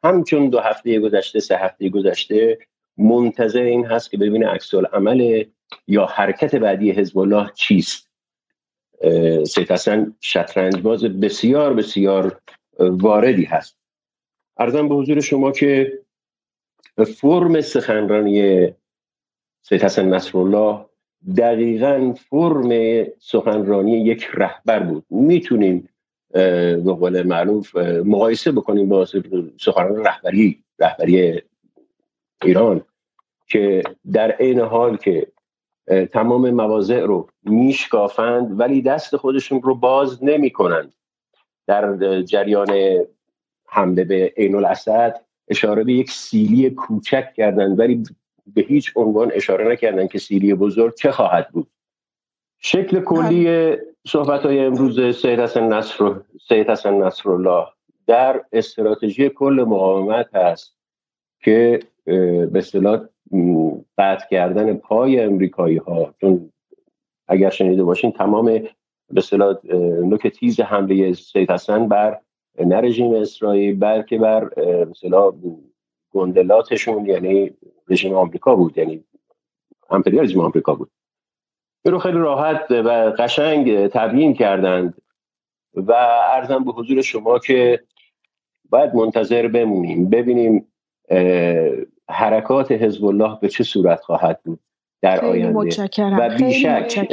همچون 0.04 0.48
دو 0.48 0.58
هفته 0.58 1.00
گذشته 1.00 1.40
سه 1.40 1.56
هفته 1.56 1.88
گذشته 1.88 2.58
منتظر 2.96 3.62
این 3.62 3.86
هست 3.86 4.10
که 4.10 4.16
ببینه 4.18 4.48
عکس 4.48 4.74
عمل 4.74 5.44
یا 5.86 6.06
حرکت 6.06 6.54
بعدی 6.54 6.90
حزب 6.90 7.18
الله 7.18 7.50
چیست. 7.54 8.07
سید 9.46 9.72
حسن 9.72 10.14
شطرنج 10.20 10.80
باز 10.82 11.04
بسیار 11.04 11.74
بسیار 11.74 12.40
واردی 12.78 13.44
هست. 13.44 13.78
ارزم 14.56 14.88
به 14.88 14.94
حضور 14.94 15.20
شما 15.20 15.52
که 15.52 15.98
فرم 17.04 17.60
سخنرانی 17.60 18.68
سید 19.62 19.82
حسن 19.82 20.08
نصرالله 20.08 20.84
دقیقا 21.36 22.14
فرم 22.30 22.70
سخنرانی 23.18 24.00
یک 24.00 24.28
رهبر 24.34 24.78
بود. 24.78 25.04
می‌تونیم 25.10 25.88
به 26.32 26.96
قول 27.00 27.22
معروف 27.22 27.76
مقایسه 28.04 28.52
بکنیم 28.52 28.88
با 28.88 29.06
سخنرانی 29.60 30.04
رهبری 30.04 30.64
رهبری 30.78 31.42
ایران 32.42 32.84
که 33.46 33.82
در 34.12 34.30
عین 34.30 34.60
حال 34.60 34.96
که 34.96 35.26
تمام 36.12 36.50
مواضع 36.50 37.00
رو 37.00 37.28
میشکافند 37.42 38.60
ولی 38.60 38.82
دست 38.82 39.16
خودشون 39.16 39.62
رو 39.62 39.74
باز 39.74 40.24
نمی‌کنند. 40.24 40.92
در 41.66 42.22
جریان 42.22 42.68
حمله 43.66 44.04
به 44.04 44.32
عین 44.36 44.54
الاسد 44.54 45.20
اشاره 45.48 45.84
به 45.84 45.92
یک 45.92 46.10
سیلی 46.10 46.70
کوچک 46.70 47.32
کردند 47.36 47.78
ولی 47.78 48.02
به 48.54 48.60
هیچ 48.60 48.92
عنوان 48.96 49.30
اشاره 49.34 49.72
نکردند 49.72 50.10
که 50.10 50.18
سیلی 50.18 50.54
بزرگ 50.54 50.94
چه 50.94 51.10
خواهد 51.10 51.48
بود. 51.48 51.66
شکل 52.58 53.00
کلی 53.00 53.76
صحبت 54.06 54.42
های 54.42 54.60
امروز 54.60 55.16
سید 55.16 55.40
حسن 55.40 55.72
نصر 55.72 56.14
سید 56.48 56.70
حسن 56.70 56.94
نصرالله 56.94 57.66
در 58.06 58.44
استراتژی 58.52 59.28
کل 59.28 59.64
مقاومت 59.68 60.34
هست 60.34 60.74
که 61.40 61.80
به 62.04 62.50
اصطلاح 62.54 63.00
قطع 63.98 64.28
کردن 64.30 64.74
پای 64.74 65.20
امریکایی 65.20 65.76
ها 65.76 66.14
چون 66.20 66.52
اگر 67.28 67.50
شنیده 67.50 67.84
باشین 67.84 68.12
تمام 68.12 68.44
به 68.44 69.16
اصطلاح 69.16 69.56
نوک 70.04 70.26
تیز 70.26 70.60
حمله 70.60 71.12
سید 71.12 71.50
حسن 71.50 71.88
بر 71.88 72.20
نه 72.66 72.76
رژیم 72.76 73.14
اسرائیل 73.14 73.78
بلکه 73.78 74.18
بر 74.18 74.50
مثلا 74.90 75.32
گندلاتشون 76.10 77.06
یعنی 77.06 77.50
رژیم 77.88 78.14
آمریکا 78.14 78.56
بود 78.56 78.78
یعنی 78.78 79.04
امپریالیسم 79.90 80.40
آمریکا 80.40 80.74
بود. 80.74 80.90
این 81.84 81.92
رو 81.92 81.98
خیلی 81.98 82.18
راحت 82.18 82.70
و 82.70 83.12
قشنگ 83.18 83.86
تبیین 83.86 84.34
کردند 84.34 85.02
و 85.74 85.92
ارزم 86.32 86.64
به 86.64 86.72
حضور 86.72 87.02
شما 87.02 87.38
که 87.38 87.82
باید 88.70 88.94
منتظر 88.94 89.48
بمونیم 89.48 90.10
ببینیم 90.10 90.72
حرکات 92.10 92.72
حزب 92.72 93.04
الله 93.04 93.38
به 93.40 93.48
چه 93.48 93.64
صورت 93.64 94.00
خواهد 94.00 94.40
بود 94.44 94.60
در 95.02 95.24
آینده. 95.24 95.58
و 96.18 96.36
بیشک 96.38 97.08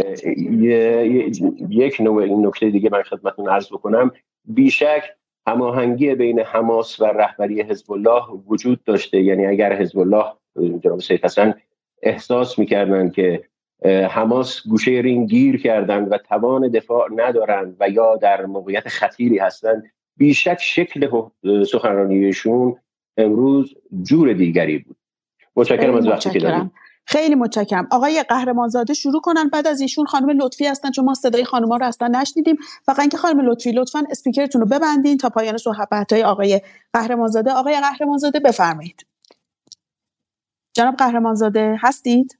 یک 1.70 2.02
نوع 2.02 2.24
این 2.24 2.48
نکته 2.48 2.70
دیگه 2.70 2.90
من 2.92 3.04
خدمتتون 3.04 3.50
عرض 3.50 3.68
بکنم. 3.68 4.12
بیشک 4.46 5.04
هماهنگی 5.48 6.16
بین 6.16 6.40
حماس 6.40 7.00
و 7.00 7.06
رهبری 7.06 7.62
حزب 7.62 7.92
الله 7.92 8.24
وجود 8.48 8.84
داشته. 8.84 9.22
یعنی 9.22 9.46
اگر 9.46 9.74
حزب 9.74 10.00
الله 10.00 10.26
جناب 10.84 11.00
سید 11.00 11.26
حسن 11.26 11.54
احساس 12.04 12.60
می‌کردن 12.60 13.10
که 13.10 13.44
حماس 14.10 14.68
گوشه 14.68 14.92
رینگ 14.92 15.30
گیر 15.30 15.62
کردن 15.62 16.04
و 16.04 16.18
توان 16.18 16.68
دفاع 16.68 17.08
ندارند 17.16 17.78
و 17.80 17.90
یا 17.90 18.16
در 18.16 18.46
موقعیت 18.46 18.88
خطیری 18.88 19.38
هستند 19.38 19.84
بیشک 20.18 20.58
شکل 20.62 21.10
سخنرانیشون 21.64 22.76
امروز 23.18 23.74
جور 24.02 24.34
دیگری 24.34 24.78
بود. 24.78 24.98
متشکرم 25.56 25.96
از 25.96 26.08
وقتی 26.08 26.30
که 26.30 26.70
خیلی 27.08 27.36
متشکرم. 27.36 27.88
آقای 27.92 28.24
قهرمانزاده 28.30 28.94
شروع 28.94 29.22
کنن 29.22 29.50
بعد 29.50 29.68
از 29.68 29.82
ایشون 29.82 30.06
خانم 30.06 30.42
لطفی 30.42 30.66
هستن 30.66 30.92
چون 30.92 31.06
ما 31.06 31.14
صدای 31.14 31.46
خانم‌ها 31.46 31.78
رو 31.78 31.86
اصلا 31.86 32.08
نشنیدیم. 32.08 32.56
فقط 32.86 33.00
اینکه 33.00 33.18
خانم 33.18 33.50
لطفی 33.50 33.72
لطفا 33.72 34.04
اسپیکرتون 34.10 34.62
رو 34.62 34.68
ببندین 34.68 35.18
تا 35.18 35.30
پایان 35.30 35.58
صحبت 35.58 36.14
های 36.14 36.24
آقای 36.24 36.62
قهرمانزاده. 36.94 37.52
آقای 37.52 37.80
قهرمانزاده 37.80 38.40
بفرمایید. 38.40 39.06
جناب 40.74 40.96
قهرمانزاده 40.96 41.78
هستید؟ 41.80 42.38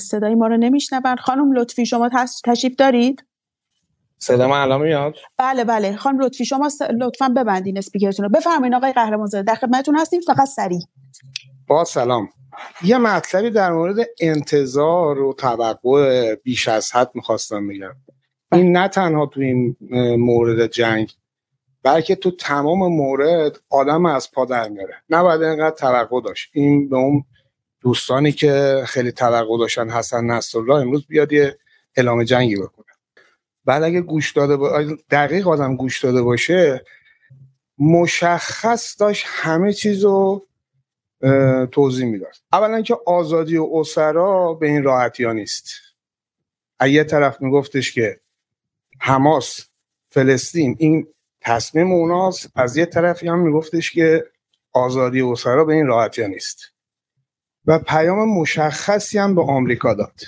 صدای 0.00 0.34
ما 0.34 0.46
رو 0.46 0.56
نمیشنون. 0.56 1.16
خانم 1.16 1.52
لطفی 1.52 1.86
شما 1.86 2.10
تشریف 2.44 2.74
دارید؟ 2.76 3.24
صدا 4.18 4.48
من 4.48 4.60
الان 4.60 4.82
میاد؟ 4.82 5.14
بله 5.38 5.64
بله. 5.64 5.96
خانم 5.96 6.20
لطفی 6.20 6.44
شما 6.44 6.68
س... 6.68 6.82
لطفا 6.82 7.28
ببندین 7.28 7.78
اسپیکرتون 7.78 8.24
رو. 8.24 8.30
بفرمایید 8.30 8.74
آقای 8.74 8.92
قهرمانزاده 8.92 9.42
در 9.42 9.54
خدمتتون 9.54 9.96
هستیم 9.96 10.20
فقط 10.20 10.48
سریع. 10.48 10.80
با 11.66 11.84
سلام. 11.84 12.28
یه 12.82 12.98
مطلبی 12.98 13.50
در 13.50 13.72
مورد 13.72 13.96
انتظار 14.20 15.18
و 15.18 15.32
توقع 15.32 16.34
بیش 16.34 16.68
از 16.68 16.92
حد 16.92 17.10
می‌خواستم 17.14 17.68
بگم. 17.68 17.94
این 18.52 18.76
نه 18.76 18.88
تنها 18.88 19.26
تو 19.26 19.40
این 19.40 19.76
مورد 20.18 20.66
جنگ 20.66 21.12
بلکه 21.82 22.14
تو 22.14 22.30
تمام 22.30 22.78
مورد 22.78 23.58
آدم 23.70 24.06
از 24.06 24.30
پا 24.32 24.44
در 24.44 24.68
میاره. 24.68 24.94
نباید 25.10 25.42
اینقدر 25.42 25.76
توقع 25.76 26.20
داشت. 26.20 26.50
این 26.52 26.88
به 26.88 26.96
اون 26.96 27.24
دوستانی 27.80 28.32
که 28.32 28.82
خیلی 28.86 29.12
توقع 29.12 29.58
داشتن 29.58 29.90
حسن 29.90 30.24
نصرالله 30.24 30.74
امروز 30.74 31.06
بیاد 31.06 31.32
یه 31.32 31.56
اعلام 31.96 32.24
جنگی 32.24 32.56
بکنه. 32.56 32.86
بعد 33.64 33.82
اگه 33.82 34.00
گوش 34.00 34.32
داده 34.32 34.56
با... 34.56 34.82
دقیق 35.10 35.48
آدم 35.48 35.76
گوش 35.76 36.04
داده 36.04 36.22
باشه 36.22 36.84
مشخص 37.78 39.00
داشت 39.00 39.24
همه 39.28 39.72
چیز 39.72 40.04
رو 40.04 40.46
توضیح 41.72 42.06
می‌داد. 42.06 42.34
اولا 42.52 42.82
که 42.82 42.96
آزادی 43.06 43.56
و 43.56 43.68
اسرا 43.72 44.54
به 44.54 44.66
این 44.66 44.82
راحتی 44.82 45.24
ها 45.24 45.32
نیست 45.32 45.68
یه 46.88 47.04
طرف 47.04 47.40
میگفتش 47.40 47.92
که 47.92 48.20
حماس 49.00 49.60
فلسطین 50.08 50.76
این 50.78 51.06
تصمیم 51.40 51.92
اوناست. 51.92 52.50
از 52.54 52.76
یه 52.76 52.86
طرفی 52.86 53.28
هم 53.28 53.38
میگفتش 53.38 53.92
که 53.92 54.24
آزادی 54.72 55.20
و 55.20 55.28
اسرا 55.28 55.64
به 55.64 55.74
این 55.74 55.86
راحتی 55.86 56.22
ها 56.22 56.28
نیست. 56.28 56.72
و 57.66 57.78
پیام 57.78 58.28
مشخصی 58.28 59.18
هم 59.18 59.34
به 59.34 59.42
آمریکا 59.42 59.94
داد. 59.94 60.20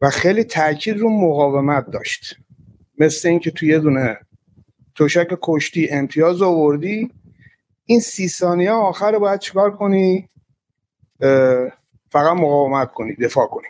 و 0.00 0.10
خیلی 0.10 0.44
تاکید 0.44 0.98
رو 0.98 1.10
مقاومت 1.10 1.90
داشت. 1.90 2.36
مثل 2.98 3.28
اینکه 3.28 3.50
توی 3.50 3.68
یه 3.68 3.78
دونه 3.78 4.18
توشک 4.94 5.38
کشتی 5.42 5.88
امتیاز 5.90 6.42
آوردی 6.42 7.10
این 7.84 8.00
سی 8.00 8.28
ثانیه 8.28 8.70
آخر 8.70 9.18
باید 9.18 9.40
چیکار 9.40 9.76
کنی؟ 9.76 10.28
فقط 12.10 12.36
مقاومت 12.36 12.92
کنی 12.92 13.14
دفاع 13.14 13.46
کنی. 13.46 13.68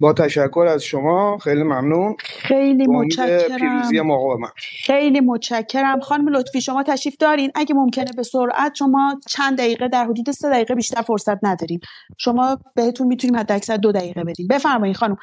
با 0.00 0.12
تشکر 0.12 0.66
از 0.68 0.82
شما 0.82 1.38
خیلی 1.38 1.62
ممنون. 1.62 2.16
خیلی 2.18 2.86
متشکرم. 2.86 3.58
پیروزی 3.58 4.00
مقاومت 4.00 4.52
خیلی 4.56 5.20
متشکرم. 5.20 6.00
خانم 6.00 6.28
لطفی 6.28 6.60
شما 6.60 6.82
تشریف 6.82 7.16
دارین؟ 7.16 7.50
اگه 7.54 7.74
ممکنه 7.74 8.10
به 8.16 8.22
سرعت 8.22 8.74
شما 8.74 9.20
چند 9.28 9.58
دقیقه 9.58 9.88
در 9.88 10.04
حدود 10.04 10.30
سه 10.30 10.50
دقیقه 10.50 10.74
بیشتر 10.74 11.02
فرصت 11.02 11.44
نداریم. 11.44 11.80
شما 12.18 12.58
بهتون 12.74 13.06
می‌تونیم 13.06 13.36
حد 13.36 13.52
اکثر 13.52 13.76
دو 13.76 13.92
دقیقه 13.92 14.24
بدیم 14.24 14.46
بفرمایید 14.50 14.96
خانم. 14.96 15.16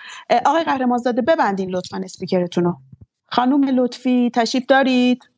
آقای 0.45 0.63
قهرمانزاده 0.63 1.21
ببندین 1.21 1.69
لطفا 1.69 2.01
اسپیکرتون 2.03 2.63
رو 2.63 2.75
خانم 3.27 3.63
لطفی 3.63 4.31
تشریف 4.35 4.65
دارید؟ 4.65 5.32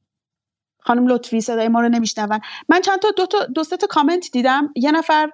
خانم 0.86 1.08
لطفی 1.08 1.42
صدای 1.42 1.68
ما 1.68 1.82
رو 1.82 1.90
نمیشنون. 1.90 2.40
من 2.70 2.82
چند 2.82 3.00
تا 3.00 3.12
دو, 3.18 3.26
تا 3.26 3.46
دو 3.46 3.64
تا 3.64 3.88
کامنت 3.88 4.32
دیدم. 4.32 4.74
یه 4.76 4.92
نفر 4.92 5.30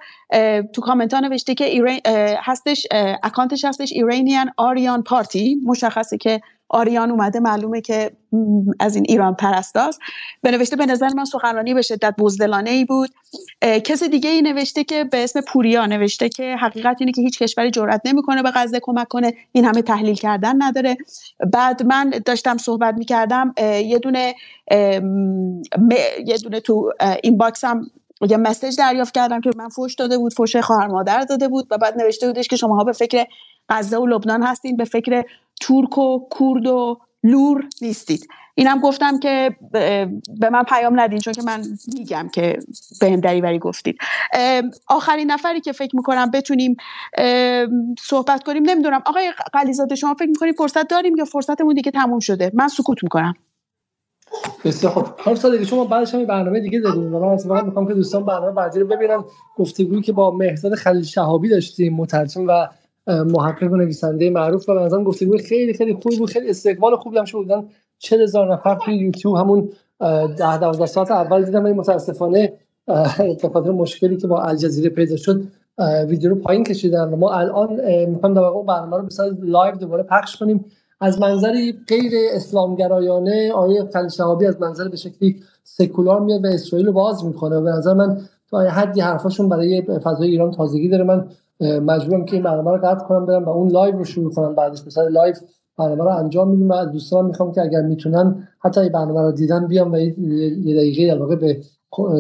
تو 0.74 0.82
کامنت 0.82 1.14
ها 1.14 1.20
نوشته 1.20 1.56
که 1.56 1.66
ایران 1.66 2.00
هستش 2.44 2.88
اکانتش 3.24 3.66
هستش 3.66 3.92
ایرانیان 3.92 4.52
آریان 4.58 5.04
پارتی 5.04 5.58
مشخصه 5.66 6.18
که 6.18 6.42
آریان 6.72 7.12
اومده 7.12 7.40
معلومه 7.40 7.82
که 7.82 8.12
از 8.80 8.96
این 8.96 9.06
ایران 9.10 9.36
پرستاست 9.36 10.00
به 10.42 10.52
نوشته 10.52 10.76
به 10.76 10.86
نظر 10.86 11.10
من 11.10 11.26
سخنرانی 11.26 11.74
به 11.74 11.82
شدت 11.82 12.16
بزدلانه 12.18 12.70
ای 12.70 12.86
بود 12.86 13.10
کس 13.62 14.04
دیگه 14.04 14.30
ای 14.30 14.42
نوشته 14.42 14.84
که 14.84 15.04
به 15.04 15.24
اسم 15.24 15.42
پوریا 15.42 15.86
نوشته 15.86 16.30
که 16.30 16.56
حقیقت 16.60 16.98
اینه 17.00 17.12
که 17.12 17.22
هیچ 17.22 17.40
کشوری 17.40 17.72
جرئت 17.72 18.02
نمی‌کنه 18.06 18.44
به 18.44 18.52
غزه 18.56 18.80
کمک 18.84 19.08
کنه. 19.08 19.34
این 19.52 19.66
همه 19.66 19.82
تحلیل 19.82 20.16
کردن 20.16 20.64
نداره. 20.64 20.98
بعد 21.54 21.84
من 21.84 22.14
داشتم 22.26 22.58
صحبت 22.58 22.96
می‌کردم 22.98 23.54
یه 23.86 24.00
دونه 24.00 24.36
یه 26.26 26.38
دونه 26.44 26.60
تو 26.60 26.92
این 27.24 27.38
باکسم 27.38 27.82
یه 28.30 28.38
مسیج 28.38 28.76
دریافت 28.76 29.14
کردم 29.14 29.42
که 29.42 29.52
من 29.56 29.70
فوش 29.70 29.96
داده 29.96 30.18
بود 30.18 30.34
فوش 30.34 30.56
خواهر 30.56 30.88
مادر 30.88 31.22
داده 31.22 31.48
بود 31.48 31.68
و 31.72 31.78
بعد 31.78 32.02
نوشته 32.02 32.28
بودش 32.28 32.48
که 32.48 32.56
شماها 32.56 32.84
به 32.84 32.92
فکر 32.92 33.26
غزه 33.70 33.98
و 33.98 34.06
لبنان 34.06 34.44
هستین 34.44 34.78
به 34.78 34.86
فکر 34.86 35.24
ترک 35.62 35.98
و 35.98 36.20
کرد 36.40 36.68
و 36.68 36.98
لور 37.24 37.68
نیستید. 37.82 38.28
اینم 38.56 38.80
گفتم 38.80 39.20
که 39.20 39.56
به 40.40 40.50
من 40.52 40.64
پیام 40.64 41.00
ندین 41.00 41.20
چون 41.20 41.34
که 41.34 41.42
من 41.42 41.64
میگم 41.94 42.30
که 42.34 42.58
به 43.00 43.12
هم 43.12 43.20
دریوری 43.20 43.60
گفتید. 43.60 43.98
آخرین 44.88 45.32
نفری 45.32 45.62
که 45.62 45.72
فکر 45.72 45.96
می‌کنم 45.96 46.32
بتونیم 46.32 46.76
صحبت 48.00 48.44
کنیم 48.44 48.64
نمی‌دونم. 48.70 49.02
آقای 49.06 49.34
قلیزاده 49.54 49.96
شما 49.96 50.14
فکر 50.14 50.30
می‌کنید 50.30 50.56
فرصت 50.56 50.88
داریم 50.88 51.16
یا 51.16 51.26
فرصتمون 51.26 51.74
دیگه 51.74 51.92
تموم 51.92 52.20
شده؟ 52.20 52.52
من 52.54 52.68
سکوت 52.68 53.04
می‌کنم. 53.04 53.34
بسیار 54.66 55.16
خب 55.18 55.36
سال 55.36 55.52
دیگه 55.52 55.66
شما 55.66 55.86
بعدش 55.86 56.16
هم 56.16 56.26
برنامه 56.26 56.60
دیگه 56.60 56.80
داریم 56.80 57.16
و 57.16 57.20
من 57.20 57.28
اتفاقا 57.28 57.62
می‌خوام 57.62 57.88
که 57.88 57.94
دوستان 57.94 58.26
برنامه 58.26 58.52
بعدی 58.52 58.80
رو 58.80 58.88
ببینن. 58.88 59.24
گفتگویی 59.58 60.02
که 60.02 60.12
با 60.12 60.32
مهرداد 60.32 60.76
خلیل 60.76 61.04
شهابی 61.04 61.50
داشتیم 61.50 61.94
مترجم 61.94 62.48
و 62.48 62.68
محقق 63.08 63.72
و 63.72 63.76
نویسنده 63.76 64.30
معروف 64.30 64.70
و 64.70 64.76
بنظرم 64.76 65.04
گفتگوی 65.04 65.40
خیلی 65.40 65.74
خیلی 65.74 65.94
خوبی 65.94 66.18
بود 66.18 66.30
خیلی 66.30 66.50
استقبال 66.50 66.96
خوبی 66.96 67.18
هم 67.18 67.26
شد 67.26 67.38
بودن. 67.38 67.64
40000 68.00 68.54
نفر 68.54 68.76
توی 68.76 68.96
یوتیوب 68.96 69.36
همون 69.36 69.70
10 70.00 70.58
12 70.58 70.86
ساعت 70.86 71.12
اول 71.12 71.44
دیدن 71.44 71.64
ولی 71.64 71.74
متاسفانه 71.74 72.54
به 73.42 73.50
خاطر 73.54 73.72
مشکلی 73.72 74.18
که 74.18 74.28
با 74.28 74.42
الجزیره 74.42 74.90
پیدا 74.90 75.18
شد 75.18 75.44
ویدیو 76.08 76.30
رو 76.30 76.36
پایین 76.36 76.64
کشیدن 76.64 77.16
ما 77.16 77.32
الان 77.34 77.70
می‌خوایم 78.06 78.36
در 78.36 78.42
واقع 78.42 78.66
برنامه 78.66 78.98
رو 78.98 79.04
به 79.04 79.46
live 79.46 79.76
دوباره 79.76 80.04
پخش 80.04 80.38
کنیم. 80.38 80.66
از 81.02 81.22
منظری 81.22 81.74
غیر 81.88 82.12
اسلامگرایانه 82.32 83.52
آقای 83.52 83.84
خلیل 83.94 84.48
از 84.48 84.62
منظر 84.62 84.88
به 84.88 84.98
شکلی 84.98 85.36
سکولار 85.64 86.20
میاد 86.20 86.46
و 86.46 86.48
اسرائیل 86.48 86.88
رو 86.88 86.94
باز 86.94 87.26
می‌کنه. 87.26 87.56
و 87.56 87.62
به 87.62 87.70
نظر 87.70 87.94
من 87.94 88.18
تا 88.52 88.60
حدی 88.60 89.02
حرفاشون 89.02 89.50
برای 89.50 89.82
فضای 90.04 90.30
ایران 90.30 90.52
تازگی 90.52 90.90
داره. 90.90 91.04
من 91.04 91.28
مجبورم 91.62 92.26
که 92.26 92.34
این 92.36 92.44
برنامه 92.44 92.72
رو 92.72 92.78
قطع 92.78 93.06
کنم 93.06 93.26
برم 93.26 93.44
و 93.44 93.50
اون 93.50 93.72
live 93.72 93.98
رو 93.98 94.04
شروع 94.04 94.34
کنم. 94.34 94.56
بعدش 94.56 94.88
مثلا 94.88 95.08
live 95.08 95.36
برنامه 95.78 96.04
رو 96.04 96.18
انجام 96.18 96.50
میدیم 96.50 96.70
و 96.70 96.86
دوستان 96.86 97.26
می‌خوام 97.26 97.52
که 97.52 97.62
اگر 97.62 97.82
می‌تونن 97.82 98.48
حتی 98.60 98.82
این 98.82 98.92
برنامه 98.92 99.22
رو 99.22 99.32
دیدن 99.32 99.68
بیان 99.68 99.92
و 99.92 99.98
یه 99.98 100.76
دقیقه 100.76 101.16
در 101.16 101.36
به 101.36 101.62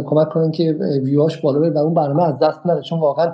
کمک 0.05 0.29
کنن 0.29 0.51
که 0.51 0.73
ویواش 1.03 1.41
بالا 1.41 1.59
بره 1.59 1.69
و 1.69 1.77
اون 1.77 1.93
برنامه 1.93 2.23
از 2.23 2.39
دست 2.39 2.65
نره. 2.65 2.81
چون 2.81 2.99
واقعا 2.99 3.33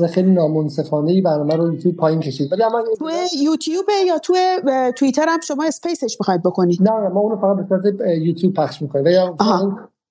به 0.00 0.06
خیلی 0.06 0.30
نامنصفانه 0.30 1.12
ای 1.12 1.20
برنامه 1.20 1.56
رو 1.56 1.72
یوتیوب 1.72 1.96
پایین 1.96 2.20
کشید. 2.20 2.52
ولی 2.52 2.62
اما 2.62 2.82
تو 2.98 3.10
یوتیوب 3.42 3.84
یا 4.06 4.18
تو 4.18 4.34
توییتر 4.96 5.26
هم 5.28 5.40
شما 5.40 5.64
space 5.64 6.01
ش 6.01 6.16
می‌خواید 6.20 6.42
بکنید 6.42 6.82
نه 6.82 6.90
نه 6.90 7.08
ما 7.08 7.20
اونو 7.20 7.36
فقط 7.36 7.56
به 7.56 7.66
صورت 7.68 8.00
یوتیوب 8.18 8.54
پخش 8.54 8.82
می‌کنیم. 8.82 9.06
یا 9.06 9.36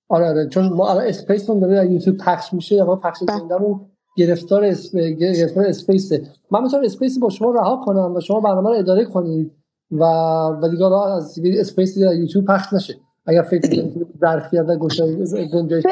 آره 0.09 0.29
آره 0.29 0.47
چون 0.47 0.73
ما 0.73 0.89
الان 0.89 1.03
space 1.07 1.49
من 1.49 1.59
داره 1.59 1.91
یوتیوب 1.91 2.17
پخش 2.17 2.53
میشه 2.53 2.75
یا 2.75 2.85
ما 2.85 2.95
پخش 2.95 3.23
کردنمون 3.27 3.79
گرفتار 4.17 4.63
اس... 4.63 4.95
گرفتار 4.95 5.65
space 5.65 6.11
من 6.51 6.63
می‌تونم 6.63 6.83
space 6.83 7.19
با 7.19 7.29
شما 7.29 7.51
رها 7.51 7.81
کنم 7.85 8.15
و 8.15 8.19
شما 8.19 8.39
برنامه 8.39 8.69
رو 8.69 8.75
اداره 8.75 9.05
کنید 9.05 9.51
و 9.91 10.03
و 10.61 10.67
دیگه 10.67 10.85
از 10.85 11.39
space 11.59 11.99
در 11.99 12.15
یوتیوب 12.15 12.45
پخش 12.45 12.73
نشه. 12.73 12.95
اگر 13.25 13.41
فکر 13.41 13.69
کنید 13.69 14.07
ظرفیت 14.23 14.65
و 14.67 14.75
گنجایش 15.53 15.85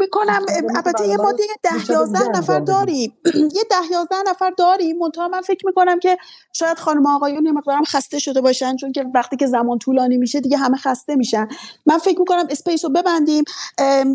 می‌کنم 0.00 0.42
البته 0.76 1.08
یه 1.08 1.16
ما 1.16 1.32
دیگه 1.32 1.54
ده 1.62 1.92
یازده 1.92 2.28
نفر 2.28 2.60
داریم. 2.60 3.12
یه 3.56 3.62
ده 3.70 3.92
یازده 3.92 4.30
نفر 4.30 4.50
داریم. 4.58 4.98
منتها 4.98 5.28
من 5.28 5.40
فکر 5.40 5.66
می‌کنم 5.66 5.98
که 5.98 6.16
شاید 6.52 6.78
خانم 6.78 7.06
آقایون 7.06 7.46
یه 7.46 7.52
مقدارم 7.52 7.84
خسته 7.84 8.18
شده 8.18 8.40
باشن 8.40 8.76
چون 8.76 8.92
که 8.92 9.04
وقتی 9.14 9.36
که 9.36 9.46
زمان 9.46 9.78
طولانی 9.78 10.16
میشه 10.16 10.40
دیگه 10.40 10.56
همه 10.56 10.76
خسته 10.76 11.16
میشن. 11.16 11.48
من 11.86 11.98
فکر 11.98 12.18
می‌کنم 12.18 12.46
اسپیس 12.50 12.84
رو 12.84 12.90
ببندیم. 12.90 13.44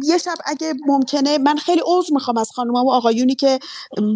یه 0.03 0.17
شب 0.17 0.35
اگه 0.45 0.73
ممکنه 0.87 1.37
من 1.37 1.55
خیلی 1.55 1.81
عذر 1.85 2.13
می‌خوام 2.13 2.37
از 2.37 2.51
خانم 2.51 2.73
و 2.73 2.91
آقایونی 2.91 3.35
که 3.35 3.59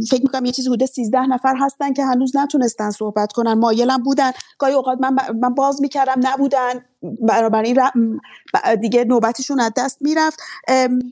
فکر 0.10 0.22
می‌کنم 0.22 0.46
یه 0.46 0.52
چیزی 0.52 0.70
حدود 0.70 0.86
13 0.86 1.22
نفر 1.22 1.56
هستن 1.60 1.94
که 1.94 2.06
هنوز 2.06 2.36
نتونستن 2.36 2.90
صحبت 2.90 3.32
کنن. 3.32 3.54
مایلم 3.54 3.98
بودن. 4.04 4.32
گاهی 4.60 4.74
اوقات 4.74 4.98
من 5.02 5.16
من 5.42 5.56
باز 5.56 5.82
می‌کردم 5.82 6.16
نبودن. 6.24 6.86
بنابراین 7.02 7.80
دیگه 8.82 9.04
نوبتشون 9.04 9.60
از 9.60 9.72
دست 9.78 9.98
می‌رفت. 10.02 10.40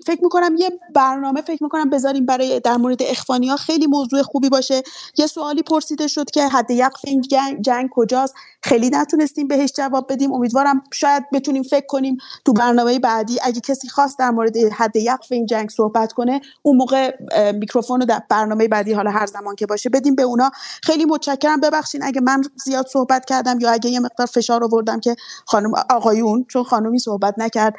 فکر 0.05 0.23
می‌کنم 0.23 0.55
یه 0.57 0.69
برنامه 0.95 1.41
فکر 1.41 1.63
می‌کنم 1.63 1.89
بذاریم 1.89 2.25
برای 2.25 2.59
در 2.59 2.77
مورد 2.77 3.03
اخوانی 3.03 3.49
ها 3.49 3.55
خیلی 3.55 3.87
موضوع 3.87 4.21
خوبی 4.21 4.49
باشه. 4.49 4.83
یه 5.17 5.27
سوالی 5.27 5.63
پرسیده 5.63 6.07
شد 6.07 6.31
که 6.31 6.47
حد 6.47 6.71
یقف 6.71 7.01
این 7.03 7.21
جنگ, 7.21 7.61
جنگ 7.61 7.89
کجاست؟ 7.93 8.33
خیلی 8.65 8.89
نتونستیم 8.89 9.47
بهش 9.47 9.71
جواب 9.71 10.13
بدیم. 10.13 10.33
امیدوارم 10.33 10.83
شاید 10.93 11.23
بتونیم 11.33 11.63
فکر 11.63 11.85
کنیم 11.85 12.17
تو 12.45 12.53
برنامه 12.53 12.99
بعدی 12.99 13.37
اگه 13.43 13.61
کسی 13.61 13.89
خواست 13.89 14.19
در 14.19 14.29
مورد 14.29 14.57
حد 14.57 14.95
یقف 14.95 15.31
این 15.31 15.45
جنگ 15.45 15.69
صحبت 15.69 16.13
کنه 16.13 16.41
اون 16.61 16.77
موقع 16.77 17.11
میکروفون 17.51 17.99
رو 17.99 18.05
در 18.05 18.21
برنامه 18.29 18.67
بعدی 18.67 18.93
حالا 18.93 19.11
هر 19.11 19.25
زمان 19.25 19.55
که 19.55 19.65
باشه 19.65 19.89
بدیم 19.89 20.15
به 20.15 20.23
اونا. 20.23 20.51
خیلی 20.83 21.05
متشکرم. 21.05 21.59
ببخشین 21.59 22.03
اگه 22.03 22.21
من 22.21 22.41
زیاد 22.55 22.87
صحبت 22.87 23.25
کردم 23.25 23.59
یا 23.59 23.71
اگه 23.71 23.89
یه 23.89 23.99
مقدار 23.99 24.27
فشار 24.27 24.63
آوردم 24.63 24.99
که 24.99 25.15
خانم 25.45 25.71
آقایون 25.89 26.45
چون 26.49 26.63
خانومی 26.63 26.99
صحبت 26.99 27.35
نکرد 27.37 27.75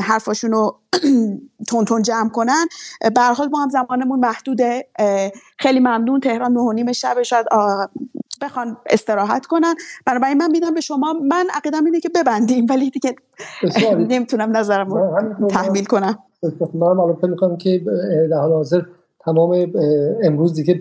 حرفاشون 0.00 0.52
رو 0.52 0.78
تون 1.68 1.84
تون 1.84 2.02
جمع 2.02 2.28
کنن. 2.28 2.66
به 3.14 3.22
حال 3.22 3.48
ما 3.48 3.62
هم 3.62 3.68
زمانمون 3.68 4.20
محدوده. 4.20 4.88
خیلی 5.58 5.80
ممنون. 5.80 6.20
تهران 6.20 6.52
نه 6.52 6.72
نیم 6.74 6.92
شب. 6.92 7.22
شاید 7.22 7.46
بخوان 8.42 8.76
استراحت 8.86 9.46
کنن. 9.46 9.74
بنابراین 10.06 10.36
من 10.36 10.50
میدم 10.50 10.74
به 10.74 10.80
شما 10.80 11.12
من 11.12 11.46
عقیدم 11.54 11.84
اینه 11.84 12.00
که 12.00 12.08
ببندیم 12.14 12.66
ولی 12.70 12.90
دیگه 12.90 13.14
نمی‌تونم 14.08 14.56
نظرم 14.56 14.90
رو 14.90 15.48
تحمیل 15.48 15.84
کنم. 15.84 16.18
من 16.74 16.96
حالا 16.96 17.14
فکر 17.14 17.26
می‌کنم 17.26 17.56
که 17.56 17.82
در 18.30 18.36
حال 18.36 18.52
حاضر 18.52 18.82
تمام 19.20 19.72
امروز 20.22 20.54
دیگه 20.54 20.80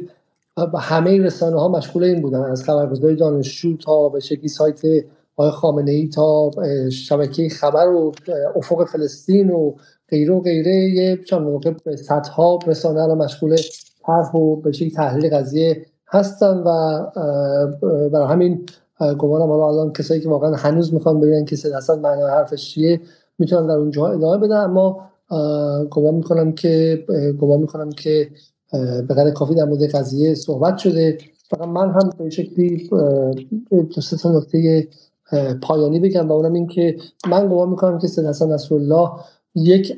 همه 0.80 1.22
رسانه 1.22 1.60
ها 1.60 1.68
مشغول 1.68 2.04
این 2.04 2.22
بودن. 2.22 2.42
از 2.42 2.64
خبرگزاری 2.64 3.16
دانشجو 3.16 3.78
تا 3.78 4.10
به 4.10 4.20
شکلی 4.20 4.48
سایت 4.48 4.82
آقای 5.38 5.52
خامنه 5.52 5.92
ای 5.92 6.08
تا 6.08 6.52
شبکه 6.92 7.50
خبر 7.50 7.88
و 7.88 8.12
افق 8.56 8.86
فلسطین 8.86 9.52
و 9.52 9.74
غیره 10.10 10.34
و 10.34 10.42
غیره 10.42 10.76
یه 10.76 11.18
چند 11.18 11.42
موقع 11.42 11.74
صدها 11.96 12.60
رسانه 12.68 13.02
الان 13.02 13.18
مشغول 13.18 13.58
طرح 14.06 14.32
و 14.32 14.56
به 14.56 14.72
شکلی 14.72 14.92
تحلیل 14.92 15.36
قضیه 15.36 15.86
هستن 16.08 16.58
و 16.58 17.00
برای 18.10 18.28
همین 18.28 18.66
گمانم 19.18 19.50
حالا 19.50 19.68
الان 19.68 19.94
کسایی 19.94 20.22
که 20.22 20.30
واقعا 20.30 20.56
هنوز 20.56 20.94
می‌خوان 20.94 21.20
ببینن 21.20 21.46
که 21.46 21.56
حسن 21.56 22.00
معنای 22.00 22.32
حرفش 22.32 22.70
چیه 22.70 23.02
می‌تونن 23.40 23.68
در 23.68 23.74
اونجا 23.74 24.08
ادامه 24.08 24.48
بدن. 24.48 24.56
اما 24.56 25.10
گمان 25.92 26.16
می‌کنم 26.16 26.52
که 26.52 27.04
گمان 27.42 27.60
می‌کنم 27.60 27.90
که 27.90 28.30
به 29.08 29.14
قدر 29.14 29.32
کافی 29.32 29.56
در 29.56 29.66
مورد 29.66 29.84
قضیه 29.84 30.36
صحبت 30.36 30.78
شده. 30.78 31.18
فقط 31.50 31.68
من 31.68 31.90
هم 31.90 32.10
به 32.18 32.30
شکلی 32.30 32.90
دو 33.96 34.02
سه 34.02 34.30
نکته 34.30 34.88
پایانی 35.62 36.00
بگم 36.00 36.30
و 36.30 36.32
اونم 36.32 36.54
این 36.54 36.68
که 36.68 36.96
من 37.30 37.48
گمان 37.48 37.70
می‌کنم 37.70 38.00
که 38.00 38.08
سید 38.08 38.26
حسن 38.26 38.52
نصرالله 38.52 39.10
یک 39.56 39.98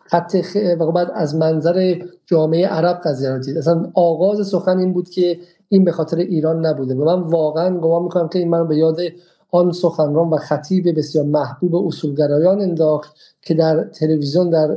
خط 0.00 0.36
و 0.80 0.92
بعد 0.92 1.10
از 1.14 1.34
منظر 1.34 1.94
جامعه 2.26 2.66
عرب 2.66 3.00
قضیه 3.04 3.30
رو 3.30 3.38
دید. 3.38 3.58
اصلا 3.58 3.90
آغاز 3.94 4.48
سخن 4.48 4.78
این 4.78 4.92
بود 4.92 5.08
که 5.08 5.38
این 5.68 5.84
به 5.84 5.92
خاطر 5.92 6.16
ایران 6.16 6.66
نبوده. 6.66 6.94
و 6.94 7.04
من 7.04 7.22
واقعا 7.22 7.78
گمان 7.78 8.02
می‌کنم 8.02 8.28
که 8.28 8.38
این 8.38 8.48
من 8.48 8.68
به 8.68 8.76
یاد 8.76 8.98
آن 9.50 9.72
سخنران 9.72 10.30
و 10.30 10.36
خطیب 10.36 10.98
بسیار 10.98 11.24
محبوب 11.24 11.86
اصولگرایان 11.86 12.60
انداخت 12.60 13.16
که 13.42 13.54
در 13.54 13.84
تلویزیون 13.84 14.50
در 14.50 14.76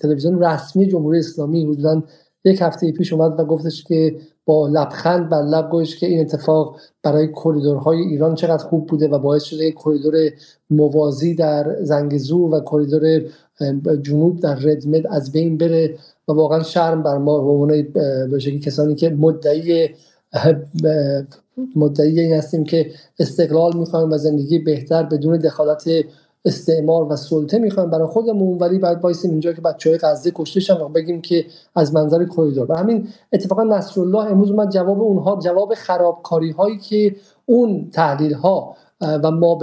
تلویزیون 0.00 0.42
رسمی 0.42 0.86
جمهوری 0.86 1.18
اسلامی 1.18 1.64
حدودا 1.64 2.02
یک 2.44 2.62
هفته 2.62 2.92
پیش 2.92 3.12
اومد 3.12 3.40
و 3.40 3.44
گفتش 3.44 3.84
که 3.84 4.16
با 4.46 4.68
لبخند 4.68 5.28
بر 5.28 5.42
لب 5.42 5.70
گوش 5.70 5.96
که 5.96 6.06
این 6.06 6.20
اتفاق 6.20 6.76
برای 7.02 7.28
کریدورهای 7.28 7.98
ایران 7.98 8.34
چقدر 8.34 8.64
خوب 8.64 8.86
بوده 8.86 9.08
و 9.08 9.18
باعث 9.18 9.42
شده 9.42 9.64
یک 9.64 9.74
کریدور 9.74 10.14
موازی 10.70 11.34
در 11.34 11.76
زنگزور 11.82 12.54
و 12.54 12.60
کریدور 12.60 13.22
جنوب 14.02 14.40
در 14.40 14.54
ردمد 14.54 15.06
از 15.06 15.32
بین 15.32 15.58
بره 15.58 15.94
و 16.28 16.32
واقعا 16.32 16.62
شرم 16.62 17.02
بر 17.02 17.18
ما 17.18 17.66
به 17.66 17.82
به 18.30 18.38
کسانی 18.38 18.94
که 18.94 19.10
مدعی 19.10 19.88
مدعی 21.76 22.20
این 22.20 22.32
هستیم 22.32 22.64
که 22.64 22.90
استقلال 23.18 23.76
می‌خوایم 23.76 24.12
و 24.12 24.18
زندگی 24.18 24.58
بهتر 24.58 25.02
بدون 25.02 25.38
دخالت 25.38 25.90
استعمار 26.44 27.12
و 27.12 27.16
سلطه 27.16 27.58
می‌خوایم 27.58 27.90
برای 27.90 28.06
خودمون 28.06 28.58
ولی 28.58 28.78
بعد 28.78 29.00
وایسیم 29.02 29.30
اینجا 29.30 29.52
که 29.52 29.60
بچه 29.60 29.90
های 29.90 29.98
غزه 29.98 30.32
کشته 30.34 30.60
شن 30.60 30.80
و 30.80 30.88
بگیم 30.88 31.22
که 31.22 31.46
از 31.74 31.94
منظر 31.94 32.24
کریدور 32.24 32.72
و 32.72 32.74
همین 32.76 33.08
اتفاقا 33.32 33.62
نصرالله 33.62 34.30
امروز 34.30 34.50
اومد 34.50 34.70
جواب 34.70 35.00
اونها 35.00 35.38
جواب 35.42 35.74
خرابکاری 35.74 36.50
هایی 36.50 36.78
که 36.78 37.16
اون 37.46 37.90
تحلیل 37.92 38.32
ها 38.32 38.76
و 39.00 39.30
ما 39.30 39.58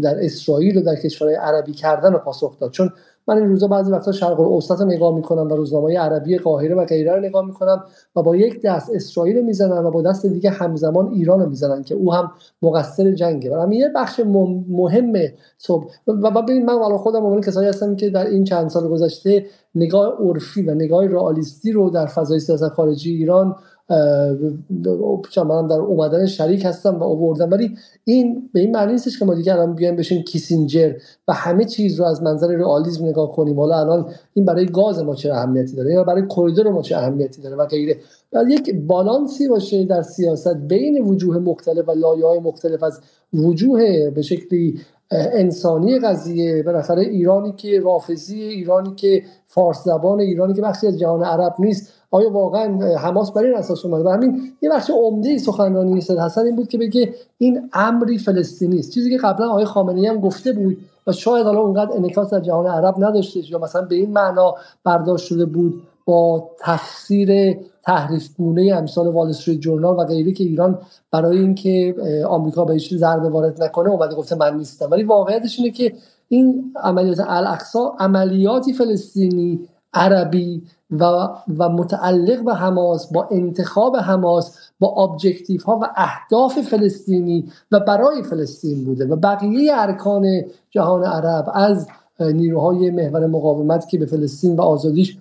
در 0.00 0.24
اسرائیل 0.24 0.78
و 0.78 0.82
در 0.82 0.96
کشورهای 0.96 1.36
عربی 1.36 1.72
کردن 1.72 2.14
و 2.14 2.18
پاسخ 2.18 2.58
داد. 2.58 2.70
چون 2.70 2.90
من 3.28 3.38
این 3.38 3.48
روزا 3.48 3.66
بعضی 3.66 3.92
وقتا 3.92 4.12
شرق 4.12 4.40
الاوسط 4.40 4.80
رو 4.80 4.86
نگاه 4.86 5.14
می‌کنم 5.14 5.48
و 5.48 5.56
روزنامه 5.56 5.98
عربی 5.98 6.38
قاهره 6.38 6.74
و 6.74 6.84
غیره 6.84 7.14
رو 7.14 7.20
نگاه 7.20 7.46
می‌کنم 7.46 7.84
و 8.16 8.22
با 8.22 8.36
یک 8.36 8.62
دست 8.62 8.90
اسرائیل 8.94 9.36
رو 9.36 9.44
می‌زنن 9.44 9.84
و 9.84 9.90
با 9.90 10.02
دست 10.02 10.26
دیگه 10.26 10.50
همزمان 10.50 11.08
ایران 11.08 11.40
رو 11.40 11.48
می‌زنن 11.48 11.82
که 11.82 11.94
او 11.94 12.14
هم 12.14 12.32
مقصر 12.62 13.12
جنگه. 13.12 13.60
همین 13.62 13.80
یه 13.80 13.88
بخش 13.96 14.20
مهم 14.68 15.12
صبح. 15.58 15.84
و 16.06 16.30
ببینید 16.30 16.64
من 16.64 16.78
والا 16.78 16.98
خودم 16.98 17.24
عنوان 17.24 17.40
کسایی 17.40 17.68
هستم 17.68 17.96
که 17.96 18.10
در 18.10 18.26
این 18.26 18.44
چند 18.44 18.70
سال 18.70 18.88
گذشته 18.88 19.46
نگاه 19.74 20.16
عرفی 20.20 20.62
و 20.62 20.74
نگاه 20.74 21.06
رئالیستی 21.06 21.72
رو 21.72 21.90
در 21.90 22.06
فضای 22.06 22.40
سیاست 22.40 22.68
خارجی 22.68 23.14
ایران 23.14 23.56
منم 23.90 25.66
در 25.68 25.80
اومدن 25.80 26.26
شریک 26.26 26.64
هستم 26.64 26.98
و 26.98 27.04
آوردم. 27.04 27.50
ولی 27.50 27.76
این 28.04 28.50
به 28.52 28.60
این 28.60 28.70
معنی 28.70 28.92
نیستش 28.92 29.18
که 29.18 29.24
ما 29.24 29.34
دیگه 29.34 29.52
الان 29.52 29.74
بیایم 29.74 29.96
بشیم 29.96 30.22
کیسینجر 30.22 30.92
و 31.28 31.32
همه 31.32 31.64
چیز 31.64 32.00
رو 32.00 32.06
از 32.06 32.22
منظر 32.22 32.46
رئالیسم 32.46 33.04
نگاه 33.04 33.32
کنیم. 33.32 33.60
حالا 33.60 33.80
الان 33.80 34.10
این 34.34 34.44
برای 34.44 34.66
گاز 34.66 35.02
ما 35.02 35.14
چه 35.14 35.34
اهمیتی 35.34 35.76
داره 35.76 35.92
یا 35.92 36.04
برای 36.04 36.22
کریدور 36.36 36.70
ما 36.70 36.82
چه 36.82 36.96
اهمیتی 36.96 37.42
داره 37.42 37.56
و 37.56 37.66
غیره. 37.66 37.96
یک 38.48 38.74
بالانسی 38.74 39.48
باشه 39.48 39.84
در 39.84 40.02
سیاست 40.02 40.56
بین 40.56 41.04
وجوه 41.04 41.38
مختلف 41.38 41.88
و 41.88 41.92
لایه 41.92 42.26
های 42.26 42.38
مختلف 42.38 42.82
از 42.82 43.00
وجوه 43.34 44.10
به 44.10 44.22
شکلی 44.22 44.80
انسانی 45.10 45.98
قضیه. 45.98 46.62
بالاخره 46.62 47.02
ایرانی 47.02 47.52
که 47.52 47.80
رافضی 47.80 48.42
ایرانی 48.42 48.94
که 48.94 49.22
فارس 49.46 49.84
زبان 49.84 50.20
ایرانی 50.20 50.54
که 50.54 50.62
بخشی 50.62 50.86
از 50.86 50.98
جهان 50.98 51.24
عرب 51.24 51.54
نیست. 51.58 51.92
آیا 52.14 52.30
واقعا 52.30 52.96
حماس 52.96 53.32
بر 53.32 53.44
این 53.44 53.56
اساس 53.56 53.84
اومده؟ 53.84 54.04
و 54.04 54.08
همین 54.08 54.52
یه 54.62 54.70
بخش 54.70 54.90
عمده 54.90 55.38
سخنرانی 55.38 56.00
سید 56.00 56.18
حسن 56.18 56.44
این 56.44 56.56
بود 56.56 56.68
که 56.68 56.78
بگه 56.78 57.14
این 57.38 57.70
امری 57.72 58.18
فلسطینی 58.18 58.78
است. 58.78 58.90
چیزی 58.90 59.10
که 59.10 59.16
قبلا 59.16 59.48
آقای 59.50 59.64
خامنه‌ای 59.64 60.06
هم 60.06 60.20
گفته 60.20 60.52
بود 60.52 60.76
و 61.06 61.12
شاید 61.12 61.46
حالا 61.46 61.60
اونقدر 61.60 61.96
انعکاس 61.96 62.30
در 62.30 62.40
جهان 62.40 62.66
عرب 62.66 62.94
نداشته 62.98 63.50
یا 63.50 63.58
مثلا 63.58 63.82
به 63.82 63.94
این 63.94 64.12
معنا 64.12 64.54
برداشت 64.84 65.26
شده 65.26 65.44
بود 65.44 65.82
با 66.04 66.50
تفسیر 66.60 67.56
تحریف 67.82 68.28
گونه 68.38 68.74
امثال 68.76 69.08
وال 69.08 69.28
استریت 69.28 69.60
جورنال 69.60 69.98
و 69.98 70.04
غیره 70.04 70.32
که 70.32 70.44
ایران 70.44 70.78
برای 71.10 71.38
اینکه 71.38 71.94
آمریکا 72.28 72.64
بهش 72.64 72.94
ضربه 72.94 73.28
وارد 73.28 73.62
نکنه 73.62 73.90
اومده 73.90 74.14
گفته 74.14 74.36
من 74.36 74.56
نیستم. 74.56 74.90
ولی 74.90 75.02
واقعیتش 75.02 75.58
اینه 75.58 75.70
که 75.70 75.92
این 76.28 76.74
عملیات 76.82 77.20
الاقصا 77.20 77.96
عملیاتی 77.98 78.72
فلسطینی 78.72 79.68
عربی 79.94 80.62
و, 80.90 81.04
و 81.58 81.68
متعلق 81.68 82.44
به 82.44 82.54
حماس 82.54 83.12
با 83.12 83.28
انتخاب 83.30 83.96
حماس 83.96 84.58
با 84.80 84.88
objective 84.88 85.62
ها 85.62 85.78
و 85.82 85.88
اهداف 85.96 86.60
فلسطینی 86.60 87.52
و 87.72 87.80
برای 87.80 88.22
فلسطین 88.22 88.84
بوده 88.84 89.06
و 89.06 89.16
بقیه 89.16 89.72
ارکان 89.74 90.42
جهان 90.70 91.04
عرب 91.04 91.50
از 91.54 91.88
نیروهای 92.20 92.90
محور 92.90 93.26
مقاومت 93.26 93.88
که 93.88 93.98
به 93.98 94.06
فلسطین 94.06 94.56
و 94.56 94.62
آزادیش 94.62 95.18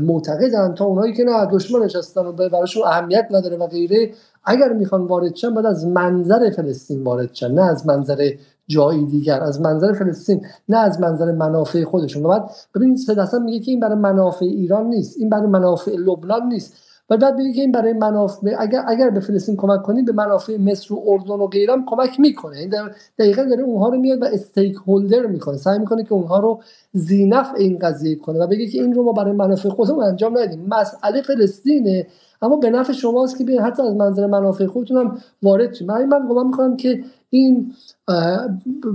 معتقدن 0.00 0.74
تا 0.74 0.84
اونایی 0.84 1.12
که 1.12 1.24
نه 1.24 1.46
دشمنش 1.46 1.96
هستن 1.96 2.26
و 2.26 2.32
براشون 2.32 2.82
اهمیت 2.86 3.28
نداره 3.30 3.56
و 3.56 3.66
غیره 3.66 4.10
اگر 4.44 4.72
می‌خوان 4.72 5.06
وارد 5.06 5.34
شن 5.36 5.54
باید 5.54 5.66
از 5.66 5.86
منظر 5.86 6.50
فلسطین 6.50 7.04
وارد 7.04 7.34
شن 7.34 7.50
نه 7.50 7.62
از 7.62 7.86
منظر 7.86 8.30
جایی 8.70 9.06
دیگر. 9.06 9.40
از 9.40 9.60
منظر 9.60 9.92
فلسطین 9.92 10.46
نه 10.68 10.78
از 10.78 11.00
منظر 11.00 11.32
منافع 11.32 11.84
خودشون. 11.84 12.22
بعد 12.22 12.50
ببینید 12.74 12.96
سید 12.96 13.18
میگه 13.44 13.60
که 13.60 13.70
این 13.70 13.80
برای 13.80 13.98
منافع 13.98 14.44
ایران 14.44 14.86
نیست 14.86 15.18
این 15.18 15.28
برای 15.28 15.46
منافع 15.46 15.92
لبنان 15.96 16.48
نیست. 16.48 16.74
و 17.10 17.16
بعد 17.16 17.36
بگه 17.36 17.52
که 17.52 17.60
این 17.60 17.72
برای 17.72 17.92
منافع 17.92 18.56
اگر 18.58 18.84
اگر 18.88 19.10
به 19.10 19.20
فلسطین 19.20 19.56
کمک 19.56 19.82
کنیم 19.82 20.04
به 20.04 20.12
منافع 20.12 20.56
مصر 20.56 20.94
و 20.94 21.02
اردن 21.06 21.34
و 21.34 21.46
غیرم 21.46 21.84
کمک 21.86 22.20
می‌کنه. 22.20 22.58
این 22.58 22.74
دقیقا 23.18 23.42
داره 23.42 23.62
اونها 23.62 23.88
رو 23.88 23.98
میاد 23.98 24.22
و 24.22 24.24
استیک 24.24 24.76
هولدر 24.86 25.26
می‌کنه. 25.26 25.56
سعی 25.56 25.78
می‌کنه 25.78 26.04
که 26.04 26.12
اونها 26.12 26.38
رو 26.38 26.60
زینف 26.92 27.48
این 27.56 27.78
قضیه 27.78 28.16
کنه 28.16 28.38
و 28.38 28.46
بگه 28.46 28.66
که 28.66 28.82
این 28.82 28.94
رو 28.94 29.02
ما 29.02 29.12
برای 29.12 29.32
منافع 29.32 29.68
خودمون 29.68 30.04
انجام 30.04 30.38
ندیم. 30.38 30.66
مسئله 30.68 31.22
فلسطینه. 31.22 32.06
اما 32.42 32.56
به 32.56 32.70
نفع 32.70 32.92
شماست 32.92 33.38
که 33.38 33.44
بیاین 33.44 33.62
حتی 33.62 33.82
از 33.82 33.94
منظر 33.94 34.26
منافع 34.26 34.66
خودتون 34.66 34.96
هم 34.96 35.18
وارد 35.42 35.74
شید. 35.74 35.88
من 35.88 36.06
من 36.06 36.28
گمان 36.28 36.46
می‌کنم 36.46 36.76
که 36.76 37.04
این 37.30 37.72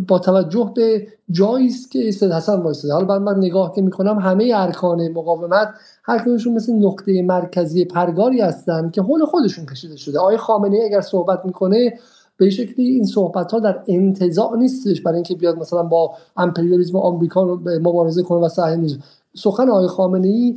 با 0.07 0.19
توجه 0.19 0.71
به 0.75 1.07
جایی 1.31 1.67
است 1.67 1.91
که 1.91 2.11
سید 2.11 2.31
حسن 2.31 2.61
وایساده. 2.61 2.93
حالا 2.93 3.19
من 3.19 3.37
نگاه 3.37 3.73
که 3.75 3.81
می‌کنم 3.81 4.19
همه 4.19 4.51
ارکان 4.55 5.07
مقاومت 5.07 5.67
هر 6.03 6.19
کدومشون 6.19 6.53
مثل 6.53 6.73
نقطه 6.73 7.21
مرکزی 7.21 7.85
پرگاری 7.85 8.41
هستن 8.41 8.89
که 8.89 9.01
حول 9.01 9.25
خودشون 9.25 9.65
کشیده 9.65 9.95
شده. 9.95 10.19
آقای 10.19 10.37
خامنه 10.37 10.79
اگر 10.85 11.01
صحبت 11.01 11.45
می‌کنه 11.45 11.93
به 12.37 12.49
شکلی 12.49 12.85
این 12.85 13.05
صحبت 13.05 13.51
ها 13.51 13.59
در 13.59 13.79
انتظاع 13.87 14.57
نیستش 14.57 15.01
برای 15.01 15.15
اینکه 15.15 15.35
بیاد 15.35 15.57
مثلا 15.57 15.83
با 15.83 16.11
امپریالیسم 16.37 16.97
آمریکا 16.97 17.43
رو 17.43 17.59
مبارزه 17.81 18.23
کنه 18.23 18.45
و 18.45 18.49
صحیح 18.49 18.97
سخن 19.37 19.69
آقای 19.69 19.87
خامنه 19.87 20.27
ای 20.27 20.55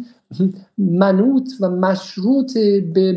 منوط 0.79 1.49
و 1.61 1.71
مشروط 1.71 2.59
به, 2.95 3.13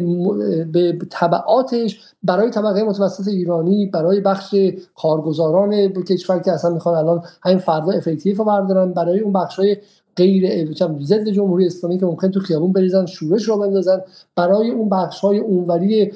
به 0.72 0.98
طبعاتش 1.10 2.00
برای 2.24 2.52
طبقه 2.52 2.84
متوسط 2.84 3.28
ایرانی 3.28 3.86
برای 3.86 4.22
بخش 4.22 4.56
کارگزاران 4.96 5.94
کشور 5.94 6.40
که 6.40 6.52
اصلا 6.52 6.74
می‌خوان 6.74 6.96
الان 6.96 7.24
همین 7.44 7.58
فردا 7.58 7.92
افکتیو 7.92 8.38
رو 8.38 8.46
بردارن 8.46 8.94
برای 8.94 9.20
اون 9.20 9.34
بخش 9.34 9.60
های 9.60 9.78
غیر 10.18 10.74
ضد 11.02 11.30
جمهوری 11.30 11.66
اسلامی 11.66 12.00
که 12.00 12.06
ممکن 12.06 12.32
تو 12.32 12.40
خیابون 12.40 12.72
بریزن 12.72 13.06
شورش 13.06 13.44
رو 13.44 13.58
بندازن. 13.58 14.02
برای 14.36 14.72
اون 14.72 14.90
بخش 14.90 15.20
های 15.20 15.40
اونوری 15.40 16.12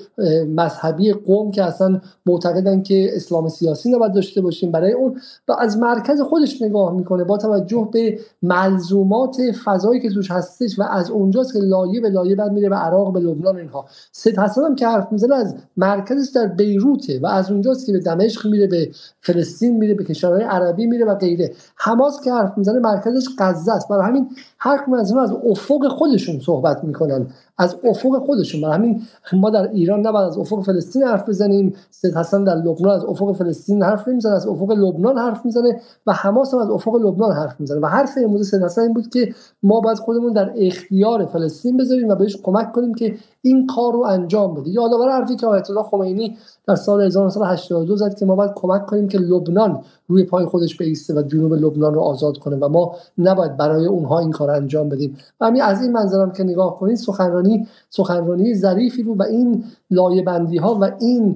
مذهبی 0.56 1.14
قوم 1.14 1.52
که 1.52 1.64
اصلا 1.64 2.02
معتقدن 2.26 2.82
که 2.82 3.10
اسلام 3.16 3.50
سیاسی 3.50 3.92
نباید 3.92 4.14
داشته 4.14 4.42
باشیم 4.42 4.72
برای 4.72 4.92
اون. 4.92 5.22
و 5.48 5.56
از 5.60 5.78
مرکز 5.78 6.22
خودش 6.22 6.62
نگاه 6.62 6.94
می‌کنه 6.94 7.24
با 7.24 7.38
توجه 7.38 7.90
به 7.94 8.20
ملزومات 8.44 9.38
فضایی 9.66 10.02
که 10.02 10.10
توش 10.10 10.32
هستش 10.32 10.80
و 10.80 10.84
از 10.84 11.10
اونجاست 11.10 11.54
که 11.54 11.60
لایه 11.60 12.02
به 12.02 12.10
لایه 12.10 12.36
بعد 12.36 12.52
میره 12.52 12.70
به 12.70 12.76
عراق 12.76 13.14
به 13.14 13.20
لبنان 13.20 13.58
اینها. 13.58 13.86
سید 14.12 14.40
حسن 14.40 14.62
هم 14.62 14.76
که 14.76 14.88
حرف 14.88 15.12
می‌زنه 15.12 15.36
از 15.36 15.56
مرکزش 15.78 16.32
در 16.36 16.48
بیروته 16.48 17.20
و 17.20 17.28
از 17.28 17.52
اونجاست 17.52 17.86
که 17.86 17.92
به 17.92 18.00
دمشق 18.00 18.48
میره 18.48 18.68
به 18.68 18.90
فلسطین 19.20 19.78
میره 19.78 19.94
به 19.94 20.04
کشورهای 20.04 20.44
عربی 20.44 20.86
میره 20.86 21.06
و 21.06 21.16
غیره. 21.16 21.54
حماس 21.76 22.22
که 22.22 22.32
حرف 22.32 22.58
می‌زنه 22.58 22.80
مرکزش 22.80 23.26
غزه 23.40 23.72
است 23.86 23.90
برای 23.90 24.08
همین 24.08 24.30
هر 24.60 24.78
از 24.78 25.20
از 25.20 25.32
افق 25.32 25.88
خودشون 25.88 26.40
صحبت 26.40 26.84
می‌کنن. 26.84 27.28
از 27.58 27.76
افق 27.84 28.26
خودشون. 28.26 28.62
برای 28.62 28.74
همین 28.74 29.02
ما 29.34 29.50
در 29.50 29.70
ایران 29.72 30.00
نباید 30.00 30.28
از 30.28 30.38
افق 30.38 30.62
فلسطین 30.62 31.04
حرف 31.04 31.30
بزنیم. 31.30 31.74
سید 31.92 32.16
حسن 32.16 32.44
در 32.44 32.56
لبنان 32.56 32.96
از 32.96 33.06
افق 33.06 33.32
فلسطین 33.32 33.84
حرف 33.84 34.08
نمی‌زنه 34.08 34.34
از 34.34 34.48
افق 34.48 34.72
لبنان 34.72 35.18
حرف 35.18 35.46
می‌زنه 35.46 35.82
و 36.08 36.14
حماس 36.14 36.54
هم 36.54 36.60
از 36.60 36.70
افق 36.70 36.96
لبنان 36.96 37.32
حرف 37.32 37.60
می‌زنه. 37.60 37.80
و 37.80 37.86
حرف 37.86 38.10
امروز 38.24 38.50
سید 38.50 38.64
حسن 38.64 38.82
این 38.82 38.94
بود 38.94 39.10
که 39.10 39.34
ما 39.64 39.80
باید 39.80 39.98
خودمون 39.98 40.34
در 40.34 40.54
اختیار 40.56 41.26
فلسطین 41.26 41.78
بذاریم 41.78 42.10
و 42.10 42.16
بهش 42.16 42.38
کمک 42.44 42.72
کنیم 42.72 42.94
که 42.94 43.16
این 43.42 43.68
کار 43.68 43.94
رو 43.94 44.00
انجام 44.00 44.54
بده. 44.54 44.70
یادآور 44.70 45.10
حرفی 45.10 45.36
که 45.36 45.48
آیت 45.48 45.70
الله 45.70 45.84
خمینی 45.84 46.38
در 46.68 46.76
سال 46.76 47.02
1982 47.02 47.96
زد 47.96 48.18
که 48.18 48.26
ما 48.26 48.36
باید 48.36 48.52
کمک 48.56 48.86
کنیم 48.86 49.08
که 49.08 49.18
لبنان 49.18 49.82
روی 50.08 50.24
پای 50.24 50.46
خودش 50.46 50.78
بیسته 50.78 51.14
و 51.14 51.22
جنوب 51.22 51.54
لبنان 51.54 51.94
رو 51.94 52.02
آزاد 52.02 52.38
کنه 52.38 52.56
و 52.56 52.70
ما 52.70 52.96
نباید 53.18 53.58
برای 53.58 53.86
اونها 53.86 54.20
این 54.20 54.32
کار 54.32 54.52
انجام 54.52 54.90
بدیم. 54.90 55.18
و 55.42 55.46
همین 55.46 55.62
از 55.62 55.82
این 55.82 55.92
منظرم 55.92 56.32
که 56.32 56.44
نگاه 56.44 56.80
کنید 56.80 56.98
سخنرانی 56.98 57.45
سخنرانی 57.90 58.56
ظریفی 58.56 59.04
رو 59.04 59.16
و 59.16 59.24
این 59.24 59.64
لایه 59.92 60.22
بندی 60.22 60.58
ها 60.58 60.78
و 60.82 60.92
این 61.00 61.36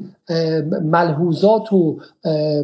ملحوظات 0.84 1.74
و 1.74 1.98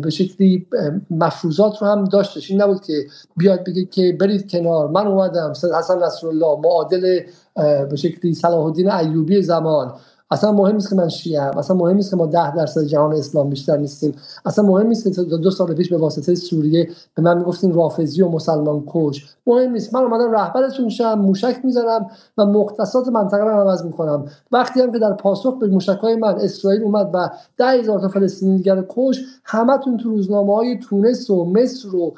به 0.01 0.09
شکلی 0.09 0.67
مفروضات 1.11 1.77
رو 1.81 1.87
هم 1.87 2.03
داشتش. 2.03 2.51
این 2.51 2.61
نبود 2.61 2.81
که 2.81 2.93
بیاد 3.37 3.63
بگه 3.63 3.85
که 3.85 4.17
برید 4.19 4.51
کنار. 4.51 4.87
من 4.87 5.07
اومدم 5.07 5.51
حسن 5.51 6.03
نصرالله 6.03 6.59
معادل 6.63 7.19
به 7.89 7.95
شکلی 7.95 8.33
صلاح 8.33 8.65
الدین 8.65 8.91
ایوبی 8.91 9.41
زمان. 9.41 9.93
اصلا 10.31 10.51
مهم 10.51 10.75
نیست 10.75 10.89
که 10.89 10.95
من 10.95 11.09
شیعه 11.09 11.57
اصلا 11.57 11.77
مهم 11.77 11.95
نیست 11.95 12.09
که 12.09 12.15
ما 12.15 12.25
ده 12.25 12.55
درصد 12.55 12.83
جهان 12.83 13.13
اسلام 13.13 13.49
بیشتر 13.49 13.77
نیستیم. 13.77 14.15
اصلا 14.45 14.65
مهم 14.65 14.87
نیست 14.87 15.15
که 15.15 15.21
دو 15.23 15.51
سال 15.51 15.73
پیش 15.73 15.89
به 15.89 15.97
واسطه 15.97 16.35
سوریه 16.35 16.89
به 17.15 17.21
من 17.21 17.37
می‌گفتین 17.37 17.73
رافضی 17.73 18.21
و 18.21 18.29
مسلمان 18.29 18.83
کش. 18.87 19.35
مهم 19.47 19.71
نیست. 19.71 19.93
من 19.93 20.01
اومدم 20.01 20.31
رهبرتون 20.31 20.89
شم 20.89 21.13
موشک 21.13 21.55
می‌زنم 21.63 22.07
و 22.37 22.45
مختصات 22.45 23.07
منطقه 23.07 23.43
رو 23.43 23.49
عوض 23.49 23.85
می‌کنم. 23.85 24.25
وقتی 24.51 24.81
هم 24.81 24.91
که 24.91 24.99
در 24.99 25.13
پاسخ 25.13 25.59
به 25.59 25.95
های 26.01 26.15
من 26.15 26.35
اسرائیل 26.35 26.83
اومد 26.83 27.09
و 27.13 27.29
ده 27.57 27.65
هزار 27.65 27.99
تا 27.99 28.07
فلسطینی 28.07 28.57
دیگر 28.57 28.83
کش 28.89 29.21
همتون 29.43 29.97
تو 29.97 30.09
روزنامه 30.09 30.55
های 30.55 30.79
تونس 30.79 31.29
و 31.29 31.45
مصر 31.45 31.95
و 31.95 32.13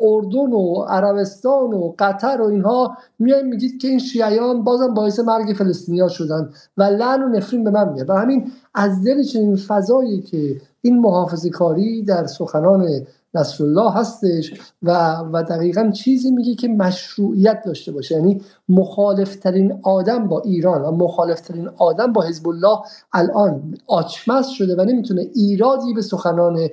اردن 0.00 0.52
و 0.52 0.82
عربستان 0.88 1.74
و 1.74 1.94
قطر 1.98 2.40
و 2.40 2.46
اینها 2.46 2.96
میایم 3.18 3.46
میگید 3.46 3.80
که 3.80 3.88
این 3.88 3.98
شیعیان 3.98 4.64
بازم 4.64 4.94
باعث 4.94 5.20
مرگ 5.20 5.54
فلسطینیا 5.56 6.08
شدن. 6.08 6.50
و 6.76 6.82
لعن 6.82 7.39
نفرین 7.40 7.64
به 7.64 7.70
من 7.70 7.92
میاد. 7.92 8.10
و 8.10 8.12
همین 8.12 8.52
از 8.74 9.04
دل 9.04 9.22
چنین 9.22 9.56
فضایی 9.56 10.20
که 10.20 10.60
این 10.82 10.98
محافظه 11.00 11.50
کاری 11.50 12.02
در 12.02 12.26
سخنان 12.26 12.88
الله 13.60 13.92
هستش 13.92 14.54
و 14.82 15.16
و 15.32 15.42
دقیقا 15.42 15.90
چیزی 15.90 16.30
میگه 16.30 16.54
که 16.54 16.68
مشروعیت 16.68 17.62
داشته 17.64 17.92
باشه. 17.92 18.14
یعنی 18.14 18.40
مخالفترین 18.68 19.78
آدم 19.82 20.28
با 20.28 20.40
ایران 20.40 20.82
و 20.82 20.90
مخالفترین 20.90 21.68
آدم 21.76 22.12
با 22.12 22.22
حزب 22.22 22.48
الله 22.48 22.78
الان 23.12 23.78
آچمز 23.86 24.46
شده 24.46 24.76
و 24.76 24.84
نمی‌تونه 24.84 25.26
ایرادی 25.34 25.94
به 25.94 26.02
سخنان 26.02 26.68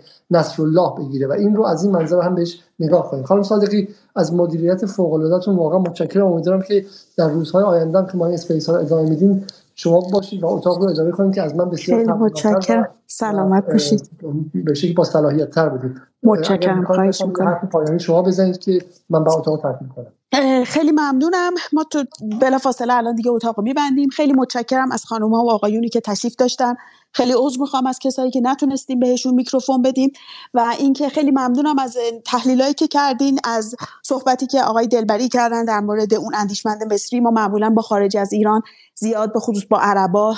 الله 0.59 0.89
بگیره. 0.97 1.27
و 1.27 1.31
این 1.31 1.55
رو 1.55 1.65
از 1.65 1.83
این 1.83 1.93
منظر 1.93 2.21
هم 2.21 2.35
بهش 2.35 2.59
نگاه 2.79 3.11
کنیم. 3.11 3.23
خانم 3.23 3.43
صادقی 3.43 3.87
از 4.15 4.33
مدیریت 4.33 4.85
فوق 4.85 5.13
العادهتون 5.13 5.55
واقعا 5.55 5.79
متشکرم. 5.79 6.25
امیدوارم 6.25 6.61
که 6.61 6.85
در 7.17 7.29
روزهای 7.29 7.63
آینده 7.63 8.05
که 8.11 8.17
ما 8.17 8.25
این 8.25 8.33
space 8.33 8.69
ها 8.69 8.75
رو 8.75 8.81
ادامه 8.81 9.09
میدیم 9.09 9.45
شما 9.79 9.99
باشید 10.13 10.43
و 10.43 10.47
اتاق 10.47 10.77
رو 10.77 10.89
اداره 10.89 11.11
کنید 11.11 11.35
که 11.35 11.41
از 11.41 11.55
من 11.55 11.69
بسیار 11.69 12.03
متشکرم. 12.13 12.89
سلامت 13.07 13.65
باشید. 13.71 14.09
به 14.53 14.73
شکلی 14.73 14.93
با 14.93 15.03
صلاحیت 15.03 15.49
تر 15.49 15.69
بدید 15.69 16.01
متشکرم. 16.23 16.85
خواهش 16.85 17.21
می‌کنم. 17.21 17.69
پایانی 17.71 17.99
شما 17.99 18.21
بزنید 18.21 18.57
که 18.57 18.81
من 19.09 19.23
به 19.23 19.31
اتاق 19.31 19.61
ترک 19.61 19.75
کنم. 19.95 20.63
خیلی 20.63 20.91
ممنونم. 20.91 21.51
ما 21.73 21.83
تو 21.83 22.03
بلافاصله 22.41 22.93
الان 22.93 23.15
دیگه 23.15 23.31
اتاق 23.31 23.57
رو 23.57 23.63
میبندیم. 23.63 24.09
خیلی 24.09 24.33
متشکرم 24.33 24.91
از 24.91 25.05
خانم 25.05 25.33
ها 25.33 25.43
و 25.43 25.51
آقایونی 25.51 25.89
که 25.89 26.01
تشریف 26.01 26.35
داشتن. 26.35 26.75
خیلی 27.11 27.33
عذر 27.37 27.59
می‌خوام 27.59 27.85
از 27.85 27.99
کسایی 27.99 28.31
که 28.31 28.41
نتونستیم 28.41 28.99
بهشون 28.99 29.33
میکروفون 29.33 29.81
بدیم 29.81 30.11
و 30.53 30.75
اینکه 30.79 31.09
خیلی 31.09 31.31
ممنونم 31.31 31.79
از 31.79 31.97
تحلیلایی 32.25 32.73
که 32.73 32.87
کردین 32.87 33.39
از 33.43 33.75
صحبتی 34.03 34.47
که 34.47 34.61
آقای 34.61 34.87
دلبری 34.87 35.29
کردن 35.29 35.65
در 35.65 35.79
مورد 35.79 36.13
اون 36.13 36.35
اندیشمند 36.35 36.93
مصری. 36.93 37.19
ما 37.19 37.31
معمولا 37.31 37.69
با 37.69 37.81
خارج 37.81 38.17
از 38.17 38.33
ایران 38.33 38.61
زیاد 38.95 39.33
به 39.33 39.39
خصوص 39.39 39.65
با 39.65 39.79
عربا 39.79 40.35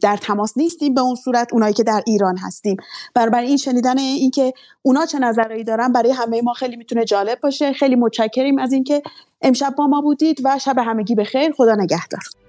در 0.00 0.16
تماس 0.16 0.52
نیستیم 0.56 0.94
به 0.94 1.00
اون 1.00 1.14
صورت 1.14 1.52
اونایی 1.52 1.74
که 1.74 1.82
در 1.82 2.02
ایران 2.06 2.38
هستیم. 2.38 2.76
برای 3.14 3.46
این 3.46 3.56
شنیدن 3.56 3.98
اینکه 3.98 4.52
اونا 4.82 5.06
چه 5.06 5.18
نظرایی 5.18 5.64
دارن 5.64 5.92
برای 5.92 6.12
همه 6.12 6.42
ما 6.42 6.52
خیلی 6.52 6.76
می‌تونه 6.76 7.04
جالب 7.04 7.40
باشه. 7.40 7.72
خیلی 7.72 7.94
متشکریم 7.94 8.58
از 8.58 8.72
اینکه 8.72 9.02
امشب 9.42 9.74
با 9.78 9.86
ما 9.86 10.00
بودید 10.00 10.40
و 10.44 10.58
شب 10.58 10.78
همگی 10.78 11.14
به 11.14 11.24
خیر 11.24 11.52
خدا 11.52 11.74
نگهدار. 11.74 12.45